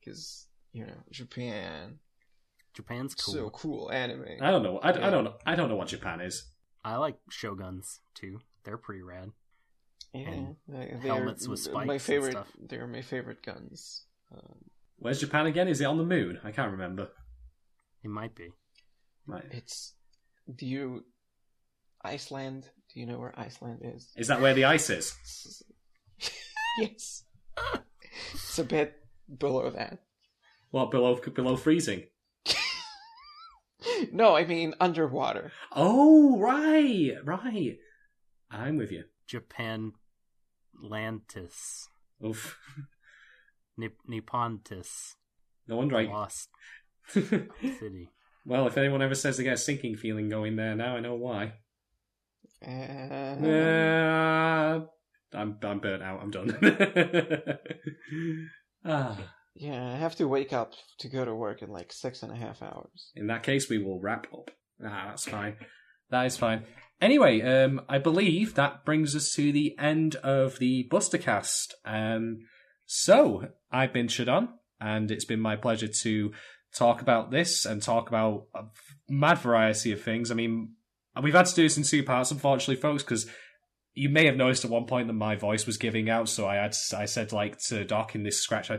Because, 0.00 0.46
you 0.72 0.86
know, 0.86 1.02
Japan. 1.10 1.98
Japan's 2.74 3.14
cool. 3.14 3.34
So 3.34 3.50
cool 3.50 3.90
anime. 3.90 4.24
I 4.40 4.50
don't 4.50 4.62
know. 4.62 4.78
I, 4.78 4.90
I 4.90 5.10
don't 5.10 5.24
know. 5.24 5.34
I 5.44 5.54
don't 5.54 5.68
know 5.68 5.76
what 5.76 5.88
Japan 5.88 6.20
is. 6.20 6.44
I 6.84 6.96
like 6.96 7.16
shoguns 7.30 8.00
too. 8.14 8.40
They're 8.64 8.78
pretty 8.78 9.02
rad. 9.02 9.30
Yeah, 10.14 10.28
and 10.28 11.02
helmets 11.02 11.48
with 11.48 11.60
spikes 11.60 11.86
My 11.86 11.94
and 11.94 12.02
favorite. 12.02 12.32
stuff. 12.32 12.48
They're 12.68 12.86
my 12.86 13.02
favorite 13.02 13.42
guns. 13.42 14.02
Um, 14.32 14.58
Where's 15.02 15.18
Japan 15.18 15.46
again? 15.46 15.66
Is 15.66 15.80
it 15.80 15.86
on 15.86 15.98
the 15.98 16.04
moon? 16.04 16.38
I 16.44 16.52
can't 16.52 16.70
remember. 16.70 17.08
It 18.04 18.08
might 18.08 18.36
be. 18.36 18.50
Right. 19.26 19.44
it's. 19.50 19.94
Do 20.54 20.64
you. 20.64 21.04
Iceland? 22.04 22.70
Do 22.92 23.00
you 23.00 23.06
know 23.06 23.18
where 23.18 23.34
Iceland 23.36 23.80
is? 23.82 24.12
Is 24.16 24.28
that 24.28 24.40
where 24.40 24.54
the 24.54 24.64
ice 24.64 24.90
is? 24.90 25.62
yes. 26.78 27.24
it's 28.32 28.58
a 28.60 28.64
bit 28.64 28.94
below 29.38 29.70
that. 29.70 29.98
What 30.70 30.92
below 30.92 31.16
below 31.16 31.56
freezing? 31.56 32.04
No, 34.12 34.36
I 34.36 34.44
mean 34.44 34.74
underwater. 34.80 35.50
Oh, 35.72 36.38
right, 36.38 37.14
right. 37.24 37.78
I'm 38.48 38.76
with 38.76 38.92
you. 38.92 39.04
Japan 39.26 39.92
Lantis. 40.84 41.88
Oof. 42.24 42.58
Nip- 43.76 44.02
Nippontis. 44.08 45.14
No 45.68 45.76
wonder 45.76 45.96
I. 45.96 46.04
Lost 46.04 46.48
City. 47.08 48.08
well, 48.46 48.66
if 48.66 48.76
anyone 48.76 49.02
ever 49.02 49.14
says 49.14 49.36
they 49.36 49.44
get 49.44 49.54
a 49.54 49.56
sinking 49.56 49.96
feeling 49.96 50.28
going 50.28 50.56
there 50.56 50.74
now, 50.74 50.96
I 50.96 51.00
know 51.00 51.14
why. 51.14 51.54
Uh, 52.64 52.70
Uh, 53.44 54.80
I'm 55.34 55.56
I'm 55.62 55.78
burnt 55.80 56.02
out. 56.02 56.20
I'm 56.22 56.30
done. 56.30 56.56
ah, 58.84 59.18
yeah, 59.54 59.92
I 59.94 59.96
have 59.96 60.16
to 60.16 60.28
wake 60.28 60.52
up 60.52 60.72
to 61.00 61.08
go 61.08 61.24
to 61.24 61.34
work 61.34 61.62
in 61.62 61.70
like 61.70 61.92
six 61.92 62.22
and 62.22 62.32
a 62.32 62.36
half 62.36 62.62
hours. 62.62 63.10
in 63.16 63.26
that 63.28 63.42
case, 63.42 63.68
we 63.68 63.78
will 63.82 64.00
wrap 64.00 64.26
up. 64.32 64.50
Ah, 64.84 65.06
that's 65.08 65.26
fine. 65.28 65.56
That 66.10 66.26
is 66.26 66.36
fine. 66.36 66.64
Anyway, 67.00 67.40
um, 67.40 67.80
I 67.88 67.98
believe 67.98 68.54
that 68.54 68.84
brings 68.84 69.16
us 69.16 69.32
to 69.34 69.50
the 69.52 69.74
end 69.78 70.16
of 70.16 70.58
the 70.58 70.86
Bustercast. 70.90 71.72
Um, 71.84 72.40
so 72.86 73.48
I've 73.70 73.92
been 73.92 74.08
Shadon, 74.08 74.48
and 74.80 75.10
it's 75.10 75.24
been 75.24 75.40
my 75.40 75.56
pleasure 75.56 75.88
to 75.88 76.32
talk 76.74 77.02
about 77.02 77.30
this 77.30 77.66
and 77.66 77.82
talk 77.82 78.08
about 78.08 78.46
a 78.54 78.62
mad 79.08 79.38
variety 79.38 79.92
of 79.92 80.02
things. 80.02 80.30
I 80.30 80.34
mean, 80.34 80.74
we've 81.22 81.34
had 81.34 81.46
to 81.46 81.54
do 81.54 81.62
this 81.62 81.76
in 81.76 81.82
two 81.82 82.02
parts, 82.02 82.30
unfortunately, 82.30 82.76
folks, 82.76 83.02
because 83.02 83.28
you 83.94 84.08
may 84.08 84.26
have 84.26 84.36
noticed 84.36 84.64
at 84.64 84.70
one 84.70 84.86
point 84.86 85.08
that 85.08 85.12
my 85.14 85.36
voice 85.36 85.66
was 85.66 85.76
giving 85.76 86.08
out, 86.08 86.28
so 86.28 86.46
I 86.46 86.56
had 86.56 86.74
I 86.96 87.04
said 87.04 87.32
like 87.32 87.58
to 87.68 87.84
Doc 87.84 88.14
in 88.14 88.22
this 88.22 88.40
scratch, 88.40 88.70
I, 88.70 88.78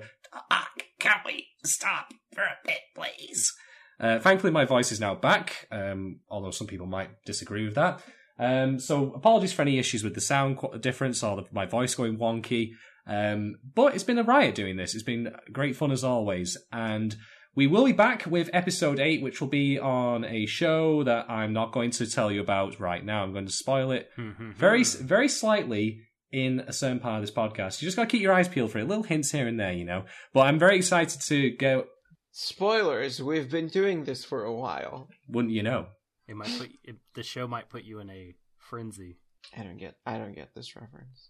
Ah, 0.49 0.67
can 0.99 1.17
we 1.25 1.47
stop 1.63 2.13
for 2.33 2.41
a 2.41 2.57
bit, 2.65 2.79
please? 2.95 3.53
Uh, 3.99 4.19
thankfully, 4.19 4.51
my 4.51 4.65
voice 4.65 4.91
is 4.91 4.99
now 4.99 5.15
back, 5.15 5.67
um, 5.71 6.19
although 6.29 6.51
some 6.51 6.67
people 6.67 6.87
might 6.87 7.09
disagree 7.25 7.65
with 7.65 7.75
that. 7.75 8.01
Um, 8.39 8.79
so, 8.79 9.13
apologies 9.13 9.53
for 9.53 9.61
any 9.61 9.77
issues 9.77 10.03
with 10.03 10.15
the 10.15 10.21
sound 10.21 10.57
difference 10.81 11.23
or 11.23 11.37
the, 11.37 11.45
my 11.51 11.65
voice 11.65 11.93
going 11.93 12.17
wonky. 12.17 12.71
Um, 13.05 13.55
but 13.75 13.95
it's 13.95 14.03
been 14.03 14.17
a 14.17 14.23
riot 14.23 14.55
doing 14.55 14.77
this. 14.77 14.93
It's 14.93 15.03
been 15.03 15.33
great 15.51 15.75
fun 15.75 15.91
as 15.91 16.03
always. 16.03 16.57
And 16.71 17.15
we 17.55 17.67
will 17.67 17.85
be 17.85 17.91
back 17.91 18.25
with 18.25 18.49
episode 18.53 18.99
8, 18.99 19.21
which 19.21 19.39
will 19.39 19.47
be 19.47 19.77
on 19.77 20.25
a 20.25 20.45
show 20.45 21.03
that 21.03 21.29
I'm 21.29 21.53
not 21.53 21.71
going 21.71 21.91
to 21.91 22.09
tell 22.09 22.31
you 22.31 22.41
about 22.41 22.79
right 22.79 23.03
now. 23.05 23.23
I'm 23.23 23.33
going 23.33 23.45
to 23.45 23.51
spoil 23.51 23.91
it 23.91 24.09
very, 24.17 24.83
very 24.83 25.29
slightly 25.29 26.01
in 26.31 26.61
a 26.61 26.73
certain 26.73 26.99
part 26.99 27.17
of 27.17 27.21
this 27.21 27.35
podcast. 27.35 27.81
You 27.81 27.85
just 27.85 27.95
got 27.95 28.03
to 28.03 28.09
keep 28.09 28.21
your 28.21 28.33
eyes 28.33 28.47
peeled 28.47 28.71
for 28.71 28.79
it. 28.79 28.87
Little 28.87 29.03
hints 29.03 29.31
here 29.31 29.47
and 29.47 29.59
there, 29.59 29.71
you 29.71 29.85
know. 29.85 30.05
But 30.33 30.47
I'm 30.47 30.57
very 30.57 30.77
excited 30.77 31.21
to 31.21 31.51
go. 31.51 31.85
Spoilers, 32.31 33.21
we've 33.21 33.51
been 33.51 33.67
doing 33.67 34.05
this 34.05 34.25
for 34.25 34.43
a 34.43 34.53
while. 34.53 35.07
Wouldn't 35.29 35.53
you 35.53 35.61
know? 35.61 35.87
It 36.27 36.35
might 36.35 36.57
put 36.57 36.71
it, 36.83 36.95
the 37.13 37.21
show 37.21 37.47
might 37.47 37.69
put 37.69 37.83
you 37.83 37.99
in 37.99 38.09
a 38.09 38.33
frenzy. 38.57 39.17
I 39.55 39.61
don't 39.61 39.77
get 39.77 39.95
I 40.05 40.17
don't 40.17 40.33
get 40.33 40.55
this 40.55 40.75
reference. 40.75 41.29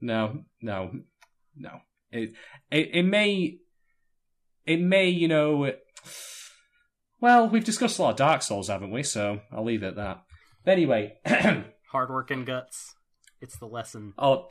No, 0.00 0.44
no, 0.60 0.90
no. 1.56 1.80
It, 2.10 2.32
it, 2.70 2.90
it 2.92 3.02
may, 3.02 3.58
it 4.66 4.80
may, 4.80 5.08
you 5.08 5.28
know. 5.28 5.72
Well, 7.20 7.48
we've 7.48 7.64
discussed 7.64 7.98
a 7.98 8.02
lot 8.02 8.10
of 8.10 8.16
Dark 8.16 8.42
Souls, 8.42 8.68
haven't 8.68 8.90
we? 8.90 9.02
So 9.02 9.40
I'll 9.52 9.64
leave 9.64 9.82
it 9.82 9.88
at 9.88 9.96
that. 9.96 10.22
But 10.64 10.72
anyway, 10.72 11.14
Hard 11.94 12.10
work 12.10 12.32
and 12.32 12.44
guts. 12.44 12.96
It's 13.40 13.56
the 13.58 13.66
lesson 13.66 14.14
oh, 14.18 14.48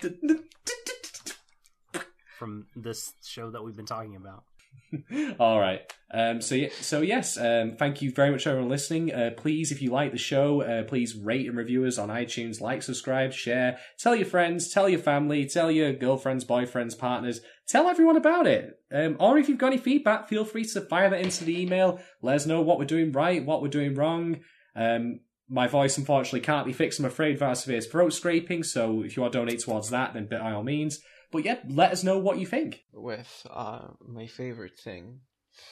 from 2.40 2.68
this 2.74 3.12
show 3.22 3.52
that 3.52 3.62
we've 3.62 3.76
been 3.76 3.86
talking 3.86 4.16
about. 4.16 4.46
All 5.40 5.60
right. 5.60 5.82
Um, 6.14 6.42
so 6.42 6.68
so 6.80 7.02
yes. 7.02 7.38
Um, 7.38 7.76
thank 7.78 8.02
you 8.02 8.12
very 8.12 8.32
much, 8.32 8.46
everyone 8.46 8.70
listening. 8.70 9.12
Uh, 9.12 9.32
please, 9.36 9.72
if 9.72 9.82
you 9.82 9.90
like 9.90 10.12
the 10.12 10.18
show, 10.18 10.62
uh, 10.62 10.84
please 10.84 11.16
rate 11.16 11.48
and 11.48 11.58
review 11.58 11.86
us 11.86 11.98
on 11.98 12.10
iTunes. 12.10 12.62
Like, 12.62 12.84
subscribe, 12.84 13.34
share. 13.34 13.80
Tell 13.98 14.16
your 14.16 14.28
friends, 14.28 14.72
tell 14.72 14.88
your 14.88 15.00
family, 15.00 15.46
tell 15.46 15.72
your 15.72 15.94
girlfriends, 15.94 16.46
boyfriends, 16.46 16.98
partners. 16.98 17.42
Tell 17.68 17.88
everyone 17.88 18.18
about 18.18 18.46
it. 18.46 18.80
Um, 18.94 19.18
or 19.20 19.38
if 19.38 19.50
you've 19.50 19.58
got 19.58 19.68
any 19.68 19.78
feedback, 19.78 20.28
feel 20.28 20.46
free 20.46 20.66
to 20.66 20.82
fire 20.82 21.10
that 21.10 21.22
into 21.22 21.46
the 21.46 21.60
email. 21.60 22.00
Let 22.22 22.36
us 22.36 22.46
know 22.46 22.62
what 22.62 22.78
we're 22.78 22.86
doing 22.86 23.12
right, 23.12 23.44
what 23.44 23.62
we're 23.62 23.70
doing 23.70 23.96
wrong. 23.96 24.42
Um, 24.76 25.22
my 25.50 25.68
voice 25.68 25.98
unfortunately 25.98 26.42
can't 26.42 26.66
be 26.66 26.74
fixed. 26.74 27.00
I'm 27.00 27.06
afraid 27.06 27.40
via 27.40 27.56
severe 27.56 27.82
throat 27.82 28.14
scraping. 28.14 28.64
So 28.64 29.04
if 29.04 29.16
you 29.16 29.22
want 29.22 29.34
to 29.34 29.40
donate 29.40 29.60
towards 29.60 29.90
that, 29.90 30.14
then 30.14 30.28
by 30.28 30.52
all 30.52 30.64
means. 30.64 31.00
But 31.34 31.46
yeah, 31.46 31.58
let 31.68 31.92
us 31.92 32.04
know 32.04 32.20
what 32.20 32.38
you 32.38 32.46
think. 32.46 32.84
With 32.94 33.46
uh, 33.50 33.88
my 34.08 34.28
favorite 34.28 34.78
thing 34.78 35.22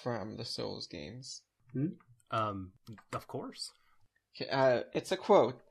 from 0.02 0.36
the 0.36 0.44
Souls 0.44 0.88
games. 0.88 1.44
Hmm? 1.72 1.90
Um, 2.32 2.72
of 3.14 3.28
course. 3.28 3.72
Uh, 4.52 4.82
it's 4.96 5.12
a 5.12 5.18
quote 5.18 5.62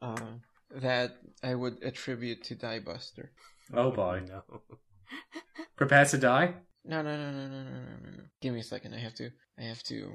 uh, 0.00 0.38
that 0.72 1.16
I 1.42 1.56
would 1.56 1.82
attribute 1.82 2.44
to 2.44 2.54
Diebuster. 2.54 3.30
Oh, 3.74 3.86
oh 3.86 3.90
boy. 3.90 4.22
No. 4.28 4.42
Prepare 5.76 6.04
to 6.04 6.18
die? 6.18 6.54
No, 6.84 7.02
no, 7.02 7.16
no, 7.16 7.32
no, 7.32 7.48
no, 7.48 7.62
no, 7.62 7.70
no, 7.70 8.10
no. 8.18 8.22
Give 8.40 8.54
me 8.54 8.60
a 8.60 8.64
second. 8.64 8.94
I 8.94 8.98
have 8.98 9.14
to. 9.14 9.30
I 9.58 9.62
have 9.62 9.82
to. 9.84 10.12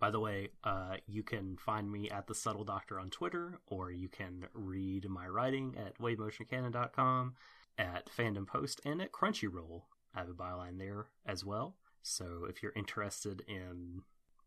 By 0.00 0.10
the 0.10 0.20
way, 0.20 0.48
uh, 0.64 0.96
you 1.06 1.22
can 1.22 1.56
find 1.64 1.90
me 1.90 2.10
at 2.10 2.26
the 2.26 2.34
Subtle 2.34 2.64
Doctor 2.64 2.98
on 2.98 3.10
Twitter, 3.10 3.60
or 3.68 3.92
you 3.92 4.08
can 4.08 4.46
read 4.54 5.08
my 5.08 5.28
writing 5.28 5.76
at 5.78 5.96
wavemotioncannon.com 6.00 7.34
at 7.78 8.08
Fandom 8.10 8.46
Post, 8.46 8.80
and 8.84 9.00
at 9.00 9.12
Crunchyroll. 9.12 9.82
I 10.14 10.20
have 10.20 10.28
a 10.28 10.32
byline 10.32 10.78
there 10.78 11.06
as 11.26 11.44
well. 11.44 11.76
So 12.02 12.46
if 12.48 12.62
you're 12.62 12.72
interested 12.76 13.42
in 13.48 14.02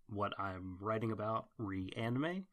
what 0.08 0.34
I'm 0.40 0.78
writing 0.80 1.12
about 1.12 1.48
re 1.58 1.92
anime, 1.96 2.46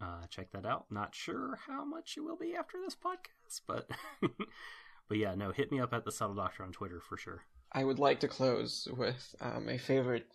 uh, 0.00 0.26
check 0.28 0.50
that 0.52 0.66
out. 0.66 0.86
Not 0.90 1.14
sure 1.14 1.58
how 1.66 1.84
much 1.84 2.14
it 2.16 2.20
will 2.20 2.36
be 2.36 2.54
after 2.54 2.78
this 2.82 2.96
podcast, 2.96 3.60
but 3.66 3.88
but 5.08 5.18
yeah, 5.18 5.34
no, 5.34 5.52
hit 5.52 5.70
me 5.70 5.80
up 5.80 5.92
at 5.92 6.04
the 6.04 6.12
Subtle 6.12 6.34
Doctor 6.36 6.64
on 6.64 6.72
Twitter 6.72 7.00
for 7.00 7.16
sure. 7.16 7.42
I 7.72 7.84
would 7.84 7.98
like 7.98 8.20
to 8.20 8.28
close 8.28 8.88
with 8.96 9.34
uh, 9.40 9.60
my 9.60 9.78
favorite 9.78 10.26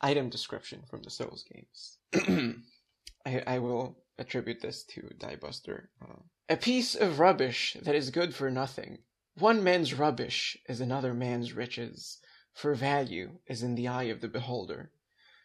item 0.00 0.30
description 0.30 0.82
from 0.88 1.02
the 1.02 1.10
Souls 1.10 1.44
games. 1.52 1.98
I, 3.26 3.42
I 3.46 3.58
will 3.58 3.98
attribute 4.18 4.60
this 4.60 4.84
to 4.84 5.02
Diebuster. 5.18 5.88
Uh, 6.02 6.22
a 6.48 6.56
piece 6.56 6.94
of 6.94 7.18
rubbish 7.18 7.76
that 7.82 7.94
is 7.94 8.10
good 8.10 8.34
for 8.34 8.50
nothing. 8.50 8.98
One 9.38 9.62
man's 9.62 9.94
rubbish 9.94 10.56
is 10.68 10.80
another 10.80 11.14
man's 11.14 11.52
riches, 11.52 12.18
for 12.52 12.74
value 12.74 13.38
is 13.46 13.62
in 13.62 13.76
the 13.76 13.86
eye 13.86 14.04
of 14.04 14.20
the 14.20 14.28
beholder. 14.28 14.90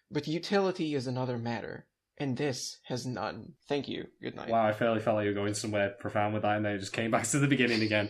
But 0.09 0.27
utility 0.27 0.95
is 0.95 1.05
another 1.05 1.37
matter, 1.37 1.85
and 2.17 2.35
this 2.35 2.79
has 2.85 3.05
none. 3.05 3.53
Thank 3.67 3.87
you. 3.87 4.05
Good 4.21 4.35
night. 4.35 4.49
Wow, 4.49 4.65
I 4.65 4.73
fairly 4.73 4.99
felt 4.99 5.17
like 5.17 5.25
you 5.25 5.31
were 5.31 5.35
going 5.35 5.53
somewhere 5.53 5.89
profound 5.99 6.33
with 6.33 6.41
that, 6.41 6.57
and 6.57 6.65
then 6.65 6.73
it 6.75 6.79
just 6.79 6.93
came 6.93 7.11
back 7.11 7.25
to 7.27 7.39
the 7.39 7.47
beginning 7.47 7.83
again. 7.83 8.09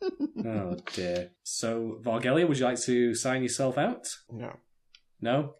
oh 0.46 0.76
dear. 0.94 1.30
So, 1.42 1.98
Vargelia, 2.02 2.48
would 2.48 2.58
you 2.58 2.64
like 2.64 2.80
to 2.80 3.14
sign 3.14 3.42
yourself 3.42 3.76
out? 3.76 4.08
No. 4.30 4.56
No. 5.20 5.54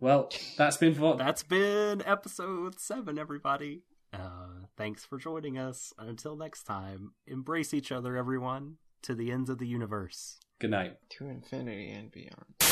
Well, 0.00 0.30
that's 0.56 0.78
been 0.78 0.94
for 0.94 1.16
That's 1.16 1.42
been 1.42 2.02
episode 2.06 2.80
seven, 2.80 3.18
everybody. 3.18 3.82
Uh, 4.12 4.51
thanks 4.76 5.04
for 5.04 5.18
joining 5.18 5.58
us. 5.58 5.92
And 5.98 6.08
Until 6.08 6.36
next 6.36 6.64
time, 6.64 7.12
embrace 7.26 7.72
each 7.74 7.92
other, 7.92 8.16
everyone, 8.16 8.76
to 9.02 9.14
the 9.14 9.30
ends 9.30 9.50
of 9.50 9.58
the 9.58 9.66
universe. 9.66 10.38
Good 10.58 10.70
night. 10.70 10.96
To 11.18 11.28
infinity 11.28 11.90
and 11.90 12.10
beyond. 12.10 12.71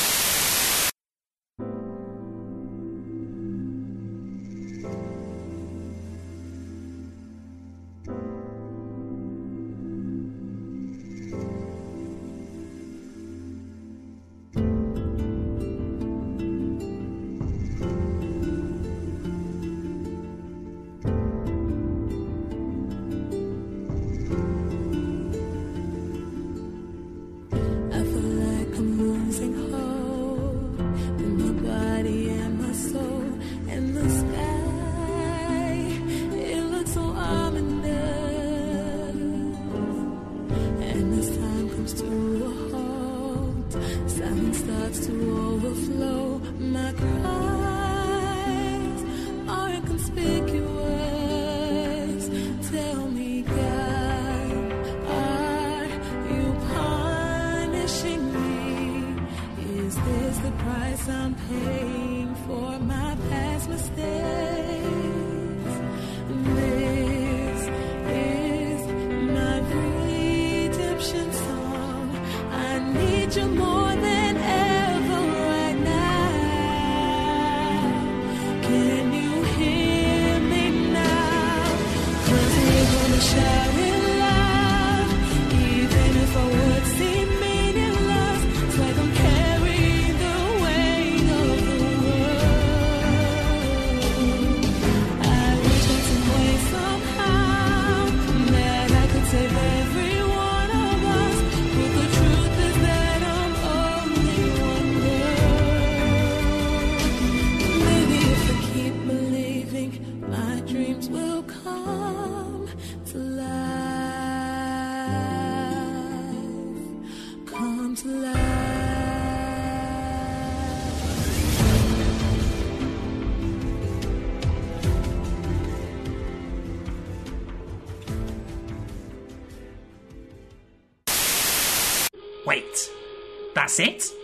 That's 133.71 133.79
it? 133.79 134.17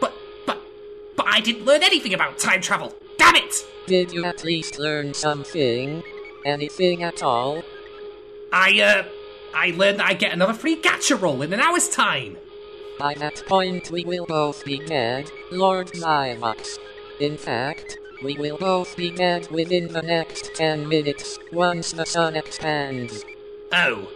But, 0.00 0.14
but, 0.46 0.62
but 1.16 1.26
I 1.26 1.40
didn't 1.40 1.64
learn 1.64 1.82
anything 1.82 2.14
about 2.14 2.38
time 2.38 2.60
travel. 2.60 2.94
Damn 3.18 3.34
it! 3.36 3.66
Did 3.86 4.12
you 4.12 4.24
at 4.24 4.44
least 4.44 4.78
learn 4.78 5.14
something? 5.14 6.02
Anything 6.44 7.02
at 7.02 7.22
all? 7.22 7.62
I, 8.52 8.80
uh, 8.80 9.04
I 9.52 9.72
learned 9.72 9.98
that 9.98 10.06
I 10.06 10.14
get 10.14 10.32
another 10.32 10.52
free 10.52 10.80
gacha 10.80 11.20
roll 11.20 11.42
in 11.42 11.52
an 11.52 11.60
hour's 11.60 11.88
time. 11.88 12.36
By 12.98 13.14
that 13.14 13.42
point, 13.46 13.90
we 13.90 14.04
will 14.04 14.26
both 14.26 14.64
be 14.64 14.78
dead, 14.78 15.30
Lord 15.50 15.88
Zymox. 15.88 16.78
In 17.18 17.36
fact, 17.36 17.98
we 18.22 18.36
will 18.36 18.58
both 18.58 18.96
be 18.96 19.10
dead 19.10 19.50
within 19.50 19.88
the 19.88 20.02
next 20.02 20.54
10 20.54 20.88
minutes 20.88 21.40
once 21.50 21.90
the 21.90 22.06
sun 22.06 22.36
expands. 22.36 23.24
Oh. 23.72 24.08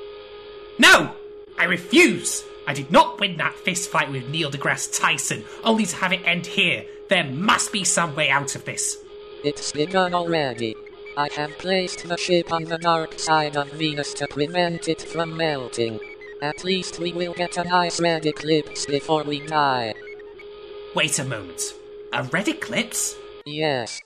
No! 0.78 1.16
I 1.58 1.64
refuse! 1.64 2.44
I 2.68 2.74
did 2.74 2.92
not 2.92 3.18
win 3.18 3.38
that 3.38 3.54
fist 3.54 3.88
fight 3.88 4.12
with 4.12 4.28
Neil 4.28 4.50
deGrasse 4.50 5.00
Tyson, 5.00 5.42
only 5.64 5.86
to 5.86 5.96
have 5.96 6.12
it 6.12 6.20
end 6.26 6.44
here. 6.44 6.84
There 7.08 7.24
must 7.24 7.72
be 7.72 7.82
some 7.82 8.14
way 8.14 8.28
out 8.28 8.54
of 8.54 8.66
this. 8.66 8.98
It's 9.42 9.72
begun 9.72 10.12
already. 10.12 10.76
I 11.16 11.30
have 11.32 11.56
placed 11.56 12.06
the 12.06 12.18
ship 12.18 12.52
on 12.52 12.64
the 12.64 12.76
dark 12.76 13.18
side 13.18 13.56
of 13.56 13.72
Venus 13.72 14.12
to 14.14 14.28
prevent 14.28 14.86
it 14.86 15.00
from 15.00 15.34
melting. 15.34 15.98
At 16.42 16.62
least 16.62 16.98
we 16.98 17.14
will 17.14 17.32
get 17.32 17.56
a 17.56 17.64
nice 17.64 18.02
red 18.02 18.26
eclipse 18.26 18.84
before 18.84 19.24
we 19.24 19.40
die. 19.46 19.94
Wait 20.94 21.18
a 21.18 21.24
moment. 21.24 21.72
A 22.12 22.24
red 22.24 22.48
eclipse? 22.48 23.16
Yes. 23.46 23.98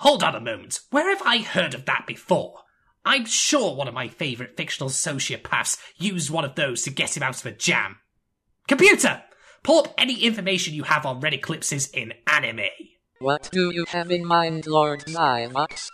Hold 0.00 0.22
on 0.22 0.34
a 0.34 0.40
moment. 0.40 0.80
Where 0.90 1.08
have 1.08 1.26
I 1.26 1.38
heard 1.38 1.72
of 1.72 1.86
that 1.86 2.04
before? 2.06 2.58
I'm 3.06 3.24
sure 3.24 3.76
one 3.76 3.86
of 3.86 3.94
my 3.94 4.08
favourite 4.08 4.56
fictional 4.56 4.90
sociopaths 4.90 5.78
used 5.96 6.28
one 6.28 6.44
of 6.44 6.56
those 6.56 6.82
to 6.82 6.90
get 6.90 7.16
him 7.16 7.22
out 7.22 7.38
of 7.38 7.46
a 7.46 7.52
jam. 7.52 7.98
Computer! 8.66 9.22
Pull 9.62 9.78
up 9.78 9.94
any 9.96 10.24
information 10.24 10.74
you 10.74 10.82
have 10.82 11.06
on 11.06 11.20
red 11.20 11.32
eclipses 11.32 11.88
in 11.90 12.14
anime. 12.26 12.66
What 13.20 13.48
do 13.52 13.70
you 13.70 13.84
have 13.86 14.10
in 14.10 14.24
mind, 14.24 14.66
Lord 14.66 15.04
Zymox? 15.04 15.88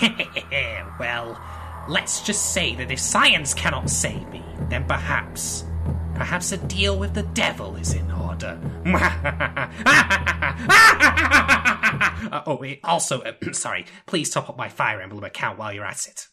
well, 1.00 1.40
let's 1.88 2.22
just 2.22 2.52
say 2.52 2.76
that 2.76 2.92
if 2.92 3.00
science 3.00 3.52
cannot 3.52 3.90
save 3.90 4.28
me, 4.28 4.44
then 4.68 4.84
perhaps, 4.84 5.64
perhaps 6.14 6.52
a 6.52 6.56
deal 6.56 6.96
with 6.96 7.14
the 7.14 7.24
devil 7.24 7.74
is 7.74 7.94
in 7.94 8.08
order. 8.12 8.60
Uh, 12.26 12.42
oh, 12.46 12.56
wait, 12.56 12.80
also, 12.82 13.20
uh, 13.20 13.32
sorry, 13.52 13.86
please 14.06 14.30
top 14.30 14.48
up 14.50 14.56
my 14.56 14.68
Fire 14.68 15.00
Emblem 15.00 15.22
account 15.22 15.58
while 15.58 15.72
you're 15.72 15.84
at 15.84 16.06
it. 16.06 16.26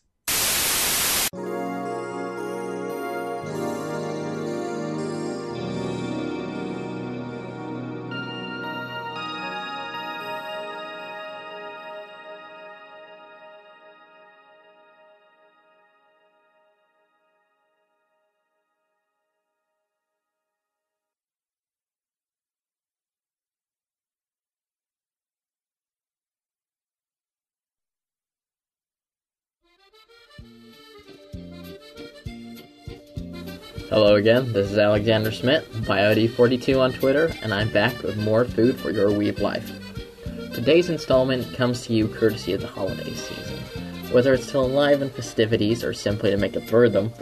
Hello 33.93 34.15
again, 34.15 34.51
this 34.53 34.71
is 34.71 34.77
Alexander 34.79 35.31
Smith, 35.31 35.71
BioD42 35.71 36.79
on 36.79 36.93
Twitter, 36.93 37.31
and 37.43 37.53
I'm 37.53 37.69
back 37.69 38.01
with 38.01 38.17
more 38.17 38.43
food 38.43 38.75
for 38.79 38.89
your 38.89 39.11
weeb 39.11 39.39
life. 39.39 39.71
Today's 40.51 40.89
installment 40.89 41.53
comes 41.53 41.85
to 41.85 41.93
you 41.93 42.07
courtesy 42.07 42.53
of 42.53 42.61
the 42.61 42.67
holiday 42.67 43.13
season. 43.13 43.59
Whether 44.11 44.33
it's 44.33 44.49
to 44.51 44.61
enliven 44.61 45.11
festivities 45.11 45.83
or 45.83 45.93
simply 45.93 46.31
to 46.31 46.37
make 46.37 46.55
a 46.55 46.89
them, 46.89 47.13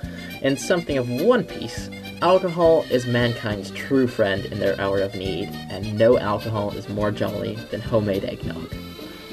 in 0.42 0.56
something 0.56 0.98
of 0.98 1.10
one 1.10 1.44
piece, 1.44 1.90
alcohol 2.22 2.86
is 2.90 3.06
mankind's 3.06 3.72
true 3.72 4.08
friend 4.08 4.46
in 4.46 4.60
their 4.60 4.80
hour 4.80 5.02
of 5.02 5.14
need, 5.14 5.50
and 5.70 5.98
no 5.98 6.18
alcohol 6.20 6.72
is 6.72 6.88
more 6.88 7.12
jolly 7.12 7.56
than 7.72 7.82
homemade 7.82 8.24
eggnog. 8.24 8.74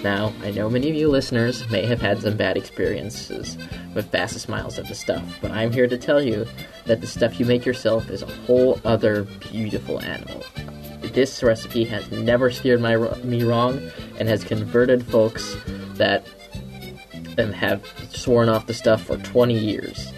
Now, 0.03 0.33
I 0.43 0.53
know 0.53 0.71
many 0.71 0.89
of 0.91 0.95
you 0.95 1.09
listeners 1.09 1.69
may 1.71 1.85
have 1.87 2.01
had 2.01 2.23
some 2.23 2.37
bad 2.37 2.57
experiences 2.57 3.59
with 3.95 4.11
Fastest 4.11 4.45
Smiles 4.45 4.79
of 4.79 4.87
the 4.87 4.95
stuff, 4.95 5.25
but 5.41 5.51
I'm 5.51 5.73
here 5.73 5.89
to 5.89 5.99
tell 5.99 6.23
you 6.23 6.47
that 6.87 7.01
the 7.01 7.07
stuff 7.07 7.41
you 7.41 7.47
make 7.47 7.67
yourself 7.67 8.09
is 8.09 8.23
a 8.23 8.27
whole 8.27 8.81
other 8.85 9.25
beautiful 9.25 10.01
animal. 10.01 10.45
This 11.01 11.43
recipe 11.43 11.85
has 11.85 12.11
never 12.13 12.51
steered 12.51 12.81
my, 12.81 12.97
me 13.25 13.43
wrong 13.43 13.91
and 14.19 14.29
has 14.29 14.45
converted 14.45 15.05
folks 15.05 15.57
that 15.95 16.27
have 17.37 17.85
sworn 18.11 18.49
off 18.49 18.67
the 18.67 18.75
stuff 18.75 19.03
for 19.03 19.17
20 19.17 19.59
years. 19.59 20.13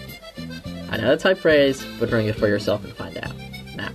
I 0.91 0.97
know 0.97 1.07
that's 1.09 1.23
high 1.23 1.33
praise, 1.33 1.85
but 1.99 2.09
bring 2.09 2.27
it 2.27 2.35
for 2.35 2.47
yourself 2.47 2.83
and 2.83 2.93
find 2.93 3.17
out. 3.17 3.33
Now, 3.75 3.89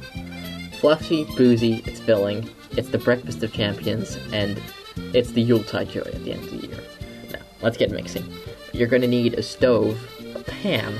fluffy, 0.80 1.24
boozy, 1.36 1.82
it's 1.86 2.00
filling, 2.00 2.48
it's 2.72 2.88
the 2.88 2.98
breakfast 2.98 3.42
of 3.42 3.52
champions, 3.52 4.16
and 4.32 4.60
it's 5.16 5.30
the 5.32 5.40
Yuletide 5.40 5.88
joy 5.88 6.00
at 6.00 6.22
the 6.24 6.32
end 6.32 6.44
of 6.44 6.50
the 6.50 6.66
year. 6.68 6.78
Now, 7.32 7.38
let's 7.62 7.78
get 7.78 7.90
mixing. 7.90 8.30
You're 8.72 8.86
going 8.86 9.00
to 9.00 9.08
need 9.08 9.34
a 9.34 9.42
stove, 9.42 9.98
a 10.34 10.42
pan, 10.42 10.94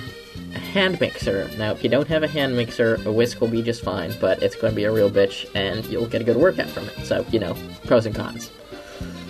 a 0.55 0.59
hand 0.59 0.99
mixer. 1.01 1.51
Now, 1.59 1.73
if 1.73 1.85
you 1.85 1.91
don't 1.91 2.09
have 2.09 2.23
a 2.23 2.27
hand 2.27 2.57
mixer, 2.57 2.99
a 3.05 3.12
whisk 3.12 3.43
will 3.43 3.49
be 3.49 3.61
just 3.61 3.85
fine, 3.85 4.15
but 4.19 4.43
it's 4.43 4.57
going 4.57 4.73
to 4.73 4.77
be 4.77 4.85
a 4.85 4.93
real 4.93 5.11
bitch, 5.11 5.47
and 5.55 5.85
you'll 5.86 6.07
get 6.07 6.23
a 6.23 6.25
good 6.25 6.39
workout 6.39 6.69
from 6.69 6.89
it. 6.89 7.05
So, 7.05 7.27
you 7.31 7.39
know, 7.39 7.55
pros 7.85 8.07
and 8.07 8.15
cons. 8.15 8.51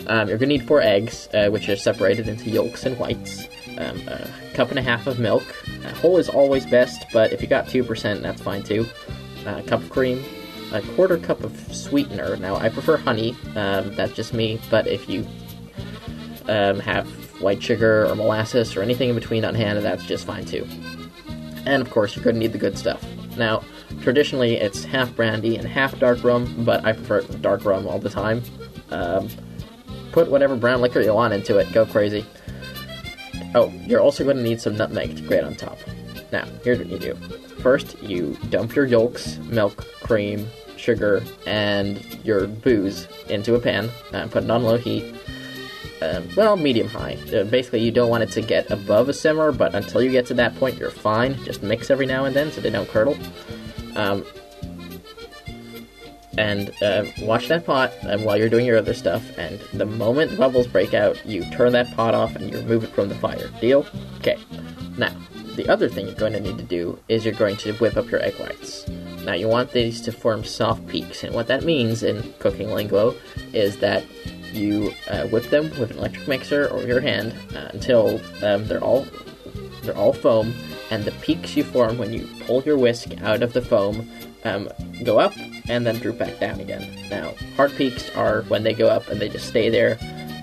Um, 0.07 0.29
you're 0.29 0.39
going 0.39 0.51
to 0.51 0.59
need 0.59 0.69
four 0.69 0.81
eggs, 0.81 1.29
uh, 1.35 1.49
which 1.49 1.69
are 1.69 1.75
separated 1.75 2.29
into 2.29 2.49
yolks 2.49 2.87
and 2.87 2.97
whites. 2.97 3.49
Um, 3.79 4.01
a 4.07 4.31
cup 4.55 4.71
and 4.71 4.79
a 4.79 4.83
half 4.83 5.09
of 5.09 5.19
milk. 5.19 5.43
Uh, 5.85 5.93
whole 5.95 6.17
is 6.17 6.29
always 6.29 6.65
best, 6.65 7.07
but 7.13 7.33
if 7.33 7.43
you 7.43 7.49
got 7.49 7.67
2%, 7.67 8.23
that's 8.23 8.41
fine 8.41 8.63
too. 8.63 8.87
Uh, 9.45 9.57
a 9.59 9.63
cup 9.65 9.83
of 9.83 9.91
cream, 9.91 10.25
a 10.77 10.83
quarter 10.95 11.19
cup 11.19 11.43
of 11.43 11.57
sweetener. 11.75 12.37
Now, 12.37 12.57
I 12.57 12.69
prefer 12.69 12.97
honey, 12.97 13.37
um, 13.55 13.95
that's 13.95 14.13
just 14.13 14.33
me, 14.33 14.61
but 14.71 14.87
if 14.87 15.09
you 15.09 15.27
um, 16.49 16.79
have 16.81 17.09
white 17.41 17.63
sugar 17.63 18.07
or 18.07 18.15
molasses 18.15 18.77
or 18.77 18.83
anything 18.83 19.09
in 19.09 19.15
between 19.15 19.45
on 19.45 19.55
hand, 19.55 19.85
that's 19.85 20.05
just 20.05 20.27
fine 20.27 20.45
too. 20.45 20.67
And 21.67 21.83
of 21.83 21.91
course, 21.91 22.15
you're 22.15 22.25
going 22.25 22.37
to 22.37 22.41
need 22.41 22.53
the 22.53 22.59
good 22.59 22.79
stuff. 22.79 23.05
Now, 23.37 23.63
traditionally 24.03 24.57
it's 24.57 24.85
half 24.85 25.15
brandy 25.15 25.57
and 25.57 25.67
half 25.67 25.99
dark 25.99 26.23
rum, 26.25 26.65
but 26.65 26.85
I 26.85 26.93
prefer 26.93 27.23
dark 27.23 27.65
rum 27.65 27.87
all 27.87 27.99
the 27.99 28.11
time. 28.11 28.43
Um, 28.91 29.29
put 30.13 30.31
whatever 30.31 30.57
brown 30.57 30.81
liquor 30.81 31.01
you 31.01 31.13
want 31.13 31.35
into 31.35 31.59
it, 31.59 31.73
go 31.73 31.85
crazy. 31.85 32.25
Oh, 33.55 33.73
you're 33.87 34.01
also 34.01 34.25
going 34.25 34.37
to 34.37 34.43
need 34.43 34.61
some 34.61 34.77
nutmeg 34.77 35.17
to 35.17 35.23
grate 35.23 35.45
on 35.45 35.55
top. 35.55 35.79
Now, 36.33 36.47
here's 36.65 36.79
what 36.79 36.89
you 36.89 36.99
do. 36.99 37.15
First, 37.61 38.01
you 38.03 38.37
dump 38.51 38.75
your 38.75 38.87
yolks, 38.87 39.39
milk, 39.39 39.87
cream, 40.03 40.49
sugar, 40.77 41.23
and 41.47 42.05
your 42.25 42.47
booze 42.47 43.09
into 43.29 43.55
a 43.55 43.61
pan, 43.61 43.91
and 44.13 44.31
put 44.31 44.45
it 44.45 44.51
on 44.51 44.63
low 44.63 44.77
heat. 44.77 45.15
Um, 46.03 46.29
well, 46.37 46.57
medium 46.57 46.89
high. 46.89 47.17
Uh, 47.33 47.45
basically, 47.45 47.81
you 47.81 47.91
don't 47.91 48.11
want 48.11 48.23
it 48.23 48.31
to 48.33 48.43
get 48.43 48.71
above 48.71 49.09
a 49.09 49.15
simmer, 49.15 49.51
but 49.51 49.75
until 49.75 50.03
you 50.03 50.11
get 50.11 50.27
to 50.27 50.35
that 50.35 50.55
point, 50.57 50.79
you're 50.79 50.91
fine. 50.91 51.43
Just 51.45 51.63
mix 51.63 51.91
every 51.91 52.07
now 52.07 52.27
and 52.27 52.37
then 52.37 52.53
so 52.53 52.61
they 52.61 52.71
don't 52.71 52.89
curdle. 52.89 53.17
Um, 53.95 54.25
and 56.39 56.71
uh, 56.83 57.05
watch 57.23 57.49
that 57.49 57.65
pot 57.65 57.93
and 58.03 58.25
while 58.25 58.37
you're 58.37 58.49
doing 58.49 58.67
your 58.67 58.77
other 58.77 58.95
stuff. 58.95 59.25
And 59.39 59.59
the 59.73 59.87
moment 59.87 60.37
bubbles 60.37 60.67
break 60.67 60.95
out, 60.95 61.25
you 61.25 61.49
turn 61.51 61.73
that 61.73 61.95
pot 61.97 62.15
off 62.15 62.37
and 62.37 62.51
you 62.51 62.59
remove 62.59 62.85
it 62.85 62.91
from 62.91 63.09
the 63.09 63.15
fire. 63.15 63.49
Deal? 63.61 63.87
Okay. 64.19 64.39
Now, 64.99 65.15
the 65.57 65.69
other 65.69 65.89
thing 65.89 66.07
you're 66.07 66.15
going 66.15 66.35
to 66.35 66.41
need 66.41 66.59
to 66.59 66.65
do 66.65 66.99
is 67.09 67.25
you're 67.25 67.35
going 67.35 67.57
to 67.57 67.73
whip 67.75 67.97
up 67.97 68.11
your 68.11 68.23
egg 68.23 68.35
whites. 68.35 68.87
Now, 69.25 69.33
you 69.33 69.49
want 69.49 69.73
these 69.73 70.01
to 70.03 70.13
form 70.13 70.45
soft 70.45 70.87
peaks, 70.87 71.25
and 71.25 71.35
what 71.35 71.49
that 71.49 71.65
means 71.65 72.03
in 72.03 72.33
cooking 72.39 72.71
lingo 72.71 73.15
is 73.53 73.79
that 73.79 74.05
you 74.53 74.93
uh, 75.11 75.27
whip 75.29 75.45
them 75.51 75.65
with 75.79 75.91
an 75.91 75.99
electric 75.99 76.29
mixer 76.29 76.69
or 76.69 76.83
your 76.83 77.01
hand 77.01 77.35
uh, 77.55 77.69
until 77.73 78.21
um, 78.43 78.67
they're 78.67 78.83
all 78.83 79.07
they're 79.83 79.97
all 79.97 80.13
foam, 80.13 80.53
and 80.91 81.05
the 81.05 81.13
peaks 81.23 81.57
you 81.57 81.65
form 81.65 81.99
when 81.99 82.13
you 82.13 82.29
pull 82.47 82.63
your 82.63 82.79
whisk 82.79 83.09
out 83.23 83.43
of 83.43 83.53
the 83.53 83.63
foam 83.63 84.09
um, 84.45 84.69
go 85.05 85.19
up 85.19 85.33
and 85.69 85.87
then 85.87 85.97
droop 85.97 86.19
back 86.19 86.39
down 86.39 86.61
again. 86.61 86.89
Now, 87.11 87.35
hard 87.57 87.73
peaks 87.73 88.11
are 88.11 88.43
when 88.43 88.63
they 88.63 88.73
go 88.73 88.89
up 88.89 89.09
and 89.09 89.21
they 89.21 89.29
just 89.29 89.49
stay 89.49 89.69
there. 89.69 89.99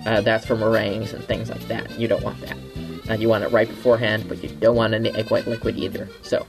Uh, 0.05 0.21
that's 0.21 0.45
for 0.45 0.55
meringues 0.55 1.13
and 1.13 1.23
things 1.23 1.49
like 1.49 1.65
that. 1.67 1.89
You 1.97 2.07
don't 2.07 2.23
want 2.23 2.39
that. 2.41 2.57
Uh, 3.09 3.13
you 3.13 3.27
want 3.27 3.43
it 3.43 3.51
right 3.51 3.67
beforehand, 3.67 4.25
but 4.29 4.41
you 4.41 4.49
don't 4.49 4.75
want 4.75 4.93
any 4.93 5.09
egg 5.11 5.29
white 5.29 5.45
liquid 5.45 5.77
either. 5.77 6.07
So, 6.21 6.45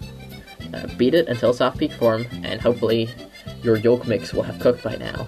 uh, 0.73 0.87
beat 0.97 1.15
it 1.15 1.29
until 1.29 1.53
soft 1.53 1.79
peak 1.79 1.93
form, 1.93 2.27
and 2.43 2.61
hopefully 2.61 3.09
your 3.63 3.77
yolk 3.77 4.07
mix 4.07 4.33
will 4.33 4.43
have 4.43 4.59
cooked 4.61 4.83
by 4.83 4.97
now. 4.97 5.27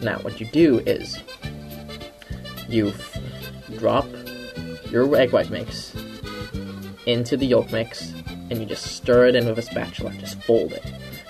Now, 0.00 0.18
what 0.18 0.40
you 0.40 0.46
do 0.46 0.80
is 0.80 1.22
you 2.68 2.88
f- 2.88 3.18
drop 3.78 4.06
your 4.90 5.14
egg 5.16 5.32
white 5.32 5.50
mix 5.50 5.94
into 7.06 7.36
the 7.36 7.46
yolk 7.46 7.70
mix, 7.72 8.12
and 8.50 8.58
you 8.58 8.66
just 8.66 8.96
stir 8.96 9.26
it 9.26 9.34
in 9.34 9.46
with 9.46 9.58
a 9.58 9.62
spatula. 9.62 10.12
Just 10.14 10.40
fold 10.42 10.72
it. 10.72 10.84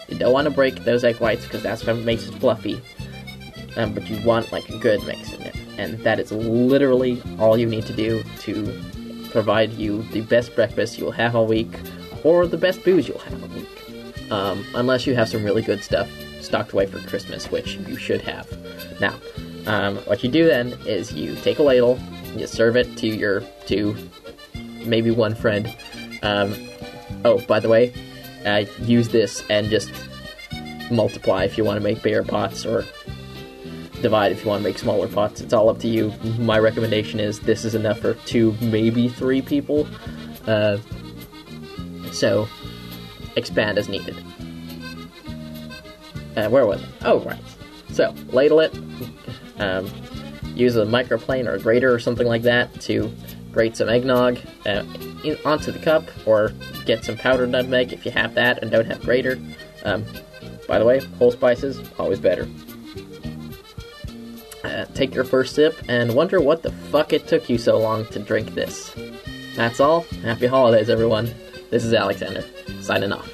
You 0.08 0.18
don't 0.18 0.32
want 0.32 0.46
to 0.46 0.50
break 0.50 0.84
those 0.84 1.02
egg 1.02 1.16
whites 1.16 1.44
because 1.44 1.62
that's 1.62 1.84
what 1.84 1.96
makes 1.98 2.28
it 2.28 2.34
fluffy. 2.34 2.80
Um, 3.76 3.92
but 3.92 4.08
you 4.08 4.24
want 4.24 4.52
like 4.52 4.68
a 4.68 4.78
good 4.78 5.04
mix 5.04 5.32
in 5.32 5.42
it, 5.42 5.56
and 5.78 5.98
that 6.00 6.18
is 6.18 6.32
literally 6.32 7.22
all 7.38 7.56
you 7.58 7.66
need 7.66 7.86
to 7.86 7.92
do 7.92 8.22
to 8.40 8.82
provide 9.30 9.72
you 9.72 10.02
the 10.04 10.20
best 10.22 10.54
breakfast 10.54 10.98
you'll 10.98 11.10
have 11.12 11.34
all 11.34 11.46
week, 11.46 11.78
or 12.22 12.46
the 12.46 12.56
best 12.56 12.84
booze 12.84 13.08
you'll 13.08 13.18
have 13.18 13.42
all 13.42 13.48
week. 13.48 14.30
Um, 14.30 14.64
unless 14.74 15.06
you 15.06 15.14
have 15.14 15.28
some 15.28 15.44
really 15.44 15.62
good 15.62 15.82
stuff 15.82 16.08
stocked 16.40 16.72
away 16.72 16.86
for 16.86 16.98
Christmas, 17.00 17.50
which 17.50 17.76
you 17.76 17.96
should 17.96 18.20
have. 18.22 18.48
Now, 19.00 19.14
um, 19.66 19.96
what 20.06 20.22
you 20.22 20.30
do 20.30 20.46
then 20.46 20.72
is 20.86 21.12
you 21.12 21.34
take 21.36 21.58
a 21.58 21.62
ladle, 21.62 21.98
you 22.36 22.46
serve 22.46 22.76
it 22.76 22.96
to 22.98 23.06
your 23.06 23.40
to 23.66 23.96
maybe 24.84 25.10
one 25.10 25.34
friend. 25.34 25.74
Um, 26.22 26.54
oh, 27.24 27.38
by 27.46 27.60
the 27.60 27.68
way, 27.68 27.92
uh, 28.44 28.64
use 28.80 29.08
this 29.08 29.42
and 29.48 29.68
just 29.70 29.90
multiply 30.90 31.44
if 31.44 31.56
you 31.56 31.64
want 31.64 31.76
to 31.78 31.82
make 31.82 32.02
bigger 32.02 32.22
pots 32.22 32.66
or 32.66 32.84
divide 34.04 34.32
if 34.32 34.44
you 34.44 34.50
want 34.50 34.62
to 34.62 34.68
make 34.68 34.76
smaller 34.76 35.08
pots. 35.08 35.40
It's 35.40 35.54
all 35.54 35.70
up 35.70 35.78
to 35.78 35.88
you. 35.88 36.12
My 36.38 36.58
recommendation 36.58 37.18
is 37.18 37.40
this 37.40 37.64
is 37.64 37.74
enough 37.74 38.00
for 38.00 38.12
two, 38.26 38.54
maybe 38.60 39.08
three 39.08 39.40
people. 39.40 39.88
Uh, 40.46 40.76
so 42.12 42.46
expand 43.34 43.78
as 43.78 43.88
needed. 43.88 44.14
Uh, 46.36 46.50
where 46.50 46.66
was 46.66 46.82
it? 46.82 46.88
Oh, 47.02 47.20
right. 47.20 47.40
So 47.92 48.14
ladle 48.28 48.60
it. 48.60 48.78
Um, 49.58 49.90
use 50.54 50.76
a 50.76 50.84
microplane 50.84 51.46
or 51.46 51.54
a 51.54 51.58
grater 51.58 51.92
or 51.92 51.98
something 51.98 52.26
like 52.26 52.42
that 52.42 52.78
to 52.82 53.10
grate 53.52 53.74
some 53.74 53.88
eggnog 53.88 54.38
uh, 54.66 54.84
in, 55.24 55.38
onto 55.46 55.72
the 55.72 55.78
cup, 55.78 56.04
or 56.26 56.52
get 56.84 57.04
some 57.04 57.16
powdered 57.16 57.48
nutmeg 57.48 57.92
if 57.92 58.04
you 58.04 58.10
have 58.10 58.34
that 58.34 58.60
and 58.60 58.70
don't 58.70 58.86
have 58.86 59.00
grater. 59.00 59.40
Um, 59.84 60.04
by 60.68 60.78
the 60.78 60.84
way, 60.84 61.00
whole 61.18 61.30
spices 61.30 61.80
always 61.98 62.20
better. 62.20 62.46
Uh, 64.64 64.86
take 64.94 65.14
your 65.14 65.24
first 65.24 65.54
sip 65.54 65.76
and 65.88 66.14
wonder 66.14 66.40
what 66.40 66.62
the 66.62 66.72
fuck 66.72 67.12
it 67.12 67.26
took 67.26 67.50
you 67.50 67.58
so 67.58 67.78
long 67.78 68.06
to 68.06 68.18
drink 68.18 68.54
this. 68.54 68.94
That's 69.54 69.78
all. 69.78 70.02
Happy 70.22 70.46
holidays, 70.46 70.88
everyone. 70.88 71.32
This 71.70 71.84
is 71.84 71.92
Alexander, 71.92 72.44
signing 72.80 73.12
off. 73.12 73.33